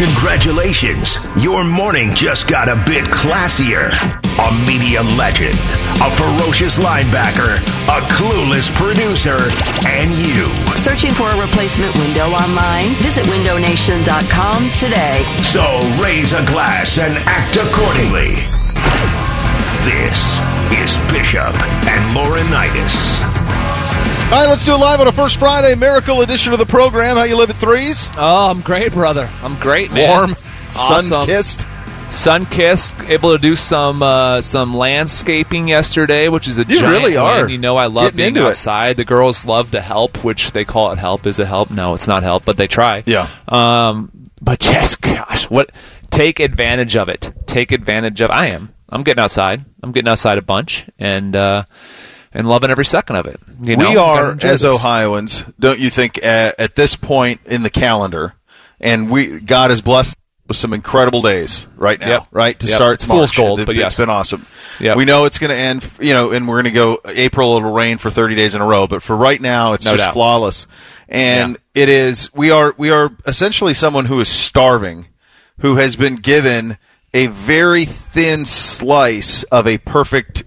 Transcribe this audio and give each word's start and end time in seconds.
Congratulations! 0.00 1.18
Your 1.36 1.62
morning 1.62 2.08
just 2.14 2.48
got 2.48 2.70
a 2.70 2.76
bit 2.88 3.04
classier. 3.12 3.92
A 4.40 4.66
media 4.66 5.02
legend, 5.20 5.52
a 6.00 6.08
ferocious 6.16 6.78
linebacker, 6.78 7.60
a 7.84 8.00
clueless 8.08 8.72
producer, 8.80 9.36
and 9.86 10.10
you. 10.16 10.48
Searching 10.74 11.12
for 11.12 11.28
a 11.28 11.38
replacement 11.38 11.94
window 11.96 12.30
online? 12.30 12.88
Visit 13.04 13.26
windownation.com 13.26 14.70
today. 14.70 15.22
So 15.42 15.68
raise 16.02 16.32
a 16.32 16.46
glass 16.46 16.96
and 16.96 17.18
act 17.28 17.56
accordingly. 17.56 18.40
This 19.84 20.40
is 20.80 20.96
Bishop 21.12 21.52
and 21.84 22.16
Laurinaitis. 22.16 23.20
All 24.32 24.36
right, 24.36 24.48
let's 24.48 24.64
do 24.64 24.74
it 24.74 24.78
live 24.78 25.00
on 25.00 25.08
a 25.08 25.12
First 25.12 25.40
Friday 25.40 25.74
Miracle 25.74 26.20
edition 26.20 26.52
of 26.52 26.60
the 26.60 26.64
program. 26.66 27.16
How 27.16 27.24
you 27.24 27.36
live 27.36 27.50
at 27.50 27.56
threes? 27.56 28.08
Oh, 28.16 28.48
I'm 28.48 28.60
great, 28.60 28.92
brother. 28.92 29.28
I'm 29.42 29.56
great, 29.58 29.90
man. 29.92 30.08
Warm, 30.08 30.30
Awesome. 30.76 31.02
sun 31.06 31.26
kissed. 31.26 31.66
sun 32.10 32.46
kissed. 32.46 32.94
Able 33.08 33.32
to 33.32 33.38
do 33.38 33.56
some 33.56 34.04
uh, 34.04 34.40
some 34.40 34.72
landscaping 34.72 35.66
yesterday, 35.66 36.28
which 36.28 36.46
is 36.46 36.58
a 36.58 36.64
You 36.64 36.80
really 36.82 37.16
are 37.16 37.42
win. 37.42 37.50
You 37.50 37.58
know, 37.58 37.76
I 37.76 37.86
love 37.86 38.04
getting 38.04 38.16
being 38.18 38.28
into 38.28 38.44
it. 38.46 38.50
outside. 38.50 38.96
The 38.98 39.04
girls 39.04 39.46
love 39.46 39.72
to 39.72 39.80
help, 39.80 40.22
which 40.22 40.52
they 40.52 40.64
call 40.64 40.92
it 40.92 40.98
help. 40.98 41.26
Is 41.26 41.40
it 41.40 41.48
help? 41.48 41.72
No, 41.72 41.94
it's 41.94 42.06
not 42.06 42.22
help, 42.22 42.44
but 42.44 42.56
they 42.56 42.68
try. 42.68 43.02
Yeah. 43.06 43.26
Um, 43.48 44.12
but 44.40 44.60
just 44.60 45.00
gosh, 45.00 45.50
what? 45.50 45.72
Take 46.10 46.38
advantage 46.38 46.94
of 46.96 47.08
it. 47.08 47.32
Take 47.46 47.72
advantage 47.72 48.20
of. 48.20 48.30
I 48.30 48.46
am. 48.50 48.72
I'm 48.90 49.02
getting 49.02 49.22
outside. 49.24 49.64
I'm 49.82 49.90
getting 49.90 50.08
outside 50.08 50.38
a 50.38 50.42
bunch, 50.42 50.84
and 51.00 51.34
uh, 51.34 51.64
and 52.32 52.46
loving 52.48 52.70
every 52.70 52.84
second 52.84 53.16
of 53.16 53.26
it. 53.26 53.40
You 53.62 53.76
know? 53.76 53.90
we 53.90 53.96
are, 53.96 54.36
as. 54.42 54.64
Ohioans, 54.64 55.44
don't 55.58 55.78
you 55.80 55.90
think, 55.90 56.22
at, 56.24 56.58
at 56.60 56.76
this 56.76 56.96
point 56.96 57.40
in 57.46 57.62
the 57.62 57.70
calendar, 57.70 58.34
and 58.80 59.10
we 59.10 59.40
God 59.40 59.70
has 59.70 59.82
blessed 59.82 60.16
with 60.46 60.56
some 60.56 60.72
incredible 60.72 61.22
days 61.22 61.66
right 61.76 62.00
now, 62.00 62.08
Yep. 62.08 62.26
right 62.32 62.58
to 62.58 62.66
Yep. 62.66 62.74
start 62.74 62.94
It's 62.94 63.04
fool's 63.04 63.18
March. 63.30 63.36
gold, 63.36 63.60
It- 63.60 63.66
but 63.66 63.76
it's 63.76 63.80
yes. 63.80 63.96
been 63.98 64.10
awesome. 64.10 64.46
Yep. 64.80 64.96
We 64.96 65.04
know 65.04 65.24
it's 65.26 65.38
going 65.38 65.50
to 65.50 65.56
end, 65.56 65.86
you 66.00 66.12
know, 66.12 66.32
and 66.32 66.48
we're 66.48 66.56
going 66.62 66.64
to 66.64 66.70
go 66.72 66.98
April. 67.04 67.56
It'll 67.56 67.72
rain 67.72 67.98
for 67.98 68.10
thirty 68.10 68.34
days 68.34 68.54
in 68.54 68.60
a 68.60 68.66
row, 68.66 68.86
but 68.88 69.02
for 69.02 69.14
right 69.16 69.40
now, 69.40 69.74
it's 69.74 69.84
No 69.84 69.92
just 69.92 70.04
doubt. 70.04 70.14
flawless. 70.14 70.66
And 71.08 71.56
Yeah. 71.74 71.82
it 71.82 71.88
is. 71.88 72.30
We 72.34 72.50
are. 72.50 72.74
We 72.76 72.90
are 72.90 73.10
essentially 73.26 73.74
someone 73.74 74.06
who 74.06 74.18
is 74.20 74.28
starving, 74.28 75.06
who 75.58 75.76
has 75.76 75.94
been 75.96 76.16
given 76.16 76.78
a 77.12 77.26
very 77.28 77.84
thin 77.84 78.44
slice 78.44 79.42
of 79.44 79.66
a 79.66 79.78
perfect 79.78 80.42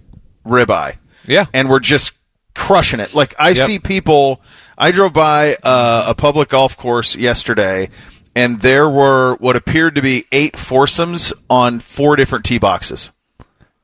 ribeye. 0.45 0.94
Yeah. 1.25 1.45
and 1.53 1.69
we're 1.69 1.79
just 1.79 2.13
crushing 2.55 2.99
it. 2.99 3.13
Like 3.13 3.35
I 3.39 3.49
Yep. 3.49 3.66
see 3.67 3.79
people. 3.79 4.41
I 4.77 4.91
drove 4.91 5.13
by 5.13 5.55
uh, 5.63 6.05
a 6.07 6.15
public 6.15 6.49
golf 6.49 6.75
course 6.77 7.15
yesterday, 7.15 7.89
and 8.35 8.59
there 8.59 8.89
were 8.89 9.35
what 9.35 9.55
appeared 9.55 9.95
to 9.95 10.02
be 10.02 10.25
eight 10.31 10.57
foursomes 10.57 11.31
on 11.49 11.80
four 11.80 12.15
different 12.15 12.43
tee 12.45 12.57
boxes. 12.57 13.11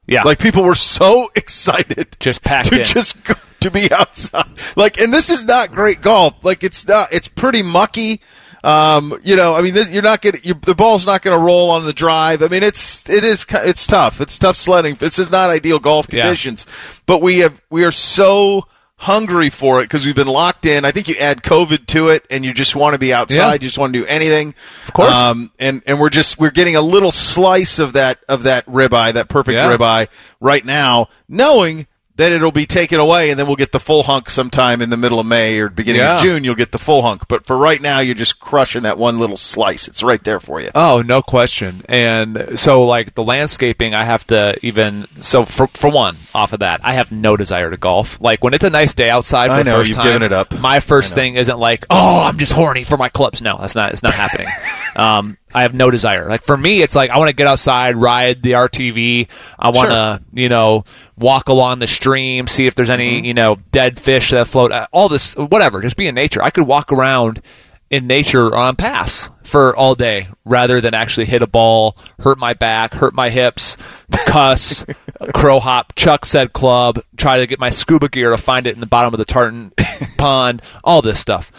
Yeah. 0.07 0.23
Like 0.23 0.39
people 0.39 0.63
were 0.63 0.73
so 0.75 1.29
excited, 1.35 2.17
Just 2.19 2.43
packed 2.43 2.69
to 2.69 2.79
in. 2.79 2.83
just 2.83 3.23
go, 3.23 3.35
to 3.59 3.69
be 3.69 3.91
outside. 3.91 4.47
Like, 4.75 4.99
and 4.99 5.13
this 5.13 5.29
is 5.29 5.45
not 5.45 5.71
great 5.71 6.01
golf. 6.01 6.43
Like, 6.43 6.63
it's 6.63 6.87
not. 6.87 7.13
It's 7.13 7.27
pretty 7.27 7.61
mucky. 7.61 8.21
Um, 8.63 9.17
you 9.23 9.35
know, 9.35 9.55
I 9.55 9.61
mean, 9.61 9.73
this, 9.73 9.89
you're 9.89 10.03
not 10.03 10.21
going 10.21 10.35
the 10.65 10.75
ball's 10.75 11.05
not 11.05 11.21
going 11.21 11.37
to 11.37 11.43
roll 11.43 11.69
on 11.71 11.85
the 11.85 11.93
drive. 11.93 12.41
I 12.43 12.47
mean, 12.47 12.63
it's 12.63 13.09
it 13.09 13.23
is 13.23 13.45
it's 13.49 13.87
tough. 13.87 14.19
It's 14.21 14.37
tough 14.37 14.55
sledding. 14.57 14.95
This 14.95 15.17
is 15.19 15.31
not 15.31 15.49
ideal 15.49 15.79
golf 15.79 16.07
Yeah. 16.11 16.21
conditions, 16.21 16.65
but 17.05 17.21
we 17.21 17.39
have 17.39 17.61
we 17.69 17.85
are 17.85 17.91
so 17.91 18.67
hungry 19.01 19.49
for 19.49 19.79
it 19.79 19.83
because 19.83 20.05
we've 20.05 20.13
been 20.15 20.27
locked 20.27 20.65
in. 20.65 20.83
I 20.83 20.91
think 20.91 21.07
you 21.07 21.15
add 21.15 21.41
COVID 21.41 21.85
to 21.87 22.09
it, 22.09 22.25
and 22.29 22.43
you 22.43 22.53
just 22.53 22.75
want 22.75 22.95
to 22.95 22.99
be 22.99 23.13
outside. 23.13 23.37
Yeah. 23.37 23.53
You 23.53 23.59
just 23.59 23.77
want 23.77 23.93
to 23.93 23.99
do 23.99 24.05
anything. 24.05 24.53
Of 24.87 24.93
course. 24.93 25.15
Um, 25.15 25.51
and 25.57 25.81
and 25.87 25.99
we're 26.01 26.09
just 26.09 26.37
we're 26.37 26.51
getting 26.51 26.75
a 26.75 26.81
little 26.81 27.11
slice 27.11 27.79
of 27.79 27.93
that 27.93 28.19
of 28.27 28.43
that 28.43 28.65
ribeye, 28.65 29.13
that 29.13 29.29
perfect 29.29 29.55
Yeah. 29.55 29.73
ribeye 29.75 30.07
right 30.41 30.65
now, 30.65 31.07
knowing 31.29 31.87
that 32.19 32.31
it'll 32.33 32.51
be 32.51 32.65
taken 32.65 32.99
away, 32.99 33.29
and 33.31 33.39
then 33.39 33.47
we'll 33.47 33.55
get 33.55 33.71
the 33.71 33.79
full 33.79 34.03
hunk 34.03 34.29
sometime 34.29 34.81
in 34.81 34.89
the 34.89 34.97
middle 34.97 35.19
of 35.19 35.25
May 35.25 35.57
or 35.57 35.69
beginning 35.69 36.01
Yeah. 36.01 36.15
of 36.15 36.21
June. 36.21 36.43
You'll 36.43 36.55
get 36.55 36.71
the 36.71 36.77
full 36.77 37.01
hunk, 37.01 37.27
but 37.27 37.45
for 37.45 37.57
right 37.57 37.81
now, 37.81 37.99
you're 37.99 38.13
just 38.13 38.39
crushing 38.39 38.83
that 38.83 38.97
one 38.97 39.19
little 39.19 39.37
slice. 39.37 39.87
It's 39.87 40.03
right 40.03 40.21
there 40.23 40.39
for 40.39 40.59
you. 40.59 40.69
Oh, 40.75 41.01
no 41.01 41.21
question. 41.21 41.83
And 41.87 42.59
so, 42.59 42.83
like 42.83 43.15
the 43.15 43.23
landscaping, 43.23 43.95
I 43.95 44.03
have 44.03 44.27
to 44.27 44.55
even. 44.61 45.07
So, 45.19 45.45
for 45.45 45.67
for 45.67 45.89
one, 45.89 46.17
off 46.35 46.53
of 46.53 46.59
that, 46.59 46.81
I 46.83 46.93
have 46.93 47.11
no 47.11 47.37
desire 47.37 47.71
to 47.71 47.77
golf. 47.77 48.19
Like 48.21 48.43
when 48.43 48.53
it's 48.53 48.65
a 48.65 48.69
nice 48.69 48.93
day 48.93 49.09
outside 49.09 49.47
for 49.47 49.53
I 49.53 49.63
know, 49.63 49.77
first 49.77 49.87
you've 49.89 49.97
time, 49.97 50.07
given 50.07 50.23
it 50.23 50.31
up. 50.33 50.59
My 50.59 50.81
first 50.81 51.15
thing 51.15 51.35
isn't 51.35 51.57
like, 51.57 51.85
oh, 51.89 52.23
I'm 52.25 52.37
just 52.37 52.51
horny 52.51 52.83
for 52.83 52.97
my 52.97 53.09
clubs. 53.09 53.41
No, 53.41 53.57
that's 53.57 53.75
not. 53.75 53.91
It's 53.93 54.03
not 54.03 54.13
happening. 54.13 54.47
um, 54.95 55.37
I 55.53 55.63
have 55.63 55.73
no 55.73 55.89
desire. 55.91 56.27
Like 56.27 56.43
for 56.43 56.55
me, 56.57 56.81
it's 56.81 56.95
like 56.95 57.09
I 57.09 57.17
want 57.17 57.29
to 57.29 57.35
get 57.35 57.47
outside, 57.47 57.95
ride 57.97 58.41
the 58.43 58.51
RTV. 58.51 59.27
I 59.57 59.69
want 59.69 59.89
to, 59.89 60.21
you 60.33 60.49
know, 60.49 60.85
walk 61.17 61.49
along 61.49 61.79
the 61.79 61.87
stream, 61.87 62.47
see 62.47 62.65
if 62.67 62.75
there's 62.75 62.89
Mm-hmm. 62.89 63.01
any, 63.01 63.27
you 63.27 63.33
know, 63.33 63.57
dead 63.71 63.99
fish 63.99 64.31
that 64.31 64.47
float. 64.47 64.71
uh, 64.71 64.87
All 64.91 65.09
this, 65.09 65.33
whatever. 65.35 65.81
Just 65.81 65.97
be 65.97 66.07
in 66.07 66.15
nature. 66.15 66.41
I 66.43 66.49
could 66.49 66.65
walk 66.67 66.91
around 66.91 67.41
in 67.89 68.05
nature 68.05 68.55
on 68.55 68.75
pass 68.75 69.29
for 69.43 69.75
all 69.75 69.95
day 69.95 70.27
rather 70.45 70.79
than 70.79 70.93
actually 70.93 71.25
hit 71.25 71.41
a 71.41 71.47
ball, 71.47 71.97
hurt 72.19 72.37
my 72.37 72.53
back, 72.53 72.93
hurt 72.93 73.15
my 73.15 73.29
hips, 73.31 73.77
cuss, 74.11 74.85
crow 75.33 75.59
hop, 75.59 75.95
Chuck 75.95 76.23
said 76.25 76.53
club, 76.53 76.99
try 77.17 77.39
to 77.39 77.47
get 77.47 77.59
my 77.59 77.69
scuba 77.71 78.07
gear 78.07 78.29
to 78.29 78.37
find 78.37 78.67
it 78.67 78.75
in 78.75 78.79
the 78.79 78.85
bottom 78.85 79.11
of 79.13 79.17
the 79.17 79.25
tartan 79.25 79.71
pond, 80.17 80.61
all 80.83 81.01
this 81.01 81.19
stuff. 81.19 81.51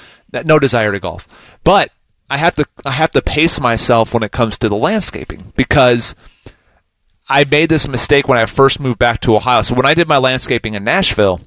No 0.44 0.60
desire 0.60 0.92
to 0.92 1.00
golf. 1.00 1.26
But 1.64 1.90
I 2.30 2.36
have 2.36 2.54
to 2.54 2.64
I 2.84 2.92
have 2.92 3.10
to 3.12 3.22
pace 3.22 3.60
myself 3.60 4.14
when 4.14 4.22
it 4.22 4.30
comes 4.32 4.56
to 4.58 4.68
the 4.68 4.76
landscaping 4.76 5.52
because 5.56 6.14
I 7.28 7.44
made 7.44 7.68
this 7.68 7.86
mistake 7.88 8.28
when 8.28 8.38
I 8.38 8.46
first 8.46 8.80
moved 8.80 8.98
back 8.98 9.20
to 9.22 9.36
Ohio. 9.36 9.62
So 9.62 9.74
when 9.74 9.86
I 9.86 9.94
did 9.94 10.08
my 10.08 10.18
landscaping 10.18 10.74
in 10.74 10.84
Nashville, 10.84 11.40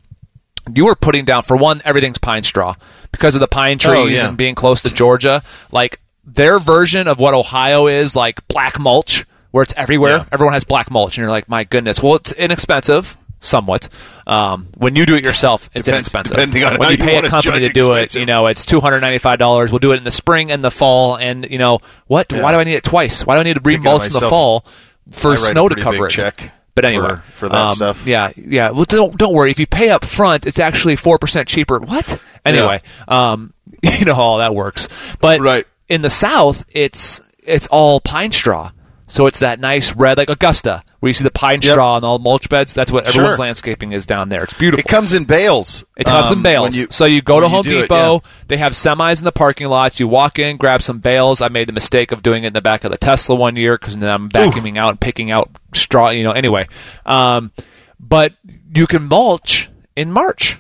you 0.74 0.86
were 0.86 0.96
putting 0.96 1.26
down 1.26 1.44
for 1.44 1.56
one 1.58 1.82
everything's 1.86 2.18
pine 2.18 2.44
straw 2.44 2.76
because 3.12 3.36
of 3.36 3.42
the 3.42 3.48
pine 3.48 3.78
oh, 3.84 3.90
trees 3.90 4.20
Oh, 4.20 4.24
yeah. 4.24 4.28
and 4.30 4.38
being 4.38 4.56
close 4.56 4.82
to 4.84 4.90
Georgia. 4.90 5.42
Like 5.72 6.00
their 6.26 6.60
version 6.60 7.08
of 7.08 7.20
what 7.20 7.34
Ohio 7.34 7.88
is 7.88 8.16
like 8.16 8.48
black 8.48 8.80
mulch, 8.80 9.26
where 9.52 9.64
it's 9.64 9.74
everywhere. 9.76 10.18
Yeah. 10.18 10.26
Everyone 10.32 10.54
has 10.54 10.64
black 10.64 10.90
mulch, 10.90 11.18
and 11.18 11.24
you're 11.24 11.32
like, 11.32 11.50
my 11.50 11.64
goodness. 11.64 12.02
Well, 12.02 12.16
it's 12.16 12.32
inexpensive. 12.32 13.18
Somewhat. 13.44 13.90
Um, 14.26 14.68
when 14.78 14.96
you 14.96 15.06
do 15.06 15.16
it 15.16 15.26
yourself, 15.26 15.70
it's 15.74 15.86
Depends- 15.86 16.14
inexpensive. 16.14 16.38
depending 16.38 16.64
on 16.64 16.78
when 16.78 16.92
you 16.92 16.96
you 16.98 17.04
pay 17.04 17.16
wanna 17.16 17.28
a 17.28 17.30
company 17.30 17.60
to 17.60 17.70
do 17.74 17.92
expensive. 17.92 18.18
it, 18.18 18.20
you 18.22 18.26
know, 18.26 18.48
it's 18.48 18.66
two 18.66 18.80
hundred 18.80 19.02
ninety 19.02 19.18
five 19.18 19.38
dollars. 19.38 19.70
We'll 19.70 19.80
do 19.80 19.92
it 19.92 19.98
in 19.98 20.06
the 20.06 20.12
spring 20.12 20.50
and 20.50 20.64
the 20.64 20.72
fall, 20.72 21.18
and 21.18 21.46
you 21.52 21.58
know 21.58 21.80
what? 22.08 22.32
Why 22.32 22.54
do 22.54 22.60
I 22.60 22.64
need 22.64 22.76
it 22.76 22.84
twice? 22.86 23.26
Why 23.26 23.36
do 23.36 23.42
I 23.42 23.44
need 23.44 23.56
to 23.56 23.60
remulch 23.60 24.06
in 24.06 24.14
the 24.14 24.30
fall 24.30 24.66
for 25.12 25.28
I 25.28 25.32
write 25.32 25.40
a 25.40 25.46
snow 25.48 25.68
to 25.68 25.76
cover 25.76 26.06
it? 26.08 26.12
check 26.12 26.52
But 26.74 26.86
anyway, 26.86 27.16
for- 27.16 27.22
for 27.34 27.50
that 27.50 27.58
um, 27.72 27.76
stuff. 27.76 28.08
Yeah, 28.08 28.32
yeah. 28.38 28.70
Well, 28.72 28.86
don't 28.86 29.18
don't 29.18 29.34
worry. 29.34 29.52
If 29.52 29.60
you 29.60 29.68
pay 29.68 29.90
up 29.90 30.06
front, 30.06 30.46
it's 30.46 30.58
actually 30.60 30.96
four 30.96 31.18
percent 31.20 31.50
cheaper. 31.50 31.80
What? 31.80 32.22
Anyway, 32.46 32.82
um, 33.10 33.54
you 34.00 34.06
know 34.06 34.14
how 34.16 34.22
all 34.24 34.38
that 34.38 34.56
works. 34.56 34.88
But 35.20 35.42
Right. 35.42 35.68
in 35.90 36.02
the 36.02 36.10
South, 36.10 36.64
it's 36.72 37.20
it's 37.44 37.68
all 37.68 38.00
pine 38.00 38.32
straw. 38.32 38.72
So 39.08 39.28
it's 39.28 39.40
that 39.40 39.60
nice 39.60 39.94
red, 39.94 40.18
like 40.18 40.30
Augusta, 40.30 40.82
where 41.04 41.10
you 41.10 41.14
see 41.14 41.26
the 41.26 41.32
pine 41.32 41.60
Yep. 41.62 41.74
straw 41.74 41.98
and 41.98 42.06
all 42.06 42.18
mulch 42.18 42.48
beds. 42.48 42.74
That's 42.74 42.90
what 42.90 43.06
everyone's 43.10 43.36
Sure. 43.36 43.44
landscaping 43.46 43.92
is 43.92 44.06
down 44.06 44.30
there. 44.30 44.46
It's 44.46 44.54
beautiful. 44.54 44.80
It 44.80 44.88
comes 44.88 45.14
in 45.14 45.26
bales. 45.26 45.84
It 45.98 46.06
comes 46.06 46.32
um, 46.32 46.38
in 46.38 46.44
bales. 46.44 46.74
you- 46.78 46.88
so 46.92 47.04
you 47.04 47.22
go 47.22 47.42
to 47.42 47.50
Home 47.50 47.64
do 47.64 47.78
it, 47.80 47.82
Depot. 47.90 48.22
yeah. 48.24 48.30
They 48.48 48.56
have 48.56 48.72
semis 48.72 49.20
in 49.20 49.26
the 49.26 49.34
parking 49.34 49.68
lots. 49.68 50.00
You 50.00 50.08
walk 50.08 50.40
in, 50.40 50.56
grab 50.56 50.82
some 50.82 51.00
bales. 51.00 51.42
I 51.42 51.50
made 51.50 51.68
the 51.68 51.74
mistake 51.74 52.14
of 52.14 52.24
doing 52.24 52.46
it 52.46 52.48
in 52.48 52.54
the 52.54 52.62
back 52.62 52.86
of 52.86 52.92
the 52.92 52.98
Tesla 52.98 53.36
one 53.36 53.58
year 53.58 53.78
because 53.78 53.98
then 53.98 54.10
I'm 54.10 54.30
vacuuming 54.30 54.78
out 54.78 54.92
and 54.92 55.00
picking 55.02 55.30
out 55.30 55.50
straw. 55.74 56.10
You 56.10 56.24
know, 56.24 56.32
anyway. 56.32 56.68
Um, 57.06 57.52
but 58.00 58.32
you 58.74 58.88
can 58.88 59.04
mulch 59.04 59.70
in 59.98 60.10
March. 60.10 60.58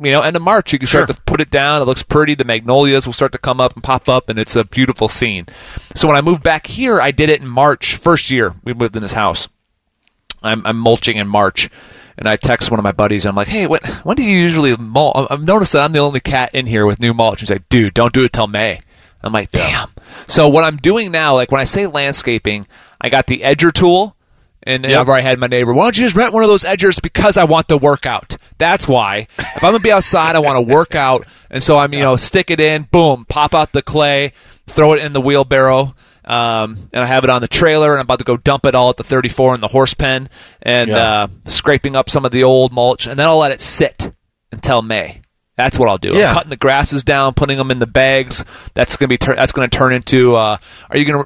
You 0.00 0.10
know, 0.10 0.20
end 0.20 0.36
of 0.36 0.42
March, 0.42 0.72
you 0.72 0.78
can 0.78 0.88
start 0.88 1.08
Sure. 1.08 1.14
to 1.14 1.22
put 1.26 1.42
it 1.42 1.50
down. 1.50 1.82
It 1.82 1.84
looks 1.84 2.02
pretty. 2.02 2.34
The 2.34 2.44
magnolias 2.44 3.04
will 3.04 3.12
start 3.12 3.32
to 3.32 3.38
come 3.38 3.60
up 3.60 3.74
and 3.74 3.82
pop 3.82 4.08
up, 4.08 4.30
and 4.30 4.38
it's 4.38 4.56
a 4.56 4.64
beautiful 4.64 5.08
scene. 5.08 5.46
So 5.94 6.08
when 6.08 6.16
I 6.16 6.22
moved 6.22 6.42
back 6.42 6.66
here, 6.66 6.98
I 6.98 7.10
did 7.10 7.28
it 7.28 7.42
in 7.42 7.46
March, 7.48 7.96
first 7.96 8.30
year 8.30 8.54
we 8.64 8.72
lived 8.72 8.96
in 8.96 9.02
this 9.02 9.12
house. 9.12 9.48
I'm, 10.46 10.66
I'm 10.66 10.78
mulching 10.78 11.16
in 11.16 11.28
March, 11.28 11.68
and 12.18 12.28
I 12.28 12.36
text 12.36 12.70
one 12.70 12.78
of 12.80 12.84
my 12.84 12.92
buddies. 12.92 13.24
And 13.24 13.30
I'm 13.30 13.36
like, 13.36 13.48
"Hey, 13.48 13.66
when 13.66 13.80
when 14.04 14.16
do 14.16 14.22
you 14.22 14.36
usually 14.38 14.76
mulch?" 14.76 15.26
I've 15.30 15.42
noticed 15.42 15.72
that 15.72 15.82
I'm 15.82 15.92
the 15.92 15.98
only 16.00 16.20
cat 16.20 16.54
in 16.54 16.66
here 16.66 16.86
with 16.86 17.00
new 17.00 17.12
mulch. 17.14 17.40
He's 17.40 17.50
like, 17.50 17.68
"Dude, 17.68 17.94
don't 17.94 18.12
do 18.12 18.24
it 18.24 18.32
till 18.32 18.46
May." 18.46 18.80
I'm 19.22 19.32
like, 19.32 19.50
damn. 19.50 19.88
So 20.28 20.48
what 20.48 20.62
I'm 20.62 20.76
doing 20.76 21.10
now, 21.10 21.34
like 21.34 21.50
when 21.50 21.60
I 21.60 21.64
say 21.64 21.86
landscaping, 21.88 22.68
I 23.00 23.08
got 23.08 23.26
the 23.26 23.40
edger 23.40 23.72
tool. 23.72 24.14
And 24.62 24.82
Yep. 24.84 24.90
whenever 24.90 25.12
I 25.12 25.20
had 25.20 25.38
my 25.38 25.46
neighbor, 25.48 25.72
why 25.72 25.84
don't 25.84 25.96
you 25.98 26.04
just 26.04 26.16
rent 26.16 26.32
one 26.32 26.42
of 26.42 26.48
those 26.48 26.64
edgers 26.64 27.00
because 27.02 27.36
I 27.36 27.44
want 27.44 27.66
the 27.68 27.78
workout. 27.78 28.36
That's 28.58 28.86
why. 28.86 29.26
If 29.38 29.56
I'm 29.64 29.70
gonna 29.72 29.78
be 29.80 29.90
outside, 29.92 30.36
I 30.36 30.40
want 30.40 30.56
to 30.68 30.74
work 30.74 30.94
out, 30.96 31.24
and 31.50 31.62
so 31.62 31.76
I'm 31.76 31.92
you 31.94 32.00
know 32.06 32.16
stick 32.16 32.50
it 32.50 32.58
in, 32.60 32.82
boom, 32.90 33.24
pop 33.28 33.54
out 33.54 33.72
the 33.72 33.82
clay, 33.82 34.32
throw 34.66 34.92
it 34.94 35.02
in 35.04 35.12
the 35.12 35.20
wheelbarrow, 35.20 35.94
um, 36.26 36.88
and 36.92 37.02
I 37.02 37.06
have 37.06 37.24
it 37.24 37.30
on 37.30 37.40
the 37.40 37.48
trailer, 37.48 37.90
and 37.92 38.00
I'm 38.00 38.04
about 38.06 38.18
to 38.18 38.24
go 38.24 38.36
dump 38.36 38.66
it 38.66 38.74
all 38.74 38.90
at 38.90 38.96
the 38.96 39.04
34 39.04 39.54
in 39.54 39.60
the 39.60 39.68
horse 39.68 39.94
pen, 39.94 40.28
and 40.62 40.90
Yeah. 40.90 40.96
uh, 40.96 41.26
scraping 41.44 41.96
up 41.96 42.10
some 42.10 42.24
of 42.24 42.32
the 42.32 42.44
old 42.44 42.72
mulch, 42.72 43.06
and 43.06 43.18
then 43.18 43.26
I'll 43.28 43.38
let 43.38 43.52
it 43.52 43.60
sit 43.60 44.12
until 44.52 44.82
May. 44.82 45.20
That's 45.56 45.78
what 45.78 45.88
I'll 45.88 45.96
do. 45.96 46.10
Yeah. 46.12 46.28
I'm 46.28 46.34
cutting 46.34 46.50
the 46.50 46.56
grasses 46.56 47.02
down, 47.02 47.32
putting 47.32 47.56
them 47.56 47.70
in 47.70 47.78
the 47.78 47.86
bags. 47.86 48.44
That's 48.74 48.96
gonna 48.98 49.08
be 49.08 49.16
tur- 49.16 49.36
that's 49.36 49.52
gonna 49.52 49.68
turn 49.68 49.94
into. 49.94 50.36
Uh, 50.36 50.58
are 50.90 50.98
you 50.98 51.06
gonna 51.06 51.24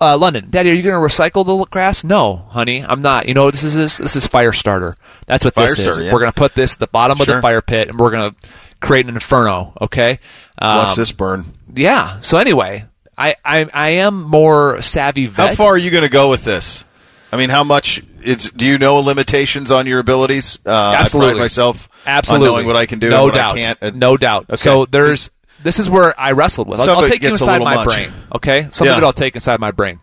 uh, 0.00 0.16
London, 0.16 0.46
Daddy? 0.48 0.70
Are 0.70 0.72
you 0.72 0.82
gonna 0.82 1.06
recycle 1.06 1.44
the 1.44 1.54
grass? 1.66 2.02
No, 2.02 2.36
honey, 2.36 2.82
I'm 2.82 3.02
not. 3.02 3.28
You 3.28 3.34
know 3.34 3.50
this 3.50 3.64
is 3.64 3.74
this 3.98 4.16
is 4.16 4.26
fire 4.26 4.54
starter. 4.54 4.94
That's 5.26 5.44
what 5.44 5.54
this 5.54 5.74
Fire 5.74 5.82
starter, 5.84 6.00
is. 6.00 6.06
yeah. 6.06 6.12
We're 6.14 6.20
gonna 6.20 6.32
put 6.32 6.54
this 6.54 6.72
at 6.72 6.78
the 6.78 6.86
bottom 6.86 7.20
of 7.20 7.26
the 7.26 7.42
fire 7.42 7.60
pit, 7.60 7.88
and 7.90 7.98
we're 7.98 8.10
gonna 8.10 8.34
create 8.80 9.06
an 9.06 9.12
inferno. 9.14 9.74
Okay. 9.82 10.18
Watch 10.62 10.88
Um, 10.90 10.94
this 10.96 11.12
burn. 11.12 11.44
Yeah. 11.74 12.20
So 12.20 12.38
anyway, 12.38 12.86
I 13.18 13.34
I, 13.44 13.66
I 13.74 13.90
am 13.94 14.22
more 14.22 14.80
savvy. 14.80 15.26
Vet. 15.26 15.48
How 15.50 15.54
far 15.54 15.72
are 15.72 15.78
you 15.78 15.90
going 15.90 16.04
to 16.04 16.08
go 16.10 16.30
with 16.30 16.44
this? 16.44 16.84
I 17.32 17.36
mean, 17.36 17.50
how 17.50 17.64
much? 17.64 18.02
It's, 18.22 18.48
do 18.50 18.64
you 18.64 18.78
know 18.78 18.96
limitations 18.96 19.70
on 19.70 19.86
your 19.86 19.98
abilities? 20.00 20.58
Uh, 20.64 20.70
I 20.72 20.94
Absolutely. 20.96 21.32
pride 21.34 21.40
myself 21.40 21.88
Absolutely, 22.06 22.48
on 22.48 22.54
knowing 22.54 22.66
what 22.66 22.76
I 22.76 22.86
can 22.86 22.98
do, 22.98 23.10
No 23.10 23.16
and 23.16 23.24
what 23.26 23.34
doubt. 23.34 23.56
I 23.56 23.60
can't. 23.60 23.82
Uh, 23.82 23.90
no 23.94 24.16
doubt. 24.16 24.44
Okay. 24.48 24.56
So 24.56 24.86
there's. 24.86 25.30
This 25.62 25.78
is 25.80 25.90
where 25.90 26.18
I 26.18 26.32
wrestled 26.32 26.68
with. 26.68 26.80
I'll, 26.80 26.98
I'll 27.00 27.06
take 27.06 27.22
you 27.22 27.28
inside 27.30 27.60
my 27.60 27.74
much. 27.76 27.86
brain. 27.86 28.12
Okay. 28.34 28.68
Some 28.70 28.86
Yeah. 28.86 28.92
of 28.96 29.02
it 29.02 29.04
I'll 29.06 29.12
take 29.12 29.34
inside 29.34 29.58
my 29.60 29.72
brain. 29.72 29.98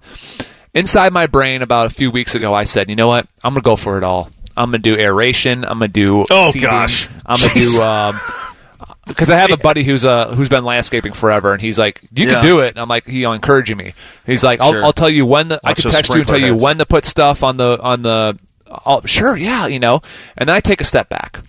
Inside 0.73 1.13
my 1.13 1.27
brain, 1.27 1.61
about 1.61 1.85
a 1.87 1.89
few 1.89 2.11
weeks 2.11 2.35
ago, 2.35 2.53
I 2.53 2.65
said, 2.65 2.89
you 2.89 2.97
know 2.97 3.07
what? 3.07 3.27
I'm 3.43 3.53
gonna 3.53 3.61
go 3.61 3.77
for 3.77 3.97
it 3.97 4.03
all. 4.03 4.29
I'm 4.57 4.67
gonna 4.67 4.79
do 4.79 4.95
aeration. 4.97 5.63
I'm 5.63 5.79
gonna 5.79 5.87
do. 5.87 6.25
Oh, 6.29 6.51
seeding. 6.51 6.69
gosh. 6.69 7.07
I'm 7.25 7.39
gonna 7.39 7.53
do. 7.53 7.81
Um, 7.81 8.19
because 9.07 9.29
I 9.29 9.37
have 9.37 9.51
a 9.51 9.57
buddy 9.69 9.83
who's 9.83 10.05
uh 10.05 10.33
who's 10.35 10.49
been 10.49 10.63
landscaping 10.65 11.13
forever, 11.13 11.53
and 11.53 11.61
he's 11.61 11.77
like, 11.79 12.01
"You 12.13 12.25
Yeah. 12.27 12.33
can 12.35 12.45
do 12.45 12.59
it." 12.61 12.69
And 12.69 12.79
I'm 12.79 12.89
like, 12.89 13.07
he 13.07 13.23
encouraging 13.23 13.77
me. 13.77 13.93
He's 14.25 14.43
like, 14.43 14.61
"I'll, 14.61 14.71
Sure. 14.71 14.83
I'll 14.83 14.93
tell 14.93 15.09
you 15.09 15.25
when 15.25 15.47
the 15.47 15.59
I 15.63 15.69
Watch 15.69 15.77
can 15.77 15.83
those 15.83 15.93
text 15.93 16.09
you 16.09 16.15
and 16.17 16.25
tell 16.27 16.35
sprinkler 16.35 16.47
you 16.47 16.53
heads. 16.53 16.63
when 16.63 16.77
to 16.79 16.85
put 16.85 17.05
stuff 17.05 17.43
on 17.43 17.57
the 17.57 17.79
on 17.81 18.01
the." 18.01 18.37
I'll, 18.67 19.05
sure, 19.05 19.37
yeah, 19.37 19.67
you 19.67 19.79
know. 19.79 20.01
And 20.35 20.49
then 20.49 20.55
I 20.55 20.59
take 20.59 20.81
a 20.81 20.83
step 20.85 21.07
back 21.07 21.39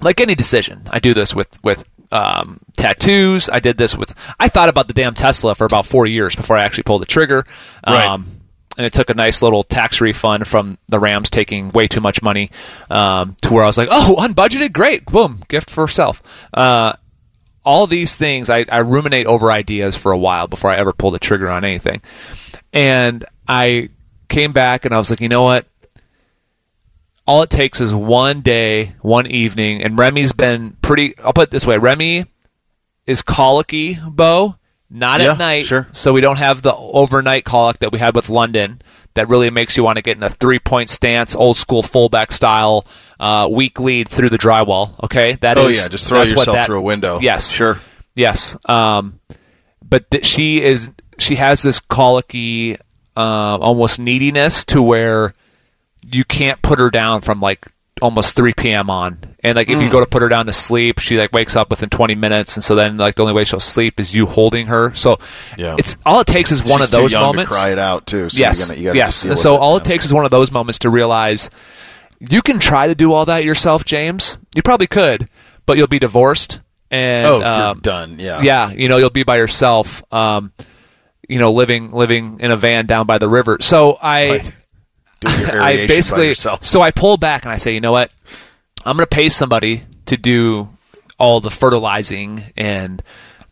like 0.00 0.20
any 0.20 0.34
decision, 0.34 0.82
I 0.90 0.98
do 0.98 1.12
this 1.14 1.34
with 1.34 1.48
with 1.62 1.84
um, 2.10 2.60
tattoos. 2.76 3.50
I 3.50 3.60
did 3.60 3.76
this 3.76 3.96
with. 3.96 4.14
I 4.40 4.48
thought 4.48 4.68
about 4.68 4.86
the 4.88 4.94
damn 4.94 5.14
Tesla 5.14 5.54
for 5.54 5.64
about 5.64 5.86
four 5.86 6.06
years 6.06 6.34
before 6.34 6.56
I 6.56 6.64
actually 6.64 6.84
pulled 6.84 7.02
the 7.02 7.06
trigger. 7.06 7.44
Right. 7.86 8.06
Um, 8.06 8.37
and 8.78 8.86
it 8.86 8.92
took 8.92 9.10
a 9.10 9.14
nice 9.14 9.42
little 9.42 9.64
tax 9.64 10.00
refund 10.00 10.46
from 10.46 10.78
the 10.88 11.00
Rams 11.00 11.28
taking 11.28 11.70
way 11.70 11.88
too 11.88 12.00
much 12.00 12.22
money 12.22 12.50
um, 12.88 13.36
to 13.42 13.52
where 13.52 13.64
I 13.64 13.66
was 13.66 13.76
like, 13.76 13.88
oh, 13.90 14.16
unbudgeted, 14.18 14.72
great, 14.72 15.04
boom, 15.04 15.42
gift 15.48 15.68
for 15.68 15.88
self. 15.88 16.22
Uh, 16.54 16.94
all 17.64 17.86
these 17.86 18.16
things, 18.16 18.48
I, 18.48 18.64
I 18.70 18.80
ruminate 18.80 19.26
over 19.26 19.52
ideas 19.52 19.96
for 19.96 20.12
a 20.12 20.18
while 20.18 20.46
before 20.46 20.70
I 20.70 20.76
ever 20.76 20.92
pull 20.92 21.10
the 21.10 21.18
trigger 21.18 21.50
on 21.50 21.64
anything. 21.64 22.00
And 22.72 23.24
I 23.46 23.90
came 24.28 24.52
back 24.52 24.84
and 24.84 24.94
I 24.94 24.98
was 24.98 25.10
like, 25.10 25.20
you 25.20 25.28
know 25.28 25.42
what? 25.42 25.66
all 27.28 27.42
it 27.42 27.50
takes 27.50 27.82
is 27.82 27.94
one 27.94 28.40
day, 28.40 28.94
one 29.02 29.26
evening, 29.26 29.82
and 29.82 29.98
Remy's 29.98 30.32
been 30.32 30.78
pretty. 30.80 31.14
I'll 31.18 31.34
put 31.34 31.48
it 31.48 31.50
this 31.50 31.66
way: 31.66 31.76
Remy 31.76 32.24
is 33.06 33.20
colicky, 33.20 33.98
Bo, 34.02 34.56
not 34.90 35.20
Yeah, 35.20 35.32
at 35.32 35.38
night, 35.38 35.66
sure. 35.66 35.86
so 35.92 36.12
we 36.12 36.20
don't 36.20 36.38
have 36.38 36.62
the 36.62 36.74
overnight 36.74 37.44
colic 37.44 37.78
that 37.80 37.92
we 37.92 37.98
had 37.98 38.14
with 38.16 38.28
London. 38.30 38.80
That 39.14 39.28
really 39.28 39.50
makes 39.50 39.76
you 39.76 39.82
want 39.82 39.96
to 39.96 40.02
get 40.02 40.16
in 40.16 40.22
a 40.22 40.30
three-point 40.30 40.88
stance, 40.90 41.34
old 41.34 41.56
school 41.56 41.82
fullback 41.82 42.30
style, 42.30 42.86
uh, 43.18 43.48
weak 43.50 43.80
lead 43.80 44.08
through 44.08 44.28
the 44.28 44.38
drywall. 44.38 44.94
Okay, 45.04 45.32
that 45.40 45.56
is. 45.58 45.64
Oh, 45.64 45.68
yeah, 45.68 45.88
just 45.88 46.08
throw 46.08 46.22
yourself 46.22 46.56
that- 46.56 46.66
through 46.66 46.78
a 46.78 46.82
window. 46.82 47.18
Yes, 47.20 47.50
Sure. 47.50 47.80
Yes. 48.14 48.56
Um, 48.66 49.18
but 49.86 50.10
th- 50.10 50.24
she 50.24 50.62
is 50.62 50.90
she 51.18 51.34
has 51.36 51.62
this 51.62 51.80
colicky, 51.80 52.76
uh, 53.16 53.56
almost 53.58 53.98
neediness 53.98 54.64
to 54.66 54.80
where 54.82 55.34
you 56.02 56.24
can't 56.24 56.60
put 56.62 56.78
her 56.78 56.90
down 56.90 57.20
from 57.20 57.40
like 57.40 57.66
almost 58.00 58.34
3 58.36 58.52
p.m. 58.54 58.90
on. 58.90 59.18
And 59.44 59.56
like 59.56 59.68
if 59.70 59.80
you 59.80 59.88
go 59.90 60.00
to 60.00 60.06
put 60.06 60.22
her 60.22 60.28
down 60.28 60.46
to 60.46 60.52
sleep, 60.52 60.98
she 60.98 61.16
like 61.18 61.32
wakes 61.32 61.54
up 61.56 61.70
within 61.70 61.88
20 61.88 62.14
minutes, 62.14 62.56
and 62.56 62.64
so 62.64 62.74
then 62.74 62.96
like 62.96 63.14
the 63.14 63.22
only 63.22 63.34
way 63.34 63.44
she'll 63.44 63.60
sleep 63.60 64.00
is 64.00 64.14
you 64.14 64.26
holding 64.26 64.66
her. 64.66 64.94
So 64.94 65.18
Yeah. 65.56 65.76
it's 65.78 65.96
all 66.04 66.20
it 66.20 66.26
takes 66.26 66.50
is 66.52 66.62
one 66.64 66.80
She's 66.80 66.88
of 66.88 66.90
those 67.00 67.10
too 67.10 67.16
young 67.16 67.26
moments. 67.26 67.50
to 67.52 67.56
cry 67.58 67.70
it 67.72 67.78
out 67.78 68.06
too. 68.06 68.28
So 68.28 68.38
yes, 68.38 68.58
you're 68.58 68.68
gonna, 68.68 68.80
you 68.80 68.94
yes. 68.94 69.24
And 69.24 69.38
so 69.38 69.54
it. 69.54 69.58
all 69.58 69.72
Yeah. 69.74 69.78
it 69.78 69.84
takes 69.84 70.04
is 70.04 70.12
one 70.12 70.24
of 70.24 70.30
those 70.30 70.50
moments 70.50 70.80
to 70.80 70.90
realize 70.90 71.50
you 72.20 72.42
can 72.42 72.58
try 72.58 72.88
to 72.88 72.94
do 72.94 73.12
all 73.12 73.26
that 73.26 73.44
yourself, 73.44 73.84
James. 73.84 74.38
You 74.56 74.62
probably 74.62 74.88
could, 74.88 75.28
but 75.66 75.76
you'll 75.76 75.86
be 75.86 75.98
divorced 76.00 76.60
and 76.90 77.24
Oh, 77.24 77.38
you're 77.38 77.46
um, 77.46 77.80
done. 77.80 78.16
Yeah. 78.18 78.40
yeah, 78.42 78.70
you 78.72 78.88
know, 78.88 78.96
you'll 78.96 79.10
be 79.10 79.22
by 79.22 79.36
yourself, 79.36 80.02
um, 80.12 80.52
you 81.28 81.38
know, 81.38 81.52
living 81.52 81.92
living 81.92 82.40
in 82.40 82.50
a 82.50 82.56
van 82.56 82.86
down 82.86 83.06
by 83.06 83.18
the 83.18 83.28
river. 83.28 83.58
So 83.60 83.96
I, 84.02 84.28
Right. 84.30 84.54
Doing 85.20 85.40
your 85.40 85.62
I 85.62 85.86
basically, 85.86 86.34
so 86.34 86.80
I 86.80 86.90
pull 86.90 87.16
back 87.16 87.44
and 87.44 87.52
I 87.52 87.56
say, 87.56 87.74
you 87.74 87.80
know 87.80 87.92
what, 87.92 88.10
I'm 88.84 88.96
going 88.96 89.06
to 89.06 89.14
pay 89.14 89.28
somebody 89.28 89.82
to 90.06 90.16
do 90.16 90.68
all 91.18 91.40
the 91.40 91.50
fertilizing 91.50 92.44
and 92.56 93.02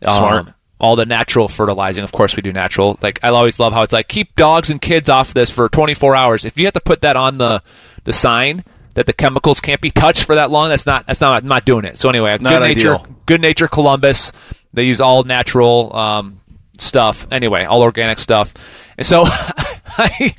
um, 0.05 0.53
all 0.79 0.95
the 0.95 1.05
natural 1.05 1.47
fertilizing. 1.47 2.03
Of 2.03 2.11
course, 2.11 2.35
we 2.35 2.41
do 2.41 2.53
natural. 2.53 2.97
Like 3.01 3.19
I 3.23 3.29
always 3.29 3.59
love 3.59 3.73
how 3.73 3.83
it's 3.83 3.93
like 3.93 4.07
keep 4.07 4.35
dogs 4.35 4.69
and 4.69 4.81
kids 4.81 5.09
off 5.09 5.33
this 5.33 5.51
for 5.51 5.69
24 5.69 6.15
hours. 6.15 6.45
If 6.45 6.57
you 6.57 6.65
have 6.65 6.73
to 6.73 6.81
put 6.81 7.01
that 7.01 7.15
on 7.15 7.37
the 7.37 7.61
the 8.03 8.13
sign 8.13 8.63
that 8.93 9.05
the 9.05 9.13
chemicals 9.13 9.59
can't 9.59 9.81
be 9.81 9.91
touched 9.91 10.23
for 10.23 10.35
that 10.35 10.49
long, 10.49 10.69
that's 10.69 10.85
not 10.85 11.05
that's 11.07 11.21
not 11.21 11.43
I'm 11.43 11.47
not 11.47 11.65
doing 11.65 11.85
it. 11.85 11.97
So 11.99 12.09
anyway, 12.09 12.37
Not 12.39 12.49
good 12.49 12.61
nature, 12.61 12.97
good 13.25 13.41
nature 13.41 13.67
Columbus. 13.67 14.31
They 14.73 14.83
use 14.83 15.01
all 15.01 15.23
natural 15.23 15.95
um, 15.95 16.41
stuff. 16.77 17.27
Anyway, 17.31 17.63
all 17.63 17.81
organic 17.81 18.19
stuff. 18.19 18.53
And 18.97 19.05
so 19.05 19.23
I 19.27 20.35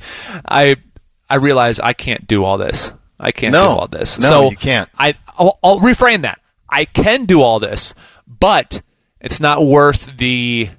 I 0.47 0.75
I 1.29 1.35
realize 1.35 1.79
I 1.79 1.93
can't 1.93 2.25
do 2.27 2.43
all 2.43 2.57
this. 2.57 2.91
I 3.19 3.31
can't 3.31 3.51
No. 3.53 3.73
do 3.73 3.79
all 3.81 3.87
this. 3.87 4.19
No, 4.19 4.27
so 4.29 4.49
you 4.49 4.57
can't. 4.57 4.89
I 4.97 5.15
I'll, 5.37 5.59
I'll 5.63 5.79
reframe 5.79 6.21
that. 6.23 6.39
I 6.69 6.85
can 6.85 7.25
do 7.25 7.41
all 7.41 7.59
this, 7.59 7.93
but 8.27 8.81
it's 9.19 9.39
not 9.39 9.65
worth 9.65 10.17
the 10.17 10.69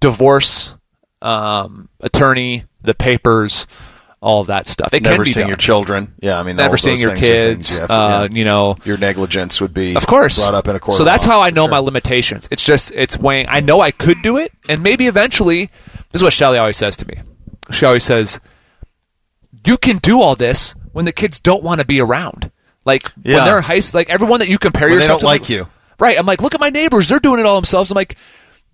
divorce 0.00 0.74
um, 1.20 1.88
attorney, 2.00 2.64
the 2.82 2.94
papers, 2.94 3.66
all 4.20 4.40
of 4.40 4.46
that 4.48 4.66
stuff. 4.66 4.94
It 4.94 5.02
Never 5.02 5.16
can 5.16 5.24
be 5.24 5.30
seeing 5.30 5.42
done. 5.44 5.48
your 5.48 5.56
children. 5.56 6.14
Yeah, 6.20 6.38
I 6.38 6.42
mean, 6.42 6.56
Never 6.56 6.76
seeing 6.76 6.98
your 6.98 7.16
things 7.16 7.22
are 7.30 7.36
things 7.36 7.68
kids. 7.68 7.80
you 7.80 7.86
to- 7.86 7.92
uh, 7.92 8.28
yeah. 8.30 8.36
You 8.38 8.44
know, 8.44 8.76
your 8.84 8.96
negligence 8.98 9.60
would 9.60 9.74
be 9.74 9.94
of 9.96 10.06
course 10.06 10.38
brought 10.38 10.54
up 10.54 10.68
in 10.68 10.76
a 10.76 10.80
court. 10.80 10.96
So 10.98 11.04
that's 11.04 11.24
how 11.24 11.40
I 11.40 11.50
know 11.50 11.64
sure. 11.64 11.70
my 11.70 11.78
limitations. 11.78 12.48
It's 12.50 12.64
just 12.64 12.92
it's 12.92 13.18
weighing. 13.18 13.46
I 13.48 13.60
know 13.60 13.80
I 13.80 13.90
could 13.90 14.22
do 14.22 14.36
it, 14.36 14.52
and 14.68 14.82
maybe 14.82 15.06
eventually. 15.06 15.70
This 16.10 16.20
is 16.20 16.22
what 16.22 16.32
Shelly 16.34 16.58
always 16.58 16.76
says 16.76 16.96
to 16.98 17.06
me. 17.08 17.14
She 17.70 17.86
always 17.86 18.04
says, 18.04 18.38
"You 19.64 19.76
can 19.76 19.98
do 19.98 20.20
all 20.20 20.34
this 20.36 20.74
when 20.92 21.04
the 21.04 21.12
kids 21.12 21.40
don't 21.40 21.62
want 21.62 21.80
to 21.80 21.86
be 21.86 22.00
around. 22.00 22.50
Like 22.84 23.06
when 23.22 23.44
they're 23.44 23.58
in 23.58 23.62
high 23.62 23.80
school, 23.80 24.00
like 24.00 24.10
everyone 24.10 24.40
that 24.40 24.48
you 24.48 24.58
compare 24.58 24.88
When 24.88 24.98
they 24.98 25.02
yourself 25.04 25.20
don't 25.20 25.30
to, 25.36 25.40
like 25.40 25.48
you. 25.48 25.68
right? 26.00 26.18
I'm 26.18 26.26
like, 26.26 26.42
look 26.42 26.54
at 26.54 26.60
my 26.60 26.70
neighbors; 26.70 27.08
they're 27.08 27.20
doing 27.20 27.38
it 27.40 27.46
all 27.46 27.56
themselves. 27.56 27.90
I'm 27.90 27.94
like, 27.94 28.16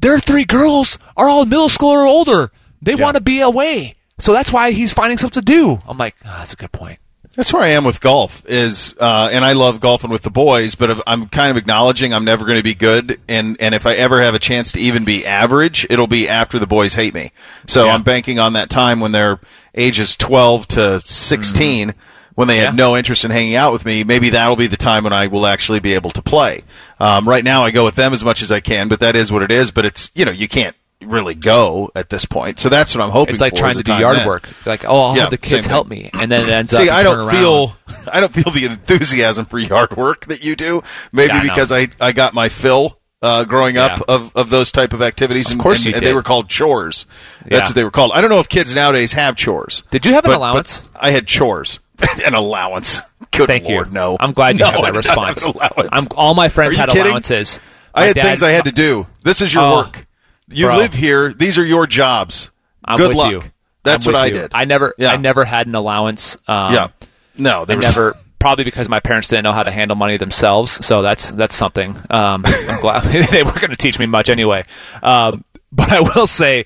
their 0.00 0.18
three 0.18 0.44
girls 0.44 0.98
are 1.16 1.28
all 1.28 1.44
middle 1.44 1.68
school 1.68 1.90
or 1.90 2.06
older. 2.06 2.50
They 2.80 2.94
want 2.94 3.16
to 3.16 3.20
be 3.20 3.40
away, 3.40 3.96
so 4.18 4.32
that's 4.32 4.52
why 4.52 4.70
he's 4.70 4.92
finding 4.92 5.18
something 5.18 5.42
to 5.42 5.44
do. 5.44 5.78
I'm 5.86 5.98
like, 5.98 6.14
oh, 6.24 6.36
that's 6.38 6.52
a 6.52 6.56
good 6.56 6.72
point. 6.72 6.98
That's 7.34 7.52
where 7.52 7.62
I 7.62 7.68
am 7.68 7.84
with 7.84 8.00
golf. 8.00 8.42
Is 8.48 8.94
uh, 8.98 9.28
and 9.30 9.44
I 9.44 9.52
love 9.52 9.80
golfing 9.80 10.10
with 10.10 10.22
the 10.22 10.30
boys, 10.30 10.74
but 10.74 11.02
I'm 11.06 11.28
kind 11.28 11.50
of 11.50 11.56
acknowledging 11.56 12.14
I'm 12.14 12.24
never 12.24 12.44
going 12.46 12.58
to 12.58 12.64
be 12.64 12.74
good, 12.74 13.20
and 13.28 13.56
and 13.60 13.74
if 13.74 13.86
I 13.86 13.94
ever 13.94 14.22
have 14.22 14.34
a 14.34 14.38
chance 14.40 14.72
to 14.72 14.80
even 14.80 15.04
be 15.04 15.26
average, 15.26 15.86
it'll 15.90 16.06
be 16.06 16.28
after 16.28 16.58
the 16.58 16.66
boys 16.66 16.94
hate 16.94 17.14
me. 17.14 17.32
So 17.66 17.84
Yeah. 17.84 17.92
I'm 17.94 18.02
banking 18.02 18.38
on 18.38 18.54
that 18.54 18.70
time 18.70 19.00
when 19.00 19.12
they're 19.12 19.38
ages 19.78 20.16
12 20.16 20.68
to 20.68 21.00
16. 21.04 21.94
When 22.34 22.46
they 22.46 22.58
Yeah. 22.58 22.66
have 22.66 22.76
no 22.76 22.96
interest 22.96 23.24
in 23.24 23.32
hanging 23.32 23.56
out 23.56 23.72
with 23.72 23.84
me, 23.84 24.04
maybe 24.04 24.30
that'll 24.30 24.54
be 24.54 24.68
the 24.68 24.76
time 24.76 25.02
when 25.02 25.12
I 25.12 25.26
will 25.26 25.44
actually 25.44 25.80
be 25.80 25.94
able 25.94 26.10
to 26.10 26.22
play. 26.22 26.62
Um, 27.00 27.28
right 27.28 27.42
now, 27.42 27.64
I 27.64 27.72
go 27.72 27.84
with 27.84 27.96
them 27.96 28.12
as 28.12 28.22
much 28.24 28.42
as 28.42 28.52
I 28.52 28.60
can, 28.60 28.86
but 28.86 29.00
that 29.00 29.16
is 29.16 29.32
what 29.32 29.42
it 29.42 29.50
is. 29.50 29.72
But 29.72 29.84
it's 29.86 30.12
you 30.14 30.24
know 30.24 30.30
you 30.30 30.46
can't 30.46 30.76
really 31.04 31.34
go 31.34 31.90
at 31.96 32.10
this 32.10 32.24
point, 32.24 32.60
so 32.60 32.68
that's 32.68 32.94
what 32.94 33.02
I'm 33.02 33.10
hoping. 33.10 33.34
It's 33.34 33.40
like 33.40 33.56
trying 33.56 33.74
to 33.74 33.82
do 33.82 33.92
yard 33.92 34.18
then. 34.18 34.26
work. 34.28 34.48
Like, 34.66 34.84
oh, 34.84 35.00
I'll 35.00 35.16
Yeah, 35.16 35.22
have 35.22 35.30
the 35.30 35.36
kids 35.38 35.66
help 35.66 35.88
me, 35.88 36.10
and 36.12 36.30
then 36.30 36.46
it 36.48 36.52
ends 36.52 36.72
up. 36.72 36.80
See, 36.80 36.88
I 36.88 37.02
don't 37.02 37.28
feel 37.28 37.76
I 38.12 38.20
don't 38.20 38.32
feel 38.32 38.52
the 38.52 38.66
enthusiasm 38.66 39.46
for 39.46 39.58
yard 39.58 39.96
work 39.96 40.26
that 40.26 40.44
you 40.44 40.54
do. 40.54 40.84
Maybe 41.10 41.34
Yeah, 41.34 41.42
because 41.42 41.72
I, 41.72 41.88
I 42.00 42.12
got 42.12 42.34
my 42.34 42.48
fill 42.48 43.00
uh, 43.22 43.44
growing 43.44 43.76
up 43.76 44.02
of, 44.08 44.34
of 44.36 44.50
those 44.50 44.70
type 44.72 44.92
of 44.92 45.02
activities. 45.02 45.50
and, 45.50 45.60
course 45.60 45.78
and, 45.78 45.86
you 45.86 45.94
and 45.94 46.04
they 46.06 46.12
were 46.14 46.22
called 46.22 46.48
chores. 46.48 47.06
That's 47.40 47.50
Yeah. 47.50 47.58
what 47.68 47.74
they 47.74 47.84
were 47.84 47.90
called. 47.90 48.12
I 48.14 48.20
don't 48.20 48.30
know 48.30 48.38
if 48.40 48.48
kids 48.48 48.74
nowadays 48.74 49.12
have 49.14 49.36
chores. 49.36 49.82
Did 49.90 50.06
you 50.06 50.14
have 50.14 50.24
an 50.24 50.30
but- 50.30 50.36
allowance? 50.36 50.80
but 50.92 51.02
I 51.02 51.10
had 51.10 51.26
chores. 51.26 51.80
an 52.24 52.34
allowance. 52.34 53.00
Good 53.32 53.48
Thank 53.48 53.64
lord, 53.68 53.88
you. 53.88 53.92
no. 53.92 54.16
I'm 54.20 54.32
glad 54.32 54.54
you 54.54 54.60
no, 54.60 54.70
have 54.70 54.80
I 54.80 54.90
that 54.92 54.96
response. 54.96 55.44
have. 55.44 55.72
I'm, 55.92 56.04
all 56.16 56.34
my 56.34 56.48
friends 56.48 56.76
had 56.76 56.88
kidding? 56.90 57.06
allowances. 57.06 57.58
I 57.92 58.06
had 58.06 58.14
dad- 58.14 58.22
things 58.22 58.42
I 58.44 58.50
had 58.50 58.64
to 58.66 58.72
do. 58.72 59.06
This 59.24 59.40
is 59.40 59.52
your 59.52 59.64
Oh. 59.64 59.76
work. 59.78 60.06
You 60.48 60.66
Bro. 60.66 60.76
live 60.76 60.94
here. 60.94 61.32
These 61.34 61.58
are 61.58 61.64
your 61.64 61.86
jobs. 61.88 62.50
I'm 62.84 62.96
Good 62.96 63.14
luck. 63.14 63.32
you. 63.32 63.42
That's 63.82 64.06
what 64.06 64.14
with 64.14 64.22
I 64.22 64.26
you. 64.26 64.32
did. 64.34 64.50
I 64.54 64.64
never, 64.64 64.94
Yeah. 64.96 65.10
I 65.12 65.16
never 65.16 65.44
had 65.44 65.66
an 65.66 65.74
allowance. 65.74 66.36
Um, 66.46 66.72
yeah. 66.74 66.88
No, 67.36 67.62
I 67.62 67.64
there 67.64 67.76
was 67.78 67.86
never. 67.86 68.16
Probably 68.38 68.64
because 68.64 68.88
my 68.88 69.00
parents 69.00 69.28
didn't 69.28 69.42
know 69.44 69.52
how 69.52 69.64
to 69.64 69.70
handle 69.72 69.96
money 69.96 70.16
themselves, 70.16 70.84
so 70.86 71.02
that's 71.02 71.30
that's 71.32 71.56
something. 71.56 71.96
Um, 72.08 72.44
I'm 72.46 72.80
glad 72.80 73.02
they 73.30 73.42
weren't 73.42 73.60
going 73.60 73.70
to 73.70 73.76
teach 73.76 73.98
me 73.98 74.06
much 74.06 74.30
anyway. 74.30 74.62
Um, 75.02 75.44
but 75.72 75.90
I 75.92 76.00
will 76.00 76.26
say, 76.28 76.64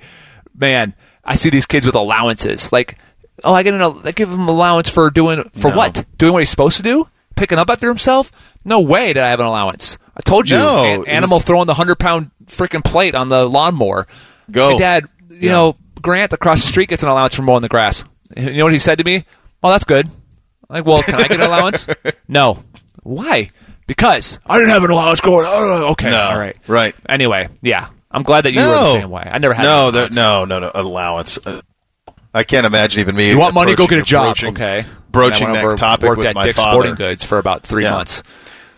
man, 0.54 0.94
I 1.24 1.36
see 1.36 1.48
these 1.50 1.64
kids 1.66 1.86
with 1.86 1.94
allowances. 1.94 2.70
Like, 2.72 2.98
oh, 3.42 3.54
I 3.54 3.62
get 3.62 3.72
an, 3.72 3.80
I 4.04 4.12
give 4.12 4.30
him 4.30 4.48
allowance 4.48 4.90
for 4.90 5.08
doing 5.10 5.48
for 5.54 5.70
No. 5.70 5.76
what? 5.78 6.04
Doing 6.18 6.34
what 6.34 6.40
he's 6.40 6.50
supposed 6.50 6.76
to 6.76 6.82
do? 6.82 7.08
Picking 7.36 7.58
up 7.58 7.70
after 7.70 7.88
himself? 7.88 8.30
No 8.64 8.80
way 8.82 9.14
did 9.14 9.22
I 9.22 9.30
have 9.30 9.40
an 9.40 9.46
allowance. 9.46 9.96
I 10.14 10.20
told 10.20 10.50
you, 10.50 10.58
No, 10.58 10.84
an 10.84 11.06
animal 11.08 11.38
was- 11.38 11.44
throwing 11.44 11.66
the 11.66 11.74
hundred 11.74 11.98
pound 11.98 12.30
freaking 12.46 12.84
plate 12.84 13.14
on 13.14 13.30
the 13.30 13.48
lawnmower. 13.48 14.06
Go. 14.50 14.72
My 14.72 14.78
dad, 14.78 15.08
you 15.30 15.36
Yeah. 15.48 15.52
know, 15.52 15.76
Grant 16.02 16.32
across 16.34 16.60
the 16.60 16.68
street 16.68 16.90
gets 16.90 17.02
an 17.02 17.08
allowance 17.08 17.34
for 17.34 17.42
mowing 17.42 17.62
the 17.62 17.68
grass. 17.68 18.04
You 18.36 18.52
know 18.58 18.64
what 18.64 18.72
he 18.74 18.78
said 18.78 18.98
to 18.98 19.04
me? 19.04 19.24
Well, 19.62 19.72
that's 19.72 19.84
good. 19.84 20.08
Like, 20.72 20.86
well, 20.86 21.02
can 21.02 21.14
I 21.16 21.22
get 21.28 21.32
an 21.32 21.42
allowance? 21.42 21.86
no. 22.28 22.62
Why? 23.02 23.50
Because 23.86 24.38
I 24.46 24.56
didn't 24.58 24.70
have 24.70 24.84
an 24.84 24.90
allowance 24.90 25.20
going. 25.20 25.44
Oh, 25.46 25.88
okay, 25.92 26.10
No. 26.10 26.20
all 26.20 26.38
right, 26.38 26.56
Right. 26.66 26.94
Anyway, 27.08 27.48
yeah, 27.60 27.88
I'm 28.10 28.22
glad 28.22 28.42
that 28.46 28.52
you 28.52 28.60
were 28.60 28.66
the 28.66 28.92
same 28.94 29.10
way. 29.10 29.28
I 29.30 29.38
never 29.38 29.52
had 29.54 29.64
no, 29.64 29.88
an 29.88 29.94
allowance. 29.94 30.16
no, 30.16 30.44
no, 30.46 30.58
no 30.60 30.70
allowance. 30.74 31.38
Uh, 31.44 31.60
I 32.34 32.44
can't 32.44 32.64
imagine 32.64 33.00
even 33.00 33.14
me. 33.14 33.28
You 33.28 33.38
want 33.38 33.54
money? 33.54 33.74
Go 33.74 33.84
approaching- 33.84 33.98
get 33.98 34.02
a 34.02 34.06
job. 34.06 34.36
okay. 34.56 34.84
Broaching 35.10 35.48
And 35.48 35.58
I 35.58 35.62
went 35.62 35.62
that 35.62 35.66
over, 35.66 35.76
topic 35.76 36.08
worked 36.08 36.18
with 36.18 36.26
at 36.28 36.34
my 36.34 36.44
Dick's 36.44 36.56
father. 36.56 36.70
Sporting 36.70 36.94
Goods 36.94 37.22
for 37.24 37.36
about 37.38 37.64
three 37.64 37.82
Yeah. 37.84 37.90
months. 37.90 38.22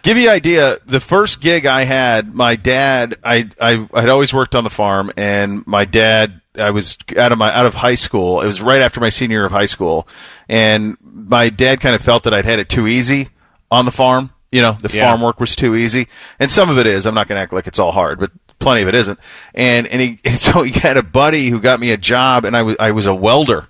Give 0.02 0.16
you 0.18 0.28
an 0.30 0.34
idea. 0.34 0.78
The 0.84 0.98
first 1.00 1.40
gig 1.40 1.64
I 1.64 1.84
had, 1.84 2.34
my 2.34 2.56
dad, 2.56 3.14
I, 3.22 3.48
I 3.60 3.86
had 4.00 4.08
always 4.08 4.34
worked 4.34 4.54
on 4.56 4.64
the 4.64 4.70
farm, 4.70 5.12
and 5.16 5.64
my 5.66 5.84
dad, 5.84 6.40
I 6.58 6.70
was 6.70 6.96
out 7.16 7.32
of 7.32 7.38
my 7.38 7.52
out 7.52 7.66
of 7.66 7.74
high 7.74 7.94
school. 7.96 8.40
It 8.40 8.46
was 8.46 8.60
right 8.62 8.80
after 8.82 9.00
my 9.00 9.08
senior 9.08 9.38
year 9.38 9.44
of 9.46 9.52
high 9.52 9.64
school, 9.64 10.06
and 10.48 10.96
my 11.02 11.48
dad 11.50 11.80
kind 11.80 11.94
of 11.94 12.00
felt 12.02 12.24
that 12.24 12.34
I'd 12.34 12.44
had 12.44 12.58
it 12.58 12.68
too 12.68 12.86
easy 12.86 13.28
on 13.70 13.84
the 13.84 13.90
farm. 13.92 14.30
You 14.52 14.62
know, 14.62 14.72
the 14.80 14.88
Yeah. 14.94 15.08
farm 15.08 15.20
work 15.20 15.40
was 15.40 15.56
too 15.56 15.74
easy, 15.74 16.06
and 16.38 16.50
some 16.50 16.70
of 16.70 16.78
it 16.78 16.86
is. 16.86 17.06
I'm 17.06 17.14
not 17.14 17.26
going 17.26 17.38
to 17.38 17.42
act 17.42 17.52
like 17.52 17.66
it's 17.66 17.80
all 17.80 17.90
hard, 17.90 18.20
but 18.20 18.30
plenty 18.60 18.82
of 18.82 18.88
it 18.88 18.94
isn't. 18.94 19.18
And 19.52 19.86
and 19.88 20.00
he 20.00 20.20
and 20.24 20.34
so 20.34 20.62
he 20.62 20.72
had 20.78 20.96
a 20.96 21.02
buddy 21.02 21.48
who 21.48 21.60
got 21.60 21.80
me 21.80 21.90
a 21.90 21.96
job, 21.96 22.44
and 22.44 22.56
I 22.56 22.62
was 22.62 22.76
I 22.78 22.92
was 22.92 23.06
a 23.06 23.14
welder, 23.14 23.66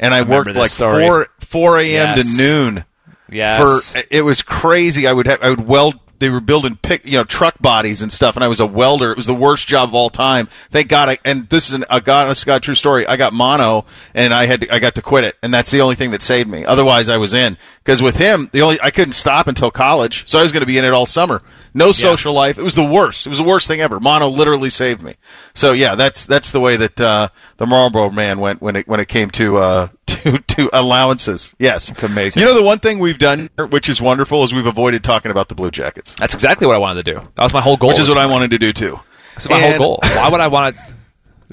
and 0.00 0.12
I, 0.12 0.18
remember 0.18 0.48
worked 0.50 0.56
like 0.56 0.70
story. 0.70 1.04
four 1.06 1.26
four 1.38 1.78
a.m. 1.78 2.16
Yes. 2.16 2.36
to 2.36 2.42
noon 2.42 2.84
Yeah, 3.30 3.58
for 3.58 4.02
it 4.10 4.22
was 4.22 4.42
crazy. 4.42 5.06
I 5.06 5.12
would 5.12 5.26
have 5.26 5.40
I 5.42 5.50
would 5.50 5.68
weld. 5.68 5.94
They 6.18 6.28
were 6.28 6.40
building 6.40 6.76
pick, 6.76 7.04
you 7.04 7.12
know, 7.12 7.24
truck 7.24 7.60
bodies 7.60 8.02
and 8.02 8.12
stuff, 8.12 8.36
and 8.36 8.44
I 8.44 8.48
was 8.48 8.60
a 8.60 8.66
welder. 8.66 9.12
It 9.12 9.16
was 9.16 9.26
the 9.26 9.34
worst 9.34 9.68
job 9.68 9.90
of 9.90 9.94
all 9.94 10.10
time. 10.10 10.46
Thank 10.46 10.88
God. 10.88 11.08
I, 11.08 11.18
and 11.24 11.48
this 11.48 11.68
is 11.68 11.74
an, 11.74 11.84
a 11.90 12.00
God, 12.00 12.24
honest 12.24 12.40
to 12.42 12.46
God, 12.46 12.62
true 12.62 12.74
story. 12.74 13.06
I 13.06 13.16
got 13.16 13.32
mono, 13.32 13.84
and 14.14 14.34
I 14.34 14.46
had 14.46 14.62
to, 14.62 14.74
I 14.74 14.78
got 14.78 14.96
to 14.96 15.02
quit 15.02 15.24
it, 15.24 15.36
and 15.42 15.52
that's 15.52 15.70
the 15.70 15.80
only 15.80 15.94
thing 15.94 16.10
that 16.10 16.22
saved 16.22 16.48
me. 16.48 16.64
Otherwise, 16.64 17.08
I 17.08 17.16
was 17.18 17.34
in 17.34 17.56
because 17.84 18.02
with 18.02 18.16
him, 18.16 18.50
the 18.52 18.62
only 18.62 18.80
I 18.80 18.90
couldn't 18.90 19.12
stop 19.12 19.46
until 19.46 19.70
college, 19.70 20.26
so 20.26 20.38
I 20.38 20.42
was 20.42 20.52
going 20.52 20.62
to 20.62 20.66
be 20.66 20.78
in 20.78 20.84
it 20.84 20.92
all 20.92 21.06
summer. 21.06 21.42
No 21.74 21.92
social 21.92 22.32
life. 22.32 22.58
It 22.58 22.64
was 22.64 22.74
the 22.74 22.84
worst. 22.84 23.26
It 23.26 23.30
was 23.30 23.38
the 23.38 23.44
worst 23.44 23.68
thing 23.68 23.80
ever. 23.80 24.00
Mono 24.00 24.28
literally 24.28 24.70
saved 24.70 25.02
me. 25.02 25.14
So 25.54 25.72
yeah, 25.72 25.94
that's 25.94 26.26
that's 26.26 26.50
the 26.50 26.60
way 26.60 26.76
that 26.76 27.00
uh, 27.00 27.28
the 27.56 27.66
Marlboro 27.66 28.10
man 28.10 28.40
went 28.40 28.60
when 28.60 28.76
it 28.76 28.88
when 28.88 29.00
it 29.00 29.08
came 29.08 29.30
to 29.32 29.58
uh, 29.58 29.88
to 30.22 30.38
to 30.38 30.70
allowances. 30.72 31.54
Yes, 31.58 31.90
It's 31.90 32.02
amazing. 32.02 32.40
You 32.40 32.46
know 32.46 32.54
the 32.54 32.62
one 32.62 32.78
thing 32.78 32.98
we've 32.98 33.18
done, 33.18 33.50
which 33.70 33.88
is 33.88 34.00
wonderful, 34.00 34.44
is 34.44 34.52
we've 34.54 34.66
avoided 34.66 35.04
talking 35.04 35.30
about 35.30 35.48
the 35.48 35.54
Blue 35.54 35.70
Jackets, 35.70 36.14
That's 36.14 36.34
exactly 36.34 36.66
what 36.66 36.76
I 36.76 36.78
wanted 36.78 37.04
to 37.04 37.14
do. 37.14 37.20
That 37.34 37.42
was 37.42 37.52
my 37.52 37.60
whole 37.60 37.76
goal. 37.76 37.88
which 37.90 37.98
is 37.98 38.08
what 38.08 38.18
I 38.18 38.26
wanted 38.26 38.50
to 38.52 38.58
do 38.58 38.72
too. 38.72 39.00
That's 39.32 39.48
my 39.48 39.56
And, 39.58 39.76
whole 39.76 39.96
goal. 39.96 40.00
Why 40.02 40.28
would 40.30 40.40
I 40.40 40.48
want 40.48 40.76
to? 40.76 40.82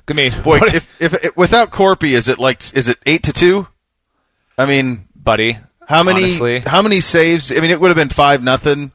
I 0.08 0.14
mean, 0.14 0.34
Boy, 0.44 0.58
if, 0.58 1.02
if 1.02 1.14
if 1.24 1.38
without 1.38 1.72
Korpi, 1.72 2.10
is 2.12 2.28
it 2.28 2.40
like 2.40 2.62
is 2.76 2.90
it 2.90 2.98
eight 3.06 3.24
to 3.24 3.34
two? 3.34 3.68
I 4.58 4.66
mean, 4.66 5.08
buddy, 5.16 5.58
how 5.88 6.04
many 6.04 6.24
honestly, 6.24 6.60
how 6.60 6.82
many 6.82 7.02
saves? 7.02 7.52
I 7.52 7.56
mean, 7.56 7.72
it 7.72 7.80
would 7.80 7.90
have 7.90 7.98
been 7.98 8.10
five 8.10 8.44
nothing, 8.44 8.92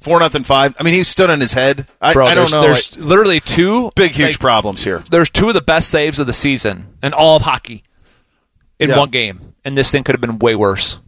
four 0.00 0.18
nothing 0.20 0.44
five. 0.44 0.74
I 0.78 0.82
mean, 0.82 0.94
he 0.94 1.04
stood 1.04 1.30
on 1.30 1.40
his 1.40 1.52
head. 1.52 1.86
I, 2.00 2.12
bro, 2.12 2.26
I 2.26 2.34
don't 2.34 2.50
know. 2.50 2.62
There's 2.62 2.96
literally 2.98 3.40
two 3.40 3.90
big 3.94 4.12
huge 4.12 4.34
like, 4.34 4.40
problems 4.40 4.82
here. 4.84 5.02
There's 5.10 5.30
two 5.30 5.48
of 5.48 5.54
the 5.54 5.60
best 5.60 5.90
saves 5.90 6.18
of 6.18 6.26
the 6.26 6.32
season 6.32 6.96
and 7.02 7.14
all 7.14 7.36
of 7.36 7.42
hockey 7.42 7.84
in 8.82 8.90
Yeah. 8.90 8.98
one 8.98 9.10
game, 9.10 9.54
and 9.64 9.76
this 9.76 9.90
thing 9.90 10.04
could 10.04 10.14
have 10.14 10.20
been 10.20 10.38
way 10.38 10.54
worse, 10.54 10.98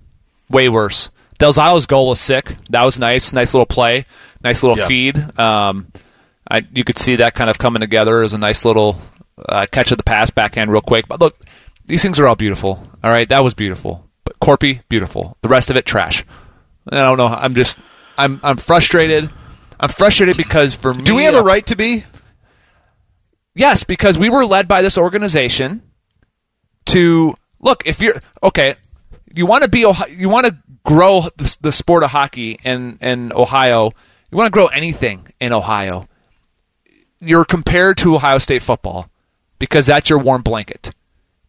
way 0.48 0.68
worse. 0.68 1.10
Del 1.38 1.52
Zotto's 1.52 1.86
goal 1.86 2.08
was 2.08 2.20
sick. 2.20 2.54
That 2.70 2.84
was 2.84 2.98
nice, 2.98 3.32
nice 3.32 3.52
little 3.54 3.66
play, 3.66 4.04
nice 4.42 4.62
little 4.62 4.78
Yeah. 4.78 4.86
feed. 4.86 5.38
Um, 5.38 5.88
I, 6.50 6.60
you 6.72 6.84
could 6.84 6.98
see 6.98 7.16
that 7.16 7.34
kind 7.34 7.50
of 7.50 7.58
coming 7.58 7.80
together 7.80 8.22
as 8.22 8.34
a 8.34 8.38
nice 8.38 8.64
little 8.64 8.98
uh, 9.48 9.66
catch 9.70 9.90
of 9.90 9.98
the 9.98 10.04
pass 10.04 10.30
backhand 10.30 10.70
real 10.70 10.80
quick. 10.82 11.08
But 11.08 11.20
look, 11.20 11.36
these 11.86 12.02
things 12.02 12.20
are 12.20 12.28
all 12.28 12.36
beautiful. 12.36 12.86
All 13.02 13.10
right, 13.10 13.28
that 13.28 13.42
was 13.42 13.52
beautiful. 13.54 14.08
But 14.24 14.38
Korpi, 14.38 14.80
beautiful. 14.88 15.36
The 15.42 15.48
rest 15.48 15.70
of 15.70 15.76
it, 15.76 15.84
trash. 15.86 16.24
I 16.90 16.98
don't 16.98 17.18
know. 17.18 17.26
I'm 17.26 17.54
just, 17.54 17.78
I'm, 18.16 18.38
I'm 18.44 18.56
frustrated. 18.58 19.28
I'm 19.80 19.88
frustrated 19.88 20.36
because 20.36 20.76
for 20.76 20.94
me, 20.94 21.02
Do 21.02 21.14
we 21.16 21.24
have 21.24 21.34
a 21.34 21.42
right 21.42 21.66
to 21.66 21.76
be? 21.76 22.04
Yes, 23.54 23.84
because 23.84 24.16
we 24.18 24.30
were 24.30 24.44
led 24.46 24.68
by 24.68 24.82
this 24.82 24.96
organization 24.98 25.82
to 26.86 27.34
look. 27.64 27.84
If 27.86 28.00
you're 28.00 28.14
okay, 28.42 28.76
you 29.34 29.46
want 29.46 29.62
to 29.64 29.68
be 29.68 29.80
you 29.80 30.28
want 30.28 30.46
to 30.46 30.56
grow 30.84 31.22
the, 31.36 31.56
the 31.62 31.72
sport 31.72 32.04
of 32.04 32.10
hockey 32.10 32.60
in 32.62 32.98
in 33.00 33.32
Ohio. 33.32 33.90
You 34.30 34.38
want 34.38 34.46
to 34.46 34.52
grow 34.56 34.66
anything 34.68 35.26
in 35.40 35.52
Ohio. 35.52 36.08
You're 37.20 37.44
compared 37.44 37.96
to 37.98 38.14
Ohio 38.16 38.38
State 38.38 38.62
football 38.62 39.08
because 39.58 39.86
that's 39.86 40.10
your 40.10 40.18
warm 40.18 40.42
blanket. 40.42 40.90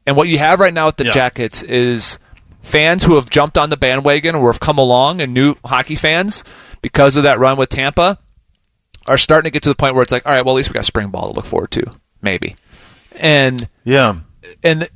And 0.07 0.15
what 0.15 0.27
you 0.27 0.37
have 0.37 0.59
right 0.59 0.73
now 0.73 0.85
with 0.87 0.97
the 0.97 1.05
Yeah. 1.05 1.11
Jackets 1.11 1.63
is 1.63 2.19
fans 2.61 3.03
who 3.03 3.15
have 3.15 3.29
jumped 3.29 3.57
on 3.57 3.69
the 3.69 3.77
bandwagon 3.77 4.35
or 4.35 4.51
have 4.51 4.59
come 4.59 4.77
along 4.77 5.21
and 5.21 5.33
new 5.33 5.55
hockey 5.65 5.95
fans 5.95 6.43
because 6.81 7.15
of 7.15 7.23
that 7.23 7.39
run 7.39 7.57
with 7.57 7.69
Tampa 7.69 8.17
are 9.07 9.17
starting 9.17 9.49
to 9.49 9.53
get 9.53 9.63
to 9.63 9.69
the 9.69 9.75
point 9.75 9.93
where 9.95 10.01
it's 10.03 10.11
like, 10.11 10.25
all 10.25 10.31
right, 10.33 10.43
well, 10.45 10.55
at 10.55 10.57
least 10.57 10.69
we 10.69 10.73
got 10.73 10.85
spring 10.85 11.09
ball 11.09 11.29
to 11.29 11.35
look 11.35 11.45
forward 11.45 11.71
to, 11.71 11.83
maybe. 12.21 12.55
And 13.17 13.67
Yeah. 13.83 14.15
and 14.63 14.87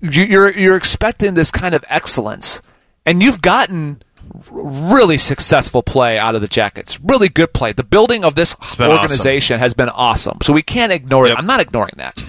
you're 0.00 0.52
you're 0.56 0.76
expecting 0.76 1.34
this 1.34 1.50
kind 1.50 1.74
of 1.74 1.84
excellence, 1.88 2.62
and 3.06 3.22
you've 3.22 3.42
gotten 3.42 4.02
really 4.50 5.16
successful 5.18 5.82
play 5.82 6.18
out 6.18 6.34
of 6.34 6.40
the 6.42 6.48
Jackets. 6.48 7.00
Really 7.00 7.28
good 7.28 7.52
play. 7.54 7.72
The 7.72 7.84
building 7.84 8.24
of 8.24 8.34
this 8.34 8.54
organization 8.78 9.58
has 9.58 9.72
been 9.74 9.88
awesome. 9.88 10.38
So 10.42 10.52
we 10.52 10.62
can't 10.62 10.92
ignore 10.92 11.26
Yep. 11.26 11.36
it. 11.36 11.38
I'm 11.38 11.46
not 11.46 11.60
ignoring 11.60 11.94
that. 11.96 12.22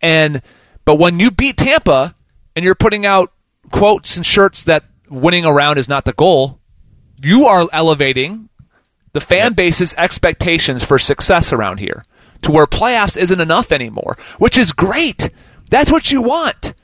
And 0.00 0.42
but 0.84 0.96
when 0.96 1.20
you 1.20 1.30
beat 1.30 1.56
Tampa 1.58 2.14
and 2.56 2.64
you're 2.64 2.74
putting 2.74 3.04
out 3.06 3.32
quotes 3.70 4.16
and 4.16 4.24
shirts 4.24 4.64
that 4.64 4.84
winning 5.10 5.44
around 5.44 5.78
is 5.78 5.88
not 5.88 6.04
the 6.06 6.12
goal, 6.14 6.60
you 7.22 7.46
are 7.46 7.66
elevating 7.72 8.48
the 9.12 9.20
fan 9.20 9.52
base's 9.52 9.94
expectations 9.96 10.82
for 10.82 10.98
success 10.98 11.52
around 11.52 11.78
here 11.78 12.04
to 12.42 12.50
where 12.52 12.66
playoffs 12.66 13.16
isn't 13.16 13.40
enough 13.40 13.70
anymore, 13.70 14.16
which 14.38 14.58
is 14.58 14.72
great. 14.72 15.30
That's 15.70 15.92
what 15.92 16.10
you 16.10 16.20
want. 16.22 16.74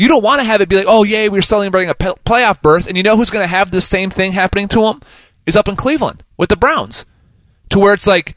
You 0.00 0.08
don't 0.08 0.24
want 0.24 0.40
to 0.40 0.44
have 0.44 0.62
it 0.62 0.68
be 0.70 0.76
like, 0.76 0.86
oh, 0.88 1.04
yay, 1.04 1.28
we're 1.28 1.42
celebrating 1.42 1.90
a 1.90 1.94
pe- 1.94 2.14
playoff 2.24 2.62
berth, 2.62 2.86
and 2.86 2.96
you 2.96 3.02
know 3.02 3.18
who's 3.18 3.28
going 3.28 3.44
to 3.44 3.46
have 3.46 3.70
the 3.70 3.82
same 3.82 4.08
thing 4.08 4.32
happening 4.32 4.66
to 4.68 4.80
them? 4.80 5.02
Is 5.44 5.56
up 5.56 5.68
in 5.68 5.76
Cleveland 5.76 6.24
with 6.38 6.48
the 6.48 6.56
Browns. 6.56 7.04
To 7.68 7.78
where 7.78 7.92
it's 7.92 8.06
like, 8.06 8.34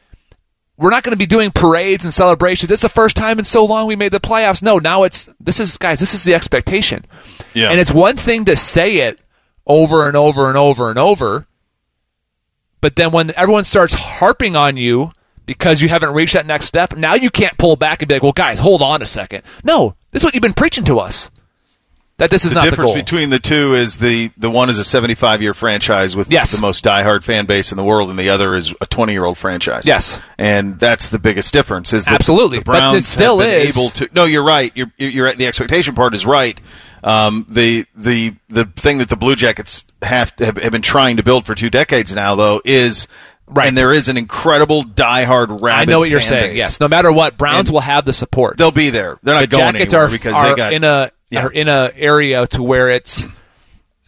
we're 0.75 0.89
not 0.89 1.03
going 1.03 1.13
to 1.13 1.17
be 1.17 1.25
doing 1.25 1.51
parades 1.51 2.03
and 2.03 2.13
celebrations. 2.13 2.69
It's 2.69 2.81
the 2.81 2.89
first 2.89 3.15
time 3.15 3.39
in 3.39 3.45
so 3.45 3.63
long 3.63 3.87
we 3.87 3.95
made 3.95 4.11
the 4.11 4.19
playoffs. 4.19 4.61
No, 4.61 4.77
now 4.77 5.03
it's, 5.03 5.29
this 5.39 5.61
is, 5.61 5.77
guys, 5.77 6.01
this 6.01 6.13
is 6.13 6.25
the 6.25 6.33
expectation. 6.33 7.05
Yeah. 7.53 7.69
And 7.69 7.79
it's 7.79 7.91
one 7.91 8.17
thing 8.17 8.43
to 8.45 8.57
say 8.57 8.95
it 8.95 9.21
over 9.65 10.05
and 10.09 10.17
over 10.17 10.49
and 10.49 10.57
over 10.57 10.89
and 10.89 10.99
over, 10.99 11.47
but 12.81 12.97
then 12.97 13.11
when 13.11 13.33
everyone 13.37 13.63
starts 13.63 13.93
harping 13.93 14.57
on 14.57 14.75
you 14.75 15.13
because 15.45 15.81
you 15.81 15.87
haven't 15.87 16.13
reached 16.13 16.33
that 16.33 16.45
next 16.45 16.65
step, 16.65 16.97
now 16.97 17.13
you 17.13 17.29
can't 17.29 17.57
pull 17.57 17.77
back 17.77 18.01
and 18.01 18.09
be 18.09 18.15
like, 18.15 18.23
well, 18.23 18.33
guys, 18.33 18.59
hold 18.59 18.81
on 18.81 19.01
a 19.01 19.05
second. 19.05 19.43
No, 19.63 19.95
this 20.11 20.21
is 20.21 20.25
what 20.25 20.33
you've 20.33 20.41
been 20.41 20.53
preaching 20.53 20.83
to 20.85 20.99
us. 20.99 21.31
That 22.19 22.29
this 22.29 22.45
is 22.45 22.51
The 22.51 22.55
not 22.59 22.65
difference 22.65 22.91
the 22.91 22.99
between 22.99 23.31
the 23.31 23.39
two 23.39 23.73
is 23.73 23.97
the 23.97 24.31
the 24.37 24.49
one 24.49 24.69
is 24.69 24.77
a 24.77 24.83
75 24.83 25.41
year 25.41 25.53
franchise 25.55 26.15
with 26.15 26.31
Yes. 26.31 26.51
the 26.51 26.61
most 26.61 26.83
diehard 26.83 27.23
fan 27.23 27.45
base 27.47 27.71
in 27.71 27.75
the 27.77 27.83
world, 27.83 28.09
and 28.11 28.19
the 28.19 28.29
other 28.29 28.53
is 28.55 28.71
a 28.81 28.85
20 28.85 29.13
year 29.13 29.25
old 29.25 29.37
franchise. 29.37 29.87
Yes. 29.87 30.19
and 30.37 30.79
that's 30.79 31.09
the 31.09 31.17
biggest 31.17 31.51
difference. 31.53 31.91
Is 31.91 32.05
Absolutely. 32.07 32.59
the 32.59 32.63
But 32.65 32.75
it 32.75 32.79
Browns 32.79 33.07
still 33.07 33.41
is- 33.41 33.75
able 33.75 33.89
to. 33.89 34.07
No, 34.13 34.25
you're 34.25 34.43
right. 34.45 34.71
You're 34.75 34.91
you're 34.97 35.25
right. 35.25 35.37
The 35.37 35.47
expectation 35.47 35.95
part 35.95 36.13
is 36.13 36.23
right. 36.25 36.59
Um, 37.03 37.47
the 37.49 37.85
the 37.95 38.35
the 38.47 38.65
thing 38.65 38.99
that 38.99 39.09
the 39.09 39.15
Blue 39.17 39.35
Jackets 39.35 39.83
have, 40.03 40.35
to, 40.37 40.45
have 40.45 40.57
have 40.57 40.71
been 40.71 40.81
trying 40.83 41.17
to 41.17 41.23
build 41.23 41.45
for 41.47 41.55
two 41.55 41.69
decades 41.71 42.13
now, 42.13 42.35
though, 42.35 42.61
is 42.63 43.07
Right. 43.45 43.67
and 43.67 43.77
there 43.77 43.91
is 43.91 44.07
an 44.07 44.17
incredible 44.17 44.83
diehard 44.83 45.61
rabid. 45.61 45.89
I 45.89 45.91
know 45.91 45.99
what 45.99 46.09
you're 46.09 46.21
saying. 46.21 46.51
base. 46.51 46.59
Yes, 46.59 46.79
no 46.79 46.87
matter 46.87 47.11
what, 47.11 47.37
Browns 47.37 47.67
And 47.67 47.73
will 47.73 47.81
have 47.81 48.05
the 48.05 48.13
support. 48.13 48.57
they'll 48.57 48.71
be 48.71 48.89
there. 48.89 49.17
They're 49.21 49.35
not 49.35 49.41
the 49.41 49.47
going 49.47 49.73
Jackets 49.73 49.93
anywhere 49.93 50.07
are 50.07 50.09
because 50.11 50.33
are 50.37 50.49
they 50.51 50.55
got 50.55 50.73
in 50.73 50.83
a 50.85 51.11
Yeah. 51.33 51.45
are 51.45 51.51
in 51.51 51.67
a 51.67 51.91
area 51.95 52.45
to 52.47 52.63
where 52.63 52.89
it's 52.89 53.27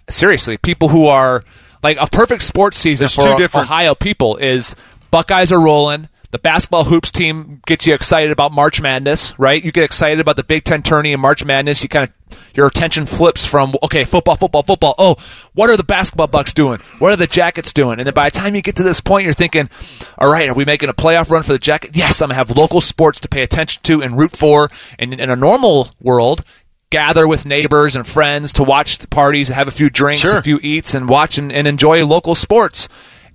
seriously 0.10 0.58
people 0.58 0.90
who 0.90 1.08
are 1.08 1.44
like 1.84 1.98
a 2.00 2.08
perfect 2.08 2.44
sports 2.44 2.78
season 2.78 3.06
There's 3.06 3.16
for 3.16 3.38
different- 3.38 3.70
Ohio 3.70 3.96
people 3.96 4.38
is 4.38 4.76
Buckeyes 5.12 5.52
are 5.52 5.60
rolling. 5.62 6.10
the 6.32 6.40
basketball 6.40 6.84
hoops 6.84 7.12
team 7.12 7.62
gets 7.66 7.88
you 7.88 7.94
excited 7.94 8.30
about 8.30 8.52
March 8.52 8.82
Madness, 8.82 9.34
right? 9.40 9.64
You 9.64 9.72
get 9.72 9.86
excited 9.86 10.20
about 10.20 10.36
the 10.36 10.44
Big 10.44 10.66
Ten 10.66 10.82
tourney 10.84 11.14
and 11.14 11.22
March 11.22 11.46
Madness. 11.46 11.82
You 11.82 11.88
kind 11.88 12.10
of 12.10 12.38
your 12.54 12.68
attention 12.68 13.06
flips 13.06 13.46
from 13.46 13.74
okay, 13.84 14.04
football, 14.04 14.36
football, 14.36 14.64
football. 14.64 14.96
Oh, 14.98 15.16
what 15.54 15.70
are 15.70 15.78
the 15.78 15.84
basketball 15.86 16.28
bucks 16.28 16.54
doing? 16.54 16.82
What 17.00 17.14
are 17.14 17.16
the 17.16 17.28
jackets 17.28 17.72
doing? 17.72 18.00
And 18.00 18.08
then 18.08 18.14
by 18.14 18.30
the 18.30 18.38
time 18.38 18.54
you 18.56 18.62
get 18.62 18.76
to 18.78 18.84
this 18.84 19.00
point, 19.00 19.24
you're 19.24 19.34
thinking, 19.34 19.70
all 20.18 20.30
right, 20.30 20.50
are 20.50 20.54
we 20.54 20.66
making 20.66 20.90
a 20.90 20.94
playoff 20.94 21.30
run 21.30 21.44
for 21.44 21.54
the 21.54 21.60
jacket? 21.60 21.92
Yes, 21.94 22.22
I'm 22.22 22.28
gonna 22.28 22.36
have 22.36 22.52
local 22.58 22.82
sports 22.82 23.22
to 23.22 23.30
pay 23.30 23.42
attention 23.44 23.82
to 23.84 24.02
and 24.02 24.18
root 24.18 24.36
for. 24.36 24.70
And 25.00 25.14
in 25.14 25.30
a 25.30 25.36
normal 25.38 25.90
world, 26.02 26.44
gather 26.90 27.28
with 27.28 27.46
neighbors 27.46 27.96
and 27.96 28.06
friends 28.08 28.54
to 28.54 28.64
watch 28.64 29.00
the 29.00 29.08
parties, 29.08 29.48
have 29.50 29.68
a 29.68 29.72
few 29.72 29.90
drinks, 29.90 30.22
Sure. 30.22 30.38
a 30.38 30.42
few 30.42 30.60
eats, 30.62 30.94
and 30.94 31.10
watch 31.10 31.38
and, 31.38 31.52
and 31.52 31.68
enjoy 31.68 32.06
local 32.06 32.36
sports. 32.36 32.88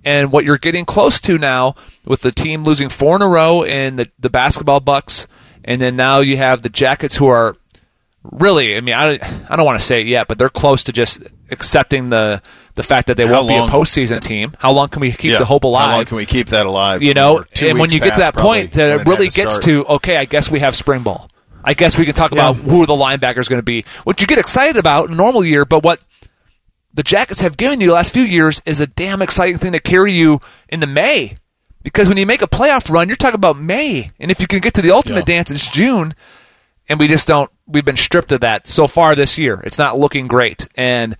And 0.03 0.31
what 0.31 0.45
you're 0.45 0.57
getting 0.57 0.85
close 0.85 1.21
to 1.21 1.37
now 1.37 1.75
with 2.05 2.21
the 2.21 2.31
team 2.31 2.63
losing 2.63 2.89
four 2.89 3.15
in 3.17 3.21
a 3.21 3.27
row 3.27 3.63
and 3.63 3.99
the, 3.99 4.09
the 4.19 4.29
basketball 4.31 4.79
bucks, 4.79 5.27
and 5.63 5.79
then 5.79 5.95
now 5.95 6.19
you 6.21 6.37
have 6.37 6.63
the 6.63 6.69
Jackets 6.69 7.15
who 7.17 7.27
are 7.27 7.55
really, 8.23 8.75
I 8.75 8.81
mean, 8.81 8.95
I, 8.95 9.05
don't- 9.17 9.51
I 9.51 9.55
don't 9.55 9.65
want 9.65 9.79
to 9.79 9.85
say 9.85 10.01
it 10.01 10.07
yet, 10.07 10.27
but 10.27 10.37
they're 10.39 10.49
close 10.49 10.83
to 10.85 10.91
just 10.91 11.19
accepting 11.49 12.09
the 12.09 12.41
the 12.75 12.83
fact 12.83 13.07
that 13.07 13.17
they 13.17 13.27
How 13.27 13.33
won't 13.33 13.49
be 13.49 13.55
a 13.55 13.59
long- 13.59 13.69
postseason 13.69 14.21
team. 14.23 14.53
How 14.57 14.71
long 14.71 14.87
can 14.87 15.01
we 15.01 15.11
keep 15.11 15.33
Yeah. 15.33 15.39
the 15.39 15.45
hope 15.45 15.65
alive? 15.65 15.89
How 15.89 15.95
long 15.97 16.05
can 16.05 16.15
we 16.15 16.25
keep 16.25 16.47
that 16.47 16.65
alive? 16.65 17.03
you 17.03 17.13
know, 17.13 17.43
and 17.61 17.77
when 17.77 17.91
you 17.91 17.99
get 17.99 18.13
to 18.13 18.21
that 18.21 18.33
point, 18.35 18.71
that 18.71 19.01
it 19.01 19.07
really 19.07 19.25
gets 19.27 19.55
start. 19.55 19.63
to 19.63 19.85
okay, 19.95 20.15
I 20.15 20.23
guess 20.23 20.49
we 20.49 20.61
have 20.61 20.73
spring 20.75 21.03
ball. 21.03 21.29
I 21.63 21.73
guess 21.73 21.97
we 21.97 22.05
can 22.05 22.13
talk 22.15 22.31
Yeah. 22.33 22.49
about 22.51 22.55
who 22.63 22.85
the 22.85 22.93
linebacker 22.93 23.39
is 23.39 23.47
going 23.47 23.59
to 23.59 23.63
be, 23.63 23.85
what 24.03 24.19
you 24.21 24.27
get 24.27 24.39
excited 24.39 24.77
about 24.77 25.07
in 25.07 25.13
a 25.13 25.17
normal 25.17 25.43
year. 25.45 25.65
But 25.65 25.83
what 25.83 25.99
the 26.93 27.03
Jackets 27.03 27.41
have 27.41 27.57
given 27.57 27.79
you 27.81 27.87
the 27.87 27.93
last 27.93 28.13
few 28.13 28.23
years 28.23 28.61
is 28.65 28.79
a 28.79 28.87
damn 28.87 29.21
exciting 29.21 29.57
thing 29.57 29.71
to 29.73 29.79
carry 29.79 30.11
you 30.11 30.39
into 30.69 30.87
May. 30.87 31.35
Because 31.83 32.07
when 32.07 32.17
you 32.17 32.25
make 32.25 32.41
a 32.41 32.47
playoff 32.47 32.91
run, 32.91 33.07
you're 33.07 33.17
talking 33.17 33.35
about 33.35 33.57
May, 33.57 34.11
and 34.19 34.29
if 34.29 34.39
you 34.39 34.45
can 34.47 34.59
get 34.59 34.73
to 34.75 34.81
the 34.83 34.91
ultimate 34.91 35.27
Yeah. 35.27 35.35
dance, 35.35 35.49
it's 35.51 35.67
June. 35.69 36.13
And 36.89 36.99
we 36.99 37.07
just 37.07 37.27
don't. 37.27 37.49
We've 37.67 37.85
been 37.85 37.95
stripped 37.97 38.31
of 38.33 38.41
that 38.41 38.67
so 38.67 38.85
far 38.85 39.15
this 39.15 39.37
year. 39.37 39.61
It's 39.63 39.77
not 39.77 39.97
looking 39.97 40.27
great, 40.27 40.67
and 40.75 41.15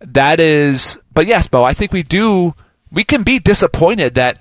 that 0.00 0.40
is. 0.40 0.98
But 1.14 1.26
yes, 1.26 1.46
Bo, 1.46 1.62
I 1.62 1.72
think 1.72 1.92
we 1.92 2.02
do. 2.02 2.54
We 2.90 3.04
can 3.04 3.22
be 3.22 3.38
disappointed 3.38 4.14
that 4.16 4.38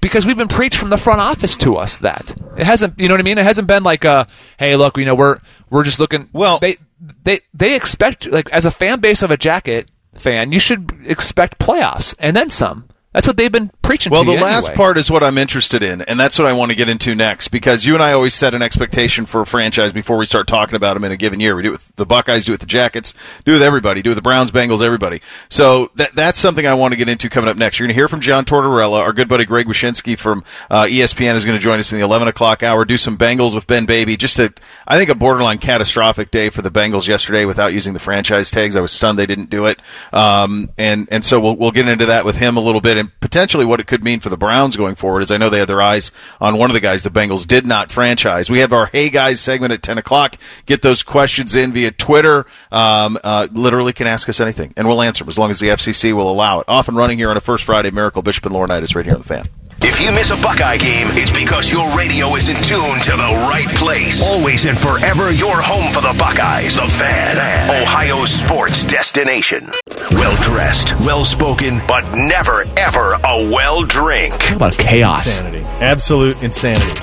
because 0.00 0.26
we've 0.26 0.36
been 0.36 0.48
preached 0.48 0.76
from 0.76 0.90
the 0.90 0.96
front 0.96 1.20
office 1.20 1.56
to 1.58 1.76
us 1.76 1.98
that 1.98 2.34
it 2.56 2.64
hasn't. 2.64 2.98
You 2.98 3.08
know 3.08 3.14
what 3.14 3.20
I 3.20 3.24
mean? 3.24 3.38
It 3.38 3.44
hasn't 3.44 3.68
been 3.68 3.82
like 3.82 4.04
a, 4.04 4.26
hey, 4.58 4.76
look, 4.76 4.96
you 4.96 5.04
know, 5.04 5.14
we're 5.14 5.38
we're 5.70 5.84
just 5.84 5.98
looking. 6.00 6.28
Well- 6.32 6.58
they 6.58 6.76
they 7.24 7.40
they 7.52 7.74
expect 7.76 8.26
like 8.26 8.50
as 8.52 8.64
a 8.64 8.70
fan 8.70 9.00
base 9.00 9.22
of 9.22 9.30
a 9.30 9.36
jacket 9.36 9.90
fan, 10.14 10.52
you 10.52 10.58
should 10.58 10.90
expect 11.06 11.58
playoffs 11.58 12.14
and 12.18 12.34
then 12.36 12.50
some. 12.50 12.88
That's 13.16 13.26
what 13.26 13.38
they've 13.38 13.50
been 13.50 13.70
preaching. 13.80 14.10
Well, 14.10 14.24
the 14.24 14.32
you 14.32 14.40
last 14.42 14.74
part 14.74 14.98
is 14.98 15.10
what 15.10 15.22
I'm 15.22 15.38
interested 15.38 15.82
in, 15.82 16.02
and 16.02 16.20
that's 16.20 16.38
what 16.38 16.46
I 16.46 16.52
want 16.52 16.70
to 16.70 16.76
get 16.76 16.90
into 16.90 17.14
next. 17.14 17.48
Because 17.48 17.86
you 17.86 17.94
and 17.94 18.02
I 18.02 18.12
always 18.12 18.34
set 18.34 18.52
an 18.52 18.60
expectation 18.60 19.24
for 19.24 19.40
a 19.40 19.46
franchise 19.46 19.90
before 19.90 20.18
we 20.18 20.26
start 20.26 20.46
talking 20.46 20.74
about 20.74 20.92
them 20.92 21.04
in 21.04 21.12
a 21.12 21.16
given 21.16 21.40
year. 21.40 21.56
We 21.56 21.62
do 21.62 21.68
it 21.68 21.72
with 21.72 21.96
the 21.96 22.04
Buckeyes, 22.04 22.44
do 22.44 22.52
it 22.52 22.56
with 22.56 22.60
the 22.60 22.66
Jackets, 22.66 23.14
do 23.46 23.52
it 23.52 23.54
with 23.54 23.62
everybody, 23.62 24.02
do 24.02 24.10
it 24.10 24.12
with 24.12 24.18
the 24.18 24.22
Browns, 24.22 24.50
Bengals, 24.50 24.82
everybody. 24.82 25.22
So 25.48 25.90
that 25.94 26.14
that's 26.14 26.38
something 26.38 26.66
I 26.66 26.74
want 26.74 26.92
to 26.92 26.98
get 26.98 27.08
into 27.08 27.30
coming 27.30 27.48
up 27.48 27.56
next. 27.56 27.78
You're 27.78 27.86
going 27.86 27.94
to 27.94 27.98
hear 27.98 28.06
from 28.06 28.20
John 28.20 28.44
Tortorella. 28.44 29.00
Our 29.00 29.14
good 29.14 29.28
buddy 29.28 29.46
Greg 29.46 29.64
Wyshynski 29.64 30.18
from 30.18 30.44
uh, 30.68 30.82
ESPN 30.82 31.36
is 31.36 31.46
going 31.46 31.56
to 31.56 31.64
join 31.64 31.78
us 31.78 31.90
in 31.90 31.96
the 31.96 32.04
11 32.04 32.28
o'clock 32.28 32.62
hour. 32.62 32.84
Do 32.84 32.98
some 32.98 33.16
Bengals 33.16 33.54
with 33.54 33.66
Ben 33.66 33.86
Baby. 33.86 34.18
Just 34.18 34.38
a, 34.40 34.52
I 34.86 34.98
think 34.98 35.08
a 35.08 35.14
borderline 35.14 35.56
catastrophic 35.56 36.30
day 36.30 36.50
for 36.50 36.60
the 36.60 36.70
Bengals 36.70 37.08
yesterday 37.08 37.46
without 37.46 37.72
using 37.72 37.94
the 37.94 37.98
franchise 37.98 38.50
tags. 38.50 38.76
I 38.76 38.82
was 38.82 38.92
stunned 38.92 39.18
they 39.18 39.24
didn't 39.24 39.48
do 39.48 39.64
it. 39.64 39.80
Um, 40.12 40.68
and 40.76 41.08
and 41.10 41.24
so 41.24 41.40
we'll 41.40 41.56
we'll 41.56 41.70
get 41.70 41.88
into 41.88 42.04
that 42.04 42.26
with 42.26 42.36
him 42.36 42.58
a 42.58 42.60
little 42.60 42.82
bit 42.82 42.98
and 42.98 43.05
potentially 43.20 43.64
what 43.64 43.80
it 43.80 43.86
could 43.86 44.04
mean 44.04 44.20
for 44.20 44.28
the 44.28 44.36
Browns 44.36 44.76
going 44.76 44.94
forward. 44.94 45.22
is 45.22 45.30
I 45.30 45.36
know 45.36 45.50
they 45.50 45.58
had 45.58 45.68
their 45.68 45.82
eyes 45.82 46.10
on 46.40 46.58
one 46.58 46.70
of 46.70 46.74
the 46.74 46.80
guys 46.80 47.02
the 47.02 47.10
Bengals 47.10 47.46
did 47.46 47.66
not 47.66 47.90
franchise. 47.90 48.50
We 48.50 48.60
have 48.60 48.72
our 48.72 48.86
Hey 48.86 49.10
Guys 49.10 49.40
segment 49.40 49.72
at 49.72 49.82
10 49.82 49.98
o'clock. 49.98 50.36
Get 50.66 50.82
those 50.82 51.02
questions 51.02 51.54
in 51.54 51.72
via 51.72 51.90
Twitter. 51.90 52.46
Um, 52.70 53.18
uh, 53.22 53.48
literally 53.50 53.92
can 53.92 54.06
ask 54.06 54.28
us 54.28 54.40
anything 54.40 54.74
and 54.76 54.86
we'll 54.86 55.02
answer 55.02 55.24
them 55.24 55.28
as 55.28 55.38
long 55.38 55.50
as 55.50 55.60
the 55.60 55.68
FCC 55.68 56.12
will 56.14 56.30
allow 56.30 56.60
it. 56.60 56.68
Off 56.68 56.88
and 56.88 56.96
running 56.96 57.18
here 57.18 57.30
on 57.30 57.36
a 57.36 57.40
First 57.40 57.64
Friday 57.64 57.90
Miracle. 57.90 58.22
Bishop 58.22 58.46
and 58.46 58.54
Laurinaitis 58.54 58.94
right 58.94 59.04
here 59.04 59.14
on 59.14 59.20
the 59.20 59.28
fan. 59.28 59.48
If 59.82 60.00
you 60.00 60.10
miss 60.10 60.30
a 60.30 60.36
Buckeye 60.42 60.78
game, 60.78 61.06
it's 61.10 61.32
because 61.32 61.70
your 61.70 61.96
radio 61.96 62.34
is 62.34 62.48
in 62.48 62.56
tune 62.56 62.98
to 63.04 63.10
the 63.12 63.46
right 63.48 63.68
place. 63.76 64.22
Always 64.26 64.64
and 64.64 64.78
forever 64.78 65.32
your 65.32 65.60
home 65.60 65.92
for 65.92 66.00
the 66.00 66.14
Buckeyes. 66.18 66.74
The 66.74 66.88
Fan, 66.88 67.36
Ohio's 67.82 68.30
sports 68.30 68.84
destination. 68.84 69.70
Well 70.12 70.36
dressed, 70.42 70.98
well 71.00 71.24
spoken, 71.24 71.80
but 71.86 72.04
never 72.14 72.64
ever 72.76 73.14
a 73.24 73.50
well 73.52 73.84
drink. 73.84 74.34
Talk 74.38 74.56
about 74.56 74.72
chaos. 74.72 75.26
Insanity. 75.26 75.62
Absolute 75.84 76.42
insanity. 76.42 77.00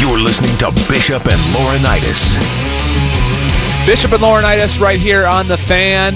You're 0.00 0.18
listening 0.18 0.56
to 0.58 0.70
Bishop 0.90 1.26
and 1.26 1.40
Laurinaitis. 1.54 2.36
Bishop 3.86 4.12
and 4.12 4.22
Laurinaitis 4.22 4.80
right 4.80 4.98
here 4.98 5.26
on 5.26 5.46
the 5.46 5.56
fan. 5.56 6.14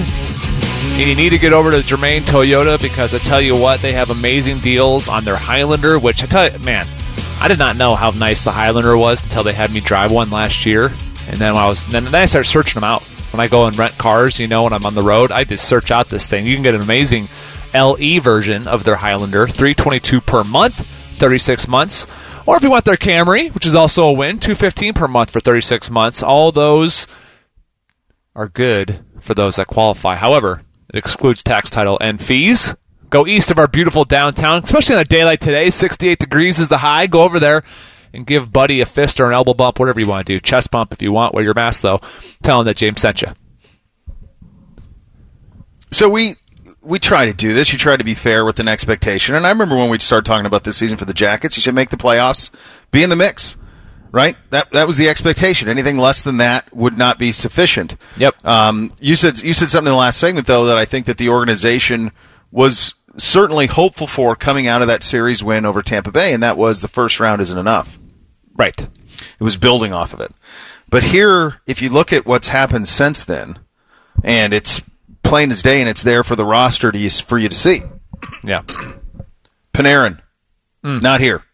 And 0.90 1.06
you 1.06 1.14
need 1.14 1.30
to 1.30 1.38
get 1.38 1.52
over 1.52 1.70
to 1.70 1.82
Germain 1.82 2.22
Toyota 2.22 2.80
because 2.80 3.14
I 3.14 3.18
tell 3.18 3.40
you 3.40 3.56
what, 3.56 3.80
they 3.80 3.92
have 3.92 4.10
amazing 4.10 4.58
deals 4.58 5.08
on 5.08 5.24
their 5.24 5.36
Highlander, 5.36 5.98
which 5.98 6.22
I 6.22 6.26
tell 6.26 6.50
you, 6.50 6.58
man, 6.60 6.86
I 7.40 7.46
did 7.46 7.58
not 7.58 7.76
know 7.76 7.94
how 7.94 8.10
nice 8.10 8.42
the 8.42 8.50
Highlander 8.50 8.96
was 8.96 9.22
until 9.22 9.44
they 9.44 9.52
had 9.52 9.72
me 9.72 9.80
drive 9.80 10.10
one 10.10 10.30
last 10.30 10.66
year. 10.66 10.86
And 11.28 11.36
then 11.36 11.56
I 11.56 11.68
was 11.68 11.84
then, 11.86 12.04
then 12.04 12.14
I 12.14 12.24
started 12.24 12.48
searching 12.48 12.74
them 12.80 12.84
out. 12.84 13.02
When 13.32 13.40
I 13.40 13.46
go 13.46 13.66
and 13.66 13.78
rent 13.78 13.96
cars, 13.96 14.40
you 14.40 14.46
know, 14.48 14.64
when 14.64 14.72
I'm 14.72 14.86
on 14.86 14.94
the 14.94 15.02
road, 15.02 15.30
I 15.30 15.44
just 15.44 15.68
search 15.68 15.90
out 15.90 16.08
this 16.08 16.26
thing. 16.26 16.46
You 16.46 16.54
can 16.54 16.62
get 16.62 16.74
an 16.74 16.80
amazing 16.80 17.28
LE 17.74 18.18
version 18.20 18.66
of 18.66 18.84
their 18.84 18.96
Highlander, 18.96 19.46
322 19.46 20.20
per 20.20 20.42
month, 20.44 20.74
36 20.74 21.68
months. 21.68 22.06
Or 22.46 22.56
if 22.56 22.62
you 22.62 22.70
want 22.70 22.86
their 22.86 22.96
Camry, 22.96 23.54
which 23.54 23.66
is 23.66 23.74
also 23.74 24.08
a 24.08 24.12
win, 24.12 24.38
215 24.38 24.94
per 24.94 25.06
month 25.06 25.30
for 25.30 25.40
36 25.40 25.90
months. 25.90 26.22
All 26.22 26.50
those 26.50 27.06
are 28.34 28.48
good 28.48 29.04
for 29.20 29.34
those 29.34 29.56
that 29.56 29.66
qualify. 29.66 30.14
However, 30.14 30.62
it 30.92 30.98
excludes 30.98 31.42
tax 31.42 31.70
title 31.70 31.98
and 32.00 32.20
fees. 32.20 32.74
Go 33.10 33.26
east 33.26 33.50
of 33.50 33.58
our 33.58 33.68
beautiful 33.68 34.04
downtown, 34.04 34.62
especially 34.62 34.96
on 34.96 35.00
a 35.00 35.04
day 35.04 35.24
like 35.24 35.40
today. 35.40 35.70
68 35.70 36.18
degrees 36.18 36.58
is 36.58 36.68
the 36.68 36.78
high. 36.78 37.06
Go 37.06 37.22
over 37.22 37.38
there 37.38 37.62
and 38.12 38.26
give 38.26 38.52
Buddy 38.52 38.80
a 38.80 38.86
fist 38.86 39.20
or 39.20 39.26
an 39.26 39.32
elbow 39.32 39.54
bump, 39.54 39.78
whatever 39.78 40.00
you 40.00 40.06
want 40.06 40.26
to 40.26 40.34
do. 40.34 40.40
Chest 40.40 40.70
bump 40.70 40.92
if 40.92 41.02
you 41.02 41.12
want. 41.12 41.34
Wear 41.34 41.44
your 41.44 41.54
mask, 41.54 41.82
though. 41.82 42.00
Tell 42.42 42.60
him 42.60 42.66
that 42.66 42.76
James 42.76 43.00
sent 43.00 43.22
you. 43.22 43.28
So 45.90 46.08
we 46.08 46.36
we 46.82 46.98
try 46.98 47.26
to 47.26 47.34
do 47.34 47.52
this. 47.52 47.70
You 47.70 47.78
try 47.78 47.96
to 47.96 48.04
be 48.04 48.14
fair 48.14 48.44
with 48.44 48.58
an 48.60 48.68
expectation. 48.68 49.34
And 49.34 49.46
I 49.46 49.50
remember 49.50 49.76
when 49.76 49.90
we 49.90 49.98
started 49.98 50.24
talking 50.24 50.46
about 50.46 50.64
this 50.64 50.78
season 50.78 50.96
for 50.96 51.04
the 51.04 51.14
Jackets, 51.14 51.56
you 51.56 51.60
should 51.60 51.74
make 51.74 51.90
the 51.90 51.96
playoffs, 51.96 52.50
be 52.90 53.02
in 53.02 53.10
the 53.10 53.16
mix, 53.16 53.57
right? 54.12 54.36
That 54.50 54.70
that 54.72 54.86
was 54.86 54.96
the 54.96 55.08
expectation. 55.08 55.68
Anything 55.68 55.98
less 55.98 56.22
than 56.22 56.38
that 56.38 56.74
would 56.74 56.96
not 56.96 57.18
be 57.18 57.32
sufficient. 57.32 57.96
Yep. 58.16 58.44
Um, 58.44 58.92
you 59.00 59.16
said 59.16 59.40
you 59.40 59.54
said 59.54 59.70
something 59.70 59.88
in 59.88 59.92
the 59.92 59.98
last 59.98 60.18
segment 60.18 60.46
though 60.46 60.66
that 60.66 60.78
I 60.78 60.84
think 60.84 61.06
that 61.06 61.18
the 61.18 61.28
organization 61.28 62.12
was 62.50 62.94
certainly 63.16 63.66
hopeful 63.66 64.06
for 64.06 64.36
coming 64.36 64.66
out 64.66 64.82
of 64.82 64.88
that 64.88 65.02
series 65.02 65.42
win 65.42 65.66
over 65.66 65.82
Tampa 65.82 66.10
Bay, 66.10 66.32
and 66.32 66.42
that 66.42 66.56
was 66.56 66.80
the 66.80 66.88
first 66.88 67.20
round 67.20 67.40
isn't 67.40 67.58
enough. 67.58 67.98
Right. 68.54 68.80
It 68.80 69.44
was 69.44 69.56
building 69.56 69.92
off 69.92 70.12
of 70.14 70.20
it. 70.20 70.32
But 70.88 71.04
here, 71.04 71.60
if 71.66 71.82
you 71.82 71.90
look 71.90 72.12
at 72.12 72.26
what's 72.26 72.48
happened 72.48 72.88
since 72.88 73.22
then, 73.22 73.58
and 74.24 74.54
it's 74.54 74.80
plain 75.22 75.50
as 75.50 75.62
day, 75.62 75.80
and 75.80 75.88
it's 75.88 76.02
there 76.02 76.24
for 76.24 76.36
the 76.36 76.46
roster 76.46 76.90
to 76.90 76.98
use 76.98 77.20
for 77.20 77.38
you 77.38 77.48
to 77.48 77.54
see. 77.54 77.82
Yeah. 78.42 78.62
Panarin, 79.72 80.20
not 80.82 81.20
here. 81.20 81.44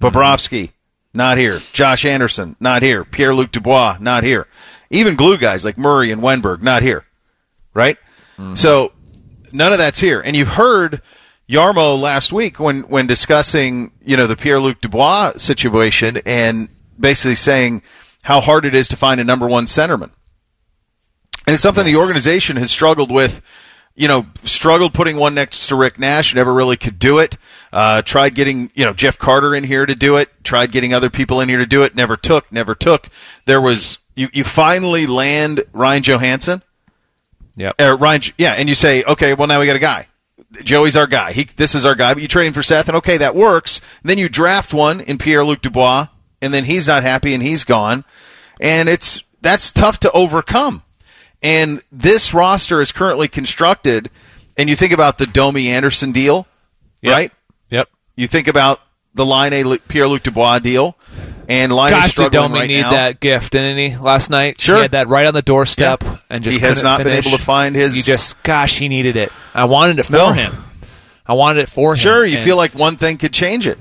Bobrovsky, 0.00 0.72
not 1.18 1.36
here. 1.36 1.60
Josh 1.74 2.06
Anderson, 2.06 2.56
not 2.60 2.80
here. 2.80 3.04
Pierre 3.04 3.34
Luc 3.34 3.52
Dubois, 3.52 3.98
not 4.00 4.24
here. 4.24 4.46
Even 4.88 5.16
glue 5.16 5.36
guys 5.36 5.64
like 5.64 5.76
Murray 5.76 6.10
and 6.10 6.22
Wennberg, 6.22 6.62
not 6.62 6.82
here. 6.82 7.04
Right? 7.74 7.98
Mm-hmm. 8.38 8.54
So 8.54 8.92
none 9.52 9.72
of 9.72 9.78
that's 9.78 10.00
here. 10.00 10.20
And 10.20 10.34
you've 10.34 10.48
heard 10.48 11.02
Jarmo 11.48 12.00
last 12.00 12.32
week 12.32 12.58
when, 12.58 12.82
when 12.82 13.06
discussing, 13.06 13.92
you 14.02 14.16
know, 14.16 14.26
the 14.26 14.36
Pierre 14.36 14.60
Luc 14.60 14.80
Dubois 14.80 15.32
situation 15.36 16.22
and 16.24 16.70
basically 16.98 17.34
saying 17.34 17.82
how 18.22 18.40
hard 18.40 18.64
it 18.64 18.74
is 18.74 18.88
to 18.88 18.96
find 18.96 19.20
a 19.20 19.24
number 19.24 19.46
one 19.46 19.66
centerman. 19.66 20.12
And 21.46 21.54
it's 21.54 21.62
something 21.62 21.84
the 21.84 21.96
organization 21.96 22.56
has 22.56 22.70
struggled 22.70 23.10
with, 23.10 23.42
you 23.98 24.06
know, 24.08 24.24
struggled 24.44 24.94
putting 24.94 25.16
one 25.16 25.34
next 25.34 25.66
to 25.66 25.76
Rick 25.76 25.98
Nash, 25.98 26.34
never 26.34 26.54
really 26.54 26.76
could 26.76 26.98
do 26.98 27.18
it. 27.18 27.36
Uh, 27.72 28.00
tried 28.02 28.34
getting, 28.36 28.70
you 28.74 28.84
know, 28.84 28.92
Jeff 28.94 29.18
Carter 29.18 29.54
in 29.54 29.64
here 29.64 29.84
to 29.84 29.94
do 29.94 30.16
it, 30.16 30.30
tried 30.44 30.70
getting 30.72 30.94
other 30.94 31.10
people 31.10 31.40
in 31.40 31.48
here 31.48 31.58
to 31.58 31.66
do 31.66 31.82
it, 31.82 31.94
never 31.96 32.16
took, 32.16 32.50
never 32.52 32.74
took. 32.74 33.08
There 33.44 33.60
was, 33.60 33.98
you, 34.14 34.28
you 34.32 34.44
finally 34.44 35.06
land 35.06 35.64
Ryan 35.72 36.02
Johansen, 36.02 36.62
Yep. 37.56 37.74
uh, 37.80 37.96
Ryan, 37.96 38.22
yeah, 38.38 38.52
and 38.52 38.68
you 38.68 38.76
say, 38.76 39.02
okay, 39.02 39.34
well 39.34 39.48
now 39.48 39.58
we 39.58 39.66
got 39.66 39.74
a 39.76 39.80
guy. 39.80 40.06
Joey's 40.62 40.96
our 40.96 41.08
guy. 41.08 41.32
He, 41.32 41.44
this 41.44 41.74
is 41.74 41.84
our 41.84 41.96
guy, 41.96 42.14
but 42.14 42.22
you 42.22 42.28
trade 42.28 42.46
him 42.46 42.52
for 42.52 42.62
Seth, 42.62 42.86
and 42.88 42.96
okay, 42.98 43.18
that 43.18 43.34
works. 43.34 43.80
then 44.04 44.16
you 44.16 44.28
draft 44.28 44.72
one 44.72 45.00
in 45.00 45.18
Pierre 45.18 45.44
Luc 45.44 45.60
Dubois, 45.60 46.06
and 46.40 46.54
then 46.54 46.64
he's 46.64 46.86
not 46.86 47.02
happy 47.02 47.34
and 47.34 47.42
he's 47.42 47.64
gone. 47.64 48.04
And 48.60 48.88
it's, 48.88 49.22
that's 49.42 49.72
tough 49.72 49.98
to 50.00 50.12
overcome. 50.12 50.84
And 51.42 51.82
this 51.92 52.34
roster 52.34 52.80
is 52.80 52.90
currently 52.92 53.28
constructed, 53.28 54.10
and 54.56 54.68
you 54.68 54.74
think 54.76 54.92
about 54.92 55.18
the 55.18 55.26
Domi 55.26 55.68
Anderson 55.68 56.12
deal, 56.12 56.46
Yep. 57.02 57.12
right? 57.12 57.32
Yep. 57.70 57.88
You 58.16 58.26
think 58.26 58.48
about 58.48 58.80
the 59.14 59.24
Laine 59.24 59.78
Pierre 59.88 60.08
Luc 60.08 60.22
Dubois 60.24 60.58
deal, 60.58 60.96
and 61.48 61.72
Line 61.72 61.90
Gosh, 61.90 62.14
did 62.14 62.32
Domi 62.32 62.58
right 62.60 62.68
need 62.68 62.80
now. 62.82 62.90
that 62.90 63.20
gift, 63.20 63.52
didn't 63.52 63.78
he? 63.78 63.96
Last 63.96 64.30
night, 64.30 64.60
Sure. 64.60 64.76
he 64.76 64.82
had 64.82 64.90
that 64.92 65.08
right 65.08 65.26
on 65.26 65.34
the 65.34 65.42
doorstep, 65.42 66.02
Yeah. 66.02 66.16
and 66.28 66.42
just 66.44 66.58
He 66.58 66.62
has 66.64 66.82
not 66.82 66.98
been 66.98 67.08
able 67.16 67.30
to 67.30 67.38
find 67.38 67.74
his- 67.74 67.94
He 67.96 68.02
just, 68.02 68.40
gosh, 68.42 68.76
he 68.78 68.88
needed 68.88 69.16
it. 69.16 69.32
I 69.54 69.64
wanted 69.64 69.98
it 70.00 70.04
for 70.06 70.12
No. 70.12 70.32
him. 70.32 70.64
I 71.26 71.34
wanted 71.34 71.60
it 71.62 71.68
for 71.68 71.92
him. 71.92 71.98
Sure, 71.98 72.24
you 72.26 72.36
And- 72.36 72.44
feel 72.44 72.56
like 72.56 72.74
one 72.74 72.96
thing 72.96 73.16
could 73.16 73.32
change 73.32 73.66
it. 73.66 73.78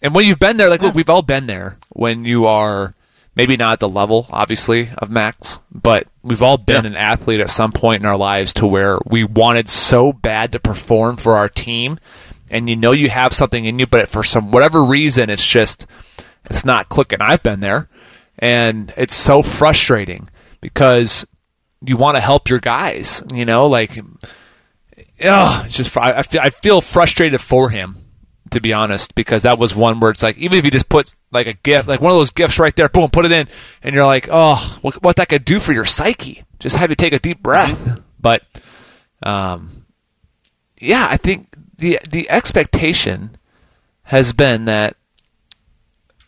And 0.00 0.14
when 0.14 0.24
you've 0.24 0.38
been 0.40 0.56
there, 0.56 0.68
like, 0.68 0.82
look, 0.82 0.94
we've 0.94 1.10
all 1.10 1.22
been 1.22 1.46
there 1.46 1.76
when 1.90 2.24
you 2.24 2.46
are 2.46 2.94
maybe 3.34 3.56
not 3.56 3.72
at 3.74 3.80
the 3.80 3.88
level, 3.88 4.26
obviously, 4.30 4.90
of 4.98 5.10
Max, 5.10 5.60
but 5.72 6.06
we've 6.22 6.42
all 6.42 6.58
been 6.58 6.84
Yeah. 6.84 6.90
an 6.90 6.96
athlete 6.96 7.40
at 7.40 7.50
some 7.50 7.72
point 7.72 8.02
in 8.02 8.06
our 8.06 8.16
lives 8.18 8.52
to 8.54 8.66
where 8.66 8.98
we 9.06 9.24
wanted 9.24 9.68
so 9.68 10.12
bad 10.12 10.52
to 10.52 10.60
perform 10.60 11.16
for 11.16 11.36
our 11.36 11.48
team. 11.48 11.98
And 12.50 12.68
you 12.68 12.76
know 12.76 12.92
you 12.92 13.08
have 13.08 13.32
something 13.32 13.64
in 13.64 13.78
you, 13.78 13.86
but 13.86 14.08
for 14.10 14.22
some 14.22 14.50
whatever 14.50 14.84
reason, 14.84 15.30
it's 15.30 15.46
just, 15.46 15.86
it's 16.50 16.64
not 16.64 16.90
clicking. 16.90 17.20
I've 17.22 17.42
been 17.42 17.60
there. 17.60 17.88
And 18.38 18.92
it's 18.96 19.14
so 19.14 19.42
frustrating 19.42 20.28
because 20.60 21.24
you 21.84 21.96
want 21.96 22.16
to 22.16 22.20
help 22.20 22.50
your 22.50 22.58
guys, 22.58 23.22
you 23.32 23.44
know, 23.46 23.66
like, 23.66 23.98
ugh, 25.24 25.66
it's 25.66 25.76
just, 25.76 25.96
I, 25.96 26.18
I 26.18 26.22
feel- 26.22 26.40
I 26.42 26.50
feel 26.50 26.80
frustrated 26.80 27.40
for 27.40 27.70
him 27.70 27.96
to 28.52 28.60
be 28.60 28.72
honest, 28.72 29.14
because 29.14 29.42
that 29.42 29.58
was 29.58 29.74
one 29.74 30.00
where 30.00 30.10
it's 30.10 30.22
like, 30.22 30.38
even 30.38 30.58
if 30.58 30.64
you 30.64 30.70
just 30.70 30.88
put 30.88 31.14
like 31.30 31.46
a 31.46 31.54
gift, 31.54 31.88
like 31.88 32.00
one 32.00 32.12
of 32.12 32.18
those 32.18 32.30
gifts 32.30 32.58
right 32.58 32.74
there, 32.76 32.88
boom, 32.88 33.10
put 33.10 33.24
it 33.24 33.32
in, 33.32 33.48
and 33.82 33.94
you're 33.94 34.06
like, 34.06 34.28
oh, 34.30 34.78
what, 34.82 35.02
what 35.02 35.16
that 35.16 35.28
could 35.28 35.44
do 35.44 35.60
for 35.60 35.72
your 35.72 35.84
psyche. 35.84 36.44
Just 36.58 36.76
have 36.76 36.90
you 36.90 36.96
take 36.96 37.12
a 37.12 37.18
deep 37.18 37.42
breath. 37.42 38.00
But, 38.22 38.44
um, 39.24 39.84
yeah, 40.78 41.08
I 41.10 41.16
think 41.16 41.48
the 41.76 41.98
the 42.08 42.30
expectation 42.30 43.36
has 44.04 44.32
been 44.32 44.66
that, 44.66 44.94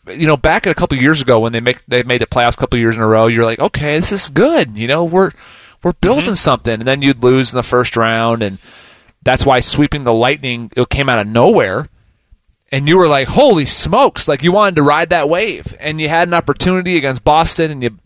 you 0.09 0.27
know, 0.27 0.35
back 0.35 0.65
a 0.65 0.75
couple 0.75 0.97
years 0.97 1.21
ago 1.21 1.39
when 1.39 1.53
they 1.53 1.61
make 1.61 1.85
they 1.85 2.03
made 2.03 2.19
the 2.19 2.25
playoffs 2.25 2.55
a 2.55 2.57
couple 2.57 2.77
years 2.77 2.97
in 2.97 3.01
a 3.01 3.07
row, 3.07 3.27
you're 3.27 3.45
like, 3.45 3.59
okay, 3.59 3.97
this 3.97 4.11
is 4.11 4.27
good. 4.27 4.77
You 4.77 4.87
know, 4.87 5.05
we're 5.05 5.31
we're 5.83 5.93
building 5.93 6.35
something, 6.35 6.73
and 6.73 6.83
then 6.83 7.01
you'd 7.01 7.23
lose 7.23 7.53
in 7.53 7.55
the 7.55 7.63
first 7.63 7.95
round, 7.95 8.43
and 8.43 8.57
that's 9.23 9.45
why 9.45 9.61
sweeping 9.61 10.03
the 10.03 10.13
Lightning 10.13 10.69
it 10.75 10.89
came 10.89 11.07
out 11.07 11.19
of 11.19 11.27
nowhere 11.27 11.87
and 12.71 12.87
you 12.89 12.97
were 12.97 13.07
like, 13.07 13.27
"Holy 13.27 13.65
smokes!" 13.65 14.27
Like 14.27 14.43
you 14.43 14.51
wanted 14.51 14.75
to 14.77 14.83
ride 14.83 15.09
that 15.11 15.29
wave, 15.29 15.75
and 15.79 15.99
you 16.01 16.09
had 16.09 16.27
an 16.27 16.33
opportunity 16.33 16.97
against 16.97 17.23
Boston, 17.23 17.71
and 17.71 17.83
you 17.83 17.97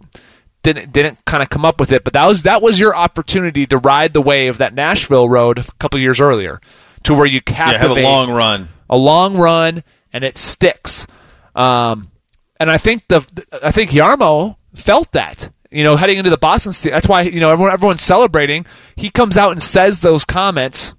didn't 0.63 0.91
didn't 0.91 1.23
kind 1.25 1.41
of 1.41 1.49
come 1.49 1.65
up 1.65 1.79
with 1.79 1.91
it. 1.91 2.03
But 2.03 2.13
that 2.13 2.25
was 2.27 2.43
that 2.43 2.61
was 2.61 2.79
your 2.79 2.95
opportunity 2.95 3.65
to 3.67 3.77
ride 3.77 4.13
the 4.13 4.21
wave 4.21 4.57
that 4.59 4.73
Nashville 4.73 5.29
rode 5.29 5.57
a 5.59 5.63
couple 5.79 5.99
years 5.99 6.19
earlier, 6.19 6.59
to 7.03 7.13
where 7.13 7.25
you 7.25 7.41
Yeah, 7.47 7.53
captivate 7.53 7.87
have 7.89 7.97
a 7.97 8.03
long 8.03 8.31
run. 8.31 8.69
a 8.89 8.97
long 8.97 9.37
run, 9.37 9.83
and 10.13 10.23
it 10.23 10.37
sticks. 10.37 11.07
Um, 11.55 12.11
and 12.59 12.69
I 12.69 12.77
think 12.77 13.07
the 13.07 13.25
I 13.63 13.71
think 13.71 13.91
Jarmo 13.91 14.57
felt 14.75 15.11
that. 15.13 15.49
You 15.71 15.83
know, 15.83 15.95
heading 15.95 16.17
into 16.17 16.31
the 16.31 16.37
Boston, 16.37 16.73
that's 16.91 17.07
why 17.07 17.21
you 17.21 17.39
know 17.39 17.51
everyone 17.51 17.71
everyone's 17.71 18.01
celebrating. 18.01 18.65
He 18.95 19.09
comes 19.11 19.37
out 19.37 19.51
and 19.51 19.61
says 19.61 19.99
those 19.99 20.25
comments 20.25 20.95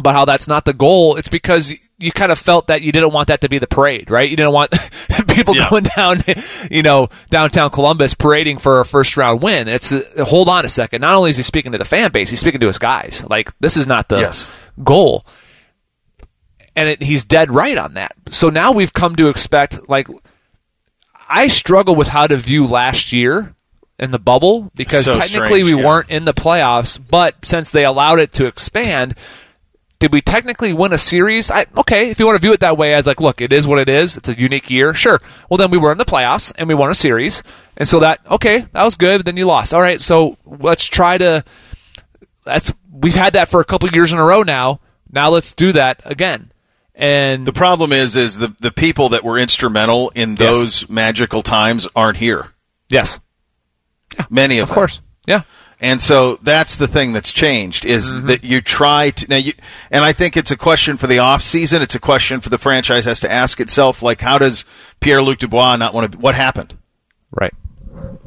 about 0.00 0.14
how 0.14 0.24
that's 0.24 0.48
not 0.48 0.64
the 0.64 0.72
goal. 0.72 1.16
It's 1.16 1.28
because 1.28 1.72
you 1.98 2.12
kind 2.12 2.32
of 2.32 2.38
felt 2.38 2.66
that 2.68 2.82
you 2.82 2.92
didn't 2.92 3.12
want 3.12 3.28
that 3.28 3.42
to 3.42 3.48
be 3.48 3.58
the 3.58 3.66
parade, 3.66 4.10
right? 4.10 4.28
You 4.28 4.36
didn't 4.36 4.52
want 4.52 4.70
people 5.28 5.54
Yeah. 5.56 5.68
going 5.70 5.84
down, 5.96 6.22
you 6.70 6.82
know, 6.82 7.08
downtown 7.28 7.70
Columbus 7.70 8.14
parading 8.14 8.58
for 8.58 8.80
a 8.80 8.84
first 8.84 9.16
round 9.16 9.42
win. 9.42 9.68
It's 9.68 9.92
uh, 9.92 10.24
hold 10.26 10.48
on 10.48 10.64
a 10.64 10.68
second. 10.68 11.02
Not 11.02 11.14
only 11.14 11.30
is 11.30 11.36
he 11.36 11.42
speaking 11.42 11.72
to 11.72 11.78
the 11.78 11.84
fan 11.84 12.10
base, 12.10 12.30
he's 12.30 12.40
speaking 12.40 12.60
to 12.60 12.66
his 12.66 12.78
guys. 12.78 13.22
Like 13.28 13.52
this 13.60 13.76
is 13.76 13.86
not 13.86 14.08
the 14.08 14.18
Yes. 14.20 14.50
goal. 14.82 15.24
And 16.76 16.88
it, 16.88 17.02
he's 17.02 17.24
dead 17.24 17.50
right 17.50 17.76
on 17.76 17.94
that. 17.94 18.12
So 18.30 18.48
now 18.48 18.72
we've 18.72 18.92
come 18.92 19.16
to 19.16 19.28
expect 19.28 19.88
like 19.88 20.08
I 21.28 21.48
struggle 21.48 21.94
with 21.94 22.08
how 22.08 22.26
to 22.26 22.36
view 22.36 22.66
last 22.66 23.12
year 23.12 23.54
in 23.98 24.10
the 24.12 24.18
bubble 24.18 24.70
because 24.74 25.04
So 25.04 25.12
technically 25.14 25.60
strange, 25.62 25.74
we 25.74 25.80
yeah. 25.80 25.86
weren't 25.86 26.08
in 26.10 26.24
the 26.24 26.32
playoffs, 26.32 26.98
but 27.10 27.34
since 27.44 27.70
they 27.70 27.84
allowed 27.84 28.18
it 28.20 28.32
to 28.34 28.46
expand, 28.46 29.14
did 30.00 30.12
we 30.12 30.20
technically 30.20 30.72
win 30.72 30.92
a 30.92 30.98
series? 30.98 31.50
I, 31.50 31.66
okay, 31.76 32.10
if 32.10 32.18
you 32.18 32.26
want 32.26 32.34
to 32.36 32.40
view 32.40 32.52
it 32.52 32.60
that 32.60 32.76
way, 32.76 32.94
as 32.94 33.06
like, 33.06 33.20
look, 33.20 33.40
it 33.40 33.52
is 33.52 33.66
what 33.68 33.78
it 33.78 33.88
is. 33.88 34.16
It's 34.16 34.28
a 34.28 34.36
unique 34.38 34.68
year. 34.70 34.92
Sure. 34.94 35.20
Well, 35.48 35.58
then 35.58 35.70
we 35.70 35.78
were 35.78 35.92
in 35.92 35.98
the 35.98 36.04
playoffs 36.04 36.52
and 36.56 36.66
we 36.68 36.74
won 36.74 36.90
a 36.90 36.94
series, 36.94 37.42
and 37.76 37.86
so 37.88 38.00
that 38.00 38.20
okay, 38.30 38.58
that 38.72 38.82
was 38.84 38.96
good. 38.96 39.18
But 39.20 39.26
then 39.26 39.36
you 39.36 39.44
lost. 39.46 39.72
All 39.72 39.80
right, 39.80 40.00
so 40.00 40.36
let's 40.44 40.84
try 40.86 41.16
to. 41.18 41.44
That's 42.44 42.72
we've 42.90 43.14
had 43.14 43.34
that 43.34 43.48
for 43.48 43.60
a 43.60 43.64
couple 43.64 43.88
years 43.90 44.10
in 44.12 44.18
a 44.18 44.24
row 44.24 44.42
now. 44.42 44.80
Now 45.12 45.28
let's 45.30 45.52
do 45.52 45.72
that 45.72 46.00
again. 46.04 46.50
And 46.94 47.46
The 47.46 47.52
problem 47.52 47.92
is, 47.92 48.16
is 48.16 48.36
the 48.38 48.54
the 48.60 48.70
people 48.70 49.10
that 49.10 49.22
were 49.24 49.38
instrumental 49.38 50.10
in 50.14 50.30
Yes. 50.30 50.38
those 50.38 50.88
magical 50.88 51.42
times 51.42 51.86
aren't 51.94 52.16
here. 52.18 52.52
yes, 52.88 53.20
Many 54.28 54.58
of, 54.58 54.64
of 54.64 54.68
them. 54.68 54.74
course, 54.74 55.00
yeah. 55.26 55.42
And 55.82 56.00
so 56.02 56.38
that's 56.42 56.76
the 56.76 56.86
thing 56.86 57.12
that's 57.12 57.32
changed 57.32 57.86
is 57.86 58.12
Mm-hmm. 58.12 58.26
that 58.26 58.44
you 58.44 58.60
try 58.60 59.10
to 59.10 59.26
now 59.28 59.36
you 59.36 59.54
and 59.90 60.04
I 60.04 60.12
think 60.12 60.36
it's 60.36 60.50
a 60.50 60.56
question 60.56 60.96
for 60.98 61.06
the 61.06 61.20
off 61.20 61.40
season. 61.42 61.80
It's 61.80 61.94
a 61.94 62.00
question 62.00 62.40
for 62.40 62.50
the 62.50 62.58
franchise 62.58 63.06
has 63.06 63.20
to 63.20 63.32
ask 63.32 63.60
itself 63.60 64.02
like 64.02 64.20
how 64.20 64.36
does 64.38 64.64
Pierre 65.00 65.22
Luc 65.22 65.38
Dubois 65.38 65.76
not 65.76 65.94
want 65.94 66.12
to 66.12 66.18
what 66.18 66.34
happened? 66.34 66.76
Right. 67.30 67.54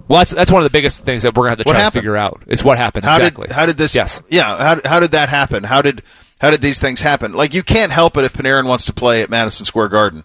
Well, 0.07 0.19
that's 0.19 0.31
that's 0.31 0.51
one 0.51 0.61
of 0.61 0.65
the 0.71 0.75
biggest 0.75 1.03
things 1.05 1.23
that 1.23 1.35
we're 1.35 1.43
gonna 1.43 1.51
have 1.51 1.57
to 1.59 1.63
try 1.65 1.83
to 1.83 1.91
figure 1.91 2.17
out 2.17 2.43
is 2.47 2.63
what 2.63 2.77
happened 2.77 3.05
How 3.05 3.17
exactly. 3.17 3.47
did 3.47 3.53
how 3.55 3.65
did 3.65 3.77
this 3.77 3.93
Yes. 3.95 4.21
yeah 4.29 4.57
how 4.57 4.81
how 4.89 4.99
did 4.99 5.11
that 5.11 5.29
happen? 5.29 5.63
How 5.63 5.81
did 5.81 6.01
how 6.39 6.49
did 6.51 6.61
these 6.61 6.79
things 6.79 7.01
happen? 7.01 7.33
Like 7.33 7.53
you 7.53 7.63
can't 7.63 7.91
help 7.91 8.17
it 8.17 8.23
if 8.25 8.33
Panarin 8.33 8.65
wants 8.67 8.85
to 8.85 8.93
play 8.93 9.21
at 9.21 9.29
Madison 9.29 9.65
Square 9.65 9.89
Garden. 9.89 10.23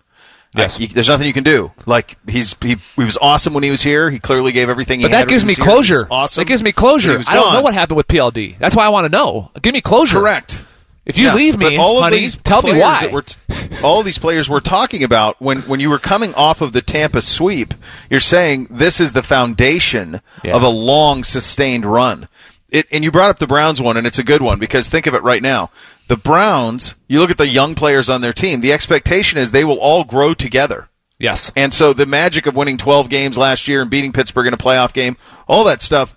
Yes. 0.58 0.76
I- 0.78 0.82
you- 0.82 0.88
there's 0.88 1.08
nothing 1.08 1.26
you 1.26 1.32
can 1.32 1.44
do. 1.44 1.72
Like 1.86 2.16
he's 2.28 2.54
he, 2.60 2.76
he 2.96 3.04
was 3.04 3.16
awesome 3.20 3.54
when 3.54 3.62
he 3.64 3.70
was 3.70 3.82
here. 3.82 4.10
He 4.10 4.18
clearly 4.18 4.52
gave 4.52 4.68
everything. 4.68 5.00
But 5.00 5.10
he 5.10 5.14
had 5.16 5.26
that 5.26 5.30
gives 5.30 5.44
me 5.44 5.50
was 5.50 5.56
here. 5.56 5.64
He 5.64 5.70
was 5.70 5.74
closure. 5.86 6.08
Awesome. 6.10 6.40
That 6.42 6.48
gives 6.48 6.62
me 6.62 6.72
closure. 6.72 7.20
I 7.28 7.34
don't 7.34 7.52
know 7.52 7.62
what 7.62 7.74
happened 7.74 7.96
with 7.96 8.08
PLD. 8.08 8.58
That's 8.58 8.74
why 8.76 8.84
I 8.84 8.88
want 8.90 9.04
to 9.06 9.08
know. 9.16 9.50
Give 9.62 9.72
me 9.74 9.80
closure. 9.80 10.18
Correct. 10.20 10.64
If 11.06 11.16
you 11.18 11.24
Yeah, 11.28 11.34
leave 11.36 11.56
me, 11.58 11.78
all 11.78 12.02
honey, 12.02 12.16
of 12.16 12.20
these 12.20 12.36
tell 12.36 12.60
me 12.60 12.72
players 12.72 12.82
why. 12.82 13.00
That 13.00 13.12
we're 13.12 13.22
t- 13.22 13.36
all 13.82 14.00
of 14.00 14.04
these 14.04 14.18
players 14.18 14.50
we're 14.50 14.60
talking 14.60 15.02
about 15.02 15.40
when 15.40 15.60
when 15.62 15.80
you 15.80 15.88
were 15.88 15.98
coming 15.98 16.34
off 16.34 16.60
of 16.60 16.72
the 16.72 16.82
Tampa 16.82 17.22
sweep, 17.22 17.72
you're 18.10 18.20
saying 18.20 18.66
this 18.70 19.00
is 19.00 19.14
the 19.14 19.22
foundation 19.22 20.20
Yeah. 20.44 20.54
of 20.54 20.62
a 20.62 20.68
long 20.68 21.24
sustained 21.24 21.86
run. 21.86 22.28
It, 22.70 22.86
and 22.92 23.02
you 23.02 23.10
brought 23.10 23.30
up 23.30 23.38
the 23.38 23.46
Browns 23.46 23.80
one, 23.80 23.96
and 23.96 24.06
it's 24.06 24.18
a 24.18 24.24
good 24.24 24.42
one 24.42 24.58
because 24.58 24.88
think 24.88 25.06
of 25.06 25.14
it 25.14 25.22
right 25.22 25.42
now. 25.42 25.70
The 26.08 26.16
Browns, 26.16 26.94
you 27.06 27.18
look 27.20 27.30
at 27.30 27.38
the 27.38 27.48
young 27.48 27.74
players 27.74 28.10
on 28.10 28.20
their 28.20 28.32
team. 28.32 28.60
The 28.60 28.72
expectation 28.72 29.38
is 29.38 29.50
they 29.50 29.64
will 29.64 29.78
all 29.78 30.04
grow 30.04 30.34
together. 30.34 30.88
yes. 31.18 31.50
And 31.56 31.72
so 31.72 31.92
the 31.92 32.04
magic 32.06 32.46
of 32.46 32.54
winning 32.56 32.76
12 32.76 33.08
games 33.08 33.38
last 33.38 33.68
year 33.68 33.80
and 33.80 33.90
beating 33.90 34.12
Pittsburgh 34.12 34.46
in 34.46 34.54
a 34.54 34.58
playoff 34.58 34.92
game, 34.92 35.16
all 35.46 35.64
that 35.64 35.80
stuff, 35.82 36.14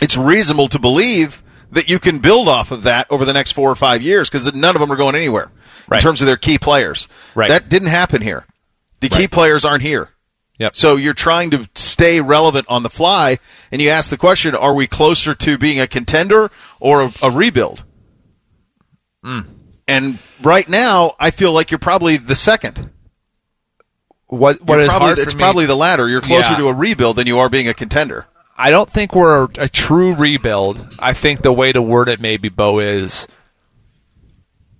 it's 0.00 0.16
reasonable 0.16 0.68
to 0.68 0.78
believe 0.78 1.42
that 1.72 1.88
you 1.88 1.98
can 1.98 2.18
build 2.18 2.48
off 2.48 2.70
of 2.72 2.82
that 2.84 3.06
over 3.10 3.24
the 3.24 3.32
next 3.32 3.52
four 3.52 3.70
or 3.70 3.76
five 3.76 4.02
years 4.02 4.28
because 4.28 4.52
none 4.54 4.74
of 4.74 4.80
them 4.80 4.90
are 4.90 4.96
going 4.96 5.14
anywhere 5.14 5.50
Right. 5.88 5.98
in 5.98 6.02
terms 6.02 6.20
of 6.20 6.26
their 6.26 6.36
key 6.36 6.58
players. 6.58 7.06
Right. 7.34 7.48
That 7.48 7.68
didn't 7.68 7.88
happen 7.88 8.22
here. 8.22 8.44
The 9.00 9.08
key 9.08 9.28
players 9.28 9.64
aren't 9.64 9.82
here. 9.82 10.10
Yep. 10.60 10.76
So 10.76 10.96
you're 10.96 11.14
trying 11.14 11.50
to 11.50 11.68
stay 11.74 12.20
relevant 12.20 12.66
on 12.68 12.82
the 12.84 12.90
fly, 12.90 13.38
and 13.72 13.80
you 13.82 13.88
ask 13.88 14.10
the 14.10 14.16
question: 14.18 14.54
Are 14.54 14.74
we 14.74 14.86
closer 14.86 15.34
to 15.34 15.58
being 15.58 15.80
a 15.80 15.86
contender 15.88 16.50
or 16.78 17.02
a, 17.04 17.12
a 17.22 17.30
rebuild? 17.30 17.82
Hmm. 19.24 19.40
And 19.88 20.18
right 20.42 20.68
now, 20.68 21.16
I 21.18 21.30
feel 21.32 21.52
like 21.52 21.70
you're 21.70 21.78
probably 21.78 22.16
the 22.18 22.34
second. 22.36 22.90
what 24.26 24.62
what 24.62 24.74
You're 24.76 24.82
is 24.84 24.88
probably, 24.88 25.06
hard 25.06 25.16
for 25.18 25.22
it's 25.24 25.34
me- 25.34 25.38
probably 25.40 25.66
the 25.66 25.74
latter. 25.76 26.08
You're 26.08 26.20
closer 26.20 26.52
Yeah. 26.52 26.58
to 26.58 26.68
a 26.68 26.74
rebuild 26.74 27.16
than 27.16 27.26
you 27.26 27.38
are 27.40 27.48
being 27.48 27.66
a 27.68 27.74
contender. 27.74 28.26
I 28.56 28.68
don't 28.70 28.88
think 28.88 29.14
we're 29.14 29.44
a, 29.44 29.48
a 29.60 29.68
true 29.68 30.14
rebuild. 30.14 30.86
I 30.98 31.14
think 31.14 31.40
the 31.42 31.52
way 31.52 31.72
to 31.72 31.80
word 31.80 32.08
it, 32.10 32.20
maybe 32.20 32.50
Bo 32.50 32.78
is. 32.80 33.26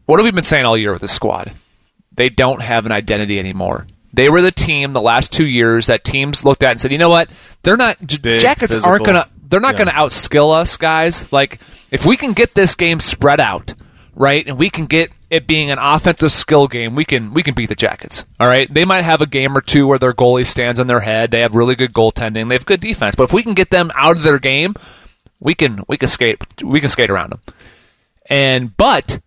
What 0.05 0.19
have 0.19 0.25
we 0.25 0.31
been 0.31 0.45
saying 0.45 0.67
all 0.67 0.77
year 0.77 0.93
with 0.93 1.01
the 1.01 1.09
squad? 1.09 1.53
They 2.13 2.29
don't 2.29 2.61
have 2.61 2.85
an 2.85 2.93
identity 2.93 3.39
anymore. 3.39 3.87
They 4.13 4.29
were 4.29 4.43
the 4.43 4.51
team 4.51 4.93
the 4.93 5.01
last 5.01 5.33
two 5.33 5.47
years 5.47 5.87
that 5.87 6.05
teams 6.05 6.45
looked 6.45 6.63
at 6.63 6.73
and 6.73 6.81
said, 6.81 6.91
"You 6.93 6.99
know 6.99 7.09
what? 7.11 7.31
They're 7.63 7.77
not 7.77 7.97
Big, 8.23 8.41
Jackets 8.41 8.75
physical. 8.75 8.91
aren't 8.91 9.05
gonna. 9.05 9.27
They're 9.49 9.61
not 9.61 9.75
Yeah. 9.79 9.85
gonna 9.87 9.93
outskill 9.93 10.53
us, 10.55 10.77
guys. 10.77 11.33
Like 11.33 11.61
if 11.91 12.05
we 12.07 12.17
can 12.17 12.33
get 12.33 12.55
this 12.55 12.75
game 12.75 13.01
spread 13.01 13.41
out, 13.41 13.75
right, 14.15 14.47
and 14.47 14.59
we 14.59 14.69
can 14.71 14.87
get 14.87 15.11
it 15.31 15.47
being 15.47 15.71
an 15.71 15.79
offensive 15.81 16.33
skill 16.33 16.67
game, 16.67 16.97
we 16.97 17.05
can 17.05 17.33
we 17.35 17.43
can 17.45 17.55
beat 17.55 17.69
the 17.69 17.75
Jackets. 17.77 18.25
All 18.41 18.49
right, 18.49 18.73
they 18.73 18.85
might 18.85 19.03
have 19.05 19.21
a 19.21 19.27
game 19.27 19.57
or 19.57 19.61
two 19.61 19.87
where 19.87 19.99
their 19.99 20.13
goalie 20.13 20.47
stands 20.47 20.81
on 20.81 20.89
their 20.89 21.01
head. 21.01 21.31
They 21.31 21.41
have 21.41 21.55
really 21.55 21.77
good 21.77 21.93
goaltending. 21.93 22.49
They 22.49 22.55
have 22.57 22.67
good 22.67 22.81
defense, 22.81 23.15
but 23.15 23.25
if 23.25 23.33
we 23.33 23.43
can 23.45 23.55
get 23.55 23.71
them 23.71 23.93
out 23.95 24.17
of 24.17 24.25
their 24.25 24.41
game, 24.41 24.75
we 25.39 25.55
can 25.55 25.85
we 25.89 25.97
can 25.97 26.09
skate 26.09 26.43
we 26.65 26.81
can 26.81 26.89
skate 26.89 27.11
around 27.11 27.31
them. 27.31 27.41
And 28.29 28.77
but 28.77 29.21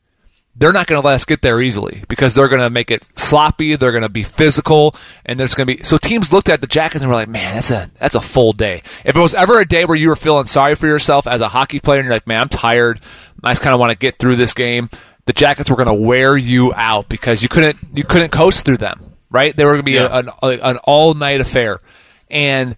they're 0.56 0.72
not 0.72 0.86
going 0.88 1.02
to 1.02 1.06
let 1.08 1.16
us 1.16 1.26
get 1.26 1.42
there 1.42 1.60
easily 1.62 2.04
because 2.08 2.34
they're 2.36 2.48
going 2.48 2.62
to 2.62 2.70
make 2.70 2.92
it 2.92 3.10
sloppy. 3.18 3.76
They're 3.76 3.92
going 3.92 4.04
to 4.04 4.10
be 4.10 4.24
physical, 4.24 4.96
and 5.26 5.40
there's 5.40 5.56
going 5.56 5.68
to 5.68 5.76
be 5.78 5.84
so 5.84 5.98
teams 5.98 6.32
looked 6.32 6.48
at 6.50 6.62
the 6.62 6.68
Jackets 6.68 7.02
and 7.04 7.10
were 7.10 7.16
like, 7.16 7.28
"Man, 7.28 7.56
that's 7.56 7.72
a 7.72 7.90
that's 8.00 8.16
a 8.16 8.22
full 8.22 8.54
day." 8.54 8.84
If 9.04 9.16
it 9.16 9.20
was 9.20 9.34
ever 9.34 9.60
a 9.60 9.66
day 9.66 9.86
where 9.86 9.98
you 9.98 10.10
were 10.10 10.16
feeling 10.16 10.46
sorry 10.46 10.76
for 10.76 10.86
yourself 10.88 11.26
as 11.28 11.42
a 11.42 11.48
hockey 11.48 11.80
player 11.80 12.00
and 12.00 12.06
you're 12.06 12.16
like, 12.16 12.28
"Man, 12.28 12.40
I'm 12.42 12.50
tired. 12.50 13.00
I 13.44 13.52
just 13.52 13.62
kind 13.62 13.74
of 13.74 13.80
want 13.80 13.92
to 13.92 13.98
get 13.98 14.16
through 14.18 14.36
this 14.36 14.54
game," 14.54 14.90
the 15.26 15.34
Jackets 15.34 15.70
were 15.70 15.76
going 15.76 15.88
to 15.88 15.94
wear 15.94 16.38
you 16.38 16.72
out 16.76 17.10
because 17.10 17.42
you 17.42 17.50
couldn't 17.50 17.78
you 17.96 18.04
couldn't 18.04 18.30
coast 18.32 18.64
through 18.64 18.78
them, 18.78 19.14
right? 19.32 19.56
They 19.56 19.66
were 19.66 19.72
going 19.72 19.82
to 19.82 19.92
be 19.92 19.94
Yeah. 19.94 20.08
a, 20.12 20.18
an, 20.20 20.30
a, 20.44 20.48
an 20.70 20.78
all 20.84 21.16
night 21.16 21.42
affair, 21.42 21.82
and 22.30 22.78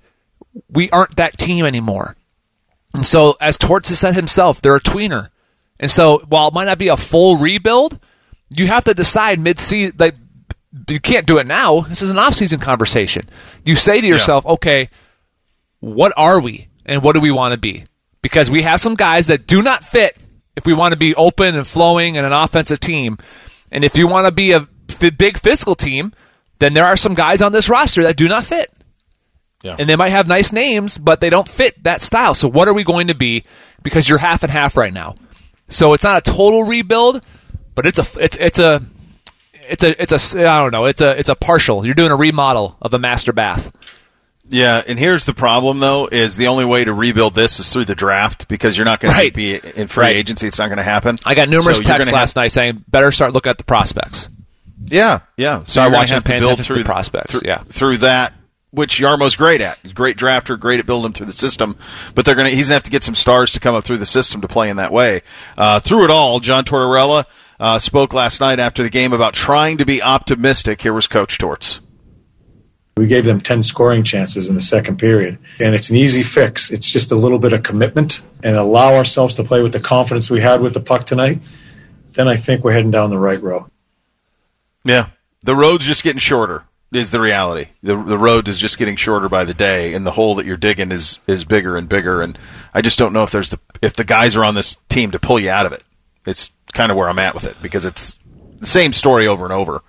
we 0.70 0.90
aren't 0.92 1.18
that 1.18 1.38
team 1.38 1.66
anymore. 1.66 2.16
And 2.94 3.06
so, 3.06 3.36
as 3.42 3.58
Torts 3.58 3.90
has 3.90 4.00
said 4.00 4.16
himself, 4.16 4.62
they're 4.62 4.78
a 4.78 4.80
tweener, 4.80 5.28
and 5.80 5.92
so 5.92 6.20
while 6.28 6.48
it 6.48 6.54
might 6.54 6.66
not 6.66 6.78
be 6.78 6.88
a 6.88 6.98
full 6.98 7.38
rebuild, 7.38 8.00
you 8.56 8.68
have 8.68 8.86
to 8.86 8.94
decide 8.94 9.40
mid 9.40 9.60
season 9.60 9.96
like 9.98 10.16
you 10.88 11.00
can't 11.00 11.26
do 11.26 11.38
it 11.38 11.48
now. 11.48 11.82
This 11.82 12.02
is 12.02 12.10
an 12.10 12.18
off 12.18 12.34
season 12.34 12.60
conversation. 12.60 13.30
You 13.64 13.76
say 13.76 14.02
to 14.02 14.08
yourself, 14.08 14.46
okay, 14.46 14.90
what 15.80 16.14
are 16.18 16.40
we 16.40 16.68
and 16.86 17.02
what 17.02 17.14
do 17.14 17.22
we 17.22 17.32
want 17.32 17.54
to 17.54 17.58
be? 17.58 17.86
Because 18.22 18.50
we 18.50 18.64
have 18.64 18.82
some 18.82 18.96
guys 18.96 19.28
that 19.28 19.48
do 19.48 19.62
not 19.62 19.84
fit 19.84 20.18
if 20.56 20.66
we 20.66 20.74
want 20.74 20.94
to 20.94 20.98
be 20.98 21.16
open 21.16 21.56
and 21.56 21.68
flowing 21.68 22.18
and 22.18 22.26
an 22.26 22.34
offensive 22.34 22.80
team. 22.80 23.18
And 23.72 23.84
if 23.84 23.98
you 23.98 24.08
want 24.08 24.26
to 24.26 24.32
be 24.32 24.52
a 24.52 24.68
big 25.18 25.38
physical 25.38 25.76
team, 25.76 26.14
then 26.60 26.74
there 26.74 26.86
are 26.86 26.98
some 26.98 27.14
guys 27.14 27.42
on 27.42 27.52
this 27.52 27.70
roster 27.70 28.04
that 28.04 28.18
do 28.18 28.28
not 28.28 28.46
fit. 28.46 28.72
Yeah. 29.62 29.76
And 29.78 29.90
they 29.90 29.96
might 29.96 30.10
have 30.10 30.28
nice 30.28 30.52
names, 30.52 30.98
but 30.98 31.22
they 31.22 31.30
don't 31.30 31.48
fit 31.48 31.84
that 31.84 32.02
style. 32.02 32.36
So 32.36 32.48
what 32.48 32.68
are 32.68 32.74
we 32.74 32.84
going 32.84 33.08
to 33.08 33.16
be? 33.16 33.44
Because 33.84 34.08
you're 34.08 34.18
half 34.18 34.44
and 34.44 34.52
half 34.52 34.78
right 34.78 34.94
now. 34.94 35.16
So 35.67 35.93
it's 35.93 36.04
not 36.04 36.28
a 36.28 36.32
total 36.32 36.63
rebuild, 36.63 37.21
but 37.73 37.86
it's 37.86 37.99
a 37.99 38.06
it's 38.23 38.38
it's 38.38 38.60
a 38.60 38.82
it's 39.67 39.84
a 39.84 40.01
it's 40.01 40.34
a 40.36 40.47
I 40.47 40.58
don't 40.60 40.71
know 40.71 40.86
it's 40.86 41.01
a 41.01 41.17
it's 41.17 41.30
a 41.30 41.36
partial. 41.36 41.86
You're 41.86 41.95
doing 41.95 42.12
a 42.12 42.15
remodel 42.15 42.78
of 42.82 42.93
a 42.93 42.99
master 42.99 43.34
bath. 43.34 43.71
Yeah, 44.47 44.84
and 44.88 44.99
here's 44.99 45.25
the 45.25 45.34
problem 45.34 45.80
though: 45.80 46.08
is 46.12 46.38
the 46.38 46.47
only 46.47 46.65
way 46.65 46.84
to 46.84 46.93
rebuild 46.93 47.34
this 47.34 47.60
is 47.60 47.73
through 47.73 47.86
the 47.86 47.95
draft 47.95 48.47
because 48.47 48.78
you're 48.78 48.86
not 48.86 48.99
going 48.99 49.12
Right. 49.13 49.34
to 49.34 49.36
be 49.36 49.56
in 49.56 49.88
free 49.88 50.04
Right. 50.04 50.15
agency. 50.15 50.47
It's 50.47 50.60
not 50.60 50.67
going 50.67 50.78
to 50.78 50.84
happen. 50.84 51.17
I 51.25 51.34
got 51.34 51.49
numerous 51.49 51.78
So 51.78 51.84
texts 51.84 52.12
last 52.12 52.36
have- 52.36 52.43
night 52.43 52.51
saying 52.51 52.84
better 52.88 53.12
start 53.12 53.34
looking 53.34 53.49
at 53.49 53.58
the 53.58 53.63
prospects. 53.63 54.30
Yeah, 54.88 55.21
yeah. 55.36 55.60
So 55.60 55.63
Start 55.63 55.89
you're 55.89 55.97
watching 55.97 56.13
have 56.13 56.23
to 56.23 56.30
paying 56.30 56.41
build 56.41 56.58
to 56.58 56.63
through 56.63 56.78
the 56.84 56.86
prospects, 56.86 57.32
Through, 57.32 57.41
yeah. 57.45 57.63
through 57.69 57.97
that, 57.97 58.34
which 58.76 58.98
Jarmo's 58.98 59.36
great 59.36 59.62
at. 59.62 59.80
He's 59.82 59.92
a 59.92 59.96
great 59.96 60.18
drafter, 60.18 60.60
great 60.60 60.80
at 60.80 60.86
building 60.86 61.14
through 61.14 61.26
the 61.28 61.34
system. 61.34 61.78
But 62.14 62.26
they're 62.26 62.36
gonna 62.36 62.50
he's 62.50 62.68
gonna 62.68 62.76
have 62.76 62.84
to 62.84 62.92
get 62.92 63.04
some 63.04 63.16
stars 63.16 63.54
to 63.54 63.60
come 63.60 63.76
up 63.76 63.84
through 63.84 63.98
the 63.98 64.06
system 64.06 64.42
to 64.42 64.48
play 64.48 64.70
in 64.70 64.78
that 64.78 64.92
way. 64.92 65.22
Uh, 65.58 65.80
through 65.80 66.06
it 66.06 66.12
all, 66.12 66.40
John 66.40 66.66
Tortorella 66.66 67.26
uh, 67.60 67.80
spoke 67.80 68.14
last 68.14 68.42
night 68.42 68.60
after 68.60 68.84
the 68.84 68.90
game 68.90 69.14
about 69.14 69.34
trying 69.34 69.78
to 69.78 69.86
be 69.86 70.02
optimistic. 70.02 70.82
Here 70.82 70.94
was 70.94 71.08
Coach 71.08 71.38
Torts. 71.38 71.82
We 72.98 73.08
gave 73.08 73.26
them 73.26 73.42
10 73.42 73.62
scoring 73.62 74.06
chances 74.06 74.48
in 74.48 74.56
the 74.56 74.62
second 74.62 75.00
period. 75.00 75.38
And 75.60 75.76
it's 75.76 75.90
an 75.90 75.98
easy 75.98 76.24
fix. 76.24 76.72
It's 76.72 76.90
just 76.90 77.12
a 77.12 77.16
little 77.16 77.40
bit 77.40 77.52
of 77.52 77.62
commitment 77.62 78.22
and 78.42 78.56
allow 78.56 78.96
ourselves 78.96 79.36
to 79.36 79.44
play 79.44 79.62
with 79.62 79.74
the 79.74 79.82
confidence 79.82 80.30
we 80.30 80.40
had 80.40 80.62
with 80.62 80.74
the 80.74 80.80
puck 80.80 81.06
tonight. 81.06 81.42
Then 82.14 82.30
I 82.30 82.38
think 82.38 82.64
we're 82.64 82.72
heading 82.72 82.92
down 82.92 83.10
the 83.10 83.20
right 83.20 83.42
road. 83.42 83.70
Yeah, 84.86 85.10
the 85.44 85.56
road's 85.56 85.86
just 85.86 86.04
getting 86.04 86.20
shorter. 86.20 86.64
Is 86.95 87.12
the 87.12 87.19
reality. 87.19 87.67
The 87.84 87.95
the 87.95 88.17
road 88.17 88.47
is 88.47 88.60
just 88.60 88.77
getting 88.77 88.95
shorter 88.95 89.27
by 89.27 89.43
the 89.43 89.53
day, 89.53 89.93
and 89.93 90.05
the 90.05 90.12
hole 90.12 90.36
that 90.36 90.45
you're 90.45 90.55
digging 90.55 90.91
is 90.91 91.19
is 91.27 91.43
bigger 91.43 91.75
and 91.75 91.89
bigger. 91.89 92.21
And 92.21 92.38
I 92.73 92.81
just 92.81 92.97
don't 92.97 93.12
know 93.12 93.23
if 93.23 93.31
there's 93.31 93.49
the 93.49 93.60
if 93.81 93.95
the 93.95 94.03
guys 94.03 94.36
are 94.36 94.45
on 94.45 94.55
this 94.55 94.77
team 94.88 95.12
to 95.12 95.19
pull 95.19 95.39
you 95.39 95.49
out 95.49 95.65
of 95.65 95.73
it. 95.73 95.84
It's 96.25 96.51
kind 96.73 96.91
of 96.91 96.97
where 96.97 97.10
I'm 97.10 97.19
at 97.19 97.34
with 97.34 97.45
it 97.45 97.58
because 97.62 97.86
it's 97.86 98.19
the 98.60 98.67
same 98.67 98.93
story 98.93 99.27
over 99.27 99.43
and 99.43 99.53
over. 99.53 99.84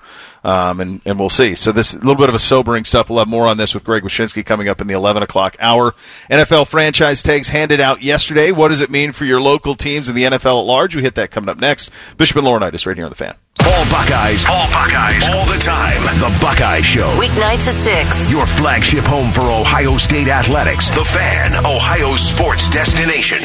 Um, 0.46 0.80
and, 0.80 1.00
and 1.04 1.18
we'll 1.18 1.28
see. 1.28 1.56
So 1.56 1.72
this 1.72 1.92
a 1.92 1.98
little 1.98 2.14
bit 2.14 2.28
of 2.28 2.34
a 2.36 2.38
sobering 2.38 2.84
stuff. 2.84 3.10
We'll 3.10 3.18
have 3.18 3.26
more 3.26 3.48
on 3.48 3.56
this 3.56 3.74
with 3.74 3.82
Greg 3.82 4.04
Wyshynski 4.04 4.46
coming 4.46 4.68
up 4.68 4.80
in 4.80 4.86
the 4.86 4.94
11 4.94 5.24
o'clock 5.24 5.56
hour. 5.58 5.92
NFL 6.30 6.68
franchise 6.68 7.20
tags 7.20 7.48
handed 7.48 7.80
out 7.80 8.00
yesterday. 8.00 8.52
What 8.52 8.68
does 8.68 8.80
it 8.80 8.88
mean 8.88 9.10
for 9.10 9.24
your 9.24 9.40
local 9.40 9.74
teams 9.74 10.08
and 10.08 10.16
the 10.16 10.22
NFL 10.22 10.60
at 10.60 10.66
large? 10.66 10.94
We 10.94 11.02
hit 11.02 11.16
that 11.16 11.32
coming 11.32 11.48
up 11.48 11.58
next. 11.58 11.90
Bishop 12.16 12.36
and 12.36 12.46
Laurinaitis 12.46 12.86
right 12.86 12.96
here 12.96 13.06
on 13.06 13.10
the 13.10 13.16
fan. 13.16 13.34
All 13.64 13.84
Buckeyes, 13.90 14.46
all 14.46 14.68
Buckeyes, 14.70 15.24
all 15.24 15.46
the 15.46 15.58
time. 15.58 16.00
The 16.20 16.38
Buckeye 16.40 16.82
Show. 16.82 17.10
Weeknights 17.18 17.66
at 17.66 18.06
6. 18.06 18.30
Your 18.30 18.46
flagship 18.46 19.02
home 19.04 19.32
for 19.32 19.40
Ohio 19.40 19.96
State 19.96 20.28
athletics. 20.28 20.90
The 20.90 21.02
Fan, 21.02 21.52
Ohio's 21.66 22.20
sports 22.20 22.70
destination. 22.70 23.40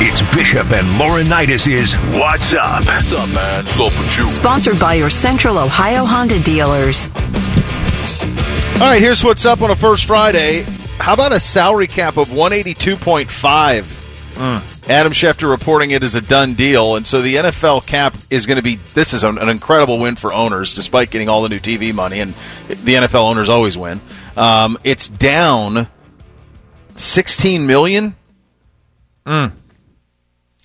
It's 0.00 0.20
Bishop 0.34 0.70
and 0.72 0.86
Laurinaitis 0.98 1.70
is 1.72 1.94
What's 2.18 2.52
Up? 2.52 2.84
What's 2.84 3.12
up, 3.12 3.28
man? 3.34 3.66
So 3.66 3.88
for 3.88 4.22
you. 4.22 4.28
Sponsored 4.28 4.78
by 4.80 4.94
your 4.94 5.10
Central 5.10 5.58
Ohio 5.58 6.04
Honda 6.04 6.40
dealers. 6.42 7.10
All 8.80 8.88
right, 8.88 9.00
here's 9.00 9.22
what's 9.22 9.44
up 9.44 9.62
on 9.62 9.70
a 9.70 9.76
first 9.76 10.06
Friday. 10.06 10.62
How 10.98 11.14
about 11.14 11.32
a 11.32 11.38
salary 11.40 11.86
cap 11.86 12.16
of 12.16 12.30
182.5? 12.30 13.98
Adam 14.88 15.12
Schefter 15.12 15.48
reporting 15.48 15.92
it 15.92 16.02
is 16.02 16.16
a 16.16 16.20
done 16.20 16.54
deal, 16.54 16.96
and 16.96 17.06
so 17.06 17.22
the 17.22 17.36
NFL 17.36 17.86
cap 17.86 18.16
is 18.30 18.46
going 18.46 18.56
to 18.56 18.62
be. 18.62 18.80
This 18.94 19.12
is 19.12 19.22
an, 19.22 19.38
an 19.38 19.48
incredible 19.48 20.00
win 20.00 20.16
for 20.16 20.32
owners, 20.32 20.74
despite 20.74 21.10
getting 21.10 21.28
all 21.28 21.42
the 21.42 21.48
new 21.48 21.60
TV 21.60 21.94
money, 21.94 22.18
and 22.18 22.34
the 22.68 22.94
NFL 22.94 23.28
owners 23.28 23.48
always 23.48 23.76
win. 23.78 24.00
Um, 24.36 24.78
it's 24.82 25.08
down 25.08 25.86
16 26.96 27.66
million. 27.68 28.16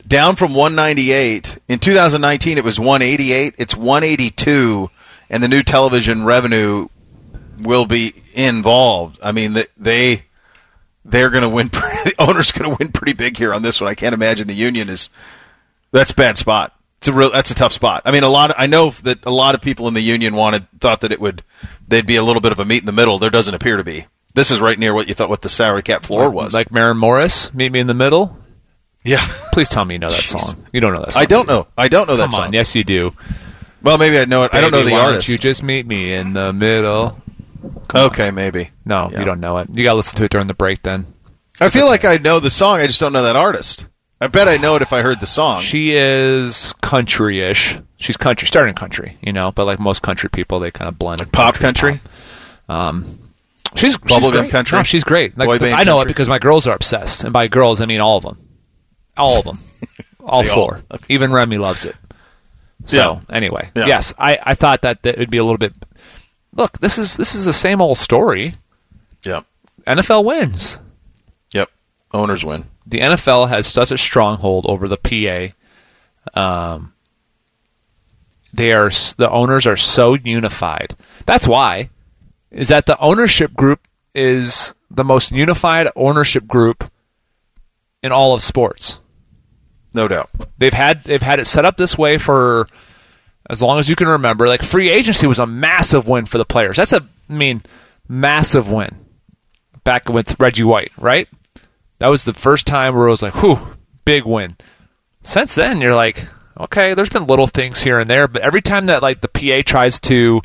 Down 0.08 0.36
from 0.36 0.54
198 0.54 1.58
in 1.68 1.80
2019. 1.80 2.58
It 2.58 2.64
was 2.64 2.80
188. 2.80 3.56
It's 3.58 3.76
182, 3.76 4.90
and 5.30 5.44
the 5.44 5.48
new 5.48 5.64
television 5.64 6.24
revenue 6.24 6.88
will 7.60 7.86
be 7.86 8.14
involved. 8.34 9.20
I 9.22 9.32
mean, 9.32 9.58
they 9.76 10.24
they're 11.04 11.30
going 11.30 11.44
to 11.44 11.50
win. 11.50 11.70
The 12.08 12.14
owner's 12.20 12.54
going 12.54 12.72
to 12.72 12.78
win 12.80 12.94
pretty 12.94 13.12
big 13.12 13.36
here 13.36 13.54
on 13.54 13.64
this 13.64 13.82
one. 13.82 13.90
I 13.90 13.94
can't 13.94 14.14
imagine 14.14 14.48
the 14.48 14.56
union 14.56 14.88
is. 14.88 15.10
That's 15.92 16.12
a 16.12 16.16
bad 16.16 16.38
spot. 16.38 16.74
It's 17.00 17.10
a 17.10 17.14
real. 17.14 17.32
That's 17.32 17.52
a 17.52 17.56
tough 17.56 17.74
spot. 17.74 18.04
I 18.06 18.12
mean, 18.12 18.24
a 18.24 18.30
lot. 18.30 18.52
Of, 18.52 18.56
I 18.58 18.68
know 18.68 18.92
that 18.92 19.26
a 19.26 19.32
lot 19.32 19.54
of 19.54 19.62
people 19.62 19.90
in 19.90 19.94
the 19.94 20.00
union 20.00 20.36
wanted 20.36 20.68
thought 20.80 21.02
that 21.02 21.12
it 21.12 21.20
would. 21.20 21.44
They'd 21.86 22.06
be 22.06 22.16
a 22.16 22.24
little 22.24 22.40
bit 22.40 22.54
of 22.54 22.60
a 22.60 22.66
meet 22.66 22.82
in 22.82 22.86
the 22.86 22.94
middle. 22.94 23.18
There 23.18 23.30
doesn't 23.30 23.54
appear 23.54 23.76
to 23.76 23.84
be. 23.84 24.06
This 24.36 24.52
is 24.52 24.62
right 24.62 24.80
near 24.80 24.94
what 24.94 25.10
you 25.10 25.16
thought 25.16 25.28
what 25.28 25.42
the 25.42 25.50
salary 25.50 25.82
cap 25.82 26.04
floor 26.04 26.30
was. 26.30 26.54
Like 26.54 26.72
Maren 26.72 26.98
Morris, 26.98 27.54
meet 27.54 27.74
me 27.74 27.80
in 27.80 27.88
the 27.88 27.94
middle. 27.94 28.38
Yeah, 29.08 29.26
Please 29.54 29.70
tell 29.70 29.86
me 29.86 29.96
you 29.96 30.00
know 30.00 30.10
that 30.10 30.22
song. 30.22 30.66
You 30.72 30.82
don't 30.82 30.94
know 30.94 31.02
that 31.04 31.14
song. 31.14 31.24
I 31.24 31.26
don't 31.26 31.48
know. 31.48 31.68
I 31.78 31.88
don't 31.88 32.08
know 32.08 32.16
that 32.18 32.24
Come 32.26 32.32
song. 32.32 32.44
on, 32.46 32.54
yes 32.54 32.76
you 32.76 32.84
do. 32.84 33.14
Well, 33.82 33.98
maybe 33.98 34.18
I 34.20 34.26
know 34.26 34.44
it. 34.44 34.54
I 34.54 34.62
don't 34.62 34.72
know 34.72 34.80
Baby, 34.80 34.90
the 34.90 34.94
why 34.96 35.00
don't 35.04 35.10
artist. 35.14 35.30
You 35.30 35.38
just 35.38 35.64
meet 35.64 35.86
me 35.88 36.14
in 36.14 36.34
the 36.34 36.52
middle. 36.54 37.20
okay, 37.94 38.32
maybe. 38.32 38.70
No, 38.86 39.10
Yeah. 39.12 39.20
you 39.20 39.26
don't 39.26 39.40
know 39.40 39.58
it. 39.60 39.70
You 39.74 39.84
got 39.84 39.92
to 39.92 39.96
listen 39.96 40.18
to 40.18 40.24
it 40.26 40.32
during 40.32 40.48
the 40.48 40.54
break. 40.54 40.82
Then 40.84 41.06
I 41.62 41.70
feel 41.70 41.86
like 41.88 42.04
I 42.06 42.18
know 42.18 42.40
the 42.40 42.50
song. 42.50 42.80
I 42.80 42.88
just 42.88 43.00
don't 43.00 43.14
know 43.14 43.24
that 43.24 43.36
artist. 43.36 43.88
I 44.20 44.28
bet 44.28 44.48
I 44.48 44.58
know 44.58 44.76
it 44.76 44.82
if 44.82 44.94
I 44.94 45.02
heard 45.04 45.20
the 45.20 45.26
song. 45.28 45.62
she 45.62 45.92
is 45.96 46.74
country-ish. 46.82 47.78
She's 47.98 48.18
country, 48.18 48.48
starting 48.48 48.74
country, 48.76 49.18
you 49.22 49.32
know, 49.34 49.52
but 49.52 49.66
like 49.66 49.80
most 49.80 50.02
country 50.02 50.30
people, 50.30 50.60
they 50.60 50.70
kind 50.72 50.88
of 50.90 50.98
blend 51.00 51.32
Pop 51.32 51.56
country. 51.56 52.00
Um, 52.70 53.32
she's 53.76 53.92
she's 53.94 53.98
Bubblegum 53.98 54.32
great. 54.32 54.52
country? 54.52 54.78
No, 54.78 54.84
she's 54.84 55.04
great. 55.04 55.38
Like 55.38 55.48
Boy 55.48 55.60
band 55.60 55.76
I 55.76 55.84
know 55.84 55.98
country? 55.98 56.06
it 56.12 56.14
because 56.14 56.28
my 56.30 56.40
girls 56.40 56.68
are 56.68 56.76
obsessed, 56.76 57.24
and 57.24 57.32
by 57.34 57.48
girls 57.48 57.80
I 57.82 57.86
mean 57.86 58.02
all 58.02 58.18
of 58.18 58.24
them, 58.24 58.38
all 59.18 59.38
of 59.40 59.46
them, 59.46 59.60
all 60.26 60.44
They 60.44 60.50
all- 60.50 60.56
four. 60.56 60.82
Even 61.10 61.32
Remy 61.32 61.58
loves 61.58 61.86
it. 61.86 61.96
So 62.86 62.98
Yeah. 62.98 63.36
anyway, 63.36 63.70
Yeah. 63.76 63.88
yes, 63.88 64.14
I, 64.18 64.38
I 64.42 64.56
thought 64.56 64.82
that 64.84 65.02
that 65.04 65.18
would 65.18 65.32
be 65.32 65.38
a 65.40 65.44
little 65.44 65.58
bit. 65.58 65.74
Look, 66.54 66.80
this 66.80 66.98
is 66.98 67.18
this 67.18 67.36
is 67.36 67.46
the 67.46 67.54
same 67.54 67.82
old 67.82 67.98
story. 67.98 68.54
Yep. 69.26 69.46
NFL 69.86 70.24
wins. 70.26 70.80
Yep. 71.52 71.70
Owners 72.14 72.44
win. 72.46 72.66
The 72.86 73.00
NFL 73.00 73.50
has 73.50 73.68
such 73.68 73.92
a 73.92 73.98
stronghold 73.98 74.66
over 74.68 74.88
the 74.88 74.98
PA. 74.98 75.54
Um, 76.40 76.94
they 78.54 78.72
are 78.72 78.90
the 79.18 79.30
owners 79.30 79.68
are 79.68 79.78
so 79.78 80.14
unified. 80.16 80.96
That's 81.26 81.48
why 81.48 81.90
is 82.52 82.70
that 82.70 82.86
the 82.86 82.98
ownership 83.00 83.54
group 83.54 83.82
is 84.16 84.74
the 84.90 85.04
most 85.04 85.32
unified 85.32 85.88
ownership 85.96 86.48
group 86.48 86.90
in 88.02 88.12
all 88.12 88.34
of 88.34 88.42
sports. 88.42 89.00
No 89.94 90.08
doubt. 90.08 90.30
They've 90.58 90.74
had 90.74 91.04
they've 91.04 91.22
had 91.22 91.40
it 91.40 91.46
set 91.46 91.66
up 91.66 91.78
this 91.78 91.98
way 91.98 92.18
for 92.18 92.68
as 93.50 93.62
long 93.62 93.80
as 93.80 93.90
you 93.90 93.96
can 93.96 94.08
remember. 94.08 94.48
Like 94.48 94.64
free 94.64 94.90
agency 94.90 95.28
was 95.28 95.40
a 95.40 95.48
massive 95.48 96.08
win 96.08 96.26
for 96.26 96.38
the 96.38 96.46
players. 96.46 96.78
That's 96.78 96.94
a 96.94 97.08
I 97.30 97.34
mean 97.34 97.64
massive 98.08 98.70
win. 98.72 99.06
Back 99.84 100.10
with 100.10 100.40
Reggie 100.40 100.64
White, 100.64 100.92
right? 100.98 101.28
That 102.00 102.10
was 102.10 102.24
the 102.24 102.34
first 102.34 102.68
time 102.68 102.96
where 102.96 103.08
it 103.08 103.12
was 103.12 103.22
like, 103.22 103.36
whew, 103.36 103.76
big 104.06 104.26
win. 104.26 104.58
Since 105.24 105.56
then, 105.56 105.82
you're 105.82 105.96
like, 105.96 106.28
okay, 106.60 106.94
there's 106.94 107.10
been 107.10 107.28
little 107.28 107.48
things 107.48 107.82
here 107.82 108.00
and 108.00 108.10
there, 108.10 108.28
but 108.28 108.42
every 108.42 108.62
time 108.62 108.88
that 108.88 109.02
like 109.02 109.22
the 109.22 109.28
PA 109.28 109.62
tries 109.66 110.00
to, 110.02 110.42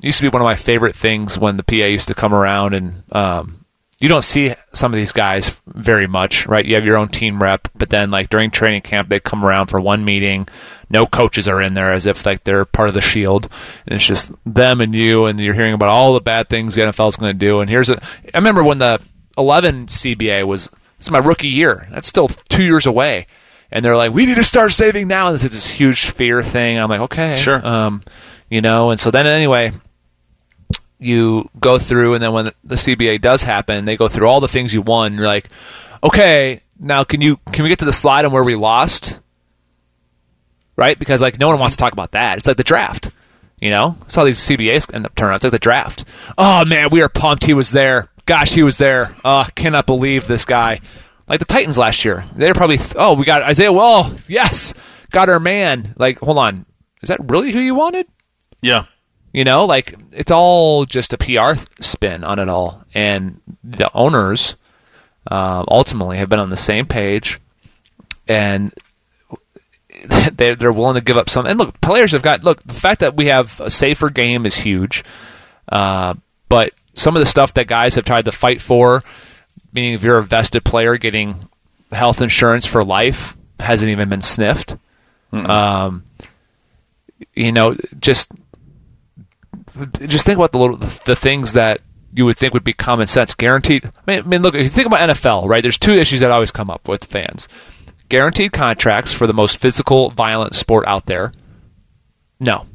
used 0.00 0.18
to 0.18 0.22
be 0.22 0.28
one 0.28 0.42
of 0.42 0.46
my 0.46 0.54
favorite 0.54 0.94
things 0.94 1.38
when 1.38 1.56
the 1.56 1.62
PA 1.64 1.74
used 1.74 2.08
to 2.08 2.14
come 2.14 2.32
around 2.34 2.74
and 2.74 3.02
um, 3.12 3.57
you 3.98 4.08
don't 4.08 4.22
see 4.22 4.54
some 4.74 4.92
of 4.92 4.96
these 4.96 5.10
guys 5.12 5.60
very 5.66 6.06
much, 6.06 6.46
right? 6.46 6.64
You 6.64 6.76
have 6.76 6.84
your 6.84 6.96
own 6.96 7.08
team 7.08 7.42
rep, 7.42 7.68
but 7.74 7.90
then 7.90 8.10
like 8.12 8.30
during 8.30 8.50
training 8.50 8.82
camp, 8.82 9.08
they 9.08 9.18
come 9.18 9.44
around 9.44 9.66
for 9.66 9.80
one 9.80 10.04
meeting. 10.04 10.46
No 10.88 11.04
coaches 11.04 11.48
are 11.48 11.60
in 11.60 11.74
there 11.74 11.92
as 11.92 12.06
if 12.06 12.24
like 12.24 12.44
they're 12.44 12.64
part 12.64 12.88
of 12.88 12.94
the 12.94 13.00
shield, 13.00 13.48
and 13.86 13.96
it's 13.96 14.06
just 14.06 14.30
them 14.46 14.80
and 14.80 14.94
you, 14.94 15.26
and 15.26 15.38
you're 15.40 15.52
hearing 15.54 15.74
about 15.74 15.88
all 15.88 16.14
the 16.14 16.20
bad 16.20 16.48
things 16.48 16.74
the 16.76 16.82
NFL 16.82 17.08
is 17.08 17.16
going 17.16 17.36
to 17.36 17.46
do. 17.46 17.60
And 17.60 17.68
here's 17.68 17.90
a, 17.90 18.00
I 18.32 18.38
remember 18.38 18.62
when 18.62 18.78
the 18.78 19.00
11 19.36 19.86
CBA 19.88 20.46
was 20.46 20.70
it's 20.98 21.10
my 21.10 21.18
rookie 21.18 21.48
year. 21.48 21.86
That's 21.90 22.08
still 22.08 22.28
two 22.28 22.64
years 22.64 22.86
away, 22.86 23.26
and 23.70 23.84
they're 23.84 23.96
like, 23.96 24.12
"We 24.12 24.26
need 24.26 24.36
to 24.36 24.44
start 24.44 24.72
saving 24.72 25.08
now." 25.08 25.26
And 25.28 25.34
it's 25.34 25.42
this 25.44 25.70
huge 25.70 26.06
fear 26.10 26.42
thing. 26.42 26.78
I'm 26.78 26.88
like, 26.88 27.00
okay, 27.00 27.38
Sure. 27.40 27.64
um, 27.66 28.02
you 28.50 28.60
know. 28.60 28.90
And 28.90 28.98
so 28.98 29.10
then 29.12 29.26
anyway, 29.26 29.70
you 30.98 31.48
go 31.58 31.78
through, 31.78 32.14
and 32.14 32.22
then 32.22 32.32
when 32.32 32.52
the 32.64 32.74
CBA 32.76 33.20
does 33.20 33.42
happen, 33.42 33.84
they 33.84 33.96
go 33.96 34.08
through 34.08 34.26
all 34.26 34.40
the 34.40 34.48
things 34.48 34.74
you 34.74 34.82
won. 34.82 35.14
You're 35.14 35.26
like, 35.26 35.48
okay, 36.02 36.60
now 36.78 37.04
can 37.04 37.20
you 37.20 37.36
can 37.52 37.62
we 37.62 37.68
get 37.68 37.78
to 37.80 37.84
the 37.84 37.92
slide 37.92 38.24
on 38.24 38.32
where 38.32 38.44
we 38.44 38.56
lost? 38.56 39.20
Right, 40.76 40.98
because 40.98 41.20
like 41.20 41.38
no 41.38 41.48
one 41.48 41.58
wants 41.58 41.76
to 41.76 41.80
talk 41.80 41.92
about 41.92 42.12
that. 42.12 42.38
It's 42.38 42.46
like 42.46 42.56
the 42.56 42.64
draft. 42.64 43.10
You 43.60 43.70
know, 43.70 43.96
that's 44.00 44.14
how 44.14 44.24
these 44.24 44.38
CBAs 44.38 44.94
end 44.94 45.04
up 45.06 45.14
turning 45.16 45.32
out. 45.32 45.36
It's 45.36 45.44
like 45.44 45.52
the 45.52 45.58
draft. 45.58 46.04
Oh 46.36 46.64
man, 46.64 46.90
we 46.90 47.02
are 47.02 47.08
pumped 47.08 47.44
he 47.44 47.54
was 47.54 47.72
there. 47.72 48.08
Gosh, 48.26 48.52
he 48.52 48.62
was 48.62 48.78
there. 48.78 49.16
Uh, 49.24 49.44
cannot 49.56 49.86
believe 49.86 50.28
this 50.28 50.44
guy. 50.44 50.80
Like 51.26 51.40
the 51.40 51.46
Titans 51.46 51.76
last 51.76 52.04
year, 52.04 52.24
they're 52.36 52.54
probably 52.54 52.76
th- 52.76 52.94
oh 52.96 53.14
we 53.14 53.24
got 53.24 53.42
Isaiah 53.42 53.72
Well, 53.72 54.16
yes, 54.28 54.74
got 55.10 55.28
our 55.28 55.40
man. 55.40 55.94
Like 55.98 56.20
hold 56.20 56.38
on, 56.38 56.64
is 57.02 57.08
that 57.08 57.20
really 57.28 57.50
who 57.52 57.58
you 57.58 57.74
wanted? 57.74 58.06
Yeah. 58.60 58.84
You 59.38 59.44
know, 59.44 59.66
like 59.66 59.94
it's 60.10 60.32
all 60.32 60.84
just 60.84 61.12
a 61.12 61.16
PR 61.16 61.52
spin 61.80 62.24
on 62.24 62.40
it 62.40 62.48
all, 62.48 62.82
and 62.92 63.40
the 63.62 63.88
owners 63.94 64.56
uh, 65.30 65.64
ultimately 65.68 66.16
have 66.18 66.28
been 66.28 66.40
on 66.40 66.50
the 66.50 66.56
same 66.56 66.86
page, 66.86 67.38
and 68.26 68.74
they're 70.32 70.56
they're 70.56 70.72
willing 70.72 70.96
to 70.96 71.00
give 71.00 71.16
up 71.16 71.30
some. 71.30 71.46
And 71.46 71.56
look, 71.56 71.80
players 71.80 72.10
have 72.10 72.22
got 72.22 72.42
look. 72.42 72.64
The 72.64 72.74
fact 72.74 72.98
that 72.98 73.16
we 73.16 73.26
have 73.26 73.60
a 73.60 73.70
safer 73.70 74.10
game 74.10 74.44
is 74.44 74.56
huge, 74.56 75.04
uh, 75.68 76.14
but 76.48 76.72
some 76.94 77.14
of 77.14 77.20
the 77.20 77.26
stuff 77.26 77.54
that 77.54 77.68
guys 77.68 77.94
have 77.94 78.04
tried 78.04 78.24
to 78.24 78.32
fight 78.32 78.60
for, 78.60 79.04
meaning 79.72 79.92
if 79.92 80.02
you're 80.02 80.18
a 80.18 80.24
vested 80.24 80.64
player 80.64 80.96
getting 80.96 81.48
health 81.92 82.20
insurance 82.20 82.66
for 82.66 82.82
life, 82.82 83.36
hasn't 83.60 83.92
even 83.92 84.08
been 84.08 84.20
sniffed. 84.20 84.76
Um, 85.32 86.06
you 87.34 87.52
know, 87.52 87.76
just 88.00 88.32
just 90.06 90.26
think 90.26 90.36
about 90.36 90.52
the 90.52 90.58
little 90.58 90.76
the 90.76 91.16
things 91.16 91.54
that 91.54 91.80
you 92.14 92.24
would 92.24 92.36
think 92.36 92.54
would 92.54 92.64
be 92.64 92.72
common 92.72 93.06
sense. 93.06 93.34
Guaranteed. 93.34 93.84
I 93.84 93.90
mean, 94.06 94.18
I 94.20 94.22
mean, 94.22 94.42
look, 94.42 94.54
if 94.54 94.62
you 94.62 94.68
think 94.68 94.86
about 94.86 95.08
NFL, 95.10 95.48
right? 95.48 95.62
There's 95.62 95.78
two 95.78 95.92
issues 95.92 96.20
that 96.20 96.30
always 96.30 96.50
come 96.50 96.70
up 96.70 96.88
with 96.88 97.04
fans: 97.04 97.48
guaranteed 98.08 98.52
contracts 98.52 99.12
for 99.12 99.26
the 99.26 99.34
most 99.34 99.60
physical, 99.60 100.10
violent 100.10 100.54
sport 100.54 100.86
out 100.88 101.06
there. 101.06 101.32
No, 102.40 102.66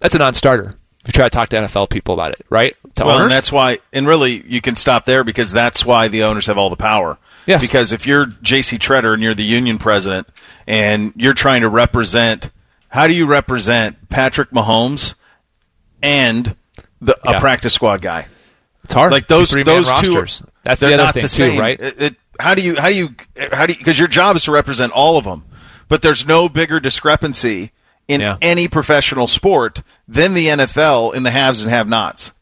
that's 0.00 0.14
a 0.14 0.18
non-starter. 0.18 0.78
If 1.00 1.08
you 1.08 1.12
try 1.12 1.26
to 1.26 1.30
talk 1.30 1.50
to 1.50 1.56
NFL 1.56 1.90
people 1.90 2.14
about 2.14 2.32
it, 2.32 2.46
right? 2.48 2.74
To 2.96 3.04
Well, 3.04 3.16
owners, 3.16 3.24
and 3.24 3.32
that's 3.32 3.52
why, 3.52 3.78
and 3.92 4.08
really, 4.08 4.42
you 4.46 4.62
can 4.62 4.74
stop 4.74 5.04
there 5.04 5.22
because 5.22 5.52
that's 5.52 5.84
why 5.84 6.08
the 6.08 6.22
owners 6.22 6.46
have 6.46 6.56
all 6.56 6.70
the 6.70 6.76
power. 6.76 7.18
Yes. 7.46 7.60
Because 7.60 7.92
if 7.92 8.06
you're 8.06 8.24
J.C. 8.24 8.78
Tretter 8.78 9.12
and 9.12 9.22
you're 9.22 9.34
the 9.34 9.44
union 9.44 9.76
president 9.76 10.28
and 10.66 11.12
you're 11.14 11.34
trying 11.34 11.60
to 11.60 11.68
represent, 11.68 12.50
how 12.88 13.06
do 13.06 13.12
you 13.12 13.26
represent 13.26 14.08
Patrick 14.08 14.50
Mahomes 14.50 15.14
and 16.04 16.56
the, 17.00 17.18
Yeah. 17.24 17.32
a 17.36 17.40
practice 17.40 17.74
squad 17.74 18.00
guy? 18.02 18.26
it's 18.84 18.92
hard. 18.94 19.10
Like 19.12 19.26
those, 19.28 19.50
those 19.50 19.64
two, 20.00 20.14
rosters. 20.14 20.42
That's 20.62 20.80
they're 20.80 20.90
the 20.90 20.94
other 20.96 21.04
not 21.04 21.14
thing 21.14 21.22
the 21.22 21.28
too, 21.54 21.58
right? 21.58 21.80
It, 21.80 22.02
it- 22.02 22.16
how 22.40 22.54
do 22.56 22.62
you, 22.62 22.74
how 22.74 22.88
do 22.88 22.94
you, 22.96 23.14
how 23.52 23.64
do 23.66 23.72
you? 23.72 23.78
Because 23.78 23.96
your 23.96 24.08
job 24.08 24.34
is 24.34 24.42
to 24.44 24.50
represent 24.50 24.90
all 24.92 25.16
of 25.16 25.24
them, 25.24 25.44
but 25.88 26.02
there's 26.02 26.26
no 26.26 26.48
bigger 26.48 26.80
discrepancy 26.80 27.70
in 28.08 28.20
Yeah. 28.20 28.38
any 28.42 28.66
professional 28.66 29.28
sport 29.28 29.82
than 30.08 30.34
the 30.34 30.48
NFL 30.48 31.14
in 31.14 31.22
the 31.22 31.30
haves 31.30 31.62
and 31.62 31.70
have-nots. 31.70 32.32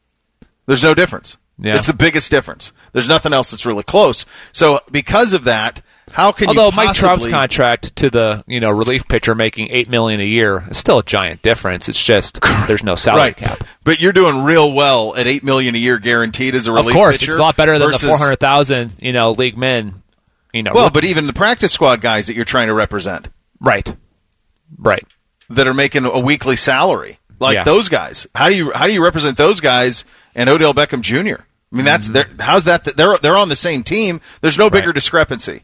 There's 0.67 0.83
no 0.83 0.95
difference. 0.95 1.37
Yeah. 1.59 1.77
It's 1.77 1.89
the 1.89 1.93
biggest 1.93 2.31
difference. 2.31 2.73
There's 2.95 3.07
nothing 3.07 3.35
else 3.35 3.51
that's 3.51 3.67
really 3.67 3.83
close. 3.83 4.25
So 4.51 4.81
because 4.91 5.35
of 5.35 5.45
that, 5.45 5.83
how 6.13 6.33
can 6.33 6.49
Although 6.49 6.71
Mike 6.71 6.95
Trout's 6.95 7.27
contract 7.27 7.97
to 7.97 8.11
the 8.11 8.45
you 8.47 8.61
know 8.61 8.71
relief 8.71 9.07
pitcher 9.09 9.35
making 9.35 9.71
eight 9.71 9.89
million 9.89 10.21
a 10.21 10.25
year 10.25 10.65
is 10.71 10.79
still 10.79 10.99
a 10.99 11.03
giant 11.03 11.43
difference. 11.43 11.89
It's 11.89 12.03
just 12.03 12.39
there's 12.67 12.83
no 12.85 12.95
salary 12.95 13.21
right? 13.23 13.37
cap. 13.37 13.65
But 13.85 14.01
you're 14.01 14.13
doing 14.13 14.43
real 14.45 14.73
well 14.73 15.17
at 15.17 15.27
eight 15.27 15.43
million 15.45 15.75
a 15.75 15.79
year 15.79 15.99
guaranteed 15.99 16.55
as 16.55 16.67
a 16.67 16.73
relief. 16.73 16.87
Pitcher. 16.89 16.97
Of 16.97 17.01
course, 17.03 17.19
pitcher 17.19 17.31
it's 17.33 17.39
a 17.39 17.43
lot 17.43 17.57
better 17.57 17.79
than 17.79 17.91
the 17.91 17.99
four 17.99 18.17
hundred 18.19 18.41
thousand 18.41 18.93
you 19.01 19.13
know 19.13 19.33
league 19.33 19.57
men. 19.57 20.03
You 20.53 20.63
know, 20.63 20.73
Well, 20.75 20.85
rookie- 20.85 20.95
but 20.95 21.05
even 21.05 21.27
the 21.27 21.33
practice 21.33 21.73
squad 21.73 22.01
guys 22.03 22.27
that 22.27 22.35
you're 22.37 22.45
trying 22.45 22.67
to 22.67 22.75
represent 22.75 23.31
right, 23.59 23.95
right. 24.79 25.07
that 25.49 25.67
are 25.67 25.73
making 25.75 26.05
a 26.05 26.19
weekly 26.19 26.57
salary, 26.57 27.19
like 27.41 27.55
Yeah. 27.55 27.65
those 27.65 27.89
guys. 27.89 28.27
How 28.35 28.49
do 28.51 28.55
you 28.57 28.71
how 28.73 28.87
do 28.87 28.93
you 28.93 29.03
represent 29.03 29.37
those 29.39 29.61
guys 29.61 30.05
and 30.35 30.49
Odell 30.51 30.75
Beckham 30.75 31.01
Jr.? 31.01 31.43
I 31.43 31.75
mean, 31.75 31.87
that's 31.87 32.11
they're 32.11 32.29
how's 32.39 32.65
that? 32.65 32.85
They're 32.85 33.17
they're 33.17 33.37
on 33.37 33.49
the 33.49 33.57
same 33.57 33.83
team. 33.83 34.21
There's 34.43 34.59
no 34.59 34.69
bigger 34.69 34.81
Mm-hmm. 34.83 34.89
Right. 34.89 34.95
discrepancy. 34.95 35.63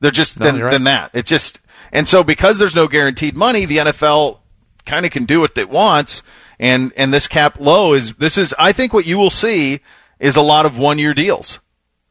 They're 0.00 0.10
just 0.10 0.38
No, 0.38 0.46
than, 0.46 0.60
right. 0.60 0.70
than 0.70 0.84
that. 0.84 1.10
It's 1.14 1.30
just 1.30 1.60
and 1.92 2.06
so 2.06 2.22
because 2.22 2.58
there's 2.58 2.74
no 2.74 2.88
guaranteed 2.88 3.36
money, 3.36 3.64
the 3.64 3.78
NFL 3.78 4.38
kind 4.84 5.04
of 5.04 5.12
can 5.12 5.24
do 5.24 5.40
what 5.40 5.56
it 5.56 5.70
wants. 5.70 6.22
And 6.58 6.92
and 6.96 7.12
this 7.12 7.28
cap 7.28 7.60
low 7.60 7.92
is 7.94 8.14
this 8.14 8.36
is 8.36 8.54
I 8.58 8.72
think 8.72 8.92
what 8.92 9.06
you 9.06 9.18
will 9.18 9.30
see 9.30 9.80
is 10.18 10.36
a 10.36 10.42
lot 10.42 10.66
of 10.66 10.76
one 10.78 10.98
year 10.98 11.14
deals. 11.14 11.60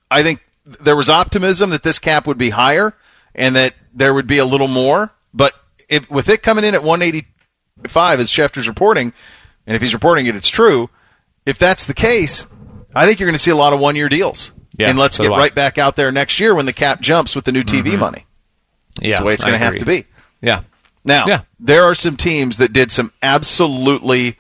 I 0.10 0.24
think 0.24 0.44
there 0.64 0.96
was 0.96 1.10
optimism 1.10 1.70
that 1.72 1.84
this 1.84 2.00
cap 2.00 2.28
would 2.28 2.38
be 2.38 2.52
higher 2.52 2.96
and 3.36 3.56
that 3.56 3.74
there 3.94 4.14
would 4.14 4.28
be 4.28 4.38
a 4.38 4.46
little 4.46 4.68
more, 4.68 5.14
but 5.34 5.54
if, 5.90 6.10
with 6.10 6.30
it 6.30 6.44
coming 6.44 6.64
in 6.64 6.76
at 6.76 6.84
185 6.84 8.20
as 8.20 8.30
Schefter's 8.30 8.68
reporting, 8.68 9.14
and 9.66 9.76
if 9.76 9.82
he's 9.82 9.94
reporting 9.94 10.26
it, 10.26 10.36
it's 10.36 10.50
true. 10.50 10.90
If 11.46 11.58
that's 11.58 11.86
the 11.86 11.94
case, 11.94 12.46
I 12.96 13.06
think 13.06 13.20
you're 13.20 13.28
going 13.28 13.36
to 13.36 13.40
see 13.40 13.52
a 13.52 13.56
lot 13.56 13.74
of 13.74 13.80
one 13.80 13.96
year 13.96 14.10
deals. 14.10 14.52
Yeah, 14.78 14.90
and 14.90 15.00
let's 15.00 15.18
so 15.18 15.24
get 15.24 15.32
right 15.32 15.54
back 15.54 15.78
out 15.78 15.96
there 15.96 16.12
next 16.12 16.40
year 16.40 16.54
when 16.54 16.66
the 16.66 16.74
cap 16.74 17.02
jumps 17.02 17.36
with 17.36 17.46
the 17.46 17.52
new 17.52 17.64
TV 17.64 17.98
money. 17.98 18.26
Yeah, 19.02 19.10
That's 19.10 19.20
the 19.20 19.26
way 19.26 19.34
it's 19.34 19.44
going 19.44 19.60
to 19.60 19.66
have 19.66 19.76
to 19.78 19.86
be. 19.86 20.06
Yeah, 20.42 20.62
Now, 21.04 21.26
Yeah. 21.28 21.42
there 21.60 21.84
are 21.86 21.96
some 21.96 22.16
teams 22.18 22.58
that 22.58 22.74
did 22.74 22.92
some 22.92 23.12
absolutely 23.24 24.38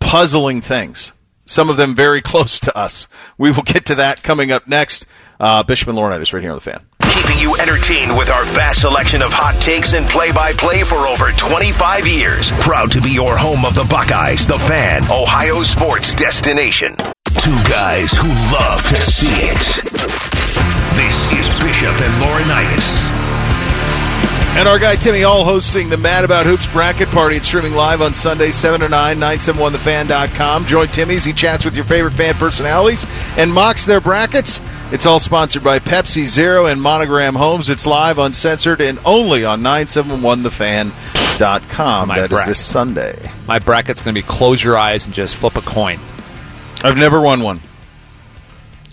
puzzling 0.00 0.60
things. 0.60 1.12
Some 1.44 1.68
of 1.70 1.76
them 1.76 1.94
very 1.94 2.20
close 2.32 2.60
to 2.60 2.76
us. 2.76 3.08
We 3.38 3.50
will 3.50 3.62
get 3.62 3.86
to 3.86 3.94
that 3.96 4.22
coming 4.22 4.52
up 4.52 4.66
next. 4.68 5.06
Uh, 5.40 5.62
Bishop 5.64 5.88
and 5.88 5.98
Laurinaitis 5.98 6.32
right 6.32 6.42
here 6.42 6.52
on 6.52 6.56
the 6.56 6.60
fan. 6.60 6.86
Keeping 7.10 7.38
you 7.38 7.56
entertained 7.56 8.16
with 8.16 8.30
our 8.30 8.44
vast 8.46 8.80
selection 8.82 9.22
of 9.22 9.32
hot 9.32 9.60
takes 9.60 9.92
and 9.92 10.06
play 10.08 10.30
by 10.32 10.52
play 10.52 10.82
for 10.84 11.06
over 11.06 11.30
25 11.32 12.06
years. 12.06 12.50
Proud 12.60 12.90
to 12.92 13.00
be 13.00 13.10
your 13.10 13.36
home 13.36 13.64
of 13.64 13.74
the 13.74 13.84
Buckeyes, 13.84 14.46
the 14.46 14.58
fan, 14.58 15.02
Ohio 15.10 15.62
sports 15.62 16.14
destination. 16.14 16.96
Two 17.42 17.60
guys 17.64 18.12
who 18.12 18.28
love 18.54 18.80
to 18.88 19.00
see 19.02 19.26
it. 19.26 19.58
This 20.94 21.32
is 21.32 21.48
Bishop 21.60 22.00
and 22.00 22.14
Laurinaitis. 22.22 23.00
And 24.56 24.68
our 24.68 24.78
guy 24.78 24.94
Timmy 24.94 25.22
Hall 25.22 25.44
hosting 25.44 25.88
the 25.88 25.96
Mad 25.96 26.24
About 26.24 26.46
Hoops 26.46 26.68
bracket 26.72 27.08
party. 27.08 27.34
It's 27.36 27.48
streaming 27.48 27.72
live 27.72 28.00
on 28.00 28.14
Sunday, 28.14 28.52
7 28.52 28.80
to 28.82 28.88
9, 28.88 29.16
971thefan.com. 29.18 30.66
Join 30.66 30.86
Timmy 30.88 31.16
as 31.16 31.24
he 31.24 31.32
chats 31.32 31.64
with 31.64 31.74
your 31.74 31.84
favorite 31.84 32.12
fan 32.12 32.34
personalities 32.34 33.04
and 33.36 33.52
mocks 33.52 33.86
their 33.86 34.00
brackets. 34.00 34.60
It's 34.92 35.06
all 35.06 35.18
sponsored 35.18 35.64
by 35.64 35.80
Pepsi 35.80 36.26
Zero 36.26 36.66
and 36.66 36.80
Monogram 36.80 37.34
Homes. 37.34 37.70
It's 37.70 37.86
live, 37.86 38.18
uncensored, 38.18 38.80
and 38.80 39.00
only 39.04 39.44
on 39.44 39.62
971thefan.com. 39.62 42.08
My 42.08 42.14
That 42.20 42.24
is 42.26 42.30
bracket. 42.30 42.46
this 42.48 42.64
Sunday. 42.64 43.30
my 43.48 43.58
bracket's 43.58 44.00
going 44.00 44.14
to 44.14 44.20
be 44.20 44.26
close 44.26 44.62
your 44.62 44.78
eyes 44.78 45.06
and 45.06 45.14
just 45.14 45.34
flip 45.36 45.56
a 45.56 45.62
coin. 45.62 45.98
I've 46.82 46.96
never 46.96 47.20
won 47.20 47.42
one. 47.42 47.60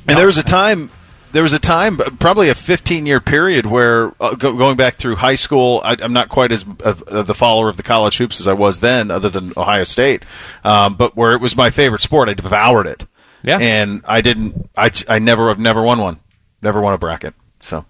And 0.07 0.17
there 0.17 0.25
was 0.25 0.37
a 0.37 0.43
time, 0.43 0.89
there 1.31 1.43
was 1.43 1.53
a 1.53 1.59
time, 1.59 1.97
probably 1.97 2.49
a 2.49 2.55
15 2.55 3.05
year 3.05 3.19
period 3.19 3.65
where 3.65 4.13
uh, 4.19 4.35
go, 4.35 4.55
going 4.55 4.77
back 4.77 4.95
through 4.95 5.17
high 5.17 5.35
school, 5.35 5.81
I, 5.83 5.97
I'm 5.99 6.13
not 6.13 6.29
quite 6.29 6.51
as 6.51 6.65
of 6.83 7.27
the 7.27 7.35
follower 7.35 7.69
of 7.69 7.77
the 7.77 7.83
college 7.83 8.17
hoops 8.17 8.39
as 8.39 8.47
I 8.47 8.53
was 8.53 8.79
then, 8.79 9.11
other 9.11 9.29
than 9.29 9.53
Ohio 9.55 9.83
State. 9.83 10.23
Um, 10.63 10.95
but 10.95 11.15
where 11.15 11.33
it 11.33 11.41
was 11.41 11.55
my 11.55 11.69
favorite 11.69 12.01
sport, 12.01 12.29
I 12.29 12.33
devoured 12.33 12.87
it. 12.87 13.05
Yeah. 13.43 13.59
And 13.59 14.01
I 14.05 14.21
didn't, 14.21 14.69
I, 14.75 14.91
I 15.07 15.19
never, 15.19 15.49
have 15.49 15.59
never 15.59 15.81
won 15.81 15.99
one. 15.99 16.19
Never 16.61 16.81
won 16.81 16.93
a 16.93 16.97
bracket. 16.97 17.33
So 17.61 17.85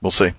we'll 0.00 0.10
see. 0.10 0.32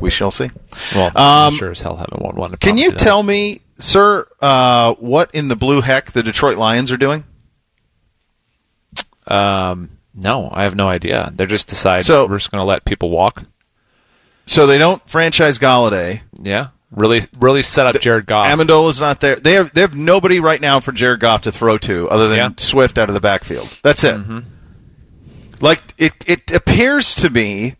We 0.00 0.10
shall 0.10 0.30
see. 0.30 0.50
Well, 0.94 1.12
I'm 1.14 1.54
sure 1.54 1.70
as 1.70 1.80
hell 1.80 1.96
haven't 1.96 2.22
won 2.22 2.36
one. 2.36 2.56
Can 2.56 2.78
you 2.78 2.92
tell 2.92 3.22
me, 3.22 3.60
sir, 3.78 4.26
uh, 4.40 4.94
what 4.94 5.34
in 5.34 5.48
the 5.48 5.56
blue 5.56 5.80
heck 5.80 6.12
the 6.12 6.22
Detroit 6.22 6.56
Lions 6.56 6.90
are 6.90 6.96
doing? 6.96 7.24
Um, 9.30 9.90
no, 10.14 10.48
I 10.52 10.62
have 10.64 10.74
no 10.74 10.88
idea. 10.88 11.30
They're 11.34 11.46
just 11.46 11.68
deciding 11.68 12.02
So- 12.04 12.26
we're 12.26 12.38
just 12.38 12.50
going 12.50 12.60
to 12.60 12.64
let 12.66 12.84
people 12.84 13.10
walk. 13.10 13.44
So 14.46 14.66
they 14.66 14.78
don't 14.78 15.06
franchise 15.08 15.58
Golladay. 15.58 16.22
Yeah, 16.42 16.68
really, 16.90 17.20
really 17.38 17.60
set 17.60 17.86
up 17.86 18.00
Jared 18.00 18.24
Goff. 18.26 18.46
Amendola's 18.46 18.98
not 19.00 19.20
there. 19.20 19.36
They 19.36 19.52
have 19.52 19.74
they 19.74 19.82
have 19.82 19.94
nobody 19.94 20.40
right 20.40 20.58
now 20.60 20.80
for 20.80 20.90
Jared 20.92 21.20
Goff 21.20 21.42
to 21.42 21.52
throw 21.52 21.76
to 21.78 22.08
other 22.08 22.28
than 22.28 22.38
Yeah. 22.38 22.50
Swift 22.56 22.96
out 22.96 23.10
of 23.10 23.14
the 23.14 23.20
backfield. 23.20 23.68
That's 23.82 24.04
it. 24.04 24.18
Like 25.60 25.82
it 25.98 26.14
it 26.26 26.50
appears 26.52 27.14
to 27.16 27.30
me, 27.30 27.74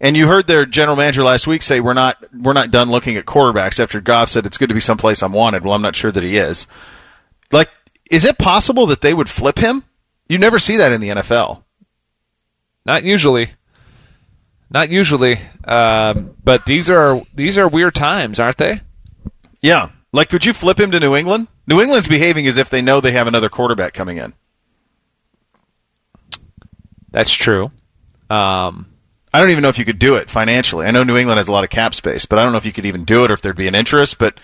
and 0.00 0.16
you 0.16 0.26
heard 0.26 0.46
their 0.46 0.66
general 0.66 0.96
manager 0.96 1.22
last 1.22 1.46
week 1.46 1.62
say 1.62 1.80
we're 1.80 1.94
not 1.94 2.16
we're 2.34 2.52
not 2.52 2.70
done 2.70 2.90
looking 2.90 3.16
at 3.16 3.24
quarterbacks 3.24 3.78
after 3.80 4.00
Goff 4.00 4.28
said 4.28 4.44
it's 4.46 4.58
good 4.58 4.68
to 4.68 4.74
be 4.74 4.80
someplace 4.80 5.22
I'm 5.22 5.32
wanted. 5.32 5.64
Well, 5.64 5.74
I'm 5.74 5.82
not 5.82 5.96
sure 5.96 6.10
that 6.12 6.22
he 6.24 6.36
is. 6.36 6.66
Like, 7.52 7.70
is 8.10 8.24
it 8.24 8.36
possible 8.38 8.86
that 8.88 9.00
they 9.00 9.14
would 9.14 9.28
flip 9.30 9.58
him? 9.58 9.84
You 10.30 10.38
never 10.38 10.60
see 10.60 10.76
that 10.76 10.92
in 10.92 11.00
the 11.00 11.08
NFL. 11.08 11.64
Not 12.86 13.02
usually. 13.02 13.50
not 14.70 14.88
usually. 14.88 15.40
Um, 15.64 16.36
but 16.44 16.64
these 16.66 16.88
are 16.88 17.20
these 17.34 17.58
are 17.58 17.68
weird 17.68 17.96
times, 17.96 18.38
aren't 18.38 18.56
they? 18.58 18.80
Yeah. 19.60 19.88
Like, 20.12 20.28
could 20.28 20.46
you 20.46 20.52
flip 20.52 20.78
him 20.78 20.92
to 20.92 21.00
New 21.00 21.16
England? 21.16 21.48
New 21.66 21.80
England's 21.80 22.06
behaving 22.06 22.46
as 22.46 22.58
if 22.58 22.70
they 22.70 22.80
know 22.80 23.00
they 23.00 23.10
have 23.10 23.26
another 23.26 23.48
quarterback 23.48 23.92
coming 23.92 24.18
in. 24.18 24.32
That's 27.10 27.32
true. 27.32 27.72
Um, 28.28 28.86
I 29.34 29.40
don't 29.40 29.50
even 29.50 29.62
know 29.62 29.68
if 29.68 29.78
you 29.80 29.84
could 29.84 29.98
do 29.98 30.14
it 30.14 30.30
financially. 30.30 30.86
I 30.86 30.92
know 30.92 31.02
New 31.02 31.16
England 31.16 31.38
has 31.38 31.48
a 31.48 31.52
lot 31.52 31.64
of 31.64 31.70
cap 31.70 31.92
space, 31.92 32.24
but 32.24 32.38
I 32.38 32.42
don't 32.44 32.52
know 32.52 32.58
if 32.58 32.66
you 32.66 32.72
could 32.72 32.86
even 32.86 33.04
do 33.04 33.24
it 33.24 33.32
or 33.32 33.34
if 33.34 33.42
there'd 33.42 33.56
be 33.56 33.66
an 33.68 33.74
interest. 33.74 34.18
But 34.18 34.38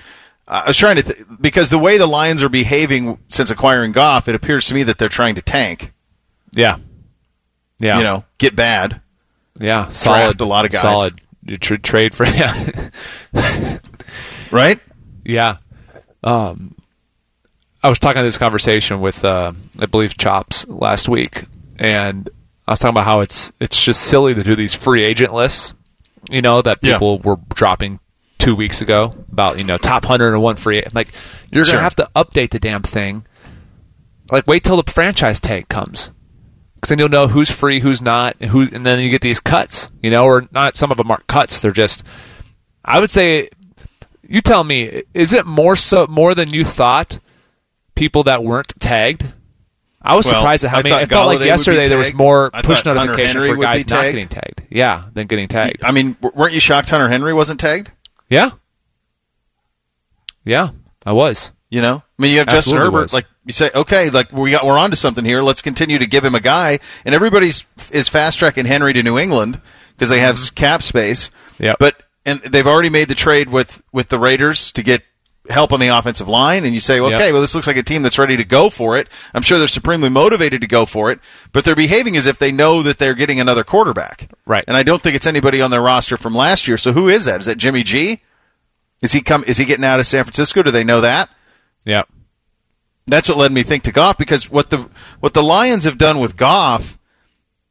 I 0.48 0.68
was 0.68 0.76
trying 0.76 0.96
to, 0.96 1.02
th- 1.02 1.26
because 1.40 1.70
the 1.70 1.78
way 1.78 1.98
the 1.98 2.06
Lions 2.06 2.42
are 2.44 2.48
behaving 2.48 3.18
since 3.28 3.50
acquiring 3.50 3.92
Goff, 3.92 4.28
it 4.28 4.34
appears 4.36 4.66
to 4.68 4.74
me 4.74 4.84
that 4.84 4.96
they're 4.98 5.08
trying 5.08 5.34
to 5.34 5.42
tank. 5.42 5.92
yeah, 6.54 6.78
yeah, 7.78 7.98
You 7.98 8.04
know, 8.04 8.24
get 8.38 8.54
bad. 8.54 9.00
yeah. 9.58 9.88
Solid. 9.88 10.18
draft 10.18 10.40
a 10.40 10.44
lot 10.44 10.64
of 10.64 10.70
guys. 10.70 10.82
Solid. 10.82 11.20
You 11.44 11.56
tr- 11.58 11.76
trade 11.76 12.14
for 12.14 12.24
yeah, 13.34 13.78
Right? 14.50 14.80
yeah. 15.24 15.56
Um, 16.22 16.74
I 17.82 17.88
was 17.88 17.98
talking 17.98 18.22
this 18.22 18.38
conversation 18.38 19.00
with 19.00 19.24
uh, 19.24 19.52
I 19.78 19.86
believe 19.86 20.16
Chops 20.16 20.66
last 20.68 21.08
week, 21.08 21.44
and 21.78 22.28
I 22.66 22.72
was 22.72 22.80
talking 22.80 22.94
about 22.94 23.04
how 23.04 23.20
it's 23.20 23.52
it's 23.60 23.82
just 23.82 24.00
silly 24.02 24.34
to 24.34 24.42
do 24.42 24.54
these 24.56 24.74
free 24.74 25.04
agent 25.04 25.32
lists. 25.34 25.72
You 26.30 26.42
know 26.42 26.62
that 26.62 26.78
Yeah. 26.82 26.94
people 26.94 27.18
were 27.20 27.36
dropping 27.54 28.00
two 28.38 28.54
weeks 28.54 28.82
ago 28.82 29.14
about 29.32 29.58
you 29.58 29.64
know 29.64 29.78
top 29.78 30.04
hundred 30.04 30.32
and 30.32 30.42
one 30.42 30.56
free. 30.56 30.82
I'm 30.82 30.90
like 30.94 31.08
you're 31.50 31.64
Sure. 31.64 31.74
gonna 31.74 31.82
have 31.84 31.96
to 31.96 32.10
update 32.14 32.50
the 32.50 32.58
damn 32.58 32.82
thing. 32.82 33.26
Like 34.30 34.46
wait 34.46 34.64
till 34.64 34.80
the 34.80 34.90
franchise 34.90 35.40
tag 35.40 35.68
comes, 35.68 36.10
because 36.74 36.88
then 36.88 36.98
you'll 36.98 37.08
know 37.08 37.28
who's 37.28 37.50
free, 37.50 37.78
who's 37.80 38.02
not, 38.02 38.36
and 38.40 38.50
who, 38.50 38.62
and 38.72 38.84
then 38.84 38.98
you 39.00 39.08
get 39.10 39.20
these 39.22 39.38
cuts. 39.40 39.88
You 40.02 40.10
know, 40.10 40.24
or 40.24 40.48
not. 40.52 40.76
Some 40.76 40.90
of 40.90 40.96
them 40.96 41.10
aren't 41.10 41.26
cuts; 41.28 41.60
they're 41.60 41.70
just. 41.72 42.02
I 42.84 42.98
would 43.00 43.10
say, 43.10 43.48
you 44.28 44.40
tell 44.40 44.62
me, 44.64 45.02
is 45.14 45.32
it 45.32 45.46
more 45.46 45.76
so 45.76 46.06
more 46.08 46.34
than 46.34 46.50
you 46.50 46.64
thought? 46.64 47.18
People 47.94 48.24
that 48.24 48.44
weren't 48.44 48.72
tagged. 48.78 49.32
I 50.02 50.14
was 50.14 50.26
Well, 50.26 50.34
surprised 50.40 50.64
at 50.64 50.70
how 50.70 50.78
I 50.78 50.82
many. 50.82 51.02
It 51.02 51.08
felt 51.08 51.28
Golladay 51.28 51.38
like 51.38 51.46
yesterday 51.46 51.88
there 51.88 51.98
was 51.98 52.12
more 52.12 52.50
I 52.52 52.62
push 52.62 52.82
thought 52.82 52.96
Hunter 52.96 53.12
notifications 53.12 53.42
Henry 53.44 53.56
for 53.56 53.62
guys 53.62 53.88
not 53.90 54.02
getting 54.02 54.28
tagged. 54.28 54.62
Yeah, 54.70 55.04
than 55.14 55.26
getting 55.26 55.48
tagged. 55.48 55.82
I 55.82 55.92
mean, 55.92 56.16
weren't 56.20 56.52
you 56.52 56.60
shocked 56.60 56.90
Hunter 56.90 57.08
Henry 57.08 57.32
wasn't 57.32 57.58
tagged? 57.58 57.90
Yeah, 58.28 58.50
yeah, 60.44 60.70
I 61.04 61.12
was. 61.12 61.50
You 61.68 61.82
know, 61.82 61.96
I 61.96 62.22
mean, 62.22 62.32
you 62.32 62.38
have 62.38 62.48
Justin 62.48 62.76
Herbert. 62.76 63.02
was. 63.02 63.12
Like 63.12 63.26
you 63.44 63.52
say, 63.52 63.70
okay, 63.74 64.10
like 64.10 64.30
we 64.32 64.52
got 64.52 64.64
we're 64.64 64.78
on 64.78 64.90
to 64.90 64.96
something 64.96 65.24
here. 65.24 65.42
Let's 65.42 65.62
continue 65.62 65.98
to 65.98 66.06
give 66.06 66.24
him 66.24 66.34
a 66.34 66.40
guy, 66.40 66.78
and 67.04 67.14
everybody's 67.14 67.64
is 67.90 68.08
fast 68.08 68.38
tracking 68.38 68.66
Henry 68.66 68.92
to 68.92 69.02
New 69.02 69.18
England 69.18 69.60
because 69.94 70.08
they 70.08 70.20
have 70.20 70.38
cap 70.54 70.82
space. 70.82 71.30
Mm-hmm. 71.58 71.74
But 71.80 72.02
and 72.24 72.40
they've 72.40 72.66
already 72.66 72.90
made 72.90 73.08
the 73.08 73.14
trade 73.14 73.48
with 73.48 73.82
with 73.92 74.08
the 74.08 74.18
Raiders 74.18 74.70
to 74.72 74.82
get 74.82 75.02
help 75.50 75.72
on 75.72 75.80
the 75.80 75.88
offensive 75.88 76.28
line, 76.28 76.64
and 76.64 76.74
you 76.74 76.80
say, 76.80 77.00
okay, 77.00 77.26
Yep. 77.26 77.32
well, 77.32 77.40
this 77.40 77.54
looks 77.54 77.66
like 77.66 77.76
a 77.76 77.82
team 77.82 78.02
that's 78.02 78.18
ready 78.18 78.36
to 78.36 78.44
go 78.44 78.70
for 78.70 78.96
it. 78.96 79.08
I'm 79.34 79.42
sure 79.42 79.58
they're 79.58 79.68
supremely 79.68 80.08
motivated 80.08 80.60
to 80.60 80.66
go 80.66 80.86
for 80.86 81.10
it, 81.10 81.20
but 81.52 81.64
they're 81.64 81.74
behaving 81.76 82.16
as 82.16 82.26
if 82.26 82.38
they 82.38 82.52
know 82.52 82.82
that 82.82 82.98
they're 82.98 83.14
getting 83.14 83.40
another 83.40 83.64
quarterback. 83.64 84.30
Right. 84.46 84.64
And 84.66 84.76
I 84.76 84.82
don't 84.82 85.02
think 85.02 85.16
it's 85.16 85.26
anybody 85.26 85.60
on 85.60 85.70
their 85.70 85.82
roster 85.82 86.16
from 86.16 86.34
last 86.34 86.66
year. 86.68 86.76
So 86.76 86.92
who 86.92 87.08
is 87.08 87.24
that? 87.24 87.40
Is 87.40 87.46
that 87.46 87.58
Jimmy 87.58 87.82
G? 87.82 88.22
Is 89.02 89.12
he 89.12 89.20
come? 89.20 89.44
Is 89.46 89.56
he 89.58 89.64
getting 89.64 89.84
out 89.84 90.00
of 90.00 90.06
San 90.06 90.24
Francisco? 90.24 90.62
Do 90.62 90.70
they 90.70 90.84
know 90.84 91.02
that? 91.02 91.28
Yeah, 91.84 92.02
that's 93.06 93.28
what 93.28 93.36
led 93.38 93.52
me 93.52 93.62
to 93.62 93.68
think 93.68 93.84
to 93.84 93.92
Goff 93.92 94.16
because 94.18 94.50
what 94.50 94.70
the 94.70 94.88
what 95.20 95.34
the 95.34 95.42
Lions 95.42 95.84
have 95.84 95.98
done 95.98 96.18
with 96.18 96.36
Goff 96.36 96.98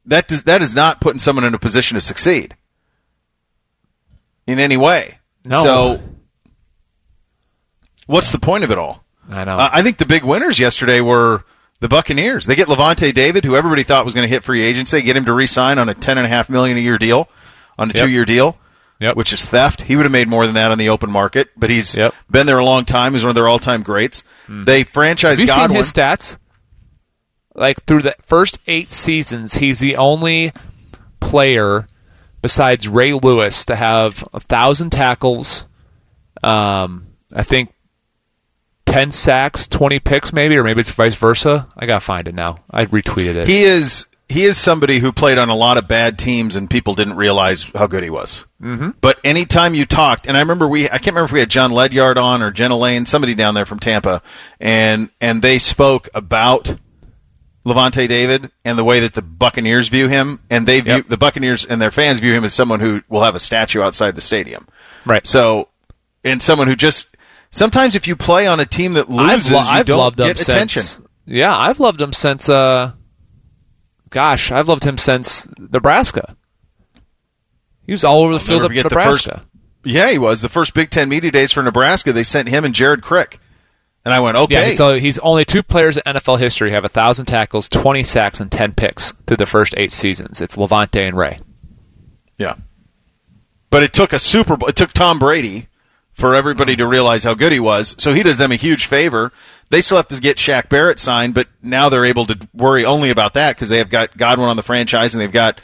that 0.06 0.28
does, 0.28 0.44
that 0.44 0.62
is 0.62 0.74
not 0.74 1.00
putting 1.00 1.18
someone 1.18 1.44
in 1.44 1.52
a 1.52 1.58
position 1.58 1.96
to 1.96 2.00
succeed 2.00 2.56
in 4.46 4.58
any 4.58 4.76
way. 4.76 5.18
No. 5.44 5.62
So 5.62 6.00
what's 8.06 8.32
the 8.32 8.38
point 8.38 8.64
of 8.64 8.70
it 8.70 8.78
all? 8.78 9.04
I 9.30 9.44
know. 9.44 9.56
Uh, 9.56 9.70
I 9.72 9.82
think 9.82 9.98
the 9.98 10.06
big 10.06 10.24
winners 10.24 10.58
yesterday 10.58 11.00
were 11.00 11.44
the 11.80 11.88
Buccaneers. 11.88 12.46
They 12.46 12.54
get 12.54 12.68
Lavonte 12.68 13.12
David, 13.12 13.44
who 13.44 13.56
everybody 13.56 13.82
thought 13.82 14.04
was 14.04 14.14
going 14.14 14.24
to 14.26 14.28
hit 14.32 14.44
free 14.44 14.62
agency, 14.62 15.02
get 15.02 15.16
him 15.16 15.24
to 15.26 15.32
re-sign 15.32 15.78
on 15.78 15.88
a 15.88 15.94
ten 15.94 16.16
and 16.18 16.26
a 16.26 16.30
half 16.30 16.48
million 16.48 16.76
a 16.76 16.80
year 16.80 16.96
deal, 16.98 17.28
on 17.78 17.90
a 17.90 17.92
Yep. 17.94 18.04
two-year 18.04 18.24
deal, 18.24 18.56
Yep. 19.00 19.16
which 19.16 19.32
is 19.32 19.44
theft. 19.44 19.82
He 19.82 19.96
would 19.96 20.04
have 20.04 20.12
made 20.12 20.28
more 20.28 20.46
than 20.46 20.54
that 20.54 20.70
on 20.70 20.78
the 20.78 20.88
open 20.88 21.10
market, 21.10 21.48
but 21.56 21.68
he's 21.68 21.96
Yep. 21.96 22.14
been 22.30 22.46
there 22.46 22.58
a 22.58 22.64
long 22.64 22.84
time. 22.84 23.12
He's 23.12 23.22
one 23.22 23.28
of 23.30 23.34
their 23.34 23.48
all-time 23.48 23.82
greats. 23.82 24.22
They 24.48 24.84
franchise 24.84 25.38
Have 25.38 25.48
you 25.48 25.54
Godwin. 25.54 25.68
seen 25.70 25.76
his 25.76 25.92
stats? 25.92 26.38
Like 27.54 27.84
through 27.84 28.02
the 28.02 28.14
first 28.24 28.58
eight 28.66 28.92
seasons, 28.92 29.54
he's 29.56 29.78
the 29.80 29.96
only 29.96 30.52
player 31.20 31.86
besides 32.42 32.86
Ray 32.86 33.12
Lewis 33.14 33.64
to 33.64 33.76
have 33.76 34.22
a 34.32 34.40
thousand 34.40 34.90
tackles. 34.90 35.64
Um, 36.42 37.06
I 37.34 37.42
think 37.42 37.72
ten 38.96 39.10
sacks, 39.10 39.68
twenty 39.68 39.98
picks, 39.98 40.32
maybe, 40.32 40.56
or 40.56 40.64
maybe 40.64 40.80
it's 40.80 40.90
vice 40.90 41.14
versa. 41.14 41.68
I 41.76 41.86
gotta 41.86 42.00
find 42.00 42.26
it 42.28 42.34
now. 42.34 42.58
I 42.70 42.86
retweeted 42.86 43.34
it. 43.36 43.46
he 43.46 43.62
is 43.62 44.06
he 44.28 44.44
is 44.44 44.58
somebody 44.58 44.98
who 44.98 45.12
played 45.12 45.38
on 45.38 45.48
a 45.50 45.54
lot 45.54 45.78
of 45.78 45.86
bad 45.86 46.18
teams 46.18 46.56
and 46.56 46.68
people 46.68 46.94
didn't 46.94 47.14
realize 47.14 47.62
how 47.74 47.86
good 47.86 48.02
he 48.02 48.10
was. 48.10 48.44
Mm-hmm. 48.60 48.90
But 49.00 49.18
anytime 49.22 49.74
you 49.76 49.86
talked, 49.86 50.26
and 50.26 50.36
I 50.36 50.40
remember 50.40 50.66
we 50.66 50.86
I 50.86 50.98
can't 50.98 51.08
remember 51.08 51.26
if 51.26 51.32
we 51.32 51.40
had 51.40 51.50
Jon 51.50 51.70
Ledyard 51.70 52.18
on 52.18 52.42
or 52.42 52.50
Jenna 52.50 52.76
Laine, 52.76 53.06
somebody 53.06 53.34
down 53.34 53.54
there 53.54 53.66
from 53.66 53.78
Tampa, 53.78 54.22
and 54.58 55.10
and 55.20 55.42
they 55.42 55.58
spoke 55.58 56.08
about 56.14 56.74
Lavonte 57.64 58.08
David 58.08 58.50
and 58.64 58.78
the 58.78 58.84
way 58.84 59.00
that 59.00 59.12
the 59.14 59.22
Buccaneers 59.22 59.88
view 59.88 60.08
him, 60.08 60.40
and 60.50 60.66
they 60.66 60.80
view 60.80 60.94
Yep. 60.94 61.08
the 61.08 61.16
Buccaneers 61.16 61.64
and 61.64 61.82
their 61.82 61.90
fans 61.90 62.20
view 62.20 62.32
him 62.32 62.44
as 62.44 62.54
someone 62.54 62.80
who 62.80 63.02
will 63.08 63.22
have 63.24 63.34
a 63.34 63.40
statue 63.40 63.82
outside 63.82 64.14
the 64.16 64.20
stadium. 64.20 64.66
right. 65.04 65.26
So, 65.26 65.68
and 66.24 66.40
someone 66.42 66.66
who 66.68 66.74
just 66.76 67.08
sometimes 67.56 67.94
if 67.94 68.06
you 68.06 68.16
play 68.16 68.46
on 68.46 68.60
a 68.60 68.66
team 68.66 68.94
that 68.94 69.08
loses, 69.10 69.50
I've, 69.50 69.52
lo- 69.52 69.60
you 69.60 69.66
I've 69.78 69.86
don't 69.86 69.98
loved 69.98 70.20
him 70.20 70.26
get 70.28 70.38
since. 70.38 70.48
attention. 70.48 71.06
Yeah, 71.26 71.56
I've 71.56 71.80
loved 71.80 72.00
him 72.00 72.12
since. 72.12 72.48
Uh, 72.48 72.92
gosh, 74.10 74.50
I've 74.52 74.68
loved 74.68 74.84
him 74.84 74.98
since 74.98 75.48
Nebraska. 75.58 76.36
He 77.84 77.92
was 77.92 78.04
all 78.04 78.22
over 78.22 78.32
the 78.34 78.40
field 78.40 78.62
never 78.62 78.72
of 78.72 78.76
the 78.76 78.82
Nebraska. 78.84 79.30
first- 79.30 79.46
Yeah, 79.84 80.10
he 80.10 80.18
was 80.18 80.42
the 80.42 80.48
first 80.48 80.74
Big 80.74 80.90
Ten 80.90 81.08
media 81.08 81.30
days 81.30 81.52
for 81.52 81.62
Nebraska. 81.62 82.12
They 82.12 82.22
sent 82.24 82.48
him 82.48 82.64
and 82.64 82.74
Jared 82.74 83.02
Crick, 83.02 83.38
and 84.04 84.12
I 84.12 84.20
went, 84.20 84.36
okay, 84.36 84.70
Yeah, 84.70 84.74
so 84.74 84.98
he's 84.98 85.18
only 85.18 85.44
two 85.44 85.62
players 85.62 85.96
in 85.96 86.02
NFL 86.04 86.38
history 86.38 86.72
have 86.72 86.84
a 86.84 86.88
thousand 86.88 87.26
tackles, 87.26 87.68
twenty 87.68 88.02
sacks, 88.02 88.40
and 88.40 88.50
ten 88.50 88.72
picks 88.74 89.12
through 89.26 89.36
the 89.38 89.46
first 89.46 89.74
eight 89.76 89.92
seasons. 89.92 90.40
It's 90.40 90.56
Lavonte 90.56 91.06
and 91.06 91.16
Ray. 91.16 91.38
yeah. 92.36 92.54
But 93.68 93.82
it 93.82 93.92
took 93.92 94.12
a 94.12 94.18
Super 94.20 94.56
Bowl. 94.56 94.68
It 94.68 94.76
took 94.76 94.92
Tom 94.92 95.18
Brady 95.18 95.66
for 96.16 96.34
everybody 96.34 96.74
to 96.76 96.86
realize 96.86 97.24
how 97.24 97.34
good 97.34 97.52
he 97.52 97.60
was. 97.60 97.94
So 97.98 98.14
he 98.14 98.22
does 98.22 98.38
them 98.38 98.50
a 98.50 98.56
huge 98.56 98.86
favor. 98.86 99.32
They 99.68 99.82
still 99.82 99.98
have 99.98 100.08
to 100.08 100.18
get 100.18 100.38
Shaq 100.38 100.70
Barrett 100.70 100.98
signed, 100.98 101.34
but 101.34 101.46
now 101.62 101.88
they're 101.88 102.06
able 102.06 102.24
to 102.26 102.48
worry 102.54 102.84
only 102.84 103.10
about 103.10 103.34
that 103.34 103.54
because 103.54 103.68
they 103.68 103.78
have 103.78 103.90
got 103.90 104.16
Godwin 104.16 104.48
on 104.48 104.56
the 104.56 104.62
franchise 104.62 105.14
and 105.14 105.20
they've 105.20 105.30
got 105.30 105.60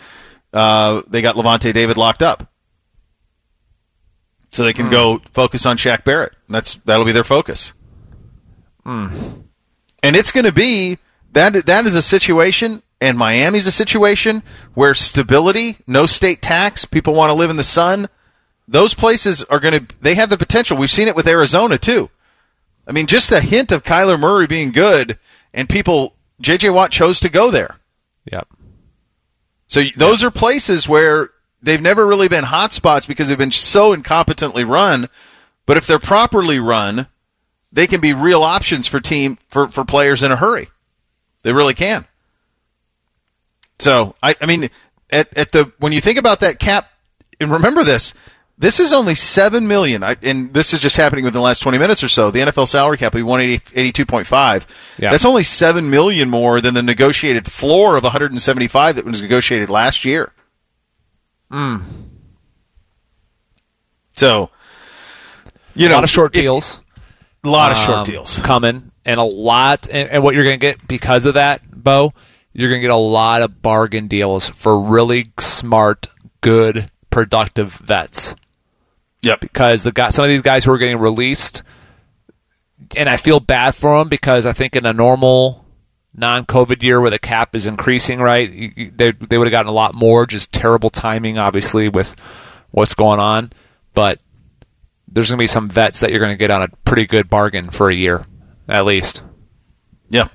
uh, 0.53 1.03
they 1.07 1.23
got 1.23 1.37
Lavonte 1.37 1.73
David 1.73 1.97
locked 1.97 2.23
up. 2.23 2.49
So 4.51 4.65
they 4.65 4.75
can 4.75 4.91
go 4.91 5.23
focus 5.33 5.65
on 5.65 5.79
Shaq 5.79 6.05
Barrett. 6.05 6.37
That's 6.51 6.75
that'll 6.85 7.07
be 7.07 7.13
their 7.13 7.25
focus. 7.25 7.73
And 10.03 10.15
it's 10.17 10.33
going 10.33 10.45
to 10.45 10.53
be 10.53 10.99
that 11.33 11.65
that 11.65 11.87
is 11.87 11.95
a 11.95 12.03
situation, 12.03 12.83
and 13.01 13.17
Miami's 13.17 13.67
a 13.67 13.73
situation 13.73 14.43
where 14.75 14.93
stability, 14.93 15.79
no 15.87 16.05
state 16.05 16.43
tax, 16.43 16.85
people 16.85 17.15
want 17.15 17.31
to 17.31 17.35
live 17.35 17.49
in 17.49 17.57
the 17.57 17.63
sun. 17.65 18.11
Those 18.73 18.95
places 18.95 19.45
are 19.45 19.61
going 19.61 19.87
to 19.87 19.95
they 20.01 20.15
have 20.15 20.31
the 20.31 20.39
potential. 20.39 20.79
We've 20.79 20.91
seen 20.91 21.07
it 21.07 21.15
with 21.15 21.29
Arizona 21.29 21.77
too. 21.77 22.09
I 22.87 22.93
mean, 22.93 23.07
just 23.07 23.31
a 23.31 23.41
hint 23.41 23.71
of 23.71 23.85
Kyler 23.85 24.19
Murray 24.19 24.47
being 24.47 24.73
good, 24.73 25.19
and 25.53 25.69
people 25.69 26.15
JJ 26.41 26.73
Watt 26.73 26.91
chose 26.91 27.21
to 27.21 27.29
go 27.29 27.51
there. 27.51 27.77
Yep. 28.33 28.49
So 29.67 29.83
those 29.95 30.25
are 30.25 30.31
places 30.31 30.89
where 30.89 31.29
they've 31.63 31.83
never 31.83 32.07
really 32.07 32.29
been 32.29 32.45
hot 32.45 32.73
spots 32.73 33.05
because 33.05 33.29
they've 33.29 33.37
been 33.37 33.53
so 33.53 33.95
incompetently 33.95 34.67
run. 34.67 35.11
But 35.67 35.77
if 35.77 35.87
they're 35.87 35.99
properly 35.99 36.59
run, 36.59 37.09
they 37.73 37.87
can 37.87 38.01
be 38.01 38.15
real 38.15 38.43
options 38.43 38.87
for 38.87 39.01
team 39.01 39.37
for, 39.49 39.69
for 39.69 39.85
players 39.85 40.23
in 40.23 40.33
a 40.33 40.37
hurry. 40.37 40.71
They 41.43 41.53
really 41.53 41.75
can. 41.75 42.07
So 43.79 44.15
I, 44.23 44.35
I 44.41 44.47
mean, 44.47 44.71
at, 45.11 45.37
at 45.37 45.53
the 45.53 45.71
when 45.79 45.93
you 45.93 46.01
think 46.01 46.17
about 46.17 46.41
that 46.41 46.59
cap, 46.59 46.89
and 47.39 47.53
remember 47.53 47.85
this, 47.85 48.15
this 48.59 48.79
is 48.79 48.93
only 48.93 49.15
seven 49.15 49.67
million, 49.67 50.03
I, 50.05 50.17
and 50.23 50.53
this 50.55 50.73
is 50.75 50.81
just 50.81 50.97
happening 50.97 51.25
within 51.25 51.39
the 51.39 51.45
last 51.45 51.61
twenty 51.61 51.79
minutes 51.79 52.03
or 52.05 52.09
so. 52.09 52.31
The 52.31 52.41
NFL 52.41 52.69
salary 52.69 52.97
cap 52.99 53.15
will 53.15 53.19
be 53.21 53.23
one 53.25 53.41
eighty 53.41 53.93
two 53.93 54.07
point 54.07 54.27
five. 54.27 54.67
Yeah. 54.99 55.11
That's 55.11 55.25
only 55.25 55.43
seven 55.43 55.91
million 55.91 56.31
more 56.31 56.61
than 56.61 56.75
the 56.75 56.83
negotiated 56.83 57.51
floor 57.51 57.97
of 57.97 58.03
one 58.05 58.13
hundred 58.13 58.31
and 58.31 58.41
seventy 58.41 58.69
five 58.69 58.97
that 58.97 59.05
was 59.05 59.21
negotiated 59.23 59.69
last 59.69 60.05
year. 60.05 60.33
So, 64.13 64.51
you 65.75 65.87
A 65.87 65.89
know, 65.89 65.95
lot 65.97 66.05
of 66.05 66.11
short 66.11 66.37
if- 66.37 66.43
deals. 66.43 66.81
a 67.45 67.49
lot 67.49 67.73
of 67.73 67.79
short 67.79 67.99
um, 67.99 68.05
deals. 68.05 68.39
coming, 68.41 68.93
and 69.05 69.19
a 69.19 69.25
lot. 69.25 69.89
And, 69.91 70.09
and 70.11 70.23
what 70.23 70.35
you're 70.35 70.45
going 70.45 70.59
to 70.61 70.67
get 70.67 70.87
because 70.87 71.27
of 71.27 71.35
that, 71.35 71.61
Bo, 71.71 72.13
you're 72.53 72.71
going 72.71 72.81
to 72.81 72.87
get 72.87 72.93
a 72.93 72.97
lot 72.97 73.43
of 73.43 73.63
bargain 73.63 74.07
deals 74.09 74.49
for 74.51 74.79
really 74.81 75.33
smart, 75.39 76.09
good, 76.41 76.89
productive 77.13 77.75
vets 77.75 78.35
Yep. 79.23 79.39
because 79.41 79.85
the 79.85 79.93
guy, 79.93 80.09
some 80.11 80.25
of 80.25 80.29
these 80.29 80.43
guys 80.43 80.65
who 80.65 80.73
are 80.73 80.79
getting 80.79 80.99
released, 80.99 81.63
and 82.97 83.09
I 83.09 83.17
feel 83.17 83.39
bad 83.39 83.77
for 83.77 83.97
them 83.99 84.09
because 84.09 84.45
I 84.47 84.53
think 84.53 84.75
in 84.75 84.85
a 84.85 84.93
normal 84.93 85.65
non-COVID 86.15 86.83
year 86.83 87.01
where 87.01 87.11
the 87.11 87.19
cap 87.21 87.55
is 87.55 87.67
increasing, 87.69 88.19
right, 88.19 88.51
you- 88.51 88.91
they 88.95 89.13
they 89.13 89.39
would 89.39 89.47
have 89.47 89.53
gotten 89.53 89.69
a 89.71 89.73
lot 89.73 89.95
more. 89.95 90.27
Just 90.27 90.53
terrible 90.53 90.91
timing, 90.91 91.39
obviously, 91.39 91.89
with 91.89 92.17
what's 92.73 92.95
going 92.95 93.21
on. 93.21 93.53
But 93.95 94.19
there's 95.07 95.29
going 95.31 95.39
to 95.39 95.43
be 95.43 95.47
some 95.47 95.69
vets 95.69 96.01
that 96.01 96.11
you're 96.11 96.19
going 96.21 96.33
to 96.33 96.37
get 96.37 96.51
on 96.51 96.63
a 96.63 96.69
pretty 96.85 97.07
good 97.07 97.29
bargain 97.31 97.71
for 97.71 97.89
a 97.91 97.95
year, 97.95 98.27
at 98.69 98.85
least. 98.85 99.23
Yep. 100.09 100.31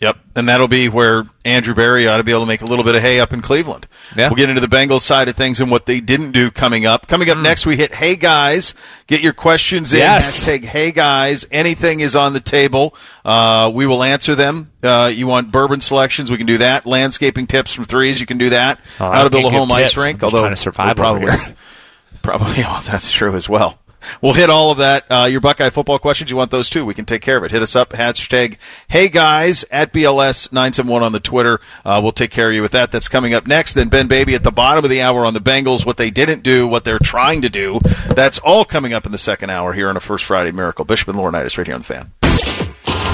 Yep. 0.00 0.16
And 0.36 0.48
that'll 0.48 0.68
be 0.68 0.88
where 0.88 1.24
Andrew 1.44 1.74
Berry 1.74 2.06
ought 2.06 2.18
to 2.18 2.22
be 2.22 2.30
able 2.30 2.42
to 2.42 2.46
make 2.46 2.62
a 2.62 2.66
little 2.66 2.84
bit 2.84 2.94
of 2.94 3.02
hay 3.02 3.18
up 3.18 3.32
in 3.32 3.42
Cleveland. 3.42 3.88
Yeah. 4.16 4.28
We'll 4.28 4.36
get 4.36 4.48
into 4.48 4.60
the 4.60 4.68
Bengals 4.68 5.00
side 5.00 5.28
of 5.28 5.34
things 5.34 5.60
and 5.60 5.72
what 5.72 5.86
they 5.86 5.98
didn't 6.00 6.30
do 6.30 6.52
coming 6.52 6.86
up. 6.86 7.08
Coming 7.08 7.28
up 7.30 7.38
next, 7.38 7.66
we 7.66 7.76
hit 7.76 7.92
Hey 7.92 8.14
Guys. 8.14 8.74
Get 9.08 9.22
your 9.22 9.32
questions 9.32 9.92
in. 9.92 9.98
Yes. 9.98 10.46
Hashtag 10.46 10.62
Hey 10.62 10.92
Guys. 10.92 11.46
Anything 11.50 11.98
is 11.98 12.14
on 12.14 12.32
the 12.32 12.40
table. 12.40 12.94
Uh, 13.24 13.72
we 13.74 13.88
will 13.88 14.04
answer 14.04 14.36
them. 14.36 14.70
Uh, 14.84 15.10
you 15.12 15.26
want 15.26 15.50
bourbon 15.50 15.80
selections? 15.80 16.30
We 16.30 16.36
can 16.36 16.46
do 16.46 16.58
that. 16.58 16.86
Landscaping 16.86 17.48
tips 17.48 17.74
from 17.74 17.84
threes? 17.84 18.20
You 18.20 18.26
can 18.26 18.38
do 18.38 18.50
that. 18.50 18.78
Oh, 19.00 19.10
How 19.10 19.24
to 19.24 19.30
build 19.30 19.46
a 19.46 19.50
home 19.50 19.72
ice 19.72 19.96
rink? 19.96 20.22
I'm 20.22 20.30
just 20.30 20.40
trying 20.40 20.50
to 20.52 20.56
survive 20.56 20.96
probably, 20.96 21.32
here. 21.32 21.56
probably, 22.22 22.54
oh, 22.58 22.82
that's 22.86 23.10
true 23.10 23.34
as 23.34 23.48
well. 23.48 23.80
We'll 24.20 24.32
hit 24.32 24.50
all 24.50 24.72
of 24.72 24.78
that. 24.78 25.04
Uh, 25.10 25.28
your 25.30 25.40
Buckeye 25.40 25.70
football 25.70 25.98
questions, 25.98 26.30
you 26.30 26.36
want 26.36 26.50
those 26.50 26.68
too. 26.68 26.84
We 26.84 26.94
can 26.94 27.04
take 27.04 27.22
care 27.22 27.36
of 27.36 27.44
it. 27.44 27.50
Hit 27.50 27.62
us 27.62 27.76
up. 27.76 27.90
Hashtag 27.90 28.56
Hey 28.88 29.08
Guys 29.08 29.64
at 29.70 29.92
BLS971 29.92 31.02
on 31.02 31.12
the 31.12 31.20
Twitter. 31.20 31.60
Uh, 31.84 32.00
we'll 32.02 32.12
take 32.12 32.30
care 32.30 32.48
of 32.48 32.54
you 32.54 32.62
with 32.62 32.72
that. 32.72 32.90
That's 32.90 33.08
coming 33.08 33.34
up 33.34 33.46
next. 33.46 33.74
Then 33.74 33.88
Ben 33.88 34.08
Baby 34.08 34.34
at 34.34 34.42
the 34.42 34.50
bottom 34.50 34.84
of 34.84 34.90
the 34.90 35.02
hour 35.02 35.24
on 35.24 35.34
the 35.34 35.40
Bengals, 35.40 35.86
what 35.86 35.98
they 35.98 36.10
didn't 36.10 36.42
do, 36.42 36.66
what 36.66 36.84
they're 36.84 36.98
trying 36.98 37.42
to 37.42 37.48
do. 37.48 37.78
That's 38.14 38.38
all 38.40 38.64
coming 38.64 38.92
up 38.92 39.06
in 39.06 39.12
the 39.12 39.18
second 39.18 39.50
hour 39.50 39.72
here 39.72 39.88
on 39.88 39.96
a 39.96 40.00
First 40.00 40.24
Friday 40.24 40.52
Miracle. 40.52 40.84
Bishop 40.84 41.08
and 41.08 41.18
Laurinaitis 41.18 41.56
right 41.58 41.66
here 41.66 41.76
on 41.76 41.82
the 41.82 41.86
fan. 41.86 42.12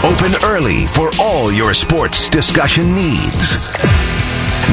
Open 0.04 0.32
early 0.44 0.86
for 0.88 1.10
all 1.20 1.50
your 1.52 1.74
sports 1.74 2.28
discussion 2.28 2.94
needs. 2.94 3.56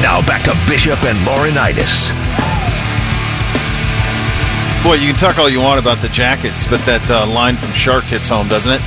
Now 0.00 0.20
back 0.26 0.42
to 0.44 0.56
Bishop 0.68 1.02
and 1.04 1.18
Laurinaitis. 1.26 2.51
Boy, 4.82 4.94
you 4.94 5.06
can 5.12 5.14
talk 5.14 5.38
all 5.38 5.48
you 5.48 5.60
want 5.60 5.78
about 5.78 5.98
the 6.02 6.08
Jackets, 6.08 6.66
but 6.66 6.80
that 6.86 7.08
uh, 7.08 7.24
line 7.32 7.54
from 7.56 7.70
Shark 7.70 8.02
hits 8.02 8.28
home, 8.28 8.48
doesn't 8.48 8.72
it? 8.72 8.82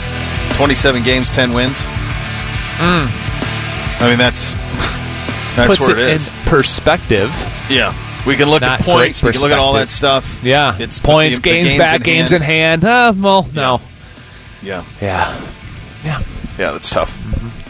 27 0.57 1.03
games, 1.03 1.31
10 1.31 1.53
wins. 1.53 1.85
I 2.77 4.07
mean, 4.09 4.17
that's 4.17 4.53
that's 5.55 5.77
Puts 5.77 5.79
where 5.87 5.91
it, 5.97 5.99
it 5.99 6.11
is. 6.15 6.27
in 6.27 6.33
perspective. 6.49 7.29
Yeah, 7.69 7.93
we 8.27 8.35
can 8.35 8.49
look 8.49 8.61
Not 8.61 8.81
at 8.81 8.85
points. 8.85 9.23
We 9.23 9.31
can 9.31 9.39
look 9.39 9.51
at 9.51 9.57
all 9.57 9.73
that 9.73 9.89
stuff. 9.89 10.41
Yeah, 10.43 10.75
it's 10.77 10.99
points, 10.99 11.39
the- 11.39 11.43
the 11.43 11.49
games, 11.49 11.77
back, 11.77 12.03
games 12.03 12.33
in 12.33 12.41
hand. 12.41 12.83
Uh, 12.83 13.13
well, 13.15 13.47
no. 13.53 13.79
Yeah, 14.61 14.83
Yeah. 15.01 15.41
Yeah. 16.03 16.19
yeah, 16.59 16.71
that's 16.71 16.89
tough. 16.89 17.09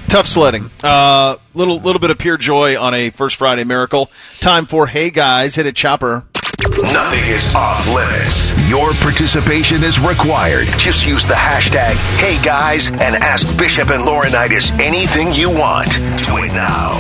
Tough 0.07 0.25
sledding. 0.25 0.71
Uh, 0.83 1.35
little 1.53 1.79
little 1.79 1.99
bit 1.99 2.09
of 2.09 2.17
pure 2.17 2.37
joy 2.37 2.79
on 2.79 2.95
a 2.95 3.11
first 3.11 3.35
Friday 3.35 3.65
miracle. 3.65 4.09
Time 4.39 4.65
for 4.65 4.87
hey 4.87 5.11
guys, 5.11 5.53
hit 5.53 5.67
a 5.67 5.71
chopper. 5.71 6.23
Nothing 6.65 7.23
is 7.27 7.53
off 7.53 7.87
limits. 7.93 8.49
Your 8.67 8.93
participation 8.93 9.83
is 9.83 9.99
required. 9.99 10.67
Just 10.79 11.05
use 11.05 11.27
the 11.27 11.35
hashtag 11.35 11.93
Hey 12.17 12.43
Guys 12.43 12.87
and 12.87 13.15
ask 13.15 13.45
Bishop 13.55 13.91
and 13.91 14.03
Laurinaitis 14.03 14.71
anything 14.79 15.31
you 15.31 15.51
want. 15.51 15.91
Do 16.25 16.37
it 16.37 16.53
now. 16.53 16.93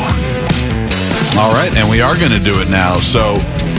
All 1.39 1.51
right, 1.51 1.71
and 1.75 1.89
we 1.89 1.99
are 1.99 2.15
going 2.15 2.31
to 2.31 2.39
do 2.39 2.61
it 2.61 2.69
now. 2.69 2.93
So 2.95 3.33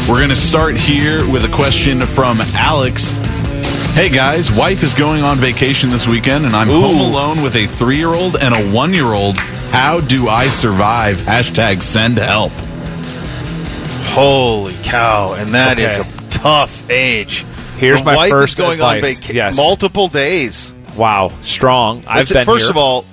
we're 0.09 0.19
going 0.19 0.31
to 0.31 0.35
start 0.37 0.77
here 0.77 1.21
with 1.31 1.45
a 1.45 1.49
question 1.49 2.01
from 2.01 2.41
Alex. 2.55 3.11
Hey 3.95 4.09
guys, 4.09 4.51
wife 4.51 4.83
is 4.83 4.93
going 4.93 5.23
on 5.23 5.39
vacation 5.39 5.91
this 5.91 6.09
weekend, 6.09 6.47
and 6.47 6.57
I'm 6.57 6.69
home 6.69 6.99
alone 6.99 7.43
with 7.45 7.55
a 7.55 7.69
three 7.69 7.97
year 7.97 8.13
old 8.13 8.35
and 8.37 8.57
a 8.57 8.73
one 8.73 8.93
year 8.93 9.13
old. 9.13 9.39
How 9.39 10.01
do 10.01 10.29
I 10.29 10.49
survive? 10.49 11.19
Hashtag 11.19 11.81
send 11.81 12.19
help. 12.19 12.53
Holy 14.07 14.75
cow! 14.83 15.33
And 15.35 15.55
that 15.55 15.79
is 15.79 15.99
Okay. 15.99 16.09
a 16.09 16.31
tough 16.31 16.91
age. 16.91 17.45
Here's 17.79 18.01
the 18.01 18.07
my 18.07 18.17
wife 18.17 18.31
first 18.31 18.53
is 18.55 18.59
going 18.59 18.81
on 18.81 18.97
advice. 18.97 19.17
vacation 19.19 19.37
Yes. 19.37 19.57
multiple 19.57 20.09
days. 20.09 20.73
Wow. 20.97 21.31
Strong. 21.43 22.05
I've 22.07 22.17
That's 22.21 22.31
it. 22.31 22.35
been 22.35 22.45
First 22.47 22.65
here. 22.67 22.71
of 22.71 22.77
all, 22.79 23.05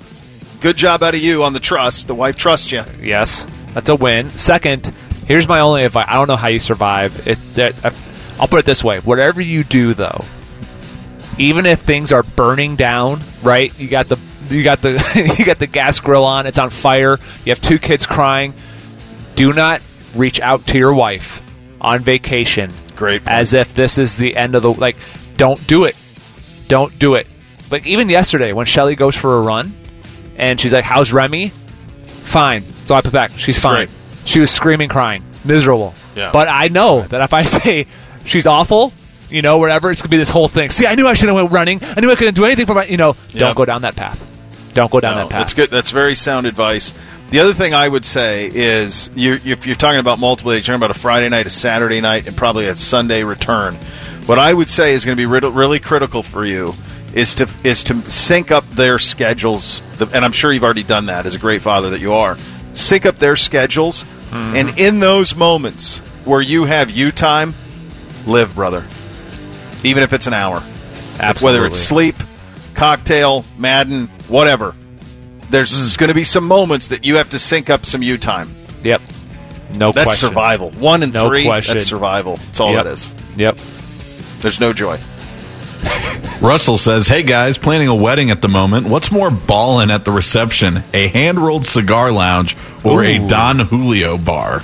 good 0.60 0.76
job 0.76 1.02
out 1.02 1.14
of 1.14 1.20
you 1.20 1.44
on 1.44 1.52
the 1.52 1.60
trust. 1.60 2.06
The 2.06 2.14
wife 2.14 2.36
trusts 2.36 2.72
you. 2.72 2.82
Yes, 3.02 3.46
that's 3.74 3.90
a 3.90 3.94
win. 3.94 4.30
Second, 4.36 4.92
here's 5.26 5.46
my 5.46 5.60
only 5.60 5.84
advice. 5.84 6.06
I 6.08 6.14
don't 6.14 6.28
know 6.28 6.36
how 6.36 6.48
you 6.48 6.58
survive. 6.60 7.26
It, 7.28 7.38
that, 7.56 7.84
uh, 7.84 7.90
I'll 8.40 8.48
put 8.48 8.60
it 8.60 8.64
this 8.66 8.82
way: 8.82 8.98
whatever 9.00 9.42
you 9.42 9.64
do, 9.64 9.92
though, 9.92 10.24
even 11.38 11.66
if 11.66 11.80
things 11.80 12.12
are 12.12 12.22
burning 12.22 12.76
down, 12.76 13.20
right? 13.42 13.72
You 13.78 13.88
got 13.88 14.08
the 14.08 14.18
you 14.48 14.62
got 14.62 14.80
the 14.80 15.34
you 15.38 15.44
got 15.44 15.58
the 15.58 15.66
gas 15.66 16.00
grill 16.00 16.24
on. 16.24 16.46
It's 16.46 16.58
on 16.58 16.70
fire. 16.70 17.18
You 17.44 17.50
have 17.50 17.60
two 17.60 17.78
kids 17.78 18.06
crying. 18.06 18.54
Do 19.34 19.52
not 19.52 19.82
reach 20.14 20.40
out 20.40 20.66
to 20.68 20.78
your 20.78 20.94
wife 20.94 21.42
on 21.80 22.00
vacation. 22.00 22.70
Great 22.96 23.24
point. 23.24 23.36
As 23.36 23.52
if 23.52 23.74
this 23.74 23.98
is 23.98 24.16
the 24.16 24.36
end 24.36 24.54
of 24.54 24.62
the 24.62 24.72
like. 24.72 24.96
Don't 25.36 25.64
do 25.66 25.84
it. 25.84 25.96
Don't 26.68 26.96
do 26.98 27.14
it. 27.14 27.26
Like 27.70 27.86
even 27.86 28.08
yesterday 28.08 28.52
when 28.52 28.66
Shelly 28.66 28.94
goes 28.94 29.16
for 29.16 29.36
a 29.36 29.40
run, 29.40 29.76
and 30.36 30.60
she's 30.60 30.72
like, 30.72 30.84
"How's 30.84 31.12
Remy?" 31.12 31.48
Fine. 32.08 32.62
So 32.86 32.94
I 32.94 33.00
put 33.00 33.12
back. 33.12 33.32
She's 33.36 33.58
fine. 33.58 33.86
Great. 33.86 33.90
She 34.24 34.40
was 34.40 34.50
screaming, 34.50 34.88
crying, 34.88 35.24
miserable. 35.44 35.94
Yeah. 36.14 36.30
But 36.32 36.48
I 36.48 36.68
know 36.68 37.02
that 37.02 37.20
if 37.22 37.34
I 37.34 37.42
say 37.44 37.86
she's 38.24 38.46
awful, 38.46 38.92
you 39.28 39.42
know, 39.42 39.58
whatever, 39.58 39.90
it's 39.90 40.00
gonna 40.02 40.10
be 40.10 40.16
this 40.16 40.30
whole 40.30 40.48
thing. 40.48 40.70
See, 40.70 40.86
I 40.86 40.94
knew 40.94 41.06
I 41.06 41.14
shouldn't 41.14 41.36
have 41.36 41.44
went 41.50 41.52
running. 41.54 41.80
I 41.82 42.00
knew 42.00 42.10
I 42.10 42.14
couldn't 42.14 42.34
do 42.34 42.44
anything 42.44 42.66
for 42.66 42.74
my, 42.74 42.84
you 42.84 42.96
know. 42.96 43.16
Don't 43.32 43.56
go 43.56 43.64
down 43.64 43.82
that 43.82 43.96
path. 43.96 44.20
Don't 44.72 44.90
go 44.90 45.00
down 45.00 45.14
No, 45.14 45.22
that 45.22 45.30
path. 45.30 45.40
That's 45.40 45.54
good. 45.54 45.70
That's 45.70 45.90
very 45.90 46.14
sound 46.14 46.46
advice. 46.46 46.94
The 47.34 47.40
other 47.40 47.52
thing 47.52 47.74
I 47.74 47.88
would 47.88 48.04
say 48.04 48.46
is, 48.46 49.10
you, 49.16 49.40
if 49.44 49.66
you're 49.66 49.74
talking 49.74 49.98
about 49.98 50.20
multiple 50.20 50.52
days, 50.52 50.58
you're 50.68 50.76
talking 50.76 50.86
about 50.86 50.96
a 50.96 51.00
Friday 51.00 51.28
night, 51.28 51.46
a 51.46 51.50
Saturday 51.50 52.00
night, 52.00 52.28
and 52.28 52.36
probably 52.36 52.68
a 52.68 52.76
Sunday 52.76 53.24
return. 53.24 53.76
What 54.26 54.38
I 54.38 54.54
would 54.54 54.70
say 54.70 54.94
is 54.94 55.04
going 55.04 55.16
to 55.16 55.20
be 55.20 55.26
really, 55.26 55.50
really 55.50 55.80
critical 55.80 56.22
for 56.22 56.44
you 56.44 56.74
is 57.12 57.34
to 57.34 57.48
is 57.64 57.82
to 57.84 58.08
sync 58.08 58.52
up 58.52 58.64
their 58.70 59.00
schedules, 59.00 59.82
and 59.98 60.24
I'm 60.24 60.30
sure 60.30 60.52
you've 60.52 60.62
already 60.62 60.84
done 60.84 61.06
that 61.06 61.26
as 61.26 61.34
a 61.34 61.40
great 61.40 61.60
father 61.60 61.90
that 61.90 62.00
you 62.00 62.12
are. 62.12 62.38
Sync 62.72 63.04
up 63.04 63.18
their 63.18 63.34
schedules, 63.34 64.04
Mm-hmm. 64.30 64.56
and 64.56 64.78
in 64.78 65.00
those 65.00 65.34
moments 65.34 65.98
where 66.24 66.40
you 66.40 66.66
have 66.66 66.92
you 66.92 67.10
time, 67.10 67.52
live, 68.28 68.54
brother. 68.54 68.86
Even 69.82 70.04
if 70.04 70.12
it's 70.12 70.28
an 70.28 70.34
hour, 70.34 70.62
Absolutely. 71.18 71.44
whether 71.44 71.66
it's 71.66 71.80
sleep, 71.80 72.14
cocktail, 72.74 73.44
Madden, 73.58 74.06
whatever. 74.28 74.76
There's 75.54 75.70
Mm. 75.94 75.98
going 75.98 76.08
to 76.08 76.14
be 76.14 76.24
some 76.24 76.44
moments 76.48 76.88
that 76.88 77.04
you 77.04 77.16
have 77.16 77.30
to 77.30 77.38
sync 77.38 77.70
up 77.70 77.86
some 77.86 78.02
you 78.02 78.18
time. 78.18 78.52
Yep. 78.82 79.00
No 79.72 79.92
That's 79.92 80.06
question. 80.06 80.28
survival. 80.30 80.70
One 80.72 81.04
and 81.04 81.12
No 81.12 81.28
three, 81.28 81.44
question. 81.44 81.76
that's 81.76 81.86
survival. 81.88 82.36
That's 82.36 82.58
all 82.58 82.72
Yep. 82.72 82.84
that 82.84 82.90
is. 82.92 83.12
Yep. 83.36 83.58
There's 84.40 84.58
no 84.58 84.72
joy. 84.72 84.98
Russell 86.40 86.76
says, 86.76 87.06
Hey 87.06 87.22
guys, 87.22 87.56
planning 87.56 87.86
a 87.86 87.94
wedding 87.94 88.30
at 88.32 88.42
the 88.42 88.48
moment. 88.48 88.88
What's 88.88 89.12
more 89.12 89.30
ballin' 89.30 89.90
at 89.92 90.04
the 90.04 90.10
reception? 90.10 90.82
A 90.92 91.06
hand 91.06 91.38
rolled 91.38 91.66
cigar 91.66 92.10
lounge 92.10 92.56
or 92.82 93.04
a 93.04 93.18
Don 93.18 93.60
Julio 93.60 94.18
bar? 94.18 94.62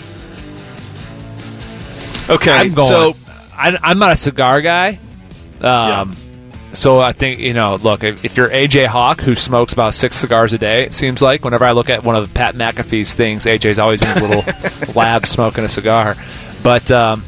Okay, 2.29 2.53
I'm 2.53 2.75
going. 2.75 2.89
so 2.89 3.17
I, 3.57 3.77
I'm 3.83 3.99
not 4.01 4.13
a 4.13 4.17
cigar 4.17 4.61
guy. 4.61 4.99
Um, 5.61 6.17
So 6.73 7.01
I 7.01 7.13
think 7.13 7.39
you 7.41 7.53
know. 7.53 7.75
Look, 7.75 8.05
if, 8.05 8.25
if 8.25 8.37
you're 8.37 8.49
AJ 8.49 8.87
Hawk, 8.87 9.21
who 9.21 9.35
smokes 9.35 9.73
about 9.73 9.95
six 9.95 10.17
cigars 10.17 10.53
a 10.53 10.59
day, 10.59 10.85
it 10.85 10.95
seems 10.95 11.21
like 11.21 11.45
whenever 11.45 11.65
I 11.65 11.73
look 11.73 11.91
at 11.91 12.05
one 12.05 12.17
of 12.17 12.33
Pat 12.33 12.55
McAfee's 12.55 13.15
things, 13.15 13.45
AJ's 13.45 13.79
always 13.79 14.03
in 14.03 14.09
his 14.09 14.23
little 14.23 14.95
lab 14.95 15.27
smoking 15.27 15.65
a 15.65 15.69
cigar. 15.69 16.17
But 16.63 16.91
um, 16.91 17.25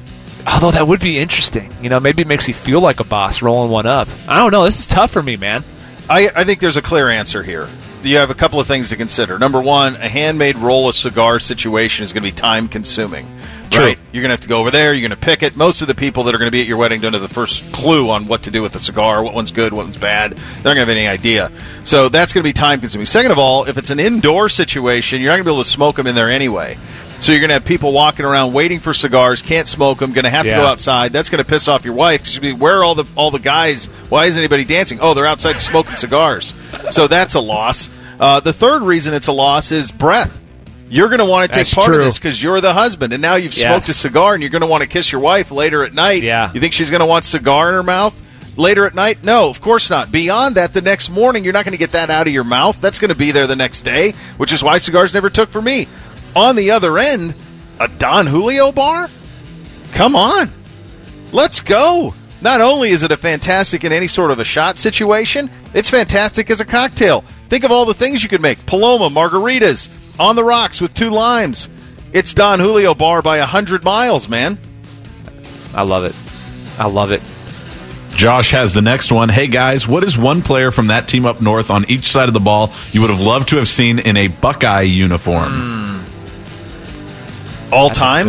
although 0.47 0.71
that 0.71 0.87
would 0.87 1.01
be 1.01 1.19
interesting, 1.19 1.75
you 1.83 1.89
know, 1.89 2.01
maybe 2.01 2.23
it 2.23 2.29
makes 2.29 2.47
you 2.49 2.55
feel 2.55 2.81
like 2.81 3.01
a 3.01 3.05
boss 3.05 3.43
rolling 3.43 3.71
one 3.71 3.87
up. 3.87 4.09
I 4.29 4.39
don't 4.39 4.53
know. 4.53 4.65
This 4.65 4.81
is 4.81 4.87
tough 4.87 5.11
for 5.11 5.23
me, 5.23 5.37
man. 5.37 5.65
I, 6.09 6.31
I 6.35 6.45
think 6.45 6.61
there's 6.61 6.77
a 6.77 6.83
clear 6.83 7.09
answer 7.09 7.43
here. 7.43 7.69
You 8.03 8.17
have 8.17 8.31
a 8.31 8.35
couple 8.35 8.59
of 8.59 8.67
things 8.67 8.89
to 8.89 8.97
consider. 8.97 9.39
Number 9.39 9.61
one, 9.61 9.95
a 9.97 10.09
handmade 10.09 10.57
roll 10.57 10.89
of 10.89 10.95
cigar 10.97 11.39
situation 11.39 12.03
is 12.03 12.13
going 12.13 12.25
to 12.25 12.31
be 12.31 12.35
time 12.35 12.69
consuming. 12.69 13.27
True. 13.73 13.87
Right? 13.87 13.99
You're 14.13 14.21
going 14.21 14.29
to 14.29 14.35
have 14.35 14.43
to 14.43 14.49
go 14.49 14.59
over 14.59 14.71
there. 14.71 14.93
You're 14.93 15.09
going 15.09 15.19
to 15.19 15.25
pick 15.25 15.43
it. 15.43 15.57
Most 15.57 15.81
of 15.81 15.89
the 15.89 15.95
people 15.95 16.25
that 16.25 16.35
are 16.35 16.39
going 16.39 16.47
to 16.49 16.53
be 16.53 16.61
at 16.61 16.67
your 16.67 16.77
wedding 16.77 17.01
don't 17.01 17.15
have 17.15 17.23
the 17.23 17.29
first 17.29 17.73
clue 17.73 18.11
on 18.11 18.27
what 18.29 18.43
to 18.43 18.51
do 18.51 18.61
with 18.61 18.73
the 18.73 18.81
cigar, 18.81 19.23
what 19.23 19.35
one's 19.35 19.51
good, 19.51 19.73
what 19.73 19.87
one's 19.87 19.97
bad. 19.97 20.33
They're 20.33 20.57
not 20.57 20.75
going 20.75 20.77
to 20.77 20.81
have 20.81 20.89
any 20.91 21.09
idea. 21.09 21.51
So 21.85 22.11
that's 22.11 22.35
going 22.35 22.43
to 22.43 22.49
be 22.49 22.53
time 22.53 22.81
consuming. 22.81 23.07
Second 23.07 23.33
of 23.33 23.39
all, 23.39 23.65
if 23.65 23.79
it's 23.79 23.89
an 23.89 23.99
indoor 23.99 24.51
situation, 24.51 25.21
you're 25.21 25.31
not 25.31 25.37
going 25.37 25.45
to 25.45 25.51
be 25.51 25.55
able 25.55 25.65
to 25.65 25.71
smoke 25.71 25.97
them 25.97 26.07
in 26.07 26.15
there 26.15 26.29
anyway. 26.29 26.77
So 27.21 27.33
you're 27.33 27.41
going 27.41 27.51
to 27.51 27.55
have 27.55 27.65
people 27.65 27.93
walking 27.93 28.27
around 28.27 28.53
waiting 28.53 28.81
for 28.81 28.93
cigars, 28.93 29.43
can't 29.43 29.69
smoke 29.69 30.01
them, 30.01 30.13
going 30.13 30.25
to 30.25 30.31
have 30.31 30.45
to 30.45 30.51
go 30.51 30.65
outside. 30.65 31.13
That's 31.13 31.31
going 31.31 31.43
to 31.43 31.49
piss 31.49 31.69
off 31.69 31.85
your 31.85 31.95
wife 31.95 32.21
because 32.21 32.33
she'll 32.33 32.43
be, 32.43 32.53
where 32.53 32.81
are 32.81 32.85
all 32.85 32.97
the 32.97 33.07
all 33.15 33.31
the 33.31 33.39
guys? 33.39 33.87
Why 33.87 34.25
isn't 34.27 34.39
anybody 34.39 34.65
dancing? 34.65 34.99
Oh, 35.01 35.15
they're 35.15 35.25
outside 35.25 35.61
smoking 35.61 35.95
cigars. 35.95 36.53
So 36.91 37.07
that's 37.07 37.35
a 37.35 37.41
loss. 37.41 37.89
Uh, 38.19 38.41
the 38.41 38.53
third 38.53 38.83
reason 38.83 39.15
it's 39.15 39.29
a 39.29 39.33
loss 39.33 39.71
is 39.71 39.93
breath. 39.93 40.42
You're 40.93 41.09
going 41.09 41.21
to 41.21 41.25
want 41.25 41.45
to 41.51 41.57
take 41.57 41.65
That's 41.67 41.75
part 41.75 41.87
true. 41.87 41.97
of 41.99 42.05
this 42.05 42.19
because 42.19 42.43
you're 42.43 42.61
the 42.61 42.75
husband, 42.75 43.15
and 43.15 43.23
now 43.23 43.37
you've 43.37 43.55
smoked 43.55 43.87
Yes. 43.87 43.89
a 43.89 43.95
cigar, 43.95 44.35
and 44.35 44.43
you're 44.43 44.51
going 44.51 44.61
to 44.61 44.67
want 44.67 44.83
to 44.83 44.89
kiss 44.89 45.11
your 45.11 45.23
wife 45.23 45.51
later 45.51 45.83
at 45.85 45.95
night. 45.95 46.23
Yeah. 46.23 46.51
You 46.53 46.61
think 46.61 46.75
she's 46.75 46.91
going 46.91 47.01
to 47.01 47.07
want 47.07 47.25
cigar 47.25 47.69
in 47.71 47.75
her 47.75 47.83
mouth 47.83 48.21
later 48.59 48.85
at 48.85 48.95
night? 48.95 49.25
No, 49.25 49.49
of 49.49 49.63
course 49.63 49.89
not. 49.89 50.13
Beyond 50.13 50.57
that, 50.57 50.75
the 50.75 50.83
next 50.83 51.09
morning, 51.09 51.45
you're 51.45 51.55
not 51.55 51.65
going 51.65 51.73
to 51.73 51.79
get 51.79 51.93
that 51.93 52.11
out 52.11 52.27
of 52.27 52.33
your 52.35 52.45
mouth. 52.45 52.79
That's 52.81 52.99
going 52.99 53.09
to 53.09 53.15
be 53.15 53.31
there 53.31 53.47
the 53.47 53.57
next 53.57 53.83
day, 53.83 54.13
which 54.37 54.53
is 54.53 54.63
why 54.63 54.77
cigars 54.77 55.15
never 55.15 55.31
took 55.31 55.49
for 55.49 55.63
me. 55.63 55.89
On 56.37 56.57
the 56.57 56.73
other 56.73 56.99
end, 56.99 57.35
a 57.81 57.89
Don 57.89 58.27
Julio 58.27 58.71
bar? 58.71 59.09
Come 59.95 60.15
on. 60.15 60.53
Let's 61.33 61.61
go. 61.61 62.13
Not 62.43 62.61
only 62.61 62.91
is 62.91 63.03
it 63.03 63.11
a 63.11 63.17
fantastic 63.17 63.85
in 63.85 63.93
any 63.93 64.09
sort 64.09 64.31
of 64.31 64.41
a 64.41 64.45
shot 64.45 64.79
situation, 64.79 65.51
it's 65.73 65.89
fantastic 65.89 66.51
as 66.51 66.61
a 66.61 66.65
cocktail. 66.67 67.25
Think 67.49 67.65
of 67.65 67.71
all 67.71 67.87
the 67.87 67.95
things 67.95 68.23
you 68.23 68.29
could 68.29 68.41
make. 68.43 68.65
Paloma, 68.67 69.09
margaritas, 69.09 69.89
on 70.19 70.37
the 70.37 70.45
rocks 70.45 70.81
with 70.81 70.95
two 70.95 71.11
limes. 71.11 71.69
It's 72.13 72.35
Don 72.35 72.61
Julio 72.61 72.95
bar 72.95 73.23
by 73.23 73.39
a 73.39 73.47
hundred 73.47 73.85
miles, 73.85 74.29
man. 74.29 74.59
I 75.75 75.83
love 75.83 76.05
it. 76.05 76.15
I 76.79 76.87
love 76.87 77.13
it. 77.13 77.23
Josh 78.15 78.51
has 78.51 78.75
the 78.75 78.83
next 78.83 79.11
one. 79.11 79.31
Hey 79.31 79.47
guys, 79.47 79.89
what 79.89 80.05
is 80.05 80.19
one 80.19 80.43
player 80.43 80.71
from 80.71 80.89
that 80.89 81.09
team 81.09 81.25
up 81.25 81.41
north 81.41 81.71
on 81.71 81.91
each 81.91 82.07
side 82.09 82.29
of 82.29 82.35
the 82.35 82.41
ball 82.41 82.71
you 82.93 83.01
would 83.01 83.09
have 83.11 83.23
loved 83.23 83.49
to 83.49 83.57
have 83.57 83.69
seen 83.69 83.99
in 83.99 84.17
a 84.19 84.29
Buckeye 84.29 84.83
uniform? 84.83 85.53
Hmm. 85.53 86.05
All 87.75 87.89
That's 87.89 87.99
time. 87.99 88.29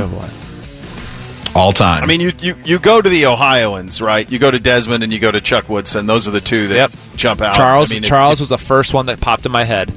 All 1.54 1.74
time. 1.74 2.00
I 2.02 2.06
mean, 2.08 2.22
you, 2.22 2.32
you 2.40 2.56
you 2.66 2.80
go 2.80 3.00
to 3.02 3.10
the 3.10 3.26
Ohioans, 3.28 4.02
right? 4.02 4.30
You 4.32 4.40
go 4.40 4.50
to 4.50 4.60
Desmond 4.60 5.04
and 5.04 5.12
you 5.12 5.20
go 5.20 5.30
to 5.30 5.42
Chuck 5.42 5.68
Woodson. 5.70 6.06
Those 6.08 6.28
are 6.28 6.32
the 6.32 6.42
two 6.42 6.70
that 6.70 6.76
Yep. 6.76 6.92
jump 7.18 7.42
out. 7.42 7.56
Charles 7.56 7.92
I 7.92 7.96
mean, 7.96 8.04
if- 8.04 8.10
Charles 8.10 8.40
was 8.40 8.50
the 8.50 8.58
first 8.58 8.94
one 8.94 9.08
that 9.08 9.20
popped 9.20 9.46
in 9.46 9.52
my 9.52 9.66
head. 9.66 9.94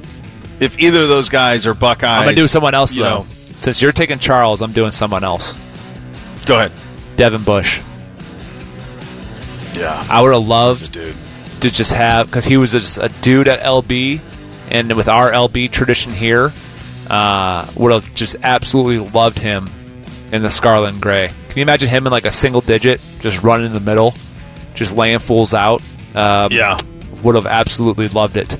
If, 0.59 0.79
either 0.79 1.03
of 1.03 1.07
those 1.09 1.29
guys 1.29 1.65
are 1.67 1.73
Buckeyes, 1.73 2.09
I'm 2.09 2.23
gonna 2.25 2.35
do 2.35 2.47
someone 2.47 2.73
else 2.73 2.93
though. 2.93 3.01
know. 3.01 3.27
Since 3.59 3.81
you're 3.81 3.91
taking 3.91 4.19
Charles, 4.19 4.61
I'm 4.61 4.71
doing 4.73 4.91
someone 4.91 5.23
else. 5.23 5.55
Go 6.45 6.55
ahead. 6.55 6.71
Devin 7.15 7.43
Bush. 7.43 7.79
Yeah, 9.75 10.05
I 10.09 10.21
would 10.21 10.33
have 10.33 10.45
loved 10.47 10.93
to 10.93 11.69
just 11.69 11.91
have 11.93 12.25
because 12.27 12.45
he 12.45 12.57
was 12.57 12.71
just 12.71 12.97
a 12.97 13.09
dude 13.21 13.47
at 13.47 13.59
LB, 13.61 14.23
and 14.69 14.95
with 14.95 15.07
our 15.07 15.31
LB 15.31 15.71
tradition 15.71 16.11
here, 16.13 16.51
uh, 17.09 17.69
would 17.75 17.91
have 17.91 18.13
just 18.15 18.35
absolutely 18.41 18.97
loved 19.11 19.37
him 19.37 19.67
in 20.31 20.41
the 20.41 20.49
scarlet 20.49 20.93
and 20.93 21.01
gray. 21.01 21.27
Can 21.27 21.57
you 21.57 21.61
imagine 21.61 21.89
him 21.89 22.07
in 22.07 22.11
like 22.11 22.25
a 22.25 22.31
single 22.31 22.61
digit, 22.61 22.99
just 23.19 23.43
running 23.43 23.67
in 23.67 23.73
the 23.73 23.79
middle, 23.79 24.15
just 24.73 24.95
laying 24.95 25.19
fools 25.19 25.53
out? 25.53 25.81
Um, 26.15 26.51
Yeah. 26.51 26.77
would 27.21 27.35
have 27.35 27.45
absolutely 27.45 28.07
loved 28.07 28.37
it. 28.37 28.53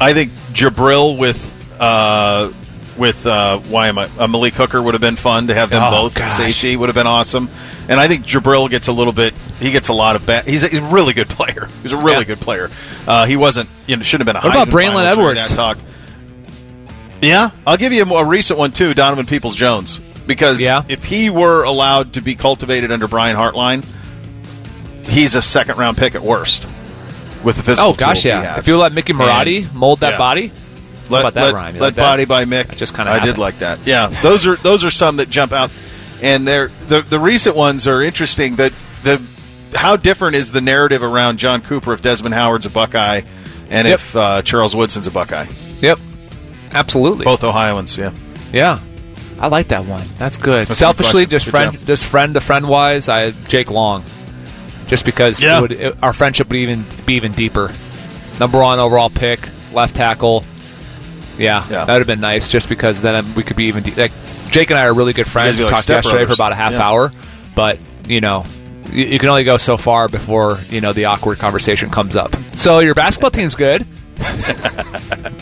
I 0.00 0.12
think 0.12 0.30
Jabril 0.58 1.16
with 1.18 1.54
uh, 1.80 2.52
with 2.96 3.26
uh, 3.26 3.58
why 3.60 3.88
am 3.88 3.98
I 3.98 4.10
uh, 4.18 4.26
Malik 4.26 4.54
Hooker 4.54 4.82
would 4.82 4.94
have 4.94 5.00
been 5.00 5.16
fun 5.16 5.46
to 5.46 5.54
have 5.54 5.70
them 5.70 5.82
Oh, 5.84 5.90
both 6.02 6.14
gosh. 6.16 6.32
safety 6.32 6.74
would 6.76 6.88
have 6.88 6.96
been 6.96 7.06
awesome. 7.06 7.48
And 7.88 8.00
I 8.00 8.08
think 8.08 8.26
Jabril 8.26 8.68
gets 8.68 8.88
a 8.88 8.92
little 8.92 9.12
bit. 9.12 9.38
He 9.60 9.70
gets 9.70 9.88
a 9.88 9.92
lot 9.94 10.16
of 10.16 10.26
bad. 10.26 10.46
He's 10.46 10.64
a, 10.64 10.68
he's 10.68 10.80
a 10.80 10.84
really 10.84 11.14
good 11.14 11.28
player. 11.28 11.68
He's 11.82 11.92
a 11.92 11.96
really 11.96 12.18
Yeah. 12.18 12.24
good 12.24 12.40
player. 12.40 12.70
Uh, 13.06 13.24
he 13.26 13.36
wasn't. 13.36 13.68
You 13.86 13.96
know, 13.96 14.02
shouldn't 14.02 14.28
have 14.28 14.34
been 14.42 14.42
a. 14.42 14.54
What 14.54 14.68
about 14.68 14.74
Braylon 14.76 15.04
Edwards? 15.06 15.54
Talk. 15.54 15.78
Yeah, 17.22 17.50
I'll 17.66 17.76
give 17.76 17.92
you 17.92 18.02
a, 18.02 18.06
more- 18.06 18.22
a 18.22 18.26
recent 18.26 18.58
one 18.58 18.72
too. 18.72 18.94
Donovan 18.94 19.26
Peoples 19.26 19.56
Jones, 19.56 20.00
because 20.26 20.60
Yeah. 20.62 20.84
if 20.88 21.04
he 21.04 21.30
were 21.30 21.64
allowed 21.64 22.12
to 22.14 22.20
be 22.20 22.34
cultivated 22.36 22.92
under 22.92 23.08
Brian 23.08 23.36
Hartline, 23.36 23.84
he's 25.06 25.34
a 25.34 25.42
second 25.42 25.78
round 25.78 25.96
pick 25.96 26.14
at 26.14 26.22
worst. 26.22 26.68
With 27.44 27.56
the 27.56 27.62
physical 27.62 27.90
Oh 27.90 27.94
gosh, 27.94 28.24
yeah! 28.24 28.58
If 28.58 28.66
you 28.66 28.76
let 28.78 28.92
Mickey 28.92 29.12
Marotti 29.12 29.64
And- 29.64 29.74
mold 29.74 30.00
that 30.00 30.12
yeah. 30.12 30.18
body, 30.18 30.52
let, 31.10 31.20
about 31.20 31.34
that 31.34 31.44
let, 31.54 31.54
let 31.54 31.80
like 31.80 31.94
that? 31.94 32.02
body 32.02 32.24
by 32.24 32.44
Mick. 32.44 32.66
That 32.68 32.76
just 32.78 32.94
kinda 32.94 33.10
I 33.12 33.24
did 33.24 33.38
like 33.38 33.60
that. 33.60 33.78
Yeah, 33.86 34.08
those 34.08 34.46
are 34.46 34.56
those 34.56 34.84
are 34.84 34.90
some 34.90 35.16
that 35.18 35.30
jump 35.30 35.52
out, 35.52 35.70
and 36.22 36.46
they're 36.46 36.70
the 36.88 37.02
the 37.02 37.18
recent 37.20 37.54
ones 37.56 37.86
are 37.86 38.02
interesting. 38.02 38.56
That 38.56 38.72
the 39.04 39.22
how 39.74 39.96
different 39.96 40.34
is 40.36 40.50
the 40.52 40.60
narrative 40.60 41.02
around 41.02 41.38
John 41.38 41.60
Cooper 41.60 41.92
if 41.92 42.02
Desmond 42.02 42.34
Howard's 42.34 42.66
a 42.66 42.70
Buckeye, 42.70 43.20
and 43.70 43.86
Yep. 43.86 43.94
if 43.94 44.16
uh, 44.16 44.42
Charles 44.42 44.74
Woodson's 44.74 45.06
a 45.06 45.10
Buckeye, 45.10 45.46
yep, 45.80 45.98
absolutely. 46.72 47.24
both 47.24 47.44
Ohioans. 47.44 47.96
Yeah, 47.96 48.12
Yeah, 48.52 48.80
I 49.38 49.48
like 49.48 49.68
that 49.68 49.84
one. 49.86 50.04
That's 50.18 50.38
good. 50.38 50.66
That's 50.66 50.80
just 51.26 51.48
friend, 51.48 51.78
just 51.86 52.06
friend 52.06 52.34
to 52.34 52.40
friend 52.40 52.68
wise, 52.68 53.08
I 53.08 53.30
Jake 53.30 53.70
Long, 53.70 54.04
just 54.88 55.04
because 55.04 55.40
Yeah. 55.40 55.58
it 55.58 55.60
would, 55.60 55.72
it- 55.72 55.96
our 56.02 56.12
friendship 56.12 56.48
would 56.48 56.58
even 56.58 56.84
be 57.06 57.14
even 57.14 57.30
deeper. 57.32 57.72
Number 58.40 58.58
one 58.60 58.80
overall 58.80 59.10
pick, 59.10 59.48
left 59.72 59.94
tackle. 59.94 60.44
Yeah, 61.38 61.64
Yeah. 61.70 61.84
that 61.84 61.92
would 61.92 62.00
have 62.00 62.06
been 62.08 62.20
nice. 62.20 62.50
Just 62.50 62.68
because 62.68 63.00
then 63.00 63.34
we 63.34 63.44
could 63.44 63.56
be 63.56 63.66
even 63.68 63.84
de- 63.84 63.94
like 63.94 64.12
Jake 64.50 64.70
and 64.70 64.78
I 64.78 64.86
are 64.86 64.94
really 64.94 65.12
good 65.12 65.28
friends. 65.28 65.58
We 65.58 65.64
like 65.64 65.74
talked 65.74 65.88
yesterday 65.88 66.24
for 66.26 66.32
about 66.32 66.50
a 66.52 66.56
half 66.56 66.72
Yeah. 66.72 66.88
hour, 66.88 67.12
but 67.54 67.78
you 68.08 68.20
know. 68.20 68.44
You 68.92 69.04
you 69.04 69.18
can 69.18 69.28
only 69.28 69.44
go 69.44 69.58
so 69.58 69.76
far 69.76 70.08
before 70.08 70.58
you 70.70 70.80
know 70.80 70.94
the 70.94 71.04
awkward 71.04 71.38
conversation 71.38 71.90
comes 71.90 72.16
up. 72.16 72.34
So 72.56 72.78
your 72.80 72.94
basketball 72.94 73.30
team's 73.30 73.54
good. 73.54 73.86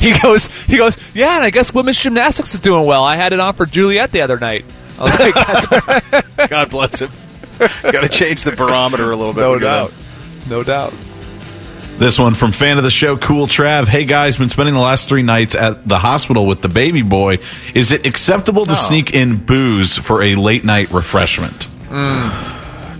he 0.00 0.18
goes, 0.20 0.46
he 0.64 0.76
goes, 0.76 0.96
yeah, 1.14 1.36
and 1.36 1.44
I 1.44 1.50
guess 1.50 1.72
women's 1.72 1.98
gymnastics 1.98 2.54
is 2.54 2.60
doing 2.60 2.84
well. 2.84 3.04
I 3.04 3.16
had 3.16 3.32
it 3.32 3.40
on 3.40 3.54
for 3.54 3.66
Juliet 3.66 4.12
the 4.12 4.22
other 4.22 4.38
night. 4.38 4.64
I 4.98 5.02
was 5.04 5.18
like, 5.20 5.34
God 6.50 6.70
bless 6.70 7.00
him. 7.00 7.10
Got 7.82 8.00
to 8.02 8.08
change 8.08 8.44
the 8.44 8.52
barometer 8.52 9.10
a 9.10 9.16
little 9.16 9.32
bit. 9.32 9.40
No 9.40 9.58
doubt. 9.58 9.90
that. 9.90 10.46
no 10.48 10.62
doubt. 10.62 10.94
This 11.98 12.18
one 12.18 12.34
from 12.34 12.52
fan 12.52 12.76
of 12.76 12.84
the 12.84 12.90
show, 12.90 13.16
Cool 13.16 13.46
Trav. 13.46 13.88
Hey 13.88 14.04
guys, 14.04 14.36
been 14.36 14.50
spending 14.50 14.74
the 14.74 14.80
last 14.80 15.08
three 15.08 15.22
nights 15.22 15.54
at 15.54 15.88
the 15.88 15.96
hospital 15.98 16.44
with 16.46 16.60
the 16.60 16.68
baby 16.68 17.00
boy. 17.00 17.38
Is 17.74 17.90
it 17.90 18.04
acceptable 18.06 18.66
to 18.66 18.72
Oh. 18.72 18.74
sneak 18.74 19.14
in 19.14 19.36
booze 19.36 19.96
for 19.96 20.22
a 20.22 20.34
late 20.34 20.62
night 20.62 20.90
refreshment? 20.90 21.66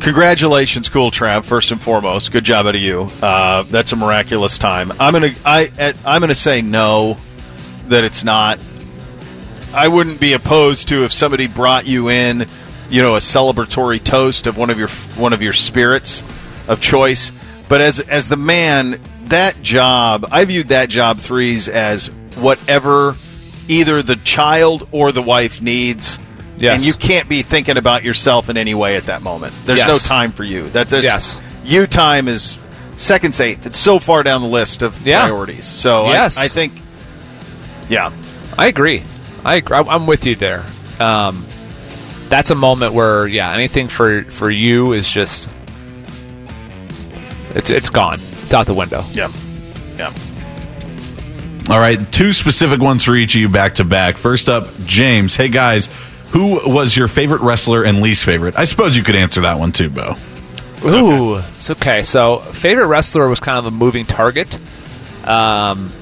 Congratulations, 0.00 0.88
cool 0.88 1.11
Trav. 1.11 1.44
First 1.44 1.72
and 1.72 1.80
foremost, 1.82 2.30
good 2.32 2.44
job 2.44 2.66
out 2.66 2.74
of 2.74 2.80
you. 2.80 3.11
Uh, 3.20 3.62
that's 3.64 3.92
a 3.92 3.96
miraculous 3.96 4.57
time. 4.57 4.92
I'm 5.00 5.12
gonna 5.12 5.34
I 5.44 5.94
I'm 6.07 6.20
gonna 6.20 6.34
say 6.34 6.62
no, 6.62 7.16
that 7.88 8.04
it's 8.04 8.22
not. 8.24 8.59
I 9.74 9.88
wouldn't 9.88 10.20
be 10.20 10.32
opposed 10.32 10.88
to 10.88 11.04
if 11.04 11.12
somebody 11.12 11.48
brought 11.48 11.86
you 11.86 12.09
in, 12.09 12.46
you 12.89 13.03
know, 13.03 13.14
a 13.16 13.18
celebratory 13.18 14.03
toast 14.03 14.47
of 14.47 14.57
one 14.57 14.70
of 14.70 14.78
your 14.78 14.89
one 15.16 15.32
of 15.32 15.43
your 15.43 15.53
spirits 15.53 16.22
of 16.68 16.80
choice. 16.80 17.32
But 17.68 17.80
as 17.80 18.01
as 18.01 18.28
the 18.28 18.37
man, 18.37 19.01
that 19.26 19.61
job, 19.62 20.26
I 20.30 20.45
viewed 20.45 20.68
that 20.68 20.89
job 20.89 21.18
threes 21.18 21.68
as 21.68 22.09
whatever 22.37 23.16
either 23.68 24.03
the 24.03 24.16
child 24.16 24.89
or 24.93 25.11
the 25.12 25.22
wife 25.22 25.61
needs. 25.61 26.18
Yes. 26.59 26.74
And 26.80 26.82
you 26.87 26.95
can't 26.95 27.28
be 27.28 27.43
thinking 27.43 27.76
about 27.76 28.05
yourself 28.05 28.49
in 28.49 28.57
any 28.57 28.74
way 28.74 28.97
at 28.97 29.07
that 29.07 29.20
moment. 29.22 29.53
There's 29.66 29.80
Yes. 29.80 29.89
no 29.89 29.99
time 29.99 30.32
for 30.32 30.45
you. 30.45 30.70
That 30.70 30.89
there's 30.89 31.05
Yes. 31.05 31.41
you 31.64 31.87
time 31.87 32.28
is 32.28 32.57
seconds 32.97 33.41
eighth. 33.41 33.66
It's 33.66 33.78
so 33.78 33.99
far 33.99 34.22
down 34.22 34.41
the 34.41 34.49
list 34.49 34.82
of 34.82 35.07
Yeah. 35.07 35.22
priorities. 35.26 35.64
So 35.66 36.05
I- 36.05 36.12
Yes. 36.12 36.39
I, 36.39 36.49
think, 36.49 36.72
yeah, 37.91 38.11
I 38.57 38.68
agree. 38.68 39.03
I 39.45 39.57
agree. 39.57 39.76
I'm 39.76 40.07
with 40.07 40.24
you 40.26 40.34
there. 40.37 40.64
Um, 40.99 41.45
that's 42.29 42.51
a 42.51 42.55
moment 42.55 42.93
where, 42.93 43.27
yeah, 43.27 43.53
anything 43.53 43.89
for 43.89 44.24
for 44.24 44.51
you 44.51 44.93
is 44.93 45.09
just 45.09 45.49
it's 47.55 47.70
it's 47.70 47.91
gone. 47.91 48.18
It's 48.43 48.55
out 48.55 48.66
the 48.66 48.74
window. 48.74 49.03
yeah, 49.12 49.31
yeah. 49.97 50.12
All 51.68 51.81
right, 51.81 52.12
two 52.12 52.33
specific 52.33 52.81
ones 52.81 53.03
for 53.03 53.16
each 53.16 53.35
of 53.35 53.41
you 53.41 53.49
back 53.49 53.77
to 53.77 53.85
back. 53.85 54.16
First 54.16 54.49
up, 54.49 54.68
James. 54.85 55.35
Hey 55.35 55.49
guys, 55.49 55.89
who 56.29 56.61
was 56.68 56.97
your 56.97 57.09
favorite 57.09 57.41
wrestler 57.41 57.83
and 57.83 58.01
least 58.01 58.24
favorite? 58.24 58.57
I 58.57 58.64
suppose 58.64 58.97
you 58.97 59.03
could 59.03 59.16
answer 59.16 59.41
that 59.41 59.59
one 59.59 59.72
too, 59.72 59.91
Bo. 59.91 60.16
Ooh, 60.85 61.39
it's 61.39 61.70
okay. 61.70 62.03
So, 62.03 62.39
favorite 62.39 62.87
wrestler 62.87 63.29
was 63.29 63.41
kind 63.41 63.59
of 63.59 63.66
a 63.66 63.70
moving 63.70 64.05
target, 64.05 64.59
um, 65.24 65.93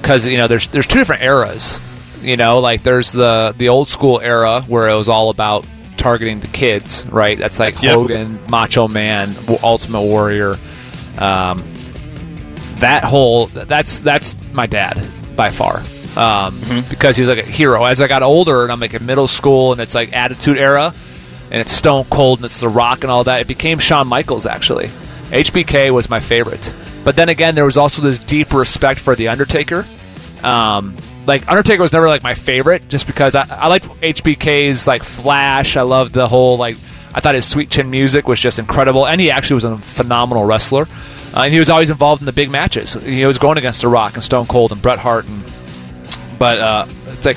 because 0.00 0.26
you 0.26 0.38
know 0.38 0.46
there's 0.46 0.68
there's 0.68 0.86
two 0.86 0.98
different 0.98 1.22
eras. 1.22 1.78
You 2.22 2.36
know, 2.36 2.58
like 2.58 2.82
there's 2.82 3.12
the 3.12 3.54
the 3.56 3.68
old 3.70 3.88
school 3.88 4.20
era 4.20 4.62
where 4.68 4.88
it 4.88 4.94
was 4.94 5.08
all 5.08 5.30
about 5.30 5.66
targeting 5.96 6.40
the 6.40 6.46
kids, 6.48 7.06
right? 7.06 7.38
That's 7.38 7.58
like 7.58 7.82
Yep. 7.82 7.94
Hogan, 7.94 8.40
Macho 8.50 8.88
Man, 8.88 9.34
Ultimate 9.62 10.02
Warrior. 10.02 10.58
Um, 11.18 11.72
that 12.78 13.04
whole 13.04 13.46
that's 13.46 14.00
that's 14.00 14.36
my 14.52 14.66
dad 14.66 15.36
by 15.36 15.50
far. 15.50 15.82
Um, 16.16 16.60
because 16.90 17.16
he 17.16 17.22
was 17.22 17.28
like 17.28 17.38
a 17.46 17.50
hero. 17.50 17.84
As 17.84 18.00
I 18.00 18.08
got 18.08 18.22
older 18.22 18.64
and 18.64 18.72
I'm 18.72 18.80
like 18.80 18.94
in 18.94 19.06
middle 19.06 19.28
school 19.28 19.72
and 19.72 19.80
it's 19.80 19.94
like 19.94 20.12
Attitude 20.12 20.58
Era, 20.58 20.92
and 21.50 21.60
it's 21.60 21.72
Stone 21.72 22.04
Cold 22.10 22.40
and 22.40 22.46
it's 22.46 22.60
The 22.60 22.68
Rock 22.68 23.02
and 23.02 23.10
all 23.10 23.24
that. 23.24 23.40
It 23.42 23.46
became 23.46 23.78
Shawn 23.78 24.08
Michaels 24.08 24.44
actually. 24.46 24.88
HBK 25.30 25.92
was 25.92 26.10
my 26.10 26.18
favorite, 26.20 26.74
but 27.04 27.14
then 27.16 27.28
again, 27.28 27.54
there 27.54 27.64
was 27.64 27.76
also 27.76 28.02
this 28.02 28.18
deep 28.18 28.52
respect 28.52 28.98
for 28.98 29.14
The 29.14 29.28
Undertaker. 29.28 29.86
Um, 30.42 30.96
like 31.26 31.48
Undertaker 31.48 31.82
was 31.82 31.92
never 31.92 32.08
like 32.08 32.22
my 32.22 32.34
favorite, 32.34 32.88
just 32.88 33.06
because 33.06 33.34
I, 33.34 33.46
I 33.48 33.68
liked 33.68 33.86
HBK's 33.86 34.86
like 34.86 35.02
Flash. 35.02 35.76
I 35.76 35.82
loved 35.82 36.12
the 36.12 36.28
whole 36.28 36.56
like. 36.56 36.76
I 37.12 37.20
thought 37.20 37.34
his 37.34 37.44
sweet 37.46 37.70
chin 37.70 37.90
music 37.90 38.28
was 38.28 38.40
just 38.40 38.60
incredible, 38.60 39.06
and 39.06 39.20
he 39.20 39.30
actually 39.32 39.56
was 39.56 39.64
a 39.64 39.78
phenomenal 39.78 40.44
wrestler. 40.44 40.86
Uh, 41.34 41.42
and 41.42 41.52
he 41.52 41.58
was 41.58 41.68
always 41.70 41.90
involved 41.90 42.22
in 42.22 42.26
the 42.26 42.32
big 42.32 42.50
matches. 42.50 42.92
He 42.94 43.24
was 43.24 43.38
going 43.38 43.58
against 43.58 43.82
The 43.82 43.88
Rock 43.88 44.14
and 44.14 44.22
Stone 44.22 44.46
Cold 44.46 44.72
and 44.72 44.80
Bret 44.82 44.98
Hart 44.98 45.28
and 45.28 45.42
But 46.38 46.58
uh, 46.58 46.86
it's 47.08 47.26
like, 47.26 47.36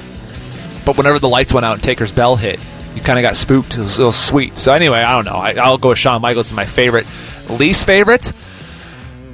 but 0.85 0.97
whenever 0.97 1.19
the 1.19 1.29
lights 1.29 1.53
went 1.53 1.65
out 1.65 1.73
and 1.73 1.83
Taker's 1.83 2.11
bell 2.11 2.35
hit, 2.35 2.59
you 2.95 3.01
kind 3.01 3.17
of 3.19 3.23
got 3.23 3.35
spooked. 3.35 3.75
It 3.75 3.81
was, 3.81 3.99
it 3.99 4.03
was 4.03 4.15
sweet. 4.15 4.57
So 4.57 4.73
anyway, 4.73 4.99
I 4.99 5.11
don't 5.13 5.25
know. 5.25 5.39
I, 5.39 5.53
I'll 5.53 5.77
go 5.77 5.89
with 5.89 5.97
Shawn 5.97 6.21
Michaels 6.21 6.51
as 6.51 6.55
my 6.55 6.65
favorite. 6.65 7.05
Least 7.49 7.85
favorite. 7.85 8.31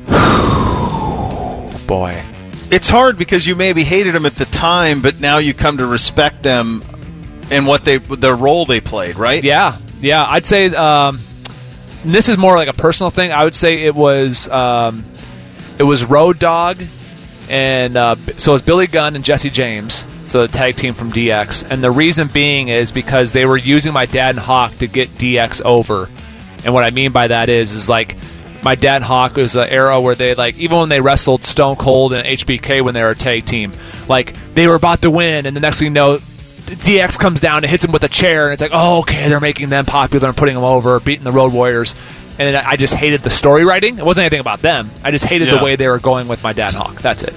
Boy, 1.87 2.23
It's 2.71 2.89
hard 2.89 3.17
because 3.17 3.47
you 3.47 3.55
maybe 3.55 3.83
hated 3.83 4.13
them 4.13 4.25
at 4.25 4.35
the 4.35 4.45
time, 4.45 5.01
but 5.01 5.19
now 5.19 5.39
you 5.39 5.53
come 5.53 5.77
to 5.77 5.85
respect 5.85 6.43
them 6.43 6.83
and 7.51 7.65
what 7.67 7.83
they 7.83 7.97
the 7.97 8.33
role 8.33 8.65
they 8.65 8.81
played, 8.81 9.15
right? 9.15 9.43
Yeah, 9.43 9.77
yeah. 9.99 10.25
I'd 10.25 10.45
say 10.45 10.67
um, 10.67 11.19
this 12.05 12.29
is 12.29 12.37
more 12.37 12.55
like 12.55 12.67
a 12.67 12.73
personal 12.73 13.09
thing. 13.09 13.31
I 13.31 13.43
would 13.43 13.55
say 13.55 13.83
it 13.83 13.95
was 13.95 14.47
um, 14.47 15.05
it 15.77 15.83
was 15.83 16.03
Road 16.03 16.39
Dog, 16.39 16.81
and 17.49 17.97
uh, 17.97 18.15
so 18.37 18.51
it 18.51 18.53
was 18.53 18.61
Billy 18.61 18.87
Gunn 18.87 19.15
and 19.15 19.25
Jesse 19.25 19.49
James, 19.49 20.05
so 20.23 20.45
the 20.45 20.47
tag 20.47 20.75
team 20.75 20.93
from 20.93 21.11
DX. 21.11 21.65
And 21.69 21.83
the 21.83 21.91
reason 21.91 22.27
being 22.27 22.69
is 22.69 22.91
because 22.91 23.31
they 23.31 23.45
were 23.45 23.57
using 23.57 23.93
my 23.93 24.05
dad 24.05 24.31
and 24.31 24.39
Hawk 24.39 24.77
to 24.79 24.87
get 24.87 25.09
DX 25.09 25.63
over. 25.63 26.09
And 26.63 26.73
what 26.73 26.83
I 26.83 26.89
mean 26.89 27.11
by 27.11 27.27
that 27.27 27.47
is, 27.49 27.71
is 27.71 27.87
like 27.87 28.17
my 28.63 28.75
dad 28.75 29.01
Hawk 29.03 29.35
was 29.35 29.55
an 29.55 29.69
era 29.69 29.99
where 30.01 30.15
they 30.15 30.33
like 30.35 30.57
even 30.57 30.79
when 30.79 30.89
they 30.89 30.99
wrestled 31.01 31.45
Stone 31.45 31.77
Cold 31.77 32.13
and 32.13 32.25
HBK 32.27 32.83
when 32.83 32.93
they 32.93 33.01
were 33.03 33.09
a 33.09 33.15
tag 33.15 33.45
team, 33.45 33.73
like 34.07 34.35
they 34.55 34.67
were 34.67 34.75
about 34.75 35.01
to 35.03 35.11
win, 35.11 35.45
and 35.45 35.55
the 35.55 35.59
next 35.61 35.79
thing 35.79 35.87
you 35.87 35.93
know, 35.93 36.17
DX 36.17 37.17
comes 37.17 37.39
down 37.41 37.63
and 37.63 37.65
hits 37.71 37.83
him 37.83 37.91
with 37.91 38.03
a 38.03 38.09
chair, 38.09 38.45
and 38.45 38.53
it's 38.53 38.61
like, 38.61 38.71
oh, 38.73 38.99
okay, 38.99 39.29
they're 39.29 39.39
making 39.39 39.69
them 39.69 39.85
popular 39.85 40.27
and 40.27 40.37
putting 40.37 40.55
them 40.55 40.63
over, 40.63 40.99
beating 40.99 41.23
the 41.23 41.31
Road 41.31 41.51
Warriors. 41.53 41.95
And 42.37 42.55
I 42.55 42.77
just 42.77 42.93
hated 42.93 43.19
the 43.21 43.29
story 43.29 43.65
writing. 43.65 43.97
It 43.97 44.05
wasn't 44.05 44.23
anything 44.23 44.39
about 44.39 44.59
them. 44.61 44.91
I 45.03 45.11
just 45.11 45.25
hated 45.25 45.47
Yeah. 45.47 45.57
the 45.57 45.63
way 45.63 45.75
they 45.75 45.89
were 45.89 45.99
going 45.99 46.27
with 46.29 46.41
my 46.41 46.53
dad 46.53 46.73
Hawk. 46.73 47.01
That's 47.01 47.21
it. 47.23 47.33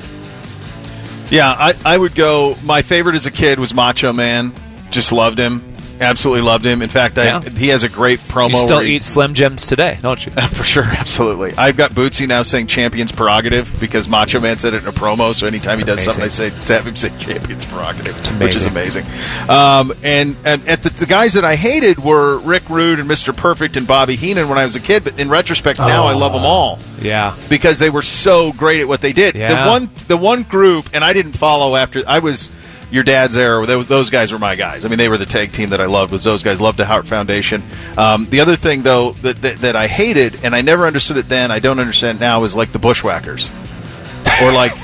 Yeah, 1.31 1.51
I, 1.51 1.75
I 1.85 1.99
would 1.99 2.14
go. 2.14 2.55
My 2.62 2.83
favorite 2.83 3.14
as 3.16 3.27
a 3.27 3.31
kid 3.33 3.59
was 3.59 3.75
Macho 3.75 4.12
Man. 4.12 4.53
Just 4.91 5.11
loved 5.11 5.39
him. 5.39 5.72
Absolutely 6.03 6.42
loved 6.42 6.64
him. 6.66 6.82
In 6.82 6.88
fact, 6.88 7.18
I, 7.18 7.24
Yeah. 7.24 7.40
he 7.48 7.68
has 7.68 7.82
a 7.82 7.88
great 7.88 8.18
promo. 8.20 8.50
You 8.50 8.57
still 8.59 8.80
he- 8.80 8.96
eat 8.96 9.03
Slim 9.05 9.34
Jims 9.34 9.66
today, 9.66 9.98
don't 10.03 10.24
you? 10.24 10.32
For 10.48 10.64
sure, 10.64 10.84
absolutely. 10.84 11.53
I've 11.57 11.76
got 11.76 11.92
Bootsy 11.92 12.26
now 12.28 12.42
saying 12.42 12.66
champion's 12.66 13.12
prerogative 13.12 13.74
because 13.80 14.09
Macho 14.09 14.40
Man 14.40 14.59
said 14.59 14.74
it 14.74 14.82
in 14.82 14.88
a 14.88 14.92
promo. 14.92 15.34
So 15.34 15.46
anytime 15.46 15.78
he 15.78 15.84
does 15.84 16.03
something, 16.03 16.22
I 16.24 16.28
say 16.28 16.50
to 16.50 16.74
have 16.74 16.86
him 16.86 16.96
say 16.96 17.11
champion's 17.18 17.64
prerogative, 17.64 18.16
which 18.40 18.55
is 18.57 18.66
amazing. 18.66 19.07
Um, 19.48 19.92
and 20.03 20.36
and 20.44 20.66
at 20.68 20.82
the, 20.82 20.90
the 20.90 21.07
guys 21.07 21.34
that 21.34 21.44
I 21.44 21.57
hated 21.57 21.98
were 21.98 22.38
Rick 22.38 22.68
Rude 22.68 22.98
and 22.98 23.09
Mr. 23.09 23.36
Perfect 23.36 23.76
and 23.76 23.86
Bobby 23.86 24.16
Heenan 24.16 24.48
when 24.48 24.59
I 24.59 24.64
was 24.64 24.76
a 24.76 24.80
kid. 24.80 25.05
But 25.05 25.18
in 25.20 25.28
retrospect, 25.30 25.78
now 25.78 26.05
I 26.05 26.14
love 26.14 26.32
them 26.32 26.44
all 26.44 26.78
Yeah. 27.00 27.36
because 27.48 27.78
they 27.78 27.90
were 27.90 28.03
so 28.03 28.53
great 28.53 28.80
at 28.80 28.88
what 28.88 29.00
they 29.00 29.12
did. 29.12 29.34
Yeah. 29.34 29.64
The 29.64 29.70
one 29.70 29.90
the 30.09 30.16
one 30.16 30.42
group, 30.42 30.86
and 30.94 31.05
I 31.05 31.12
didn't 31.12 31.32
follow 31.32 31.76
after 31.76 32.03
I 32.07 32.18
was 32.20 32.50
your 32.93 33.03
dad's 33.03 33.36
era. 33.36 33.64
Those, 33.66 33.86
those 33.88 34.11
guys 34.11 34.32
were 34.32 34.38
my 34.38 34.55
guys. 34.55 34.84
I 34.84 34.88
mean, 34.88 34.99
they 34.99 35.09
were 35.09 35.18
the 35.18 35.26
tag 35.26 35.53
team 35.53 35.70
that 35.70 35.80
I 35.80 35.86
loved. 35.86 36.12
Was 36.12 36.22
those 36.24 36.43
guys? 36.43 36.61
Loved 36.61 36.78
the 36.78 36.86
Hart 36.86 37.09
Foundation. 37.09 37.64
Um, 37.97 38.26
the 38.30 38.40
other 38.40 38.55
thing 38.55 38.82
though 38.82 39.12
that, 39.22 39.43
that 39.43 39.57
that 39.59 39.76
I 39.76 39.86
hated, 39.88 40.45
and 40.45 40.55
I 40.55 40.61
never 40.61 40.86
understood 40.86 41.16
it 41.16 41.28
then. 41.28 41.51
I 41.51 41.59
don't 41.59 41.80
understand 41.80 42.20
now. 42.20 42.45
Is 42.45 42.55
like 42.55 42.70
the 42.72 42.78
Bushwhackers, 42.78 43.51
or 44.43 44.53
like. 44.53 44.72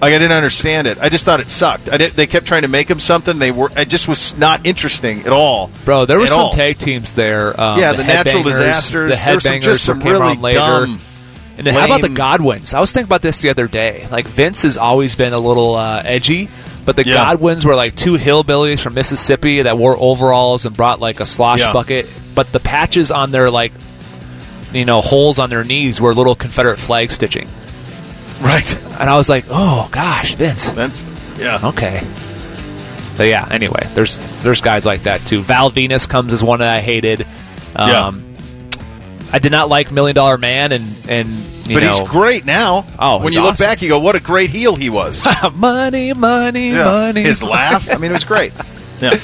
Like 0.00 0.12
I 0.12 0.18
didn't 0.18 0.36
understand 0.36 0.86
it. 0.86 0.98
I 1.00 1.08
just 1.08 1.24
thought 1.24 1.40
it 1.40 1.50
sucked. 1.50 1.88
I 1.90 1.96
did, 1.96 2.12
they 2.12 2.28
kept 2.28 2.46
trying 2.46 2.62
to 2.62 2.68
make 2.68 2.86
them 2.86 3.00
something. 3.00 3.40
They 3.40 3.50
were. 3.50 3.68
It 3.76 3.88
just 3.88 4.06
was 4.06 4.36
not 4.36 4.64
interesting 4.64 5.26
at 5.26 5.32
all. 5.32 5.72
Bro, 5.84 6.06
there 6.06 6.20
were 6.20 6.28
some 6.28 6.38
all. 6.38 6.52
tag 6.52 6.78
teams 6.78 7.14
there. 7.14 7.60
Um, 7.60 7.80
Yeah, 7.80 7.94
the 7.94 8.04
natural 8.04 8.44
disasters. 8.44 9.10
The 9.10 9.16
some- 9.16 9.38
headbangers 9.38 9.62
just 9.62 9.84
some 9.84 10.00
came 10.00 10.12
really 10.12 10.36
later. 10.36 10.58
dumb, 10.58 11.00
and 11.56 11.66
then 11.66 11.74
how 11.74 11.86
about 11.86 12.02
the 12.02 12.10
Godwins? 12.10 12.74
I 12.74 12.78
was 12.80 12.92
thinking 12.92 13.08
about 13.08 13.22
this 13.22 13.38
the 13.38 13.50
other 13.50 13.66
day. 13.66 14.06
Like 14.08 14.28
Vince 14.28 14.62
has 14.62 14.76
always 14.76 15.16
been 15.16 15.32
a 15.32 15.40
little 15.40 15.74
uh, 15.74 16.02
edgy, 16.04 16.48
but 16.88 16.96
the 16.96 17.04
Yeah. 17.04 17.16
Godwins 17.16 17.66
were 17.66 17.74
like 17.74 17.94
two 17.94 18.14
hillbillies 18.14 18.80
from 18.80 18.94
Mississippi 18.94 19.60
that 19.60 19.76
wore 19.76 19.94
overalls 19.98 20.64
and 20.64 20.74
brought 20.74 21.00
like 21.00 21.20
a 21.20 21.26
slosh 21.26 21.58
Yeah. 21.60 21.74
bucket. 21.74 22.08
But 22.34 22.50
the 22.50 22.60
patches 22.60 23.10
on 23.10 23.30
their 23.30 23.50
like, 23.50 23.72
you 24.72 24.86
know, 24.86 25.02
holes 25.02 25.38
on 25.38 25.50
their 25.50 25.64
knees 25.64 26.00
were 26.00 26.14
little 26.14 26.34
Confederate 26.34 26.78
flag 26.78 27.10
stitching. 27.10 27.46
Right. 28.40 28.74
And 28.98 29.10
I 29.10 29.16
was 29.18 29.28
like, 29.28 29.44
oh 29.50 29.86
gosh, 29.92 30.32
Vince. 30.36 30.66
Vince. 30.70 31.04
yeah. 31.38 31.60
Okay. 31.62 32.06
But 33.18 33.24
yeah, 33.24 33.46
anyway, 33.50 33.86
there's 33.92 34.18
there's 34.42 34.62
guys 34.62 34.86
like 34.86 35.02
that 35.02 35.20
too. 35.26 35.42
Val 35.42 35.70
Venis 35.70 36.08
comes 36.08 36.32
as 36.32 36.42
one 36.42 36.60
that 36.60 36.74
I 36.74 36.80
hated. 36.80 37.26
Um, 37.76 38.27
I 39.32 39.38
did 39.38 39.52
not 39.52 39.68
like 39.68 39.90
Million 39.90 40.14
Dollar 40.14 40.38
Man, 40.38 40.72
and 40.72 40.84
and 41.08 41.28
you 41.68 41.74
but 41.76 41.82
know, 41.82 41.98
he's 42.00 42.08
great 42.08 42.44
now. 42.46 42.86
Oh, 42.98 43.16
when 43.18 43.28
he's 43.28 43.34
you 43.36 43.42
look 43.42 43.58
back, 43.58 43.82
you 43.82 43.88
go, 43.88 43.98
"What 44.00 44.16
a 44.16 44.20
great 44.20 44.50
heel 44.50 44.74
he 44.76 44.88
was!" 44.90 45.22
money, 45.54 46.12
money, 46.14 46.70
Yeah. 46.70 46.84
money. 46.84 47.22
His 47.22 47.42
laugh. 47.42 47.90
I 47.92 47.98
mean, 47.98 48.10
it 48.10 48.14
was 48.14 48.24
great. 48.24 48.52
Yeah. 49.00 49.14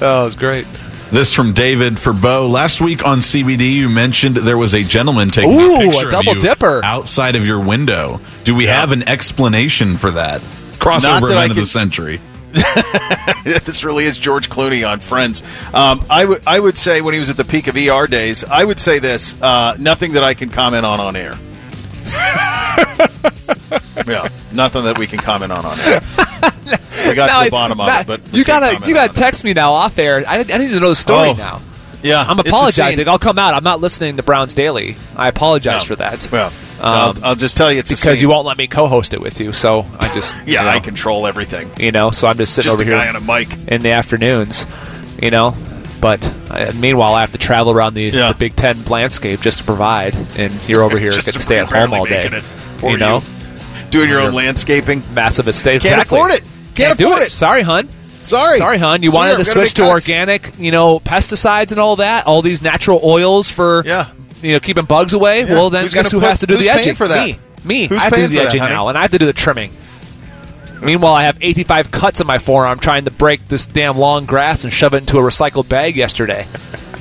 Oh, 0.00 0.22
it 0.22 0.24
was 0.24 0.34
great. 0.36 0.66
This 1.10 1.34
from 1.34 1.52
David 1.52 1.98
for 1.98 2.14
Bo. 2.14 2.46
Last 2.46 2.80
week 2.80 3.04
on 3.04 3.18
CBD, 3.18 3.72
you 3.74 3.90
mentioned 3.90 4.36
there 4.36 4.56
was 4.56 4.74
a 4.74 4.82
gentleman 4.82 5.28
taking 5.28 5.52
Ooh, 5.52 5.74
a 5.74 5.76
a 5.76 5.90
picture 5.90 6.08
double 6.10 6.30
of 6.30 6.36
you 6.36 6.40
dipper. 6.40 6.80
outside 6.82 7.36
of 7.36 7.46
your 7.46 7.60
window. 7.60 8.22
Do 8.44 8.54
we 8.54 8.64
have 8.66 8.90
an 8.92 9.06
explanation 9.06 9.98
for 9.98 10.10
that? 10.12 10.40
Not 10.40 10.78
Crossover 10.80 11.28
that 11.28 11.36
I 11.36 11.44
event 11.44 11.50
of 11.50 11.56
the 11.56 11.62
could- 11.62 11.68
century. 11.68 12.20
this 13.44 13.84
really 13.84 14.04
is 14.04 14.18
George 14.18 14.48
Clooney 14.50 14.88
on 14.88 15.00
Friends. 15.00 15.42
Um, 15.72 16.04
I 16.10 16.24
would 16.24 16.46
I 16.46 16.58
would 16.60 16.76
say 16.78 17.00
when 17.00 17.14
he 17.14 17.20
was 17.20 17.30
at 17.30 17.36
the 17.36 17.44
peak 17.44 17.66
of 17.66 17.76
ER 17.76 18.06
days, 18.06 18.44
I 18.44 18.64
would 18.64 18.78
say 18.80 18.98
this: 18.98 19.40
uh, 19.40 19.76
nothing 19.78 20.12
that 20.12 20.24
I 20.24 20.34
can 20.34 20.48
comment 20.50 20.84
on 20.86 21.00
on 21.00 21.16
air. 21.16 21.38
yeah, 24.06 24.28
nothing 24.52 24.84
that 24.84 24.96
we 24.98 25.06
can 25.06 25.18
comment 25.18 25.52
on 25.52 25.64
on 25.64 25.78
air. 25.80 26.00
We 27.06 27.14
got 27.14 27.26
Now 27.26 27.34
to 27.38 27.40
I- 27.40 27.44
the 27.44 27.50
bottom 27.50 27.80
of 27.80 27.88
it, 27.88 28.06
but 28.06 28.32
you 28.34 28.44
gotta 28.44 28.86
you 28.86 28.94
gotta 28.94 29.12
it. 29.12 29.16
text 29.16 29.44
me 29.44 29.52
now 29.52 29.72
off 29.72 29.98
air. 29.98 30.24
I, 30.26 30.38
I 30.38 30.58
need 30.58 30.70
to 30.70 30.80
know 30.80 30.90
the 30.90 30.96
story 30.96 31.30
Oh. 31.30 31.34
now. 31.34 31.60
Yeah, 32.02 32.24
I'm 32.26 32.38
apologizing. 32.38 33.08
I'll 33.08 33.18
come 33.18 33.38
out. 33.38 33.54
I'm 33.54 33.64
not 33.64 33.80
listening 33.80 34.16
to 34.18 34.22
Browns 34.22 34.54
Daily. 34.54 34.96
I 35.16 35.28
apologize 35.28 35.82
Yeah. 35.82 35.86
for 35.88 35.96
that. 35.96 36.28
Well, 36.30 36.52
I'll, 36.80 37.14
I'll 37.24 37.34
just 37.34 37.56
tell 37.56 37.72
you, 37.72 37.80
it's 37.80 37.90
because 37.90 38.22
you 38.22 38.28
won't 38.28 38.46
let 38.46 38.56
me 38.56 38.68
co-host 38.68 39.14
it 39.14 39.20
with 39.20 39.40
you. 39.40 39.52
So 39.52 39.84
I 39.98 40.12
just 40.14 40.36
Yeah, 40.46 40.60
you 40.60 40.64
know, 40.66 40.70
I 40.70 40.80
control 40.80 41.26
everything. 41.26 41.70
You 41.80 41.90
know, 41.90 42.10
so 42.12 42.28
I'm 42.28 42.36
just 42.36 42.54
sitting 42.54 42.70
Just 42.70 42.80
over 42.80 42.84
here 42.88 42.96
on 42.96 43.16
a 43.16 43.20
mic. 43.20 43.48
in 43.68 43.82
the 43.82 43.92
afternoons. 43.92 44.66
You 45.20 45.30
know, 45.32 45.54
but 46.00 46.24
uh, 46.48 46.72
meanwhile, 46.76 47.14
I 47.14 47.22
have 47.22 47.32
to 47.32 47.38
travel 47.38 47.72
around 47.72 47.94
the, 47.94 48.04
Yeah. 48.04 48.30
the 48.32 48.38
Big 48.38 48.54
Ten 48.54 48.84
landscape 48.84 49.40
just 49.40 49.58
to 49.58 49.64
provide, 49.64 50.14
and 50.36 50.54
you're 50.68 50.82
over 50.84 50.96
here 51.00 51.10
Just 51.10 51.26
get 51.26 51.32
to 51.34 51.40
stay 51.40 51.58
at 51.58 51.68
home 51.68 51.92
all 51.92 52.04
day. 52.04 52.18
making 52.22 52.34
it 52.38 52.44
for 52.44 52.90
You 52.92 52.98
know, 52.98 53.22
Doing 53.90 54.08
your 54.08 54.20
own 54.20 54.34
landscaping. 54.34 55.02
massive 55.14 55.48
estate. 55.48 55.82
Can't 55.82 55.94
exactly. 55.94 56.18
afford 56.18 56.32
it. 56.34 56.44
Can't 56.76 56.96
do 56.96 57.06
afford 57.08 57.22
it. 57.22 57.26
it. 57.26 57.32
Sorry, 57.32 57.62
hun. 57.62 57.88
Sorry, 58.22 58.58
Sorry, 58.58 58.78
hun. 58.78 59.02
You 59.02 59.10
Sorry, 59.10 59.30
wanted 59.32 59.44
to 59.44 59.50
switch 59.50 59.74
to 59.74 59.82
cuts. 59.82 60.08
organic, 60.08 60.58
you 60.58 60.70
know, 60.70 61.00
pesticides 61.00 61.70
and 61.72 61.80
all 61.80 61.96
that. 61.96 62.26
All 62.26 62.42
these 62.42 62.60
natural 62.62 63.00
oils 63.02 63.50
for, 63.50 63.82
Yeah. 63.86 64.06
you 64.42 64.52
know, 64.52 64.60
keeping 64.60 64.84
bugs 64.84 65.12
away. 65.14 65.40
Yeah. 65.40 65.52
Well, 65.52 65.70
then 65.70 65.82
Who's 65.84 65.94
guess 65.94 66.10
who 66.10 66.20
put- 66.20 66.28
has 66.28 66.40
to 66.40 66.46
do 66.46 66.54
who's 66.56 66.64
the 66.64 66.70
paying 66.70 66.80
edging? 66.80 66.94
for 66.94 67.08
that? 67.08 67.26
Me. 67.26 67.38
Me. 67.64 67.86
Who's 67.86 67.98
I 67.98 68.02
have 68.04 68.12
to 68.12 68.16
do 68.20 68.22
the 68.28 68.36
for 68.36 68.42
that, 68.42 68.46
edging 68.48 68.60
now, 68.60 68.88
and 68.88 68.98
I 68.98 69.02
have 69.02 69.10
to 69.12 69.18
do 69.18 69.26
the 69.26 69.32
trimming. 69.32 69.72
Meanwhile, 70.82 71.14
I 71.14 71.24
have 71.24 71.38
85 71.40 71.90
cuts 71.90 72.20
on 72.20 72.26
my 72.26 72.38
forearm 72.38 72.78
trying 72.78 73.04
to 73.06 73.10
break 73.10 73.48
this 73.48 73.66
damn 73.66 73.98
long 73.98 74.26
grass 74.26 74.62
and 74.64 74.72
shove 74.72 74.94
it 74.94 74.98
into 74.98 75.18
a 75.18 75.22
recycled 75.22 75.68
bag 75.68 75.96
yesterday. 75.96 76.46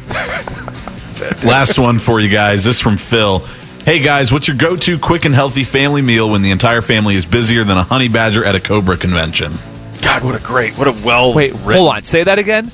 Last 1.43 1.77
one 1.77 1.99
for 1.99 2.19
you 2.19 2.29
guys. 2.29 2.63
This 2.63 2.79
from 2.79 2.97
Phil. 2.97 3.39
Hey 3.85 3.99
guys, 3.99 4.31
what's 4.33 4.47
your 4.47 4.57
go-to 4.57 4.97
quick 4.99 5.25
and 5.25 5.33
healthy 5.35 5.63
family 5.63 6.01
meal 6.01 6.29
when 6.29 6.41
the 6.41 6.51
entire 6.51 6.81
family 6.81 7.15
is 7.15 7.25
busier 7.25 7.63
than 7.63 7.77
a 7.77 7.83
honey 7.83 8.07
badger 8.07 8.43
at 8.43 8.55
a 8.55 8.59
cobra 8.59 8.97
convention? 8.97 9.59
God, 10.01 10.23
what 10.23 10.35
a 10.35 10.39
great, 10.39 10.77
what 10.77 10.87
a 10.87 10.91
well. 10.91 11.33
Wait, 11.33 11.53
hold 11.53 11.89
on. 11.89 12.03
Say 12.03 12.23
that 12.23 12.39
again. 12.39 12.71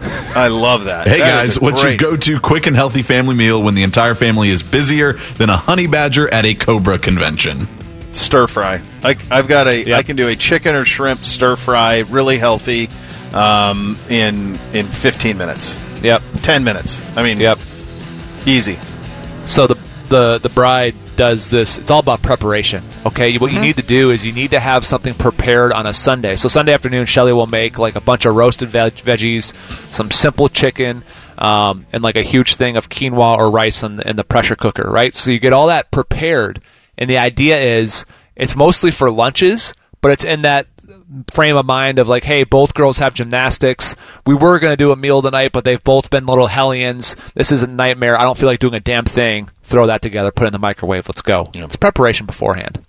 I 0.00 0.48
love 0.48 0.84
that. 0.84 1.06
Hey 1.06 1.18
That 1.20 1.44
is 1.46 1.54
guys, 1.54 1.60
what's 1.60 1.80
great- 1.82 2.00
your 2.00 2.10
go-to 2.10 2.38
quick 2.40 2.66
and 2.66 2.76
healthy 2.76 3.02
family 3.02 3.34
meal 3.34 3.62
when 3.62 3.74
the 3.74 3.82
entire 3.82 4.14
family 4.14 4.50
is 4.50 4.62
busier 4.62 5.14
than 5.38 5.48
a 5.48 5.56
honey 5.56 5.86
badger 5.86 6.32
at 6.32 6.44
a 6.44 6.54
cobra 6.54 6.98
convention? 6.98 7.68
stir 8.12 8.46
fry? 8.46 8.82
I, 9.04 9.16
I've 9.30 9.46
got 9.48 9.66
a. 9.66 9.70
I 9.70 9.96
Yep. 9.98 10.06
can 10.06 10.16
do 10.16 10.28
a 10.28 10.36
chicken 10.36 10.74
or 10.74 10.84
shrimp 10.84 11.24
stir 11.26 11.56
fry, 11.56 11.98
really 12.00 12.38
healthy, 12.38 12.88
um, 13.34 13.96
in 14.08 14.58
in 14.72 14.86
15 14.86 15.36
minutes, 15.38 15.78
Yep. 16.02 16.22
10 16.42 16.64
minutes. 16.64 17.02
I 17.16 17.22
mean, 17.22 17.38
Yep. 17.40 17.58
easy. 18.46 18.78
So 19.46 19.66
the 19.66 19.76
the 20.08 20.38
the 20.42 20.48
bride 20.50 20.94
does 21.16 21.50
this. 21.50 21.78
It's 21.78 21.90
all 21.90 22.00
about 22.00 22.22
preparation. 22.22 22.82
Okay, 23.04 23.36
what 23.38 23.52
you 23.52 23.60
need 23.60 23.76
to 23.76 23.82
do 23.82 24.10
is 24.10 24.24
you 24.24 24.32
need 24.32 24.50
to 24.50 24.60
have 24.60 24.84
something 24.84 25.14
prepared 25.14 25.72
on 25.72 25.86
a 25.86 25.92
Sunday. 25.92 26.36
So 26.36 26.48
Sunday 26.48 26.72
afternoon, 26.72 27.06
Shelly 27.06 27.32
will 27.32 27.46
make 27.46 27.78
like 27.78 27.96
a 27.96 28.00
bunch 28.00 28.24
of 28.24 28.34
roasted 28.34 28.68
veg- 28.68 28.96
veggies, 28.96 29.54
some 29.90 30.10
simple 30.10 30.48
chicken, 30.48 31.02
um, 31.38 31.86
and 31.92 32.02
like 32.02 32.16
a 32.16 32.22
huge 32.22 32.54
thing 32.56 32.76
of 32.76 32.88
quinoa 32.88 33.38
or 33.38 33.50
rice 33.50 33.82
in, 33.82 34.00
in 34.00 34.16
the 34.16 34.24
pressure 34.24 34.56
cooker. 34.56 34.88
Right. 34.88 35.14
So 35.14 35.30
you 35.30 35.38
get 35.38 35.52
all 35.52 35.68
that 35.68 35.90
prepared, 35.90 36.60
and 36.98 37.08
the 37.08 37.18
idea 37.18 37.58
is 37.58 38.04
it's 38.34 38.54
mostly 38.54 38.90
for 38.90 39.10
lunches, 39.10 39.74
but 40.00 40.12
it's 40.12 40.24
in 40.24 40.42
that 40.42 40.66
frame 41.32 41.56
of 41.56 41.66
mind 41.66 41.98
of 41.98 42.08
like, 42.08 42.24
hey, 42.24 42.44
both 42.44 42.74
girls 42.74 42.98
have 42.98 43.14
gymnastics. 43.14 43.94
We 44.26 44.34
were 44.34 44.58
going 44.58 44.72
to 44.72 44.76
do 44.76 44.92
a 44.92 44.96
meal 44.96 45.22
tonight, 45.22 45.52
but 45.52 45.64
they've 45.64 45.82
both 45.82 46.10
been 46.10 46.26
little 46.26 46.46
hellions. 46.46 47.16
This 47.34 47.52
is 47.52 47.62
a 47.62 47.66
nightmare. 47.66 48.18
I 48.18 48.24
don't 48.24 48.38
feel 48.38 48.48
like 48.48 48.60
doing 48.60 48.74
a 48.74 48.80
damn 48.80 49.04
thing. 49.04 49.48
Throw 49.62 49.86
that 49.86 50.02
together, 50.02 50.30
put 50.30 50.44
it 50.44 50.48
in 50.48 50.52
the 50.52 50.58
microwave. 50.58 51.08
Let's 51.08 51.22
go. 51.22 51.50
It's 51.54 51.76
preparation 51.76 52.26
beforehand. 52.26 52.84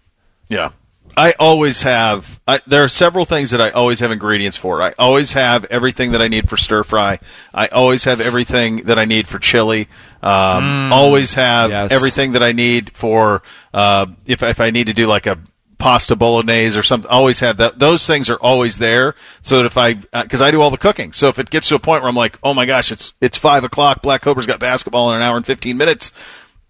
Yeah, 0.47 0.69
I 1.17 1.33
always 1.39 1.81
have. 1.81 2.39
I, 2.47 2.59
there 2.67 2.83
are 2.83 2.87
several 2.87 3.25
things 3.25 3.49
that 3.49 3.59
I 3.59 3.71
always 3.71 4.01
have 4.01 4.11
ingredients 4.11 4.55
for. 4.55 4.83
I 4.83 4.93
always 4.99 5.33
have 5.33 5.65
everything 5.65 6.11
that 6.11 6.21
I 6.21 6.27
need 6.27 6.47
for 6.47 6.57
stir 6.57 6.83
fry. 6.83 7.17
I 7.51 7.67
always 7.67 8.03
have 8.03 8.21
everything 8.21 8.83
that 8.83 8.99
I 8.99 9.05
need 9.05 9.27
for 9.27 9.39
chili. 9.39 9.87
Um, 10.21 10.93
always 10.93 11.33
have 11.33 11.71
yes. 11.71 11.91
everything 11.91 12.33
that 12.33 12.43
I 12.43 12.51
need 12.51 12.91
for 12.91 13.41
uh, 13.73 14.05
if 14.27 14.43
if 14.43 14.61
I 14.61 14.69
need 14.69 14.87
to 14.87 14.93
do 14.93 15.07
like 15.07 15.25
a 15.25 15.39
pasta 15.77 16.15
bolognese 16.15 16.77
or 16.77 16.83
something. 16.83 17.09
Always 17.09 17.39
have 17.41 17.57
that. 17.57 17.77
Those 17.79 18.05
things 18.07 18.29
are 18.29 18.37
always 18.37 18.77
there. 18.79 19.15
So 19.41 19.57
that 19.59 19.65
if 19.65 19.77
I 19.77 19.99
uh, 20.13 20.23
because 20.23 20.41
I 20.41 20.51
do 20.51 20.61
all 20.61 20.71
the 20.71 20.77
cooking. 20.77 21.13
So 21.13 21.27
if 21.29 21.39
it 21.39 21.49
gets 21.49 21.67
to 21.69 21.75
a 21.75 21.79
point 21.79 22.01
where 22.01 22.09
I'm 22.09 22.15
like, 22.15 22.37
oh 22.43 22.53
my 22.53 22.65
gosh, 22.65 22.91
it's 22.91 23.13
it's 23.21 23.37
five 23.37 23.63
o'clock. 23.63 24.01
Black 24.01 24.21
Cobra's 24.21 24.47
got 24.47 24.59
basketball 24.59 25.09
in 25.11 25.17
an 25.17 25.21
hour 25.21 25.37
and 25.37 25.45
fifteen 25.45 25.77
minutes. 25.77 26.11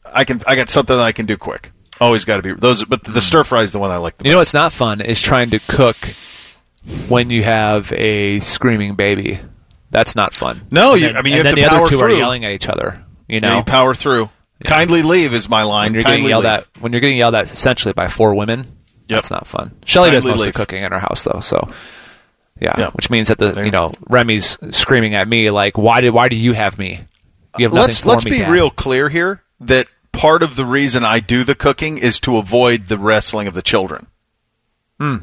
I 0.06 0.24
can 0.24 0.42
I 0.48 0.56
got 0.56 0.70
something 0.70 0.96
that 0.96 1.04
I 1.04 1.12
can 1.12 1.26
do 1.26 1.38
quick. 1.38 1.72
Always 2.00 2.26
got 2.26 2.38
to 2.38 2.44
be 2.44 2.54
those, 2.54 2.86
but 2.86 3.04
the, 3.04 3.12
hmm. 3.12 3.20
stir 3.20 3.44
fry 3.44 3.62
is 3.62 3.72
the 3.72 3.80
one 3.80 3.90
I 3.92 3.98
like. 3.98 4.18
The 4.18 4.26
You 4.26 4.32
know 4.32 4.38
best. 4.38 4.54
what's 4.54 4.64
not 4.64 4.72
fun 4.74 5.02
is 5.02 5.20
trying 5.22 5.50
to 5.50 5.60
cook 5.68 5.98
when 7.08 7.30
you 7.30 7.44
have 7.44 7.92
a 7.94 8.40
screaming 8.40 8.96
baby. 8.96 9.40
That's 9.90 10.16
not 10.16 10.34
fun. 10.34 10.62
No, 10.70 10.94
you- 10.94 11.08
then- 11.08 11.18
I 11.18 11.22
mean, 11.22 11.34
you 11.34 11.44
have 11.44 11.56
to 11.56 11.56
the 11.56 11.66
other 11.66 11.78
power 11.78 11.88
two 11.88 12.00
are 12.00 12.10
yelling 12.12 12.46
at 12.46 12.52
each 12.52 12.68
other. 12.70 13.04
You 13.28 13.36
Yeah, 13.36 13.50
know, 13.50 13.58
you 13.58 13.64
power 13.64 13.96
through. 13.96 14.30
Kindly 14.64 15.02
leave 15.04 15.34
is 15.34 15.50
my 15.50 15.64
line. 15.64 15.88
when 15.88 15.94
you're 15.96 16.04
Kindly 16.04 16.18
getting 16.22 16.30
yelled 16.30 16.44
leave. 16.44 16.54
at 16.54 16.68
when 16.82 16.92
you're 16.92 17.02
getting 17.02 17.18
yelled 17.18 17.36
at 17.36 17.46
essentially 17.52 17.94
by 17.94 18.08
four 18.08 18.34
women. 18.36 18.77
Yep. 19.10 19.18
That's 19.18 19.32
not 19.32 19.48
fun. 19.48 19.72
Shelly 19.86 20.12
does 20.12 20.24
Kindly 20.24 20.38
most 20.40 20.48
of 20.48 20.54
the 20.54 20.58
cooking 20.60 20.84
in 20.84 20.92
her 20.92 21.00
house 21.00 21.24
though, 21.24 21.40
so 21.40 21.70
yeah, 22.60 22.74
Yeah. 22.78 22.90
which 22.92 23.10
means 23.10 23.28
that 23.30 23.38
the 23.38 23.64
you 23.64 23.72
know 23.72 23.94
Remy's 24.10 24.58
screaming 24.72 25.16
at 25.16 25.28
me 25.28 25.50
like, 25.52 25.78
why 25.78 26.02
did 26.02 26.10
why 26.12 26.28
do 26.30 26.36
you 26.36 26.54
have 26.54 26.78
me? 26.78 27.02
You 27.58 27.66
have 27.66 27.74
nothing 27.74 27.88
let's 27.88 28.00
for 28.02 28.08
let's 28.10 28.26
me, 28.26 28.32
be 28.32 28.40
Dad." 28.40 28.52
real 28.52 28.70
clear 28.70 29.10
here 29.10 29.42
that 29.62 29.88
part 30.12 30.44
of 30.44 30.56
the 30.56 30.66
reason 30.66 31.04
I 31.06 31.20
do 31.20 31.44
the 31.44 31.56
cooking 31.56 31.98
is 31.98 32.20
to 32.22 32.38
avoid 32.38 32.88
the 32.88 32.98
wrestling 32.98 33.48
of 33.48 33.54
the 33.54 33.62
children. 33.62 34.08
Hmm. 35.00 35.18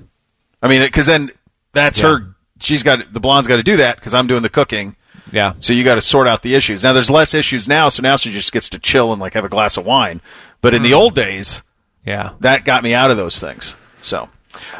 I 0.62 0.68
mean, 0.68 0.82
because 0.82 1.06
then 1.06 1.30
that's 1.72 2.00
Hmm. 2.00 2.06
Yeah. 2.06 2.12
her. 2.18 2.26
She's 2.60 2.82
got 2.82 3.12
the 3.12 3.20
blonde's 3.20 3.46
got 3.48 3.56
to 3.56 3.62
do 3.62 3.76
that 3.78 3.96
because 3.96 4.14
I'm 4.14 4.26
doing 4.26 4.42
the 4.42 4.48
cooking. 4.48 4.96
Yeah, 5.32 5.54
So 5.58 5.72
you 5.72 5.82
got 5.84 5.96
to 5.96 6.00
sort 6.00 6.28
out 6.28 6.42
the 6.42 6.54
issues. 6.54 6.84
Now 6.84 6.92
there's 6.92 7.10
less 7.10 7.34
issues 7.34 7.66
now, 7.66 7.88
so 7.88 8.02
now 8.02 8.14
she 8.16 8.30
just 8.30 8.52
gets 8.52 8.68
to 8.68 8.78
chill 8.78 9.10
and 9.12 9.20
like 9.20 9.34
have 9.34 9.44
a 9.44 9.48
glass 9.48 9.76
of 9.76 9.84
wine. 9.84 10.20
But 10.60 10.74
in 10.74 10.80
Hmm. 10.80 10.84
the 10.84 10.94
old 10.94 11.14
days, 11.16 11.62
yeah. 12.04 12.32
that 12.40 12.64
got 12.64 12.82
me 12.82 12.94
out 12.94 13.10
of 13.10 13.16
those 13.16 13.40
things. 13.40 13.76
So, 14.02 14.28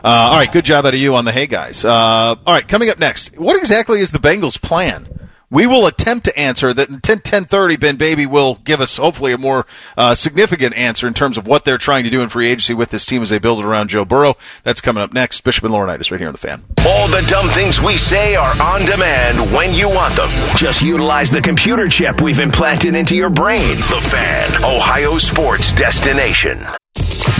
uh, 0.03 0.09
all 0.09 0.37
right, 0.37 0.53
good 0.53 0.64
job 0.64 0.87
out 0.87 0.95
of 0.95 1.01
you 1.01 1.14
on 1.14 1.25
the 1.25 1.33
Hey 1.33 1.47
Guys. 1.47 1.85
Uh, 1.85 1.91
all 1.91 2.39
right, 2.47 2.66
coming 2.66 2.91
up 2.91 2.99
next, 2.99 3.39
what 3.39 3.57
exactly 3.57 4.01
is 4.01 4.12
the 4.12 4.18
Bengals' 4.18 4.61
plan? 4.61 5.09
We 5.55 5.68
will 5.68 5.87
attempt 5.87 6.25
to 6.25 6.37
answer 6.37 6.75
that. 6.75 6.89
In 6.89 7.01
10, 7.01 7.18
1030, 7.18 7.77
Ben 7.77 7.95
Baby 7.95 8.27
will 8.27 8.57
give 8.64 8.81
us 8.81 8.97
hopefully 8.97 9.33
a 9.33 9.39
more 9.39 9.66
uh, 9.97 10.14
significant 10.14 10.75
answer 10.75 11.07
in 11.07 11.14
terms 11.14 11.39
of 11.39 11.47
what 11.47 11.64
they're 11.64 11.79
trying 11.79 12.03
to 12.03 12.11
do 12.11 12.22
in 12.22 12.29
free 12.29 12.49
agency 12.49 12.75
with 12.75 12.91
this 12.91 13.07
team 13.07 13.22
as 13.22 13.31
they 13.31 13.39
build 13.39 13.61
it 13.61 13.64
around 13.64 13.91
Joe 13.91 14.05
Burrow. 14.05 14.37
That's 14.64 14.81
coming 14.81 15.01
up 15.01 15.12
next. 15.12 15.41
Bishop 15.45 15.62
and 15.62 15.72
Laurinaitis 15.72 16.11
right 16.11 16.18
here 16.18 16.27
on 16.27 16.33
the 16.35 16.39
fan. 16.39 16.64
All 16.85 17.07
the 17.07 17.25
dumb 17.29 17.49
things 17.51 17.81
we 17.81 17.97
say 17.97 18.35
are 18.35 18.61
on 18.61 18.85
demand 18.85 19.39
when 19.53 19.72
you 19.72 19.89
want 19.89 20.16
them. 20.16 20.31
Just 20.57 20.83
utilize 20.83 21.31
the 21.31 21.41
computer 21.41 21.89
chip 21.89 22.20
we've 22.20 22.41
implanted 22.41 22.97
into 22.97 23.14
your 23.14 23.31
brain. 23.31 23.77
The 23.77 24.01
Fan, 24.11 24.64
Ohio 24.64 25.18
sports 25.18 25.72
destination. 25.72 26.66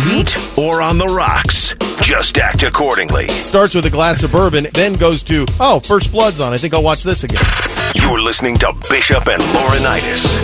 Meat 0.07 0.59
or 0.59 0.83
on 0.83 0.99
the 0.99 1.07
rocks? 1.07 1.75
Just 2.03 2.37
act 2.37 2.63
accordingly. 2.63 3.29
Starts 3.29 3.75
with 3.75 3.87
a 3.87 3.91
glass 3.91 4.23
of 4.23 4.33
bourbon, 4.33 4.67
then 4.75 4.93
goes 4.95 5.23
to, 5.25 5.47
oh, 5.61 5.81
First 5.81 6.13
Blood's 6.13 6.41
on. 6.41 6.53
I 6.53 6.57
think 6.59 6.75
I'll 6.75 6.83
watch 6.83 7.03
this 7.03 7.25
again. 7.25 7.43
You're 7.95 8.21
listening 8.21 8.57
to 8.59 8.73
Bishop 8.91 9.27
and 9.29 9.41
Laurinaitis. 9.41 10.39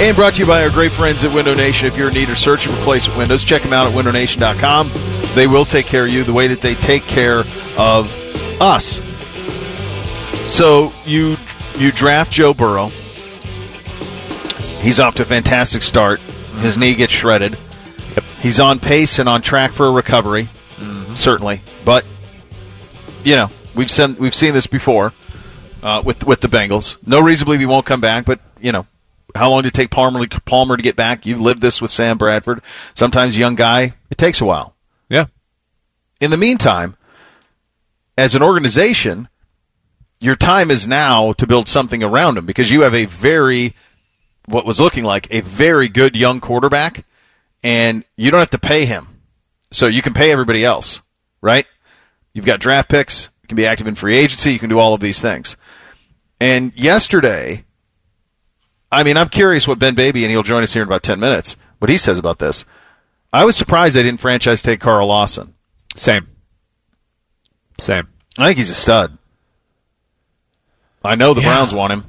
And 0.00 0.16
brought 0.16 0.34
to 0.34 0.40
you 0.40 0.46
by 0.46 0.64
our 0.64 0.70
great 0.70 0.90
friends 0.90 1.22
at 1.22 1.32
Window 1.32 1.54
Nation. 1.54 1.86
If 1.86 1.96
you're 1.96 2.08
in 2.08 2.14
need 2.14 2.28
of 2.30 2.38
search 2.38 2.66
and 2.66 2.74
replacement 2.76 3.16
windows, 3.16 3.44
check 3.44 3.62
them 3.62 3.72
out 3.72 3.86
at 3.86 3.92
windownation.com. 3.92 4.90
They 5.34 5.46
will 5.46 5.64
take 5.64 5.86
care 5.86 6.06
of 6.06 6.10
you 6.10 6.24
the 6.24 6.32
way 6.32 6.48
that 6.48 6.60
they 6.60 6.74
take 6.74 7.04
care 7.04 7.44
of 7.78 8.12
us. 8.60 9.00
So 10.52 10.92
you 11.06 11.36
you 11.76 11.92
draft 11.92 12.32
Joe 12.32 12.52
Burrow. 12.52 12.88
He's 14.80 14.98
off 14.98 15.14
to 15.16 15.22
a 15.22 15.24
fantastic 15.24 15.84
start. 15.84 16.20
His 16.62 16.78
knee 16.78 16.94
gets 16.94 17.12
shredded. 17.12 17.58
He's 18.40 18.60
on 18.60 18.78
pace 18.78 19.18
and 19.18 19.28
on 19.28 19.42
track 19.42 19.72
for 19.72 19.86
a 19.86 19.90
recovery, 19.90 20.48
certainly. 21.16 21.60
But 21.84 22.06
you 23.24 23.36
know 23.36 23.50
we've 23.74 23.90
seen 23.90 24.16
we've 24.16 24.34
seen 24.34 24.54
this 24.54 24.66
before 24.66 25.12
uh, 25.82 26.02
with 26.04 26.24
with 26.24 26.40
the 26.40 26.48
Bengals. 26.48 26.96
No 27.06 27.20
reason 27.20 27.44
to 27.44 27.46
believe 27.46 27.60
he 27.60 27.66
won't 27.66 27.86
come 27.86 28.00
back, 28.00 28.24
but 28.24 28.40
you 28.60 28.72
know 28.72 28.86
how 29.34 29.50
long 29.50 29.62
did 29.62 29.68
it 29.68 29.74
take 29.74 29.90
Palmer 29.90 30.26
Palmer 30.44 30.76
to 30.76 30.82
get 30.82 30.96
back? 30.96 31.26
You've 31.26 31.40
lived 31.40 31.62
this 31.62 31.82
with 31.82 31.90
Sam 31.90 32.18
Bradford. 32.18 32.62
Sometimes 32.94 33.36
young 33.36 33.54
guy, 33.54 33.94
it 34.10 34.18
takes 34.18 34.40
a 34.40 34.44
while. 34.44 34.74
Yeah. 35.08 35.26
In 36.20 36.30
the 36.30 36.36
meantime, 36.36 36.96
as 38.16 38.34
an 38.34 38.42
organization, 38.42 39.28
your 40.20 40.36
time 40.36 40.70
is 40.70 40.86
now 40.86 41.32
to 41.32 41.46
build 41.46 41.66
something 41.66 42.02
around 42.02 42.38
him 42.38 42.46
because 42.46 42.70
you 42.70 42.82
have 42.82 42.94
a 42.94 43.06
very 43.06 43.74
what 44.46 44.66
was 44.66 44.80
looking 44.80 45.04
like 45.04 45.28
a 45.30 45.40
very 45.40 45.88
good 45.88 46.16
young 46.16 46.40
quarterback 46.40 47.04
and 47.62 48.04
you 48.16 48.30
don't 48.30 48.40
have 48.40 48.50
to 48.50 48.58
pay 48.58 48.84
him. 48.84 49.20
So 49.70 49.86
you 49.86 50.02
can 50.02 50.14
pay 50.14 50.30
everybody 50.30 50.64
else, 50.64 51.00
right? 51.40 51.66
You've 52.34 52.44
got 52.44 52.60
draft 52.60 52.88
picks, 52.90 53.28
you 53.42 53.48
can 53.48 53.56
be 53.56 53.66
active 53.66 53.86
in 53.86 53.94
free 53.94 54.18
agency, 54.18 54.52
you 54.52 54.58
can 54.58 54.68
do 54.68 54.78
all 54.78 54.94
of 54.94 55.00
these 55.00 55.20
things. 55.20 55.56
And 56.40 56.72
yesterday, 56.74 57.64
I 58.90 59.02
mean, 59.02 59.16
I'm 59.16 59.28
curious 59.28 59.66
what 59.66 59.78
Ben 59.78 59.94
Baby, 59.94 60.24
and 60.24 60.30
he'll 60.30 60.42
join 60.42 60.62
us 60.62 60.72
here 60.72 60.82
in 60.82 60.88
about 60.88 61.02
10 61.02 61.20
minutes, 61.20 61.56
what 61.78 61.88
he 61.88 61.96
says 61.96 62.18
about 62.18 62.38
this. 62.38 62.64
I 63.32 63.44
was 63.44 63.56
surprised 63.56 63.94
they 63.94 64.02
didn't 64.02 64.20
franchise 64.20 64.60
take 64.60 64.80
Carl 64.80 65.06
Lawson. 65.06 65.54
Same. 65.94 66.26
Same. 67.78 68.08
I 68.36 68.48
think 68.48 68.58
he's 68.58 68.70
a 68.70 68.74
stud. 68.74 69.16
I 71.04 71.14
know 71.14 71.32
the 71.32 71.40
Yeah. 71.40 71.48
Browns 71.48 71.72
want 71.72 71.92
him. 71.92 72.04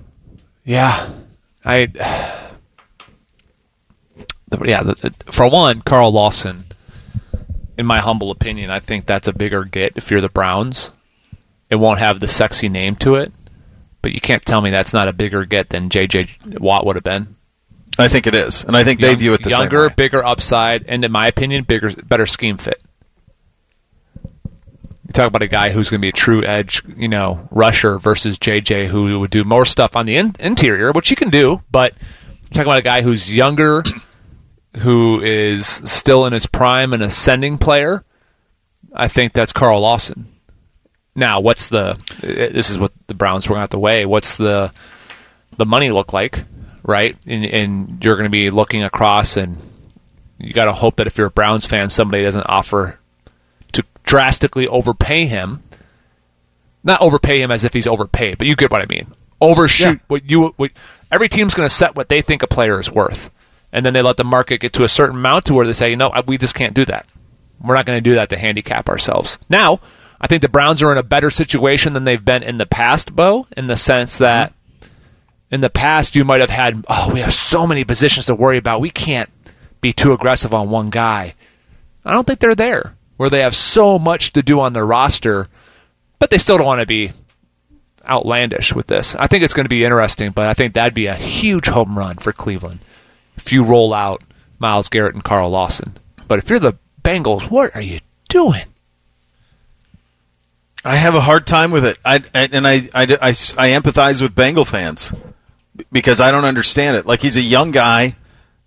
Yeah, 0.65 1.09
I. 1.65 1.85
The, 4.49 4.65
yeah, 4.65 4.93
for 5.31 5.47
one, 5.47 5.81
Carl 5.81 6.11
Lawson, 6.11 6.65
in 7.77 7.85
my 7.85 7.99
humble 7.99 8.31
opinion, 8.31 8.69
I 8.69 8.79
think 8.79 9.05
that's 9.05 9.27
a 9.27 9.33
bigger 9.33 9.63
get 9.63 9.93
if 9.95 10.11
you're 10.11 10.21
the 10.21 10.29
Browns. 10.29 10.91
It 11.69 11.77
won't 11.77 11.99
have 11.99 12.19
the 12.19 12.27
sexy 12.27 12.69
name 12.69 12.95
to 12.97 13.15
it, 13.15 13.31
but 14.01 14.11
you 14.11 14.21
can't 14.21 14.45
tell 14.45 14.61
me 14.61 14.69
that's 14.69 14.93
not 14.93 15.07
a 15.07 15.13
bigger 15.13 15.45
get 15.45 15.69
than 15.69 15.89
J.J. 15.89 16.27
Watt 16.59 16.85
would 16.85 16.95
have 16.95 17.03
been. 17.03 17.35
I 17.97 18.07
think 18.07 18.27
it 18.27 18.35
is, 18.35 18.63
and 18.63 18.75
I 18.75 18.83
think 18.83 18.99
they 18.99 19.13
view 19.15 19.33
it 19.33 19.43
the 19.43 19.49
younger, 19.49 19.83
same 19.83 19.89
way. 19.89 19.93
bigger 19.95 20.23
upside, 20.23 20.85
and 20.87 21.05
in 21.05 21.11
my 21.11 21.27
opinion, 21.27 21.63
bigger, 21.63 21.91
better 22.03 22.25
scheme 22.25 22.57
fit. 22.57 22.81
Talk 25.13 25.27
about 25.27 25.43
a 25.43 25.47
guy 25.47 25.69
who's 25.69 25.89
going 25.89 26.01
to 26.01 26.05
be 26.05 26.09
a 26.09 26.11
true 26.11 26.43
edge, 26.43 26.81
you 26.97 27.07
know, 27.07 27.47
rusher 27.51 27.99
versus 27.99 28.37
JJ, 28.39 28.87
who 28.87 29.19
would 29.19 29.29
do 29.29 29.43
more 29.43 29.65
stuff 29.65 29.95
on 29.95 30.05
the 30.05 30.17
in- 30.17 30.35
interior, 30.39 30.91
which 30.91 31.09
he 31.09 31.15
can 31.15 31.29
do. 31.29 31.61
But 31.71 31.93
you 32.31 32.49
talk 32.53 32.65
about 32.65 32.79
a 32.79 32.83
guy 32.83 33.01
who's 33.01 33.35
younger, 33.35 33.83
who 34.79 35.21
is 35.21 35.67
still 35.67 36.25
in 36.25 36.33
his 36.33 36.47
prime, 36.47 36.93
an 36.93 37.01
ascending 37.01 37.59
player. 37.59 38.03
I 38.93 39.07
think 39.07 39.33
that's 39.33 39.53
Carl 39.53 39.81
Lawson. 39.81 40.33
Now, 41.15 41.39
what's 41.39 41.69
the? 41.69 41.91
Uh, 41.91 41.97
this 42.21 42.69
is 42.69 42.79
what 42.79 42.91
the 43.07 43.13
Browns 43.13 43.47
were 43.47 43.57
have 43.57 43.69
to 43.69 43.79
weigh. 43.79 44.05
What's 44.05 44.37
the 44.37 44.73
the 45.57 45.65
money 45.65 45.91
look 45.91 46.13
like, 46.13 46.43
right? 46.83 47.15
And, 47.27 47.45
and 47.45 48.03
you're 48.03 48.15
going 48.15 48.25
to 48.25 48.31
be 48.31 48.49
looking 48.49 48.83
across, 48.83 49.37
and 49.37 49.57
you 50.39 50.53
got 50.53 50.65
to 50.65 50.73
hope 50.73 50.95
that 50.95 51.07
if 51.07 51.17
you're 51.17 51.27
a 51.27 51.31
Browns 51.31 51.65
fan, 51.65 51.89
somebody 51.89 52.23
doesn't 52.23 52.47
offer 52.47 52.99
drastically 54.03 54.67
overpay 54.67 55.25
him. 55.25 55.63
Not 56.83 57.01
overpay 57.01 57.41
him 57.41 57.51
as 57.51 57.63
if 57.63 57.73
he's 57.73 57.87
overpaid, 57.87 58.37
but 58.37 58.47
you 58.47 58.55
get 58.55 58.71
what 58.71 58.81
I 58.81 58.85
mean. 58.85 59.13
Overshoot 59.39 60.01
what 60.07 60.29
you. 60.29 60.53
What, 60.57 60.71
every 61.11 61.29
team's 61.29 61.53
going 61.53 61.67
to 61.67 61.73
set 61.73 61.95
what 61.95 62.09
they 62.09 62.21
think 62.21 62.43
a 62.43 62.47
player 62.47 62.79
is 62.79 62.91
worth, 62.91 63.31
and 63.71 63.85
then 63.85 63.93
they 63.93 64.01
let 64.01 64.17
the 64.17 64.23
market 64.23 64.59
get 64.59 64.73
to 64.73 64.83
a 64.83 64.89
certain 64.89 65.15
amount 65.15 65.45
to 65.45 65.53
where 65.53 65.65
they 65.65 65.73
say, 65.73 65.89
you 65.89 65.95
know, 65.95 66.11
we 66.27 66.37
just 66.37 66.55
can't 66.55 66.73
do 66.73 66.85
that. 66.85 67.07
We're 67.61 67.75
not 67.75 67.85
going 67.85 67.97
to 67.97 68.09
do 68.09 68.15
that 68.15 68.29
to 68.29 68.37
handicap 68.37 68.89
ourselves. 68.89 69.37
Now, 69.49 69.79
I 70.19 70.27
think 70.27 70.41
the 70.41 70.49
Browns 70.49 70.81
are 70.81 70.91
in 70.91 70.97
a 70.97 71.03
better 71.03 71.29
situation 71.29 71.93
than 71.93 72.03
they've 72.03 72.23
been 72.23 72.43
in 72.43 72.57
the 72.57 72.65
past, 72.65 73.15
Bo, 73.15 73.47
in 73.55 73.67
the 73.67 73.77
sense 73.77 74.17
that 74.17 74.53
in 75.49 75.61
the 75.61 75.69
past 75.69 76.15
you 76.15 76.25
might 76.25 76.41
have 76.41 76.49
had, 76.49 76.83
oh, 76.89 77.11
we 77.13 77.21
have 77.21 77.33
so 77.33 77.65
many 77.65 77.85
positions 77.85 78.25
to 78.25 78.35
worry 78.35 78.57
about. 78.57 78.81
We 78.81 78.89
can't 78.89 79.29
be 79.79 79.93
too 79.93 80.11
aggressive 80.11 80.53
on 80.53 80.69
one 80.69 80.89
guy. 80.89 81.35
I 82.03 82.13
don't 82.13 82.27
think 82.27 82.39
they're 82.39 82.55
there 82.55 82.95
where 83.17 83.29
they 83.29 83.41
have 83.41 83.55
so 83.55 83.97
much 83.99 84.33
to 84.33 84.41
do 84.41 84.59
on 84.59 84.73
their 84.73 84.85
roster, 84.85 85.47
but 86.19 86.29
they 86.29 86.37
still 86.37 86.57
don't 86.57 86.67
want 86.67 86.81
to 86.81 86.87
be 86.87 87.11
outlandish 88.07 88.73
with 88.73 88.87
this. 88.87 89.15
I 89.15 89.27
think 89.27 89.43
it's 89.43 89.53
going 89.53 89.65
to 89.65 89.69
be 89.69 89.83
interesting, 89.83 90.31
but 90.31 90.47
I 90.47 90.53
think 90.53 90.73
that'd 90.73 90.93
be 90.93 91.05
a 91.07 91.15
huge 91.15 91.67
home 91.67 91.97
run 91.97 92.17
for 92.17 92.33
Cleveland 92.33 92.79
if 93.37 93.51
you 93.51 93.63
roll 93.63 93.93
out 93.93 94.21
Myles 94.59 94.89
Garrett 94.89 95.15
and 95.15 95.23
Carl 95.23 95.49
Lawson. 95.49 95.93
But 96.27 96.39
if 96.39 96.49
you're 96.49 96.59
the 96.59 96.77
Bengals, 97.03 97.49
what 97.49 97.75
are 97.75 97.81
you 97.81 97.99
doing? 98.29 98.63
I 100.85 100.95
have 100.97 101.15
a 101.15 101.21
hard 101.21 101.47
time 101.47 101.71
with 101.71 101.85
it. 101.85 101.97
I, 102.03 102.21
and 102.33 102.67
I, 102.67 102.89
I, 102.93 103.03
I, 103.03 103.29
I 103.29 103.69
empathize 103.79 104.21
with 104.21 104.35
Bengal 104.35 104.65
fans 104.65 105.13
because 105.91 106.19
I 106.19 106.29
don't 106.29 106.43
understand 106.45 106.97
it. 106.97 107.05
Like 107.05 107.21
he's 107.21 107.37
a 107.37 107.41
young 107.41 107.71
guy, 107.71 108.15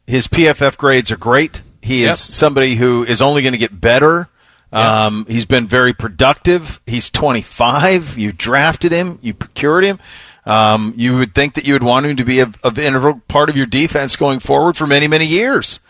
his 0.07 0.27
PFF 0.29 0.77
grades 0.79 1.11
are 1.13 1.17
great. 1.19 1.63
He 1.83 2.03
Yep. 2.03 2.11
is 2.13 2.19
somebody 2.19 2.77
who 2.77 3.05
is 3.05 3.21
only 3.21 3.43
going 3.43 3.53
to 3.53 3.59
get 3.59 3.81
better. 3.81 4.29
Um, 4.77 5.27
he's 5.29 5.47
been 5.47 5.67
very 5.67 5.93
productive. 5.93 6.81
He's 6.87 7.11
25. 7.11 8.19
You 8.19 8.33
drafted 8.33 8.93
him. 8.93 9.19
You 9.23 9.35
procured 9.35 9.85
him. 9.85 9.99
Um, 10.45 10.95
you 10.97 11.17
would 11.17 11.35
think 11.35 11.55
that 11.55 11.65
you 11.65 11.73
would 11.73 11.83
want 11.83 12.07
him 12.07 12.17
to 12.17 12.25
be 12.25 12.41
a, 12.41 12.53
a 12.63 12.69
integral 12.69 13.21
part 13.27 13.51
of 13.51 13.57
your 13.57 13.67
defense 13.67 14.17
going 14.17 14.39
forward 14.39 14.77
for 14.77 14.87
many, 14.87 15.09
many 15.09 15.27
years. 15.27 15.81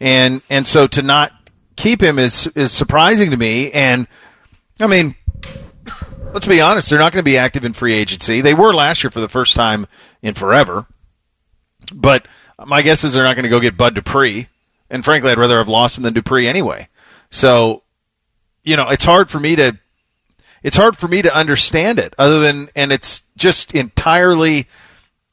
And 0.00 0.42
and 0.50 0.66
so 0.66 0.88
to 0.88 1.02
not 1.02 1.32
keep 1.76 2.02
him 2.02 2.18
is 2.18 2.48
is 2.48 2.72
surprising 2.72 3.30
to 3.30 3.36
me. 3.36 3.70
And 3.70 4.08
I 4.80 4.88
mean, 4.88 5.14
let's 6.32 6.46
be 6.46 6.60
honest, 6.60 6.90
they're 6.90 6.98
not 6.98 7.12
going 7.12 7.24
to 7.24 7.30
be 7.30 7.36
active 7.36 7.64
in 7.64 7.72
free 7.72 7.94
agency. 7.94 8.40
They 8.40 8.54
were 8.54 8.72
last 8.72 9.04
year 9.04 9.10
for 9.10 9.20
the 9.20 9.28
first 9.28 9.54
time 9.54 9.86
in 10.22 10.34
forever. 10.34 10.86
But 11.94 12.26
my 12.66 12.82
guess 12.82 13.04
is 13.04 13.14
they're 13.14 13.24
not 13.24 13.36
going 13.36 13.44
to 13.44 13.48
go 13.48 13.60
get 13.60 13.76
Bud 13.76 13.94
Dupree. 13.94 14.48
And 14.90 15.04
frankly, 15.04 15.30
I'd 15.30 15.38
rather 15.38 15.58
have 15.58 15.68
Lawson 15.68 16.02
than 16.02 16.14
Dupree 16.14 16.46
anyway. 16.46 16.88
So, 17.30 17.81
you 18.64 18.76
know, 18.76 18.88
it's 18.88 19.04
hard 19.04 19.30
for 19.30 19.40
me 19.40 19.56
to 19.56 19.78
it's 20.62 20.76
hard 20.76 20.96
for 20.96 21.08
me 21.08 21.22
to 21.22 21.36
understand 21.36 21.98
it 21.98 22.14
other 22.18 22.40
than 22.40 22.70
and 22.76 22.92
it's 22.92 23.22
just 23.36 23.74
entirely 23.74 24.68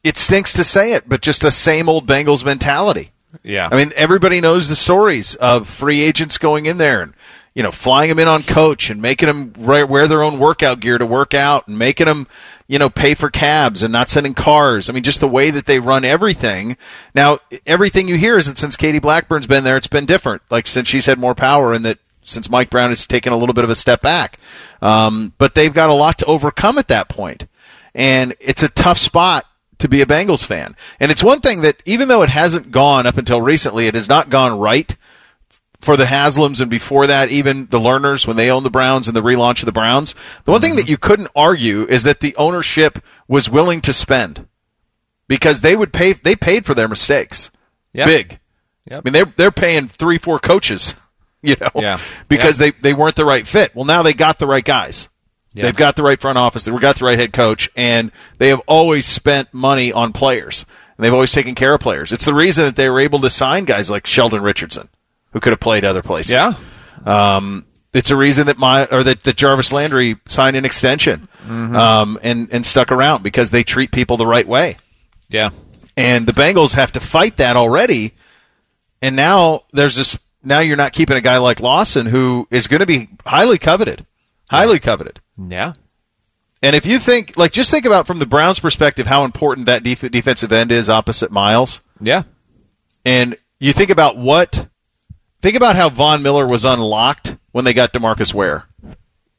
it 0.03 0.17
stinks 0.17 0.53
to 0.53 0.63
say 0.63 0.93
it, 0.93 1.07
but 1.07 1.21
just 1.21 1.43
a 1.43 1.51
same 1.51 1.89
old 1.89 2.07
Bengals 2.07 2.45
mentality. 2.45 3.11
Yeah. 3.43 3.67
I 3.71 3.75
mean, 3.75 3.91
everybody 3.95 4.41
knows 4.41 4.69
the 4.69 4.75
stories 4.75 5.35
of 5.35 5.67
free 5.67 6.01
agents 6.01 6.37
going 6.37 6.65
in 6.65 6.77
there 6.77 7.01
and 7.01 7.13
you 7.53 7.63
know 7.63 7.71
flying 7.71 8.09
them 8.09 8.19
in 8.19 8.27
on 8.27 8.43
coach 8.43 8.89
and 8.89 9.01
making 9.01 9.27
them 9.27 9.53
wear 9.57 10.07
their 10.07 10.23
own 10.23 10.39
workout 10.39 10.79
gear 10.79 10.97
to 10.97 11.05
work 11.05 11.33
out 11.33 11.67
and 11.67 11.77
making 11.77 12.05
them 12.05 12.27
you 12.67 12.79
know 12.79 12.89
pay 12.89 13.13
for 13.13 13.29
cabs 13.29 13.83
and 13.83 13.91
not 13.91 14.09
sending 14.09 14.33
cars. 14.33 14.89
I 14.89 14.93
mean, 14.93 15.03
just 15.03 15.19
the 15.19 15.27
way 15.27 15.51
that 15.51 15.65
they 15.65 15.79
run 15.79 16.05
everything. 16.05 16.77
Now, 17.13 17.39
everything 17.65 18.07
you 18.07 18.15
hear 18.15 18.37
isn't 18.37 18.57
since 18.57 18.75
Katie 18.75 18.99
Blackburn's 18.99 19.47
been 19.47 19.63
there. 19.63 19.77
It's 19.77 19.87
been 19.87 20.05
different. 20.05 20.41
Like 20.49 20.67
since 20.67 20.87
she's 20.87 21.05
had 21.05 21.19
more 21.19 21.35
power 21.35 21.73
and 21.73 21.85
that 21.85 21.99
since 22.29 22.49
Mike 22.49 22.69
Brown 22.69 22.89
has 22.89 23.05
taken 23.05 23.33
a 23.33 23.37
little 23.37 23.53
bit 23.53 23.63
of 23.63 23.69
a 23.69 23.75
step 23.75 24.01
back. 24.01 24.39
Um, 24.81 25.33
but 25.37 25.55
they've 25.55 25.73
got 25.73 25.89
a 25.89 25.95
lot 25.95 26.19
to 26.19 26.25
overcome 26.25 26.77
at 26.77 26.87
that 26.89 27.09
point, 27.09 27.47
and 27.93 28.35
it's 28.39 28.63
a 28.63 28.69
tough 28.69 28.97
spot 28.97 29.45
to 29.79 29.87
be 29.87 30.01
a 30.01 30.05
Bengals 30.05 30.45
fan. 30.45 30.75
And 30.99 31.11
it's 31.11 31.23
one 31.23 31.41
thing 31.41 31.61
that 31.61 31.81
even 31.85 32.07
though 32.07 32.21
it 32.21 32.29
hasn't 32.29 32.71
gone 32.71 33.07
up 33.07 33.17
until 33.17 33.41
recently, 33.41 33.87
it 33.87 33.95
has 33.95 34.09
not 34.09 34.29
gone 34.29 34.59
right 34.59 34.95
for 35.79 35.95
the 35.95 36.05
Haslams 36.05 36.59
and 36.61 36.69
before 36.69 37.07
that, 37.07 37.29
even 37.29 37.67
the 37.67 37.79
Lerners 37.79 38.27
when 38.27 38.35
they 38.35 38.51
owned 38.51 38.65
the 38.65 38.69
Browns 38.69 39.07
and 39.07 39.15
the 39.15 39.21
relaunch 39.21 39.59
of 39.61 39.65
the 39.65 39.71
Browns. 39.71 40.13
The 40.43 40.51
one 40.51 40.61
thing 40.61 40.75
that 40.75 40.89
you 40.89 40.97
couldn't 40.97 41.29
argue 41.35 41.85
is 41.87 42.03
that 42.03 42.19
the 42.19 42.35
ownership 42.35 42.99
was 43.27 43.49
willing 43.49 43.79
to 43.81 43.93
spend 43.93 44.47
because 45.27 45.61
they 45.61 45.75
would 45.75 45.93
pay. 45.93 46.13
They 46.13 46.35
paid 46.35 46.65
for 46.65 46.73
their 46.73 46.89
mistakes. 46.89 47.49
Yep. 47.93 48.05
Big. 48.07 48.39
Yep. 48.85 48.99
I 48.99 49.01
mean, 49.05 49.13
they're 49.13 49.33
they're 49.37 49.51
paying 49.51 49.87
three, 49.87 50.17
four 50.17 50.39
coaches. 50.39 50.95
You 51.43 51.55
know, 51.61 51.69
Yeah. 51.75 51.99
because 52.27 52.57
they 52.57 52.71
they 52.71 52.93
weren't 52.93 53.15
the 53.15 53.23
right 53.25 53.47
fit. 53.47 53.73
Well, 53.73 53.85
now 53.85 54.03
they 54.03 54.13
got 54.13 54.39
the 54.39 54.47
right 54.47 54.63
guys. 54.65 55.07
Yeah. 55.53 55.63
They've 55.63 55.75
got 55.75 55.95
the 55.95 56.03
right 56.03 56.19
front 56.19 56.37
office. 56.37 56.63
They've 56.65 56.79
got 56.79 56.97
the 56.99 57.05
right 57.05 57.17
head 57.17 57.31
coach, 57.33 57.69
and 57.75 58.11
they 58.37 58.49
have 58.49 58.61
always 58.67 59.05
spent 59.05 59.53
money 59.53 59.91
on 59.93 60.11
players. 60.13 60.65
And 60.97 61.03
they've 61.05 61.13
always 61.13 61.31
taken 61.31 61.55
care 61.55 61.73
of 61.73 61.79
players. 61.79 62.11
It's 62.11 62.25
the 62.25 62.33
reason 62.33 62.65
that 62.65 62.75
they 62.75 62.89
were 62.89 62.99
able 62.99 63.19
to 63.21 63.29
sign 63.29 63.63
guys 63.65 63.89
like 63.89 64.05
Sheldon 64.05 64.41
Richardson, 64.43 64.89
who 65.31 65.39
could 65.39 65.51
have 65.53 65.61
played 65.61 65.85
other 65.85 66.01
places. 66.03 66.33
Yeah. 66.33 66.53
Um, 67.05 67.65
it's 67.93 68.11
a 68.11 68.15
reason 68.17 68.47
that 68.47 68.57
my 68.57 68.85
or 68.91 69.01
that, 69.03 69.23
that 69.23 69.37
Jarvis 69.37 69.71
Landry 69.71 70.17
signed 70.27 70.55
an 70.57 70.65
extension 70.65 71.27
um, 71.47 72.19
and 72.21 72.49
and 72.51 72.65
stuck 72.65 72.91
around 72.91 73.23
because 73.23 73.49
they 73.49 73.63
treat 73.63 73.91
people 73.91 74.17
the 74.17 74.27
right 74.27 74.47
way. 74.47 74.75
yeah. 75.29 75.49
And 75.97 76.25
the 76.27 76.33
Bengals 76.33 76.73
have 76.73 76.91
to 76.93 76.99
fight 76.99 77.37
that 77.37 77.55
already. 77.55 78.13
And 79.01 79.15
now 79.15 79.61
there's 79.73 79.95
this. 79.95 80.17
Now 80.43 80.59
you're 80.59 80.77
not 80.77 80.93
keeping 80.93 81.17
a 81.17 81.21
guy 81.21 81.37
like 81.37 81.59
Lawson, 81.59 82.05
who 82.05 82.47
is 82.49 82.67
going 82.67 82.79
to 82.79 82.85
be 82.85 83.09
highly 83.25 83.57
coveted, 83.57 84.05
highly 84.49 84.79
coveted. 84.79 85.19
Yeah. 85.37 85.73
And 86.61 86.75
if 86.75 86.85
you 86.85 86.99
think, 86.99 87.37
like, 87.37 87.51
just 87.51 87.71
think 87.71 87.85
about 87.85 88.07
from 88.07 88.19
the 88.19 88.25
Browns' 88.25 88.59
perspective 88.59 89.07
how 89.07 89.23
important 89.23 89.65
that 89.67 89.83
def- 89.83 90.11
defensive 90.11 90.51
end 90.51 90.71
is 90.71 90.89
opposite 90.89 91.31
Myles, 91.31 91.79
Yeah. 92.01 92.23
and 93.05 93.35
you 93.59 93.71
think 93.73 93.89
about 93.89 94.17
what, 94.17 94.67
think 95.41 95.55
about 95.55 95.75
how 95.77 95.89
Von 95.89 96.21
Miller 96.21 96.47
was 96.47 96.65
unlocked 96.65 97.37
when 97.51 97.63
they 97.65 97.73
got 97.73 97.93
Demarcus 97.93 98.33
Ware. 98.33 98.65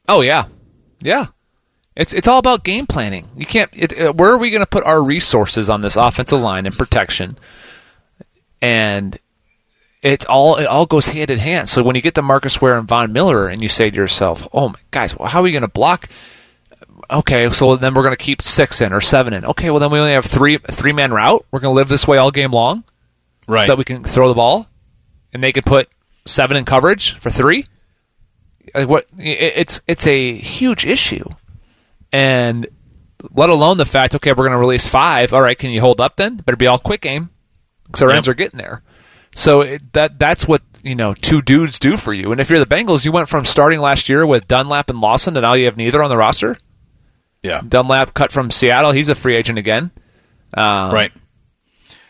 Oh 0.07 0.21
yeah, 0.21 0.45
yeah. 1.03 1.27
It's 1.95 2.13
it's 2.13 2.27
all 2.27 2.39
about 2.39 2.63
game 2.63 2.87
planning. 2.87 3.29
You 3.35 3.45
can't. 3.45 3.69
It, 3.73 3.99
uh, 3.99 4.13
where 4.13 4.31
are 4.31 4.37
we 4.37 4.49
going 4.49 4.61
to 4.63 4.65
put 4.69 4.83
our 4.85 5.03
resources 5.03 5.69
on 5.69 5.81
this 5.81 5.95
offensive 5.95 6.39
line 6.39 6.65
and 6.65 6.75
protection? 6.77 7.37
And 8.61 9.17
it's 10.01 10.25
all 10.25 10.57
it 10.57 10.65
all 10.65 10.85
goes 10.85 11.07
hand 11.07 11.29
in 11.31 11.39
hand. 11.39 11.69
So 11.69 11.83
when 11.83 11.95
you 11.95 12.01
get 12.01 12.15
DeMarcus 12.15 12.59
Ware 12.61 12.77
and 12.77 12.87
Von 12.87 13.13
Miller, 13.13 13.47
and 13.47 13.61
you 13.61 13.69
say 13.69 13.89
to 13.89 13.95
yourself, 13.95 14.47
"Oh 14.53 14.69
my 14.69 14.79
guys, 14.91 15.15
well, 15.17 15.27
how 15.27 15.39
are 15.39 15.43
we 15.43 15.51
going 15.51 15.61
to 15.61 15.67
block?" 15.67 16.09
Okay, 17.09 17.49
so 17.49 17.75
then 17.75 17.93
we're 17.93 18.03
going 18.03 18.15
to 18.15 18.23
keep 18.23 18.41
six 18.41 18.79
in 18.81 18.93
or 18.93 19.01
seven 19.01 19.33
in. 19.33 19.43
Okay, 19.45 19.69
well 19.69 19.79
then 19.79 19.91
we 19.91 19.99
only 19.99 20.13
have 20.13 20.25
three 20.25 20.57
three 20.71 20.93
man 20.93 21.11
route. 21.13 21.45
We're 21.51 21.59
going 21.59 21.73
to 21.73 21.75
live 21.75 21.89
this 21.89 22.07
way 22.07 22.17
all 22.17 22.31
game 22.31 22.51
long, 22.51 22.83
Right. 23.47 23.65
so 23.65 23.73
that 23.73 23.77
we 23.77 23.83
can 23.83 24.03
throw 24.03 24.27
the 24.29 24.33
ball, 24.35 24.67
and 25.33 25.43
they 25.43 25.51
could 25.51 25.65
put 25.65 25.89
seven 26.25 26.57
in 26.57 26.65
coverage 26.65 27.13
for 27.17 27.29
three. 27.29 27.65
What? 28.75 29.05
It's 29.17 29.81
it's 29.87 30.07
a 30.07 30.33
huge 30.33 30.85
issue, 30.85 31.25
and 32.13 32.67
let 33.33 33.49
alone 33.49 33.77
the 33.77 33.85
fact. 33.85 34.15
Okay, 34.15 34.31
we're 34.31 34.35
going 34.47 34.51
to 34.51 34.57
release 34.57 34.87
five. 34.87 35.33
All 35.33 35.41
right, 35.41 35.57
can 35.57 35.71
you 35.71 35.81
hold 35.81 35.99
up 36.01 36.15
then? 36.15 36.37
Better 36.37 36.55
be 36.55 36.67
all 36.67 36.77
quick 36.79 37.01
game, 37.01 37.29
because 37.87 38.01
our 38.03 38.09
Yep. 38.09 38.15
ends 38.17 38.27
are 38.29 38.33
getting 38.33 38.57
there. 38.57 38.81
So 39.35 39.61
it, 39.61 39.93
that 39.93 40.19
that's 40.19 40.47
what 40.47 40.61
you 40.83 40.95
know 40.95 41.13
two 41.13 41.41
dudes 41.41 41.79
do 41.79 41.95
for 41.97 42.11
you. 42.13 42.31
And 42.31 42.41
if 42.41 42.49
you're 42.49 42.59
the 42.59 42.65
Bengals, 42.65 43.05
you 43.05 43.11
went 43.11 43.29
from 43.29 43.45
starting 43.45 43.79
last 43.79 44.09
year 44.09 44.25
with 44.25 44.47
Dunlap 44.47 44.89
and 44.89 44.99
Lawson, 45.01 45.35
and 45.37 45.43
now 45.43 45.53
you 45.53 45.65
have 45.65 45.77
neither 45.77 46.01
on 46.03 46.09
the 46.09 46.17
roster. 46.17 46.57
yeah. 47.41 47.61
Dunlap 47.67 48.13
cut 48.13 48.31
from 48.31 48.51
Seattle; 48.51 48.91
he's 48.91 49.09
a 49.09 49.15
free 49.15 49.35
agent 49.35 49.57
again. 49.57 49.91
Um, 50.53 50.91
Right. 50.93 51.11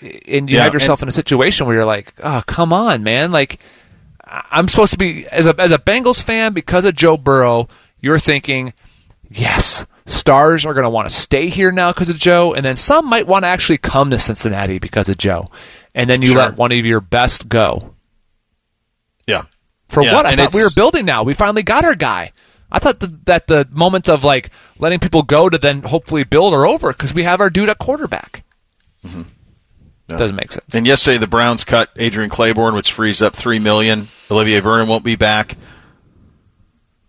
and 0.01 0.49
you 0.49 0.57
Yeah, 0.57 0.63
have 0.63 0.73
yourself 0.73 1.03
in 1.03 1.09
a 1.09 1.11
situation 1.11 1.67
where 1.67 1.75
you're 1.75 1.85
like, 1.85 2.13
oh, 2.23 2.41
come 2.47 2.73
on, 2.73 3.03
man. 3.03 3.31
Like, 3.31 3.59
I'm 4.25 4.67
supposed 4.67 4.91
to 4.93 4.97
be, 4.97 5.27
as 5.27 5.45
a, 5.45 5.53
as 5.61 5.71
a 5.71 5.77
Bengals 5.77 6.21
fan, 6.23 6.53
because 6.53 6.85
of 6.85 6.95
Joe 6.95 7.17
Burrow, 7.17 7.67
you're 7.99 8.17
thinking, 8.17 8.73
yes, 9.29 9.85
stars 10.07 10.65
are 10.65 10.73
going 10.73 10.85
to 10.85 10.89
want 10.89 11.07
to 11.07 11.13
stay 11.13 11.49
here 11.49 11.71
now 11.71 11.91
because 11.91 12.09
of 12.09 12.17
Joe, 12.17 12.53
and 12.55 12.65
then 12.65 12.75
some 12.77 13.05
might 13.07 13.27
want 13.27 13.43
to 13.43 13.47
actually 13.49 13.77
come 13.77 14.09
to 14.09 14.17
Cincinnati 14.17 14.79
because 14.79 15.07
of 15.07 15.17
Joe. 15.17 15.47
And 15.93 16.09
then 16.09 16.21
you 16.21 16.29
Sure. 16.29 16.37
let 16.37 16.57
one 16.57 16.71
of 16.71 16.85
your 16.85 17.01
best 17.01 17.49
go. 17.49 17.95
Yeah. 19.27 19.43
For 19.89 20.03
Yeah, 20.03 20.13
what? 20.13 20.25
I 20.25 20.31
and 20.31 20.39
thought 20.39 20.53
we 20.53 20.63
were 20.63 20.69
building 20.75 21.05
now. 21.05 21.23
We 21.23 21.33
finally 21.33 21.63
got 21.63 21.83
our 21.83 21.95
guy. 21.95 22.31
I 22.71 22.79
thought 22.79 22.99
the, 23.01 23.07
that 23.25 23.47
the 23.47 23.67
moment 23.71 24.07
of 24.07 24.23
like 24.23 24.49
letting 24.79 24.99
people 24.99 25.23
go 25.23 25.49
to 25.49 25.57
then 25.57 25.81
hopefully 25.81 26.23
build 26.23 26.53
are 26.53 26.65
over 26.65 26.91
because 26.93 27.13
we 27.13 27.23
have 27.23 27.41
our 27.41 27.49
dude 27.49 27.67
at 27.69 27.77
quarterback. 27.77 28.43
Mm-hmm. 29.05 29.23
Doesn't 30.07 30.35
make 30.35 30.51
sense. 30.51 30.73
And 30.75 30.85
yesterday, 30.85 31.17
the 31.17 31.27
Browns 31.27 31.63
cut 31.63 31.89
Adrian 31.95 32.29
Claiborne, 32.29 32.75
which 32.75 32.91
frees 32.91 33.21
up 33.21 33.33
three 33.35 33.59
million. 33.59 34.07
Olivier 34.29 34.59
Vernon 34.59 34.87
won't 34.89 35.05
be 35.05 35.15
back. 35.15 35.55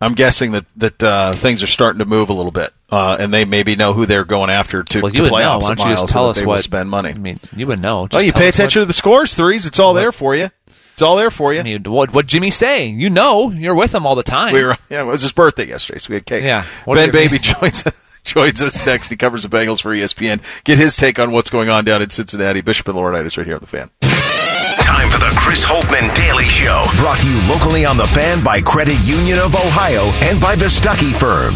I'm 0.02 0.14
guessing 0.14 0.52
that 0.52 0.66
that 0.76 1.02
uh, 1.02 1.32
things 1.32 1.62
are 1.62 1.68
starting 1.68 2.00
to 2.00 2.04
move 2.04 2.28
a 2.28 2.32
little 2.32 2.50
bit, 2.50 2.72
uh, 2.90 3.16
and 3.20 3.32
they 3.32 3.44
maybe 3.44 3.76
know 3.76 3.92
who 3.92 4.04
they're 4.04 4.24
going 4.24 4.50
after 4.50 4.82
to, 4.82 5.00
Well, 5.00 5.12
to 5.12 5.22
know. 5.22 5.30
playoffs 5.30 5.62
Why 5.62 5.74
don't 5.74 5.88
you 5.88 5.94
just 5.94 6.08
tell 6.08 6.24
so 6.24 6.30
us 6.30 6.36
that 6.36 6.40
they 6.40 6.46
will 6.46 6.54
what 6.54 6.64
spend 6.64 6.90
money. 6.90 7.10
I 7.10 7.14
mean, 7.14 7.38
you 7.54 7.68
would 7.68 7.80
know. 7.80 8.08
oh, 8.10 8.18
you 8.18 8.32
pay 8.32 8.48
attention 8.48 8.80
to 8.80 8.86
the 8.86 8.92
scores, 8.92 9.34
threes. 9.34 9.64
It's 9.64 9.78
all 9.78 9.94
there 9.94 10.10
for 10.10 10.34
you. 10.34 10.48
It's 10.92 11.02
all 11.02 11.16
there 11.16 11.30
for 11.30 11.52
you. 11.52 11.60
What, 11.60 11.66
I 11.66 11.70
mean, 11.70 11.82
what 11.84 12.14
what 12.14 12.26
Jimmy 12.26 12.50
say? 12.50 12.86
You 12.86 13.10
know, 13.10 13.52
you're 13.52 13.76
with 13.76 13.94
him 13.94 14.04
all 14.04 14.16
the 14.16 14.24
time. 14.24 14.52
we 14.54 14.64
were 14.64 14.76
yeah, 14.90 15.02
it 15.02 15.06
was 15.06 15.22
his 15.22 15.32
birthday 15.32 15.68
yesterday, 15.68 16.00
so 16.00 16.08
we 16.10 16.14
had 16.16 16.26
cake. 16.26 16.44
Yeah. 16.44 16.64
What 16.84 16.96
Ben 16.96 17.12
Baby 17.12 17.38
joins 17.40 17.84
joins 18.24 18.60
us 18.60 18.84
next. 18.84 19.08
He 19.08 19.16
covers 19.16 19.44
the 19.44 19.48
Bengals 19.48 19.80
for 19.80 19.90
ESPN. 19.94 20.42
Get 20.64 20.78
his 20.78 20.96
take 20.96 21.20
on 21.20 21.30
what's 21.30 21.48
going 21.48 21.68
on 21.68 21.84
down 21.84 22.02
in 22.02 22.10
Cincinnati. 22.10 22.60
Bishop 22.60 22.88
and 22.88 22.96
Laurinaitis 22.96 23.36
right 23.36 23.46
here 23.46 23.54
on 23.54 23.60
the 23.60 23.66
fan. 23.66 23.90
Time 24.82 25.08
for 25.08 25.18
the 25.18 25.32
Chris 25.36 25.64
Holtmann 25.64 26.12
Daily 26.14 26.44
Show. 26.44 26.82
Brought 26.96 27.20
to 27.20 27.28
you 27.28 27.40
locally 27.48 27.86
on 27.86 27.96
the 27.96 28.06
fan 28.06 28.42
by 28.42 28.60
Credit 28.60 28.98
Union 29.04 29.38
of 29.38 29.54
Ohio 29.54 30.06
and 30.28 30.40
by 30.40 30.56
the 30.56 30.66
Stuckey 30.66 31.12
Firm. 31.14 31.54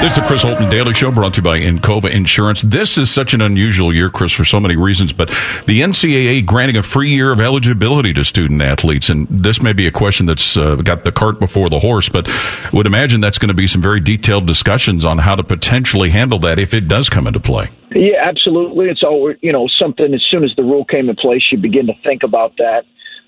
This 0.00 0.12
is 0.12 0.22
the 0.22 0.28
Chris 0.28 0.44
Holtmann 0.44 0.70
Daily 0.70 0.94
Show 0.94 1.10
brought 1.10 1.34
to 1.34 1.38
you 1.38 1.42
by 1.42 1.58
Encova 1.58 2.08
Insurance. 2.08 2.62
This 2.62 2.96
is 2.96 3.10
such 3.10 3.34
an 3.34 3.40
unusual 3.40 3.92
year, 3.92 4.08
Chris, 4.08 4.32
for 4.32 4.44
so 4.44 4.60
many 4.60 4.76
reasons, 4.76 5.12
but 5.12 5.26
the 5.66 5.80
NCAA 5.80 6.46
granting 6.46 6.76
a 6.76 6.84
free 6.84 7.10
year 7.10 7.32
of 7.32 7.40
eligibility 7.40 8.12
to 8.12 8.22
student 8.22 8.62
athletes. 8.62 9.10
And 9.10 9.26
this 9.28 9.60
may 9.60 9.72
be 9.72 9.88
a 9.88 9.90
question 9.90 10.24
that's 10.26 10.56
uh, 10.56 10.76
got 10.76 11.04
the 11.04 11.10
cart 11.10 11.40
before 11.40 11.68
the 11.68 11.80
horse, 11.80 12.08
but 12.08 12.28
I 12.28 12.70
would 12.72 12.86
imagine 12.86 13.20
that's 13.20 13.38
going 13.38 13.48
to 13.48 13.54
be 13.54 13.66
some 13.66 13.82
very 13.82 13.98
detailed 13.98 14.46
discussions 14.46 15.04
on 15.04 15.18
how 15.18 15.34
to 15.34 15.42
potentially 15.42 16.10
handle 16.10 16.38
that 16.38 16.60
if 16.60 16.74
it 16.74 16.86
does 16.86 17.08
come 17.10 17.26
into 17.26 17.40
play. 17.40 17.68
Yeah, 17.90 18.22
absolutely. 18.22 18.86
It's 18.86 19.02
all 19.02 19.34
you 19.40 19.52
know. 19.52 19.66
Something 19.66 20.14
as 20.14 20.22
soon 20.30 20.44
as 20.44 20.52
the 20.56 20.62
rule 20.62 20.84
came 20.84 21.08
in 21.08 21.16
place, 21.16 21.42
you 21.50 21.58
begin 21.58 21.88
to 21.88 21.94
think 22.04 22.22
about 22.22 22.56
that. 22.58 22.84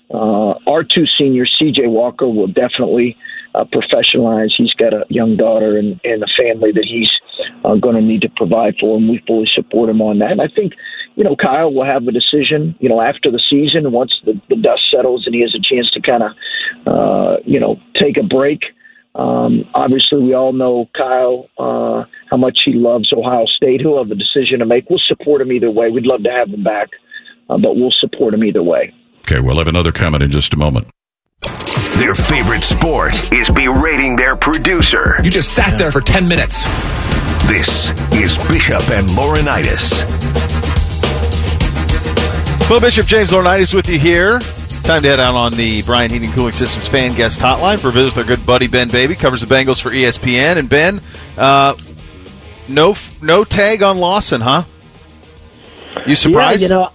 Uh, 0.09 0.53
our 0.69 0.85
two 0.85 1.05
seniors, 1.17 1.53
C.J. 1.59 1.87
Walker, 1.87 2.29
will 2.29 2.47
definitely 2.47 3.17
uh. 3.55 4.55
He's 4.57 4.73
got 4.73 4.93
a 4.93 5.05
young 5.09 5.37
daughter 5.37 5.77
and, 5.77 5.99
and 6.03 6.23
a 6.23 6.27
family 6.37 6.71
that 6.71 6.85
he's 6.87 7.11
uh, 7.63 7.75
going 7.75 7.95
to 7.95 8.01
need 8.01 8.21
to 8.21 8.29
provide 8.35 8.75
for, 8.79 8.97
and 8.97 9.09
we 9.09 9.21
fully 9.27 9.49
support 9.53 9.89
him 9.89 10.01
on 10.01 10.19
that. 10.19 10.31
And 10.31 10.41
I 10.41 10.47
think, 10.47 10.73
you 11.15 11.23
know, 11.23 11.35
Kyle 11.35 11.73
will 11.73 11.85
have 11.85 12.07
a 12.07 12.11
decision, 12.11 12.75
you 12.79 12.89
know, 12.89 13.01
after 13.01 13.31
the 13.31 13.41
season 13.49 13.91
once 13.91 14.13
the, 14.25 14.39
the 14.49 14.55
dust 14.55 14.83
settles 14.93 15.25
and 15.25 15.35
he 15.35 15.41
has 15.41 15.55
a 15.55 15.59
chance 15.61 15.89
to 15.91 16.01
kind 16.01 16.23
of, 16.23 16.31
uh, 16.87 17.37
you 17.45 17.59
know, 17.59 17.77
take 17.95 18.17
a 18.17 18.23
break. 18.23 18.61
Um, 19.13 19.65
obviously, 19.73 20.23
we 20.23 20.33
all 20.33 20.53
know 20.53 20.89
Kyle 20.95 21.49
uh, 21.57 22.05
how 22.29 22.37
much 22.37 22.61
he 22.63 22.73
loves 22.73 23.11
Ohio 23.11 23.45
State. 23.45 23.81
He'll 23.81 23.97
have 23.97 24.09
a 24.09 24.15
decision 24.15 24.59
to 24.59 24.65
make. 24.65 24.89
We'll 24.89 25.01
support 25.05 25.41
him 25.41 25.51
either 25.51 25.69
way. 25.69 25.89
We'd 25.89 26.05
love 26.05 26.23
to 26.23 26.31
have 26.31 26.47
him 26.47 26.63
back, 26.63 26.89
uh, 27.49 27.57
but 27.57 27.75
we'll 27.75 27.93
support 27.99 28.33
him 28.33 28.45
either 28.45 28.63
way. 28.63 28.93
Okay, 29.27 29.41
we'll 29.41 29.57
have 29.57 29.67
another 29.67 29.91
comment 29.91 30.23
in 30.23 30.31
just 30.31 30.53
a 30.53 30.57
moment. 30.57 30.87
Their 31.97 32.15
favorite 32.15 32.63
sport 32.63 33.31
is 33.31 33.49
berating 33.49 34.15
their 34.15 34.35
producer. 34.35 35.15
You 35.23 35.29
just 35.29 35.53
sat 35.53 35.77
there 35.77 35.91
for 35.91 36.01
10 36.01 36.27
minutes. 36.27 36.63
This 37.47 37.91
is 38.11 38.37
Bishop 38.47 38.89
and 38.89 39.07
Laurinaitis. 39.09 40.01
Well, 42.69 42.79
Bishop 42.79 43.05
James 43.05 43.31
Laurinaitis 43.31 43.73
with 43.73 43.87
you 43.89 43.99
here. 43.99 44.39
Time 44.83 45.01
to 45.03 45.09
head 45.09 45.19
out 45.19 45.35
on 45.35 45.53
the 45.53 45.83
Brian 45.83 46.09
Heating 46.09 46.31
Cooling 46.31 46.53
Systems 46.53 46.87
fan 46.87 47.13
guest 47.13 47.39
hotline 47.39 47.77
for 47.77 47.89
a 47.89 47.91
visit 47.91 48.15
with 48.15 48.29
our 48.29 48.35
good 48.35 48.45
buddy 48.47 48.67
Ben 48.67 48.89
Baby 48.89 49.13
covers 49.13 49.41
the 49.41 49.53
Bengals 49.53 49.79
for 49.81 49.91
ESPN. 49.91 50.57
And 50.57 50.67
Ben, 50.69 51.01
uh, 51.37 51.75
no 52.67 52.95
no 53.21 53.43
tag 53.43 53.83
on 53.83 53.97
Lawson, 53.99 54.41
huh? 54.41 54.63
You 56.07 56.15
surprised? 56.15 56.61
Yeah, 56.61 56.67
you 56.67 56.73
know, 56.73 56.91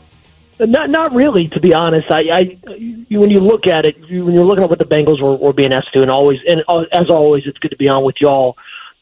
not 0.59 0.91
not 0.91 1.13
really, 1.15 1.49
to 1.49 1.61
be 1.61 1.75
honest. 1.75 2.11
I, 2.11 2.21
I 2.31 2.59
you, 2.77 3.21
when 3.21 3.31
you 3.31 3.41
look 3.41 3.67
at 3.67 3.85
it, 3.85 3.97
you, 4.09 4.25
when 4.25 4.35
you're 4.35 4.45
looking 4.45 4.65
at 4.65 4.71
what 4.71 4.79
the 4.79 4.85
Bengals 4.85 5.21
were, 5.21 5.37
were 5.37 5.53
being 5.53 5.73
asked 5.73 5.93
to, 5.93 6.03
and 6.03 6.11
always, 6.11 6.41
and 6.49 6.63
uh, 6.69 6.85
as 6.93 7.11
always, 7.11 7.45
it's 7.47 7.59
good 7.59 7.71
to 7.71 7.77
be 7.77 7.89
on 7.89 8.05
with 8.05 8.17
y'all. 8.21 8.57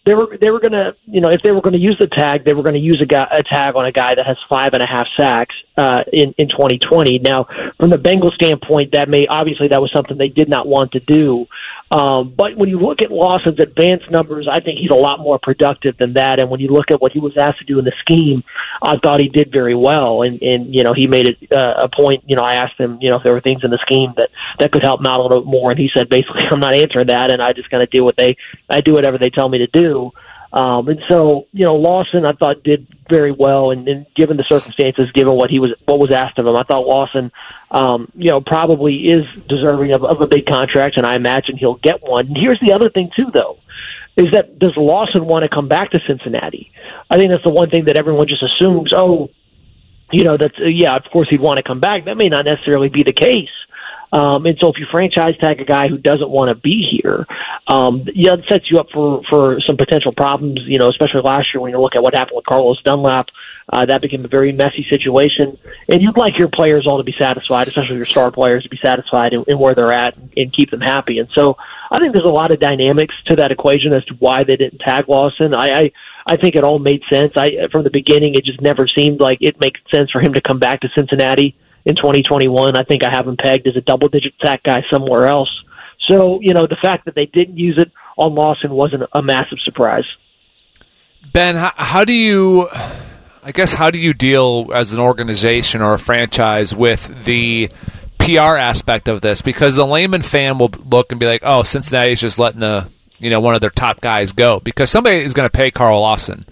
They 0.06 0.14
were 0.14 0.36
they 0.38 0.50
were 0.50 0.60
gonna, 0.60 0.94
you 1.06 1.20
know, 1.20 1.30
if 1.30 1.42
they 1.42 1.50
were 1.50 1.62
going 1.62 1.72
to 1.72 1.78
use 1.78 1.96
the 1.98 2.06
tag, 2.06 2.44
they 2.44 2.52
were 2.52 2.62
going 2.62 2.74
to 2.74 2.80
use 2.80 3.00
a, 3.00 3.06
guy, 3.06 3.26
a 3.30 3.42
tag 3.42 3.74
on 3.74 3.86
a 3.86 3.92
guy 3.92 4.14
that 4.14 4.26
has 4.26 4.36
five 4.48 4.74
and 4.74 4.82
a 4.82 4.86
half 4.86 5.06
sacks 5.16 5.54
uh, 5.76 6.04
in 6.12 6.34
in 6.36 6.48
2020. 6.48 7.18
Now, 7.20 7.46
from 7.78 7.90
the 7.90 7.96
Bengals 7.96 8.34
standpoint, 8.34 8.92
that 8.92 9.08
may 9.08 9.26
obviously 9.26 9.68
that 9.68 9.80
was 9.80 9.90
something 9.92 10.18
they 10.18 10.28
did 10.28 10.48
not 10.48 10.66
want 10.66 10.92
to 10.92 11.00
do. 11.00 11.46
Um, 11.90 12.34
but 12.36 12.56
when 12.56 12.68
you 12.68 12.80
look 12.80 13.02
at 13.02 13.12
Lawson's 13.12 13.60
advanced 13.60 14.10
numbers, 14.10 14.48
I 14.50 14.58
think 14.60 14.80
he's 14.80 14.90
a 14.90 14.94
lot 14.94 15.20
more 15.20 15.38
productive 15.38 15.96
than 15.96 16.14
that. 16.14 16.38
And 16.40 16.50
when 16.50 16.58
you 16.58 16.68
look 16.68 16.90
at 16.90 17.00
what 17.00 17.12
he 17.12 17.20
was 17.20 17.36
asked 17.36 17.60
to 17.60 17.64
do 17.64 17.78
in 17.78 17.84
the 17.84 17.92
scheme, 18.00 18.42
I 18.82 18.96
thought 18.96 19.20
he 19.20 19.28
did 19.28 19.52
very 19.52 19.76
well. 19.76 20.22
And, 20.22 20.42
and 20.42 20.74
you 20.74 20.82
know, 20.82 20.92
he 20.92 21.06
made 21.06 21.26
it 21.26 21.52
uh, 21.52 21.74
a 21.76 21.88
point. 21.88 22.24
You 22.26 22.34
know, 22.34 22.42
I 22.42 22.54
asked 22.54 22.80
him, 22.80 22.98
you 23.00 23.10
know, 23.10 23.16
if 23.16 23.22
there 23.22 23.32
were 23.32 23.40
things 23.40 23.62
in 23.62 23.70
the 23.70 23.78
scheme 23.78 24.12
that 24.16 24.30
that 24.58 24.72
could 24.72 24.82
help 24.82 25.00
him 25.00 25.06
out 25.06 25.20
a 25.20 25.22
little 25.22 25.42
bit 25.42 25.48
more, 25.48 25.70
and 25.70 25.78
he 25.78 25.88
said 25.94 26.08
basically, 26.08 26.42
I'm 26.50 26.60
not 26.60 26.74
answering 26.74 27.06
that, 27.08 27.30
and 27.30 27.40
I 27.40 27.52
just 27.52 27.70
kind 27.70 27.82
of 27.82 27.90
do 27.90 28.02
what 28.02 28.16
they, 28.16 28.36
I 28.68 28.80
do 28.80 28.94
whatever 28.94 29.18
they 29.18 29.30
tell 29.30 29.48
me 29.48 29.58
to 29.58 29.68
do. 29.68 29.93
Um, 30.52 30.88
and 30.88 31.00
so, 31.08 31.48
you 31.52 31.64
know, 31.64 31.74
Lawson, 31.74 32.24
I 32.24 32.32
thought 32.32 32.62
did 32.62 32.86
very 33.08 33.32
well, 33.32 33.72
and, 33.72 33.88
and 33.88 34.06
given 34.14 34.36
the 34.36 34.44
circumstances, 34.44 35.10
given 35.10 35.34
what 35.34 35.50
he 35.50 35.58
was, 35.58 35.72
what 35.84 35.98
was 35.98 36.12
asked 36.12 36.38
of 36.38 36.46
him, 36.46 36.54
I 36.54 36.62
thought 36.62 36.86
Lawson, 36.86 37.32
um, 37.72 38.08
you 38.14 38.30
know, 38.30 38.40
probably 38.40 39.10
is 39.10 39.26
deserving 39.48 39.90
of, 39.90 40.04
of 40.04 40.20
a 40.20 40.28
big 40.28 40.46
contract, 40.46 40.96
and 40.96 41.04
I 41.04 41.16
imagine 41.16 41.56
he'll 41.56 41.74
get 41.74 42.04
one. 42.04 42.28
And 42.28 42.36
here's 42.36 42.60
the 42.60 42.72
other 42.72 42.88
thing 42.88 43.10
too, 43.16 43.32
though, 43.32 43.58
is 44.16 44.30
that 44.30 44.60
does 44.60 44.76
Lawson 44.76 45.26
want 45.26 45.42
to 45.42 45.48
come 45.48 45.66
back 45.66 45.90
to 45.90 45.98
Cincinnati? 46.06 46.70
I 47.10 47.16
think 47.16 47.32
that's 47.32 47.42
the 47.42 47.50
one 47.50 47.68
thing 47.68 47.86
that 47.86 47.96
everyone 47.96 48.28
just 48.28 48.44
assumes. 48.44 48.92
Oh, 48.92 49.30
you 50.12 50.22
know, 50.22 50.36
that's 50.36 50.56
yeah, 50.60 50.94
of 50.94 51.02
course 51.10 51.28
he'd 51.28 51.40
want 51.40 51.56
to 51.56 51.64
come 51.64 51.80
back. 51.80 52.04
That 52.04 52.16
may 52.16 52.28
not 52.28 52.44
necessarily 52.44 52.88
be 52.88 53.02
the 53.02 53.12
case. 53.12 53.50
Um, 54.12 54.46
and 54.46 54.56
so 54.58 54.68
if 54.68 54.78
you 54.78 54.86
franchise 54.90 55.36
tag 55.38 55.60
a 55.60 55.64
guy 55.64 55.88
who 55.88 55.98
doesn't 55.98 56.30
want 56.30 56.48
to 56.48 56.54
be 56.54 56.86
here, 56.90 57.26
um, 57.66 58.04
yeah, 58.14 58.34
it 58.34 58.44
sets 58.48 58.70
you 58.70 58.78
up 58.78 58.88
for, 58.92 59.22
for 59.28 59.60
some 59.66 59.76
potential 59.76 60.12
problems, 60.12 60.60
you 60.66 60.78
know, 60.78 60.88
especially 60.88 61.20
last 61.22 61.52
year 61.52 61.60
when 61.60 61.72
you 61.72 61.80
look 61.80 61.96
at 61.96 62.02
what 62.02 62.14
happened 62.14 62.36
with 62.36 62.46
Carlos 62.46 62.80
Dunlap. 62.82 63.28
Uh, 63.72 63.86
that 63.86 64.02
became 64.02 64.24
a 64.24 64.28
very 64.28 64.52
messy 64.52 64.86
situation. 64.90 65.58
And 65.88 66.02
you'd 66.02 66.18
like 66.18 66.38
your 66.38 66.48
players 66.48 66.86
all 66.86 66.98
to 66.98 67.04
be 67.04 67.12
satisfied, 67.12 67.66
especially 67.66 67.96
your 67.96 68.04
star 68.04 68.30
players 68.30 68.62
to 68.64 68.68
be 68.68 68.76
satisfied 68.76 69.32
in, 69.32 69.42
in 69.48 69.58
where 69.58 69.74
they're 69.74 69.92
at 69.92 70.16
and, 70.16 70.32
and 70.36 70.52
keep 70.52 70.70
them 70.70 70.82
happy. 70.82 71.18
And 71.18 71.30
so 71.34 71.56
I 71.90 71.98
think 71.98 72.12
there's 72.12 72.26
a 72.26 72.28
lot 72.28 72.50
of 72.50 72.60
dynamics 72.60 73.14
to 73.26 73.36
that 73.36 73.50
equation 73.50 73.94
as 73.94 74.04
to 74.06 74.14
why 74.14 74.44
they 74.44 74.56
didn't 74.56 74.80
tag 74.80 75.08
Lawson. 75.08 75.54
I, 75.54 75.80
I 75.80 75.92
I 76.26 76.36
think 76.38 76.54
it 76.54 76.64
all 76.64 76.78
made 76.78 77.02
sense. 77.08 77.36
I 77.36 77.68
from 77.70 77.84
the 77.84 77.90
beginning, 77.90 78.34
it 78.34 78.44
just 78.44 78.60
never 78.60 78.88
seemed 78.88 79.20
like 79.20 79.38
it 79.40 79.60
makes 79.60 79.80
sense 79.90 80.10
for 80.10 80.20
him 80.20 80.32
to 80.34 80.40
come 80.40 80.58
back 80.58 80.80
to 80.80 80.88
Cincinnati 80.94 81.56
in 81.84 81.96
2021. 81.96 82.76
I 82.76 82.84
think 82.84 83.04
I 83.04 83.10
have 83.10 83.26
him 83.26 83.36
pegged 83.36 83.66
as 83.66 83.76
a 83.76 83.80
double 83.80 84.08
digit 84.08 84.34
sack 84.40 84.62
guy 84.62 84.82
somewhere 84.90 85.26
else. 85.26 85.50
So, 86.08 86.40
you 86.40 86.52
know, 86.52 86.66
the 86.66 86.76
fact 86.80 87.06
that 87.06 87.14
they 87.14 87.26
didn't 87.26 87.56
use 87.56 87.78
it 87.78 87.90
on 88.16 88.34
Lawson 88.34 88.72
wasn't 88.72 89.04
a 89.12 89.22
massive 89.22 89.58
surprise. 89.64 90.04
Ben, 91.32 91.56
how, 91.56 91.72
how 91.76 92.04
do 92.04 92.12
you, 92.12 92.68
I 93.42 93.52
guess, 93.52 93.72
how 93.72 93.90
do 93.90 93.98
you 93.98 94.12
deal 94.12 94.70
as 94.74 94.92
an 94.92 95.00
organization 95.00 95.80
or 95.80 95.94
a 95.94 95.98
franchise 95.98 96.74
with 96.74 97.24
the 97.24 97.70
PR 98.18 98.56
aspect 98.56 99.08
of 99.08 99.22
this? 99.22 99.40
Because 99.40 99.74
the 99.74 99.86
layman 99.86 100.22
fan 100.22 100.58
will 100.58 100.70
look 100.84 101.12
and 101.12 101.18
be 101.18 101.26
like, 101.26 101.42
oh, 101.44 101.62
Cincinnati's 101.62 102.20
just 102.20 102.38
letting 102.38 102.60
the, 102.60 102.86
you 103.18 103.30
know, 103.30 103.40
one 103.40 103.54
of 103.54 103.62
their 103.62 103.70
top 103.70 104.00
guys 104.00 104.32
go. 104.32 104.60
Because 104.60 104.90
somebody 104.90 105.18
is 105.18 105.32
going 105.32 105.48
to 105.48 105.56
pay 105.56 105.70
Carl 105.70 106.00
Lawson 106.00 106.44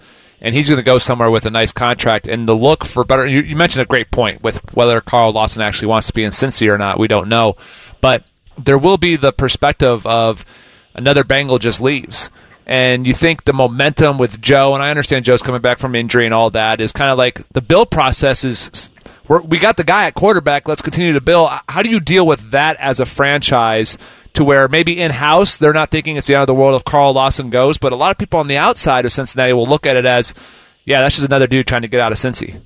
and 0.43 0.53
he's 0.53 0.67
going 0.67 0.77
to 0.77 0.83
go 0.83 0.97
somewhere 0.97 1.31
with 1.31 1.45
a 1.45 1.49
nice 1.49 1.71
contract. 1.71 2.27
And 2.27 2.47
the 2.47 2.53
look 2.53 2.83
for 2.83 3.05
better, 3.05 3.25
you, 3.25 3.41
you, 3.41 3.55
mentioned 3.55 3.81
a 3.81 3.87
great 3.87 4.11
point 4.11 4.43
with 4.43 4.57
whether 4.75 4.99
Carl 4.99 5.31
Lawson 5.31 5.61
actually 5.61 5.87
wants 5.87 6.07
to 6.07 6.13
be 6.13 6.23
in 6.23 6.31
Cincy 6.31 6.67
or 6.69 6.77
not. 6.77 6.99
We 6.99 7.07
don't 7.07 7.29
know, 7.29 7.55
but 8.01 8.25
there 8.57 8.77
will 8.77 8.97
be 8.97 9.15
the 9.15 9.31
perspective 9.31 10.05
of 10.05 10.43
another 10.93 11.23
Bengal 11.23 11.59
just 11.59 11.81
leaves. 11.81 12.29
And 12.65 13.07
you 13.07 13.13
think 13.13 13.45
the 13.45 13.53
momentum 13.53 14.17
with 14.17 14.41
Joe, 14.41 14.73
and 14.73 14.83
I 14.83 14.89
understand 14.89 15.25
Joe's 15.25 15.41
coming 15.41 15.61
back 15.61 15.79
from 15.79 15.95
injury 15.95 16.25
and 16.25 16.33
all 16.33 16.49
that, 16.51 16.81
is 16.81 16.91
kind 16.91 17.09
of 17.09 17.17
like 17.17 17.47
the 17.49 17.61
build 17.61 17.89
process 17.89 18.43
is 18.43 18.89
we 19.41 19.59
got 19.59 19.77
the 19.77 19.83
guy 19.83 20.05
at 20.05 20.13
quarterback. 20.13 20.67
Let's 20.67 20.81
continue 20.81 21.13
to 21.13 21.21
build. 21.21 21.49
How 21.69 21.81
do 21.81 21.89
you 21.89 21.99
deal 21.99 22.25
with 22.25 22.51
that 22.51 22.77
as 22.77 22.99
a 22.99 23.05
franchise 23.05 23.97
to 24.33 24.43
where 24.43 24.67
maybe 24.67 24.99
in 24.99 25.11
house 25.11 25.57
they're 25.57 25.73
not 25.73 25.91
thinking 25.91 26.17
it's 26.17 26.27
the 26.27 26.33
end 26.33 26.41
of 26.41 26.47
the 26.47 26.53
world 26.53 26.75
if 26.75 26.83
Carl 26.83 27.13
Lawson 27.13 27.49
goes, 27.49 27.77
but 27.77 27.93
a 27.93 27.95
lot 27.95 28.11
of 28.11 28.17
people 28.17 28.39
on 28.39 28.47
the 28.47 28.57
outside 28.57 29.05
of 29.05 29.11
Cincinnati 29.11 29.53
will 29.53 29.67
look 29.67 29.85
at 29.85 29.95
it 29.95 30.05
as, 30.05 30.33
yeah, 30.85 31.01
that's 31.01 31.15
just 31.15 31.27
another 31.27 31.47
dude 31.47 31.67
trying 31.67 31.83
to 31.83 31.87
get 31.87 32.01
out 32.01 32.11
of 32.11 32.17
Cincy. 32.17 32.61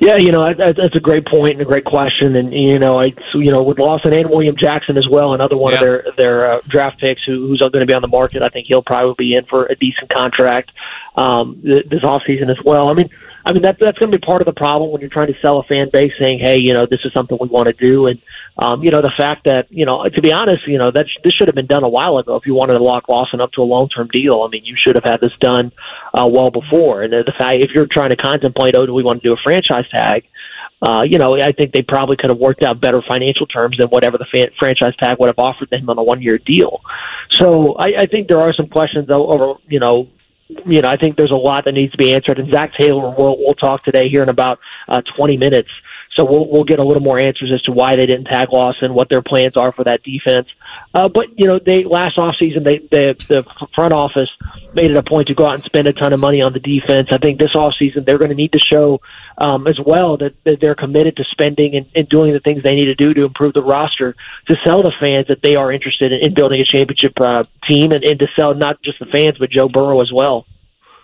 Yeah, 0.00 0.16
you 0.16 0.32
know 0.32 0.54
that's 0.54 0.96
a 0.96 1.00
great 1.00 1.26
point 1.26 1.52
and 1.52 1.60
a 1.60 1.66
great 1.66 1.84
question, 1.84 2.34
and 2.34 2.54
you 2.54 2.78
know, 2.78 2.98
I 2.98 3.12
you 3.34 3.52
know 3.52 3.62
with 3.62 3.78
Lawson 3.78 4.14
and 4.14 4.30
William 4.30 4.56
Jackson 4.58 4.96
as 4.96 5.06
well, 5.06 5.34
another 5.34 5.58
one 5.58 5.72
yeah. 5.72 5.78
of 5.78 5.82
their 5.82 6.04
their 6.16 6.52
uh, 6.52 6.60
draft 6.66 6.98
picks 6.98 7.20
who, 7.26 7.48
who's 7.48 7.60
going 7.60 7.80
to 7.80 7.86
be 7.86 7.92
on 7.92 8.00
the 8.00 8.08
market. 8.08 8.40
I 8.40 8.48
think 8.48 8.66
he'll 8.66 8.82
probably 8.82 9.14
be 9.18 9.34
in 9.34 9.44
for 9.44 9.66
a 9.66 9.76
decent 9.76 10.08
contract 10.08 10.72
um, 11.16 11.60
this 11.62 12.02
off 12.02 12.22
season 12.26 12.48
as 12.48 12.56
well. 12.64 12.88
I 12.88 12.94
mean, 12.94 13.10
I 13.44 13.52
mean, 13.52 13.62
that, 13.62 13.78
that's 13.80 13.98
going 13.98 14.10
to 14.12 14.18
be 14.18 14.24
part 14.24 14.42
of 14.42 14.46
the 14.46 14.52
problem 14.52 14.90
when 14.90 15.00
you're 15.00 15.10
trying 15.10 15.32
to 15.32 15.40
sell 15.40 15.58
a 15.58 15.62
fan 15.62 15.88
base 15.92 16.12
saying, 16.18 16.40
hey, 16.40 16.56
you 16.56 16.74
know, 16.74 16.86
this 16.86 17.00
is 17.04 17.12
something 17.12 17.38
we 17.40 17.48
want 17.48 17.66
to 17.66 17.72
do. 17.72 18.06
And, 18.06 18.20
um, 18.58 18.82
you 18.82 18.90
know, 18.90 19.00
the 19.00 19.12
fact 19.16 19.44
that, 19.44 19.66
you 19.70 19.86
know, 19.86 20.08
to 20.08 20.22
be 20.22 20.32
honest, 20.32 20.66
you 20.66 20.78
know, 20.78 20.90
that 20.90 21.06
sh- 21.08 21.20
this 21.24 21.32
should 21.32 21.48
have 21.48 21.54
been 21.54 21.66
done 21.66 21.84
a 21.84 21.88
while 21.88 22.18
ago. 22.18 22.36
If 22.36 22.46
you 22.46 22.54
wanted 22.54 22.74
to 22.74 22.84
lock 22.84 23.08
Lawson 23.08 23.40
up 23.40 23.52
to 23.52 23.62
a 23.62 23.64
long 23.64 23.88
term 23.88 24.08
deal, 24.08 24.42
I 24.42 24.48
mean, 24.48 24.64
you 24.64 24.76
should 24.78 24.94
have 24.94 25.04
had 25.04 25.20
this 25.20 25.32
done 25.40 25.72
uh, 26.12 26.26
well 26.26 26.50
before. 26.50 27.02
And 27.02 27.12
the 27.12 27.32
fact, 27.36 27.60
if 27.60 27.70
you're 27.74 27.86
trying 27.90 28.10
to 28.10 28.16
contemplate, 28.16 28.74
oh, 28.74 28.86
do 28.86 28.92
we 28.92 29.02
want 29.02 29.22
to 29.22 29.28
do 29.28 29.32
a 29.32 29.40
franchise 29.42 29.88
tag? 29.90 30.24
Uh, 30.82 31.02
you 31.02 31.18
know, 31.18 31.34
I 31.34 31.52
think 31.52 31.72
they 31.72 31.82
probably 31.82 32.16
could 32.16 32.30
have 32.30 32.38
worked 32.38 32.62
out 32.62 32.80
better 32.80 33.02
financial 33.06 33.46
terms 33.46 33.76
than 33.76 33.88
whatever 33.88 34.16
the 34.16 34.24
fan- 34.32 34.50
franchise 34.58 34.96
tag 34.98 35.18
would 35.18 35.26
have 35.26 35.38
offered 35.38 35.68
them 35.70 35.90
on 35.90 35.98
a 35.98 36.02
one 36.02 36.22
year 36.22 36.38
deal. 36.38 36.80
So 37.32 37.74
I, 37.74 38.02
I 38.02 38.06
think 38.06 38.28
there 38.28 38.40
are 38.40 38.54
some 38.54 38.66
questions 38.66 39.10
over, 39.10 39.60
you 39.68 39.78
know, 39.78 40.08
you 40.66 40.82
know, 40.82 40.88
I 40.88 40.96
think 40.96 41.16
there's 41.16 41.30
a 41.30 41.36
lot 41.36 41.64
that 41.64 41.72
needs 41.72 41.92
to 41.92 41.98
be 41.98 42.14
answered. 42.14 42.38
And 42.38 42.50
Zac 42.50 42.74
Taylor 42.74 43.10
will 43.10 43.38
we'll 43.38 43.54
talk 43.54 43.82
today 43.82 44.08
here 44.08 44.22
in 44.22 44.28
about 44.28 44.58
uh, 44.88 45.02
20 45.16 45.36
minutes. 45.36 45.70
So 46.16 46.24
we'll 46.24 46.48
we'll 46.50 46.64
get 46.64 46.80
a 46.80 46.84
little 46.84 47.02
more 47.02 47.20
answers 47.20 47.52
as 47.54 47.62
to 47.62 47.72
why 47.72 47.94
they 47.94 48.06
didn't 48.06 48.24
tag 48.24 48.48
Lawson, 48.52 48.94
what 48.94 49.08
their 49.08 49.22
plans 49.22 49.56
are 49.56 49.70
for 49.70 49.84
that 49.84 50.02
defense. 50.02 50.48
Uh, 50.92 51.08
but 51.08 51.26
you 51.38 51.46
know, 51.46 51.60
they 51.64 51.84
last 51.84 52.16
offseason 52.16 52.64
they 52.64 52.78
the 52.78 53.14
the 53.28 53.44
front 53.74 53.92
office 53.92 54.28
made 54.74 54.90
it 54.90 54.96
a 54.96 55.02
point 55.02 55.28
to 55.28 55.34
go 55.34 55.46
out 55.46 55.54
and 55.54 55.64
spend 55.64 55.86
a 55.86 55.92
ton 55.92 56.12
of 56.12 56.18
money 56.18 56.42
on 56.42 56.52
the 56.52 56.58
defense. 56.58 57.08
I 57.12 57.18
think 57.18 57.38
this 57.38 57.54
offseason 57.54 58.04
they're 58.04 58.18
going 58.18 58.30
to 58.30 58.36
need 58.36 58.52
to 58.52 58.58
show 58.58 59.00
um, 59.38 59.66
as 59.66 59.78
well 59.84 60.16
that, 60.16 60.34
that 60.44 60.58
they're 60.60 60.74
committed 60.74 61.16
to 61.16 61.24
spending 61.30 61.76
and, 61.76 61.86
and 61.94 62.08
doing 62.08 62.32
the 62.32 62.40
things 62.40 62.62
they 62.62 62.74
need 62.74 62.86
to 62.86 62.94
do 62.94 63.14
to 63.14 63.24
improve 63.24 63.54
the 63.54 63.62
roster 63.62 64.16
to 64.48 64.56
sell 64.64 64.82
the 64.82 64.94
fans 64.98 65.28
that 65.28 65.42
they 65.42 65.54
are 65.54 65.72
interested 65.72 66.12
in, 66.12 66.20
in 66.20 66.34
building 66.34 66.60
a 66.60 66.64
championship 66.64 67.12
uh, 67.20 67.44
team 67.66 67.92
and, 67.92 68.02
and 68.02 68.18
to 68.18 68.26
sell 68.34 68.54
not 68.54 68.82
just 68.82 68.98
the 68.98 69.06
fans 69.06 69.38
but 69.38 69.50
Joe 69.50 69.68
Burrow 69.68 70.00
as 70.00 70.12
well. 70.12 70.44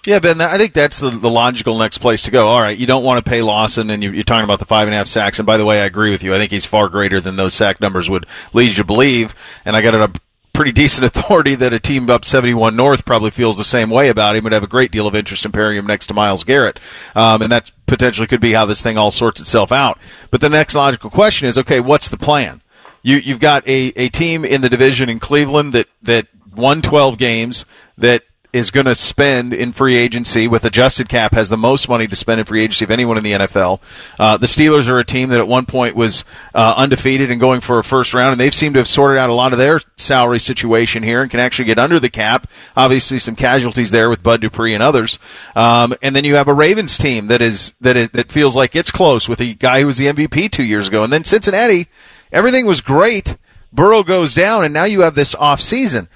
Yeah, 0.07 0.21
Ben, 0.21 0.41
I 0.41 0.57
think 0.57 0.73
that's 0.73 1.01
the, 1.01 1.11
the 1.11 1.31
logical 1.31 1.77
next 1.79 1.99
place 1.99 2.23
to 2.23 2.31
go. 2.31 2.47
All 2.47 2.61
right, 2.61 2.79
you 2.79 2.87
don't 2.87 3.03
want 3.03 3.25
to 3.25 3.29
pay 3.29 3.43
Lawson, 3.43 3.91
and 3.91 4.05
you, 4.05 4.21
are 4.21 4.23
talking 4.23 4.45
about 4.45 4.61
the 4.61 4.65
five 4.65 4.87
and 4.87 4.95
a 4.95 4.97
half 4.97 5.09
sacks. 5.09 5.41
And 5.41 5.47
by 5.47 5.57
the 5.57 5.65
way, 5.65 5.83
I 5.83 5.85
agree 5.85 6.11
with 6.11 6.23
you. 6.23 6.33
I 6.33 6.39
think 6.39 6.53
he's 6.53 6.65
far 6.65 6.89
greater 6.89 7.21
than 7.21 7.35
those 7.35 7.55
sack 7.55 7.81
numbers 7.81 8.09
would 8.09 8.25
lead 8.53 8.69
you 8.69 8.75
to 8.75 8.85
believe. 8.85 9.35
And 9.65 9.75
I 9.75 9.83
got 9.83 9.95
a 9.95 10.21
pretty 10.53 10.71
decent 10.71 11.05
authority 11.17 11.57
that 11.57 11.73
a 11.73 11.81
team 11.81 12.09
up 12.09 12.25
71 12.25 12.77
North 12.77 13.05
probably 13.05 13.33
feels 13.33 13.59
the 13.59 13.65
same 13.65 13.91
way 13.91 14.09
about 14.09 14.37
him 14.37 14.47
and 14.47 14.53
have 14.53 14.63
a 14.63 14.69
great 14.69 14.93
deal 14.93 15.09
of 15.09 15.17
interest 15.17 15.45
in 15.45 15.51
pairing 15.51 15.77
him 15.77 15.87
next 15.87 16.07
to 16.07 16.15
Myles 16.15 16.45
Garrett. 16.45 16.79
Um, 17.17 17.43
and 17.43 17.51
that 17.51 17.73
potentially 17.87 18.29
could 18.29 18.41
be 18.41 18.53
how 18.53 18.65
this 18.65 18.83
thing 18.83 18.97
all 18.97 19.11
sorts 19.11 19.41
itself 19.41 19.73
out. 19.73 19.99
But 20.31 20.41
the 20.41 20.49
next 20.49 20.77
logical 20.77 21.11
question 21.11 21.49
is, 21.49 21.59
okay, 21.59 21.81
what's 21.81 22.09
the 22.09 22.17
plan? 22.17 22.63
You, 23.03 23.17
you've 23.17 23.41
got 23.41 23.67
a, 23.67 23.93
a 23.97 24.09
team 24.09 24.45
in 24.45 24.61
the 24.61 24.69
division 24.69 25.09
in 25.09 25.19
Cleveland 25.19 25.73
that, 25.73 25.89
that 26.03 26.29
won 26.55 26.81
12 26.81 27.19
games, 27.19 27.67
that 27.99 28.23
is 28.57 28.71
going 28.71 28.87
to 28.87 28.95
spend 28.95 29.53
in 29.53 29.71
free 29.71 29.97
agency 29.97 30.49
with 30.49 30.65
adjusted 30.65 31.09
cap 31.09 31.35
has 31.35 31.51
the 31.51 31.57
most 31.59 31.89
money 31.89 32.07
to 32.07 32.17
spend 32.17 32.41
in 32.41 32.47
free 32.47 32.63
agency 32.63 32.85
of 32.85 32.91
anyone 32.91 33.19
in 33.19 33.23
the 33.23 33.33
NFL. 33.33 33.81
Uh, 34.19 34.39
the 34.39 34.47
Steelers 34.47 34.89
are 34.89 34.99
a 34.99 35.05
team 35.05 35.29
that 35.29 35.39
at 35.39 35.47
one 35.47 35.67
point 35.67 35.95
was 35.95 36.25
uh, 36.55 36.75
undefeated 36.77 37.31
and 37.31 37.39
going 37.39 37.61
for 37.61 37.79
a 37.79 37.85
first 37.85 38.15
round, 38.15 38.33
and 38.33 38.41
they've 38.41 38.55
seemed 38.55 38.75
to 38.75 38.81
have 38.81 38.89
sorted 38.89 39.19
out 39.19 39.29
a 39.29 39.35
lot 39.35 39.53
of 39.53 39.59
their 39.59 39.81
salary 39.97 40.39
situation 40.39 41.03
here 41.03 41.21
and 41.21 41.31
can 41.31 41.39
actually 41.39 41.67
get 41.67 41.79
under 41.79 42.01
the 42.01 42.09
cap. 42.09 42.51
Obviously, 42.75 43.19
some 43.19 43.37
casualties 43.37 43.91
there 43.91 44.09
with 44.09 44.23
Bud 44.23 44.41
Dupree 44.41 44.73
and 44.73 44.83
others. 44.83 45.19
Um, 45.55 45.95
and 46.01 46.17
then 46.17 46.25
you 46.25 46.37
have 46.37 46.49
a 46.49 46.55
Ravens 46.55 46.97
team 46.97 47.27
that 47.27 47.43
is 47.43 47.75
that 47.83 47.97
is, 47.97 48.09
that 48.11 48.33
feels 48.33 48.57
like 48.57 48.75
it's 48.75 48.91
close 48.91 49.29
with 49.29 49.41
a 49.41 49.53
guy 49.53 49.81
who 49.81 49.87
was 49.87 49.99
the 49.99 50.07
MVP 50.07 50.51
two 50.51 50.65
years 50.65 50.89
ago, 50.89 51.05
and 51.05 51.13
then 51.13 51.25
Cincinnati, 51.25 51.89
everything 52.33 52.65
was 52.65 52.81
great. 52.81 53.37
Burrow 53.71 54.03
goes 54.03 54.35
down, 54.35 54.65
and 54.65 54.73
now 54.73 54.85
you 54.85 55.03
have 55.03 55.15
this 55.15 55.35
off 55.35 55.61
season 55.61 56.09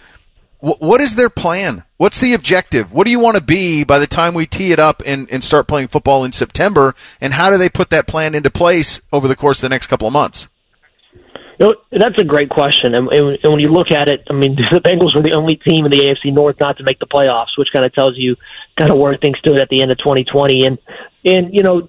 what 0.61 1.01
is 1.01 1.15
their 1.15 1.31
plan? 1.31 1.85
What's 1.97 2.21
the 2.21 2.35
objective? 2.35 2.93
What 2.93 3.05
do 3.05 3.11
you 3.11 3.19
want 3.19 3.37
to 3.37 3.43
be 3.43 3.85
by 3.85 3.99
the 3.99 4.07
time 4.07 4.35
we 4.35 4.47
tee 4.47 4.73
it 4.73 4.79
up 4.79 5.03
and, 5.07 5.31
and 5.31 5.43
start 5.43 5.67
playing 5.67 5.89
football 5.89 6.25
in 6.25 6.33
September? 6.33 6.95
And 7.21 7.33
how 7.33 7.51
do 7.51 7.59
they 7.59 7.69
put 7.69 7.91
that 7.91 8.07
plan 8.07 8.35
into 8.35 8.51
place 8.51 9.01
over 9.13 9.27
the 9.27 9.37
course 9.37 9.59
of 9.59 9.63
the 9.63 9.69
next 9.71 9.87
couple 9.87 10.07
of 10.07 10.13
months? 10.13 10.49
You 11.59 11.67
know, 11.67 11.75
that's 11.93 12.19
a 12.19 12.25
great 12.25 12.49
question. 12.49 12.95
And, 12.95 13.09
and 13.09 13.39
when 13.45 13.61
you 13.61 13.69
look 13.69 13.91
at 13.91 14.09
it, 14.09 14.27
I 14.31 14.33
mean, 14.33 14.57
the 14.73 14.81
Bengals 14.81 15.15
were 15.15 15.23
the 15.23 15.33
only 15.33 15.57
team 15.57 15.85
in 15.85 15.91
the 15.91 15.99
AFC 15.99 16.33
North 16.33 16.59
not 16.61 16.79
to 16.79 16.85
make 16.85 16.99
the 16.99 17.07
playoffs, 17.07 17.57
which 17.57 17.69
kind 17.73 17.85
of 17.85 17.93
tells 17.95 18.15
you 18.17 18.37
kind 18.77 18.91
of 18.91 18.99
where 18.99 19.17
things 19.17 19.39
stood 19.39 19.59
at 19.59 19.69
the 19.69 19.83
end 19.83 19.91
of 19.91 19.99
2020. 19.99 20.65
And, 20.65 20.79
and 21.25 21.55
you 21.55 21.63
know, 21.63 21.89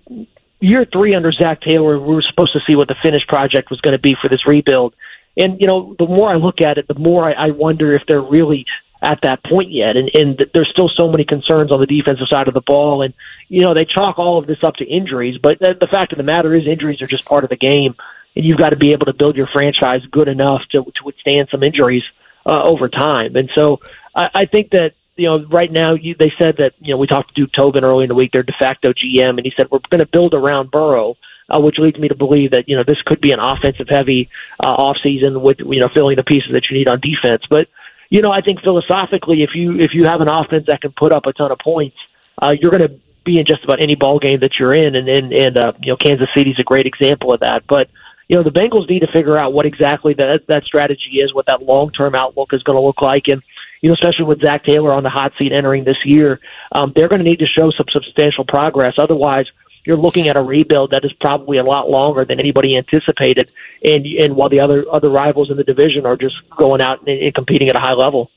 year 0.61 0.85
three 0.85 1.15
under 1.15 1.31
Zac 1.31 1.61
Taylor, 1.61 1.99
we 1.99 2.15
were 2.15 2.21
supposed 2.21 2.53
to 2.53 2.59
see 2.65 2.75
what 2.75 2.87
the 2.87 2.95
finished 3.01 3.27
project 3.27 3.69
was 3.69 3.81
going 3.81 3.93
to 3.93 4.01
be 4.01 4.15
for 4.21 4.29
this 4.29 4.45
rebuild. 4.45 4.93
And 5.37 5.59
you 5.59 5.67
know, 5.67 5.95
the 5.97 6.05
more 6.05 6.29
I 6.29 6.35
look 6.35 6.61
at 6.61 6.77
it, 6.77 6.87
the 6.87 6.99
more 6.99 7.29
I, 7.29 7.47
I 7.47 7.51
wonder 7.51 7.95
if 7.95 8.03
they're 8.07 8.21
really 8.21 8.65
at 9.01 9.19
that 9.23 9.43
point 9.43 9.71
yet. 9.71 9.97
And, 9.97 10.11
and 10.13 10.45
there's 10.53 10.69
still 10.69 10.89
so 10.89 11.09
many 11.09 11.23
concerns 11.23 11.71
on 11.71 11.79
the 11.79 11.85
defensive 11.85 12.27
side 12.29 12.47
of 12.47 12.53
the 12.53 12.61
ball. 12.61 13.01
And, 13.01 13.13
you 13.49 13.61
know, 13.61 13.73
they 13.73 13.85
chalk 13.85 14.19
all 14.19 14.37
of 14.37 14.47
this 14.47 14.63
up 14.63 14.75
to 14.75 14.85
injuries, 14.85 15.37
but 15.41 15.59
the, 15.59 15.75
the 15.79 15.87
fact 15.87 16.11
of 16.11 16.17
the 16.17 16.23
matter 16.23 16.53
is 16.53 16.67
injuries 16.67 17.01
are 17.01 17.07
just 17.07 17.25
part 17.25 17.43
of 17.43 17.49
the 17.49 17.55
game. 17.55 17.95
And 18.35 18.45
you've 18.45 18.59
got 18.59 18.69
to 18.69 18.75
be 18.75 18.93
able 18.93 19.07
to 19.07 19.13
build 19.13 19.35
your 19.35 19.47
franchise 19.47 20.01
good 20.11 20.27
enough 20.27 20.61
to, 20.71 20.83
to 20.83 21.03
withstand 21.03 21.49
some 21.49 21.63
injuries 21.63 22.03
uh, 22.45 22.63
over 22.63 22.87
time. 22.87 23.35
And 23.35 23.49
so 23.55 23.79
I, 24.15 24.29
I 24.33 24.45
think 24.45 24.69
that, 24.69 24.93
you 25.17 25.25
know, 25.25 25.45
right 25.47 25.71
now 25.71 25.95
you, 25.95 26.15
they 26.17 26.31
said 26.37 26.57
that, 26.57 26.73
you 26.79 26.93
know, 26.93 26.97
we 26.97 27.07
talked 27.07 27.35
to 27.35 27.41
Duke 27.41 27.51
Tobin 27.53 27.83
early 27.83 28.03
in 28.03 28.07
the 28.07 28.15
week, 28.15 28.31
their 28.31 28.43
de 28.43 28.53
facto 28.53 28.93
GM, 28.93 29.31
and 29.31 29.41
he 29.45 29.51
said, 29.57 29.69
we're 29.69 29.79
going 29.89 29.99
to 29.99 30.05
build 30.05 30.33
around 30.33 30.71
Burrow 30.71 31.15
uh, 31.53 31.59
which 31.59 31.77
leads 31.77 31.99
me 31.99 32.07
to 32.07 32.15
believe 32.15 32.51
that 32.51 32.67
you 32.69 32.75
know 32.75 32.83
this 32.83 33.01
could 33.01 33.21
be 33.21 33.31
an 33.31 33.39
offensive 33.39 33.87
heavy 33.89 34.29
uh, 34.61 34.67
off 34.67 34.97
season 35.03 35.41
with 35.41 35.59
you 35.59 35.79
know 35.79 35.89
filling 35.89 36.15
the 36.15 36.23
pieces 36.23 36.51
that 36.51 36.69
you 36.69 36.77
need 36.77 36.87
on 36.87 36.99
defense. 36.99 37.43
But 37.49 37.67
you 38.09 38.21
know, 38.21 38.31
I 38.31 38.41
think 38.41 38.61
philosophically, 38.61 39.41
if 39.41 39.51
you 39.55 39.79
if 39.79 39.93
you 39.93 40.05
have 40.05 40.21
an 40.21 40.27
offense 40.27 40.67
that 40.67 40.81
can 40.81 40.91
put 40.91 41.11
up 41.11 41.25
a 41.25 41.33
ton 41.33 41.51
of 41.51 41.59
points, 41.59 41.97
uh, 42.41 42.49
you're 42.49 42.71
going 42.71 42.87
to 42.87 42.99
be 43.23 43.39
in 43.39 43.45
just 43.45 43.63
about 43.63 43.79
any 43.79 43.95
ball 43.95 44.19
game 44.19 44.39
that 44.41 44.59
you're 44.59 44.73
in, 44.73 44.95
and 44.95 45.07
and, 45.07 45.31
and 45.31 45.57
uh, 45.57 45.73
you 45.81 45.91
know 45.91 45.97
Kansas 45.97 46.29
City's 46.35 46.59
a 46.59 46.63
great 46.63 46.85
example 46.85 47.33
of 47.33 47.39
that. 47.39 47.65
But 47.67 47.89
you 48.27 48.35
know 48.35 48.43
the 48.43 48.51
Bengals 48.51 48.89
need 48.89 48.99
to 48.99 49.11
figure 49.11 49.37
out 49.37 49.53
what 49.53 49.65
exactly 49.65 50.13
that 50.15 50.47
that 50.47 50.65
strategy 50.65 51.21
is, 51.21 51.33
what 51.33 51.45
that 51.45 51.63
long 51.63 51.91
term 51.91 52.13
outlook 52.13 52.53
is 52.53 52.63
going 52.63 52.75
to 52.75 52.81
look 52.81 53.01
like, 53.01 53.27
and 53.27 53.41
you 53.81 53.89
know, 53.89 53.93
especially 53.93 54.25
with 54.25 54.41
Zac 54.41 54.63
Taylor 54.63 54.91
on 54.93 55.03
the 55.03 55.09
hot 55.09 55.33
seat 55.37 55.51
entering 55.51 55.85
this 55.85 56.05
year, 56.05 56.39
um, 56.71 56.93
they're 56.95 57.07
going 57.07 57.23
to 57.23 57.29
need 57.29 57.39
to 57.39 57.47
show 57.47 57.71
some 57.71 57.87
substantial 57.91 58.45
progress. 58.45 58.95
Otherwise, 58.97 59.47
you're 59.85 59.97
looking 59.97 60.27
at 60.27 60.35
a 60.35 60.41
rebuild 60.41 60.91
that 60.91 61.03
is 61.03 61.11
probably 61.19 61.57
a 61.57 61.63
lot 61.63 61.89
longer 61.89 62.25
than 62.25 62.39
anybody 62.39 62.77
anticipated. 62.77 63.51
And 63.83 64.05
and 64.05 64.35
while 64.35 64.49
the 64.49 64.59
other 64.59 64.85
other 64.91 65.09
rivals 65.09 65.49
in 65.49 65.57
the 65.57 65.63
division 65.63 66.05
are 66.05 66.17
just 66.17 66.35
going 66.57 66.81
out 66.81 66.99
and, 67.07 67.09
and 67.09 67.33
competing 67.33 67.69
at 67.69 67.75
a 67.75 67.79
high 67.79 67.93
level. 67.93 68.29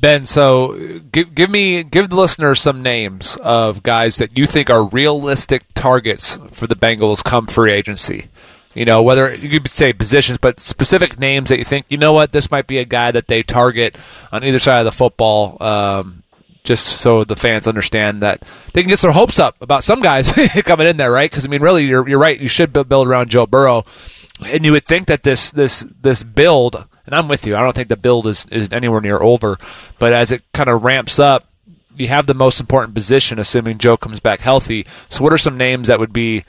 Ben, 0.00 0.24
so 0.24 1.00
give 1.10 1.34
give 1.34 1.50
me 1.50 1.82
give 1.82 2.08
the 2.08 2.16
listeners 2.16 2.60
some 2.60 2.82
names 2.82 3.36
of 3.42 3.82
guys 3.82 4.18
that 4.18 4.38
you 4.38 4.46
think 4.46 4.70
are 4.70 4.84
realistic 4.84 5.64
targets 5.74 6.38
for 6.52 6.68
the 6.68 6.76
Bengals 6.76 7.24
come 7.24 7.46
free 7.46 7.72
agency. 7.72 8.28
You 8.74 8.84
know, 8.84 9.02
whether 9.02 9.34
you 9.34 9.48
could 9.48 9.68
say 9.68 9.92
positions, 9.92 10.38
but 10.38 10.60
specific 10.60 11.18
names 11.18 11.48
that 11.48 11.58
you 11.58 11.64
think, 11.64 11.86
you 11.88 11.96
know 11.96 12.12
what, 12.12 12.30
this 12.30 12.48
might 12.48 12.68
be 12.68 12.78
a 12.78 12.84
guy 12.84 13.10
that 13.10 13.26
they 13.26 13.42
target 13.42 13.96
on 14.30 14.44
either 14.44 14.60
side 14.60 14.78
of 14.78 14.84
the 14.84 14.92
football 14.92 15.60
um, 15.60 16.22
just 16.68 16.86
so 16.86 17.24
the 17.24 17.34
fans 17.34 17.66
understand 17.66 18.22
that 18.22 18.42
they 18.74 18.82
can 18.82 18.90
get 18.90 18.98
their 19.00 19.10
hopes 19.10 19.38
up 19.38 19.56
about 19.62 19.82
some 19.82 20.02
guys 20.02 20.30
coming 20.64 20.86
in 20.86 20.98
there, 20.98 21.10
right? 21.10 21.30
Because 21.30 21.46
I 21.46 21.48
mean, 21.48 21.62
really, 21.62 21.84
you're 21.84 22.06
you're 22.06 22.18
right. 22.18 22.38
You 22.38 22.46
should 22.46 22.72
build 22.72 23.08
around 23.08 23.30
Joe 23.30 23.46
Burrow, 23.46 23.86
and 24.44 24.64
you 24.66 24.72
would 24.72 24.84
think 24.84 25.06
that 25.06 25.22
this 25.22 25.50
this 25.50 25.84
this 26.02 26.22
build, 26.22 26.86
and 27.06 27.14
I'm 27.14 27.26
with 27.26 27.46
you. 27.46 27.56
I 27.56 27.60
don't 27.60 27.74
think 27.74 27.88
the 27.88 27.96
build 27.96 28.26
is 28.26 28.46
is 28.50 28.68
anywhere 28.70 29.00
near 29.00 29.20
over, 29.20 29.56
but 29.98 30.12
as 30.12 30.30
it 30.30 30.42
kind 30.52 30.68
of 30.68 30.84
ramps 30.84 31.18
up, 31.18 31.46
you 31.96 32.08
have 32.08 32.26
the 32.26 32.34
most 32.34 32.60
important 32.60 32.94
position, 32.94 33.38
assuming 33.38 33.78
Joe 33.78 33.96
comes 33.96 34.20
back 34.20 34.40
healthy. 34.40 34.86
So, 35.08 35.24
what 35.24 35.32
are 35.32 35.38
some 35.38 35.56
names 35.56 35.88
that 35.88 35.98
would 35.98 36.12
be, 36.12 36.44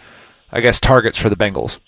I 0.51 0.59
guess, 0.59 0.81
targets 0.81 1.17
for 1.17 1.29
the 1.29 1.37
Bengals? 1.37 1.79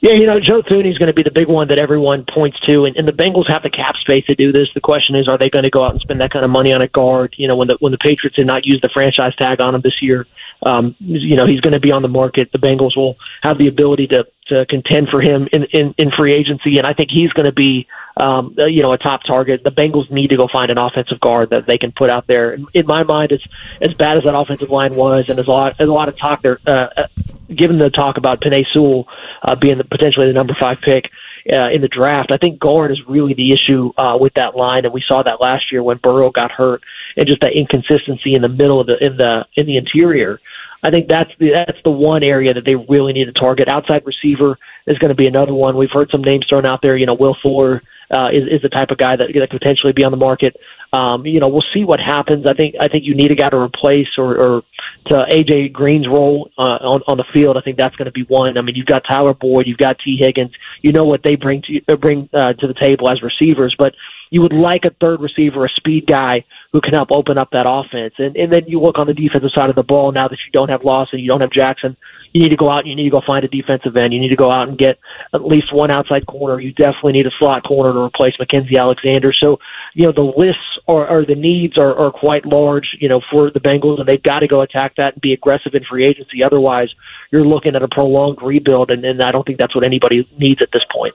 Yeah, 0.00 0.12
you 0.12 0.26
know, 0.26 0.38
Joe 0.38 0.62
Thuney 0.62 0.90
is 0.90 0.98
going 0.98 1.08
to 1.08 1.14
be 1.14 1.22
the 1.22 1.30
big 1.30 1.48
one 1.48 1.68
that 1.68 1.78
everyone 1.78 2.24
points 2.32 2.60
to, 2.66 2.84
and, 2.84 2.96
and 2.96 3.08
the 3.08 3.12
Bengals 3.12 3.48
have 3.48 3.62
the 3.62 3.70
cap 3.70 3.96
space 3.96 4.26
to 4.26 4.34
do 4.34 4.52
this. 4.52 4.68
The 4.74 4.80
question 4.80 5.16
is, 5.16 5.26
are 5.26 5.38
they 5.38 5.48
going 5.48 5.62
to 5.62 5.70
go 5.70 5.84
out 5.84 5.92
and 5.92 6.00
spend 6.00 6.20
that 6.20 6.30
kind 6.32 6.44
of 6.44 6.50
money 6.50 6.72
on 6.72 6.82
a 6.82 6.88
guard? 6.88 7.34
You 7.38 7.48
know, 7.48 7.56
when 7.56 7.68
the 7.68 7.76
when 7.80 7.92
the 7.92 7.98
Patriots 7.98 8.36
did 8.36 8.46
not 8.46 8.66
use 8.66 8.80
the 8.82 8.90
franchise 8.92 9.34
tag 9.36 9.60
on 9.60 9.74
him 9.74 9.80
this 9.80 10.02
year, 10.02 10.26
um, 10.62 10.96
you 10.98 11.36
know, 11.36 11.46
he's 11.46 11.60
going 11.60 11.72
to 11.72 11.80
be 11.80 11.92
on 11.92 12.02
the 12.02 12.08
market. 12.08 12.50
The 12.52 12.58
Bengals 12.58 12.96
will 12.96 13.16
have 13.42 13.58
the 13.58 13.68
ability 13.68 14.06
to 14.08 14.26
to 14.48 14.64
contend 14.66 15.08
for 15.08 15.20
him 15.20 15.48
in 15.52 15.64
in, 15.64 15.94
in 15.98 16.10
free 16.10 16.32
agency, 16.32 16.78
and 16.78 16.86
I 16.86 16.94
think 16.94 17.10
he's 17.10 17.32
going 17.32 17.46
to 17.46 17.52
be, 17.52 17.86
um, 18.16 18.54
uh, 18.58 18.66
you 18.66 18.82
know, 18.82 18.92
a 18.92 18.98
top 18.98 19.22
target. 19.24 19.64
The 19.64 19.70
Bengals 19.70 20.10
need 20.10 20.28
to 20.28 20.36
go 20.36 20.48
find 20.50 20.70
an 20.70 20.78
offensive 20.78 21.20
guard 21.20 21.50
that 21.50 21.66
they 21.66 21.78
can 21.78 21.92
put 21.92 22.10
out 22.10 22.26
there. 22.26 22.56
In 22.72 22.86
my 22.86 23.02
mind, 23.02 23.32
it's 23.32 23.44
as 23.80 23.92
bad 23.94 24.16
as 24.16 24.24
that 24.24 24.36
offensive 24.36 24.70
line 24.70 24.94
was, 24.94 25.26
and 25.28 25.36
there's 25.36 25.48
a 25.48 25.52
lot 25.52 25.76
there's 25.78 25.90
a 25.90 25.92
lot 25.92 26.08
of 26.08 26.18
talk 26.18 26.42
there. 26.42 26.58
Uh, 26.66 26.88
uh 26.96 27.06
given 27.54 27.78
the 27.78 27.90
talk 27.90 28.16
about 28.16 28.40
Penei 28.40 28.64
Sewell 28.72 29.06
uh, 29.42 29.54
being 29.54 29.78
the, 29.78 29.84
potentially 29.84 30.26
the 30.26 30.32
number 30.32 30.54
five 30.58 30.78
pick 30.80 31.10
uh, 31.52 31.70
in 31.70 31.80
the 31.80 31.88
draft, 31.88 32.32
I 32.32 32.38
think 32.38 32.58
guard 32.58 32.90
is 32.90 33.00
really 33.06 33.34
the 33.34 33.52
issue 33.52 33.92
uh, 33.96 34.18
with 34.20 34.34
that 34.34 34.56
line, 34.56 34.84
and 34.84 34.92
we 34.92 35.00
saw 35.00 35.22
that 35.22 35.40
last 35.40 35.70
year 35.70 35.82
when 35.82 35.98
Burrow 35.98 36.30
got 36.30 36.50
hurt, 36.50 36.82
and 37.16 37.26
just 37.26 37.40
that 37.40 37.52
inconsistency 37.52 38.34
in 38.34 38.42
the 38.42 38.48
middle 38.48 38.80
of 38.80 38.86
the 38.86 39.02
in 39.04 39.16
the 39.16 39.46
in 39.54 39.66
the 39.66 39.76
interior. 39.76 40.40
I 40.82 40.90
think 40.90 41.08
that's 41.08 41.32
the 41.38 41.50
that's 41.50 41.82
the 41.82 41.90
one 41.90 42.22
area 42.22 42.54
that 42.54 42.64
they 42.64 42.76
really 42.76 43.12
need 43.12 43.24
to 43.24 43.32
target. 43.32 43.68
Outside 43.68 44.04
receiver 44.06 44.58
is 44.86 44.98
going 44.98 45.08
to 45.08 45.14
be 45.14 45.26
another 45.26 45.54
one. 45.54 45.76
We've 45.76 45.90
heard 45.90 46.10
some 46.10 46.22
names 46.22 46.46
thrown 46.46 46.66
out 46.66 46.82
there. 46.82 46.96
You 46.96 47.06
know, 47.06 47.14
Will 47.14 47.34
Fuller 47.42 47.82
uh, 48.10 48.28
is 48.32 48.46
is 48.48 48.62
the 48.62 48.68
type 48.68 48.90
of 48.90 48.98
guy 48.98 49.16
that 49.16 49.30
that 49.34 49.50
could 49.50 49.60
potentially 49.60 49.92
be 49.92 50.04
on 50.04 50.12
the 50.12 50.16
market. 50.16 50.56
Um, 50.92 51.26
you 51.26 51.40
know, 51.40 51.48
we'll 51.48 51.64
see 51.74 51.84
what 51.84 51.98
happens. 51.98 52.46
I 52.46 52.54
think 52.54 52.76
I 52.78 52.88
think 52.88 53.04
you 53.04 53.14
need 53.14 53.30
a 53.30 53.34
guy 53.34 53.50
to 53.50 53.56
replace 53.56 54.18
or, 54.18 54.36
or 54.36 54.62
to 55.06 55.14
AJ 55.14 55.72
Green's 55.72 56.06
role 56.06 56.50
uh, 56.58 56.78
on 56.80 57.02
on 57.06 57.16
the 57.16 57.24
field. 57.24 57.56
I 57.56 57.62
think 57.62 57.76
that's 57.76 57.96
going 57.96 58.06
to 58.06 58.12
be 58.12 58.22
one. 58.22 58.56
I 58.58 58.60
mean, 58.60 58.76
you've 58.76 58.86
got 58.86 59.04
Tyler 59.04 59.34
Boyd, 59.34 59.66
you've 59.66 59.78
got 59.78 59.98
Tee 59.98 60.16
Higgins. 60.16 60.52
You 60.82 60.92
know 60.92 61.04
what 61.04 61.22
they 61.22 61.36
bring 61.36 61.62
to 61.62 61.80
uh, 61.88 61.96
bring 61.96 62.28
uh, 62.32 62.52
to 62.52 62.66
the 62.66 62.74
table 62.74 63.08
as 63.08 63.22
receivers, 63.22 63.74
but 63.76 63.94
you 64.30 64.42
would 64.42 64.52
like 64.52 64.84
a 64.84 64.90
third 65.00 65.20
receiver, 65.20 65.64
a 65.64 65.68
speed 65.68 66.06
guy 66.06 66.44
who 66.72 66.80
can 66.80 66.92
help 66.92 67.10
open 67.10 67.38
up 67.38 67.50
that 67.52 67.66
offense. 67.66 68.14
And 68.18 68.36
and 68.36 68.52
then 68.52 68.62
you 68.66 68.80
look 68.80 68.98
on 68.98 69.06
the 69.06 69.14
defensive 69.14 69.50
side 69.54 69.70
of 69.70 69.76
the 69.76 69.82
ball 69.82 70.12
now 70.12 70.28
that 70.28 70.38
you 70.44 70.52
don't 70.52 70.68
have 70.68 70.84
Lawson, 70.84 71.18
you 71.20 71.28
don't 71.28 71.40
have 71.40 71.52
Jackson. 71.52 71.96
You 72.32 72.42
need 72.42 72.50
to 72.50 72.56
go 72.56 72.68
out 72.68 72.80
and 72.80 72.88
you 72.88 72.96
need 72.96 73.04
to 73.04 73.10
go 73.10 73.22
find 73.26 73.44
a 73.44 73.48
defensive 73.48 73.96
end. 73.96 74.12
You 74.12 74.20
need 74.20 74.28
to 74.28 74.36
go 74.36 74.50
out 74.50 74.68
and 74.68 74.76
get 74.76 74.98
at 75.32 75.46
least 75.46 75.72
one 75.72 75.90
outside 75.90 76.26
corner. 76.26 76.60
You 76.60 76.72
definitely 76.72 77.12
need 77.12 77.26
a 77.26 77.30
slot 77.38 77.64
corner 77.64 77.94
to 77.94 78.00
replace 78.00 78.34
Mackensie 78.38 78.78
Alexander. 78.78 79.32
So, 79.32 79.58
you 79.94 80.04
know, 80.04 80.12
the 80.12 80.32
lists 80.36 80.60
or, 80.86 81.08
or 81.08 81.24
the 81.24 81.34
needs 81.34 81.78
are, 81.78 81.96
are 81.96 82.10
quite 82.10 82.44
large, 82.44 82.96
you 83.00 83.08
know, 83.08 83.22
for 83.30 83.50
the 83.50 83.60
Bengals, 83.60 84.00
and 84.00 84.06
they've 84.08 84.22
got 84.22 84.40
to 84.40 84.48
go 84.48 84.60
attack 84.60 84.96
that 84.96 85.14
and 85.14 85.22
be 85.22 85.32
aggressive 85.32 85.74
in 85.74 85.84
free 85.84 86.04
agency. 86.04 86.42
Otherwise, 86.42 86.88
you're 87.32 87.46
looking 87.46 87.74
at 87.74 87.82
a 87.82 87.88
prolonged 87.88 88.38
rebuild, 88.42 88.90
and, 88.90 89.02
and 89.04 89.22
I 89.22 89.32
don't 89.32 89.46
think 89.46 89.58
that's 89.58 89.74
what 89.74 89.84
anybody 89.84 90.28
needs 90.38 90.60
at 90.60 90.68
this 90.72 90.84
point. 90.92 91.14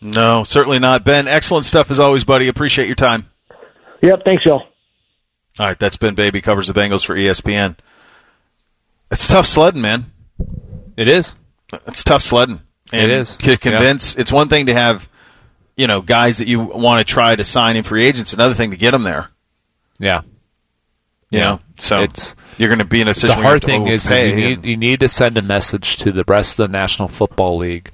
No, 0.00 0.44
certainly 0.44 0.78
not. 0.78 1.04
Ben, 1.04 1.26
excellent 1.26 1.64
stuff 1.64 1.90
as 1.90 1.98
always, 1.98 2.24
buddy. 2.24 2.48
Appreciate 2.48 2.86
your 2.86 2.96
time. 2.96 3.30
Yep, 4.02 4.22
thanks, 4.24 4.44
y'all. 4.44 4.62
All 5.58 5.66
right, 5.66 5.78
that's 5.78 5.96
Ben 5.96 6.14
Baby 6.14 6.40
covers 6.40 6.68
the 6.68 6.74
Bengals 6.74 7.04
for 7.04 7.14
ESPN. 7.14 7.76
It's 9.10 9.26
tough 9.26 9.46
sledding, 9.46 9.80
man. 9.80 10.12
It 10.96 11.08
is. 11.08 11.34
It's 11.86 12.04
tough 12.04 12.22
sledding. 12.22 12.60
And 12.92 13.10
it 13.10 13.10
is. 13.10 13.36
To 13.38 13.56
convince, 13.56 14.14
yeah. 14.14 14.20
it's 14.20 14.32
one 14.32 14.48
thing 14.48 14.66
to 14.66 14.74
have, 14.74 15.08
you 15.76 15.86
know, 15.86 16.00
guys 16.02 16.38
that 16.38 16.48
you 16.48 16.60
want 16.60 17.06
to 17.06 17.10
try 17.12 17.34
to 17.34 17.44
sign 17.44 17.76
in 17.76 17.84
free 17.84 18.04
agents. 18.04 18.32
Another 18.32 18.54
thing 18.54 18.70
to 18.70 18.76
get 18.76 18.90
them 18.90 19.02
there. 19.02 19.30
Yeah. 19.98 20.22
You 21.30 21.40
yeah. 21.40 21.44
know, 21.44 21.60
so 21.78 22.02
it's 22.02 22.36
you're 22.56 22.68
going 22.68 22.78
to 22.78 22.84
be 22.84 23.00
in 23.00 23.08
a 23.08 23.14
situation. 23.14 23.42
The 23.42 23.48
hard 23.48 23.64
thing 23.64 23.86
is, 23.88 24.08
is 24.10 24.28
you 24.30 24.36
need 24.36 24.64
you 24.64 24.76
need 24.76 25.00
to 25.00 25.08
send 25.08 25.36
a 25.36 25.42
message 25.42 25.96
to 25.98 26.12
the 26.12 26.22
rest 26.28 26.52
of 26.52 26.68
the 26.68 26.68
National 26.68 27.08
Football 27.08 27.56
League 27.56 27.90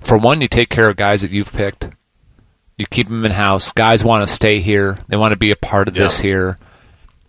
for 0.00 0.18
one, 0.18 0.40
you 0.40 0.48
take 0.48 0.68
care 0.68 0.88
of 0.88 0.96
guys 0.96 1.22
that 1.22 1.30
you've 1.30 1.52
picked. 1.52 1.88
You 2.76 2.86
keep 2.86 3.08
them 3.08 3.24
in 3.24 3.32
house. 3.32 3.72
Guys 3.72 4.04
want 4.04 4.26
to 4.26 4.32
stay 4.32 4.58
here. 4.60 4.98
They 5.08 5.16
want 5.16 5.32
to 5.32 5.36
be 5.38 5.50
a 5.50 5.56
part 5.56 5.88
of 5.88 5.94
this 5.94 6.18
here. 6.18 6.58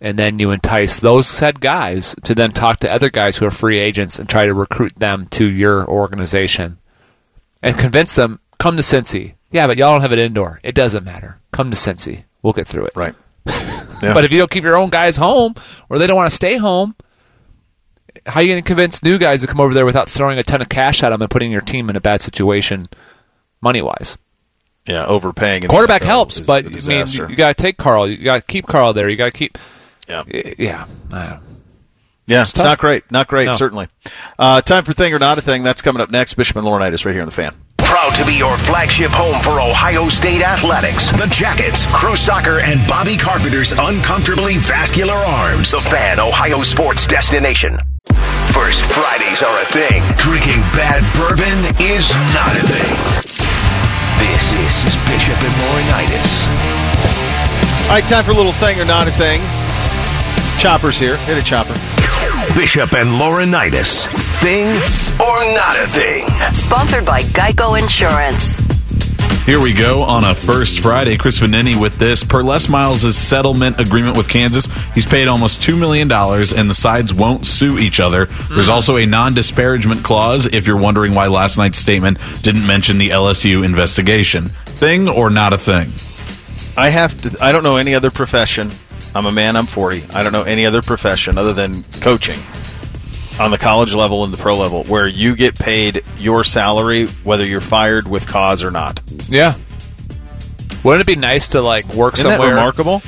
And 0.00 0.18
then 0.18 0.38
you 0.38 0.50
entice 0.50 0.98
those 0.98 1.28
said 1.28 1.60
guys 1.60 2.16
to 2.24 2.34
then 2.34 2.50
talk 2.52 2.80
to 2.80 2.90
other 2.92 3.10
guys 3.10 3.36
who 3.36 3.46
are 3.46 3.50
free 3.52 3.78
agents 3.78 4.18
and 4.18 4.28
try 4.28 4.46
to 4.46 4.54
recruit 4.54 4.94
them 4.96 5.26
to 5.32 5.46
your 5.46 5.86
organization 5.86 6.78
and 7.62 7.78
convince 7.78 8.16
them, 8.16 8.40
come 8.58 8.76
to 8.76 8.82
Cincy. 8.82 9.34
Yeah, 9.52 9.66
but 9.66 9.76
y'all 9.76 9.92
don't 9.92 10.00
have 10.00 10.12
it 10.12 10.18
indoor. 10.18 10.58
It 10.64 10.74
doesn't 10.74 11.04
matter. 11.04 11.38
Come 11.52 11.70
to 11.70 11.76
Cincy. 11.76 12.24
we'll 12.42 12.52
get 12.54 12.66
through 12.66 12.86
it. 12.86 12.96
Right. 12.96 13.14
But 14.02 14.24
if 14.24 14.32
you 14.32 14.38
don't 14.38 14.50
keep 14.50 14.64
your 14.64 14.76
own 14.76 14.90
guys 14.90 15.16
home, 15.16 15.54
or 15.88 15.96
they 15.96 16.08
don't 16.08 16.16
want 16.16 16.28
to 16.28 16.34
stay 16.34 16.56
home, 16.56 16.96
how 18.26 18.40
are 18.40 18.42
you 18.42 18.52
going 18.52 18.62
to 18.62 18.66
convince 18.66 19.02
new 19.02 19.18
guys 19.18 19.40
to 19.42 19.46
come 19.46 19.60
over 19.60 19.74
there 19.74 19.84
without 19.86 20.08
throwing 20.08 20.38
a 20.38 20.42
ton 20.42 20.62
of 20.62 20.68
cash 20.68 21.02
at 21.02 21.10
them 21.10 21.22
and 21.22 21.30
putting 21.30 21.50
your 21.52 21.60
team 21.60 21.90
in 21.90 21.96
a 21.96 22.00
bad 22.00 22.20
situation, 22.20 22.88
money 23.60 23.82
wise? 23.82 24.16
Yeah, 24.86 25.04
overpaying. 25.06 25.62
Quarterback 25.68 26.02
NFL 26.02 26.06
helps, 26.06 26.40
but 26.40 26.64
I 26.66 26.68
mean, 26.68 27.06
you, 27.08 27.28
you 27.28 27.36
got 27.36 27.56
to 27.56 27.62
take 27.62 27.76
Carl. 27.76 28.08
You 28.08 28.16
got 28.16 28.36
to 28.36 28.42
keep 28.42 28.66
Carl 28.66 28.92
there. 28.92 29.08
You 29.08 29.16
got 29.16 29.26
to 29.26 29.30
keep. 29.30 29.58
Yeah. 30.08 30.24
Yeah. 30.58 30.86
Yeah, 32.26 32.42
it's 32.42 32.52
tough. 32.52 32.64
not 32.64 32.78
great. 32.78 33.10
Not 33.10 33.26
great, 33.28 33.46
No. 33.46 33.52
certainly. 33.52 33.88
Uh, 34.38 34.60
time 34.62 34.84
for 34.84 34.92
Thing 34.92 35.12
or 35.12 35.18
Not 35.18 35.38
a 35.38 35.40
Thing. 35.42 35.62
That's 35.64 35.82
coming 35.82 36.00
up 36.00 36.10
next. 36.10 36.34
Bishop 36.34 36.56
and 36.56 36.66
Laurinaitis 36.66 37.04
right 37.04 37.12
here 37.12 37.20
on 37.22 37.26
the 37.26 37.32
fan. 37.32 37.54
Proud 38.02 38.16
to 38.16 38.26
be 38.26 38.34
your 38.34 38.56
flagship 38.56 39.12
home 39.12 39.40
for 39.44 39.60
Ohio 39.60 40.08
State 40.08 40.42
athletics. 40.42 41.12
The 41.12 41.28
Jackets, 41.28 41.86
Crew 41.86 42.16
Soccer, 42.16 42.58
and 42.58 42.84
Bobby 42.88 43.16
Carpenter's 43.16 43.70
uncomfortably 43.70 44.56
vascular 44.56 45.14
arms. 45.14 45.70
The 45.70 45.80
fan, 45.80 46.18
Ohio 46.18 46.64
sports 46.64 47.06
destination. 47.06 47.78
First 48.50 48.82
Fridays 48.86 49.40
are 49.42 49.54
a 49.54 49.64
thing. 49.66 50.02
Drinking 50.18 50.58
bad 50.74 51.06
bourbon 51.14 51.54
is 51.78 52.10
not 52.34 52.50
a 52.58 52.66
thing. 52.66 52.90
This 54.18 54.50
is 54.50 54.98
Bishop 55.06 55.38
and 55.38 55.54
Laurinaitis. 55.62 56.42
All 57.86 57.94
right, 57.94 58.08
time 58.08 58.24
for 58.24 58.32
a 58.32 58.34
little 58.34 58.50
Thing 58.54 58.80
or 58.80 58.84
Not 58.84 59.06
a 59.06 59.12
Thing. 59.12 59.40
Chopper's 60.58 60.98
here. 60.98 61.18
Hit 61.18 61.38
a 61.38 61.42
chopper. 61.42 62.01
Bishop 62.56 62.92
and 62.92 63.08
Laurinaitis. 63.10 64.06
Thing 64.40 64.66
or 65.20 65.54
not 65.54 65.78
a 65.78 65.86
thing? 65.86 66.26
Sponsored 66.52 67.06
by 67.06 67.20
Geico 67.22 67.80
Insurance. 67.80 68.58
Here 69.46 69.60
we 69.60 69.72
go 69.72 70.02
on 70.02 70.24
a 70.24 70.34
first 70.34 70.80
Friday. 70.80 71.16
Chris 71.16 71.40
Vannini 71.40 71.80
with 71.80 71.98
this. 71.98 72.22
Per 72.22 72.42
Les 72.42 72.68
Miles' 72.68 73.16
settlement 73.16 73.80
agreement 73.80 74.16
with 74.16 74.28
Kansas, 74.28 74.66
he's 74.94 75.06
paid 75.06 75.28
almost 75.28 75.62
$2 75.62 75.78
million 75.78 76.10
and 76.12 76.70
the 76.70 76.74
sides 76.74 77.14
won't 77.14 77.46
sue 77.46 77.78
each 77.78 78.00
other. 78.00 78.26
There's 78.26 78.66
mm-hmm. 78.66 78.70
also 78.70 78.96
a 78.96 79.06
non 79.06 79.34
disparagement 79.34 80.04
clause 80.04 80.46
if 80.46 80.66
you're 80.66 80.76
wondering 80.76 81.14
why 81.14 81.28
last 81.28 81.58
night's 81.58 81.78
statement 81.78 82.18
didn't 82.42 82.66
mention 82.66 82.98
the 82.98 83.10
LSU 83.10 83.64
investigation. 83.64 84.48
Thing 84.66 85.08
or 85.08 85.30
not 85.30 85.52
a 85.52 85.58
thing? 85.58 85.92
I 86.76 86.90
have 86.90 87.20
to. 87.22 87.44
I 87.44 87.52
don't 87.52 87.62
know 87.62 87.76
any 87.76 87.94
other 87.94 88.10
profession. 88.10 88.70
I'm 89.14 89.26
a 89.26 89.32
man. 89.32 89.56
I'm 89.56 89.66
40. 89.66 90.04
I 90.14 90.22
don't 90.22 90.32
know 90.32 90.42
any 90.42 90.66
other 90.66 90.82
profession 90.82 91.38
other 91.38 91.52
than 91.52 91.84
coaching 92.00 92.38
on 93.40 93.50
the 93.50 93.58
college 93.58 93.94
level 93.94 94.24
and 94.24 94.32
the 94.32 94.36
pro 94.36 94.56
level 94.56 94.84
where 94.84 95.06
you 95.06 95.34
get 95.36 95.58
paid 95.58 96.02
your 96.18 96.44
salary 96.44 97.06
whether 97.06 97.44
you're 97.46 97.60
fired 97.60 98.06
with 98.08 98.26
cause 98.26 98.62
or 98.62 98.70
not. 98.70 99.00
Yeah. 99.28 99.54
Wouldn't 100.84 101.02
it 101.02 101.06
be 101.06 101.16
nice 101.16 101.48
to 101.50 101.60
like 101.60 101.86
work 101.94 102.14
Isn't 102.14 102.26
somewhere, 102.26 102.50
remarkable? 102.50 103.02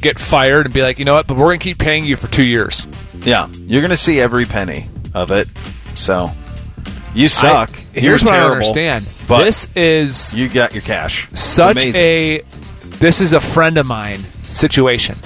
get 0.00 0.18
fired, 0.18 0.66
and 0.66 0.74
be 0.74 0.82
like, 0.82 0.98
you 0.98 1.04
know 1.04 1.14
what? 1.14 1.26
But 1.26 1.36
we're 1.36 1.46
going 1.46 1.58
to 1.58 1.64
keep 1.64 1.78
paying 1.78 2.04
you 2.04 2.16
for 2.16 2.28
two 2.28 2.44
years. 2.44 2.86
Yeah, 3.20 3.48
you're 3.52 3.80
going 3.82 3.90
to 3.90 3.96
see 3.96 4.20
every 4.20 4.44
penny 4.44 4.86
of 5.14 5.30
it. 5.30 5.48
So 5.94 6.30
you 7.14 7.28
suck. 7.28 7.70
I- 7.70 7.98
here's 7.98 8.22
what 8.22 8.32
I 8.32 8.48
understand. 8.48 9.08
But 9.26 9.44
this 9.44 9.66
is 9.76 10.34
you 10.34 10.48
got 10.48 10.72
your 10.72 10.82
cash. 10.82 11.28
Such 11.34 11.84
a 11.84 12.42
this 12.82 13.20
is 13.20 13.32
a 13.34 13.40
friend 13.40 13.76
of 13.76 13.86
mine 13.86 14.20
situation. 14.44 15.16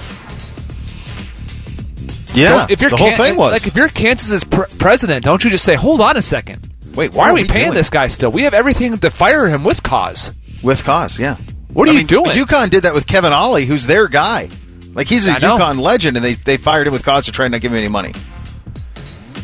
Yeah. 2.34 2.48
Don't- 2.48 2.70
if 2.70 2.80
you're 2.80 2.90
the 2.90 2.96
whole 2.96 3.08
Kan- 3.10 3.18
thing 3.18 3.36
was 3.36 3.52
like 3.52 3.66
if 3.66 3.76
you're 3.76 3.88
Kansas's 3.88 4.44
pr- 4.44 4.62
president, 4.78 5.24
don't 5.24 5.42
you 5.44 5.50
just 5.50 5.64
say, 5.64 5.74
"Hold 5.74 6.00
on 6.00 6.16
a 6.16 6.22
second, 6.22 6.68
wait. 6.94 7.14
why 7.14 7.30
are 7.30 7.34
we 7.34 7.44
paying 7.44 7.66
doing 7.66 7.74
this 7.74 7.90
guy 7.90 8.06
still? 8.06 8.30
We 8.30 8.42
have 8.42 8.54
everything 8.54 8.96
to 8.98 9.10
fire 9.10 9.46
him 9.48 9.64
with 9.64 9.82
cause." 9.82 10.30
with 10.62 10.84
cause? 10.84 11.18
Yeah. 11.18 11.36
What 11.72 11.88
are 11.88 11.90
I 11.90 11.94
you 11.94 11.98
mean, 12.00 12.06
doing? 12.06 12.30
UConn 12.32 12.70
did 12.70 12.84
that 12.84 12.94
with 12.94 13.06
Kevin 13.06 13.32
Ollie, 13.32 13.64
who's 13.66 13.86
their 13.86 14.06
guy. 14.08 14.48
Like 14.94 15.08
he's 15.08 15.26
a 15.26 15.32
I 15.34 15.38
know. 15.38 15.56
UConn 15.58 15.78
legend, 15.80 16.16
and 16.16 16.24
they 16.24 16.34
they 16.34 16.56
fired 16.56 16.86
him 16.86 16.92
with 16.92 17.04
cause 17.04 17.24
to 17.26 17.32
try 17.32 17.46
and 17.46 17.52
not 17.52 17.60
give 17.62 17.72
him 17.72 17.78
any 17.78 17.88
money. 17.88 18.12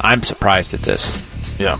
I'm 0.00 0.22
surprised 0.22 0.74
at 0.74 0.82
this. 0.82 1.10
Yeah. 1.58 1.76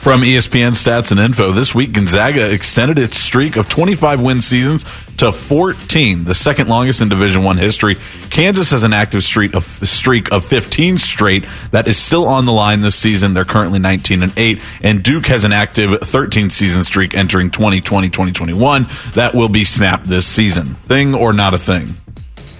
From 0.00 0.20
ESPN 0.20 0.72
Stats 0.72 1.10
and 1.10 1.18
Info, 1.20 1.50
this 1.52 1.74
week 1.74 1.92
Gonzaga 1.92 2.50
extended 2.50 2.98
its 2.98 3.18
streak 3.18 3.56
of 3.56 3.68
25 3.70 4.20
win 4.20 4.40
seasons 4.42 4.84
to 5.18 5.32
14, 5.32 6.24
the 6.24 6.34
second 6.34 6.68
longest 6.68 7.00
in 7.00 7.08
Division 7.08 7.44
One 7.44 7.56
history. 7.56 7.96
Kansas 8.30 8.70
has 8.70 8.84
an 8.84 8.92
active 8.92 9.22
streak 9.24 9.54
of 9.54 9.64
streak 9.88 10.32
of 10.32 10.44
15 10.44 10.98
straight 10.98 11.46
that 11.70 11.86
is 11.88 11.96
still 11.96 12.26
on 12.26 12.46
the 12.46 12.52
line 12.52 12.80
this 12.80 12.96
season. 12.96 13.34
They're 13.34 13.44
currently 13.44 13.78
19 13.78 14.22
and 14.22 14.32
8, 14.36 14.60
and 14.82 15.02
Duke 15.02 15.26
has 15.26 15.44
an 15.44 15.52
active 15.52 16.00
13 16.00 16.50
season 16.50 16.84
streak 16.84 17.14
entering 17.14 17.50
2020-2021 17.50 19.12
that 19.14 19.34
will 19.34 19.48
be 19.48 19.64
snapped 19.64 20.06
this 20.06 20.26
season. 20.26 20.74
Thing 20.88 21.14
or 21.14 21.32
not 21.32 21.54
a 21.54 21.58
thing? 21.58 21.88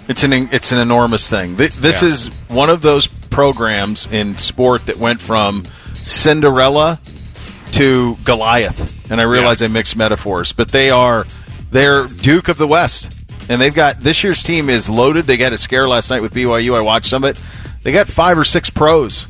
It's 0.06 0.22
an 0.22 0.32
it's 0.52 0.70
an 0.72 0.78
enormous 0.80 1.28
thing. 1.28 1.56
This 1.56 2.02
Yeah. 2.02 2.08
is 2.08 2.30
one 2.48 2.68
of 2.70 2.82
those 2.82 3.06
programs 3.06 4.06
in 4.12 4.36
sport 4.38 4.86
that 4.86 4.98
went 4.98 5.20
from 5.20 5.64
Cinderella 5.94 7.00
to 7.72 8.16
Goliath, 8.24 9.10
and 9.10 9.20
I 9.20 9.24
realize 9.24 9.62
I 9.62 9.66
mix 9.68 9.96
metaphors, 9.96 10.52
but 10.52 10.68
they 10.68 10.90
are 10.90 11.26
they're 11.74 12.06
Duke 12.06 12.46
of 12.46 12.56
the 12.56 12.68
West, 12.68 13.12
and 13.50 13.60
they've 13.60 13.74
got 13.74 13.98
this 13.98 14.22
year's 14.22 14.44
team 14.44 14.70
is 14.70 14.88
loaded. 14.88 15.24
They 15.24 15.36
got 15.36 15.52
a 15.52 15.58
scare 15.58 15.88
last 15.88 16.08
night 16.08 16.22
with 16.22 16.32
BYU. 16.32 16.76
I 16.76 16.82
watched 16.82 17.08
some 17.08 17.24
of 17.24 17.30
it. 17.36 17.42
They 17.82 17.90
got 17.90 18.06
five 18.06 18.38
or 18.38 18.44
six 18.44 18.70
pros. 18.70 19.26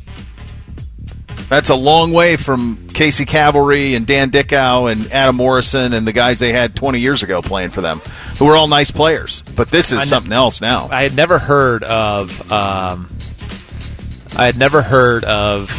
That's 1.48 1.70
a 1.70 1.74
long 1.74 2.12
way 2.12 2.36
from 2.36 2.86
Casey 2.88 3.24
Calvary 3.24 3.94
and 3.94 4.06
Dan 4.06 4.28
Dickau 4.28 4.86
and 4.86 5.10
Adam 5.10 5.36
Morrison 5.36 5.94
and 5.94 6.06
the 6.06 6.12
guys 6.12 6.38
they 6.38 6.52
had 6.52 6.76
20 6.76 7.00
years 7.00 7.22
ago 7.22 7.40
playing 7.40 7.70
for 7.70 7.80
them, 7.80 8.00
who 8.38 8.44
were 8.44 8.56
all 8.56 8.68
nice 8.68 8.90
players. 8.90 9.40
But 9.56 9.70
this 9.70 9.90
is 9.90 10.00
kn- 10.00 10.06
something 10.06 10.32
else 10.32 10.60
now. 10.60 10.88
I 10.90 11.02
had 11.02 11.16
never 11.16 11.38
heard 11.38 11.82
of. 11.82 12.52
Um, 12.52 13.08
I 14.36 14.44
had 14.44 14.58
never 14.58 14.82
heard 14.82 15.24
of 15.24 15.70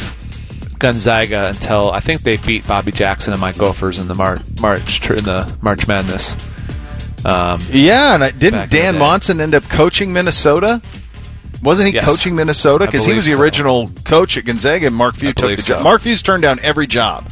Gonzaga 0.80 1.48
until 1.50 1.92
I 1.92 2.00
think 2.00 2.22
they 2.22 2.38
beat 2.38 2.68
Bobby 2.68 2.92
Jackson 2.92 3.34
and 3.34 3.42
my 3.42 3.52
Gophers 3.52 4.00
in 4.00 4.08
the 4.08 4.16
Mar- 4.16 4.40
March 4.62 5.08
in 5.12 5.24
the 5.26 5.56
March 5.62 5.88
Madness. 5.88 6.36
Um, 7.26 7.60
Yeah, 7.72 8.14
and 8.16 8.24
I, 8.24 8.32
didn't 8.32 8.70
Dan. 8.70 8.98
Monson 9.00 9.42
end 9.42 9.56
up 9.56 9.64
coaching 9.70 10.14
Minnesota? 10.14 10.82
Wasn't 11.64 11.88
he 11.90 11.96
Yes. 11.96 12.06
coaching 12.06 12.36
Minnesota? 12.36 12.86
Because 12.86 13.06
he 13.06 13.14
was 13.14 13.26
the 13.26 13.32
so. 13.32 13.40
original 13.42 13.90
coach 14.04 14.38
at 14.38 14.46
Gonzaga, 14.46 14.88
and 14.88 14.96
Mark 14.96 15.16
Few 15.16 15.34
took 15.34 15.50
the 15.56 15.62
job. 15.62 15.80
so. 15.80 15.84
Mark 15.84 16.02
Few's 16.02 16.22
turned 16.22 16.44
down 16.44 16.60
every 16.62 16.86
job. 16.86 17.32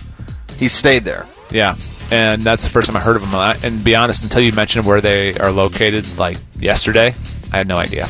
He 0.57 0.67
stayed 0.67 1.05
there. 1.05 1.25
yeah, 1.51 1.75
and 2.09 2.41
that's 2.41 2.63
the 2.63 2.69
first 2.69 2.87
time 2.87 2.95
I 2.97 2.99
heard 3.01 3.15
of 3.15 3.21
them. 3.21 3.35
I- 3.35 3.57
And 3.63 3.83
be 3.83 3.95
honest, 3.95 4.23
until 4.23 4.41
you 4.41 4.51
mentioned 4.53 4.85
where 4.85 5.01
they 5.01 5.33
are 5.35 5.51
located, 5.51 6.17
like 6.17 6.37
yesterday, 6.59 7.13
I 7.51 7.57
had 7.57 7.67
no 7.67 7.77
idea. 7.77 8.07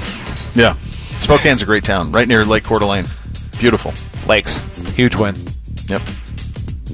Yeah. 0.55 0.75
Spokane's 1.19 1.61
a 1.61 1.65
great 1.65 1.83
town, 1.83 2.11
right 2.13 2.27
near 2.27 2.45
Lake 2.45 2.63
Coeur 2.63 2.79
d'Alene. 2.79 3.05
Beautiful. 3.59 3.93
Lakes, 4.27 4.61
huge 4.95 5.15
win. 5.15 5.35
Yep. 5.89 6.01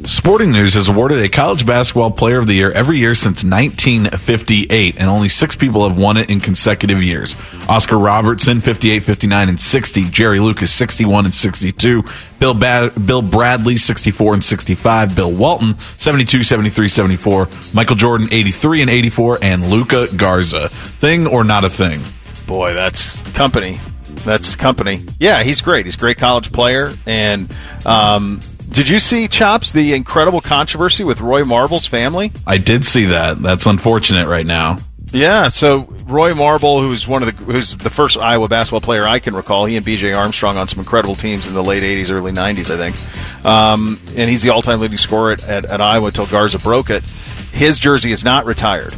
Sporting 0.05 0.51
News 0.51 0.73
has 0.75 0.89
awarded 0.89 1.19
a 1.19 1.29
college 1.29 1.65
basketball 1.65 2.11
player 2.11 2.39
of 2.39 2.47
the 2.47 2.53
year 2.53 2.71
every 2.71 2.97
year 2.97 3.13
since 3.13 3.43
1958, 3.43 4.99
and 4.99 5.09
only 5.09 5.29
six 5.29 5.55
people 5.55 5.87
have 5.87 5.97
won 5.97 6.17
it 6.17 6.29
in 6.29 6.39
consecutive 6.39 7.03
years. 7.03 7.35
Oscar 7.67 7.97
Robertson, 7.97 8.61
58, 8.61 9.03
59, 9.03 9.49
and 9.49 9.59
60. 9.59 10.09
Jerry 10.09 10.39
Lucas, 10.39 10.71
61 10.71 11.25
and 11.25 11.33
62. 11.33 12.03
Bill, 12.39 12.53
Bill 12.53 13.21
Bradley, 13.21 13.77
64 13.77 14.35
and 14.35 14.43
65. 14.43 15.15
Bill 15.15 15.31
Walton, 15.31 15.79
72, 15.97 16.43
73, 16.43 16.87
74. 16.87 17.47
Michael 17.73 17.95
Jordan, 17.95 18.27
83 18.31 18.81
and 18.81 18.89
84. 18.89 19.39
And 19.41 19.69
Luka 19.69 20.07
Garza. 20.15 20.69
Thing 20.69 21.27
or 21.27 21.43
not 21.43 21.65
a 21.65 21.69
thing? 21.69 21.99
Boy, 22.47 22.73
that's 22.73 23.21
company. 23.33 23.79
That's 24.23 24.55
company. 24.55 25.01
Yeah, 25.19 25.43
he's 25.43 25.61
great. 25.61 25.85
He's 25.85 25.95
a 25.95 25.99
great 25.99 26.17
college 26.17 26.51
player. 26.51 26.91
And 27.05 27.53
um, 27.85 28.39
did 28.71 28.89
you 28.89 28.99
see, 28.99 29.27
Chops, 29.27 29.71
the 29.71 29.93
incredible 29.93 30.41
controversy 30.41 31.03
with 31.03 31.21
Roy 31.21 31.43
Marble's 31.43 31.85
family? 31.87 32.31
I 32.47 32.57
did 32.57 32.85
see 32.85 33.05
that. 33.05 33.41
That's 33.41 33.65
unfortunate 33.65 34.27
right 34.27 34.45
now. 34.45 34.77
Yeah, 35.11 35.47
so 35.47 35.91
Roy 36.05 36.35
Marble, 36.35 36.81
who's 36.81 37.07
one 37.07 37.23
of 37.23 37.35
the 37.35 37.43
who's 37.51 37.75
the 37.75 37.89
first 37.89 38.15
Iowa 38.15 38.47
basketball 38.47 38.81
player 38.81 39.07
I 39.07 39.17
can 39.17 39.35
recall, 39.35 39.65
he 39.65 39.75
and 39.75 39.83
B.J. 39.83 40.13
Armstrong 40.13 40.55
on 40.55 40.67
some 40.67 40.77
incredible 40.79 41.15
teams 41.15 41.47
in 41.47 41.55
the 41.55 41.63
late 41.63 41.81
'80s, 41.81 42.11
early 42.11 42.31
'90s, 42.31 42.69
I 42.69 42.77
think. 42.77 43.43
Um, 43.45 43.99
and 44.15 44.29
he's 44.29 44.43
the 44.43 44.49
all-time 44.51 44.79
leading 44.79 44.97
scorer 44.97 45.31
at, 45.31 45.43
at, 45.49 45.65
at 45.65 45.81
Iowa 45.81 46.07
until 46.07 46.27
Garza 46.27 46.59
broke 46.59 46.91
it. 46.91 47.03
His 47.51 47.79
jersey 47.79 48.11
is 48.11 48.23
not 48.23 48.45
retired, 48.45 48.93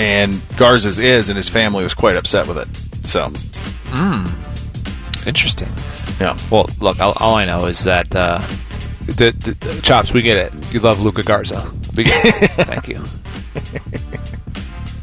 and 0.00 0.40
Garza's 0.56 0.98
is, 0.98 1.28
and 1.28 1.36
his 1.36 1.48
family 1.48 1.84
was 1.84 1.94
quite 1.94 2.16
upset 2.16 2.48
with 2.48 2.58
it. 2.58 3.06
So, 3.06 3.26
Interesting. 5.26 5.68
yeah, 6.20 6.36
Well, 6.50 6.68
look, 6.80 7.00
all, 7.00 7.12
all 7.18 7.34
I 7.36 7.44
know 7.44 7.66
is 7.66 7.84
that 7.84 8.16
uh, 8.16 8.40
the, 9.16 9.32
the, 9.32 9.54
the 9.74 9.80
chops. 9.82 10.12
We 10.12 10.22
get 10.22 10.38
it. 10.38 10.72
You 10.72 10.80
love 10.80 11.00
Luka 11.00 11.22
Garza. 11.22 11.70
We 11.96 12.04
get 12.04 12.24
it. 12.42 12.50
Thank 12.66 12.88
you. 12.88 13.02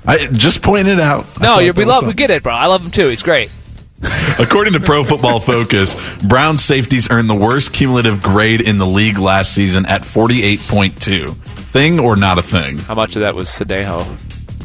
I 0.06 0.28
just 0.28 0.62
pointed 0.62 1.00
out. 1.00 1.26
No, 1.42 1.60
you, 1.60 1.74
that 1.74 1.78
we 1.80 1.86
love. 1.86 1.96
something. 1.96 2.08
We 2.10 2.14
get 2.14 2.30
it, 2.30 2.44
bro. 2.44 2.54
I 2.54 2.68
love 2.68 2.84
him 2.84 2.92
too. 2.92 3.08
He's 3.10 3.24
great. 3.24 3.54
According 4.40 4.74
to 4.74 4.80
Pro 4.80 5.04
Football 5.04 5.40
Focus, 5.40 5.96
Brown 6.24 6.58
safeties 6.58 7.10
earned 7.10 7.30
the 7.30 7.36
worst 7.36 7.74
cumulative 7.74 8.22
grade 8.22 8.62
in 8.62 8.78
the 8.78 8.86
league 8.86 9.18
last 9.18 9.54
season 9.54 9.86
at 9.88 10.04
48.2. 10.04 11.34
Thing 11.36 12.00
or 12.00 12.16
not 12.16 12.38
a 12.38 12.44
thing? 12.44 12.78
How 12.78 12.96
much 12.96 13.16
of 13.16 13.22
that 13.24 13.36
was 13.36 13.50
Sendejo? 13.50 14.02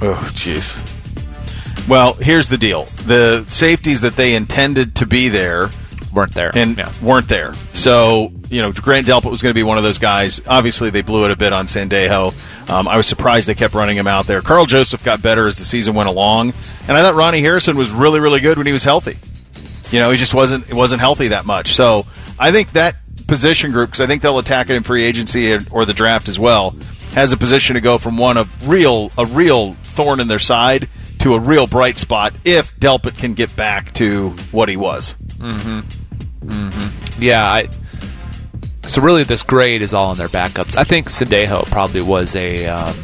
Oh, 0.02 0.14
jeez. 0.35 0.78
Well, 1.89 2.12
here's 2.14 2.48
the 2.48 2.59
deal: 2.59 2.85
the 3.06 3.44
safeties 3.48 4.02
that 4.02 4.14
they 4.14 4.35
intended 4.35 4.97
to 4.97 5.06
be 5.06 5.28
there 5.28 5.70
weren't 6.14 6.32
there, 6.32 6.52
and 6.56 6.78
Yeah. 6.78 6.93
weren't 7.02 7.28
there. 7.28 7.55
So 7.74 8.32
you 8.53 8.61
know, 8.61 8.70
Grant 8.70 9.07
Delpit 9.07 9.31
was 9.31 9.41
going 9.41 9.51
to 9.55 9.59
be 9.59 9.62
one 9.62 9.79
of 9.79 9.83
those 9.83 9.97
guys. 9.97 10.43
Obviously, 10.47 10.91
they 10.91 11.01
blew 11.01 11.24
it 11.24 11.31
a 11.31 11.37
bit 11.37 11.55
on 11.55 11.65
Sendejo. 11.65 12.70
Um, 12.70 12.87
I 12.87 12.99
was 12.99 13.07
surprised 13.07 13.49
they 13.49 13.55
kept 13.55 13.73
running 13.73 13.97
him 13.97 14.07
out 14.07 14.27
there. 14.27 14.43
Karl 14.43 14.66
Joseph 14.66 15.03
got 15.03 15.23
better 15.23 15.49
as 15.49 15.57
the 15.57 15.65
season 15.65 15.95
went 15.95 16.11
along, 16.11 16.53
and 16.87 16.97
I 16.97 17.01
thought 17.01 17.15
Ronnie 17.15 17.41
Harrison 17.41 17.79
was 17.79 17.91
really, 17.91 18.20
really 18.20 18.41
good 18.41 18.59
when 18.59 18.66
he 18.66 18.73
was 18.74 18.85
healthy. 18.85 19.16
You 19.91 20.01
know, 20.01 20.11
he 20.11 20.19
just 20.19 20.35
wasn't 20.35 20.70
wasn't 20.73 21.01
healthy 21.01 21.29
that 21.29 21.47
much. 21.47 21.74
So 21.74 22.07
I 22.39 22.53
think 22.53 22.73
that 22.73 22.97
position 23.27 23.73
group, 23.73 23.89
because 23.89 24.03
I 24.03 24.07
think 24.07 24.20
they'll 24.20 24.39
attack 24.39 24.69
it 24.69 24.77
in 24.77 24.83
free 24.83 25.05
agency 25.05 25.55
or, 25.70 25.87
the 25.87 25.95
draft 25.95 26.29
as 26.29 26.39
well, 26.39 26.74
has 27.15 27.33
a 27.33 27.39
position 27.39 27.74
to 27.74 27.81
go 27.81 27.97
from 27.97 28.19
one 28.19 28.37
of 28.37 28.69
real 28.69 29.11
a 29.16 29.24
real 29.24 29.73
thorn 29.73 30.20
in 30.20 30.29
their 30.29 30.39
side 30.39 30.91
to 31.20 31.35
a 31.35 31.41
real 31.41 31.66
bright 31.66 31.97
spot 31.97 32.35
if 32.45 32.77
Delpit 32.79 33.16
can 33.16 33.33
get 33.33 33.55
back 33.57 33.93
to 33.95 34.31
what 34.51 34.69
he 34.69 34.77
was. 34.77 35.15
Mm-hmm. 35.39 36.49
Mm-hmm. 36.49 37.23
Yeah, 37.23 37.51
I. 37.51 37.69
So 38.87 39.01
really, 39.01 39.23
this 39.25 39.43
grade 39.43 39.81
is 39.83 39.95
all 39.95 40.07
on 40.07 40.17
their 40.19 40.29
backups. 40.29 40.77
I 40.77 40.85
think 40.85 41.09
Sendejo 41.09 41.67
probably 41.71 42.03
was 42.03 42.35
a. 42.37 42.67
Um, 42.67 42.95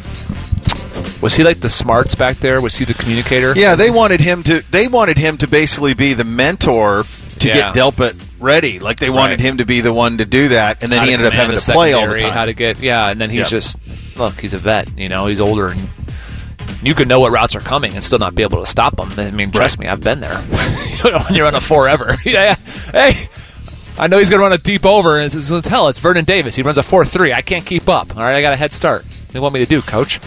was 1.21 1.35
he 1.35 1.43
like 1.43 1.59
the 1.61 1.69
smarts 1.69 2.15
back 2.15 2.37
there? 2.37 2.61
Was 2.61 2.75
he 2.77 2.85
the 2.85 2.93
communicator? 2.93 3.53
Yeah, 3.55 3.75
they 3.75 3.89
wanted 3.89 4.19
him 4.21 4.43
to. 4.43 4.59
They 4.71 4.87
wanted 4.87 5.17
him 5.17 5.37
to 5.37 5.47
basically 5.47 5.93
be 5.93 6.13
the 6.13 6.23
mentor 6.25 7.03
to 7.39 7.47
Yeah. 7.47 7.71
get 7.73 7.75
Delpit 7.75 8.21
ready. 8.39 8.79
Like 8.79 8.99
they 8.99 9.09
wanted 9.09 9.39
Right. 9.39 9.39
him 9.39 9.57
to 9.57 9.65
be 9.65 9.79
the 9.81 9.93
one 9.93 10.17
to 10.17 10.25
do 10.25 10.49
that, 10.49 10.83
and 10.83 10.91
then 10.91 10.99
How 10.99 11.05
he 11.05 11.13
ended 11.13 11.27
up 11.27 11.33
having 11.33 11.57
to 11.57 11.71
play 11.71 11.93
all 11.93 12.07
the 12.07 12.19
time. 12.19 12.31
How 12.31 12.45
to 12.45 12.53
get 12.53 12.79
yeah, 12.81 13.09
and 13.09 13.19
then 13.19 13.29
he's 13.29 13.39
Yeah. 13.39 13.45
just 13.47 13.77
look, 14.17 14.39
he's 14.39 14.53
a 14.53 14.57
vet. 14.57 14.89
You 14.97 15.07
know, 15.09 15.27
he's 15.27 15.39
older 15.39 15.69
and 15.69 15.81
you 16.83 16.93
can 16.93 17.07
know 17.07 17.19
what 17.21 17.31
routes 17.31 17.55
are 17.55 17.61
coming 17.61 17.93
and 17.95 18.03
still 18.03 18.19
not 18.19 18.35
be 18.35 18.43
able 18.43 18.59
to 18.63 18.65
stop 18.69 18.95
them. 18.97 19.11
I 19.17 19.31
mean, 19.31 19.51
trust 19.51 19.79
me, 19.79 19.87
I've 19.87 20.01
been 20.01 20.19
there. 20.19 20.35
When 21.03 21.33
you're 21.35 21.47
on 21.47 21.55
a 21.55 21.61
forever, 21.61 22.15
yeah. 22.25 22.55
Hey, 22.91 23.27
I 23.99 24.07
know 24.07 24.17
he's 24.17 24.29
going 24.29 24.39
to 24.39 24.43
run 24.43 24.53
a 24.53 24.57
deep 24.57 24.85
over, 24.85 25.17
and 25.17 25.25
it's, 25.25 25.51
it's, 25.51 25.67
hell, 25.67 25.89
it's 25.89 25.99
Vernon 25.99 26.23
Davis. 26.23 26.55
He 26.55 26.61
runs 26.61 26.77
a 26.77 26.83
four 26.83 27.03
three. 27.03 27.33
I 27.33 27.41
can't 27.41 27.65
keep 27.65 27.89
up. 27.89 28.15
All 28.15 28.23
right, 28.23 28.35
I 28.35 28.41
got 28.41 28.53
a 28.53 28.55
head 28.55 28.71
start. 28.71 29.03
What 29.03 29.27
do 29.27 29.37
you 29.37 29.41
want 29.41 29.53
me 29.53 29.59
to 29.59 29.65
do, 29.65 29.81
Coach? 29.81 30.21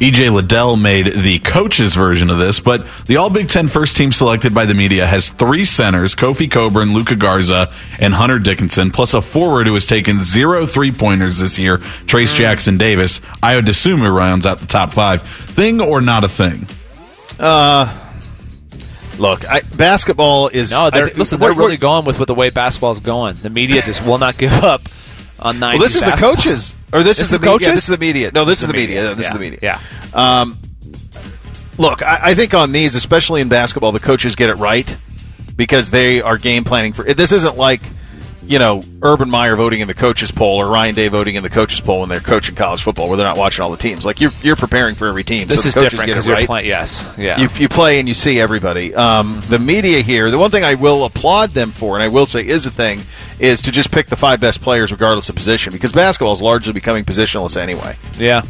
EJ 0.00 0.32
Liddell 0.32 0.74
made 0.76 1.06
the 1.06 1.38
coach's 1.38 1.94
version 1.94 2.28
of 2.28 2.38
this, 2.38 2.58
but 2.58 2.84
the 3.06 3.16
All 3.16 3.30
Big 3.30 3.48
Ten 3.48 3.68
first 3.68 3.96
team 3.96 4.10
selected 4.10 4.52
by 4.52 4.66
the 4.66 4.74
media 4.74 5.06
has 5.06 5.28
three 5.28 5.64
centers 5.64 6.16
Kofi 6.16 6.50
Cockburn, 6.50 6.92
Luka 6.92 7.14
Garza, 7.14 7.72
and 8.00 8.12
Hunter 8.12 8.40
Dickinson, 8.40 8.90
plus 8.90 9.14
a 9.14 9.22
forward 9.22 9.68
who 9.68 9.74
has 9.74 9.86
taken 9.86 10.20
zero 10.20 10.66
three 10.66 10.90
pointers 10.90 11.38
this 11.38 11.56
year, 11.56 11.78
Trayce 11.78 12.34
Jackson 12.34 12.76
Davis. 12.76 13.20
Ayo 13.42 13.60
Dosunmu 13.60 14.12
rounds 14.12 14.44
out 14.44 14.58
the 14.58 14.66
top 14.66 14.92
five. 14.92 15.22
Thing 15.22 15.80
or 15.80 16.00
not 16.00 16.24
a 16.24 16.28
thing? 16.28 16.66
Uh, 17.38 18.03
look, 19.18 19.48
I, 19.48 19.60
basketball 19.60 20.48
is. 20.48 20.70
No, 20.72 20.90
they're, 20.90 21.06
I 21.06 21.12
listen, 21.12 21.40
they're 21.40 21.52
really 21.52 21.72
what- 21.74 21.80
going 21.80 22.04
with, 22.04 22.18
with 22.18 22.26
the 22.28 22.34
way 22.34 22.50
basketball's 22.50 23.00
going. 23.00 23.36
The 23.36 23.50
media 23.50 23.82
just 23.82 24.04
will 24.06 24.18
not 24.18 24.36
give 24.38 24.52
up 24.52 24.82
on 25.38 25.56
90s 25.56 25.60
Well, 25.60 25.78
this 25.78 25.94
is 25.96 26.04
the 26.04 26.12
coaches, 26.12 26.74
or 26.92 27.02
this, 27.02 27.18
is 27.20 27.30
the, 27.30 27.38
media. 27.38 27.50
coaches. 27.52 27.66
Yeah, 27.66 27.74
this 27.74 27.82
is 27.84 27.88
the 27.88 27.98
media. 27.98 28.30
No, 28.32 28.44
this, 28.44 28.60
is 28.62 28.68
the 28.68 28.72
media. 28.72 29.14
This 29.14 29.18
Yeah. 29.18 29.26
is 29.26 29.32
the 29.32 29.38
media. 29.38 29.58
Yeah. 29.62 29.80
Um, 30.40 30.56
look, 31.78 32.02
I, 32.02 32.20
I 32.30 32.34
think 32.34 32.54
on 32.54 32.72
these, 32.72 32.94
especially 32.94 33.40
in 33.40 33.48
basketball, 33.48 33.92
the 33.92 34.00
coaches 34.00 34.36
get 34.36 34.48
it 34.50 34.54
right 34.56 34.96
because 35.56 35.90
they 35.90 36.20
are 36.22 36.38
game 36.38 36.64
planning 36.64 36.92
for. 36.92 37.04
This 37.04 37.32
isn't 37.32 37.56
like 37.56 37.82
you 38.46 38.58
know 38.58 38.82
Urban 39.02 39.30
Meyer 39.30 39.56
voting 39.56 39.80
in 39.80 39.88
the 39.88 39.94
coaches 39.94 40.30
poll 40.30 40.58
or 40.58 40.70
Ryan 40.70 40.94
Day 40.94 41.08
voting 41.08 41.34
in 41.34 41.42
the 41.42 41.50
coaches 41.50 41.80
poll 41.80 42.00
when 42.00 42.08
they're 42.08 42.20
coaching 42.20 42.54
college 42.54 42.82
football, 42.82 43.08
where 43.08 43.16
they're 43.16 43.26
not 43.26 43.36
watching 43.36 43.62
all 43.62 43.70
the 43.70 43.76
teams. 43.76 44.04
Like 44.04 44.20
you're 44.20 44.30
you're 44.42 44.56
preparing 44.56 44.94
for 44.94 45.06
every 45.06 45.24
team. 45.24 45.48
This 45.48 45.62
so 45.62 45.68
is 45.68 45.74
different 45.74 46.06
because 46.06 46.26
you're 46.26 46.36
right. 46.36 46.46
playing. 46.46 46.66
Yes, 46.66 47.12
yeah. 47.18 47.40
You, 47.40 47.48
you 47.56 47.68
play 47.68 47.98
and 47.98 48.08
you 48.08 48.14
see 48.14 48.40
everybody. 48.40 48.94
Um, 48.94 49.40
the 49.48 49.58
media 49.58 50.00
here, 50.00 50.30
the 50.30 50.38
one 50.38 50.50
thing 50.50 50.64
I 50.64 50.74
will 50.74 51.04
applaud 51.04 51.50
them 51.50 51.70
for, 51.70 51.96
and 51.96 52.02
I 52.02 52.08
will 52.08 52.26
say 52.26 52.46
is 52.46 52.66
a 52.66 52.70
thing, 52.70 53.00
is 53.38 53.62
to 53.62 53.72
just 53.72 53.90
pick 53.90 54.06
the 54.06 54.16
five 54.16 54.40
best 54.40 54.60
players 54.60 54.92
regardless 54.92 55.28
of 55.28 55.36
position 55.36 55.72
because 55.72 55.92
basketball 55.92 56.32
is 56.32 56.42
largely 56.42 56.72
becoming 56.72 57.04
positionless 57.04 57.56
anyway. 57.56 57.96
Yeah. 58.18 58.42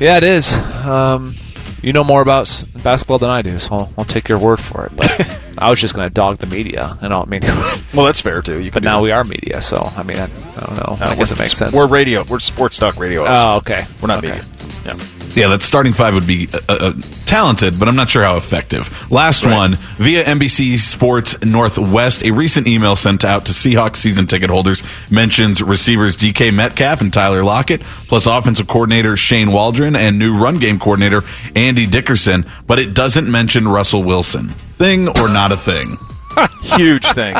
Yeah, 0.00 0.16
it 0.16 0.24
is. 0.24 0.52
Um, 0.84 1.34
you 1.82 1.92
know 1.92 2.02
more 2.02 2.22
about 2.22 2.64
basketball 2.82 3.18
than 3.18 3.30
I 3.30 3.42
do, 3.42 3.58
so 3.58 3.74
I'll, 3.74 3.92
I'll 3.98 4.04
take 4.04 4.28
your 4.28 4.38
word 4.38 4.58
for 4.58 4.86
it. 4.86 5.40
But 5.54 5.64
I 5.64 5.70
was 5.70 5.80
just 5.80 5.94
going 5.94 6.06
to 6.08 6.12
dog 6.12 6.38
the 6.38 6.46
media, 6.46 6.96
and 7.00 7.12
I 7.12 7.24
mean, 7.24 7.40
Well, 7.94 8.06
that's 8.06 8.20
fair 8.20 8.42
too. 8.42 8.60
You 8.60 8.70
but 8.70 8.82
now 8.82 8.98
do 8.98 9.04
we 9.04 9.10
are 9.12 9.24
media, 9.24 9.60
so 9.62 9.78
I 9.96 10.02
mean, 10.02 10.18
I, 10.18 10.24
I 10.24 10.66
don't 10.66 10.76
know. 10.76 10.96
that. 11.00 11.10
I 11.10 11.14
guess 11.16 11.30
Uh, 11.30 11.34
it 11.34 11.38
makes 11.38 11.52
sense. 11.56 11.72
We're 11.72 11.86
radio. 11.86 12.24
We're 12.24 12.40
sports 12.40 12.78
talk 12.78 12.96
radio. 12.98 13.24
hosts. 13.26 13.44
Oh, 13.48 13.56
okay. 13.58 13.84
We're 14.00 14.08
not 14.08 14.18
Okay. 14.18 14.28
media. 14.28 14.44
Yeah. 14.86 14.94
Yeah, 15.36 15.48
that 15.48 15.62
starting 15.62 15.92
five 15.92 16.14
would 16.14 16.28
be 16.28 16.48
uh, 16.52 16.58
uh, 16.68 16.92
talented, 17.26 17.76
but 17.80 17.88
I'm 17.88 17.96
not 17.96 18.08
sure 18.08 18.22
how 18.22 18.36
effective. 18.36 19.10
Last 19.10 19.44
Right. 19.44 19.52
one 19.56 19.74
via 19.96 20.22
NBC 20.22 20.76
Sports 20.78 21.34
Northwest. 21.42 22.22
A 22.22 22.30
recent 22.30 22.68
email 22.68 22.94
sent 22.94 23.24
out 23.24 23.46
to 23.46 23.52
Seahawks 23.52 23.96
season 23.96 24.28
ticket 24.28 24.48
holders 24.48 24.84
mentions 25.10 25.60
receivers 25.60 26.16
DK 26.16 26.52
Metcalf 26.54 27.00
and 27.00 27.12
Tyler 27.12 27.42
Lockett, 27.42 27.80
plus 28.06 28.26
offensive 28.26 28.68
coordinator 28.68 29.16
Shane 29.16 29.50
Waldron 29.50 29.96
and 29.96 30.20
new 30.20 30.34
run 30.34 30.58
game 30.60 30.78
coordinator 30.78 31.24
Andy 31.56 31.86
Dickerson, 31.86 32.44
but 32.68 32.78
it 32.78 32.94
doesn't 32.94 33.28
mention 33.28 33.66
Russell 33.66 34.04
Wilson. 34.04 34.54
Thing 34.84 35.08
or 35.08 35.28
not 35.28 35.50
a 35.50 35.56
thing? 35.56 35.96
huge 36.60 37.06
thing. 37.06 37.34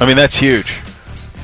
I 0.00 0.06
mean, 0.06 0.16
that's 0.16 0.34
huge. 0.34 0.70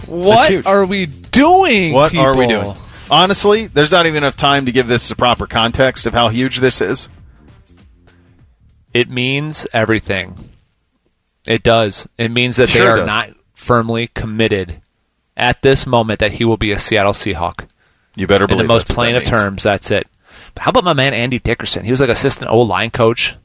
what 0.07 0.49
huge. 0.49 0.65
are 0.65 0.87
we 0.87 1.05
doing? 1.05 1.93
What 1.93 2.17
are 2.17 2.35
we 2.35 2.47
doing? 2.47 2.75
Honestly, 3.11 3.67
there's 3.67 3.93
not 3.93 4.07
even 4.07 4.17
enough 4.17 4.35
time 4.35 4.65
to 4.65 4.73
give 4.73 4.87
this 4.89 5.11
a 5.11 5.15
proper 5.15 5.47
context 5.47 6.07
of 6.07 6.15
how 6.15 6.29
huge 6.29 6.61
this 6.61 6.81
is. 6.81 7.11
It 8.95 9.11
means 9.11 9.67
everything. 9.75 10.53
It 11.45 11.63
does. 11.63 12.09
It 12.17 12.31
means 12.31 12.57
that 12.57 12.69
they 12.69 12.79
Sure 12.79 12.93
are 12.93 12.97
does. 12.97 13.07
not 13.07 13.29
firmly 13.53 14.07
committed 14.07 14.81
at 15.37 15.61
this 15.61 15.87
moment 15.87 16.21
that 16.21 16.33
he 16.33 16.47
will 16.47 16.57
be 16.57 16.73
a 16.73 16.79
Seattle 16.79 17.13
Seahawk. 17.13 17.69
You 18.17 18.27
better 18.27 18.47
believe 18.47 18.61
in 18.63 18.67
the 18.67 18.73
most 18.73 18.89
plain 18.89 19.17
of 19.17 19.25
terms. 19.27 19.65
That's 19.65 19.91
it. 19.91 20.07
But 20.55 20.63
how 20.63 20.71
about 20.71 20.85
my 20.85 20.95
man 20.95 21.13
Andy 21.13 21.39
Dickerson? 21.39 21.85
He 21.85 21.91
was 21.91 22.01
like 22.01 22.09
assistant 22.09 22.51
O 22.51 22.63
line 22.63 22.91
coach 22.91 23.37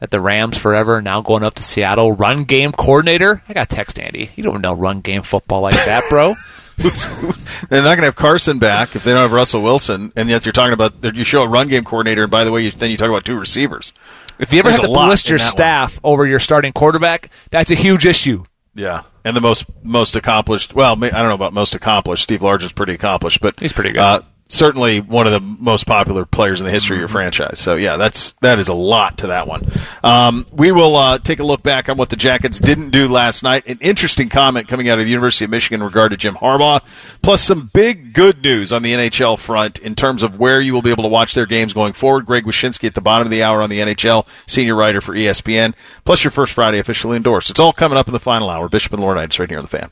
at 0.00 0.10
the 0.10 0.20
Rams 0.20 0.56
forever. 0.56 1.00
Now 1.02 1.20
going 1.20 1.42
up 1.42 1.54
to 1.54 1.62
Seattle, 1.62 2.12
run 2.12 2.44
game 2.44 2.72
coordinator. 2.72 3.42
I 3.48 3.52
got 3.52 3.68
to 3.68 3.76
text 3.76 3.98
Andy. 3.98 4.30
You 4.36 4.42
don't 4.42 4.60
know 4.60 4.74
run 4.74 5.00
game 5.00 5.22
football 5.22 5.60
like 5.60 5.74
that, 5.74 6.04
bro. 6.08 6.34
They're 6.80 7.82
not 7.82 7.96
going 7.96 7.98
to 7.98 8.04
have 8.04 8.16
Carson 8.16 8.58
back 8.58 8.96
if 8.96 9.04
they 9.04 9.12
don't 9.12 9.20
have 9.20 9.32
Russell 9.32 9.62
Wilson, 9.62 10.12
and 10.16 10.30
yet 10.30 10.46
you're 10.46 10.52
talking 10.52 10.72
about 10.72 11.14
you 11.14 11.24
show 11.24 11.42
a 11.42 11.48
run 11.48 11.68
game 11.68 11.84
coordinator, 11.84 12.22
and 12.22 12.30
by 12.30 12.44
the 12.44 12.50
way, 12.50 12.62
you, 12.62 12.70
then 12.70 12.90
you 12.90 12.96
talk 12.96 13.10
about 13.10 13.24
two 13.24 13.36
receivers. 13.36 13.92
if 14.38 14.52
you 14.52 14.60
ever 14.60 14.70
There's 14.70 14.80
have 14.80 14.86
to 14.86 14.90
lot 14.90 15.08
list 15.10 15.28
your 15.28 15.36
that 15.38 15.44
one. 15.44 15.50
staff 15.50 16.00
over 16.02 16.24
your 16.24 16.38
starting 16.38 16.72
quarterback, 16.72 17.30
that's 17.50 17.70
a 17.70 17.74
huge 17.74 18.06
issue. 18.06 18.44
Yeah, 18.74 19.02
and 19.24 19.36
the 19.36 19.40
most 19.42 19.66
most 19.82 20.16
accomplished. 20.16 20.74
Well, 20.74 20.92
I 21.04 21.08
don't 21.10 21.28
know 21.28 21.34
about 21.34 21.52
most 21.52 21.74
accomplished. 21.74 22.22
Steve 22.22 22.40
Largent 22.40 22.66
is 22.66 22.72
pretty 22.72 22.94
accomplished, 22.94 23.40
but 23.42 23.58
He's 23.60 23.72
pretty 23.74 23.90
good. 23.90 24.00
Uh, 24.00 24.22
certainly 24.50 25.00
one 25.00 25.26
of 25.26 25.32
the 25.32 25.40
most 25.40 25.86
popular 25.86 26.24
players 26.24 26.60
in 26.60 26.66
the 26.66 26.72
history 26.72 26.96
of 26.96 27.00
your 27.00 27.08
franchise. 27.08 27.58
So 27.58 27.76
yeah, 27.76 27.96
that's 27.96 28.32
that 28.40 28.58
is 28.58 28.68
a 28.68 28.74
lot 28.74 29.18
to 29.18 29.28
that 29.28 29.46
one. 29.46 29.66
Um, 30.02 30.46
we 30.52 30.72
will 30.72 30.96
uh, 30.96 31.18
take 31.18 31.38
a 31.38 31.44
look 31.44 31.62
back 31.62 31.88
on 31.88 31.96
what 31.96 32.10
the 32.10 32.16
Jackets 32.16 32.58
didn't 32.58 32.90
do 32.90 33.08
last 33.08 33.42
night. 33.42 33.66
An 33.66 33.78
interesting 33.80 34.28
comment 34.28 34.68
coming 34.68 34.88
out 34.88 34.98
of 34.98 35.04
the 35.04 35.10
University 35.10 35.44
of 35.44 35.50
Michigan 35.50 35.80
in 35.80 35.86
regard 35.86 36.10
to 36.10 36.16
Jim 36.16 36.34
Harbaugh, 36.34 36.82
plus 37.22 37.42
some 37.42 37.70
big 37.72 38.12
good 38.12 38.42
news 38.42 38.72
on 38.72 38.82
the 38.82 38.92
NHL 38.92 39.38
front 39.38 39.78
in 39.78 39.94
terms 39.94 40.22
of 40.22 40.38
where 40.38 40.60
you 40.60 40.74
will 40.74 40.82
be 40.82 40.90
able 40.90 41.04
to 41.04 41.08
watch 41.08 41.34
their 41.34 41.46
games 41.46 41.72
going 41.72 41.92
forward. 41.92 42.26
Greg 42.26 42.44
Wyshynski 42.44 42.84
at 42.84 42.94
the 42.94 43.00
bottom 43.00 43.26
of 43.26 43.30
the 43.30 43.42
hour 43.42 43.62
on 43.62 43.70
the 43.70 43.78
NHL, 43.78 44.26
senior 44.46 44.74
writer 44.74 45.00
for 45.00 45.14
ESPN, 45.14 45.74
plus 46.04 46.24
your 46.24 46.30
first 46.30 46.52
Friday 46.52 46.78
officially 46.78 47.16
endorsed. 47.16 47.50
It's 47.50 47.60
all 47.60 47.72
coming 47.72 47.96
up 47.98 48.08
in 48.08 48.12
the 48.12 48.20
final 48.20 48.50
hour. 48.50 48.68
Bishop 48.68 48.92
and 48.92 49.02
Laurinaitis 49.02 49.38
right 49.38 49.48
here 49.48 49.58
on 49.58 49.64
the 49.64 49.68
fan. 49.68 49.90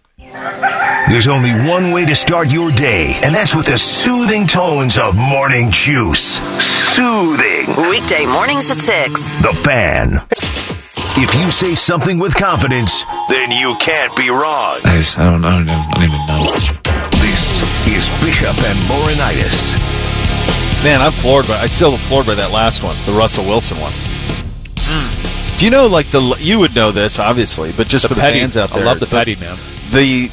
There's 1.09 1.26
only 1.26 1.52
one 1.66 1.92
way 1.92 2.05
to 2.05 2.14
start 2.14 2.52
your 2.52 2.70
day, 2.70 3.18
and 3.22 3.34
that's 3.34 3.55
with 3.55 3.66
the 3.66 3.78
soothing 3.78 4.46
tones 4.46 4.98
of 4.98 5.16
Morning 5.16 5.70
Juice. 5.70 6.36
Soothing. 6.94 7.88
Weekday 7.88 8.26
mornings 8.26 8.70
at 8.70 8.78
6. 8.78 9.36
The 9.38 9.52
fan. 9.64 10.20
If 11.16 11.34
you 11.34 11.50
say 11.50 11.74
something 11.74 12.18
with 12.18 12.34
confidence, 12.34 13.05
then 13.30 13.50
you 13.50 13.74
can't 13.80 14.14
be 14.16 14.28
wrong. 14.28 14.80
I, 14.84 14.98
just, 14.98 15.18
I 15.18 15.24
don't 15.24 15.40
know. 15.40 15.48
I 15.48 15.59
don't, 15.59 15.68
I 15.70 15.92
don't 15.94 16.05
even 16.05 16.26
know. 16.26 16.44
This 17.24 17.62
is 17.88 18.09
Bishop 18.22 18.56
and 18.59 18.78
Laurinaitis. 18.90 19.78
Man, 20.84 21.00
I'm 21.00 21.12
floored 21.12 21.48
by. 21.48 21.56
I 21.56 21.66
still 21.68 21.92
am 21.92 21.98
floored 22.00 22.26
by 22.26 22.34
that 22.34 22.52
last 22.52 22.82
one, 22.82 22.96
the 23.06 23.12
Russell 23.12 23.46
Wilson 23.46 23.78
one. 23.80 23.92
Do 25.59 25.64
you 25.64 25.70
know, 25.72 25.86
like 25.88 26.10
the 26.10 26.20
you 26.38 26.60
would 26.60 26.76
know 26.76 26.92
this 26.92 27.18
obviously, 27.18 27.72
but 27.72 27.88
just 27.88 28.02
The 28.02 28.10
for 28.10 28.14
the 28.14 28.20
fans 28.20 28.56
out 28.56 28.70
there, 28.70 28.82
I 28.82 28.86
love 28.86 29.00
the 29.00 29.06
petty, 29.06 29.34
man. 29.34 29.56
The 29.90 30.31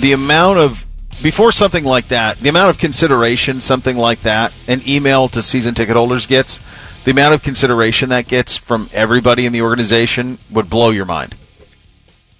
the 0.00 0.12
amount 0.12 0.58
of 0.58 0.86
before 1.22 1.52
something 1.52 1.84
like 1.84 2.08
that, 2.08 2.38
the 2.38 2.48
amount 2.48 2.70
of 2.70 2.78
consideration 2.78 3.60
something 3.60 3.96
like 3.96 4.22
that, 4.22 4.52
an 4.68 4.82
email 4.86 5.28
to 5.28 5.42
season 5.42 5.74
ticket 5.74 5.94
holders 5.96 6.26
gets, 6.26 6.58
the 7.04 7.12
amount 7.12 7.34
of 7.34 7.42
consideration 7.42 8.08
that 8.08 8.26
gets 8.26 8.56
from 8.56 8.88
everybody 8.92 9.46
in 9.46 9.52
the 9.52 9.62
organization 9.62 10.38
would 10.50 10.68
blow 10.68 10.90
your 10.90 11.04
mind. 11.04 11.34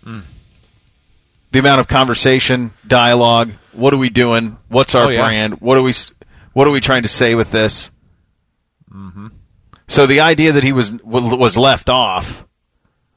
Hmm. 0.02 0.20
The 1.52 1.60
amount 1.60 1.80
of 1.80 1.86
conversation, 1.88 2.72
dialogue, 2.86 3.52
what 3.72 3.94
are 3.94 3.98
we 3.98 4.10
doing? 4.10 4.56
What's 4.68 4.94
our 4.96 5.04
Oh, 5.04 5.08
yeah. 5.08 5.20
brand? 5.20 5.60
What 5.60 5.78
are 5.78 5.82
we? 5.82 5.92
What 6.52 6.66
are 6.66 6.72
we 6.72 6.80
trying 6.80 7.02
to 7.02 7.08
say 7.08 7.34
with 7.34 7.52
this? 7.52 7.90
Mm-hmm. 8.92 9.28
So 9.86 10.06
the 10.06 10.20
idea 10.20 10.52
that 10.52 10.62
he 10.64 10.72
was 10.72 10.92
was 11.04 11.56
left 11.56 11.88
off 11.88 12.44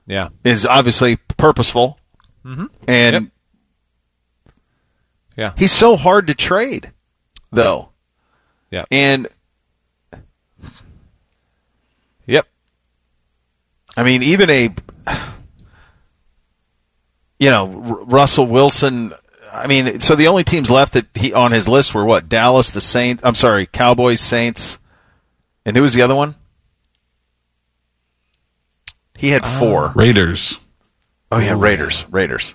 Yeah. 0.06 0.30
is 0.44 0.66
obviously 0.66 1.16
purposeful, 1.16 2.00
Mm-hmm. 2.48 2.66
and 2.88 3.14
Yep. 3.14 3.24
Yeah. 5.36 5.54
he's 5.58 5.72
so 5.72 5.96
hard 5.98 6.28
to 6.28 6.34
trade, 6.36 6.92
though. 7.52 7.90
Yeah. 8.72 8.86
And 8.90 9.28
Yep. 12.26 12.48
I 13.96 14.04
mean, 14.04 14.24
even 14.24 14.50
a 14.50 14.70
you 17.40 17.50
know 17.50 17.66
R- 17.86 18.04
Russell 18.06 18.48
Wilson. 18.48 19.14
I 19.52 19.68
mean, 19.68 20.00
so 20.00 20.16
the 20.16 20.28
only 20.28 20.44
teams 20.44 20.70
left 20.70 20.94
that 20.94 21.06
he 21.16 21.34
on 21.34 21.52
his 21.52 21.68
list 21.70 21.94
were 21.96 22.06
what? 22.06 22.28
Dallas, 22.30 22.72
the 22.72 22.82
Saints. 22.82 23.24
I'm 23.26 23.36
sorry, 23.36 23.66
Cowboys, 23.66 24.20
Saints, 24.22 24.78
and 25.66 25.76
who 25.76 25.82
was 25.82 25.94
the 25.94 26.02
other 26.02 26.16
one? 26.16 26.36
He 29.18 29.30
had 29.30 29.46
four. 29.46 29.94
Raiders. 29.96 30.58
Oh 31.32 31.40
yeah, 31.40 31.54
Raiders. 31.58 32.06
Raiders. 32.10 32.54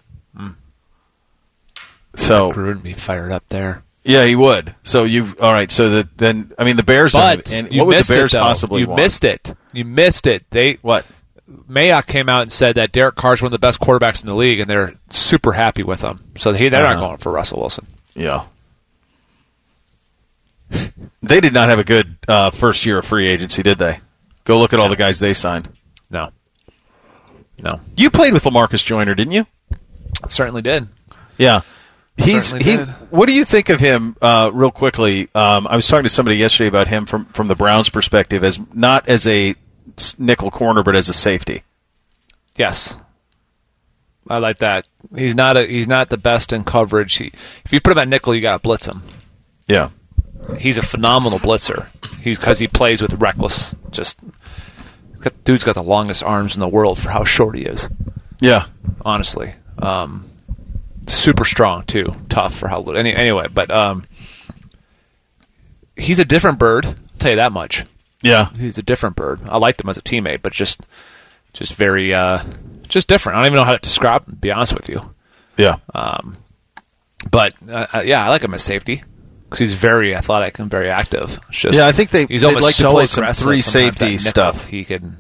So 2.14 2.50
Gruden 2.50 2.82
be 2.82 2.92
fired 2.92 3.32
up 3.32 3.44
there. 3.48 3.84
yeah, 4.04 4.24
he 4.26 4.36
would. 4.36 4.74
So 4.82 5.04
you 5.04 5.34
all 5.40 5.50
right? 5.52 5.70
So 5.70 5.88
that 5.90 6.18
then 6.18 6.52
I 6.58 6.64
mean 6.64 6.76
the 6.76 6.82
Bears. 6.82 7.12
But 7.14 7.52
and 7.52 7.72
you 7.72 7.80
what 7.80 7.86
would 7.88 8.04
the 8.04 8.14
Bears 8.14 8.34
it, 8.34 8.38
possibly 8.38 8.82
You 8.82 8.88
want? 8.88 9.00
missed 9.00 9.24
it. 9.24 9.54
You 9.72 9.84
missed 9.86 10.26
it. 10.26 10.44
They 10.50 10.74
what? 10.82 11.06
Mayock 11.68 12.06
came 12.06 12.28
out 12.28 12.42
and 12.42 12.52
said 12.52 12.74
that 12.76 12.92
Derek 12.92 13.14
Carr 13.14 13.34
is 13.34 13.42
one 13.42 13.46
of 13.48 13.52
the 13.52 13.58
best 13.58 13.80
quarterbacks 13.80 14.22
in 14.22 14.28
the 14.28 14.34
league, 14.34 14.60
and 14.60 14.68
they're 14.70 14.94
super 15.10 15.52
happy 15.52 15.82
with 15.82 16.00
him. 16.02 16.32
So 16.36 16.52
he, 16.52 16.68
they're 16.68 16.82
not 16.82 16.96
Uh-huh. 16.96 17.06
going 17.08 17.16
for 17.18 17.32
Russell 17.32 17.60
Wilson. 17.60 17.86
Yeah. 18.14 18.44
They 21.22 21.40
did 21.40 21.52
not 21.52 21.68
have 21.68 21.78
a 21.78 21.84
good 21.84 22.16
uh, 22.26 22.50
first 22.50 22.86
year 22.86 22.98
of 22.98 23.04
free 23.04 23.26
agency, 23.28 23.62
did 23.62 23.78
they? 23.78 24.00
Go 24.44 24.58
look 24.58 24.72
at 24.72 24.80
all 24.80 24.88
the 24.88 24.96
guys 24.96 25.18
they 25.18 25.34
signed. 25.34 25.68
No. 26.10 26.30
No. 27.62 27.80
You 27.96 28.10
played 28.10 28.32
with 28.32 28.44
Lamarcus 28.44 28.84
Joyner, 28.84 29.14
didn't 29.14 29.32
you? 29.32 29.46
Certainly 30.28 30.62
did. 30.62 30.88
Yeah. 31.38 31.60
He's 32.16 32.48
Certainly 32.48 32.64
he. 32.70 32.76
did. 32.78 32.88
What 33.10 33.26
do 33.26 33.32
you 33.32 33.44
think 33.44 33.68
of 33.68 33.80
him? 33.80 34.16
Uh, 34.20 34.50
real 34.52 34.70
quickly, 34.70 35.28
um, 35.34 35.66
I 35.66 35.76
was 35.76 35.86
talking 35.86 36.02
to 36.02 36.08
somebody 36.08 36.36
yesterday 36.36 36.68
about 36.68 36.88
him 36.88 37.06
from 37.06 37.24
from 37.26 37.48
the 37.48 37.54
Browns' 37.54 37.88
perspective, 37.88 38.44
as 38.44 38.60
not 38.74 39.08
as 39.08 39.26
a 39.26 39.54
nickel 40.18 40.50
corner, 40.50 40.82
but 40.82 40.94
as 40.94 41.08
a 41.08 41.14
safety. 41.14 41.62
Yes. 42.56 42.98
I 44.28 44.38
like 44.38 44.58
that. 44.58 44.86
He's 45.16 45.34
not 45.34 45.56
a 45.56 45.66
he's 45.66 45.88
not 45.88 46.10
the 46.10 46.16
best 46.18 46.52
in 46.52 46.64
coverage. 46.64 47.14
He, 47.14 47.32
if 47.64 47.72
you 47.72 47.80
put 47.80 47.92
him 47.92 47.98
at 47.98 48.08
nickel, 48.08 48.34
you 48.34 48.40
got 48.42 48.52
to 48.52 48.58
blitz 48.58 48.86
him. 48.86 49.02
Yeah. 49.66 49.90
He's 50.58 50.76
a 50.76 50.82
phenomenal 50.82 51.38
blitzer. 51.38 51.86
He's 52.20 52.38
because 52.38 52.58
he 52.58 52.68
plays 52.68 53.00
with 53.00 53.14
reckless. 53.14 53.74
Just 53.90 54.18
got- 55.22 55.44
dude's 55.44 55.64
got 55.64 55.74
the 55.74 55.82
longest 55.82 56.22
arms 56.22 56.54
in 56.54 56.60
the 56.60 56.68
world 56.68 56.98
for 56.98 57.10
how 57.10 57.24
short 57.24 57.56
he 57.56 57.62
is. 57.64 57.88
Yeah. 58.40 58.66
honestly. 59.04 59.54
Um, 59.78 60.30
super 61.06 61.44
strong 61.44 61.84
too, 61.84 62.14
tough 62.28 62.54
for 62.54 62.68
how 62.68 62.78
little. 62.80 62.96
Any, 62.98 63.14
anyway, 63.14 63.46
but 63.52 63.70
um, 63.70 64.04
he's 65.96 66.18
a 66.18 66.24
different 66.24 66.58
bird. 66.58 66.86
I'll 66.86 66.94
tell 67.18 67.30
you 67.30 67.36
that 67.36 67.52
much. 67.52 67.84
Yeah. 68.22 68.50
He's 68.56 68.78
a 68.78 68.82
different 68.82 69.16
bird. 69.16 69.40
I 69.48 69.58
liked 69.58 69.80
him 69.80 69.88
as 69.88 69.96
a 69.96 70.02
teammate, 70.02 70.42
but 70.42 70.52
just, 70.52 70.80
just 71.52 71.74
very, 71.74 72.14
uh, 72.14 72.42
just 72.88 73.08
different. 73.08 73.36
I 73.36 73.40
don't 73.40 73.46
even 73.48 73.56
know 73.56 73.64
how 73.64 73.72
to 73.72 73.78
describe. 73.78 74.24
him, 74.26 74.34
To 74.34 74.36
be 74.36 74.52
honest 74.52 74.74
with 74.74 74.88
you, 74.88 75.14
Yeah. 75.56 75.76
um, 75.94 76.36
but 77.30 77.54
uh, 77.68 77.86
uh, 77.94 78.02
yeah, 78.04 78.24
I 78.24 78.28
like 78.28 78.42
him 78.42 78.54
as 78.54 78.62
safety 78.62 79.02
because 79.52 79.70
he's 79.70 79.74
very 79.74 80.14
athletic 80.14 80.58
and 80.58 80.70
very 80.70 80.90
active. 80.90 81.38
It's 81.48 81.58
just, 81.58 81.78
Yeah, 81.78 81.86
I 81.86 81.92
think 81.92 82.10
they- 82.10 82.26
he's 82.26 82.40
they'd 82.42 82.48
almost 82.48 82.64
like 82.64 82.74
to 82.76 82.90
play 82.90 83.06
some 83.06 83.32
three 83.34 83.60
safety 83.62 84.18
stuff. 84.18 84.66
He 84.66 84.84
could. 84.84 85.16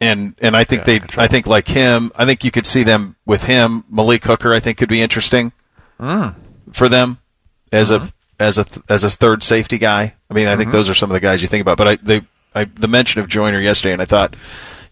and 0.00 0.34
and 0.40 0.56
I 0.56 0.64
think 0.64 0.86
Yeah, 0.86 0.98
they 0.98 1.22
I 1.22 1.26
think 1.26 1.46
like 1.46 1.68
him 1.68 2.12
I 2.16 2.26
think 2.26 2.44
you 2.44 2.50
could 2.50 2.66
see 2.66 2.82
them 2.82 3.16
with 3.24 3.44
him 3.44 3.84
Malik 3.90 4.24
Hooker 4.24 4.52
I 4.52 4.60
think 4.60 4.78
could 4.78 4.88
be 4.88 5.00
interesting 5.00 5.52
Mm. 5.98 6.34
for 6.72 6.88
them 6.90 7.18
as 7.72 7.90
Mm-hmm. 7.90 8.04
a 8.06 8.10
as 8.38 8.58
a 8.58 8.66
as 8.90 9.02
a 9.04 9.08
third 9.10 9.42
safety 9.42 9.78
guy 9.78 10.14
I 10.30 10.34
mean 10.34 10.46
I 10.48 10.56
think 10.56 10.70
those 10.72 10.90
are 10.90 10.94
some 10.94 11.10
of 11.10 11.14
the 11.14 11.20
guys 11.20 11.40
you 11.40 11.48
think 11.48 11.62
about 11.62 11.78
but 11.78 11.88
I 11.88 11.96
they 11.96 12.20
I 12.54 12.64
the 12.64 12.88
mention 12.88 13.22
of 13.22 13.28
Joyner 13.28 13.60
yesterday 13.60 13.94
and 13.94 14.02
I 14.02 14.04
thought 14.04 14.36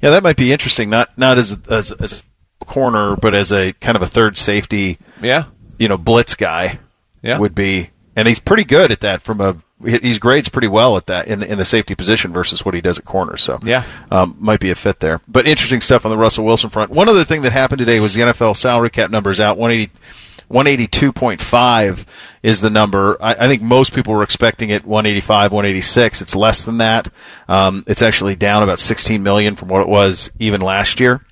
yeah 0.01 0.11
that 0.11 0.23
might 0.23 0.37
be 0.39 0.51
interesting 0.53 0.89
not 0.89 1.11
not 1.19 1.37
as 1.37 1.59
as 1.69 1.93
as 1.93 2.25
a 2.63 2.65
corner 2.65 3.17
but 3.17 3.35
as 3.35 3.53
a 3.53 3.75
kind 3.75 3.97
of 3.97 4.03
a 4.03 4.07
third 4.07 4.39
safety 4.39 4.99
Yeah. 5.21 5.45
you 5.79 5.89
know 5.89 5.99
blitz 5.99 6.35
guy 6.37 6.79
Yeah. 7.23 7.39
would 7.39 7.55
be 7.55 7.91
and 8.17 8.29
he's 8.29 8.39
pretty 8.39 8.65
good 8.65 8.91
at 8.93 9.01
that 9.01 9.23
from 9.23 9.41
a 9.41 9.57
he's 9.85 10.19
grades 10.19 10.49
pretty 10.49 10.69
well 10.69 10.97
at 10.97 11.07
that 11.07 11.27
in 11.27 11.41
the, 11.41 11.51
in 11.53 11.59
the 11.59 11.65
safety 11.65 11.95
position 11.95 12.33
versus 12.33 12.65
what 12.65 12.73
he 12.75 12.81
does 12.81 12.99
at 12.99 13.05
corner. 13.05 13.37
So 13.37 13.59
Yeah. 13.63 13.83
um, 14.11 14.35
might 14.39 14.61
be 14.61 14.71
a 14.71 14.75
fit 14.75 15.01
there. 15.01 15.21
But 15.29 15.47
interesting 15.47 15.81
stuff 15.83 16.07
on 16.07 16.11
the 16.11 16.17
Russell 16.17 16.45
Wilson 16.47 16.71
front. 16.71 16.91
One 16.91 17.09
other 17.09 17.25
thing 17.25 17.43
that 17.43 17.53
happened 17.53 17.81
today 17.81 18.01
was 18.01 18.15
the 18.15 18.23
NFL 18.23 18.57
salary 18.57 18.89
cap 18.91 19.11
numbers 19.11 19.41
out 19.41 19.59
180. 19.59 19.93
182.5 20.51 22.05
is 22.43 22.61
the 22.61 22.71
number. 22.71 23.17
I, 23.21 23.33
I 23.33 23.49
think 23.49 23.63
most 23.63 23.95
people 23.95 24.15
were 24.15 24.23
expecting 24.23 24.71
it 24.71 24.85
185, 24.85 25.53
186. 25.53 26.23
It's 26.23 26.37
less 26.37 26.65
than 26.65 26.79
that. 26.79 27.09
Um, 27.49 27.85
it's 27.87 28.03
actually 28.03 28.37
down 28.37 28.63
about 28.63 28.79
16 28.79 29.23
million 29.23 29.57
from 29.57 29.69
what 29.69 29.81
it 29.83 29.89
was 29.89 30.31
even 30.39 30.61
last 30.61 31.01
year. 31.01 31.23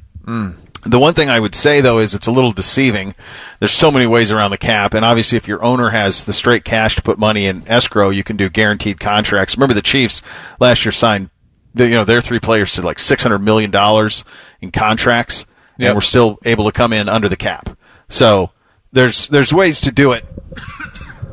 The 0.85 0.99
one 0.99 1.15
thing 1.15 1.31
I 1.31 1.39
would 1.39 1.55
say 1.55 1.81
though 1.81 1.99
is 2.01 2.13
it's 2.15 2.27
a 2.27 2.33
little 2.33 2.51
deceiving. 2.51 3.15
There's 3.61 3.73
so 3.73 3.91
many 3.93 4.07
ways 4.07 4.33
around 4.33 4.51
the 4.51 4.59
cap, 4.59 4.95
and 4.95 5.05
obviously 5.05 5.37
if 5.39 5.47
your 5.47 5.63
owner 5.63 5.91
has 5.91 6.25
the 6.25 6.33
straight 6.33 6.65
cash 6.65 6.97
to 6.97 7.03
put 7.03 7.19
money 7.19 7.47
in 7.47 7.67
escrow, 7.69 8.11
you 8.11 8.25
can 8.25 8.37
do 8.37 8.49
guaranteed 8.49 8.99
contracts. 8.99 9.57
Remember 9.57 9.75
the 9.75 9.83
Chiefs 9.83 10.23
last 10.59 10.85
year 10.85 10.91
signed, 10.93 11.31
the, 11.73 11.85
you 11.85 11.91
know, 11.95 12.05
their 12.05 12.21
three 12.21 12.41
players 12.41 12.73
to 12.75 12.83
like 12.83 12.99
600 12.99 13.39
million 13.39 13.71
dollars 13.71 14.25
in 14.61 14.73
contracts, 14.73 15.47
Yep. 15.79 15.89
and 15.89 15.97
we're 15.97 16.01
still 16.03 16.39
able 16.45 16.65
to 16.67 16.73
come 16.73 16.93
in 16.93 17.09
under 17.09 17.29
the 17.29 17.37
cap. 17.37 17.77
So 18.09 18.51
there's 18.93 19.29
there's 19.29 19.53
ways 19.55 19.81
to 19.83 19.93
do 19.93 20.13
it 20.13 20.25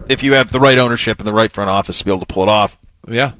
if 0.07 0.23
you 0.23 0.33
have 0.33 0.51
the 0.51 0.59
right 0.59 0.77
ownership 0.77 1.17
and 1.19 1.27
the 1.27 1.33
right 1.33 1.51
front 1.51 1.69
office 1.69 1.99
to 1.99 2.05
be 2.05 2.11
able 2.11 2.21
to 2.21 2.25
pull 2.33 2.43
it 2.43 2.49
off. 2.49 2.77
Yeah. 3.07 3.33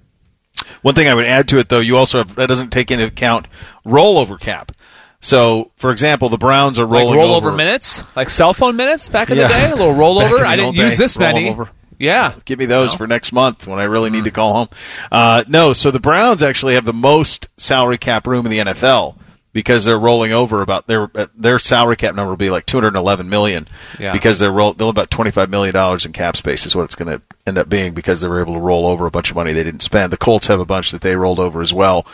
One 0.81 0.93
thing 0.95 1.07
I 1.07 1.13
would 1.13 1.25
add 1.25 1.47
to 1.49 1.59
it, 1.59 1.69
though, 1.69 1.79
you 1.79 1.95
also 1.97 2.17
have 2.19 2.35
that 2.35 2.47
doesn't 2.47 2.71
take 2.71 2.91
into 2.91 3.05
account 3.05 3.47
rollover 3.85 4.39
cap. 4.39 4.71
So, 5.21 5.71
for 5.75 5.91
example, 5.91 6.29
the 6.29 6.37
Browns 6.37 6.79
are 6.79 6.85
Like 6.85 7.03
rolling 7.03 7.19
rollover 7.19 7.35
over. 7.47 7.51
minutes, 7.51 8.03
like 8.15 8.29
cell 8.29 8.53
phone 8.53 8.75
minutes 8.77 9.09
back 9.09 9.29
in 9.29 9.37
Yeah. 9.37 9.47
the 9.47 9.53
day. 9.53 9.71
A 9.71 9.75
little 9.75 9.93
rollover. 9.95 10.39
I 10.45 10.55
didn't 10.55 10.75
use 10.75 10.97
this 10.97 11.17
many. 11.19 11.55
Yeah, 11.97 12.33
Give 12.45 12.57
me 12.57 12.65
those 12.65 12.91
No. 12.93 12.97
for 12.97 13.07
next 13.07 13.33
month 13.33 13.67
when 13.67 13.77
I 13.79 13.83
really 13.83 14.09
need 14.09 14.23
to 14.23 14.31
call 14.31 14.53
home. 14.53 14.69
Uh, 15.11 15.43
no, 15.49 15.73
so 15.73 15.91
the 15.91 15.99
Browns 15.99 16.41
actually 16.41 16.75
have 16.75 16.85
the 16.85 16.93
most 16.93 17.49
salary 17.57 17.97
cap 17.97 18.25
room 18.25 18.45
in 18.45 18.51
the 18.51 18.59
NFL 18.59 19.17
because 19.51 19.83
they're 19.83 19.99
rolling 19.99 20.31
over 20.31 20.61
about 20.61 20.87
their 20.87 21.11
their 21.35 21.59
salary 21.59 21.97
cap 21.97 22.15
number 22.15 22.29
will 22.29 22.37
be 22.37 22.49
like 22.49 22.65
211 22.65 23.27
million 23.27 23.67
Yeah. 23.99 24.13
because 24.13 24.39
they're 24.39 24.51
roll 24.51 24.71
they'll 24.73 24.87
have 24.89 24.95
about 24.95 25.09
25 25.11 25.49
million 25.49 25.73
dollars 25.73 26.05
in 26.05 26.13
cap 26.13 26.37
space 26.37 26.65
is 26.65 26.73
what 26.75 26.83
it's 26.83 26.95
going 26.95 27.11
to 27.11 27.21
end 27.45 27.57
up 27.57 27.67
being 27.67 27.93
because 27.93 28.21
they 28.21 28.27
were 28.29 28.39
able 28.39 28.53
to 28.53 28.59
roll 28.59 28.85
over 28.87 29.05
a 29.07 29.11
bunch 29.11 29.31
of 29.31 29.35
money 29.35 29.51
they 29.51 29.63
didn't 29.65 29.81
spend. 29.81 30.13
The 30.13 30.17
Colts 30.17 30.47
have 30.47 30.61
a 30.61 30.65
bunch 30.65 30.91
that 30.91 31.01
they 31.01 31.17
rolled 31.17 31.39
over 31.39 31.61
as 31.61 31.73
well. 31.73 32.05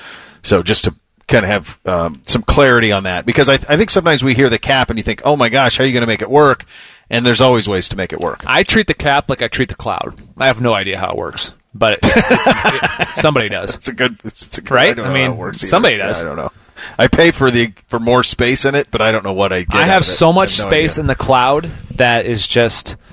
So 0.42 0.64
just 0.64 0.86
to 0.86 0.96
kind 1.28 1.44
of 1.46 1.50
have 1.50 1.80
um, 1.86 2.22
some 2.26 2.44
clarity 2.44 2.92
on 2.92 3.04
that 3.04 3.26
because 3.26 3.50
I, 3.50 3.54
I 3.54 3.78
think 3.78 3.90
sometimes 3.90 4.24
we 4.24 4.36
hear 4.36 4.50
the 4.50 4.60
cap 4.60 4.90
and 4.90 4.98
you 5.00 5.04
think, 5.04 5.22
oh 5.26 5.36
my 5.36 5.50
gosh, 5.50 5.78
how 5.78 5.84
are 5.84 5.88
you 5.88 5.94
going 5.94 6.02
to 6.02 6.08
make 6.08 6.22
it 6.22 6.30
work? 6.30 6.66
And 7.10 7.26
there's 7.26 7.42
always 7.42 7.68
ways 7.68 7.90
to 7.90 7.96
make 7.96 8.14
it 8.14 8.20
work. 8.22 8.44
I 8.46 8.64
treat 8.64 8.88
the 8.88 8.94
cap 8.94 9.30
like 9.30 9.42
I 9.42 9.48
treat 9.48 9.70
the 9.70 9.76
cloud. 9.76 10.20
I 10.38 10.46
have 10.46 10.62
no 10.62 10.74
idea 10.74 10.98
how 11.00 11.10
it 11.12 11.18
works, 11.18 11.54
but 11.74 11.94
it, 11.94 12.00
it- 12.04 13.08
somebody 13.18 13.50
does. 13.50 13.76
It's 13.78 13.88
a 13.88 13.94
good. 13.94 14.20
It's, 14.24 14.46
it's 14.48 14.58
a 14.58 14.62
good, 14.62 14.72
Right? 14.74 15.00
I, 15.00 15.04
I 15.04 15.14
mean, 15.14 15.28
how 15.28 15.34
it 15.34 15.38
works 15.38 15.64
either. 15.64 15.70
somebody 15.70 15.96
Yeah, 15.98 16.08
does. 16.08 16.22
I 16.22 16.26
don't 16.26 16.38
know. 16.38 16.52
I 17.00 17.08
pay 17.08 17.32
for 17.32 17.50
the 17.52 17.74
for 17.88 18.00
more 18.00 18.22
space 18.24 18.66
in 18.66 18.76
it, 18.76 18.90
but 18.92 19.02
I 19.02 19.12
don't 19.12 19.24
know 19.24 19.34
what 19.34 19.54
I 19.54 19.62
get. 19.64 19.76
I 19.82 19.86
have 19.86 20.02
it. 20.02 20.06
so 20.06 20.34
much 20.34 20.58
no 20.60 20.66
space 20.66 20.94
idea. 20.94 21.02
in 21.02 21.08
the 21.08 21.16
cloud 21.16 21.66
that 21.96 22.26
is 22.26 22.46
just. 22.48 22.98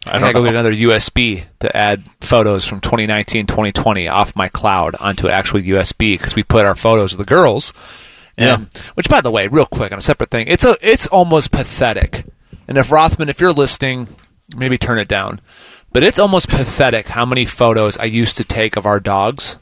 I 0.09 0.13
don't 0.13 0.21
gotta 0.21 0.33
go 0.35 0.45
get 0.45 0.55
another 0.55 0.73
USB 0.73 1.45
to 1.61 1.77
add 1.77 2.05
photos 2.21 2.65
from 2.67 2.81
2019, 2.81 3.47
2020 3.47 4.09
off 4.09 4.37
my 4.37 4.49
cloud 4.49 4.95
onto 5.01 5.29
actual 5.29 5.61
USB 5.61 6.15
because 6.19 6.35
we 6.37 6.43
put 6.43 6.65
our 6.65 6.75
photos 6.75 7.13
of 7.13 7.19
the 7.19 7.25
girls. 7.25 7.73
And, 8.39 8.69
Which, 8.95 9.09
by 9.09 9.21
the 9.23 9.31
way, 9.31 9.49
real 9.49 9.65
quick 9.67 9.93
on 9.93 9.99
a 9.99 10.03
separate 10.03 10.31
thing, 10.31 10.47
it's 10.49 10.65
a 10.65 10.77
it's 10.83 11.07
almost 11.07 11.51
pathetic. 11.53 12.25
And 12.69 12.77
if 12.79 12.91
Rothman, 12.93 13.29
if 13.29 13.41
you're 13.41 13.53
listening, 13.53 14.09
maybe 14.55 14.77
turn 14.79 14.99
it 14.99 15.09
down. 15.09 15.41
But 15.93 16.03
it's 16.03 16.19
almost 16.19 16.49
pathetic 16.51 17.09
how 17.09 17.25
many 17.25 17.47
photos 17.47 17.97
I 17.97 18.05
used 18.05 18.37
to 18.37 18.45
take 18.45 18.77
of 18.77 18.85
our 18.87 19.01
dogs 19.01 19.57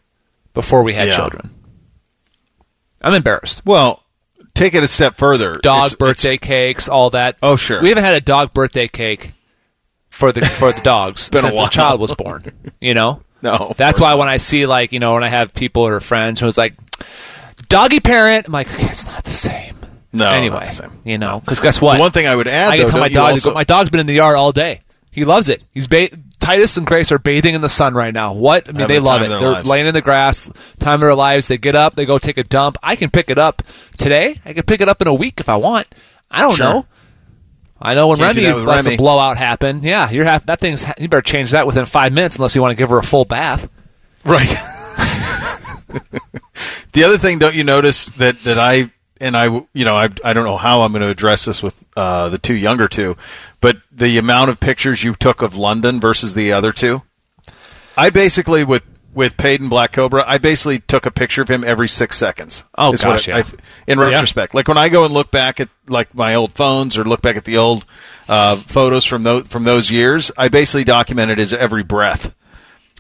before 0.54 0.82
we 0.82 0.94
had 0.94 1.08
Yeah. 1.08 1.16
children. 1.16 1.50
I'm 3.00 3.14
embarrassed 3.14 3.62
Well, 3.64 4.02
take 4.54 4.74
it 4.74 4.82
a 4.82 4.88
step 4.88 5.16
further. 5.16 5.54
dog 5.62 5.86
It's- 5.86 5.94
birthday 5.94 6.36
cakes, 6.38 6.88
all 6.88 7.10
that. 7.10 7.36
Oh, 7.42 7.56
sure. 7.56 7.80
We 7.82 7.90
haven't 7.90 8.04
had 8.04 8.14
a 8.14 8.20
dog 8.20 8.52
birthday 8.54 8.88
cake 8.88 9.32
for 10.14 10.32
the 10.32 10.40
for 10.46 10.72
the 10.72 10.80
dogs 10.82 11.22
since 11.32 11.58
a, 11.58 11.68
child 11.68 12.00
was 12.00 12.14
born. 12.14 12.52
You 12.80 12.94
know, 12.94 13.22
No, 13.42 13.72
That's 13.76 14.00
why 14.00 14.14
when 14.14 14.28
I 14.28 14.38
see 14.38 14.66
like 14.66 14.92
you 14.92 15.00
know 15.00 15.14
when 15.14 15.24
I 15.24 15.28
have 15.28 15.52
people 15.52 15.82
or 15.86 16.00
friends 16.00 16.40
who's 16.40 16.56
like 16.56 16.74
doggy 17.68 18.00
parent, 18.00 18.46
I'm 18.46 18.52
like 18.52 18.72
okay, 18.72 18.86
it's 18.86 19.06
not 19.06 19.24
the 19.24 19.30
same. 19.30 19.76
No, 20.12 20.26
not 20.26 20.36
anyway, 20.36 20.66
the 20.66 20.70
same. 20.72 21.00
you 21.04 21.18
know, 21.18 21.40
because 21.40 21.58
guess 21.60 21.80
what? 21.80 21.94
The 21.94 22.00
one 22.00 22.12
thing 22.12 22.26
I 22.28 22.36
would 22.36 22.46
add, 22.46 22.72
I 22.72 22.78
though, 22.78 22.88
tell 22.88 23.00
my 23.00 23.08
dog. 23.08 23.32
also- 23.32 23.52
my 23.52 23.64
dog's 23.64 23.90
been 23.90 24.00
in 24.00 24.06
the 24.06 24.14
yard 24.14 24.36
all 24.36 24.52
day. 24.52 24.80
He 25.10 25.24
loves 25.24 25.48
it. 25.48 25.62
He's 25.72 25.86
ba- 25.86 26.08
Titus 26.40 26.76
and 26.76 26.84
Grace 26.86 27.10
are 27.12 27.18
bathing 27.20 27.54
in 27.54 27.60
the 27.60 27.68
sun 27.68 27.94
right 27.94 28.12
now. 28.12 28.32
What? 28.34 28.68
I 28.68 28.72
mean, 28.72 28.88
they 28.88 28.98
love 28.98 29.22
it. 29.22 29.28
They're 29.28 29.40
lives. 29.40 29.68
laying 29.68 29.86
in 29.86 29.94
the 29.94 30.02
grass, 30.02 30.50
time 30.80 30.94
of 30.94 31.00
their 31.02 31.14
lives. 31.14 31.46
They 31.48 31.56
get 31.56 31.74
up, 31.76 31.94
they 31.94 32.04
go 32.04 32.18
take 32.18 32.36
a 32.36 32.42
dump. 32.44 32.76
I 32.82 32.96
can 32.96 33.10
pick 33.10 33.30
it 33.30 33.38
up 33.38 33.62
today. 33.96 34.40
I 34.44 34.52
can 34.52 34.64
pick 34.64 34.80
it 34.80 34.88
up 34.88 35.00
in 35.02 35.06
a 35.08 35.14
week 35.14 35.38
if 35.40 35.48
I 35.48 35.56
want. 35.56 35.86
I 36.30 36.40
don't 36.42 36.56
Sure. 36.56 36.66
know. 36.66 36.86
I 37.84 37.94
know 37.94 38.08
when 38.08 38.16
Can't 38.18 38.36
Remy 38.36 38.52
lets 38.64 38.84
Remy. 38.84 38.94
a 38.94 38.98
blowout 38.98 39.36
happen. 39.36 39.82
Yeah, 39.82 40.10
you're 40.10 40.24
ha- 40.24 40.40
that 40.46 40.58
thing's. 40.58 40.86
You 40.98 41.08
better 41.08 41.22
change 41.22 41.50
that 41.50 41.66
within 41.66 41.84
five 41.84 42.12
minutes 42.12 42.36
unless 42.36 42.54
you 42.54 42.62
want 42.62 42.72
to 42.72 42.76
give 42.76 42.90
her 42.90 42.98
a 42.98 43.02
full 43.02 43.24
bath. 43.26 43.68
Right. 44.24 44.48
the 46.92 47.04
other 47.04 47.18
thing, 47.18 47.38
don't 47.38 47.54
you 47.54 47.64
notice 47.64 48.06
that 48.06 48.40
that 48.40 48.58
I 48.58 48.90
and 49.20 49.36
I, 49.36 49.46
you 49.72 49.84
know, 49.84 49.96
I 49.96 50.08
I 50.24 50.32
don't 50.32 50.44
know 50.44 50.56
how 50.56 50.82
I'm 50.82 50.92
going 50.92 51.02
to 51.02 51.08
address 51.08 51.44
this 51.44 51.62
with 51.62 51.84
uh, 51.96 52.30
the 52.30 52.38
two 52.38 52.54
younger 52.54 52.88
two, 52.88 53.16
but 53.60 53.76
the 53.92 54.18
amount 54.18 54.50
of 54.50 54.60
pictures 54.60 55.04
you 55.04 55.14
took 55.14 55.42
of 55.42 55.56
London 55.56 56.00
versus 56.00 56.34
the 56.34 56.52
other 56.52 56.72
two, 56.72 57.02
I 57.96 58.10
basically 58.10 58.64
with 58.64 58.82
with 59.14 59.36
Peyton 59.36 59.68
Black 59.68 59.92
Cobra, 59.92 60.24
I 60.26 60.38
basically 60.38 60.80
took 60.80 61.06
a 61.06 61.10
picture 61.10 61.42
of 61.42 61.48
him 61.48 61.62
every 61.64 61.88
six 61.88 62.16
seconds. 62.18 62.64
Oh, 62.76 62.92
gosh, 62.92 63.28
I- 63.28 63.32
yeah. 63.32 63.38
I- 63.38 63.90
in 63.90 63.98
Yeah. 63.98 64.04
retrospect, 64.04 64.54
like 64.54 64.68
when 64.68 64.78
I 64.78 64.88
go 64.88 65.04
and 65.04 65.14
look 65.14 65.30
back 65.30 65.60
at 65.60 65.68
like 65.88 66.14
my 66.14 66.34
old 66.34 66.52
phones 66.54 66.98
or 66.98 67.04
look 67.04 67.22
back 67.22 67.36
at 67.36 67.44
the 67.44 67.56
old 67.56 67.84
uh, 68.28 68.56
photos 68.56 69.04
from 69.04 69.22
those 69.22 69.46
from 69.48 69.64
those 69.64 69.90
years, 69.90 70.30
I 70.36 70.48
basically 70.48 70.84
documented 70.84 71.38
his 71.38 71.52
every 71.52 71.82
breath. 71.82 72.34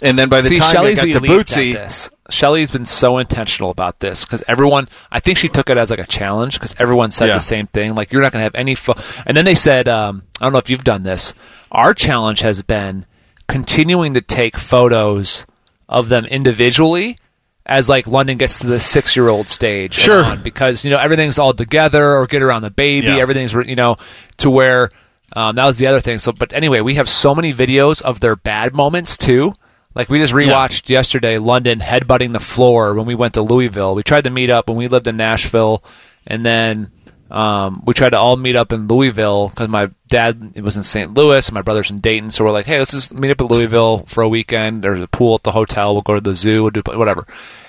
And 0.02 0.18
then 0.18 0.28
by 0.28 0.40
the 0.40 0.48
See, 0.48 0.56
time 0.56 0.72
Shelly's 0.72 1.00
I 1.02 1.10
got 1.10 1.22
to 1.22 1.28
Bootsy. 1.28 2.10
Shelly's 2.28 2.70
been 2.70 2.84
so 2.86 3.18
intentional 3.18 3.70
about 3.70 4.00
this 4.00 4.24
because 4.24 4.42
everyone, 4.48 4.88
I 5.12 5.20
think 5.20 5.38
she 5.38 5.48
took 5.48 5.70
it 5.70 5.76
as 5.78 5.90
like 5.90 6.00
a 6.00 6.06
challenge 6.06 6.54
because 6.54 6.74
everyone 6.78 7.10
said 7.10 7.28
Yeah. 7.28 7.34
the 7.34 7.40
same 7.40 7.68
thing. 7.68 7.94
Like, 7.94 8.12
you're 8.12 8.20
not 8.22 8.32
going 8.32 8.40
to 8.40 8.44
have 8.44 8.54
any. 8.56 8.74
Fo-. 8.74 8.94
And 9.24 9.36
then 9.36 9.44
they 9.44 9.54
said, 9.54 9.86
um, 9.88 10.22
I 10.40 10.44
don't 10.44 10.52
know 10.52 10.58
if 10.58 10.68
you've 10.68 10.84
done 10.84 11.02
this. 11.04 11.32
Our 11.70 11.94
challenge 11.94 12.40
has 12.40 12.62
been 12.62 13.06
continuing 13.48 14.14
to 14.14 14.20
take 14.20 14.56
photos 14.58 15.46
of 15.88 16.08
them 16.08 16.24
individually 16.24 17.18
as 17.66 17.88
like 17.88 18.06
London 18.06 18.38
gets 18.38 18.58
to 18.60 18.66
the 18.66 18.80
six 18.80 19.16
year 19.16 19.28
old 19.28 19.48
stage. 19.48 19.94
Sure. 19.94 20.24
on, 20.24 20.42
because, 20.42 20.84
you 20.84 20.90
know, 20.90 20.98
everything's 20.98 21.38
all 21.38 21.54
together 21.54 22.16
or 22.16 22.26
get 22.26 22.42
around 22.42 22.62
the 22.62 22.70
baby. 22.70 23.06
Yeah. 23.06 23.16
Everything's, 23.16 23.52
you 23.52 23.76
know, 23.76 23.96
to 24.38 24.50
where. 24.50 24.90
Um, 25.32 25.56
that 25.56 25.64
was 25.64 25.78
the 25.78 25.88
other 25.88 26.00
thing. 26.00 26.20
So, 26.20 26.30
but 26.32 26.52
anyway, 26.52 26.80
we 26.80 26.94
have 26.94 27.08
so 27.08 27.34
many 27.34 27.52
videos 27.52 28.00
of 28.02 28.20
their 28.20 28.36
bad 28.36 28.72
moments 28.72 29.16
too. 29.16 29.54
Like 29.94 30.08
we 30.08 30.20
just 30.20 30.32
rewatched 30.32 30.90
yesterday 30.90 31.38
London 31.38 31.78
headbutting 31.80 32.32
the 32.32 32.40
floor 32.40 32.94
when 32.94 33.06
we 33.06 33.14
went 33.14 33.34
to 33.34 33.42
Louisville. 33.42 33.94
We 33.94 34.02
tried 34.02 34.24
to 34.24 34.30
meet 34.30 34.50
up 34.50 34.68
when 34.68 34.76
we 34.76 34.88
lived 34.88 35.06
in 35.06 35.16
Nashville, 35.16 35.84
and 36.26 36.44
then 36.44 36.90
um, 37.30 37.82
we 37.86 37.94
tried 37.94 38.10
to 38.10 38.18
all 38.18 38.36
meet 38.36 38.56
up 38.56 38.72
in 38.72 38.86
Louisville 38.86 39.48
because 39.48 39.68
my 39.68 39.90
dad 40.08 40.60
was 40.60 40.76
in 40.76 40.82
St. 40.82 41.14
Louis 41.14 41.48
and 41.48 41.54
my 41.54 41.62
brother's 41.62 41.90
in 41.90 42.00
Dayton. 42.00 42.30
So 42.30 42.44
we're 42.44 42.52
like, 42.52 42.66
hey, 42.66 42.78
let's 42.78 42.92
just 42.92 43.14
meet 43.14 43.30
up 43.30 43.40
in 43.40 43.46
Louisville 43.46 44.04
for 44.06 44.22
a 44.22 44.28
weekend. 44.28 44.82
There's 44.82 45.00
a 45.00 45.08
pool 45.08 45.36
at 45.36 45.42
the 45.42 45.52
hotel. 45.52 45.94
We'll 45.94 46.02
go 46.02 46.14
to 46.14 46.20
the 46.20 46.34
zoo. 46.34 46.62
We'll 46.62 46.70
do 46.70 46.82
whatever. 46.84 47.26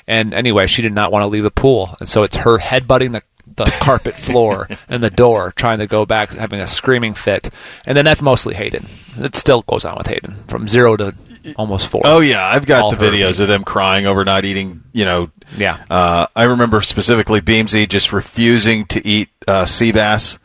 And 0.08 0.34
anyway, 0.34 0.68
she 0.68 0.82
did 0.82 0.94
not 0.94 1.12
want 1.12 1.24
to 1.24 1.28
leave 1.28 1.44
the 1.44 1.52
pool, 1.52 1.96
and 2.00 2.08
so 2.08 2.22
it's 2.22 2.36
her 2.36 2.60
headbutting 2.60 3.14
the 3.14 3.24
the 3.56 3.66
carpet 3.80 4.16
floor 4.16 4.68
and 4.90 5.02
the 5.02 5.10
door, 5.10 5.54
trying 5.56 5.80
to 5.80 5.88
go 5.88 6.06
back, 6.06 6.32
having 6.32 6.60
a 6.60 6.68
screaming 6.68 7.14
fit. 7.14 7.50
And 7.86 7.98
then 7.98 8.06
that's 8.06 8.22
mostly 8.22 8.56
Hayden. 8.56 8.88
It 9.18 9.36
still 9.36 9.62
goes 9.64 9.86
on 9.86 9.98
with 9.98 10.08
Hayden 10.08 10.36
from 10.48 10.68
zero 10.68 10.98
to 10.98 11.16
almost 11.58 11.88
four. 11.88 12.02
Oh 12.04 12.20
yeah, 12.20 12.46
I've 12.46 12.66
got 12.66 12.84
All 12.84 12.92
the 12.92 12.98
videos 12.98 13.40
of 13.40 13.48
them 13.48 13.64
crying 13.64 14.06
over 14.06 14.24
not 14.24 14.46
eating. 14.46 14.84
You 14.94 15.06
know, 15.06 15.32
Yeah. 15.58 15.84
Uh, 15.90 16.28
I 16.36 16.44
remember 16.44 16.82
specifically 16.82 17.42
Beamsy 17.42 17.88
just 17.88 18.14
refusing 18.14 18.86
to 18.88 19.06
eat 19.06 19.30
uh, 19.48 19.66
sea 19.66 19.92
bass. 19.92 20.38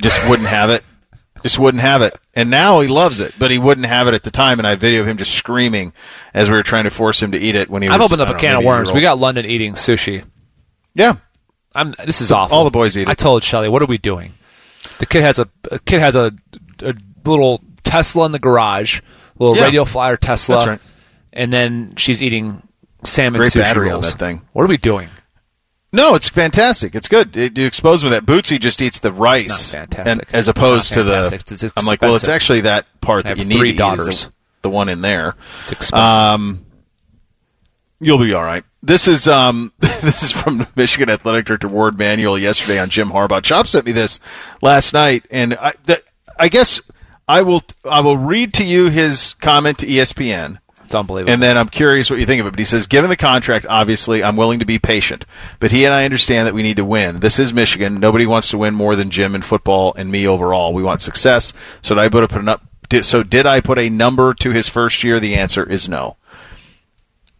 Just 0.00 0.28
wouldn't 0.28 0.48
have 0.48 0.70
it. 0.70 0.84
Just 1.42 1.58
wouldn't 1.58 1.82
have 1.82 2.02
it. 2.02 2.18
And 2.34 2.50
now 2.50 2.80
he 2.80 2.88
loves 2.88 3.20
it, 3.20 3.34
but 3.38 3.50
he 3.50 3.58
wouldn't 3.58 3.86
have 3.86 4.08
it 4.08 4.14
at 4.14 4.24
the 4.24 4.30
time. 4.30 4.58
And 4.58 4.66
I 4.66 4.74
video 4.74 5.02
of 5.02 5.08
him 5.08 5.16
just 5.16 5.32
screaming 5.32 5.92
as 6.34 6.50
we 6.50 6.56
were 6.56 6.62
trying 6.62 6.84
to 6.84 6.90
force 6.90 7.22
him 7.22 7.32
to 7.32 7.38
eat 7.38 7.54
it 7.54 7.70
when 7.70 7.82
he 7.82 7.88
was. 7.88 7.94
I've 7.94 8.00
opened 8.00 8.20
up 8.20 8.28
a 8.28 8.32
don't 8.32 8.40
can 8.40 8.52
know, 8.52 8.58
of 8.58 8.64
worms. 8.64 8.92
We 8.92 9.00
got 9.00 9.18
London 9.18 9.46
eating 9.46 9.74
sushi. 9.74 10.24
Yeah. 10.94 11.16
I'm. 11.74 11.94
This 12.04 12.20
is 12.20 12.32
awful. 12.32 12.56
All 12.56 12.64
the 12.64 12.70
boys 12.70 12.96
eat 12.96 13.02
it. 13.02 13.08
I 13.08 13.14
told 13.14 13.42
Shelly, 13.44 13.68
"What 13.68 13.82
are 13.82 13.86
we 13.86 13.98
doing?" 13.98 14.32
The 14.98 15.06
kid 15.06 15.22
has 15.22 15.38
a, 15.38 15.48
a 15.70 15.78
kid 15.78 16.00
has 16.00 16.16
a, 16.16 16.32
a 16.80 16.94
little 17.24 17.62
Tesla 17.84 18.26
in 18.26 18.32
the 18.32 18.38
garage, 18.38 19.00
little 19.38 19.56
Yeah. 19.56 19.64
radio 19.64 19.84
flyer 19.84 20.16
Tesla, 20.16 20.56
That's 20.56 20.68
right. 20.68 20.80
and 21.32 21.52
then 21.52 21.94
she's 21.96 22.22
eating 22.22 22.62
salmon 23.04 23.40
Great 23.40 23.52
sushi 23.52 23.60
battery 23.60 23.90
on 23.90 24.00
that 24.02 24.18
thing. 24.18 24.42
What 24.52 24.64
are 24.64 24.68
we 24.68 24.76
doing? 24.76 25.08
No, 25.92 26.14
it's 26.14 26.28
fantastic. 26.28 26.94
It's 26.94 27.08
good. 27.08 27.36
It, 27.36 27.56
you 27.56 27.64
expose 27.66 28.02
me 28.04 28.10
that. 28.10 28.26
Bootsy 28.26 28.60
just 28.60 28.82
eats 28.82 28.98
the 28.98 29.12
rice, 29.12 29.72
and- 29.72 30.22
as 30.32 30.48
opposed 30.48 30.92
to 30.94 31.02
the. 31.04 31.72
I'm 31.76 31.86
like, 31.86 32.02
well, 32.02 32.16
it's 32.16 32.28
actually 32.28 32.62
that 32.62 32.86
part 33.00 33.24
that 33.24 33.38
you 33.38 33.44
need 33.44 33.58
three 33.58 33.68
to 33.68 33.70
eat 33.70 33.72
is 33.74 33.78
daughters. 33.78 34.24
the, 34.24 34.32
the 34.62 34.70
one 34.70 34.88
in 34.88 35.00
there. 35.00 35.36
It's 35.62 35.72
expensive. 35.72 35.98
Um, 35.98 36.66
you'll 38.00 38.18
be 38.18 38.34
all 38.34 38.42
right. 38.42 38.64
This 38.82 39.08
is 39.08 39.26
um, 39.26 39.72
this 39.78 40.22
is 40.22 40.32
from 40.32 40.58
the 40.58 40.68
Michigan 40.76 41.08
Athletic 41.08 41.46
Director 41.46 41.68
Warde 41.68 41.98
Manuel 41.98 42.38
yesterday 42.38 42.78
on 42.78 42.90
Jim 42.90 43.08
Harbaugh. 43.10 43.42
Chop 43.42 43.66
sent 43.66 43.86
me 43.86 43.92
this 43.92 44.20
last 44.60 44.92
night, 44.92 45.24
and 45.30 45.54
I, 45.54 45.74
that, 45.84 46.02
I 46.38 46.48
guess 46.48 46.80
I 47.28 47.42
will 47.42 47.62
I 47.84 48.00
will 48.00 48.18
read 48.18 48.54
to 48.54 48.64
you 48.64 48.88
his 48.88 49.34
comment 49.34 49.78
to 49.78 49.86
ESPN. 49.86 50.58
It's 50.84 50.94
unbelievable. 50.94 51.32
And 51.32 51.42
then 51.42 51.58
I'm 51.58 51.68
curious 51.68 52.10
what 52.10 52.20
you 52.20 52.26
think 52.26 52.40
of 52.40 52.46
it. 52.46 52.50
But 52.50 52.60
he 52.60 52.64
says, 52.64 52.86
given 52.86 53.10
the 53.10 53.16
contract, 53.16 53.66
obviously, 53.68 54.22
I'm 54.22 54.36
willing 54.36 54.60
to 54.60 54.64
be 54.64 54.78
patient. 54.78 55.26
But 55.58 55.72
he 55.72 55.84
and 55.84 55.92
I 55.92 56.04
understand 56.04 56.46
that 56.46 56.54
we 56.54 56.62
need 56.62 56.76
to 56.76 56.84
win. 56.84 57.16
This 57.16 57.40
is 57.40 57.52
Michigan. 57.52 57.98
Nobody 57.98 58.24
wants 58.24 58.50
to 58.50 58.58
win 58.58 58.74
more 58.74 58.94
than 58.94 59.10
Jim 59.10 59.34
in 59.34 59.42
football 59.42 59.94
and 59.94 60.12
me 60.12 60.28
overall. 60.28 60.72
We 60.72 60.84
want 60.84 61.00
success. 61.00 61.52
So 61.82 61.96
did 61.96 62.02
I 62.02 62.08
put 62.08 62.22
a, 62.22 62.28
put 62.28 62.40
an 62.40 62.48
up? 62.48 62.62
Did, 62.88 63.04
so 63.04 63.24
did 63.24 63.46
I 63.46 63.60
put 63.60 63.78
a 63.78 63.90
number 63.90 64.32
to 64.34 64.52
his 64.52 64.68
first 64.68 65.02
year? 65.02 65.18
The 65.18 65.34
answer 65.34 65.68
is 65.68 65.88
no. 65.88 66.16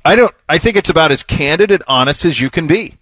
I 0.04 0.16
don't. 0.16 0.34
I 0.48 0.58
think 0.58 0.76
it's 0.76 0.90
about 0.90 1.12
as 1.12 1.22
candid 1.22 1.70
and 1.70 1.84
honest 1.86 2.24
as 2.24 2.40
you 2.40 2.50
can 2.50 2.66
be. 2.66 2.94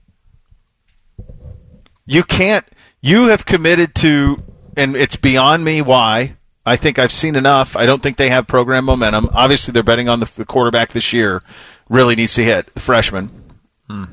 You 2.04 2.22
can't. 2.22 2.66
You 3.00 3.28
have 3.28 3.46
committed 3.46 3.94
to, 3.96 4.42
and 4.76 4.94
it's 4.94 5.16
beyond 5.16 5.64
me 5.64 5.80
why. 5.80 6.36
I 6.66 6.76
think 6.76 6.98
I've 6.98 7.12
seen 7.12 7.36
enough. 7.36 7.76
I 7.76 7.84
don't 7.86 8.02
think 8.02 8.16
they 8.16 8.30
have 8.30 8.46
program 8.46 8.84
momentum. 8.86 9.28
Obviously, 9.32 9.72
they're 9.72 9.82
betting 9.82 10.08
on 10.08 10.20
the 10.20 10.44
quarterback 10.46 10.92
this 10.92 11.12
year. 11.12 11.42
Really 11.88 12.14
needs 12.16 12.34
to 12.34 12.44
hit 12.44 12.72
the 12.74 12.80
freshman. 12.80 13.52
Hmm. 13.88 14.04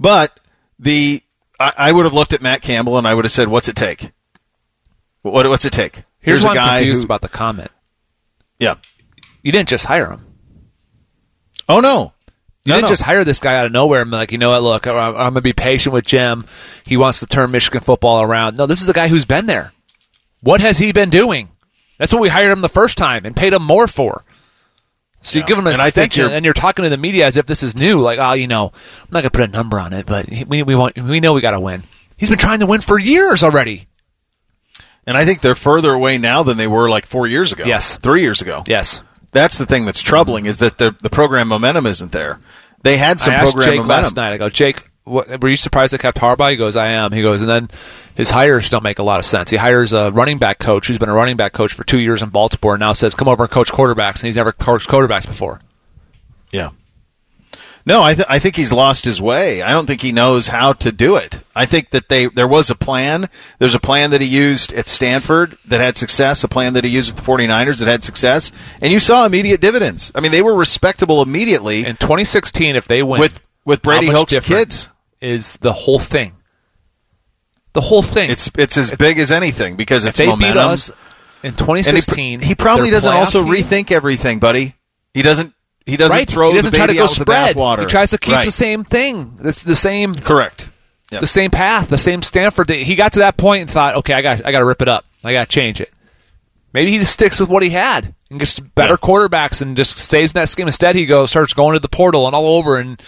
But 0.00 0.40
the 0.78 1.22
I, 1.60 1.72
I 1.76 1.92
would 1.92 2.04
have 2.04 2.14
looked 2.14 2.32
at 2.32 2.42
Matt 2.42 2.62
Campbell 2.62 2.98
and 2.98 3.06
I 3.06 3.14
would 3.14 3.24
have 3.24 3.32
said, 3.32 3.48
"What's 3.48 3.68
it 3.68 3.76
take? 3.76 4.10
What, 5.22 5.48
what's 5.48 5.64
it 5.64 5.72
take?" 5.72 6.02
Here's, 6.20 6.42
a 6.42 6.46
why 6.46 6.50
I'm 6.50 6.56
guy 6.56 6.78
confused 6.80 7.00
who- 7.02 7.06
about 7.06 7.20
the 7.22 7.28
comment. 7.28 7.70
Yeah. 8.58 8.74
You 9.42 9.52
didn't 9.52 9.68
just 9.68 9.84
hire 9.84 10.10
him. 10.10 10.24
Oh 11.68 11.78
no. 11.80 12.12
You 12.64 12.70
No, 12.70 12.74
didn't 12.74 12.82
no. 12.86 12.88
just 12.88 13.02
hire 13.02 13.22
this 13.24 13.38
guy 13.40 13.56
out 13.56 13.66
of 13.66 13.72
nowhere 13.72 14.02
and 14.02 14.10
be 14.10 14.16
like, 14.16 14.32
you 14.32 14.38
know 14.38 14.50
what, 14.50 14.62
look, 14.62 14.86
I'm, 14.86 14.96
I'm 14.98 15.14
going 15.14 15.34
to 15.34 15.40
be 15.42 15.52
patient 15.52 15.92
with 15.94 16.04
Jim. 16.04 16.44
He 16.84 16.96
wants 16.96 17.20
to 17.20 17.26
turn 17.26 17.50
Michigan 17.52 17.80
football 17.80 18.20
around. 18.20 18.56
No, 18.56 18.66
this 18.66 18.82
is 18.82 18.88
a 18.88 18.92
guy 18.92 19.08
who's 19.08 19.24
been 19.24 19.46
there. 19.46 19.72
What 20.42 20.60
has 20.60 20.76
he 20.78 20.92
been 20.92 21.08
doing? 21.08 21.48
That's 21.98 22.12
what 22.12 22.22
we 22.22 22.28
hired 22.28 22.50
him 22.52 22.60
the 22.62 22.68
first 22.68 22.96
time 22.96 23.24
and 23.24 23.34
paid 23.36 23.52
him 23.52 23.62
more 23.62 23.86
for. 23.88 24.24
So 25.20 25.38
you 25.38 25.44
give 25.44 25.58
him 25.58 25.66
an 25.66 25.72
And 25.72 25.82
I 25.82 25.90
think 25.90 26.06
extension, 26.06 26.24
you're- 26.26 26.36
and 26.36 26.44
you're 26.44 26.54
talking 26.54 26.84
to 26.84 26.90
the 26.90 26.96
media 26.96 27.26
as 27.26 27.36
if 27.36 27.44
this 27.46 27.62
is 27.64 27.74
new. 27.74 28.00
Like, 28.00 28.20
oh, 28.20 28.32
you 28.34 28.46
know, 28.46 28.66
I'm 28.66 29.08
not 29.10 29.20
going 29.20 29.24
to 29.24 29.30
put 29.30 29.48
a 29.48 29.52
number 29.52 29.80
on 29.80 29.92
it, 29.92 30.06
but 30.06 30.28
we 30.46 30.62
we 30.62 30.74
want 30.76 30.96
we 30.96 31.18
know 31.20 31.32
we 31.34 31.40
got 31.40 31.50
to 31.50 31.60
win. 31.60 31.82
He's 32.16 32.28
been 32.30 32.38
trying 32.38 32.60
to 32.60 32.66
win 32.66 32.80
for 32.80 32.98
years 32.98 33.42
already. 33.42 33.88
And 35.06 35.16
I 35.16 35.24
think 35.24 35.40
they're 35.40 35.54
further 35.54 35.90
away 35.92 36.18
now 36.18 36.42
than 36.42 36.56
they 36.56 36.66
were 36.66 36.88
like 36.88 37.06
four 37.06 37.26
years 37.26 37.52
ago. 37.52 37.64
Yes. 37.64 37.96
Three 37.96 38.22
years 38.22 38.42
ago. 38.42 38.62
Yes. 38.66 39.02
That's 39.32 39.58
the 39.58 39.66
thing 39.66 39.84
that's 39.86 40.02
troubling 40.02 40.46
is 40.46 40.58
that 40.58 40.78
the 40.78 40.94
the 41.00 41.10
program 41.10 41.48
momentum 41.48 41.86
isn't 41.86 42.12
there. 42.12 42.38
They 42.82 42.96
had 42.96 43.20
some 43.20 43.32
I 43.34 43.38
asked 43.38 43.54
program 43.54 43.70
Jake 43.72 43.80
momentum. 43.80 44.02
last 44.04 44.16
night. 44.16 44.32
I 44.32 44.36
go, 44.36 44.48
Jake, 44.48 44.87
what, 45.08 45.42
were 45.42 45.48
you 45.48 45.56
surprised 45.56 45.92
they 45.92 45.98
kept 45.98 46.18
Harbaugh? 46.18 46.50
He 46.50 46.56
goes, 46.56 46.76
I 46.76 46.88
am. 46.88 47.12
He 47.12 47.22
goes, 47.22 47.42
and 47.42 47.50
then 47.50 47.70
his 48.14 48.30
hires 48.30 48.70
don't 48.70 48.84
make 48.84 48.98
a 48.98 49.02
lot 49.02 49.18
of 49.18 49.24
sense. 49.24 49.50
He 49.50 49.56
hires 49.56 49.92
a 49.92 50.10
running 50.12 50.38
back 50.38 50.58
coach 50.58 50.86
who's 50.88 50.98
been 50.98 51.08
a 51.08 51.14
running 51.14 51.36
back 51.36 51.52
coach 51.52 51.72
for 51.72 51.84
two 51.84 52.00
years 52.00 52.22
in 52.22 52.28
Baltimore 52.28 52.74
and 52.74 52.80
now 52.80 52.92
says, 52.92 53.14
come 53.14 53.28
over 53.28 53.44
and 53.44 53.50
coach 53.50 53.72
quarterbacks, 53.72 54.16
and 54.16 54.24
he's 54.24 54.36
never 54.36 54.52
coached 54.52 54.88
quarterbacks 54.88 55.26
before. 55.26 55.60
Yeah. 56.50 56.70
No, 57.88 58.02
I, 58.02 58.12
th- 58.12 58.26
I 58.28 58.38
think 58.38 58.54
he's 58.54 58.70
lost 58.70 59.06
his 59.06 59.18
way. 59.18 59.62
I 59.62 59.70
don't 59.70 59.86
think 59.86 60.02
he 60.02 60.12
knows 60.12 60.48
how 60.48 60.74
to 60.74 60.92
do 60.92 61.16
it. 61.16 61.38
I 61.56 61.64
think 61.64 61.88
that 61.90 62.10
they 62.10 62.26
there 62.26 62.46
was 62.46 62.68
a 62.68 62.74
plan. 62.74 63.30
There's 63.58 63.74
a 63.74 63.80
plan 63.80 64.10
that 64.10 64.20
he 64.20 64.26
used 64.26 64.74
at 64.74 64.88
Stanford 64.88 65.56
that 65.64 65.80
had 65.80 65.96
success, 65.96 66.44
a 66.44 66.48
plan 66.48 66.74
that 66.74 66.84
he 66.84 66.90
used 66.90 67.08
at 67.08 67.16
the 67.16 67.22
49ers 67.22 67.78
that 67.78 67.88
had 67.88 68.04
success, 68.04 68.52
and 68.82 68.92
you 68.92 69.00
saw 69.00 69.24
immediate 69.24 69.62
dividends. 69.62 70.12
I 70.14 70.20
mean, 70.20 70.32
they 70.32 70.42
were 70.42 70.54
respectable 70.54 71.22
immediately. 71.22 71.86
In 71.86 71.96
2016, 71.96 72.76
if 72.76 72.86
they 72.86 73.02
win 73.02 73.20
with 73.20 73.40
with 73.64 73.80
Brady 73.80 74.08
Hoke's 74.08 74.38
kids, 74.40 74.90
is 75.20 75.54
the 75.54 75.72
whole 75.72 75.98
thing. 75.98 76.34
The 77.72 77.80
whole 77.80 78.02
thing. 78.02 78.30
it's 78.30 78.50
it's 78.56 78.76
as 78.76 78.90
big 78.92 79.18
as 79.18 79.30
anything 79.30 79.76
because 79.76 80.04
it's 80.04 80.18
they 80.18 80.26
momentum. 80.26 80.54
beat 80.54 80.58
us 80.58 80.90
in 81.42 81.52
2016, 81.54 82.40
he, 82.40 82.46
he 82.48 82.54
probably 82.54 82.90
doesn't 82.90 83.12
also 83.12 83.40
team- 83.44 83.52
rethink 83.52 83.90
everything, 83.92 84.38
buddy. 84.38 84.74
He 85.14 85.22
doesn't. 85.22 85.54
He 85.86 85.96
doesn't 85.96 86.16
right. 86.18 86.28
throw 86.28 86.50
he 86.50 86.56
doesn't 86.56 86.72
the 86.72 86.76
try 86.76 86.86
to 86.86 86.90
baby 86.92 86.98
go 86.98 87.04
out 87.04 87.10
with 87.10 87.20
spread. 87.20 87.54
the 87.54 87.58
bathwater. 87.60 87.80
He 87.80 87.86
tries 87.86 88.10
to 88.10 88.18
keep 88.18 88.34
Right. 88.34 88.44
the 88.44 88.52
same 88.52 88.84
thing. 88.84 89.38
It's 89.42 89.62
the 89.62 89.76
same 89.76 90.14
Correct. 90.14 90.70
Yep. 91.10 91.20
the 91.22 91.26
same 91.26 91.50
path, 91.50 91.88
the 91.88 91.96
same 91.96 92.20
Stanford. 92.22 92.68
He 92.68 92.94
got 92.94 93.14
to 93.14 93.20
that 93.20 93.38
point 93.38 93.62
and 93.62 93.70
thought, 93.70 93.94
okay, 93.96 94.12
I 94.12 94.20
got, 94.20 94.44
I 94.44 94.52
got 94.52 94.58
to 94.58 94.66
rip 94.66 94.82
it 94.82 94.88
up. 94.88 95.06
I 95.24 95.32
got 95.32 95.48
to 95.48 95.54
change 95.54 95.80
it. 95.80 95.90
Maybe 96.74 96.90
he 96.90 96.98
just 96.98 97.14
sticks 97.14 97.40
with 97.40 97.48
what 97.48 97.62
he 97.62 97.70
had 97.70 98.14
and 98.28 98.38
gets 98.38 98.60
better 98.60 98.98
quarterbacks 98.98 99.62
and 99.62 99.74
just 99.74 99.96
stays 99.96 100.32
in 100.32 100.34
that 100.34 100.50
scheme. 100.50 100.66
Instead, 100.66 100.94
he 100.94 101.06
goes 101.06 101.30
starts 101.30 101.54
going 101.54 101.72
to 101.72 101.80
the 101.80 101.88
portal 101.88 102.26
and 102.26 102.36
all 102.36 102.58
over, 102.58 102.76
and 102.76 103.00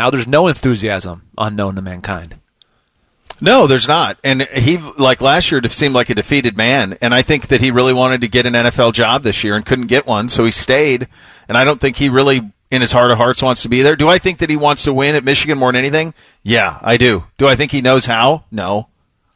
now 0.00 0.08
there's 0.08 0.26
no 0.26 0.48
enthusiasm 0.48 1.28
unknown 1.36 1.74
to 1.74 1.82
mankind. 1.82 2.36
No, 3.38 3.66
there's 3.66 3.86
not. 3.86 4.16
And 4.24 4.40
he, 4.40 4.78
like 4.78 5.20
last 5.20 5.52
year, 5.52 5.60
seemed 5.68 5.94
like 5.94 6.08
a 6.08 6.14
defeated 6.14 6.56
man. 6.56 6.96
And 7.02 7.14
I 7.14 7.20
think 7.20 7.48
that 7.48 7.60
he 7.60 7.70
really 7.70 7.92
wanted 7.92 8.22
to 8.22 8.28
get 8.28 8.46
an 8.46 8.54
NFL 8.54 8.94
job 8.94 9.22
this 9.22 9.44
year 9.44 9.56
and 9.56 9.66
couldn't 9.66 9.88
get 9.88 10.06
one, 10.06 10.30
so 10.30 10.46
he 10.46 10.52
stayed. 10.52 11.06
And 11.48 11.58
I 11.58 11.64
don't 11.64 11.78
think 11.78 11.96
he 11.96 12.08
really, 12.08 12.50
in 12.70 12.80
his 12.80 12.92
heart 12.92 13.10
of 13.10 13.18
hearts, 13.18 13.42
wants 13.42 13.60
to 13.60 13.68
be 13.68 13.82
there. 13.82 13.94
Do 13.94 14.08
I 14.08 14.16
think 14.16 14.38
that 14.38 14.48
he 14.48 14.56
wants 14.56 14.84
to 14.84 14.94
win 14.94 15.16
at 15.16 15.22
Michigan 15.22 15.58
more 15.58 15.70
than 15.70 15.78
anything? 15.78 16.14
Yeah, 16.42 16.78
I 16.80 16.96
do. 16.96 17.26
Do 17.36 17.46
I 17.46 17.56
think 17.56 17.70
he 17.70 17.82
knows 17.82 18.06
how? 18.06 18.44
No. 18.50 18.88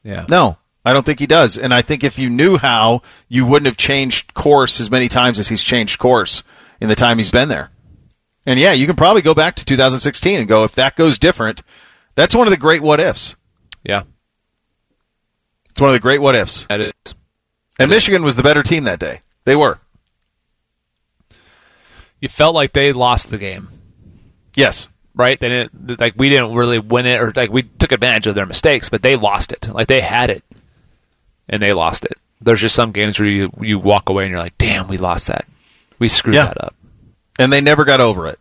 Yeah. 0.03 0.25
No, 0.31 0.57
I 0.83 0.95
don't 0.95 1.05
think 1.05 1.19
he 1.19 1.27
does. 1.27 1.59
And 1.59 1.75
I 1.75 1.83
think 1.83 2.05
if 2.05 2.19
you 2.19 2.31
knew 2.31 2.57
how, 2.57 3.03
you 3.29 3.45
wouldn't 3.45 3.67
have 3.67 3.77
changed 3.77 4.33
course 4.33 4.81
as 4.81 4.91
many 4.91 5.11
times 5.11 5.39
as 5.39 5.49
he's 5.49 5.63
changed 5.63 5.99
course 5.99 6.43
in 6.81 6.89
the 6.89 6.95
time 6.95 7.19
he's 7.19 7.31
been 7.31 7.51
there. 7.51 7.71
And 8.47 8.59
yeah, 8.61 8.73
you 8.73 8.87
can 8.87 8.97
probably 8.97 9.23
go 9.23 9.35
back 9.35 9.57
to 9.57 9.65
2016 9.65 10.41
and 10.41 10.49
go, 10.49 10.65
if 10.65 10.75
that 10.75 10.97
goes 10.97 11.19
different, 11.19 11.63
that's 12.15 12.35
one 12.35 12.47
of 12.47 12.51
the 12.51 12.59
great 12.59 12.83
what 12.83 13.01
ifs. 13.01 13.37
Yeah. 13.83 14.03
It's 15.71 15.81
one 15.81 15.91
of 15.91 15.95
the 15.95 16.01
great 16.01 16.21
what 16.21 16.35
ifs. 16.37 16.67
That 16.67 16.81
is. 16.81 16.93
And 17.79 17.91
Michigan 17.91 18.23
was 18.23 18.37
the 18.37 18.43
better 18.43 18.63
team 18.63 18.85
that 18.85 19.01
day. 19.01 19.23
They 19.45 19.57
were. 19.57 19.79
You 22.21 22.29
felt 22.29 22.55
like 22.55 22.73
they 22.73 22.93
lost 22.93 23.31
the 23.31 23.39
game. 23.39 23.69
Yes. 24.55 24.89
Right? 25.15 25.39
They 25.39 25.49
didn't 25.49 26.01
like 26.01 26.15
we 26.17 26.29
didn't 26.29 26.55
really 26.55 26.79
win 26.79 27.07
it 27.07 27.21
or 27.21 27.33
like 27.35 27.51
we 27.51 27.63
took 27.63 27.93
advantage 27.93 28.27
of 28.27 28.35
their 28.35 28.47
mistakes, 28.47 28.89
but 28.89 29.03
they 29.03 29.17
lost 29.17 29.53
it. 29.53 29.69
Like 29.69 29.87
they 29.89 30.01
had 30.01 30.31
it 30.31 30.43
and 31.49 31.63
they 31.63 31.73
lost 31.73 32.05
it. 32.05 32.15
There's 32.41 32.61
just 32.61 32.75
some 32.75 32.93
games 32.93 33.19
where 33.19 33.29
you 33.29 33.51
you 33.61 33.79
walk 33.79 34.09
away 34.09 34.25
and 34.25 34.31
you're 34.31 34.41
like, 34.41 34.59
"Damn, 34.59 34.89
we 34.89 34.99
lost 34.99 35.29
that. 35.29 35.47
We 35.99 36.09
screwed 36.09 36.35
Yeah. 36.35 36.47
that 36.47 36.65
up." 36.65 36.75
And 37.39 37.53
they 37.53 37.61
never 37.61 37.85
got 37.85 38.01
over 38.01 38.27
it. 38.29 38.39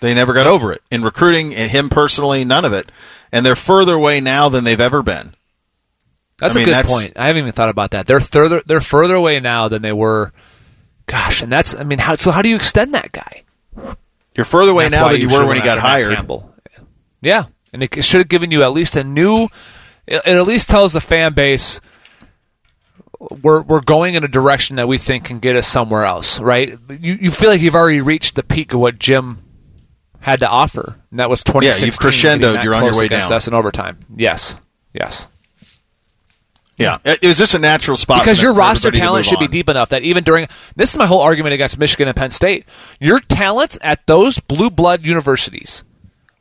They 0.00 0.14
never 0.14 0.32
got 0.32 0.46
over 0.46 0.72
it. 0.72 0.82
In 0.90 1.02
recruiting, 1.02 1.54
and 1.54 1.70
him 1.70 1.88
personally, 1.88 2.44
none 2.44 2.64
of 2.64 2.72
it. 2.72 2.90
And 3.32 3.44
they're 3.44 3.56
further 3.56 3.94
away 3.94 4.20
now 4.20 4.48
than 4.48 4.64
they've 4.64 4.80
ever 4.80 5.02
been. 5.02 5.34
That's 6.38 6.56
I 6.56 6.60
mean, 6.60 6.62
a 6.62 6.66
good 6.66 6.74
that's- 6.74 6.92
point. 6.92 7.12
I 7.16 7.26
haven't 7.26 7.42
even 7.42 7.52
thought 7.52 7.68
about 7.70 7.92
that. 7.92 8.06
They're 8.06 8.20
further 8.20 8.62
they're 8.66 8.80
further 8.80 9.14
away 9.14 9.40
now 9.40 9.68
than 9.68 9.82
they 9.82 9.92
were. 9.92 10.32
Gosh, 11.06 11.42
and 11.42 11.50
that's 11.52 11.74
I 11.74 11.84
mean, 11.84 11.98
how 11.98 12.16
so? 12.16 12.30
How 12.30 12.42
do 12.42 12.48
you 12.48 12.56
extend 12.56 12.94
that 12.94 13.12
guy? 13.12 13.42
You're 14.34 14.44
further 14.44 14.72
away 14.72 14.88
now 14.88 15.08
than 15.08 15.20
you, 15.20 15.28
were 15.28 15.46
when 15.46 15.56
he 15.56 15.62
got 15.62 15.78
hired. 15.78 16.14
Campbell. 16.16 16.52
Yeah, 17.20 17.44
and 17.72 17.82
it 17.82 18.02
should 18.04 18.20
have 18.20 18.28
given 18.28 18.50
you 18.50 18.62
at 18.62 18.72
least 18.72 18.96
a 18.96 19.04
new. 19.04 19.48
It 20.06 20.26
at 20.26 20.46
least 20.46 20.68
tells 20.68 20.92
the 20.92 21.00
fan 21.00 21.34
base 21.34 21.80
we're 23.20 23.62
we're 23.62 23.80
going 23.80 24.14
in 24.14 24.24
a 24.24 24.28
direction 24.28 24.76
that 24.76 24.88
we 24.88 24.98
think 24.98 25.24
can 25.24 25.38
get 25.38 25.56
us 25.56 25.66
somewhere 25.66 26.04
else, 26.04 26.40
right? 26.40 26.76
You 27.00 27.14
you 27.20 27.30
feel 27.30 27.50
like 27.50 27.60
you've 27.60 27.74
already 27.74 28.00
reached 28.00 28.34
the 28.34 28.42
peak 28.42 28.72
of 28.74 28.80
what 28.80 28.98
Jim 28.98 29.42
had 30.20 30.40
to 30.40 30.48
offer, 30.48 30.96
and 31.10 31.20
that 31.20 31.28
was 31.30 31.42
Yeah, 31.46 31.52
2016. 31.52 31.86
you've 31.86 31.98
crescendoed. 31.98 32.64
You're 32.64 32.74
on 32.74 32.84
your 32.84 32.96
way 32.98 33.06
against 33.06 33.28
down. 33.28 33.36
us 33.36 33.46
in 33.48 33.54
overtime. 33.54 33.98
Yes, 34.16 34.56
yes. 34.92 35.28
Yeah, 36.76 36.98
it 37.04 37.22
was 37.22 37.54
a 37.54 37.58
natural 37.60 37.96
spot 37.96 38.22
because 38.22 38.42
your 38.42 38.52
roster 38.52 38.90
talent 38.90 39.26
should 39.26 39.38
be 39.38 39.46
deep 39.46 39.68
enough 39.68 39.90
that 39.90 40.02
even 40.02 40.24
during 40.24 40.48
this 40.74 40.90
is 40.90 40.96
my 40.96 41.06
whole 41.06 41.20
argument 41.20 41.54
against 41.54 41.78
Michigan 41.78 42.08
and 42.08 42.16
Penn 42.16 42.30
State. 42.30 42.64
Your 42.98 43.20
talent 43.20 43.78
at 43.80 44.04
those 44.08 44.40
blue 44.40 44.70
blood 44.70 45.06
universities 45.06 45.84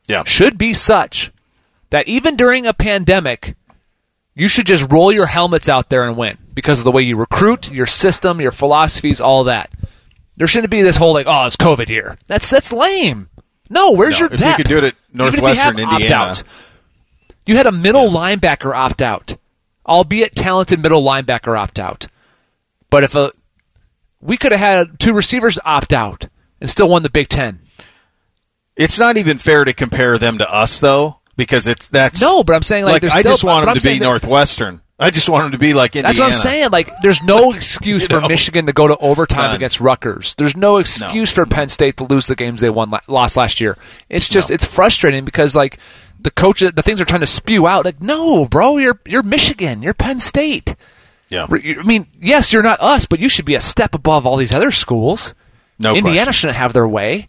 Yeah. 0.08 0.24
should 0.26 0.58
be 0.58 0.74
such 0.74 1.32
that 1.92 2.08
even 2.08 2.36
during 2.36 2.66
a 2.66 2.74
pandemic, 2.74 3.56
you 4.36 4.48
should 4.48 4.66
just 4.66 4.92
roll 4.92 5.12
your 5.12 5.26
helmets 5.26 5.70
out 5.70 5.90
there 5.90 6.08
and 6.08 6.18
win 6.18 6.38
because 6.54 6.80
of 6.80 6.86
the 6.86 6.92
way 6.92 7.04
you 7.04 7.16
recruit, 7.18 7.72
your 7.72 7.86
system, 7.86 8.42
your 8.42 8.52
philosophies, 8.52 9.22
all 9.22 9.46
that. 9.46 9.72
There 10.38 10.48
shouldn't 10.48 10.72
be 10.72 10.82
this 10.82 10.98
whole 10.98 11.14
like, 11.14 11.28
oh, 11.28 11.46
it's 11.46 11.56
COVID 11.56 11.88
here. 11.88 12.18
That's 12.28 12.50
that's 12.50 12.74
lame. 12.74 13.30
No, 13.70 13.92
where's 13.92 14.20
No, 14.20 14.26
your 14.26 14.34
if 14.34 14.42
you 14.42 14.54
could 14.56 14.68
do 14.68 14.78
it 14.80 14.84
at 14.86 14.94
you 14.94 15.18
Northwestern, 15.18 15.80
Indiana. 15.80 16.36
You 17.46 17.58
had 17.58 17.66
a 17.68 17.72
middle 17.72 18.10
linebacker 18.10 18.74
opt 18.74 19.02
out, 19.02 19.36
albeit 19.86 20.36
talented 20.36 20.82
middle 20.82 21.04
linebacker 21.04 21.58
opt 21.58 21.80
out. 21.80 22.08
But 22.90 23.04
if 23.04 23.16
a 23.16 23.32
we 24.22 24.38
could 24.38 24.52
have 24.52 24.62
had 24.62 25.00
two 25.00 25.14
receivers 25.14 25.60
opt 25.66 25.94
out 25.94 26.28
and 26.62 26.70
still 26.70 26.90
won 26.90 27.04
the 27.04 27.10
Big 27.10 27.28
Ten. 27.28 27.60
It's 28.76 28.98
not 28.98 29.18
even 29.18 29.38
fair 29.38 29.66
to 29.66 29.74
compare 29.74 30.18
them 30.18 30.40
to 30.40 30.52
us, 30.52 30.80
though, 30.80 31.20
because 31.36 31.68
it's 31.68 31.88
that's 31.88 32.22
No, 32.22 32.44
but 32.44 32.56
I'm 32.56 32.64
saying 32.64 32.86
like, 32.86 33.02
there's 33.02 33.14
I 33.14 33.20
still, 33.22 33.32
just 33.34 33.44
want 33.44 33.66
them 33.66 33.76
to 33.76 33.82
be 33.82 33.98
that- 34.00 34.04
Northwestern. 34.06 34.82
I 35.00 35.10
just 35.10 35.28
want 35.28 35.44
them 35.44 35.52
to 35.54 35.58
be 35.58 35.74
like 35.74 35.96
Indiana. 35.96 36.08
That's 36.10 36.20
what 36.20 36.28
I'm 36.28 36.34
saying. 36.34 36.70
Like, 36.72 36.90
there's 37.02 37.22
no 37.24 37.52
excuse 37.56 38.04
You 38.04 38.08
for 38.10 38.22
know? 38.22 38.28
Michigan 38.28 38.68
to 38.68 38.74
go 38.74 38.88
to 38.88 38.96
overtime 38.98 39.48
None. 39.48 39.56
against 39.56 39.82
Rutgers. 39.82 40.36
There's 40.38 40.56
no 40.56 40.78
excuse 40.78 41.32
for 41.32 41.46
Penn 41.46 41.68
State 41.68 41.98
to 41.98 42.04
lose 42.06 42.28
the 42.28 42.36
games 42.36 42.62
they 42.62 42.70
won 42.70 42.94
lost 43.08 43.36
last 43.36 43.60
year. 43.60 43.76
It's 44.08 44.30
just 44.30 44.52
it's 44.52 44.64
frustrating 44.64 45.26
because 45.26 45.56
like 45.56 45.80
the 46.20 46.30
coaches, 46.32 46.72
the 46.74 46.84
things 46.84 47.02
are 47.02 47.06
trying 47.06 47.20
to 47.22 47.26
spew 47.28 47.68
out. 47.68 47.86
Like, 47.86 48.02
no, 48.02 48.46
bro, 48.46 48.78
you're 48.78 49.02
you're 49.06 49.24
Michigan, 49.24 49.82
you're 49.82 49.96
Penn 49.96 50.20
State. 50.20 50.76
Yeah. 51.30 51.48
I 51.50 51.84
mean, 51.84 52.06
yes, 52.22 52.54
you're 52.54 52.64
not 52.64 52.80
us, 52.80 53.06
but 53.08 53.20
you 53.20 53.28
should 53.28 53.46
be 53.46 53.56
a 53.56 53.62
step 53.62 53.96
above 53.96 54.28
all 54.28 54.38
these 54.38 54.54
other 54.54 54.72
schools. 54.72 55.34
No 55.80 55.96
Indiana 55.96 56.26
question. 56.28 56.34
shouldn't 56.34 56.58
have 56.58 56.74
their 56.74 56.88
way. 56.88 57.28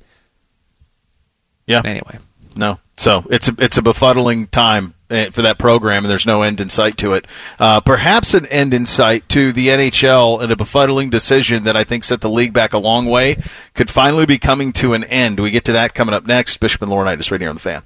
Yeah. 1.66 1.80
Anyway, 1.84 2.18
No. 2.54 2.78
So 2.96 3.24
it's 3.30 3.48
a 3.48 3.54
it's 3.58 3.76
a 3.76 3.82
befuddling 3.82 4.50
time 4.50 4.94
eh, 5.10 5.30
for 5.30 5.42
that 5.42 5.58
program, 5.58 6.04
and 6.04 6.10
there's 6.10 6.26
no 6.26 6.42
end 6.42 6.60
in 6.60 6.70
sight 6.70 6.96
to 6.98 7.14
it. 7.14 7.26
Uh, 7.58 7.80
perhaps 7.80 8.34
an 8.34 8.46
end 8.46 8.72
in 8.72 8.86
sight 8.86 9.28
to 9.30 9.52
the 9.52 9.68
NHL 9.68 10.42
and 10.42 10.52
a 10.52 10.56
befuddling 10.56 11.10
decision 11.10 11.64
that 11.64 11.76
I 11.76 11.84
think 11.84 12.04
set 12.04 12.20
the 12.20 12.30
league 12.30 12.52
back 12.52 12.72
a 12.72 12.78
long 12.78 13.06
way 13.06 13.36
could 13.74 13.90
finally 13.90 14.26
be 14.26 14.38
coming 14.38 14.72
to 14.74 14.94
an 14.94 15.04
end. 15.04 15.40
We 15.40 15.50
get 15.50 15.64
to 15.66 15.72
that 15.72 15.94
coming 15.94 16.14
up 16.14 16.26
next. 16.26 16.58
Bishop 16.58 16.82
and 16.82 16.90
Laurinaitis 16.90 17.30
right 17.30 17.40
here 17.40 17.50
on 17.50 17.56
the 17.56 17.60
fan. 17.60 17.82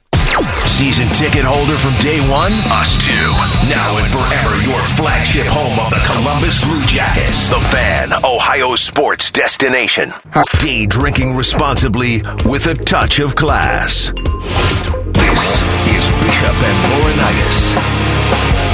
Season 0.67 1.09
ticket 1.17 1.43
holder 1.45 1.77
from 1.79 1.95
day 2.01 2.21
one? 2.31 2.53
Us 2.71 2.97
too. 3.05 3.13
Now 3.69 3.97
and 3.99 4.07
forever, 4.07 4.55
your 4.63 4.81
flagship 4.95 5.47
home 5.47 5.79
of 5.85 5.91
the 5.91 6.01
Columbus 6.07 6.63
Blue 6.63 6.85
Jackets. 6.87 7.49
The 7.49 7.59
Fan, 7.59 8.11
Ohio 8.25 8.75
sports 8.75 9.31
destination. 9.31 10.13
Day 10.61 10.87
drinking 10.87 11.35
responsibly 11.35 12.23
with 12.45 12.67
a 12.67 12.75
touch 12.75 13.19
of 13.19 13.35
class. 13.35 14.13
Is 15.49 16.11
Bishop 16.23 16.57
and 16.63 16.79
Laurinaitis. 16.93 18.68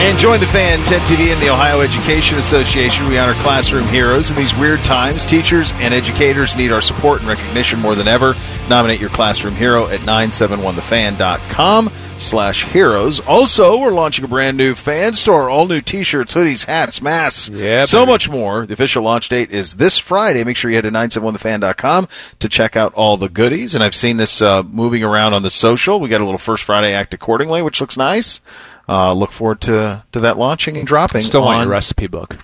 And 0.00 0.16
join 0.18 0.38
the 0.40 0.46
fan, 0.46 0.78
10 0.86 1.00
TV, 1.00 1.32
and 1.32 1.42
the 1.42 1.50
Ohio 1.50 1.80
Education 1.80 2.38
Association. 2.38 3.08
We 3.08 3.18
honor 3.18 3.34
classroom 3.40 3.84
heroes. 3.88 4.30
In 4.30 4.36
these 4.36 4.54
weird 4.56 4.82
times, 4.84 5.24
teachers 5.24 5.72
and 5.74 5.92
educators 5.92 6.56
need 6.56 6.70
our 6.72 6.80
support 6.80 7.18
and 7.20 7.28
recognition 7.28 7.80
more 7.80 7.94
than 7.96 8.06
ever. 8.08 8.34
Nominate 8.70 9.00
your 9.00 9.10
classroom 9.10 9.54
hero 9.54 9.86
at 9.88 10.00
971thefan.com 10.00 11.90
slash 12.16 12.64
heroes. 12.66 13.18
Also, 13.20 13.78
we're 13.80 13.90
launching 13.90 14.24
a 14.24 14.28
brand 14.28 14.56
new 14.56 14.74
fan 14.74 15.14
store. 15.14 15.50
All 15.50 15.66
new 15.66 15.80
t-shirts, 15.80 16.32
hoodies, 16.32 16.64
hats, 16.66 17.02
masks, 17.02 17.48
Yeah, 17.48 17.80
so 17.82 18.00
baby. 18.02 18.12
much 18.12 18.30
more. 18.30 18.66
The 18.66 18.74
official 18.74 19.02
launch 19.02 19.28
date 19.28 19.50
is 19.50 19.74
this 19.76 19.98
Friday. 19.98 20.42
Make 20.44 20.56
sure 20.56 20.70
you 20.70 20.76
head 20.76 20.82
to 20.82 20.90
971thefan.com 20.90 22.08
to 22.38 22.48
check 22.48 22.76
out 22.76 22.94
all 22.94 23.16
the 23.16 23.28
goodies. 23.28 23.74
And 23.74 23.82
I've 23.84 23.94
seen 23.96 24.16
this 24.16 24.40
uh, 24.40 24.62
moving 24.62 25.02
around 25.02 25.34
on 25.34 25.42
the 25.42 25.50
social. 25.50 25.98
We 26.00 26.08
got 26.08 26.20
a 26.20 26.24
little 26.24 26.38
First 26.38 26.62
Friday 26.64 26.94
Act 26.94 27.12
accordingly, 27.14 27.62
which 27.62 27.80
looks 27.80 27.96
nice. 27.96 28.40
Uh, 28.88 29.12
look 29.12 29.32
forward 29.32 29.60
to, 29.62 30.02
to 30.12 30.20
that 30.20 30.38
launching 30.38 30.76
and 30.78 30.86
dropping. 30.86 31.20
still 31.20 31.42
want 31.42 31.58
on- 31.60 31.66
your 31.66 31.72
recipe 31.72 32.06
book. 32.06 32.38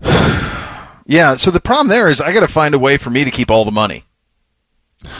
Yeah, 1.08 1.36
so 1.36 1.52
the 1.52 1.60
problem 1.60 1.86
there 1.86 2.08
is 2.08 2.20
I 2.20 2.32
got 2.32 2.40
to 2.40 2.48
find 2.48 2.74
a 2.74 2.80
way 2.80 2.96
for 2.96 3.10
me 3.10 3.22
to 3.24 3.30
keep 3.30 3.48
all 3.48 3.64
the 3.64 3.70
money. 3.70 4.04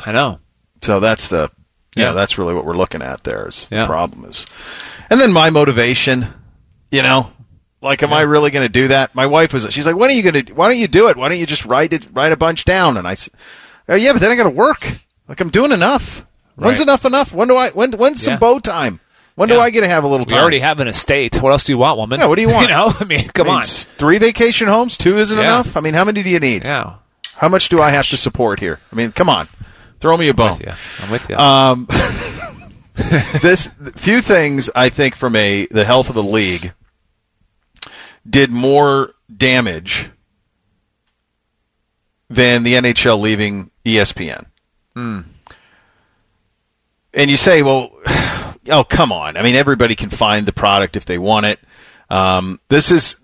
I 0.04 0.10
know. 0.10 0.40
So 0.82 0.98
that's 0.98 1.28
the 1.28 1.50
yeah, 1.94 2.06
Yeah. 2.06 2.12
that's 2.12 2.38
really 2.38 2.54
what 2.54 2.64
we're 2.64 2.76
looking 2.76 3.02
at 3.02 3.22
there 3.22 3.46
is 3.46 3.68
Yeah. 3.70 3.82
the 3.82 3.86
problem 3.86 4.24
is. 4.24 4.46
And 5.08 5.20
then 5.20 5.32
my 5.32 5.50
motivation, 5.50 6.26
you 6.90 7.02
know, 7.02 7.30
like 7.80 8.02
am 8.02 8.12
I 8.12 8.22
really 8.22 8.50
going 8.50 8.64
to 8.64 8.68
do 8.68 8.88
that? 8.88 9.14
My 9.14 9.26
wife 9.26 9.52
was 9.52 9.64
she's 9.70 9.86
like, 9.86 9.94
"When 9.96 10.10
are 10.10 10.12
you 10.12 10.28
going 10.28 10.46
to 10.46 10.52
why 10.54 10.68
don't 10.68 10.78
you 10.78 10.88
do 10.88 11.06
it? 11.08 11.16
Why 11.16 11.28
don't 11.28 11.38
you 11.38 11.46
just 11.46 11.64
write 11.66 11.92
it 11.92 12.08
write 12.12 12.32
a 12.32 12.36
bunch 12.36 12.64
down?" 12.64 12.96
And 12.96 13.06
I 13.06 13.14
said, 13.14 13.32
oh, 13.88 13.94
"Yeah, 13.94 14.12
but 14.12 14.20
then 14.20 14.32
I 14.32 14.34
got 14.34 14.42
to 14.44 14.50
work. 14.50 14.98
Like 15.28 15.40
I'm 15.40 15.50
doing 15.50 15.70
enough. 15.70 16.26
When's 16.56 16.80
enough 16.80 17.04
enough? 17.04 17.32
When 17.32 17.46
do 17.46 17.56
I 17.56 17.70
when 17.70 17.92
when's 17.92 18.20
some 18.22 18.40
bow 18.40 18.58
time? 18.58 18.98
When 19.36 19.48
do 19.50 19.60
I 19.60 19.70
get 19.70 19.82
to 19.82 19.88
have 19.88 20.02
a 20.04 20.08
little 20.08 20.24
We 20.26 20.30
time? 20.30 20.40
already 20.40 20.58
have 20.60 20.80
an 20.80 20.88
estate. 20.88 21.40
What 21.42 21.52
else 21.52 21.64
do 21.64 21.72
you 21.72 21.78
want, 21.78 21.98
woman? 21.98 22.18
Yeah, 22.20 22.26
what 22.26 22.36
do 22.36 22.42
you 22.42 22.48
want? 22.48 22.62
you 22.68 22.74
know, 22.74 22.90
I 22.98 23.04
mean, 23.04 23.28
come 23.28 23.46
I 23.46 23.50
mean, 23.50 23.56
on. 23.58 23.62
Three 23.64 24.18
vacation 24.18 24.66
homes, 24.66 24.96
two 24.96 25.18
isn't 25.18 25.38
Yeah. 25.38 25.44
enough? 25.44 25.76
I 25.76 25.80
mean, 25.80 25.94
how 25.94 26.04
many 26.04 26.22
do 26.22 26.30
you 26.30 26.40
need? 26.40 26.64
Yeah, 26.64 26.94
How 27.34 27.48
much 27.48 27.68
do 27.68 27.80
I 27.80 27.90
have 27.90 28.08
to 28.08 28.16
support 28.16 28.60
here? 28.60 28.80
I 28.90 28.96
mean, 28.96 29.12
come 29.12 29.28
on. 29.28 29.48
Throw 30.00 30.16
me 30.16 30.28
a 30.28 30.34
bone. 30.34 30.52
with 30.58 30.60
you. 30.66 30.72
I'm 31.04 31.10
with 31.10 31.28
you. 31.28 31.36
Um, 31.36 31.86
this 33.42 33.68
few 33.96 34.20
things 34.22 34.70
I 34.74 34.88
think 34.88 35.14
from 35.16 35.36
a 35.36 35.66
the 35.70 35.84
health 35.84 36.08
of 36.08 36.14
the 36.14 36.22
league 36.22 36.72
did 38.28 38.50
more 38.50 39.12
damage 39.34 40.10
than 42.28 42.62
the 42.62 42.74
NHL 42.74 43.20
leaving 43.20 43.70
ESPN. 43.84 44.46
Hmm. 44.94 45.20
And 47.14 47.30
you 47.30 47.36
say, 47.36 47.62
well, 47.62 47.90
oh 48.68 48.84
come 48.84 49.12
on! 49.12 49.36
I 49.36 49.42
mean, 49.42 49.54
everybody 49.56 49.94
can 49.94 50.10
find 50.10 50.46
the 50.46 50.52
product 50.52 50.96
if 50.96 51.04
they 51.04 51.18
want 51.18 51.46
it. 51.46 51.60
Um, 52.10 52.60
this 52.68 52.90
is 52.90 53.18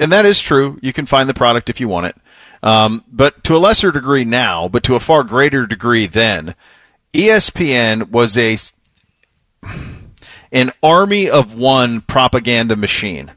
and 0.00 0.10
that 0.12 0.24
is 0.26 0.40
true. 0.40 0.78
You 0.82 0.92
can 0.92 1.06
find 1.06 1.28
the 1.28 1.34
product 1.34 1.68
if 1.70 1.80
you 1.80 1.88
want 1.88 2.06
it. 2.06 2.16
Um, 2.62 3.04
but 3.08 3.42
to 3.44 3.56
a 3.56 3.58
lesser 3.58 3.90
degree 3.92 4.24
now, 4.24 4.68
but 4.68 4.82
to 4.84 4.94
a 4.94 5.00
far 5.00 5.24
greater 5.24 5.66
degree 5.66 6.06
then, 6.06 6.54
ESPN 7.12 8.10
was 8.10 8.38
a 8.38 8.56
an 10.52 10.70
army 10.82 11.28
of 11.30 11.54
one 11.54 12.00
propaganda 12.02 12.76
machine, 12.76 13.32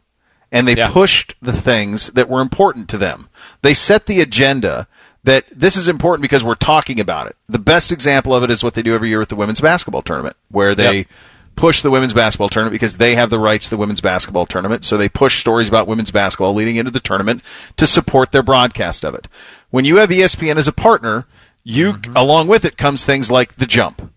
and 0.52 0.68
they 0.68 0.76
Yeah. 0.76 0.90
pushed 0.90 1.36
the 1.42 1.54
things 1.54 2.08
that 2.10 2.30
were 2.30 2.42
important 2.42 2.90
to 2.90 2.98
them. 2.98 3.28
They 3.62 3.74
set 3.74 4.06
the 4.06 4.22
agenda 4.22 4.88
that 5.24 5.46
this 5.52 5.76
is 5.76 5.88
important 5.88 6.22
because 6.22 6.44
we're 6.44 6.56
talking 6.56 7.00
about 7.00 7.28
it. 7.28 7.36
The 7.50 7.58
best 7.60 7.92
example 7.92 8.36
of 8.36 8.44
it 8.44 8.52
is 8.52 8.64
what 8.64 8.76
they 8.76 8.82
do 8.84 8.94
every 8.94 9.10
year 9.10 9.20
with 9.20 9.30
the 9.30 9.36
women's 9.36 9.62
basketball 9.62 10.04
tournament, 10.04 10.36
where 10.50 10.76
they 10.76 10.98
Yep. 10.98 11.08
Push 11.56 11.82
the 11.82 11.92
women's 11.92 12.14
basketball 12.14 12.50
tournament 12.50 12.74
because 12.74 12.98
they 12.98 13.16
have 13.16 13.30
the 13.30 13.40
rights 13.40 13.66
to 13.66 13.72
the 13.72 13.78
women's 13.78 14.02
basketball 14.02 14.46
tournament. 14.46 14.84
So 14.84 14.98
they 14.98 15.10
push 15.10 15.40
stories 15.40 15.68
about 15.68 15.88
women's 15.88 16.12
basketball 16.12 16.54
leading 16.54 16.76
into 16.76 16.92
the 16.92 17.00
tournament 17.00 17.42
to 17.78 17.88
support 17.88 18.32
their 18.32 18.44
broadcast 18.44 19.04
of 19.04 19.16
it. 19.16 19.28
When 19.70 19.86
you 19.86 19.98
have 19.98 20.10
ESPN 20.10 20.58
as 20.58 20.68
a 20.68 20.74
partner, 20.74 21.26
you 21.64 22.00
along 22.16 22.48
with 22.48 22.66
it 22.66 22.78
comes 22.78 23.04
things 23.04 23.32
like 23.32 23.56
the 23.56 23.66
jump. 23.66 24.14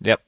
Yep. 0.00 0.20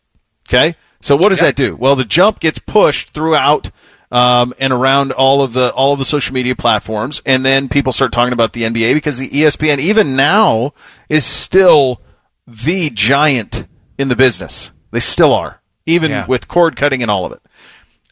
Okay, 0.48 0.76
so 1.00 1.16
what 1.16 1.30
does 1.30 1.40
that 1.40 1.56
do? 1.56 1.76
Well, 1.76 1.96
the 1.96 2.04
jump 2.04 2.40
gets 2.40 2.58
pushed 2.58 3.10
throughout 3.10 3.70
um, 4.10 4.54
and 4.58 4.72
around 4.72 5.12
all 5.12 5.42
of 5.42 5.52
the 5.52 5.72
all 5.72 5.92
of 5.92 5.98
the 5.98 6.04
social 6.04 6.34
media 6.34 6.54
platforms, 6.54 7.20
and 7.26 7.44
then 7.44 7.68
people 7.68 7.92
start 7.92 8.12
talking 8.12 8.32
about 8.32 8.52
the 8.52 8.62
NBA 8.62 8.94
because 8.94 9.18
the 9.18 9.28
ESPN 9.28 9.78
even 9.78 10.16
now 10.16 10.72
is 11.08 11.24
still 11.24 12.00
the 12.46 12.90
giant 12.90 13.66
in 13.98 14.08
the 14.08 14.16
business. 14.16 14.70
They 14.90 15.00
still 15.00 15.32
are, 15.32 15.60
even 15.86 16.10
Yeah. 16.10 16.26
with 16.26 16.48
cord 16.48 16.76
cutting 16.76 17.02
and 17.02 17.10
all 17.10 17.24
of 17.26 17.32
it. 17.32 17.40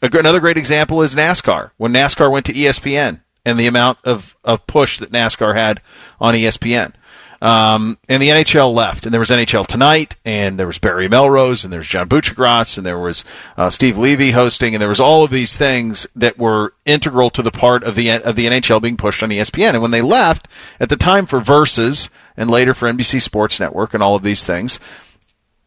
Another 0.01 0.39
great 0.39 0.57
example 0.57 1.01
is 1.01 1.15
NASCAR. 1.15 1.71
When 1.77 1.93
NASCAR 1.93 2.29
went 2.31 2.45
to 2.47 2.53
ESPN 2.53 3.21
and 3.45 3.59
the 3.59 3.67
amount 3.67 3.99
of, 4.03 4.35
of 4.43 4.65
push 4.67 4.99
that 4.99 5.11
NASCAR 5.11 5.55
had 5.55 5.81
on 6.19 6.33
ESPN. 6.33 6.93
Um, 7.41 7.97
and 8.07 8.23
the 8.23 8.29
NHL 8.29 8.73
left, 8.73 9.05
and 9.05 9.11
there 9.13 9.19
was 9.19 9.29
NHL 9.29 9.67
Tonight, 9.67 10.15
and 10.23 10.57
there 10.57 10.65
was 10.67 10.77
Barry 10.79 11.09
Melrose, 11.09 11.65
and 11.65 11.73
there 11.73 11.81
was 11.81 11.89
John 11.89 12.07
Buccigross, 12.07 12.77
and 12.77 12.85
there 12.85 12.97
was 12.97 13.25
uh, 13.57 13.69
Steve 13.69 13.97
Levy 13.97 14.31
hosting, 14.31 14.73
and 14.73 14.81
there 14.81 14.87
was 14.87 15.01
all 15.01 15.25
of 15.25 15.31
these 15.31 15.57
things 15.57 16.07
that 16.15 16.37
were 16.37 16.73
integral 16.85 17.29
to 17.31 17.41
the 17.41 17.51
part 17.51 17.83
of 17.83 17.95
the 17.95 18.11
of 18.11 18.37
the 18.37 18.45
NHL 18.45 18.81
being 18.81 18.95
pushed 18.95 19.21
on 19.23 19.29
ESPN. 19.29 19.71
And 19.73 19.81
when 19.81 19.91
they 19.91 20.01
left, 20.01 20.47
at 20.79 20.87
the 20.87 20.95
time 20.95 21.25
for 21.25 21.41
Versus, 21.41 22.09
and 22.37 22.49
later 22.49 22.73
for 22.73 22.89
NBC 22.89 23.21
Sports 23.21 23.59
Network, 23.59 23.93
and 23.93 24.01
all 24.01 24.15
of 24.15 24.23
these 24.23 24.45
things, 24.45 24.79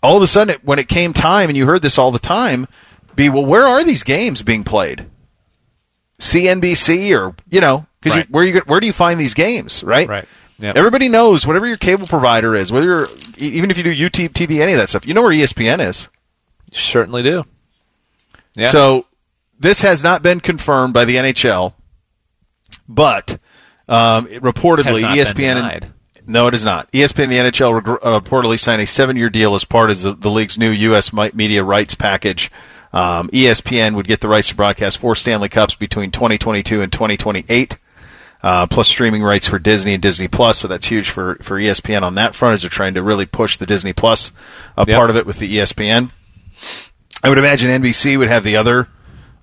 all 0.07 0.17
of 0.17 0.23
a 0.23 0.27
sudden, 0.27 0.51
it, 0.55 0.65
when 0.65 0.79
it 0.79 0.89
came 0.89 1.13
time, 1.13 1.49
and 1.49 1.57
you 1.57 1.67
heard 1.67 1.83
this 1.83 1.99
all 1.99 2.11
the 2.13 2.19
time, 2.19 2.67
be 3.15 3.29
well, 3.29 3.45
where 3.45 3.67
are 3.67 3.83
these 3.85 4.03
games 4.03 4.43
being 4.43 4.63
played? 4.65 5.07
CNBC 6.19 7.17
or 7.19 7.35
you 7.51 7.61
know, 7.61 7.87
because 8.01 8.17
Right. 8.17 8.31
where 8.31 8.45
you 8.45 8.61
where 8.67 8.81
do 8.81 8.87
you 8.87 8.93
find 8.93 9.19
these 9.21 9.35
games? 9.35 9.83
Right. 9.83 10.09
Right. 10.09 10.29
Yep. 10.59 10.77
Everybody 10.77 11.09
knows 11.09 11.47
whatever 11.47 11.67
your 11.67 11.77
cable 11.77 12.07
provider 12.07 12.55
is, 12.57 12.73
whether 12.73 12.87
you're 12.87 13.09
even 13.37 13.71
if 13.71 13.77
you 13.77 13.85
do 13.85 13.95
YouTube 13.95 14.31
TV, 14.31 14.61
any 14.61 14.73
of 14.73 14.79
that 14.79 14.89
stuff, 14.89 15.07
you 15.07 15.13
know 15.13 15.23
where 15.23 15.33
ESPN 15.33 15.87
is. 15.87 16.09
Certainly 16.73 17.23
do. 17.25 17.45
Yeah. 18.55 18.69
So 18.69 19.05
this 19.61 19.83
has 19.83 20.03
not 20.03 20.23
been 20.23 20.41
confirmed 20.41 20.95
by 20.95 21.05
the 21.05 21.17
NHL, 21.17 21.75
but 22.89 23.39
um, 23.89 24.27
reportedly 24.27 24.85
Has 24.85 25.01
not 25.01 25.17
ESPN. 25.19 25.55
denied. 25.57 25.93
No, 26.27 26.47
it 26.49 26.55
is 26.55 26.65
not. 26.65 26.91
ESPN 26.93 27.25
and 27.25 27.33
the 27.33 27.37
NHL 27.37 27.75
reg- 27.75 27.99
uh, 28.03 28.21
reportedly 28.21 28.59
signed 28.59 28.83
a 28.83 28.87
seven-year 28.87 29.31
deal 29.31 29.55
as 29.55 29.65
part 29.65 29.91
of 29.91 30.01
the, 30.03 30.13
the 30.15 30.31
league's 30.31 30.59
new 30.59 30.71
U.S. 30.71 31.13
media 31.13 31.63
rights 31.63 31.95
package. 31.95 32.51
Um, 32.93 33.29
ESPN 33.29 33.95
would 33.97 34.07
get 34.09 34.21
the 34.21 34.29
rights 34.29 34.49
to 34.49 34.55
broadcast 34.57 34.99
four 34.99 35.15
Stanley 35.15 35.49
Cups 35.49 35.75
between 35.75 36.11
2022 36.11 36.81
and 36.83 36.93
2028. 36.93 37.79
Uh, 38.43 38.67
plus 38.67 38.87
streaming 38.87 39.23
rights 39.25 39.49
for 39.49 39.59
Disney 39.59 39.95
and 39.95 40.03
Disney 40.03 40.29
Plus, 40.29 40.59
so 40.59 40.69
that's 40.69 40.87
huge 40.87 41.09
for, 41.11 41.35
for 41.37 41.59
ESPN 41.59 42.03
on 42.03 42.15
that 42.15 42.35
front 42.35 42.55
as 42.55 42.63
they're 42.63 42.71
trying 42.71 42.95
to 42.95 43.03
really 43.03 43.27
push 43.27 43.57
the 43.57 43.67
Disney 43.67 43.93
Plus 43.93 44.31
uh, 44.77 44.85
Yep. 44.87 44.97
part 44.97 45.11
of 45.11 45.17
it 45.17 45.27
with 45.27 45.39
the 45.39 45.57
ESPN. 45.59 46.11
I 47.25 47.29
would 47.29 47.39
imagine 47.39 47.71
NBC 47.83 48.17
would 48.19 48.29
have 48.29 48.45
the 48.45 48.55
other 48.57 48.89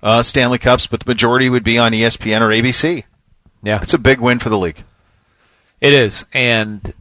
uh, 0.02 0.22
Stanley 0.22 0.58
Cups, 0.58 0.86
but 0.86 1.00
the 1.00 1.10
majority 1.10 1.50
would 1.50 1.64
be 1.64 1.76
on 1.76 1.92
ESPN 1.92 2.40
or 2.40 2.48
ABC. 2.48 3.04
yeah. 3.62 3.80
It's 3.82 3.92
a 3.94 3.98
big 3.98 4.20
win 4.20 4.38
for 4.38 4.48
the 4.48 4.56
league. 4.58 4.84
It 5.84 5.92
is, 5.92 6.24
and 6.32 6.94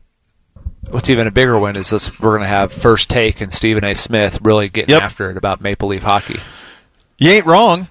what's 0.89 1.10
even 1.10 1.26
a 1.26 1.31
bigger 1.31 1.57
one 1.57 1.77
is 1.77 1.89
this: 1.89 2.19
we're 2.19 2.31
going 2.31 2.41
to 2.41 2.47
have 2.47 2.73
first 2.73 3.10
take 3.10 3.39
and 3.39 3.53
Stephen 3.53 3.85
A. 3.85 3.95
Smith 3.95 4.39
really 4.41 4.68
getting 4.68 4.89
Yep. 4.89 5.01
after 5.03 5.31
it 5.31 5.38
about 5.38 5.61
Maple 5.61 5.88
Leaf 5.88 6.03
hockey. 6.03 6.39
You 7.18 7.31
ain't 7.31 7.45
wrong. 7.45 7.88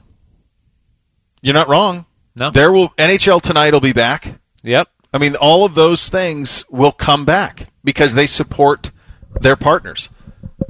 You're 1.40 1.54
not 1.54 1.68
wrong. 1.68 2.04
No. 2.36 2.50
There 2.50 2.70
will 2.70 2.90
NHL 2.90 3.40
tonight 3.40 3.72
will 3.72 3.80
be 3.80 3.94
back. 3.94 4.38
Yep. 4.64 4.88
I 5.14 5.18
mean, 5.18 5.34
all 5.36 5.64
of 5.64 5.74
those 5.74 6.10
things 6.10 6.62
will 6.70 6.92
come 6.92 7.24
back 7.24 7.68
because 7.82 8.14
they 8.14 8.26
support 8.26 8.90
their 9.40 9.56
partners. 9.56 10.10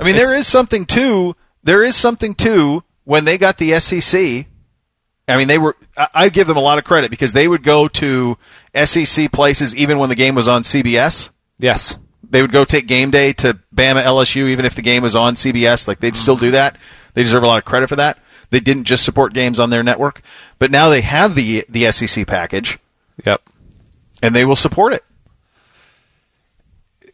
I 0.00 0.04
mean, 0.04 0.14
there 0.14 0.32
is 0.32 0.46
something 0.46 0.86
to 0.86 1.34
there 1.64 1.82
is 1.82 1.96
something 1.96 2.34
to 2.36 2.84
when 3.04 3.24
they 3.24 3.38
got 3.38 3.58
the 3.58 3.78
SEC. 3.80 4.46
I 5.28 5.36
mean, 5.36 5.48
they 5.48 5.58
were. 5.58 5.76
I 6.14 6.28
give 6.28 6.46
them 6.46 6.56
a 6.56 6.60
lot 6.60 6.78
of 6.78 6.84
credit 6.84 7.10
because 7.10 7.32
they 7.32 7.46
would 7.46 7.62
go 7.62 7.86
to 7.88 8.36
SEC 8.84 9.30
places 9.30 9.74
even 9.76 9.98
when 9.98 10.08
the 10.08 10.14
game 10.16 10.34
was 10.34 10.48
on 10.48 10.62
CBS. 10.62 11.30
Yes. 11.58 11.96
They 12.28 12.42
would 12.42 12.50
go 12.52 12.64
take 12.64 12.86
game 12.86 13.10
day 13.10 13.32
to 13.34 13.58
Bama 13.74 14.02
LSU 14.02 14.48
even 14.48 14.64
if 14.64 14.74
the 14.74 14.82
game 14.82 15.02
was 15.02 15.14
on 15.14 15.34
CBS. 15.34 15.86
Like 15.86 16.00
they'd 16.00 16.16
still 16.16 16.36
do 16.36 16.50
that. 16.52 16.76
They 17.14 17.22
deserve 17.22 17.42
a 17.42 17.46
lot 17.46 17.58
of 17.58 17.64
credit 17.64 17.88
for 17.88 17.96
that. 17.96 18.18
They 18.50 18.60
didn't 18.60 18.84
just 18.84 19.04
support 19.04 19.32
games 19.32 19.60
on 19.60 19.70
their 19.70 19.82
network, 19.82 20.22
but 20.58 20.70
now 20.70 20.88
they 20.88 21.02
have 21.02 21.34
the 21.34 21.64
the 21.68 21.90
SEC 21.92 22.26
package 22.26 22.78
Yep. 23.24 23.42
and 24.22 24.34
they 24.34 24.44
will 24.44 24.56
support 24.56 24.92
it. 24.92 25.04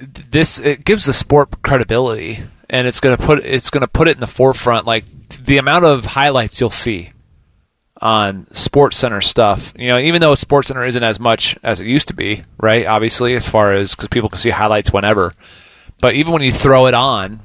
This 0.00 0.58
it 0.58 0.84
gives 0.84 1.04
the 1.04 1.12
sport 1.12 1.62
credibility, 1.62 2.38
and 2.70 2.86
it's 2.86 3.00
to 3.00 3.16
put 3.16 3.44
it's 3.44 3.70
going 3.70 3.80
to 3.82 3.88
put 3.88 4.08
it 4.08 4.16
in 4.16 4.20
the 4.20 4.26
forefront. 4.26 4.86
Like 4.86 5.04
the 5.44 5.58
amount 5.58 5.84
of 5.84 6.06
highlights 6.06 6.60
you'll 6.60 6.70
see 6.70 7.10
on 8.00 8.46
Sports 8.52 8.96
Center 8.96 9.20
stuff. 9.20 9.72
You 9.76 9.88
know, 9.88 9.98
even 9.98 10.20
though 10.20 10.34
Sports 10.34 10.68
Center 10.68 10.84
isn't 10.84 11.02
as 11.02 11.18
much 11.18 11.56
as 11.62 11.80
it 11.80 11.86
used 11.86 12.08
to 12.08 12.14
be, 12.14 12.42
right? 12.58 12.86
Obviously, 12.86 13.34
as 13.34 13.48
far 13.48 13.74
as 13.74 13.94
because 13.94 14.08
people 14.08 14.28
can 14.28 14.38
see 14.38 14.50
highlights 14.50 14.92
whenever. 14.92 15.34
But 16.00 16.14
even 16.14 16.32
when 16.32 16.42
you 16.42 16.52
throw 16.52 16.86
it 16.86 16.94
on, 16.94 17.40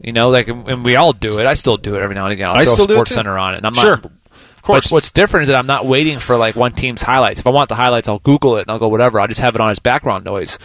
you 0.00 0.12
know, 0.12 0.28
like 0.28 0.48
and 0.48 0.84
we 0.84 0.96
all 0.96 1.12
do 1.12 1.38
it. 1.40 1.46
I 1.46 1.54
still 1.54 1.76
do 1.76 1.96
it 1.96 2.02
every 2.02 2.14
now 2.14 2.24
and 2.24 2.32
again. 2.32 2.48
I'll 2.48 2.56
I 2.56 2.64
throw 2.64 2.74
still 2.74 2.86
do 2.86 2.92
it 2.92 2.96
Sports. 2.96 3.14
Center 3.14 3.38
on 3.38 3.54
it, 3.54 3.58
and 3.58 3.66
I'm 3.66 3.74
Sure. 3.74 3.96
not. 3.96 4.04
Of 4.06 4.62
course. 4.62 4.86
But 4.86 4.92
what's 4.92 5.10
different 5.10 5.42
is 5.44 5.48
that 5.48 5.56
I'm 5.56 5.66
not 5.66 5.84
waiting 5.86 6.18
for 6.18 6.36
like 6.36 6.56
one 6.56 6.72
team's 6.72 7.02
highlights. 7.02 7.40
If 7.40 7.46
I 7.46 7.50
want 7.50 7.68
the 7.68 7.74
highlights, 7.74 8.08
I'll 8.08 8.18
Google 8.20 8.56
it 8.56 8.62
and 8.62 8.70
I'll 8.70 8.78
go 8.78 8.88
whatever. 8.88 9.20
I'll 9.20 9.26
just 9.26 9.40
have 9.40 9.54
it 9.54 9.60
on 9.60 9.70
as 9.70 9.78
background 9.78 10.24
noise. 10.24 10.58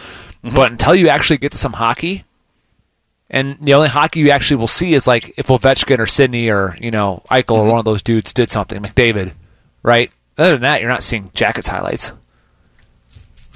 Mm-hmm. 0.44 0.56
But 0.56 0.70
until 0.72 0.94
you 0.94 1.08
actually 1.08 1.36
get 1.38 1.52
to 1.52 1.58
some 1.58 1.72
hockey, 1.74 2.24
and 3.30 3.56
the 3.60 3.74
only 3.74 3.88
hockey 3.88 4.20
you 4.20 4.30
actually 4.30 4.56
will 4.58 4.68
see 4.68 4.92
is 4.94 5.06
like 5.06 5.34
if 5.36 5.46
Ovechkin 5.48 5.98
or 5.98 6.06
Sidney 6.06 6.50
or 6.50 6.76
you 6.80 6.90
know 6.90 7.22
Eichel 7.30 7.44
Mm-hmm. 7.44 7.52
or 7.54 7.66
one 7.70 7.78
of 7.78 7.84
those 7.84 8.02
dudes 8.02 8.32
did 8.32 8.50
something, 8.50 8.82
McDavid, 8.82 9.32
right? 9.82 10.10
Other 10.36 10.52
than 10.52 10.62
that, 10.62 10.80
you're 10.80 10.90
not 10.90 11.02
seeing 11.02 11.30
Jackets 11.34 11.68
highlights. 11.68 12.12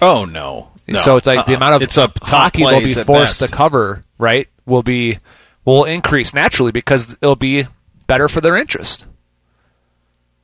Oh 0.03 0.25
no. 0.25 0.71
No. 0.87 0.99
So 1.01 1.17
it's 1.17 1.27
like 1.27 1.47
the 1.47 1.53
Uh-uh. 1.53 1.57
amount 1.57 1.75
of 1.77 1.83
it's 1.83 1.97
a 1.97 2.09
top 2.09 2.23
hockey 2.25 2.65
they'll 2.65 2.81
be 2.81 2.93
forced 2.93 3.41
to 3.41 3.49
cover, 3.49 4.05
right? 4.19 4.49
Will 4.67 4.83
be 4.83 5.19
will 5.65 5.85
increase 5.85 6.35
naturally 6.35 6.73
because 6.73 7.13
it'll 7.23 7.37
be 7.37 7.65
better 8.07 8.29
for 8.29 8.41
their 8.43 8.57
interest 8.57 9.07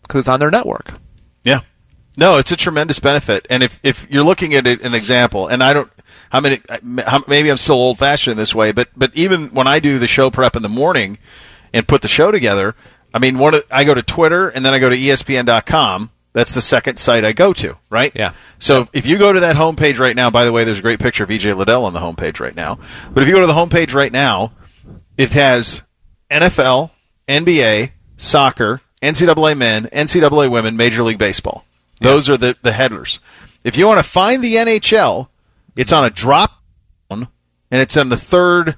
because 0.02 0.20
it's 0.20 0.28
on 0.28 0.40
their 0.40 0.50
network. 0.50 0.92
Yeah. 1.44 1.60
No, 2.16 2.38
it's 2.38 2.50
a 2.52 2.56
tremendous 2.56 2.98
benefit. 2.98 3.46
And 3.50 3.62
if, 3.62 3.78
if 3.82 4.06
you're 4.10 4.24
looking 4.24 4.54
at 4.54 4.66
it, 4.66 4.80
an 4.82 4.94
example, 4.94 5.46
and 5.46 5.62
I 5.62 5.72
don't, 5.72 5.90
how 6.30 6.40
many, 6.40 6.60
how, 7.04 7.24
maybe 7.26 7.50
I'm 7.50 7.56
still 7.56 7.76
old 7.76 7.98
fashioned 7.98 8.32
in 8.32 8.38
this 8.38 8.54
way, 8.54 8.72
but, 8.72 8.88
but 8.96 9.10
even 9.14 9.48
when 9.50 9.66
I 9.66 9.80
do 9.80 9.98
the 9.98 10.06
show 10.06 10.30
prep 10.30 10.56
in 10.56 10.62
the 10.62 10.68
morning 10.68 11.18
and 11.72 11.86
put 11.86 12.02
the 12.02 12.08
show 12.08 12.30
together, 12.30 12.74
I 13.12 13.18
mean, 13.18 13.38
one 13.38 13.54
of, 13.54 13.64
I 13.70 13.84
go 13.84 13.94
to 13.94 14.02
Twitter 14.02 14.48
and 14.48 14.64
then 14.64 14.74
I 14.74 14.78
go 14.78 14.88
to 14.88 14.96
ESPN.com. 14.96 16.10
That's 16.32 16.54
the 16.54 16.60
second 16.60 16.98
site 16.98 17.24
I 17.24 17.32
go 17.32 17.52
to, 17.54 17.76
right? 17.90 18.12
Yeah. 18.14 18.34
So 18.60 18.88
if 18.92 19.04
you 19.04 19.18
go 19.18 19.32
to 19.32 19.40
that 19.40 19.56
homepage 19.56 19.98
right 19.98 20.14
now, 20.14 20.30
by 20.30 20.44
the 20.44 20.52
way, 20.52 20.62
there's 20.62 20.78
a 20.78 20.82
great 20.82 21.00
picture 21.00 21.24
of 21.24 21.30
EJ 21.30 21.56
Liddell 21.56 21.84
on 21.84 21.92
the 21.92 21.98
homepage 21.98 22.38
right 22.38 22.54
now. 22.54 22.78
But 23.12 23.22
if 23.22 23.28
you 23.28 23.34
go 23.34 23.40
to 23.40 23.48
the 23.48 23.52
homepage 23.52 23.94
right 23.94 24.12
now, 24.12 24.52
it 25.18 25.32
has 25.32 25.82
NFL, 26.30 26.92
NBA, 27.26 27.90
soccer, 28.16 28.80
NCAA 29.02 29.56
men, 29.56 29.86
NCAA 29.86 30.50
women, 30.50 30.76
Major 30.76 31.02
League 31.02 31.18
Baseball. 31.18 31.64
Those 32.00 32.30
are 32.30 32.36
the, 32.36 32.56
the 32.62 32.72
headers. 32.72 33.18
If 33.64 33.76
you 33.76 33.86
want 33.86 33.98
to 33.98 34.08
find 34.08 34.42
the 34.42 34.54
NHL, 34.54 35.28
it's 35.76 35.92
on 35.92 36.04
a 36.04 36.10
drop 36.10 36.52
down, 37.10 37.28
and 37.70 37.80
it's 37.80 37.96
on 37.96 38.08
the 38.08 38.16
third 38.16 38.76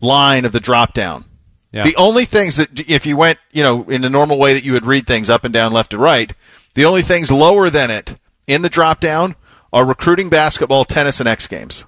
line 0.00 0.44
of 0.44 0.52
the 0.52 0.60
drop 0.60 0.94
down. 0.94 1.24
Yeah. 1.72 1.84
The 1.84 1.96
only 1.96 2.24
things 2.26 2.56
that, 2.56 2.80
if 2.88 3.06
you 3.06 3.16
went, 3.16 3.38
you 3.50 3.62
know, 3.62 3.84
in 3.84 4.02
the 4.02 4.10
normal 4.10 4.38
way 4.38 4.52
that 4.54 4.64
you 4.64 4.72
would 4.74 4.84
read 4.84 5.06
things 5.06 5.30
up 5.30 5.44
and 5.44 5.54
down, 5.54 5.72
left 5.72 5.92
to 5.92 5.98
right, 5.98 6.32
the 6.74 6.84
only 6.84 7.02
things 7.02 7.30
lower 7.32 7.70
than 7.70 7.90
it 7.90 8.16
in 8.46 8.62
the 8.62 8.68
drop 8.68 9.00
down 9.00 9.36
are 9.72 9.86
recruiting 9.86 10.28
basketball, 10.28 10.84
tennis, 10.84 11.18
and 11.18 11.28
X 11.28 11.46
Games. 11.46 11.84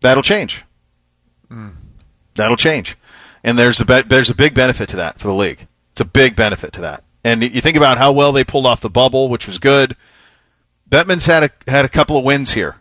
That'll 0.00 0.22
change. 0.22 0.64
Hmm. 1.48 1.70
That'll 2.34 2.56
change, 2.56 2.96
and 3.42 3.58
there's 3.58 3.80
a 3.80 3.84
be- 3.84 4.02
there's 4.02 4.30
a 4.30 4.34
big 4.34 4.54
benefit 4.54 4.90
to 4.90 4.96
that 4.96 5.18
for 5.18 5.28
the 5.28 5.34
league. 5.34 5.66
It's 5.92 6.00
a 6.02 6.04
big 6.04 6.36
benefit 6.36 6.74
to 6.74 6.82
that, 6.82 7.04
And 7.24 7.42
you 7.42 7.62
think 7.62 7.76
about 7.78 7.96
how 7.96 8.12
well 8.12 8.32
they 8.32 8.44
pulled 8.44 8.66
off 8.66 8.82
the 8.82 8.90
bubble, 8.90 9.30
which 9.30 9.46
was 9.46 9.58
good. 9.58 9.96
Bettman's 10.88 11.26
had 11.26 11.44
a 11.44 11.50
had 11.70 11.84
a 11.84 11.88
couple 11.88 12.16
of 12.16 12.24
wins 12.24 12.52
here. 12.52 12.76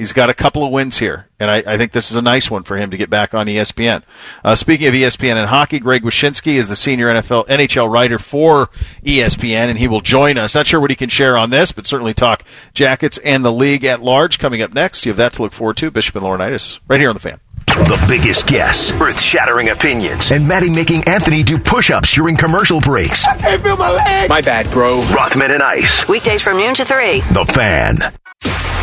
He's 0.00 0.14
got 0.14 0.30
a 0.30 0.34
couple 0.34 0.64
of 0.64 0.72
wins 0.72 0.98
here, 0.98 1.28
and 1.38 1.50
I, 1.50 1.56
I 1.66 1.76
think 1.76 1.92
this 1.92 2.10
is 2.10 2.16
a 2.16 2.22
nice 2.22 2.50
one 2.50 2.62
for 2.62 2.78
him 2.78 2.90
to 2.90 2.96
get 2.96 3.10
back 3.10 3.34
on 3.34 3.46
ESPN. 3.46 4.02
Uh, 4.42 4.54
speaking 4.54 4.86
of 4.86 4.94
ESPN 4.94 5.36
and 5.36 5.46
hockey, 5.46 5.78
Greg 5.78 6.02
Wyshynski 6.02 6.54
is 6.54 6.70
the 6.70 6.76
senior 6.76 7.08
NFL 7.08 7.48
NHL 7.48 7.92
writer 7.92 8.18
for 8.18 8.68
ESPN, 9.04 9.68
and 9.68 9.78
he 9.78 9.88
will 9.88 10.00
join 10.00 10.38
us. 10.38 10.54
Not 10.54 10.66
sure 10.66 10.80
what 10.80 10.88
he 10.88 10.96
can 10.96 11.10
share 11.10 11.36
on 11.36 11.50
this, 11.50 11.70
but 11.70 11.86
certainly 11.86 12.14
talk 12.14 12.44
Jackets 12.72 13.18
and 13.18 13.44
the 13.44 13.52
league 13.52 13.84
at 13.84 14.00
large 14.00 14.38
coming 14.38 14.62
up 14.62 14.72
next. 14.72 15.04
You 15.04 15.10
have 15.10 15.18
that 15.18 15.34
to 15.34 15.42
look 15.42 15.52
forward 15.52 15.76
to. 15.78 15.90
Bishop 15.90 16.16
and 16.16 16.24
Laurinaitis, 16.24 16.80
right 16.88 16.98
here 16.98 17.10
on 17.10 17.14
the 17.14 17.20
fan. 17.20 17.40
The 17.70 18.04
biggest 18.08 18.46
guess, 18.46 18.92
earth 19.00 19.20
shattering 19.20 19.68
opinions, 19.68 20.32
and 20.32 20.46
Maddie 20.46 20.70
making 20.70 21.04
Anthony 21.04 21.42
do 21.42 21.56
push 21.56 21.90
ups 21.90 22.12
during 22.12 22.36
commercial 22.36 22.80
breaks. 22.80 23.24
I 23.26 23.36
can't 23.36 23.62
feel 23.62 23.76
my 23.76 23.90
legs. 23.90 24.28
My 24.28 24.40
bad, 24.40 24.70
bro. 24.70 25.00
Rockman 25.02 25.50
and 25.50 25.62
Ice. 25.62 26.06
Weekdays 26.08 26.42
from 26.42 26.56
noon 26.56 26.74
to 26.74 26.84
3. 26.84 27.20
The 27.32 27.44
fan. 27.44 27.96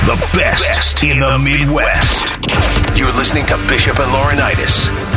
The 0.08 0.30
best, 0.34 1.04
in 1.04 1.20
the 1.20 1.38
Midwest. 1.38 2.98
You're 2.98 3.12
listening 3.12 3.46
to 3.48 3.58
Bishop 3.68 4.00
and 4.00 4.12
Laurinaitis. 4.12 5.17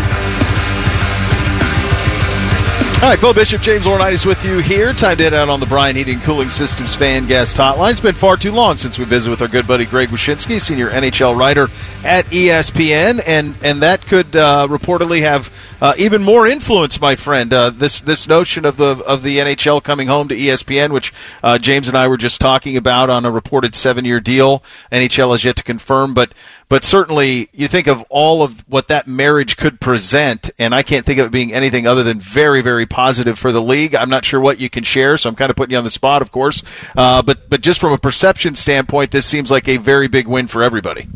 All 3.03 3.09
right, 3.09 3.19
Bo 3.19 3.33
Bishop, 3.33 3.63
James 3.63 3.87
Laurinaitis 3.87 4.27
with 4.27 4.45
you 4.45 4.59
here. 4.59 4.93
Time 4.93 5.17
to 5.17 5.23
head 5.23 5.33
out 5.33 5.49
on 5.49 5.59
the 5.59 5.65
Brian 5.65 5.97
Heating 5.97 6.21
Cooling 6.21 6.51
Systems 6.51 6.95
fan 6.95 7.27
guest 7.27 7.57
hotline. 7.57 7.93
It's 7.93 8.01
been 8.01 8.15
far 8.15 8.37
too 8.37 8.53
long 8.53 8.77
since 8.77 8.99
we 8.99 9.07
visited 9.07 9.31
with 9.31 9.41
our 9.41 9.49
good 9.49 9.67
buddy 9.67 9.87
Greg 9.87 10.11
Wyshynski, 10.11 10.61
senior 10.61 10.91
NHL 10.91 11.35
writer 11.35 11.69
at 12.05 12.27
ESPN, 12.27 13.23
and 13.27 13.57
and 13.65 13.81
that 13.81 14.05
could 14.05 14.37
uh, 14.37 14.69
reportedly 14.69 15.21
have 15.23 15.51
uh, 15.81 15.95
even 15.97 16.23
more 16.23 16.47
influence, 16.47 17.01
my 17.01 17.17
friend. 17.17 17.55
Uh, 17.55 17.71
this 17.71 18.03
this 18.03 18.29
notion 18.29 18.67
of 18.67 18.77
the 18.77 19.03
of 19.07 19.23
the 19.23 19.39
NHL 19.39 19.83
coming 19.83 20.09
home 20.09 20.29
to 20.29 20.37
ESPN, 20.37 20.91
which 20.91 21.15
uh, 21.43 21.57
James 21.57 21.89
and 21.89 21.97
I 21.97 22.07
were 22.07 22.19
just 22.19 22.39
talking 22.39 22.77
about 22.77 23.09
on 23.09 23.25
a 23.25 23.31
reported 23.31 23.75
seven 23.75 24.05
year 24.05 24.21
deal. 24.21 24.63
NHL 24.93 25.31
has 25.31 25.43
yet 25.43 25.57
to 25.57 25.63
confirm, 25.63 26.13
but 26.13 26.35
but 26.71 26.85
certainly 26.85 27.51
you 27.53 27.69
think 27.69 27.89
of 27.89 28.03
all 28.09 28.43
of 28.43 28.65
what 28.69 28.89
that 28.89 29.07
marriage 29.07 29.59
could 29.59 29.81
present, 29.81 30.51
and 30.57 30.73
I 30.73 30.83
can't 30.83 31.05
think 31.05 31.19
of 31.19 31.27
it 31.27 31.33
being 31.33 31.53
anything 31.53 31.87
other 31.87 32.03
than 32.03 32.21
very 32.21 32.63
very 32.63 32.87
positive 32.87 33.39
for 33.39 33.53
the 33.53 33.61
league. 33.61 33.95
I'm 33.95 34.09
not 34.09 34.25
sure 34.25 34.41
what 34.41 34.61
you 34.61 34.71
can 34.71 34.85
share, 34.85 35.19
so 35.19 35.29
I'm 35.29 35.35
kind 35.35 35.51
of 35.51 35.57
putting 35.57 35.73
you 35.73 35.79
on 35.79 35.85
the 35.85 35.91
spot, 35.91 36.23
of 36.23 36.33
course. 36.33 36.63
Uh, 36.97 37.21
but 37.21 37.51
but 37.51 37.61
just 37.61 37.81
from 37.81 37.93
a 37.93 37.99
perception 37.99 38.55
standpoint, 38.55 39.11
this 39.11 39.27
seems 39.27 39.51
like 39.51 39.69
a 39.69 39.77
very 39.77 40.09
big 40.09 40.27
win 40.29 40.47
for 40.47 40.63
everybody. 40.63 41.09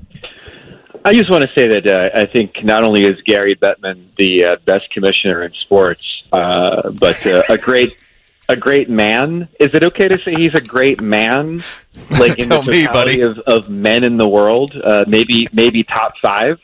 I 1.07 1.13
just 1.13 1.31
want 1.31 1.49
to 1.49 1.55
say 1.55 1.69
that 1.69 1.87
uh, 1.87 2.19
I 2.19 2.27
think 2.27 2.65
not 2.65 2.83
only 2.83 3.05
is 3.05 3.21
Gary 3.27 3.55
Bettman 3.55 4.09
the 4.17 4.45
uh, 4.45 4.57
best 4.65 4.91
commissioner 4.91 5.45
in 5.45 5.53
sports, 5.63 6.03
uh, 6.33 6.91
but 6.91 7.25
uh, 7.27 7.43
a 7.49 7.59
great 7.59 7.97
a 8.49 8.57
great 8.57 8.89
man. 8.91 9.49
Is 9.59 9.71
it 9.75 9.83
okay 9.85 10.09
to 10.09 10.19
say 10.25 10.33
he's 10.37 10.55
a 10.55 10.61
great 10.61 11.01
man? 11.01 11.63
Like 12.11 12.39
in 12.39 12.49
the 12.49 12.55
Tell 12.57 12.63
me, 12.63 12.85
totality 12.87 13.21
buddy. 13.21 13.21
of, 13.23 13.39
of 13.47 13.69
men 13.71 14.05
in 14.05 14.17
the 14.17 14.29
world, 14.29 14.73
uh, 14.83 15.05
maybe 15.07 15.47
maybe 15.53 15.83
top 15.85 16.13
five. 16.21 16.59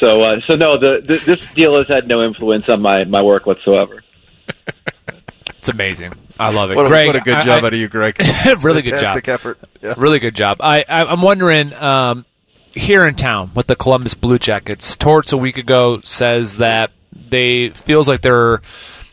So 0.00 0.22
uh, 0.22 0.40
so 0.46 0.54
no, 0.54 0.76
the, 0.78 1.00
the 1.04 1.16
this 1.36 1.54
deal 1.54 1.76
has 1.78 1.88
had 1.88 2.06
no 2.08 2.22
influence 2.24 2.64
on 2.68 2.82
my 2.82 3.04
my 3.04 3.22
work 3.22 3.46
whatsoever. 3.46 4.02
It's 5.58 5.68
amazing. 5.68 6.12
I 6.38 6.52
love 6.52 6.70
it. 6.70 6.76
What 6.76 6.86
a, 6.86 6.88
Greg, 6.88 7.06
what 7.08 7.16
a 7.16 7.20
good 7.20 7.42
job 7.44 7.64
I- 7.64 7.66
out 7.66 7.72
of 7.72 7.78
you, 7.78 7.88
Greg. 7.88 8.16
really 8.62 8.82
good 8.82 9.00
job. 9.00 9.16
Effort. 9.26 9.58
Yeah. 9.82 9.94
Really 9.96 10.18
good 10.20 10.34
job. 10.34 10.58
I, 10.60 10.84
I 10.88 11.04
I'm 11.04 11.20
wondering 11.22 11.74
um, 11.74 12.24
here 12.72 13.06
in 13.06 13.16
town 13.16 13.50
with 13.54 13.66
the 13.66 13.74
Columbus 13.74 14.14
Blue 14.14 14.38
Jackets. 14.38 14.94
Torts 14.96 15.32
a 15.32 15.36
week 15.36 15.56
ago 15.58 16.00
says 16.04 16.58
that 16.58 16.92
they 17.12 17.70
feels 17.70 18.06
like 18.06 18.20
they're 18.20 18.60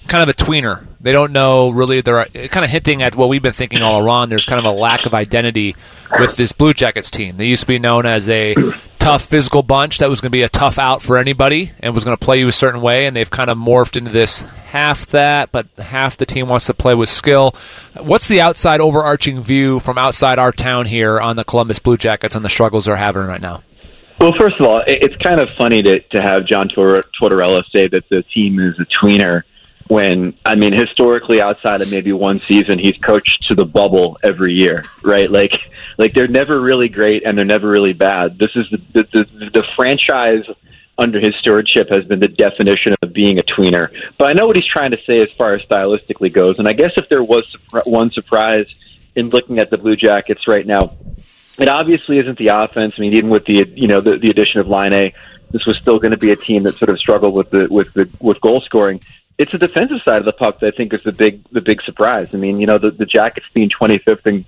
kind 0.08 0.24
of 0.24 0.30
a 0.30 0.34
tweener. 0.34 0.86
They 1.00 1.12
don't 1.12 1.32
know 1.32 1.70
really. 1.70 2.02
They're 2.02 2.20
uh, 2.20 2.48
kind 2.50 2.64
of 2.64 2.70
hinting 2.70 3.04
at 3.04 3.16
what 3.16 3.30
we've 3.30 3.42
been 3.42 3.54
thinking 3.54 3.84
all 3.84 4.02
along. 4.02 4.30
There's 4.30 4.46
kind 4.46 4.66
of 4.66 4.72
a 4.72 4.76
lack 4.76 5.06
of 5.06 5.14
identity 5.14 5.76
with 6.20 6.36
this 6.36 6.52
Blue 6.52 6.74
Jackets 6.74 7.12
team. 7.12 7.38
They 7.38 7.46
used 7.46 7.62
to 7.62 7.68
be 7.68 7.80
known 7.80 8.06
as 8.06 8.30
a 8.30 8.56
tough 9.00 9.24
physical 9.24 9.62
bunch 9.62 10.00
that 10.00 10.10
was 10.10 10.20
going 10.20 10.32
to 10.32 10.36
be 10.36 10.42
a 10.42 10.50
tough 10.50 10.80
out 10.80 11.02
for 11.02 11.18
anybody 11.18 11.72
and 11.80 11.94
was 11.94 12.04
going 12.04 12.18
to 12.18 12.26
play 12.26 12.40
you 12.40 12.48
a 12.48 12.52
certain 12.52 12.82
way. 12.82 13.06
And 13.06 13.16
they've 13.16 13.30
kind 13.30 13.50
of 13.50 13.58
morphed 13.58 13.98
into 13.98 14.12
this 14.12 14.42
half 14.66 15.06
that, 15.08 15.52
but 15.52 15.68
half 15.78 16.18
the 16.18 16.26
team 16.26 16.48
wants 16.48 16.66
to 16.66 16.74
play 16.74 16.96
with 16.96 17.10
skill. 17.10 17.54
What's 18.00 18.28
the 18.28 18.42
outside 18.42 18.82
overarching 18.82 19.44
view 19.44 19.80
from 19.80 19.98
outside 19.98 20.40
our 20.40 20.52
town 20.52 20.86
here 20.88 21.20
on 21.20 21.36
the 21.36 21.44
Columbus 21.44 21.80
Blue 21.80 21.98
Jackets 21.98 22.34
and 22.34 22.44
the 22.44 22.50
struggles 22.50 22.86
they're 22.86 22.96
having 22.96 23.26
right 23.26 23.42
now? 23.42 23.62
Well, 24.20 24.34
first 24.40 24.56
of 24.60 24.66
all, 24.66 24.82
it's 24.88 25.16
kind 25.22 25.42
of 25.42 25.50
funny 25.58 25.84
to 25.84 26.00
to 26.00 26.22
have 26.22 26.48
John 26.48 26.70
Tor- 26.70 27.04
Tortorella 27.22 27.64
say 27.72 27.88
that 27.88 28.04
the 28.10 28.24
team 28.34 28.60
is 28.60 28.74
a 28.80 29.06
tweener 29.06 29.44
when 29.88 30.34
I 30.46 30.56
mean 30.56 30.74
historically 30.74 31.42
outside 31.42 31.82
of 31.82 31.92
maybe 31.92 32.12
one 32.12 32.42
season 32.48 32.80
he's 32.80 32.98
coached 32.98 33.44
to 33.48 33.56
the 33.56 33.66
bubble 33.66 34.18
every 34.24 34.54
year, 34.54 34.84
right? 35.04 35.30
Like 35.30 35.54
like 35.98 36.14
they're 36.14 36.28
never 36.28 36.60
really 36.60 36.90
great 36.90 37.24
and 37.26 37.38
they're 37.38 37.46
never 37.46 37.70
really 37.70 37.94
bad. 37.94 38.40
This 38.40 38.56
is 38.56 38.68
the 38.72 38.78
the, 38.94 39.04
the, 39.14 39.50
the 39.52 39.64
franchise 39.76 40.46
under 40.98 41.20
his 41.20 41.36
stewardship 41.36 41.90
has 41.90 42.06
been 42.06 42.20
the 42.20 42.28
definition 42.28 42.96
of 43.02 43.14
being 43.14 43.38
a 43.38 43.44
tweener. 43.44 43.92
But 44.18 44.26
I 44.26 44.34
know 44.34 44.48
what 44.48 44.56
he's 44.56 44.66
trying 44.66 44.92
to 44.92 44.98
say 45.06 45.20
as 45.22 45.32
far 45.34 45.54
as 45.54 45.62
stylistically 45.64 46.32
goes, 46.32 46.58
and 46.58 46.68
I 46.68 46.74
guess 46.74 46.98
if 46.98 47.10
there 47.10 47.24
was 47.24 47.54
one 47.86 48.12
surprise 48.12 48.68
in 49.16 49.30
looking 49.30 49.60
at 49.60 49.70
the 49.70 49.78
Blue 49.78 49.96
Jackets 49.96 50.48
right 50.48 50.66
now, 50.66 50.96
it 51.58 51.70
obviously 51.70 52.18
isn't 52.20 52.38
the 52.38 52.48
offense. 52.48 52.96
I 52.98 53.02
mean, 53.02 53.14
even 53.14 53.30
with 53.30 53.46
the 53.46 53.66
you 53.76 53.88
know 53.88 54.02
the, 54.02 54.18
the 54.18 54.30
addition 54.30 54.60
of 54.60 54.68
Laine, 54.68 55.14
this 55.52 55.66
was 55.66 55.78
still 55.78 56.00
going 56.00 56.12
to 56.12 56.18
be 56.18 56.32
a 56.32 56.36
team 56.36 56.64
that 56.64 56.78
sort 56.78 56.90
of 56.90 57.00
struggled 57.00 57.34
with 57.34 57.50
the 57.50 57.68
with 57.70 57.94
the 57.94 58.10
with 58.20 58.42
goal 58.42 58.62
scoring. 58.62 59.02
It's 59.38 59.52
the 59.52 59.58
defensive 59.58 59.98
side 60.06 60.20
of 60.20 60.26
the 60.26 60.32
puck 60.32 60.60
that 60.60 60.74
I 60.74 60.78
think 60.78 60.94
is 60.94 61.02
the 61.04 61.12
big 61.12 61.44
the 61.52 61.62
big 61.62 61.82
surprise. 61.82 62.30
I 62.34 62.38
mean, 62.38 62.60
you 62.60 62.68
know, 62.68 62.78
the, 62.78 62.92
the 62.92 63.06
Jackets 63.06 63.46
being 63.54 63.70
25th 63.70 64.26
in 64.26 64.46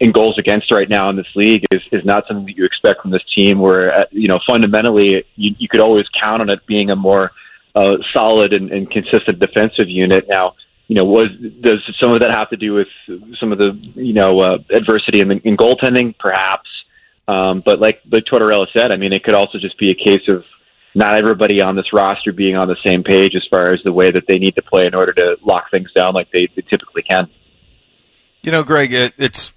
in 0.00 0.12
goals 0.12 0.38
against 0.38 0.70
right 0.70 0.88
now 0.88 1.10
in 1.10 1.16
this 1.16 1.26
league 1.34 1.64
is 1.70 1.82
is 1.92 2.04
not 2.04 2.26
something 2.26 2.46
that 2.46 2.56
you 2.56 2.64
expect 2.64 3.02
from 3.02 3.10
this 3.10 3.24
team. 3.34 3.58
Where 3.58 3.92
uh, 3.92 4.04
you 4.10 4.28
know 4.28 4.40
fundamentally 4.46 5.24
you, 5.36 5.54
you 5.58 5.68
could 5.68 5.80
always 5.80 6.06
count 6.18 6.42
on 6.42 6.50
it 6.50 6.64
being 6.66 6.90
a 6.90 6.96
more 6.96 7.32
uh, 7.74 7.96
solid 8.12 8.52
and, 8.52 8.70
and 8.70 8.90
consistent 8.90 9.38
defensive 9.38 9.88
unit. 9.88 10.26
Now, 10.28 10.54
you 10.88 10.94
know, 10.94 11.04
was 11.04 11.28
does 11.60 11.80
some 11.98 12.12
of 12.12 12.20
that 12.20 12.30
have 12.30 12.50
to 12.50 12.56
do 12.56 12.74
with 12.74 12.88
some 13.38 13.52
of 13.52 13.58
the 13.58 13.72
you 13.94 14.12
know 14.12 14.40
uh, 14.40 14.58
adversity 14.70 15.20
in, 15.20 15.30
in 15.30 15.56
goaltending, 15.56 16.16
perhaps? 16.18 16.68
Um, 17.28 17.62
but 17.64 17.80
like 17.80 18.00
like 18.10 18.24
Tortorella 18.24 18.66
said, 18.72 18.90
I 18.90 18.96
mean, 18.96 19.12
it 19.12 19.22
could 19.22 19.34
also 19.34 19.58
just 19.58 19.78
be 19.78 19.90
a 19.90 19.94
case 19.94 20.28
of 20.28 20.44
not 20.94 21.16
everybody 21.16 21.60
on 21.60 21.76
this 21.76 21.92
roster 21.92 22.32
being 22.32 22.56
on 22.56 22.68
the 22.68 22.76
same 22.76 23.02
page 23.04 23.34
as 23.34 23.46
far 23.48 23.72
as 23.72 23.82
the 23.82 23.92
way 23.92 24.10
that 24.10 24.24
they 24.26 24.38
need 24.38 24.54
to 24.56 24.62
play 24.62 24.86
in 24.86 24.94
order 24.94 25.12
to 25.12 25.36
lock 25.44 25.70
things 25.70 25.92
down 25.92 26.14
like 26.14 26.30
they, 26.32 26.48
they 26.56 26.62
typically 26.62 27.02
can. 27.02 27.28
You 28.42 28.52
know, 28.52 28.64
Greg, 28.64 28.92
it, 28.92 29.12
it's 29.18 29.52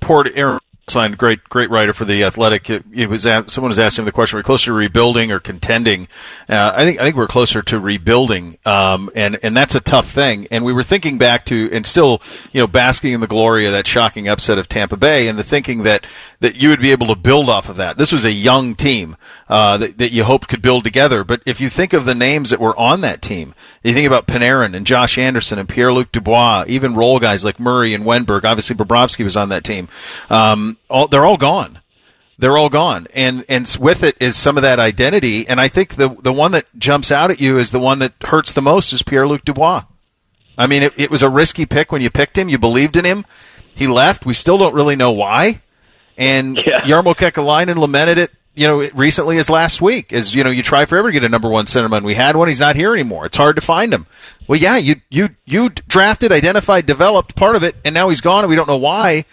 poor 0.00 0.26
Aaron 0.34 0.58
Signed, 0.88 1.18
great, 1.18 1.42
great 1.48 1.68
writer 1.68 1.92
for 1.92 2.04
the 2.04 2.22
Athletic. 2.22 2.70
It, 2.70 2.84
it 2.94 3.08
was 3.08 3.26
asked, 3.26 3.50
someone 3.50 3.70
was 3.70 3.78
asking 3.80 4.02
him 4.02 4.06
the 4.06 4.12
question: 4.12 4.36
We're 4.36 4.44
closer 4.44 4.66
to 4.66 4.72
rebuilding 4.72 5.32
or 5.32 5.40
contending? 5.40 6.06
Uh, 6.48 6.74
I 6.76 6.84
think 6.84 7.00
I 7.00 7.02
think 7.02 7.16
we're 7.16 7.26
closer 7.26 7.60
to 7.60 7.80
rebuilding, 7.80 8.56
um, 8.64 9.10
and 9.16 9.36
and 9.42 9.56
that's 9.56 9.74
a 9.74 9.80
tough 9.80 10.08
thing. 10.08 10.46
And 10.52 10.64
we 10.64 10.72
were 10.72 10.84
thinking 10.84 11.18
back 11.18 11.44
to 11.46 11.68
and 11.72 11.84
still, 11.84 12.22
you 12.52 12.60
know, 12.60 12.68
basking 12.68 13.14
in 13.14 13.20
the 13.20 13.26
glory 13.26 13.66
of 13.66 13.72
that 13.72 13.88
shocking 13.88 14.28
upset 14.28 14.58
of 14.58 14.68
Tampa 14.68 14.96
Bay, 14.96 15.26
and 15.26 15.36
the 15.36 15.42
thinking 15.42 15.82
that 15.82 16.06
that 16.40 16.56
you 16.56 16.68
would 16.68 16.80
be 16.80 16.92
able 16.92 17.06
to 17.08 17.14
build 17.14 17.48
off 17.48 17.68
of 17.68 17.76
that. 17.76 17.96
This 17.96 18.12
was 18.12 18.24
a 18.24 18.32
young 18.32 18.74
team 18.74 19.16
uh, 19.48 19.78
that, 19.78 19.98
that 19.98 20.12
you 20.12 20.24
hoped 20.24 20.48
could 20.48 20.62
build 20.62 20.84
together. 20.84 21.24
But 21.24 21.42
if 21.46 21.60
you 21.60 21.68
think 21.68 21.92
of 21.92 22.04
the 22.04 22.14
names 22.14 22.50
that 22.50 22.60
were 22.60 22.78
on 22.78 23.00
that 23.00 23.22
team, 23.22 23.54
you 23.82 23.92
think 23.92 24.06
about 24.06 24.26
Panarin 24.26 24.74
and 24.74 24.86
Josh 24.86 25.18
Anderson 25.18 25.58
and 25.58 25.68
Pierre 25.68 25.92
Luc 25.92 26.12
Dubois, 26.12 26.64
even 26.68 26.94
role 26.94 27.18
guys 27.18 27.44
like 27.44 27.58
Murray 27.58 27.94
and 27.94 28.04
Wennberg. 28.04 28.44
Obviously, 28.44 28.76
Bobrovsky 28.76 29.24
was 29.24 29.36
on 29.36 29.48
that 29.48 29.64
team. 29.64 29.88
Um, 30.28 30.76
all, 30.88 31.08
they're 31.08 31.24
all 31.24 31.38
gone. 31.38 31.80
They're 32.38 32.58
all 32.58 32.68
gone, 32.68 33.06
and 33.14 33.46
and 33.48 33.74
with 33.80 34.02
it 34.02 34.14
is 34.20 34.36
some 34.36 34.58
of 34.58 34.62
that 34.62 34.78
identity. 34.78 35.48
And 35.48 35.58
I 35.58 35.68
think 35.68 35.94
the 35.94 36.14
the 36.20 36.34
one 36.34 36.52
that 36.52 36.66
jumps 36.76 37.10
out 37.10 37.30
at 37.30 37.40
you 37.40 37.56
is 37.56 37.70
the 37.70 37.80
one 37.80 37.98
that 38.00 38.12
hurts 38.24 38.52
the 38.52 38.60
most 38.60 38.92
is 38.92 39.02
Pierre 39.02 39.26
Luc 39.26 39.42
Dubois. 39.42 39.84
I 40.58 40.66
mean, 40.66 40.82
it, 40.82 40.92
it 40.96 41.10
was 41.10 41.22
a 41.22 41.30
risky 41.30 41.64
pick 41.64 41.92
when 41.92 42.02
you 42.02 42.10
picked 42.10 42.36
him. 42.36 42.50
You 42.50 42.58
believed 42.58 42.96
in 42.96 43.06
him. 43.06 43.24
He 43.74 43.86
left. 43.86 44.26
We 44.26 44.34
still 44.34 44.58
don't 44.58 44.74
really 44.74 44.96
know 44.96 45.12
why. 45.12 45.60
And 46.16 46.56
Jarmo 46.84 47.14
Kekalainen 47.14 47.76
lamented 47.76 48.18
it, 48.18 48.30
you 48.54 48.66
know, 48.66 48.88
recently 48.94 49.38
as 49.38 49.50
last 49.50 49.82
week. 49.82 50.12
As 50.12 50.34
you 50.34 50.42
know, 50.44 50.50
you 50.50 50.62
try 50.62 50.84
forever 50.84 51.08
to 51.08 51.12
get 51.12 51.24
a 51.24 51.28
number 51.28 51.48
one 51.48 51.66
centerman. 51.66 52.02
We 52.02 52.14
had 52.14 52.36
one. 52.36 52.48
He's 52.48 52.60
not 52.60 52.76
here 52.76 52.92
anymore. 52.94 53.26
It's 53.26 53.36
hard 53.36 53.56
to 53.56 53.62
find 53.62 53.92
him. 53.92 54.06
Well, 54.48 54.58
yeah, 54.58 54.76
you 54.76 54.96
you 55.10 55.30
you 55.44 55.68
drafted, 55.68 56.32
identified, 56.32 56.86
developed 56.86 57.36
part 57.36 57.56
of 57.56 57.62
it, 57.62 57.76
and 57.84 57.94
now 57.94 58.08
he's 58.08 58.20
gone, 58.20 58.44
and 58.44 58.50
we 58.50 58.56
don't 58.56 58.68
know 58.68 58.76
why. 58.76 59.24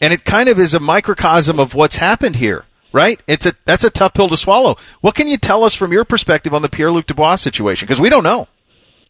And 0.00 0.12
it 0.12 0.24
kind 0.24 0.48
of 0.48 0.58
is 0.58 0.74
a 0.74 0.80
microcosm 0.80 1.60
of 1.60 1.74
what's 1.74 1.96
happened 1.96 2.36
here, 2.36 2.64
right? 2.92 3.22
It's 3.28 3.46
a 3.46 3.54
that's 3.64 3.84
a 3.84 3.90
tough 3.90 4.14
pill 4.14 4.28
to 4.28 4.36
swallow. 4.36 4.76
What 5.00 5.14
can 5.14 5.28
you 5.28 5.36
tell 5.36 5.64
us 5.64 5.74
from 5.74 5.92
your 5.92 6.04
perspective 6.04 6.54
on 6.54 6.62
the 6.62 6.68
Pierre 6.68 6.90
Luc 6.90 7.06
Dubois 7.06 7.36
situation? 7.36 7.86
Because 7.86 8.00
we 8.00 8.08
don't 8.08 8.24
know. 8.24 8.48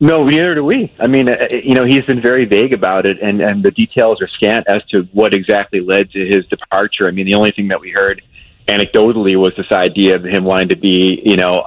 No, 0.02 0.28
neither 0.28 0.56
do 0.56 0.64
we. 0.64 0.92
I 0.98 1.06
mean, 1.06 1.28
uh, 1.28 1.46
you 1.52 1.74
know, 1.74 1.84
he's 1.84 2.04
been 2.04 2.20
very 2.20 2.44
vague 2.44 2.72
about 2.72 3.06
it, 3.06 3.22
and 3.22 3.40
and 3.40 3.62
the 3.62 3.70
details 3.70 4.20
are 4.20 4.26
scant 4.26 4.66
as 4.68 4.84
to 4.86 5.02
what 5.12 5.32
exactly 5.32 5.80
led 5.80 6.10
to 6.10 6.26
his 6.26 6.44
departure. 6.46 7.06
I 7.06 7.12
mean, 7.12 7.26
the 7.26 7.34
only 7.34 7.52
thing 7.52 7.68
that 7.68 7.80
we 7.80 7.90
heard 7.90 8.20
anecdotally 8.66 9.40
was 9.40 9.52
this 9.56 9.70
idea 9.70 10.16
of 10.16 10.24
him 10.24 10.44
wanting 10.44 10.70
to 10.70 10.76
be, 10.76 11.22
you 11.24 11.36
know, 11.36 11.64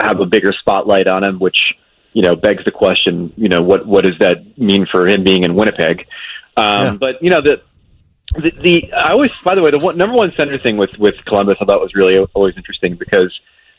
have 0.00 0.20
a 0.20 0.26
bigger 0.26 0.52
spotlight 0.52 1.08
on 1.08 1.24
him, 1.24 1.40
which 1.40 1.74
you 2.12 2.22
know, 2.22 2.36
begs 2.36 2.64
the 2.64 2.70
question, 2.70 3.32
you 3.36 3.48
know, 3.48 3.62
what 3.62 3.86
what 3.86 4.04
does 4.04 4.18
that 4.18 4.58
mean 4.58 4.86
for 4.90 5.08
him 5.08 5.24
being 5.24 5.44
in 5.44 5.54
Winnipeg? 5.54 6.06
Um, 6.56 6.84
Yeah. 6.84 6.94
But 7.00 7.22
you 7.22 7.30
know, 7.30 7.40
the, 7.40 7.62
the 8.34 8.50
the 8.62 8.92
I 8.92 9.12
always, 9.12 9.32
by 9.44 9.54
the 9.54 9.62
way, 9.62 9.70
the 9.70 9.78
one, 9.78 9.96
number 9.96 10.14
one 10.14 10.32
center 10.36 10.58
thing 10.58 10.76
with 10.76 10.90
with 10.98 11.14
Columbus, 11.26 11.56
I 11.60 11.64
thought 11.64 11.80
was 11.80 11.94
really 11.94 12.18
always 12.34 12.56
interesting 12.56 12.96
because 12.96 13.32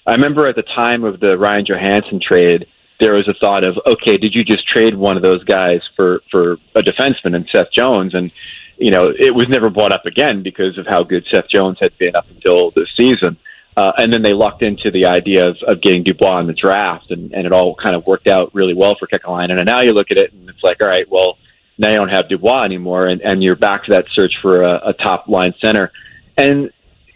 I 0.06 0.12
remember 0.12 0.48
at 0.48 0.56
the 0.56 0.64
time 0.64 1.04
of 1.04 1.20
the 1.20 1.38
Ryan 1.38 1.66
Johansen 1.66 2.22
trade, 2.22 2.66
there 3.00 3.14
was 3.14 3.28
a 3.28 3.34
thought 3.34 3.64
of, 3.64 3.78
okay, 3.86 4.18
did 4.18 4.34
you 4.36 4.44
just 4.44 4.68
trade 4.68 4.96
one 4.96 5.16
of 5.16 5.24
those 5.24 5.44
guys 5.44 5.82
for 5.96 6.22
for 6.32 6.54
a 6.76 6.82
defenseman 6.82 7.36
and 7.36 7.48
Seth 7.50 7.72
Jones? 7.72 8.14
And 8.14 8.34
you 8.78 8.92
know, 8.92 9.10
it 9.18 9.36
was 9.36 9.48
never 9.50 9.70
brought 9.70 9.92
up 9.92 10.06
again 10.06 10.44
because 10.44 10.78
of 10.78 10.88
how 10.88 11.04
good 11.04 11.26
Seth 11.30 11.50
Jones 11.50 11.80
had 11.80 11.98
been 11.98 12.16
up 12.16 12.30
until 12.30 12.72
this 12.72 12.90
season. 12.96 13.38
Uh, 13.76 13.92
and 13.98 14.14
then 14.14 14.22
they 14.22 14.34
lucked 14.34 14.62
into 14.62 14.92
the 14.92 15.06
idea 15.06 15.48
of, 15.48 15.58
of 15.68 15.82
getting 15.82 16.04
Dubois 16.04 16.40
in 16.40 16.48
the 16.48 16.54
draft, 16.54 17.10
and, 17.10 17.34
and 17.34 17.48
it 17.48 17.52
all 17.52 17.76
kind 17.76 17.96
of 17.96 18.06
worked 18.06 18.28
out 18.28 18.54
really 18.54 18.76
well 18.76 18.96
for 18.96 19.08
Kekalainen. 19.08 19.58
And 19.58 19.66
now 19.66 19.82
you 19.82 19.94
look 19.94 20.12
at 20.12 20.18
it, 20.18 20.32
and 20.32 20.48
it's 20.48 20.64
like, 20.64 20.80
all 20.80 20.88
right, 20.88 21.10
well, 21.10 21.38
now 21.80 21.90
you 21.90 21.96
don't 21.96 22.10
have 22.10 22.30
Dubois 22.30 22.64
anymore, 22.66 23.08
and, 23.08 23.20
and 23.22 23.42
you're 23.42 23.56
back 23.56 23.86
to 23.86 23.92
that 23.92 24.06
search 24.14 24.34
for 24.42 24.62
a, 24.62 24.90
a 24.90 24.94
top 24.94 25.28
line 25.28 25.56
center. 25.60 25.92
And 26.38 26.72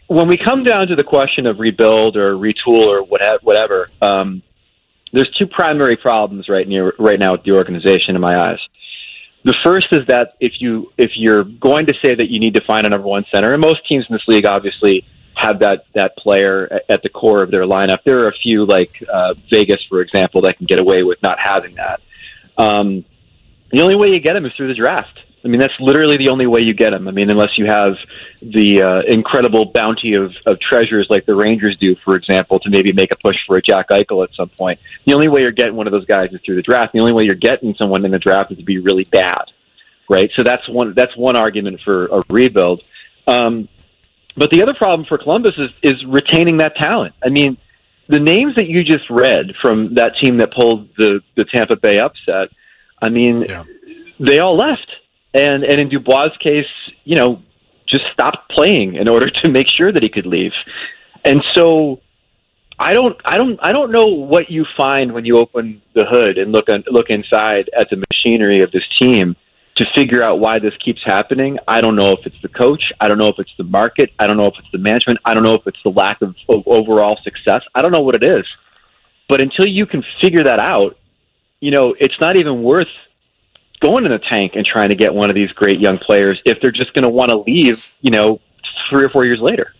when 0.07 0.27
we 0.27 0.37
come 0.37 0.63
down 0.63 0.87
to 0.87 0.95
the 0.95 1.03
question 1.03 1.45
of 1.45 1.59
rebuild 1.59 2.17
or 2.17 2.33
retool 2.33 2.87
or 2.87 3.03
whatever, 3.03 3.39
whatever 3.43 3.89
um, 4.01 4.41
there's 5.13 5.29
two 5.31 5.47
primary 5.47 5.97
problems 5.97 6.49
right 6.49 6.67
near 6.67 6.93
right 6.99 7.19
now 7.19 7.33
with 7.33 7.43
the 7.43 7.51
organization 7.51 8.15
in 8.15 8.21
my 8.21 8.51
eyes. 8.51 8.59
The 9.43 9.55
first 9.63 9.93
is 9.93 10.05
that 10.07 10.35
if 10.39 10.61
you 10.61 10.91
if 10.97 11.11
you're 11.15 11.43
going 11.43 11.85
to 11.85 11.93
say 11.93 12.13
that 12.13 12.29
you 12.29 12.39
need 12.39 12.53
to 12.55 12.61
find 12.61 12.85
a 12.85 12.89
number 12.89 13.07
one 13.07 13.23
center, 13.25 13.53
and 13.53 13.61
most 13.61 13.87
teams 13.87 14.05
in 14.09 14.13
this 14.13 14.27
league 14.27 14.45
obviously 14.45 15.05
have 15.35 15.59
that 15.59 15.85
that 15.93 16.17
player 16.17 16.81
at 16.89 17.03
the 17.03 17.09
core 17.09 17.41
of 17.41 17.51
their 17.51 17.63
lineup. 17.63 18.03
There 18.03 18.23
are 18.23 18.27
a 18.27 18.33
few 18.33 18.65
like 18.65 19.03
uh, 19.11 19.35
Vegas, 19.49 19.83
for 19.87 20.01
example, 20.01 20.41
that 20.41 20.57
can 20.57 20.65
get 20.65 20.79
away 20.79 21.03
with 21.03 21.21
not 21.21 21.39
having 21.39 21.75
that. 21.75 22.01
Um, 22.57 23.05
the 23.71 23.81
only 23.81 23.95
way 23.95 24.09
you 24.09 24.19
get 24.19 24.33
them 24.33 24.45
is 24.45 24.53
through 24.53 24.69
the 24.69 24.73
draft. 24.73 25.19
I 25.45 25.49
mean, 25.49 25.59
that's 25.59 25.79
literally 25.79 26.17
the 26.17 26.29
only 26.29 26.47
way 26.47 26.61
you 26.61 26.73
get 26.73 26.89
them. 26.89 27.07
I 27.07 27.11
mean, 27.11 27.29
unless 27.29 27.57
you 27.57 27.67
have 27.67 27.99
the 28.41 28.81
uh, 28.81 29.01
incredible 29.01 29.65
bounty 29.65 30.13
of, 30.13 30.33
of 30.45 30.59
treasures 30.59 31.07
like 31.09 31.25
the 31.25 31.35
Rangers 31.35 31.77
do, 31.77 31.95
for 31.95 32.15
example, 32.15 32.59
to 32.59 32.69
maybe 32.69 32.91
make 32.91 33.11
a 33.11 33.15
push 33.15 33.37
for 33.45 33.55
a 33.55 33.61
Jack 33.61 33.89
Eichel 33.89 34.23
at 34.23 34.33
some 34.33 34.49
point. 34.49 34.79
The 35.05 35.13
only 35.13 35.27
way 35.27 35.41
you're 35.41 35.51
getting 35.51 35.75
one 35.75 35.87
of 35.87 35.91
those 35.91 36.05
guys 36.05 36.33
is 36.33 36.41
through 36.41 36.55
the 36.55 36.63
draft. 36.63 36.93
The 36.93 36.99
only 36.99 37.13
way 37.13 37.23
you're 37.23 37.35
getting 37.35 37.75
someone 37.75 38.03
in 38.03 38.11
the 38.11 38.19
draft 38.19 38.51
is 38.51 38.57
to 38.57 38.63
be 38.63 38.79
really 38.79 39.03
bad, 39.03 39.43
right? 40.09 40.31
So 40.35 40.43
that's 40.43 40.67
one 40.67 40.93
that's 40.95 41.15
one 41.15 41.35
argument 41.35 41.81
for 41.81 42.07
a 42.07 42.23
rebuild. 42.29 42.81
Um, 43.27 43.69
but 44.35 44.49
the 44.49 44.63
other 44.63 44.73
problem 44.73 45.05
for 45.05 45.17
Columbus 45.17 45.55
is 45.57 45.71
is 45.83 46.05
retaining 46.05 46.57
that 46.57 46.75
talent. 46.75 47.13
I 47.23 47.29
mean, 47.29 47.57
the 48.07 48.19
names 48.19 48.55
that 48.55 48.67
you 48.67 48.83
just 48.83 49.09
read 49.09 49.55
from 49.61 49.95
that 49.95 50.17
team 50.19 50.37
that 50.37 50.51
pulled 50.51 50.89
the 50.95 51.21
the 51.35 51.45
Tampa 51.45 51.75
Bay 51.75 51.99
upset. 51.99 52.49
I 52.99 53.09
mean, 53.09 53.45
they 54.19 54.39
all 54.39 54.57
left, 54.57 54.95
and 55.33 55.63
and 55.63 55.79
in 55.79 55.89
Dubois' 55.89 56.37
case, 56.39 56.65
you 57.03 57.15
know, 57.15 57.41
just 57.87 58.05
stopped 58.13 58.49
playing 58.49 58.95
in 58.95 59.07
order 59.07 59.29
to 59.29 59.47
make 59.47 59.67
sure 59.67 59.91
that 59.91 60.03
he 60.03 60.09
could 60.09 60.25
leave. 60.25 60.51
And 61.23 61.43
so, 61.53 61.99
I 62.79 62.93
don't, 62.93 63.17
I 63.25 63.37
don't, 63.37 63.59
I 63.61 63.71
don't 63.71 63.91
know 63.91 64.07
what 64.07 64.51
you 64.51 64.65
find 64.75 65.13
when 65.13 65.25
you 65.25 65.37
open 65.37 65.81
the 65.93 66.05
hood 66.05 66.37
and 66.37 66.51
look 66.51 66.69
on, 66.69 66.83
look 66.91 67.09
inside 67.09 67.69
at 67.77 67.89
the 67.89 68.03
machinery 68.11 68.61
of 68.61 68.71
this 68.71 68.83
team 68.99 69.35
to 69.77 69.85
figure 69.95 70.23
out 70.23 70.39
why 70.39 70.59
this 70.59 70.73
keeps 70.83 71.03
happening. 71.03 71.59
I 71.67 71.81
don't 71.81 71.95
know 71.95 72.11
if 72.13 72.25
it's 72.25 72.41
the 72.41 72.49
coach. 72.49 72.91
I 72.99 73.07
don't 73.07 73.17
know 73.17 73.29
if 73.29 73.39
it's 73.39 73.53
the 73.57 73.63
market. 73.63 74.11
I 74.19 74.27
don't 74.27 74.37
know 74.37 74.47
if 74.47 74.55
it's 74.57 74.71
the 74.71 74.79
management. 74.79 75.19
I 75.25 75.33
don't 75.33 75.43
know 75.43 75.55
if 75.55 75.65
it's 75.67 75.81
the 75.83 75.91
lack 75.91 76.21
of, 76.21 76.35
of 76.49 76.63
overall 76.67 77.19
success. 77.23 77.61
I 77.75 77.81
don't 77.81 77.91
know 77.91 78.01
what 78.01 78.15
it 78.15 78.23
is. 78.23 78.45
But 79.29 79.41
until 79.41 79.65
you 79.65 79.85
can 79.85 80.03
figure 80.21 80.43
that 80.43 80.59
out, 80.59 80.97
you 81.59 81.71
know, 81.71 81.95
it's 81.99 82.19
not 82.19 82.35
even 82.35 82.63
worth 82.63 82.87
going 83.81 84.05
in 84.05 84.11
the 84.11 84.19
tank 84.19 84.53
and 84.55 84.65
trying 84.65 84.89
to 84.89 84.95
get 84.95 85.13
one 85.13 85.29
of 85.29 85.35
these 85.35 85.51
great 85.51 85.79
young 85.79 85.97
players 85.97 86.39
if 86.45 86.57
they're 86.61 86.71
just 86.71 86.93
going 86.93 87.03
to 87.03 87.09
want 87.09 87.29
to 87.29 87.37
leave, 87.37 87.85
you 88.01 88.11
know, 88.11 88.39
three 88.89 89.03
or 89.03 89.09
four 89.09 89.25
years 89.25 89.39
later. 89.41 89.73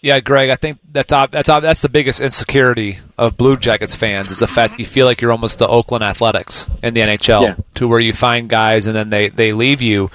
Yeah, 0.00 0.20
Greg, 0.20 0.50
I 0.50 0.54
think 0.54 0.78
that's 0.92 1.10
that's 1.10 1.48
that's 1.48 1.82
the 1.82 1.88
biggest 1.88 2.20
insecurity 2.20 2.98
of 3.18 3.36
Blue 3.36 3.56
Jackets 3.56 3.96
fans 3.96 4.30
is 4.30 4.38
the 4.38 4.46
fact 4.46 4.72
that 4.74 4.78
you 4.78 4.86
feel 4.86 5.06
like 5.06 5.20
you're 5.20 5.32
almost 5.32 5.58
the 5.58 5.66
Oakland 5.66 6.04
Athletics 6.04 6.68
in 6.84 6.94
the 6.94 7.00
NHL, 7.00 7.42
Yeah. 7.42 7.54
to 7.74 7.88
where 7.88 7.98
you 7.98 8.12
find 8.12 8.48
guys 8.48 8.86
and 8.86 8.94
then 8.94 9.10
they 9.10 9.28
they 9.28 9.52
leave 9.52 9.82
you. 9.82 10.08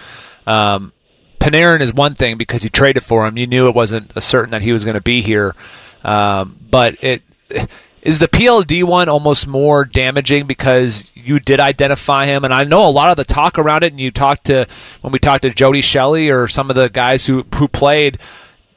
Um, 0.47 0.93
Panarin 1.39 1.81
is 1.81 1.93
one 1.93 2.13
thing 2.13 2.37
because 2.37 2.63
you 2.63 2.69
traded 2.69 3.03
for 3.03 3.27
him, 3.27 3.37
you 3.37 3.45
knew 3.45 3.67
it 3.67 3.75
wasn't 3.75 4.13
a 4.15 4.21
certain 4.21 4.51
that 4.51 4.61
he 4.61 4.71
was 4.71 4.85
going 4.85 4.95
to 4.95 5.01
be 5.01 5.21
here, 5.21 5.53
um, 6.05 6.57
but 6.71 7.03
it 7.03 7.21
is 8.03 8.19
the 8.19 8.27
PLD 8.27 8.83
one 8.83 9.07
almost 9.07 9.47
more 9.47 9.85
damaging 9.85 10.45
because 10.45 11.09
you 11.15 11.39
did 11.39 11.59
identify 11.59 12.25
him, 12.25 12.43
and 12.43 12.53
I 12.53 12.65
know 12.65 12.87
a 12.87 12.91
lot 12.91 13.11
of 13.11 13.17
the 13.17 13.23
talk 13.23 13.57
around 13.57 13.83
it. 13.83 13.93
And 13.93 13.99
you 13.99 14.11
talked 14.11 14.45
to 14.45 14.67
when 15.01 15.13
we 15.13 15.19
talked 15.19 15.43
to 15.43 15.49
Jody 15.49 15.81
Shelley 15.81 16.29
or 16.29 16.47
some 16.49 16.69
of 16.69 16.75
the 16.75 16.89
guys 16.89 17.25
who 17.25 17.45
who 17.55 17.67
played 17.67 18.19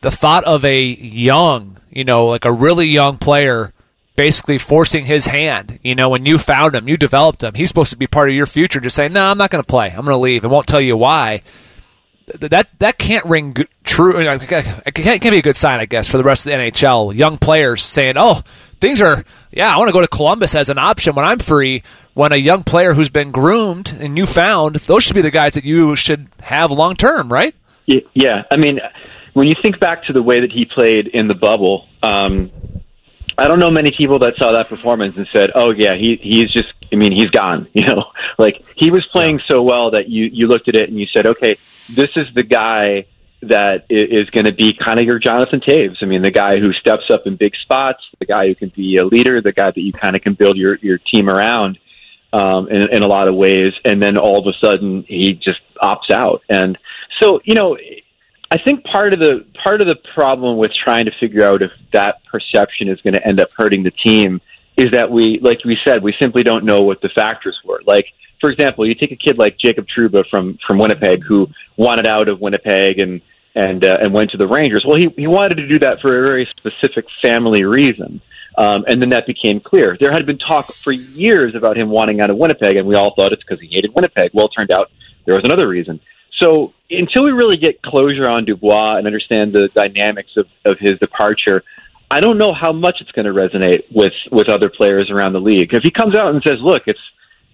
the 0.00 0.12
thought 0.12 0.44
of 0.44 0.64
a 0.64 0.80
young, 0.80 1.78
you 1.90 2.04
know, 2.04 2.26
like 2.26 2.44
a 2.44 2.52
really 2.52 2.86
young 2.86 3.18
player 3.18 3.72
basically 4.14 4.58
forcing 4.58 5.04
his 5.04 5.26
hand, 5.26 5.78
you 5.82 5.94
know, 5.94 6.08
when 6.08 6.24
you 6.24 6.38
found 6.38 6.74
him, 6.74 6.88
you 6.88 6.96
developed 6.96 7.42
him, 7.42 7.54
he's 7.54 7.68
supposed 7.68 7.90
to 7.90 7.98
be 7.98 8.06
part 8.06 8.30
of 8.30 8.34
your 8.34 8.46
future, 8.46 8.80
just 8.80 8.96
saying, 8.96 9.12
no, 9.12 9.22
I'm 9.22 9.36
not 9.36 9.50
going 9.50 9.62
to 9.62 9.66
play. 9.66 9.88
I'm 9.88 10.06
going 10.06 10.06
to 10.06 10.16
leave 10.16 10.42
and 10.42 10.50
won't 10.50 10.66
tell 10.66 10.80
you 10.80 10.96
why. 10.96 11.42
That 12.40 12.68
that 12.80 12.98
can't 12.98 13.24
ring 13.24 13.54
true. 13.84 14.18
It 14.18 14.42
it 14.42 14.94
can't 14.94 15.22
be 15.22 15.38
a 15.38 15.42
good 15.42 15.56
sign, 15.56 15.78
I 15.78 15.86
guess, 15.86 16.08
for 16.08 16.16
the 16.16 16.24
rest 16.24 16.44
of 16.44 16.50
the 16.50 16.58
NHL. 16.58 17.14
Young 17.14 17.38
players 17.38 17.84
saying, 17.84 18.14
"Oh, 18.16 18.42
things 18.80 19.00
are 19.00 19.24
yeah, 19.50 19.74
I 19.74 19.78
want 19.78 19.88
to 19.88 19.92
go 19.92 20.00
to 20.00 20.08
Columbus 20.08 20.54
as 20.54 20.68
an 20.68 20.78
option 20.78 21.14
when 21.14 21.24
I'm 21.24 21.38
free." 21.38 21.82
When 22.14 22.32
a 22.32 22.36
young 22.36 22.62
player 22.62 22.94
who's 22.94 23.10
been 23.10 23.30
groomed 23.30 23.94
and 24.00 24.16
you 24.16 24.24
found, 24.24 24.76
those 24.76 25.04
should 25.04 25.12
be 25.12 25.20
the 25.20 25.30
guys 25.30 25.52
that 25.52 25.64
you 25.64 25.96
should 25.96 26.28
have 26.40 26.70
long 26.70 26.96
term, 26.96 27.30
right? 27.30 27.54
Yeah, 27.84 28.44
I 28.50 28.56
mean, 28.56 28.80
when 29.34 29.48
you 29.48 29.54
think 29.60 29.78
back 29.78 30.04
to 30.04 30.14
the 30.14 30.22
way 30.22 30.40
that 30.40 30.50
he 30.50 30.64
played 30.64 31.08
in 31.08 31.28
the 31.28 31.34
bubble, 31.34 31.86
um, 32.02 32.50
I 33.38 33.48
don't 33.48 33.58
know 33.58 33.70
many 33.70 33.92
people 33.96 34.18
that 34.20 34.34
saw 34.38 34.52
that 34.52 34.68
performance 34.68 35.16
and 35.16 35.28
said, 35.30 35.50
"Oh 35.54 35.70
yeah, 35.70 35.94
he 35.94 36.18
he's 36.22 36.50
just 36.50 36.68
I 36.90 36.96
mean, 36.96 37.12
he's 37.12 37.30
gone." 37.30 37.68
You 37.74 37.86
know, 37.86 38.04
like 38.38 38.64
he 38.76 38.90
was 38.90 39.06
playing 39.12 39.40
so 39.46 39.62
well 39.62 39.90
that 39.90 40.08
you 40.08 40.30
you 40.32 40.46
looked 40.46 40.68
at 40.68 40.74
it 40.74 40.88
and 40.88 40.98
you 40.98 41.06
said, 41.06 41.26
"Okay, 41.26 41.56
this 41.90 42.16
is 42.16 42.26
the 42.34 42.42
guy 42.42 43.04
that 43.42 43.84
is 43.90 44.30
going 44.30 44.46
to 44.46 44.52
be 44.52 44.72
kind 44.72 44.98
of 44.98 45.06
your 45.06 45.18
Jonathan 45.18 45.60
Toews. 45.60 46.02
I 46.02 46.06
mean, 46.06 46.22
the 46.22 46.30
guy 46.30 46.58
who 46.58 46.72
steps 46.72 47.10
up 47.10 47.26
in 47.26 47.36
big 47.36 47.54
spots, 47.56 48.02
the 48.18 48.26
guy 48.26 48.48
who 48.48 48.54
can 48.54 48.70
be 48.74 48.96
a 48.96 49.04
leader, 49.04 49.40
the 49.40 49.52
guy 49.52 49.70
that 49.70 49.80
you 49.80 49.92
kind 49.92 50.16
of 50.16 50.22
can 50.22 50.34
build 50.34 50.56
your 50.56 50.76
your 50.76 50.98
team 50.98 51.28
around." 51.28 51.78
um, 52.32 52.68
in, 52.68 52.82
in 52.92 53.02
a 53.02 53.06
lot 53.06 53.28
of 53.28 53.34
ways, 53.34 53.72
and 53.84 54.02
then 54.02 54.16
all 54.18 54.38
of 54.38 54.46
a 54.46 54.58
sudden 54.58 55.04
he 55.08 55.32
just 55.34 55.60
opts 55.82 56.10
out. 56.10 56.42
And 56.48 56.76
so, 57.18 57.40
you 57.44 57.54
know, 57.54 57.78
I 58.50 58.58
think 58.58 58.84
part 58.84 59.12
of 59.12 59.18
the 59.18 59.44
part 59.62 59.80
of 59.80 59.86
the 59.86 59.96
problem 60.14 60.58
with 60.58 60.72
trying 60.72 61.06
to 61.06 61.12
figure 61.18 61.44
out 61.44 61.62
if 61.62 61.70
that 61.92 62.24
perception 62.24 62.88
is 62.88 63.00
going 63.00 63.14
to 63.14 63.26
end 63.26 63.40
up 63.40 63.48
hurting 63.56 63.82
the 63.82 63.90
team 63.90 64.40
is 64.76 64.90
that 64.90 65.10
we, 65.10 65.38
like 65.40 65.64
we 65.64 65.78
said, 65.82 66.02
we 66.02 66.14
simply 66.18 66.42
don't 66.42 66.64
know 66.64 66.82
what 66.82 67.00
the 67.00 67.08
factors 67.08 67.58
were. 67.64 67.80
Like, 67.86 68.06
for 68.40 68.50
example, 68.50 68.86
you 68.86 68.94
take 68.94 69.12
a 69.12 69.16
kid 69.16 69.38
like 69.38 69.58
Jacob 69.58 69.86
Trouba 69.86 70.28
from 70.28 70.58
from 70.66 70.78
Winnipeg 70.78 71.22
who 71.22 71.48
wanted 71.76 72.06
out 72.06 72.28
of 72.28 72.40
Winnipeg 72.40 72.98
and 72.98 73.20
and 73.54 73.84
uh, 73.84 73.98
and 74.00 74.12
went 74.12 74.30
to 74.32 74.36
the 74.36 74.46
Rangers. 74.46 74.84
Well, 74.86 74.96
he 74.96 75.08
he 75.16 75.26
wanted 75.26 75.56
to 75.56 75.68
do 75.68 75.78
that 75.80 76.00
for 76.00 76.18
a 76.18 76.22
very 76.22 76.48
specific 76.56 77.06
family 77.22 77.64
reason. 77.64 78.20
Um, 78.58 78.86
and 78.88 79.02
then 79.02 79.10
that 79.10 79.26
became 79.26 79.60
clear. 79.60 79.98
There 80.00 80.10
had 80.10 80.24
been 80.24 80.38
talk 80.38 80.72
for 80.72 80.90
years 80.90 81.54
about 81.54 81.76
him 81.76 81.90
wanting 81.90 82.22
out 82.22 82.30
of 82.30 82.38
Winnipeg, 82.38 82.76
and 82.76 82.88
we 82.88 82.94
all 82.94 83.14
thought 83.14 83.32
it's 83.32 83.42
because 83.42 83.60
he 83.60 83.66
hated 83.66 83.94
Winnipeg. 83.94 84.30
Well, 84.32 84.46
it 84.46 84.52
turned 84.56 84.70
out 84.70 84.90
there 85.26 85.34
was 85.34 85.44
another 85.44 85.68
reason. 85.68 86.00
So 86.38 86.72
until 86.90 87.24
we 87.24 87.32
really 87.32 87.56
get 87.58 87.82
closure 87.82 88.26
on 88.26 88.44
Dubois 88.46 88.96
and 88.96 89.06
understand 89.06 89.52
the 89.52 89.68
dynamics 89.74 90.30
of, 90.36 90.46
of 90.64 90.78
his 90.78 90.98
departure, 90.98 91.62
I 92.10 92.20
don't 92.20 92.38
know 92.38 92.54
how 92.54 92.72
much 92.72 93.00
it's 93.00 93.12
going 93.12 93.26
to 93.26 93.32
resonate 93.32 93.84
with, 93.94 94.12
with 94.30 94.48
other 94.48 94.70
players 94.70 95.10
around 95.10 95.32
the 95.32 95.40
league. 95.40 95.74
If 95.74 95.82
he 95.82 95.90
comes 95.90 96.14
out 96.14 96.32
and 96.32 96.42
says, 96.42 96.58
look, 96.60 96.84
it's, 96.86 97.00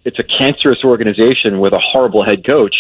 it's 0.05 0.19
a 0.19 0.25
cancerous 0.25 0.85
organization 0.85 1.61
with 1.61 1.73
a 1.73 1.79
horrible 1.79 2.25
head 2.25 2.45
coach, 2.45 2.75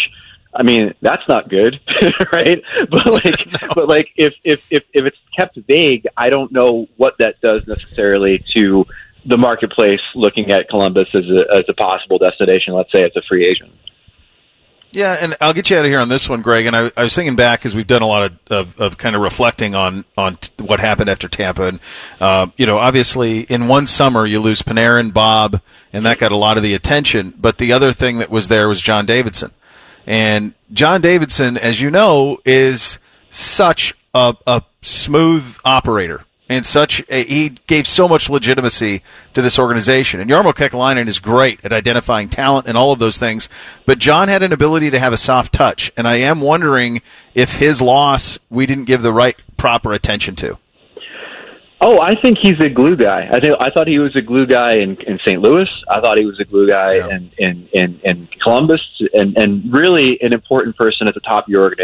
I 0.54 0.62
mean, 0.62 0.94
that's 1.00 1.26
not 1.28 1.48
good, 1.48 1.80
right? 2.32 2.62
But 2.90 3.06
like, 3.24 3.48
but 3.74 3.88
like, 3.88 4.10
if, 4.16 4.34
if 4.44 4.64
if 4.70 4.84
if 4.92 5.06
it's 5.06 5.16
kept 5.36 5.56
vague, 5.66 6.06
I 6.16 6.30
don't 6.30 6.52
know 6.52 6.88
what 6.96 7.14
that 7.18 7.40
does 7.40 7.66
necessarily 7.66 8.44
to 8.54 8.84
the 9.24 9.36
marketplace 9.36 10.00
looking 10.14 10.50
at 10.50 10.68
Columbus 10.68 11.08
as 11.14 11.24
a 11.26 11.44
as 11.56 11.64
a 11.68 11.72
possible 11.72 12.18
destination. 12.18 12.74
Let's 12.74 12.92
say 12.92 13.02
it's 13.02 13.16
a 13.16 13.22
free 13.22 13.46
agent. 13.46 13.72
Yeah, 14.92 15.16
and 15.18 15.36
I'll 15.40 15.54
get 15.54 15.70
you 15.70 15.78
out 15.78 15.86
of 15.86 15.90
here 15.90 16.00
on 16.00 16.10
this 16.10 16.28
one, 16.28 16.42
Greg. 16.42 16.66
And 16.66 16.76
I, 16.76 16.90
I 16.96 17.02
was 17.02 17.14
thinking 17.14 17.34
back 17.34 17.60
because 17.60 17.74
we've 17.74 17.86
done 17.86 18.02
a 18.02 18.06
lot 18.06 18.24
of, 18.24 18.38
of, 18.50 18.80
of 18.80 18.98
kind 18.98 19.16
of 19.16 19.22
reflecting 19.22 19.74
on 19.74 20.04
on 20.18 20.36
t- 20.36 20.50
what 20.62 20.80
happened 20.80 21.08
after 21.08 21.28
Tampa, 21.28 21.64
and 21.64 21.80
uh, 22.20 22.46
you 22.58 22.66
know, 22.66 22.78
obviously 22.78 23.40
in 23.40 23.68
one 23.68 23.86
summer 23.86 24.26
you 24.26 24.38
lose 24.38 24.60
Panarin, 24.60 25.12
Bob, 25.12 25.62
and 25.94 26.04
that 26.04 26.18
got 26.18 26.30
a 26.30 26.36
lot 26.36 26.58
of 26.58 26.62
the 26.62 26.74
attention. 26.74 27.32
But 27.38 27.56
the 27.56 27.72
other 27.72 27.92
thing 27.92 28.18
that 28.18 28.30
was 28.30 28.48
there 28.48 28.68
was 28.68 28.82
John 28.82 29.06
Davidson, 29.06 29.52
and 30.06 30.52
John 30.72 31.00
Davidson, 31.00 31.56
as 31.56 31.80
you 31.80 31.90
know, 31.90 32.38
is 32.44 32.98
such 33.30 33.94
a, 34.12 34.36
a 34.46 34.62
smooth 34.82 35.56
operator. 35.64 36.24
And 36.52 36.66
such 36.66 37.02
a, 37.08 37.24
he 37.24 37.48
gave 37.66 37.86
so 37.86 38.06
much 38.06 38.28
legitimacy 38.28 39.02
to 39.32 39.40
this 39.40 39.58
organization. 39.58 40.20
And 40.20 40.30
Jarmo 40.30 40.52
Kekalainen 40.52 41.08
is 41.08 41.18
great 41.18 41.64
at 41.64 41.72
identifying 41.72 42.28
talent 42.28 42.66
and 42.66 42.76
all 42.76 42.92
of 42.92 42.98
those 42.98 43.18
things. 43.18 43.48
But 43.86 43.98
John 43.98 44.28
had 44.28 44.42
an 44.42 44.52
ability 44.52 44.90
to 44.90 44.98
have 44.98 45.14
a 45.14 45.16
soft 45.16 45.54
touch, 45.54 45.90
and 45.96 46.06
I 46.06 46.16
am 46.16 46.42
wondering 46.42 47.00
if 47.34 47.56
his 47.56 47.80
loss 47.80 48.38
we 48.50 48.66
didn't 48.66 48.84
give 48.84 49.00
the 49.00 49.12
right 49.12 49.36
proper 49.56 49.92
attention 49.92 50.36
to. 50.36 50.58
Oh, 51.84 52.00
I 52.00 52.14
think 52.14 52.38
he's 52.38 52.60
a 52.60 52.68
glue 52.68 52.96
guy. 52.96 53.28
I 53.32 53.40
think 53.40 53.56
I 53.58 53.68
thought 53.68 53.88
he 53.88 53.98
was 53.98 54.14
a 54.14 54.20
glue 54.20 54.46
guy 54.46 54.74
in, 54.74 54.96
in 55.02 55.18
St. 55.18 55.42
Louis. 55.42 55.68
I 55.90 56.00
thought 56.00 56.16
he 56.16 56.24
was 56.24 56.38
a 56.38 56.44
glue 56.44 56.68
guy 56.68 56.94
yeah. 56.94 57.08
in, 57.08 57.32
in, 57.38 57.68
in, 57.72 58.00
in 58.04 58.28
Columbus, 58.40 58.80
and 59.12 59.36
and 59.36 59.72
really 59.72 60.16
an 60.22 60.32
important 60.32 60.76
person 60.76 61.08
at 61.08 61.14
the 61.14 61.20
top 61.20 61.46
of 61.46 61.50
your 61.50 61.74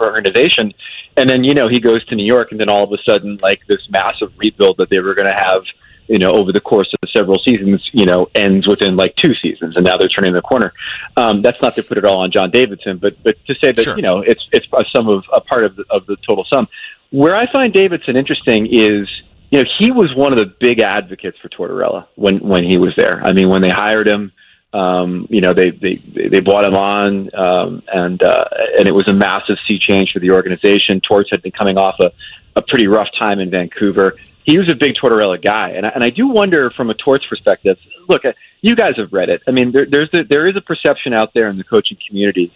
organization. 0.00 0.72
And 1.18 1.28
then 1.28 1.44
you 1.44 1.52
know 1.52 1.68
he 1.68 1.80
goes 1.80 2.02
to 2.06 2.14
New 2.14 2.24
York, 2.24 2.50
and 2.50 2.58
then 2.58 2.70
all 2.70 2.82
of 2.82 2.92
a 2.92 3.02
sudden, 3.02 3.38
like 3.42 3.60
this 3.66 3.86
massive 3.90 4.32
rebuild 4.38 4.78
that 4.78 4.88
they 4.88 5.00
were 5.00 5.14
going 5.14 5.28
to 5.28 5.38
have, 5.38 5.64
you 6.06 6.18
know, 6.18 6.30
over 6.30 6.50
the 6.50 6.60
course 6.60 6.90
of 7.02 7.10
several 7.10 7.38
seasons, 7.38 7.90
you 7.92 8.06
know, 8.06 8.30
ends 8.34 8.66
within 8.66 8.96
like 8.96 9.16
two 9.16 9.34
seasons, 9.34 9.76
and 9.76 9.84
now 9.84 9.98
they're 9.98 10.08
turning 10.08 10.32
the 10.32 10.40
corner. 10.40 10.72
Um, 11.18 11.42
that's 11.42 11.60
not 11.60 11.74
to 11.74 11.82
put 11.82 11.98
it 11.98 12.06
all 12.06 12.20
on 12.20 12.30
John 12.30 12.50
Davidson, 12.50 12.96
but 12.96 13.22
but 13.22 13.36
to 13.48 13.54
say 13.54 13.72
that 13.72 13.82
sure. 13.82 13.96
you 13.96 14.02
know 14.02 14.20
it's 14.20 14.48
it's 14.52 14.66
a 14.72 14.84
sum 14.90 15.10
of 15.10 15.24
a 15.30 15.42
part 15.42 15.64
of 15.64 15.76
the, 15.76 15.84
of 15.90 16.06
the 16.06 16.16
total 16.26 16.46
sum. 16.46 16.68
Where 17.10 17.36
I 17.36 17.50
find 17.52 17.72
Davidson 17.72 18.16
interesting 18.16 18.66
is 18.66 19.08
you 19.50 19.62
know, 19.62 19.68
he 19.78 19.90
was 19.90 20.14
one 20.14 20.32
of 20.32 20.38
the 20.38 20.52
big 20.60 20.80
advocates 20.80 21.38
for 21.38 21.48
Tortorella 21.48 22.06
when 22.16 22.38
when 22.40 22.64
he 22.64 22.78
was 22.78 22.94
there. 22.96 23.22
I 23.22 23.32
mean, 23.32 23.48
when 23.48 23.62
they 23.62 23.70
hired 23.70 24.08
him, 24.08 24.32
um, 24.72 25.26
you 25.30 25.40
know, 25.40 25.54
they 25.54 25.70
they 25.70 25.94
they 25.94 26.40
brought 26.40 26.64
him 26.64 26.74
on, 26.74 27.34
um, 27.34 27.82
and 27.92 28.22
uh, 28.22 28.44
and 28.78 28.88
it 28.88 28.92
was 28.92 29.08
a 29.08 29.12
massive 29.12 29.56
sea 29.66 29.78
change 29.78 30.12
for 30.12 30.18
the 30.18 30.30
organization. 30.30 31.00
Torts 31.00 31.30
had 31.30 31.42
been 31.42 31.52
coming 31.52 31.78
off 31.78 32.00
a 32.00 32.12
a 32.56 32.62
pretty 32.62 32.86
rough 32.86 33.08
time 33.18 33.38
in 33.38 33.50
Vancouver. 33.50 34.16
He 34.44 34.58
was 34.58 34.70
a 34.70 34.74
big 34.74 34.94
Tortorella 34.94 35.42
guy, 35.42 35.70
and 35.70 35.86
I, 35.86 35.90
and 35.90 36.02
I 36.02 36.10
do 36.10 36.28
wonder 36.28 36.70
from 36.70 36.90
a 36.90 36.94
Torts 36.94 37.26
perspective. 37.26 37.78
Look, 38.08 38.24
uh, 38.24 38.32
you 38.62 38.74
guys 38.74 38.96
have 38.96 39.12
read 39.12 39.28
it. 39.28 39.42
I 39.46 39.50
mean, 39.50 39.72
there, 39.72 39.86
there's 39.86 40.08
a, 40.14 40.22
there 40.22 40.46
is 40.46 40.56
a 40.56 40.60
perception 40.60 41.12
out 41.12 41.32
there 41.34 41.48
in 41.48 41.56
the 41.56 41.64
coaching 41.64 41.98
community 42.08 42.52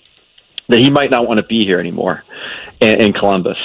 that 0.69 0.79
he 0.79 0.89
might 0.89 1.11
not 1.11 1.27
want 1.27 1.39
to 1.39 1.47
be 1.47 1.65
here 1.65 1.79
anymore 1.79 2.25
in, 2.81 3.01
in 3.01 3.13
Columbus. 3.13 3.59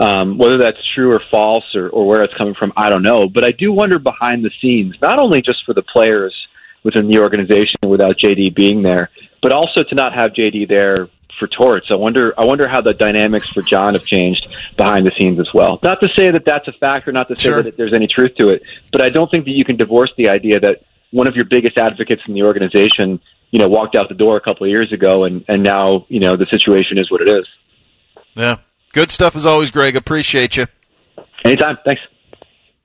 Um, 0.00 0.38
whether 0.38 0.56
that's 0.56 0.78
true 0.94 1.12
or 1.12 1.20
false 1.30 1.74
or, 1.74 1.90
or 1.90 2.08
where 2.08 2.24
it's 2.24 2.32
coming 2.32 2.54
from, 2.54 2.72
I 2.74 2.88
don't 2.88 3.02
know. 3.02 3.28
But 3.28 3.44
I 3.44 3.52
do 3.52 3.70
wonder 3.70 3.98
behind 3.98 4.42
the 4.44 4.50
scenes, 4.60 4.96
not 5.02 5.18
only 5.18 5.42
just 5.42 5.62
for 5.66 5.74
the 5.74 5.82
players 5.82 6.34
within 6.82 7.06
the 7.08 7.18
organization 7.18 7.76
without 7.86 8.16
JD 8.16 8.54
being 8.54 8.82
there, 8.82 9.10
but 9.42 9.52
also 9.52 9.84
to 9.84 9.94
not 9.94 10.14
have 10.14 10.32
JD 10.32 10.68
there 10.68 11.08
for 11.38 11.48
Torts. 11.48 11.88
I 11.90 11.94
wonder, 11.94 12.32
I 12.38 12.44
wonder 12.44 12.66
how 12.66 12.80
the 12.80 12.94
dynamics 12.94 13.48
for 13.50 13.62
John 13.62 13.94
have 13.94 14.04
changed 14.04 14.46
behind 14.76 15.06
the 15.06 15.12
scenes 15.18 15.38
as 15.38 15.48
well. 15.52 15.78
Not 15.82 16.00
to 16.00 16.08
say 16.08 16.30
that 16.30 16.44
that's 16.46 16.66
a 16.68 16.72
factor, 16.72 17.12
not 17.12 17.28
to 17.28 17.38
say 17.38 17.50
sure. 17.50 17.62
that 17.62 17.76
there's 17.76 17.92
any 17.92 18.06
truth 18.06 18.36
to 18.36 18.48
it, 18.48 18.62
but 18.92 19.02
I 19.02 19.10
don't 19.10 19.30
think 19.30 19.44
that 19.44 19.52
you 19.52 19.64
can 19.64 19.76
divorce 19.76 20.12
the 20.16 20.28
idea 20.28 20.60
that 20.60 20.82
one 21.10 21.26
of 21.26 21.34
your 21.34 21.44
biggest 21.44 21.76
advocates 21.76 22.22
in 22.26 22.34
the 22.34 22.42
organization, 22.42 23.20
you 23.50 23.58
know, 23.58 23.68
walked 23.68 23.96
out 23.96 24.08
the 24.08 24.14
door 24.14 24.36
a 24.36 24.40
couple 24.40 24.64
of 24.64 24.70
years 24.70 24.92
ago, 24.92 25.24
and 25.24 25.44
and 25.48 25.62
now 25.62 26.06
you 26.08 26.20
know 26.20 26.36
the 26.36 26.46
situation 26.46 26.98
is 26.98 27.10
what 27.10 27.20
it 27.20 27.28
is. 27.28 27.46
Yeah, 28.34 28.58
Good 28.92 29.10
stuff 29.10 29.36
as 29.36 29.46
always, 29.46 29.70
Greg. 29.70 29.96
Appreciate 29.96 30.56
you. 30.56 30.66
Anytime. 31.44 31.78
Thanks. 31.84 32.02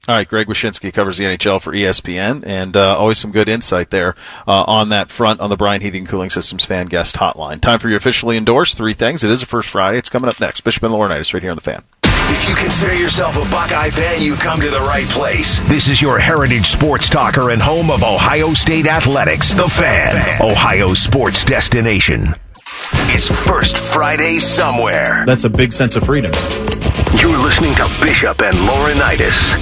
All 0.07 0.13
right, 0.13 0.27
Greg 0.27 0.45
Wyshynski 0.45 0.93
covers 0.93 1.17
the 1.17 1.23
NHL 1.23 1.59
for 1.59 1.73
ESPN, 1.73 2.43
and 2.45 2.77
uh, 2.77 2.95
always 2.95 3.17
some 3.17 3.31
good 3.31 3.49
insight 3.49 3.89
there 3.89 4.13
uh, 4.47 4.63
on 4.67 4.89
that 4.89 5.09
front 5.09 5.39
on 5.39 5.49
the 5.49 5.57
Brian 5.57 5.81
Heating 5.81 6.01
and 6.01 6.07
Cooling 6.07 6.29
Systems 6.29 6.63
fan 6.63 6.85
guest 6.85 7.15
hotline. 7.15 7.59
Time 7.59 7.79
for 7.79 7.89
your 7.89 7.97
officially 7.97 8.37
endorsed 8.37 8.77
three 8.77 8.93
things. 8.93 9.23
It 9.23 9.31
is 9.31 9.41
a 9.41 9.47
first 9.47 9.67
Friday. 9.67 9.97
It's 9.97 10.09
coming 10.09 10.29
up 10.29 10.39
next. 10.39 10.61
Bishop 10.61 10.83
and 10.83 10.93
Laurinaitis 10.93 11.33
right 11.33 11.41
here 11.41 11.49
on 11.49 11.57
the 11.57 11.63
fan. 11.63 11.83
If 12.03 12.47
you 12.47 12.55
consider 12.55 12.93
yourself 12.93 13.35
a 13.35 13.49
Buckeye 13.49 13.89
fan, 13.89 14.21
you've 14.21 14.39
come 14.39 14.59
to 14.61 14.69
the 14.69 14.81
right 14.81 15.07
place. 15.07 15.59
This 15.61 15.87
is 15.87 16.01
your 16.03 16.19
heritage 16.19 16.67
sports 16.67 17.09
talker 17.09 17.49
and 17.49 17.59
home 17.59 17.89
of 17.89 18.03
Ohio 18.03 18.53
State 18.53 18.85
Athletics, 18.85 19.53
the 19.53 19.67
fan, 19.67 20.39
Ohio 20.39 20.93
sports 20.93 21.43
destination. 21.43 22.35
It's 22.87 23.27
First 23.27 23.77
Friday 23.77 24.37
somewhere. 24.37 25.23
That's 25.25 25.43
a 25.43 25.49
big 25.49 25.73
sense 25.73 25.95
of 25.95 26.03
freedom. 26.03 26.31
You're 27.19 27.37
listening 27.39 27.73
to 27.75 27.89
Bishop 27.99 28.39
and 28.41 28.55
Laurinaitis. 28.57 29.55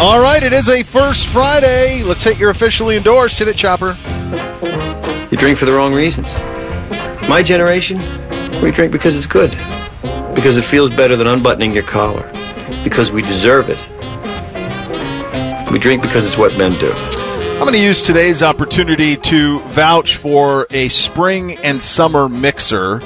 All 0.00 0.22
right, 0.22 0.42
it 0.42 0.54
is 0.54 0.70
a 0.70 0.82
First 0.82 1.26
Friday. 1.26 2.02
Let's 2.02 2.24
hit 2.24 2.38
your 2.38 2.48
officially 2.48 2.96
endorsed. 2.96 3.38
Hit 3.40 3.48
it, 3.48 3.56
Chopper. 3.56 3.94
You 5.30 5.36
drink 5.36 5.58
for 5.58 5.66
the 5.66 5.72
wrong 5.74 5.92
reasons. 5.92 6.28
My 7.28 7.42
generation, 7.42 7.98
we 8.62 8.70
drink 8.70 8.90
because 8.90 9.14
it's 9.14 9.26
good. 9.26 9.50
Because 10.34 10.56
it 10.56 10.64
feels 10.70 10.94
better 10.94 11.14
than 11.14 11.26
unbuttoning 11.26 11.72
your 11.72 11.82
collar. 11.82 12.26
Because 12.84 13.10
we 13.10 13.20
deserve 13.20 13.68
it. 13.68 13.80
We 15.70 15.78
drink 15.78 16.00
because 16.00 16.26
it's 16.26 16.38
what 16.38 16.56
men 16.56 16.72
do. 16.72 17.25
I'm 17.56 17.62
going 17.62 17.72
to 17.72 17.78
use 17.78 18.02
today's 18.02 18.42
opportunity 18.42 19.16
to 19.16 19.60
vouch 19.60 20.16
for 20.16 20.66
a 20.70 20.88
spring 20.88 21.56
and 21.56 21.80
summer 21.80 22.28
mixer 22.28 23.00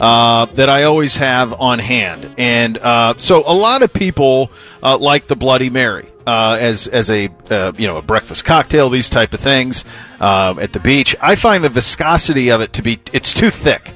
uh, 0.00 0.46
that 0.54 0.70
I 0.70 0.84
always 0.84 1.16
have 1.16 1.52
on 1.52 1.80
hand. 1.80 2.32
And 2.38 2.78
uh, 2.78 3.14
so 3.18 3.42
a 3.44 3.52
lot 3.52 3.82
of 3.82 3.92
people 3.92 4.52
uh, 4.80 4.96
like 4.96 5.26
the 5.26 5.34
Bloody 5.34 5.70
Mary. 5.70 6.08
Uh, 6.24 6.56
as 6.60 6.88
as 6.88 7.08
a 7.10 7.28
uh, 7.50 7.72
you 7.76 7.86
know 7.86 7.98
a 7.98 8.02
breakfast 8.02 8.44
cocktail, 8.44 8.90
these 8.90 9.08
type 9.08 9.32
of 9.32 9.38
things 9.38 9.84
uh, 10.18 10.54
at 10.60 10.72
the 10.72 10.80
beach. 10.80 11.14
I 11.20 11.36
find 11.36 11.62
the 11.62 11.68
viscosity 11.68 12.50
of 12.50 12.60
it 12.60 12.72
to 12.74 12.82
be 12.82 13.00
it's 13.12 13.34
too 13.34 13.50
thick. 13.50 13.92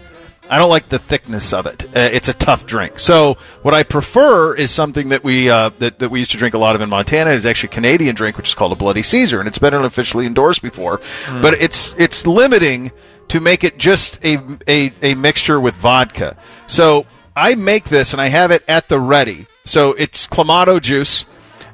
I 0.51 0.59
don't 0.59 0.69
like 0.69 0.89
the 0.89 0.99
thickness 0.99 1.53
of 1.53 1.67
it. 1.67 1.85
Uh, 1.85 2.11
it's 2.13 2.29
a 2.29 2.33
tough 2.33 2.67
drink. 2.67 2.99
So 2.99 3.35
what 3.63 3.73
I 3.73 3.85
prefer 3.85 4.55
is 4.57 4.73
something 4.73 5.11
that 5.11 5.23
we 5.23 5.49
uh, 5.49 5.71
that, 5.79 6.01
that 6.01 6.11
we 6.11 6.19
used 6.19 6.33
to 6.33 6.39
drink 6.39 6.55
a 6.55 6.59
lot 6.59 6.75
of 6.75 6.81
in 6.81 6.89
Montana. 6.89 7.31
It's 7.31 7.47
actually 7.47 7.69
a 7.69 7.73
Canadian 7.73 8.17
drink, 8.17 8.37
which 8.37 8.49
is 8.49 8.55
called 8.57 8.73
a 8.73 8.77
Bloody 8.77 9.05
Caesar, 9.05 9.39
and 9.39 9.47
it's 9.47 9.59
been 9.59 9.75
unofficially 9.75 10.27
endorsed 10.27 10.61
before. 10.61 10.99
Mm. 10.99 11.41
But 11.41 11.55
it's 11.55 11.95
it's 11.99 12.27
limiting 12.27 12.91
to 13.29 13.41
make 13.41 13.63
it 13.63 13.79
just 13.79 14.19
a, 14.25 14.43
a 14.67 14.93
a 15.03 15.15
mixture 15.15 15.61
with 15.61 15.77
vodka. 15.77 16.37
So 16.67 17.07
I 17.37 17.55
make 17.55 17.85
this 17.85 18.13
and 18.13 18.21
I 18.21 18.27
have 18.27 18.51
it 18.51 18.65
at 18.67 18.89
the 18.89 18.99
ready. 18.99 19.47
So 19.65 19.93
it's 19.93 20.27
clamato 20.27 20.81
juice, 20.81 21.25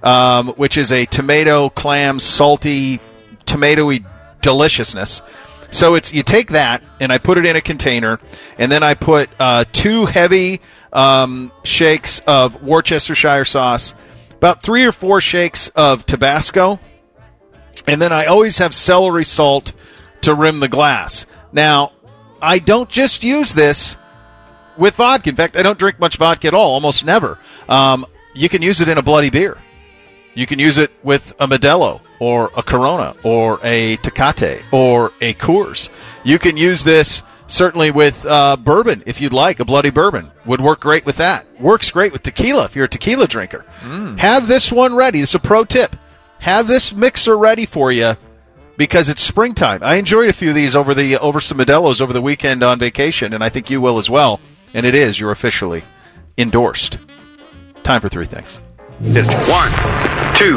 um, 0.02 0.48
which 0.48 0.76
is 0.76 0.92
a 0.92 1.06
tomato, 1.06 1.70
clam, 1.70 2.20
salty, 2.20 3.00
tomatoey 3.46 4.04
deliciousness. 4.42 5.22
So 5.70 5.94
it's 5.94 6.12
you 6.12 6.22
take 6.22 6.50
that 6.50 6.82
and 7.00 7.12
I 7.12 7.18
put 7.18 7.38
it 7.38 7.44
in 7.44 7.56
a 7.56 7.60
container, 7.60 8.20
and 8.58 8.70
then 8.70 8.82
I 8.82 8.94
put 8.94 9.28
uh, 9.38 9.64
two 9.72 10.06
heavy 10.06 10.60
um, 10.92 11.52
shakes 11.64 12.20
of 12.26 12.62
Worcestershire 12.62 13.44
sauce, 13.44 13.94
about 14.32 14.62
three 14.62 14.84
or 14.84 14.92
four 14.92 15.20
shakes 15.20 15.68
of 15.68 16.06
Tabasco, 16.06 16.80
and 17.86 18.00
then 18.00 18.12
I 18.12 18.26
always 18.26 18.58
have 18.58 18.74
celery 18.74 19.24
salt 19.24 19.72
to 20.22 20.34
rim 20.34 20.60
the 20.60 20.68
glass. 20.68 21.26
Now, 21.52 21.92
I 22.40 22.58
don't 22.58 22.88
just 22.88 23.24
use 23.24 23.52
this 23.52 23.96
with 24.76 24.96
vodka. 24.96 25.30
In 25.30 25.36
fact, 25.36 25.56
I 25.56 25.62
don't 25.62 25.78
drink 25.78 25.98
much 25.98 26.16
vodka 26.16 26.48
at 26.48 26.54
all, 26.54 26.74
almost 26.74 27.04
never. 27.04 27.38
Um, 27.68 28.06
you 28.34 28.48
can 28.48 28.62
use 28.62 28.80
it 28.80 28.88
in 28.88 28.98
a 28.98 29.02
bloody 29.02 29.30
beer. 29.30 29.58
You 30.36 30.46
can 30.46 30.58
use 30.58 30.76
it 30.76 30.92
with 31.02 31.34
a 31.40 31.46
Modelo 31.46 32.02
or 32.20 32.50
a 32.54 32.62
Corona 32.62 33.16
or 33.24 33.58
a 33.62 33.96
Tecate 33.96 34.62
or 34.70 35.12
a 35.22 35.32
Coors. 35.32 35.88
You 36.24 36.38
can 36.38 36.58
use 36.58 36.84
this 36.84 37.22
certainly 37.46 37.90
with 37.90 38.26
uh, 38.26 38.56
bourbon 38.58 39.02
if 39.06 39.22
you'd 39.22 39.32
like. 39.32 39.60
A 39.60 39.64
bloody 39.64 39.88
bourbon 39.88 40.30
would 40.44 40.60
work 40.60 40.80
great 40.80 41.06
with 41.06 41.16
that. 41.16 41.46
Works 41.58 41.90
great 41.90 42.12
with 42.12 42.22
tequila 42.22 42.66
if 42.66 42.76
you're 42.76 42.84
a 42.84 42.88
tequila 42.88 43.26
drinker. 43.26 43.64
Mm. 43.80 44.18
Have 44.18 44.46
this 44.46 44.70
one 44.70 44.94
ready. 44.94 45.22
It's 45.22 45.34
a 45.34 45.38
pro 45.40 45.64
tip. 45.64 45.96
Have 46.40 46.68
this 46.68 46.92
mixer 46.92 47.38
ready 47.38 47.64
for 47.64 47.90
you 47.90 48.14
because 48.76 49.08
it's 49.08 49.22
springtime. 49.22 49.82
I 49.82 49.94
enjoyed 49.94 50.28
a 50.28 50.34
few 50.34 50.50
of 50.50 50.54
these 50.54 50.76
over 50.76 50.92
the 50.92 51.16
over 51.16 51.40
some 51.40 51.56
Modelo's 51.56 52.02
over 52.02 52.12
the 52.12 52.20
weekend 52.20 52.62
on 52.62 52.78
vacation, 52.78 53.32
and 53.32 53.42
I 53.42 53.48
think 53.48 53.70
you 53.70 53.80
will 53.80 53.96
as 53.96 54.10
well. 54.10 54.38
And 54.74 54.84
it 54.84 54.94
is 54.94 55.18
you're 55.18 55.30
officially 55.30 55.82
endorsed. 56.36 56.98
Time 57.82 58.02
for 58.02 58.10
three 58.10 58.26
things. 58.26 58.60
One, 58.98 59.72
two, 60.36 60.56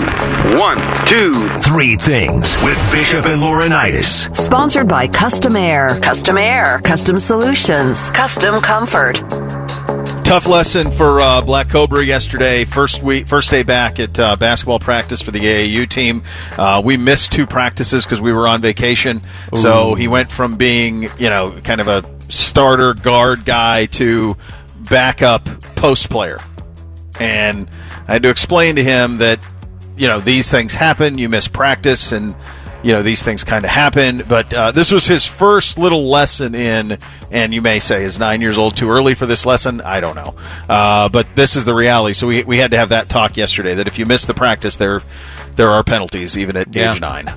one, 0.57 0.77
two, 1.05 1.49
three 1.59 1.97
things 1.97 2.55
with 2.63 2.89
Bishop 2.89 3.25
and 3.25 3.41
Laurinaitis. 3.41 4.33
Sponsored 4.33 4.87
by 4.87 5.09
Custom 5.09 5.57
Air. 5.57 5.99
Custom 5.99 6.37
Air. 6.37 6.79
Custom 6.85 7.19
Solutions. 7.19 8.09
Custom 8.11 8.61
Comfort. 8.61 9.15
Tough 10.23 10.47
lesson 10.47 10.89
for 10.89 11.19
uh, 11.19 11.41
Black 11.41 11.67
Cobra 11.67 12.01
yesterday. 12.01 12.63
First 12.63 13.03
week, 13.03 13.27
first 13.27 13.51
day 13.51 13.63
back 13.63 13.99
at 13.99 14.17
uh, 14.17 14.37
basketball 14.37 14.79
practice 14.79 15.21
for 15.21 15.31
the 15.31 15.41
AAU 15.41 15.89
team. 15.89 16.23
Uh, 16.57 16.81
we 16.81 16.95
missed 16.95 17.33
two 17.33 17.45
practices 17.45 18.05
because 18.05 18.21
we 18.21 18.31
were 18.31 18.47
on 18.47 18.61
vacation. 18.61 19.21
Ooh. 19.53 19.57
So 19.57 19.95
he 19.95 20.07
went 20.07 20.31
from 20.31 20.55
being, 20.55 21.09
you 21.17 21.29
know, 21.29 21.59
kind 21.61 21.81
of 21.81 21.89
a 21.89 22.05
starter 22.31 22.93
guard 22.93 23.43
guy 23.43 23.87
to 23.87 24.37
backup 24.89 25.43
post 25.75 26.09
player, 26.09 26.37
and 27.19 27.69
I 28.10 28.14
had 28.14 28.23
to 28.23 28.30
explain 28.30 28.76
to 28.77 28.84
him 28.84 29.18
that, 29.19 29.40
you 29.95 30.07
know, 30.07 30.19
these 30.19 30.49
things 30.52 30.73
happen. 30.73 31.18
You 31.18 31.30
miss 31.30 31.48
practice, 31.48 32.11
and 32.11 32.34
you 32.81 32.94
know 32.94 33.03
these 33.03 33.22
things 33.23 33.44
kind 33.44 33.64
of 33.65 33.69
happen. 33.69 34.23
But 34.27 34.53
uh, 34.53 34.72
this 34.72 34.91
was 34.91 35.06
his 35.06 35.26
first 35.26 35.77
little 35.77 36.10
lesson 36.10 36.56
in, 36.56 36.98
and 37.31 37.53
you 37.53 37.61
may 37.61 37.80
say, 37.80 38.03
is 38.03 38.18
nine 38.18 38.41
years 38.41 38.57
old 38.57 38.76
too 38.77 38.90
early 38.90 39.14
for 39.15 39.26
this 39.26 39.45
lesson? 39.45 39.81
I 39.81 39.99
don't 39.99 40.15
know, 40.15 40.34
uh, 40.68 41.10
but 41.10 41.27
this 41.36 41.56
is 41.56 41.65
the 41.65 41.73
reality. 41.76 42.14
So 42.14 42.26
we 42.27 42.44
we 42.44 42.57
had 42.57 42.72
to 42.72 42.77
have 42.77 42.90
that 42.90 43.10
talk 43.10 43.38
yesterday. 43.38 43.76
That 43.76 43.88
if 43.88 43.99
you 43.99 44.06
miss 44.06 44.26
the 44.26 44.34
practice, 44.34 44.77
there 44.77 45.02
there 45.56 45.69
are 45.72 45.84
penalties 45.84 46.38
even 46.38 46.57
at 46.57 46.73
Yeah. 46.76 46.94
age 46.94 47.02
nine. 47.02 47.31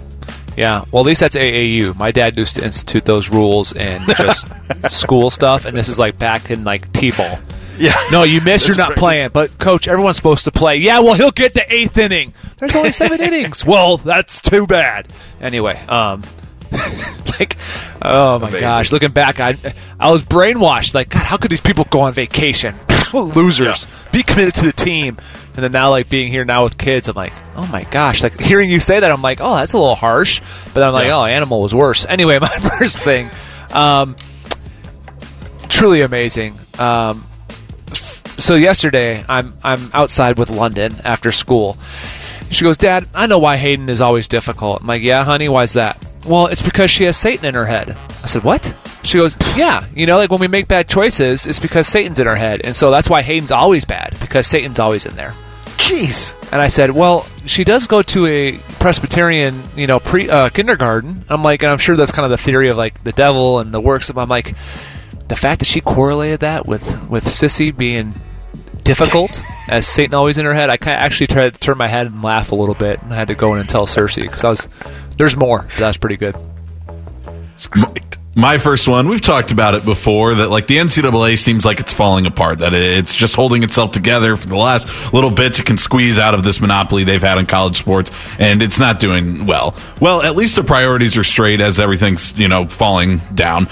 Yeah, 0.57 0.85
well, 0.93 1.03
at 1.03 1.07
least 1.07 1.21
that's 1.21 1.35
AAU. 1.35 1.97
My 1.97 2.11
dad 2.13 2.37
used 2.37 2.57
to 2.57 2.65
institute 2.65 3.05
those 3.07 3.31
rules 3.31 3.73
and 3.73 4.05
just 4.17 4.47
school 4.91 5.31
stuff, 5.31 5.65
and 5.65 5.77
this 5.77 5.89
is 5.89 5.99
like 5.99 6.19
back 6.19 6.51
in 6.51 6.63
like 6.63 6.93
t-ball. 6.93 7.39
Yeah. 7.83 8.09
No, 8.13 8.23
you. 8.23 8.41
This 8.41 8.67
You're 8.69 8.77
not 8.77 8.89
practice- 8.95 9.01
playing. 9.01 9.29
But 9.33 9.59
coach, 9.59 9.89
everyone's 9.89 10.17
supposed 10.17 10.45
to 10.45 10.53
play. 10.53 10.77
Yeah, 10.77 11.01
well, 11.01 11.15
he'll 11.15 11.31
get 11.33 11.53
the 11.55 11.65
eighth 11.73 11.99
inning. 11.99 12.33
There's 12.59 12.75
only 12.77 12.93
seven 12.93 13.21
innings. 13.29 13.65
Well, 13.67 13.97
that's 13.97 14.41
too 14.41 14.67
bad. 14.67 15.09
Anyway, 15.41 15.77
um, 15.89 16.23
like, 17.41 17.57
oh 18.01 18.39
my 18.39 18.49
Amazing. 18.49 18.61
gosh, 18.61 18.93
looking 18.93 19.11
back, 19.11 19.41
I 19.41 19.57
I 19.99 20.11
was 20.11 20.23
brainwashed. 20.23 20.95
Like, 20.95 21.09
God, 21.11 21.23
how 21.25 21.37
could 21.37 21.51
these 21.51 21.61
people 21.61 21.85
go 21.91 22.03
on 22.03 22.13
vacation? 22.13 22.75
Losers. 23.13 23.87
Be 24.13 24.23
committed 24.23 24.55
to 24.55 24.67
the 24.67 24.73
team. 24.73 25.19
And 25.55 25.63
then 25.65 25.73
now, 25.73 25.91
like 25.91 26.09
being 26.09 26.29
here 26.31 26.47
now 26.47 26.65
with 26.65 26.79
kids, 26.79 27.09
I'm 27.09 27.17
like, 27.17 27.33
oh 27.57 27.67
my 27.71 27.83
gosh. 27.91 28.23
Like 28.23 28.41
hearing 28.41 28.71
you 28.71 28.81
say 28.81 29.01
that, 29.01 29.11
I'm 29.11 29.21
like, 29.21 29.39
oh, 29.43 29.57
that's 29.57 29.73
a 29.75 29.77
little 29.79 29.95
harsh. 29.97 30.41
But 30.73 30.83
I'm 30.83 30.95
like, 30.95 31.09
Yeah. 31.09 31.19
oh, 31.19 31.25
animal 31.25 31.61
was 31.61 31.75
worse. 31.75 32.07
Anyway, 32.09 32.39
my 32.39 32.49
first 32.49 32.99
thing, 33.01 33.29
um, 33.73 34.17
truly 35.69 36.01
amazing. 36.03 36.59
Um, 36.79 37.27
so 38.43 38.57
yesterday 38.57 39.25
I'm 39.29 39.55
I'm 39.63 39.91
outside 39.95 40.39
with 40.39 40.51
London 40.51 40.93
after 41.05 41.33
school. 41.33 41.79
She 42.51 42.65
goes, 42.65 42.77
Dad, 42.77 43.07
I 43.15 43.27
know 43.27 43.39
why 43.39 43.57
Hayden 43.57 43.89
is 43.89 44.01
always 44.01 44.29
difficult. 44.29 44.83
I'm 44.83 44.87
like, 44.87 45.03
Yeah, 45.03 45.25
honey, 45.25 45.49
why's 45.49 45.75
that? 45.75 46.05
Well, 46.27 46.47
it's 46.47 46.63
because 46.63 46.91
she 46.91 47.05
has 47.05 47.17
Satan 47.17 47.47
in 47.47 47.55
her 47.55 47.65
head. 47.65 47.97
I 48.23 48.27
said, 48.27 48.43
What? 48.43 48.75
She 49.05 49.19
goes, 49.19 49.37
Yeah, 49.57 49.87
you 49.95 50.07
know, 50.07 50.17
like 50.17 50.31
when 50.31 50.41
we 50.41 50.49
make 50.49 50.69
bad 50.69 50.89
choices, 50.89 51.47
it's 51.47 51.61
because 51.61 51.87
Satan's 51.87 52.19
in 52.21 52.27
our 52.27 52.37
head, 52.37 52.61
and 52.65 52.75
so 52.75 52.91
that's 52.91 53.09
why 53.09 53.23
Hayden's 53.23 53.53
always 53.53 53.85
bad 53.85 54.17
because 54.21 54.47
Satan's 54.47 54.79
always 54.79 55.07
in 55.07 55.15
there. 55.15 55.33
Jeez. 55.79 56.35
And 56.53 56.61
I 56.61 56.69
said, 56.69 56.91
"Well, 56.91 57.27
she 57.47 57.65
does 57.65 57.87
go 57.87 58.03
to 58.03 58.27
a 58.27 58.59
Presbyterian, 58.79 59.63
you 59.75 59.87
know, 59.87 59.99
pre 59.99 60.29
uh, 60.29 60.51
kindergarten." 60.51 61.25
I'm 61.29 61.43
like, 61.43 61.63
and 61.63 61.73
I'm 61.73 61.79
sure 61.79 61.97
that's 61.97 62.13
kind 62.13 62.25
of 62.25 62.31
the 62.31 62.43
theory 62.43 62.69
of 62.69 62.77
like 62.77 63.03
the 63.03 63.13
devil 63.13 63.59
and 63.59 63.73
the 63.73 63.81
works. 63.81 64.11
Of, 64.11 64.19
I'm 64.19 64.29
like, 64.29 64.55
the 65.29 65.37
fact 65.37 65.61
that 65.61 65.65
she 65.65 65.81
correlated 65.81 66.41
that 66.41 66.67
with 66.67 67.09
with 67.09 67.25
Sissy 67.25 67.75
being 67.75 68.15
difficult 68.85 69.43
as 69.69 69.87
Satan 69.87 70.15
always 70.15 70.39
in 70.39 70.45
her 70.45 70.55
head. 70.55 70.71
I 70.71 70.77
kind 70.77 70.97
of 70.97 71.03
actually 71.03 71.29
tried 71.29 71.55
to 71.55 71.61
turn 71.61 71.79
my 71.79 71.89
head 71.89 72.07
and 72.07 72.23
laugh 72.23 72.53
a 72.53 72.55
little 72.55 72.75
bit, 72.75 73.03
and 73.03 73.13
I 73.13 73.17
had 73.17 73.29
to 73.29 73.35
go 73.35 73.55
in 73.55 73.61
and 73.61 73.69
tell 73.69 73.87
Cersei 73.87 74.23
because 74.23 74.45
I 74.45 74.51
was 74.51 74.69
there's 75.17 75.37
more. 75.37 75.67
That's 75.79 75.97
pretty 75.97 76.17
good. 76.17 76.37
My 78.35 78.57
first 78.57 78.89
one, 78.89 79.09
we've 79.09 79.21
talked 79.21 79.53
about 79.53 79.75
it 79.75 79.85
before 79.85 80.35
that 80.37 80.49
like 80.49 80.67
the 80.67 80.77
NCAA 80.77 81.39
seems 81.39 81.67
like 81.67 81.81
it's 81.81 81.93
falling 81.93 82.25
apart, 82.25 82.61
that 82.61 82.73
it's 82.73 83.13
just 83.13 83.35
holding 83.35 83.63
itself 83.63 83.91
together 83.91 84.37
for 84.37 84.49
the 84.49 84.57
last 84.57 85.13
little 85.13 85.31
bits 85.31 85.59
it 85.59 85.67
can 85.67 85.77
squeeze 85.77 86.19
out 86.19 86.33
of 86.33 86.43
this 86.43 86.59
monopoly 86.59 87.05
they've 87.05 87.21
had 87.21 87.37
in 87.37 87.45
college 87.45 87.79
sports, 87.79 88.11
and 88.39 88.63
it's 88.63 88.79
not 88.79 88.99
doing 88.99 89.45
well. 89.45 89.75
Well, 90.01 90.23
at 90.23 90.35
least 90.35 90.57
the 90.57 90.65
priorities 90.65 91.19
are 91.19 91.25
straight 91.25 91.61
as 91.61 91.79
everything's, 91.79 92.33
you 92.39 92.49
know, 92.49 92.65
falling 92.65 93.19
down. 93.35 93.69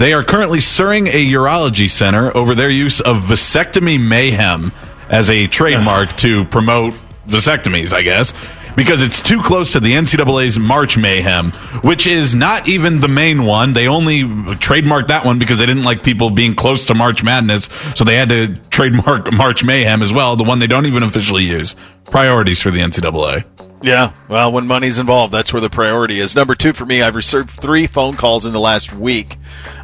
They 0.00 0.14
are 0.14 0.24
currently 0.24 0.60
suing 0.60 1.08
a 1.08 1.26
urology 1.26 1.90
center 1.90 2.34
over 2.34 2.54
their 2.54 2.70
use 2.70 3.02
of 3.02 3.18
vasectomy 3.18 4.00
mayhem 4.00 4.72
as 5.10 5.28
a 5.28 5.46
trademark 5.46 6.16
to 6.16 6.46
promote 6.46 6.94
vasectomies, 7.26 7.92
I 7.92 8.00
guess, 8.00 8.32
because 8.76 9.02
it's 9.02 9.20
too 9.20 9.42
close 9.42 9.72
to 9.72 9.80
the 9.80 9.92
NCAA's 9.92 10.58
March 10.58 10.96
Mayhem, 10.96 11.50
which 11.82 12.06
is 12.06 12.34
not 12.34 12.66
even 12.66 13.02
the 13.02 13.08
main 13.08 13.44
one. 13.44 13.74
They 13.74 13.88
only 13.88 14.22
trademarked 14.22 15.08
that 15.08 15.26
one 15.26 15.38
because 15.38 15.58
they 15.58 15.66
didn't 15.66 15.84
like 15.84 16.02
people 16.02 16.30
being 16.30 16.54
close 16.54 16.86
to 16.86 16.94
March 16.94 17.22
Madness, 17.22 17.68
so 17.94 18.04
they 18.04 18.16
had 18.16 18.30
to 18.30 18.56
trademark 18.70 19.30
March 19.34 19.62
Mayhem 19.64 20.00
as 20.00 20.14
well, 20.14 20.34
the 20.34 20.44
one 20.44 20.60
they 20.60 20.66
don't 20.66 20.86
even 20.86 21.02
officially 21.02 21.44
use. 21.44 21.76
Priorities 22.06 22.62
for 22.62 22.70
the 22.70 22.80
NCAA. 22.80 23.44
Yeah, 23.82 24.12
well, 24.28 24.52
when 24.52 24.66
money's 24.66 24.98
involved, 24.98 25.32
that's 25.32 25.52
where 25.52 25.60
the 25.62 25.70
priority 25.70 26.20
is. 26.20 26.36
Number 26.36 26.54
two 26.54 26.72
for 26.72 26.84
me, 26.84 27.02
I've 27.02 27.16
received 27.16 27.50
three 27.50 27.86
phone 27.86 28.14
calls 28.14 28.44
in 28.44 28.52
the 28.52 28.60
last 28.60 28.92
week 28.92 29.36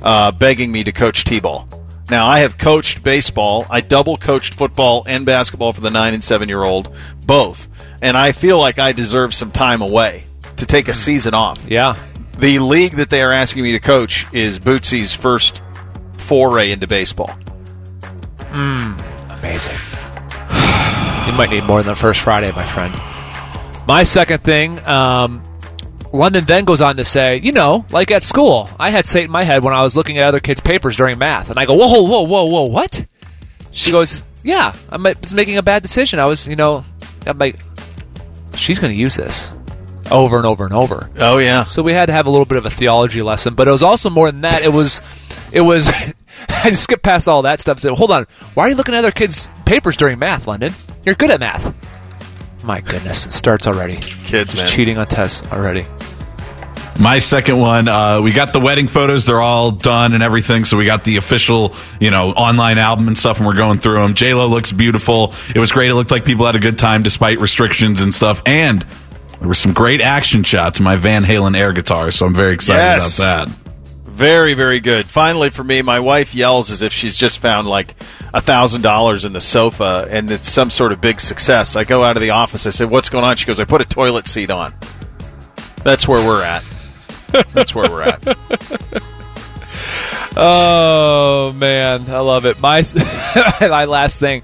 uh, 0.03 0.33
begging 0.33 0.71
me 0.71 0.85
to 0.85 0.93
coach 0.93 1.25
t-ball. 1.25 1.69
Now, 2.11 2.29
I 2.29 2.41
have 2.41 2.57
coached 2.57 3.03
baseball. 3.03 3.67
I 3.69 3.81
double 3.81 4.17
coached 4.17 4.55
football 4.55 5.05
and 5.07 5.27
basketball 5.27 5.73
for 5.73 5.81
the 5.81 5.91
nine 5.91 6.15
and 6.15 6.23
seven 6.23 6.49
year 6.49 6.63
old, 6.63 6.95
both. 7.27 7.69
And 8.01 8.17
I 8.17 8.33
feel 8.33 8.59
like 8.59 8.79
I 8.79 8.93
deserve 8.93 9.35
some 9.35 9.51
time 9.51 9.83
away 9.83 10.25
to 10.57 10.67
take 10.67 10.89
a 10.89 10.95
season 10.95 11.35
off. 11.35 11.65
Yeah. 11.67 11.97
The 12.39 12.59
league 12.59 12.93
that 12.93 13.11
they 13.11 13.23
are 13.23 13.33
asking 13.33 13.63
me 13.63 13.73
to 13.73 13.81
coach 13.81 14.27
is 14.33 14.59
Bootsy's 14.59 15.15
first 15.15 15.63
foray 16.13 16.71
into 16.71 16.87
baseball. 16.87 17.37
Amazing. 19.31 19.73
you 21.27 21.33
might 21.33 21.49
need 21.51 21.65
more 21.65 21.83
than 21.83 21.93
the 21.93 21.99
first 21.99 22.21
Friday, 22.21 22.53
my 22.53 22.65
friend. 22.65 22.95
My 23.87 24.03
second 24.03 24.43
thing, 24.43 24.85
um, 24.87 25.43
London 26.13 26.45
then 26.45 26.65
goes 26.65 26.81
on 26.81 26.97
to 26.97 27.05
say, 27.05 27.37
you 27.37 27.53
know, 27.53 27.85
like 27.91 28.11
at 28.11 28.23
school, 28.23 28.69
I 28.81 28.91
had 28.91 29.07
Satan 29.07 29.27
in 29.27 29.31
my 29.31 29.45
head 29.45 29.63
when 29.63 29.75
I 29.75 29.83
was 29.83 29.97
looking 29.97 30.19
at 30.19 30.25
other 30.25 30.41
kids' 30.41 30.61
papers 30.61 30.97
during 30.97 31.19
math, 31.19 31.51
and 31.51 31.59
I 31.59 31.67
go, 31.67 31.75
whoa, 31.75 32.03
whoa, 32.03 32.23
whoa, 32.23 32.45
whoa, 32.45 32.65
what? 32.65 33.05
She 33.73 33.93
goes, 33.93 34.23
yeah, 34.43 34.75
I 34.91 34.97
was 34.97 35.35
making 35.35 35.59
a 35.59 35.63
bad 35.63 35.83
decision. 35.83 36.19
I 36.19 36.27
was, 36.27 36.47
you 36.47 36.57
know, 36.57 36.85
I'm 37.27 37.39
like, 37.39 37.57
she's 38.55 38.79
going 38.79 38.93
to 38.93 38.99
use 38.99 39.17
this 39.17 39.55
over 40.11 40.37
and 40.37 40.47
over 40.47 40.65
and 40.65 40.73
over. 40.73 41.11
Oh, 41.19 41.39
yeah. 41.39 41.65
So 41.65 41.83
we 41.83 41.93
had 41.93 42.07
to 42.07 42.13
have 42.13 42.27
a 42.27 42.31
little 42.31 42.47
bit 42.47 42.59
of 42.59 42.67
a 42.67 42.71
theology 42.71 43.23
lesson, 43.23 43.55
but 43.55 43.69
it 43.69 43.73
was 43.73 43.83
also 43.83 44.09
more 44.11 44.31
than 44.31 44.43
that. 44.43 44.63
It 44.63 44.73
was, 44.73 45.01
it 45.53 45.61
was. 45.61 45.89
I 46.49 46.71
just 46.71 46.85
skipped 46.85 47.03
past 47.03 47.29
all 47.29 47.43
that 47.43 47.61
stuff. 47.61 47.77
and 47.77 47.83
Said, 47.83 47.93
hold 47.93 48.11
on, 48.11 48.27
why 48.55 48.65
are 48.65 48.69
you 48.69 48.75
looking 48.75 48.95
at 48.95 48.99
other 48.99 49.11
kids' 49.11 49.49
papers 49.65 49.97
during 49.97 50.19
math, 50.19 50.47
London? 50.47 50.73
You're 51.05 51.15
good 51.15 51.31
at 51.31 51.41
math. 51.41 51.75
My 52.67 52.81
goodness, 52.81 53.27
it 53.27 53.33
starts 53.33 53.67
already. 53.67 53.97
Kids, 53.97 54.53
Just 54.53 54.57
man. 54.57 54.69
cheating 54.69 54.99
on 54.99 55.07
tests 55.07 55.47
already. 55.53 55.85
My 56.99 57.19
second 57.19 57.59
one, 57.59 57.89
uh, 57.89 58.23
we 58.23 58.33
got 58.33 58.53
the 58.55 58.59
wedding 58.61 58.89
photos. 58.89 59.27
They're 59.27 59.41
all 59.43 59.71
done 59.71 60.15
and 60.15 60.23
everything. 60.23 60.65
So 60.65 60.79
we 60.79 60.87
got 60.87 61.05
the 61.05 61.19
official, 61.19 61.75
you 62.01 62.11
know, 62.11 62.31
online 62.31 62.79
album 62.79 63.07
and 63.07 63.19
stuff, 63.19 63.37
and 63.37 63.47
we're 63.47 63.55
going 63.55 63.79
through 63.79 63.99
them. 63.99 64.15
J 64.15 64.33
Lo 64.33 64.49
looks 64.49 64.73
beautiful. 64.73 65.35
It 65.55 65.59
was 65.59 65.73
great. 65.73 65.91
It 65.91 65.95
looked 65.95 66.11
like 66.11 66.25
people 66.25 66.47
had 66.47 66.55
a 66.57 66.59
good 66.59 66.79
time 66.79 67.03
despite 67.03 67.39
restrictions 67.39 68.01
and 68.01 68.15
stuff. 68.15 68.41
And 68.47 68.85
there 69.39 69.49
were 69.49 69.55
some 69.55 69.75
great 69.75 70.01
action 70.01 70.43
shots 70.43 70.79
of 70.79 70.85
my 70.87 70.97
Van 70.97 71.23
Halen 71.23 71.55
air 71.57 71.73
guitar. 71.75 72.11
So 72.11 72.25
I'm 72.25 72.35
very 72.35 72.55
excited 72.55 72.81
Yes. 72.81 73.19
about 73.19 73.49
that. 73.49 73.57
Very, 74.07 74.55
very 74.55 74.81
good. 74.81 75.05
Finally, 75.05 75.51
for 75.51 75.63
me, 75.63 75.83
my 75.83 76.01
wife 76.01 76.35
yells 76.35 76.71
as 76.71 76.81
if 76.81 76.91
she's 76.95 77.19
just 77.19 77.39
found 77.41 77.69
like 77.69 77.95
a 78.26 78.26
thousand 78.41 78.83
dollars 78.83 79.25
in 79.25 79.33
the 79.33 79.41
sofa, 79.41 80.07
and 80.11 80.31
it's 80.31 80.51
some 80.51 80.71
sort 80.71 80.93
of 80.93 81.01
big 81.01 81.21
success. 81.21 81.77
I 81.77 81.85
go 81.85 82.05
out 82.05 82.17
of 82.17 82.21
the 82.21 82.31
office. 82.31 82.67
I 82.67 82.71
said, 82.71 82.91
"What's 82.91 83.09
going 83.09 83.25
on?" 83.25 83.37
She 83.37 83.47
goes, 83.47 83.61
"I 83.61 83.65
put 83.65 83.81
a 83.81 83.85
toilet 83.85 84.27
seat 84.27 84.51
on." 84.51 84.75
That's 85.83 86.09
where 86.09 86.27
we're 86.27 86.43
at. 86.43 86.65
That's 87.53 87.75
where 87.75 87.91
we're 87.91 88.03
at. 88.03 88.37
Oh 90.39 91.55
man, 91.57 92.11
I 92.11 92.19
love 92.19 92.45
it. 92.45 92.61
My 92.61 92.83
my 93.61 93.87
last 93.87 94.19
thing. 94.19 94.43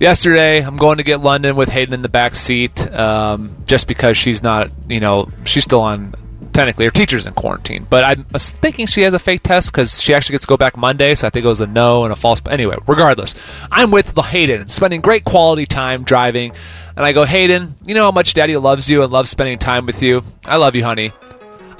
Yesterday, 0.00 0.60
I'm 0.60 0.76
going 0.76 0.96
to 0.96 1.04
get 1.04 1.20
London 1.20 1.56
with 1.56 1.68
Hayden 1.68 1.94
in 1.94 2.02
the 2.02 2.08
back 2.08 2.34
seat, 2.34 2.80
um, 2.92 3.54
just 3.66 3.86
because 3.86 4.16
she's 4.16 4.42
not, 4.42 4.70
you 4.88 4.98
know, 4.98 5.28
she's 5.44 5.62
still 5.62 5.82
on. 5.82 6.14
Technically, 6.60 6.84
her 6.84 6.90
teacher's 6.90 7.26
in 7.26 7.32
quarantine, 7.32 7.86
but 7.88 8.04
I'm 8.04 8.24
thinking 8.24 8.84
she 8.84 9.00
has 9.00 9.14
a 9.14 9.18
fake 9.18 9.42
test 9.42 9.72
because 9.72 9.98
she 10.02 10.12
actually 10.12 10.34
gets 10.34 10.44
to 10.44 10.48
go 10.48 10.58
back 10.58 10.76
Monday. 10.76 11.14
So 11.14 11.26
I 11.26 11.30
think 11.30 11.42
it 11.42 11.48
was 11.48 11.60
a 11.60 11.66
no 11.66 12.04
and 12.04 12.12
a 12.12 12.16
false. 12.16 12.38
But 12.40 12.52
Anyway, 12.52 12.76
regardless, 12.86 13.34
I'm 13.72 13.90
with 13.90 14.12
the 14.12 14.20
Hayden, 14.20 14.68
spending 14.68 15.00
great 15.00 15.24
quality 15.24 15.64
time 15.64 16.04
driving, 16.04 16.52
and 16.96 17.06
I 17.06 17.12
go, 17.12 17.24
Hayden, 17.24 17.76
you 17.82 17.94
know 17.94 18.04
how 18.04 18.10
much 18.10 18.34
Daddy 18.34 18.58
loves 18.58 18.90
you 18.90 19.02
and 19.02 19.10
loves 19.10 19.30
spending 19.30 19.58
time 19.58 19.86
with 19.86 20.02
you. 20.02 20.22
I 20.44 20.58
love 20.58 20.76
you, 20.76 20.84
honey. 20.84 21.12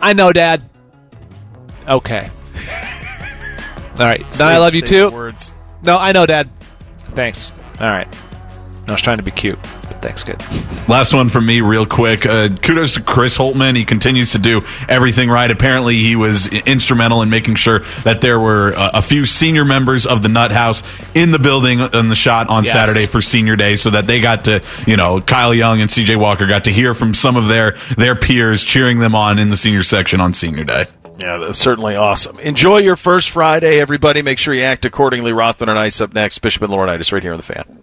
I 0.00 0.14
know, 0.14 0.32
Dad. 0.32 0.62
Okay. 1.86 2.30
All 3.98 4.06
right. 4.06 4.26
Then 4.30 4.48
I 4.48 4.56
love 4.56 4.74
you 4.74 4.80
too. 4.80 5.10
Words. 5.10 5.52
No, 5.82 5.98
I 5.98 6.12
know, 6.12 6.24
Dad. 6.24 6.48
Thanks. 7.00 7.52
All 7.78 7.86
right. 7.86 8.08
I 8.88 8.92
was 8.92 9.00
trying 9.02 9.18
to 9.18 9.22
be 9.22 9.30
cute, 9.30 9.58
but 9.62 10.02
thanks, 10.02 10.24
good. 10.24 10.40
Last 10.88 11.14
one 11.14 11.28
from 11.28 11.46
me, 11.46 11.60
real 11.60 11.86
quick. 11.86 12.26
Uh, 12.26 12.48
kudos 12.48 12.94
to 12.94 13.02
Chris 13.02 13.38
Holtmann. 13.38 13.76
He 13.76 13.84
continues 13.84 14.32
to 14.32 14.38
do 14.40 14.62
everything 14.88 15.28
right. 15.30 15.48
Apparently, 15.48 15.96
he 15.96 16.16
was 16.16 16.48
instrumental 16.48 17.22
in 17.22 17.30
making 17.30 17.54
sure 17.54 17.80
that 18.02 18.20
there 18.20 18.40
were 18.40 18.72
uh, 18.74 18.90
a 18.94 19.02
few 19.02 19.26
senior 19.26 19.64
members 19.64 20.06
of 20.06 20.22
the 20.22 20.28
Nut 20.28 20.50
House 20.50 20.82
in 21.14 21.30
the 21.30 21.38
building 21.38 21.78
in 21.78 22.08
the 22.08 22.16
shot 22.16 22.48
on 22.48 22.64
Yes. 22.64 22.72
Saturday 22.72 23.06
for 23.06 23.22
Senior 23.22 23.54
Day, 23.54 23.76
so 23.76 23.90
that 23.90 24.08
they 24.08 24.18
got 24.18 24.44
to, 24.46 24.60
you 24.88 24.96
know, 24.96 25.20
Kyle 25.20 25.54
Young 25.54 25.80
and 25.80 25.88
C.J. 25.90 26.16
Walker 26.16 26.48
got 26.48 26.64
to 26.64 26.72
hear 26.72 26.92
from 26.92 27.14
some 27.14 27.36
of 27.36 27.46
their 27.46 27.72
their 27.96 28.16
peers 28.16 28.64
cheering 28.64 28.98
them 28.98 29.14
on 29.14 29.38
in 29.38 29.50
the 29.50 29.56
senior 29.56 29.84
section 29.84 30.20
on 30.20 30.34
Senior 30.34 30.64
Day. 30.64 30.86
Yeah, 31.20 31.36
that's 31.36 31.58
certainly 31.60 31.94
awesome. 31.94 32.40
Enjoy 32.40 32.78
your 32.78 32.96
first 32.96 33.30
Friday, 33.30 33.78
everybody. 33.78 34.22
Make 34.22 34.38
sure 34.38 34.52
you 34.54 34.62
act 34.62 34.84
accordingly. 34.86 35.32
Rothman 35.32 35.68
and 35.68 35.78
Ice 35.78 36.00
up 36.00 36.12
next. 36.14 36.38
Bishop 36.38 36.62
and 36.62 36.72
Laurinaitis 36.72 37.12
right 37.12 37.22
here 37.22 37.32
on 37.32 37.36
the 37.36 37.42
fan. 37.44 37.82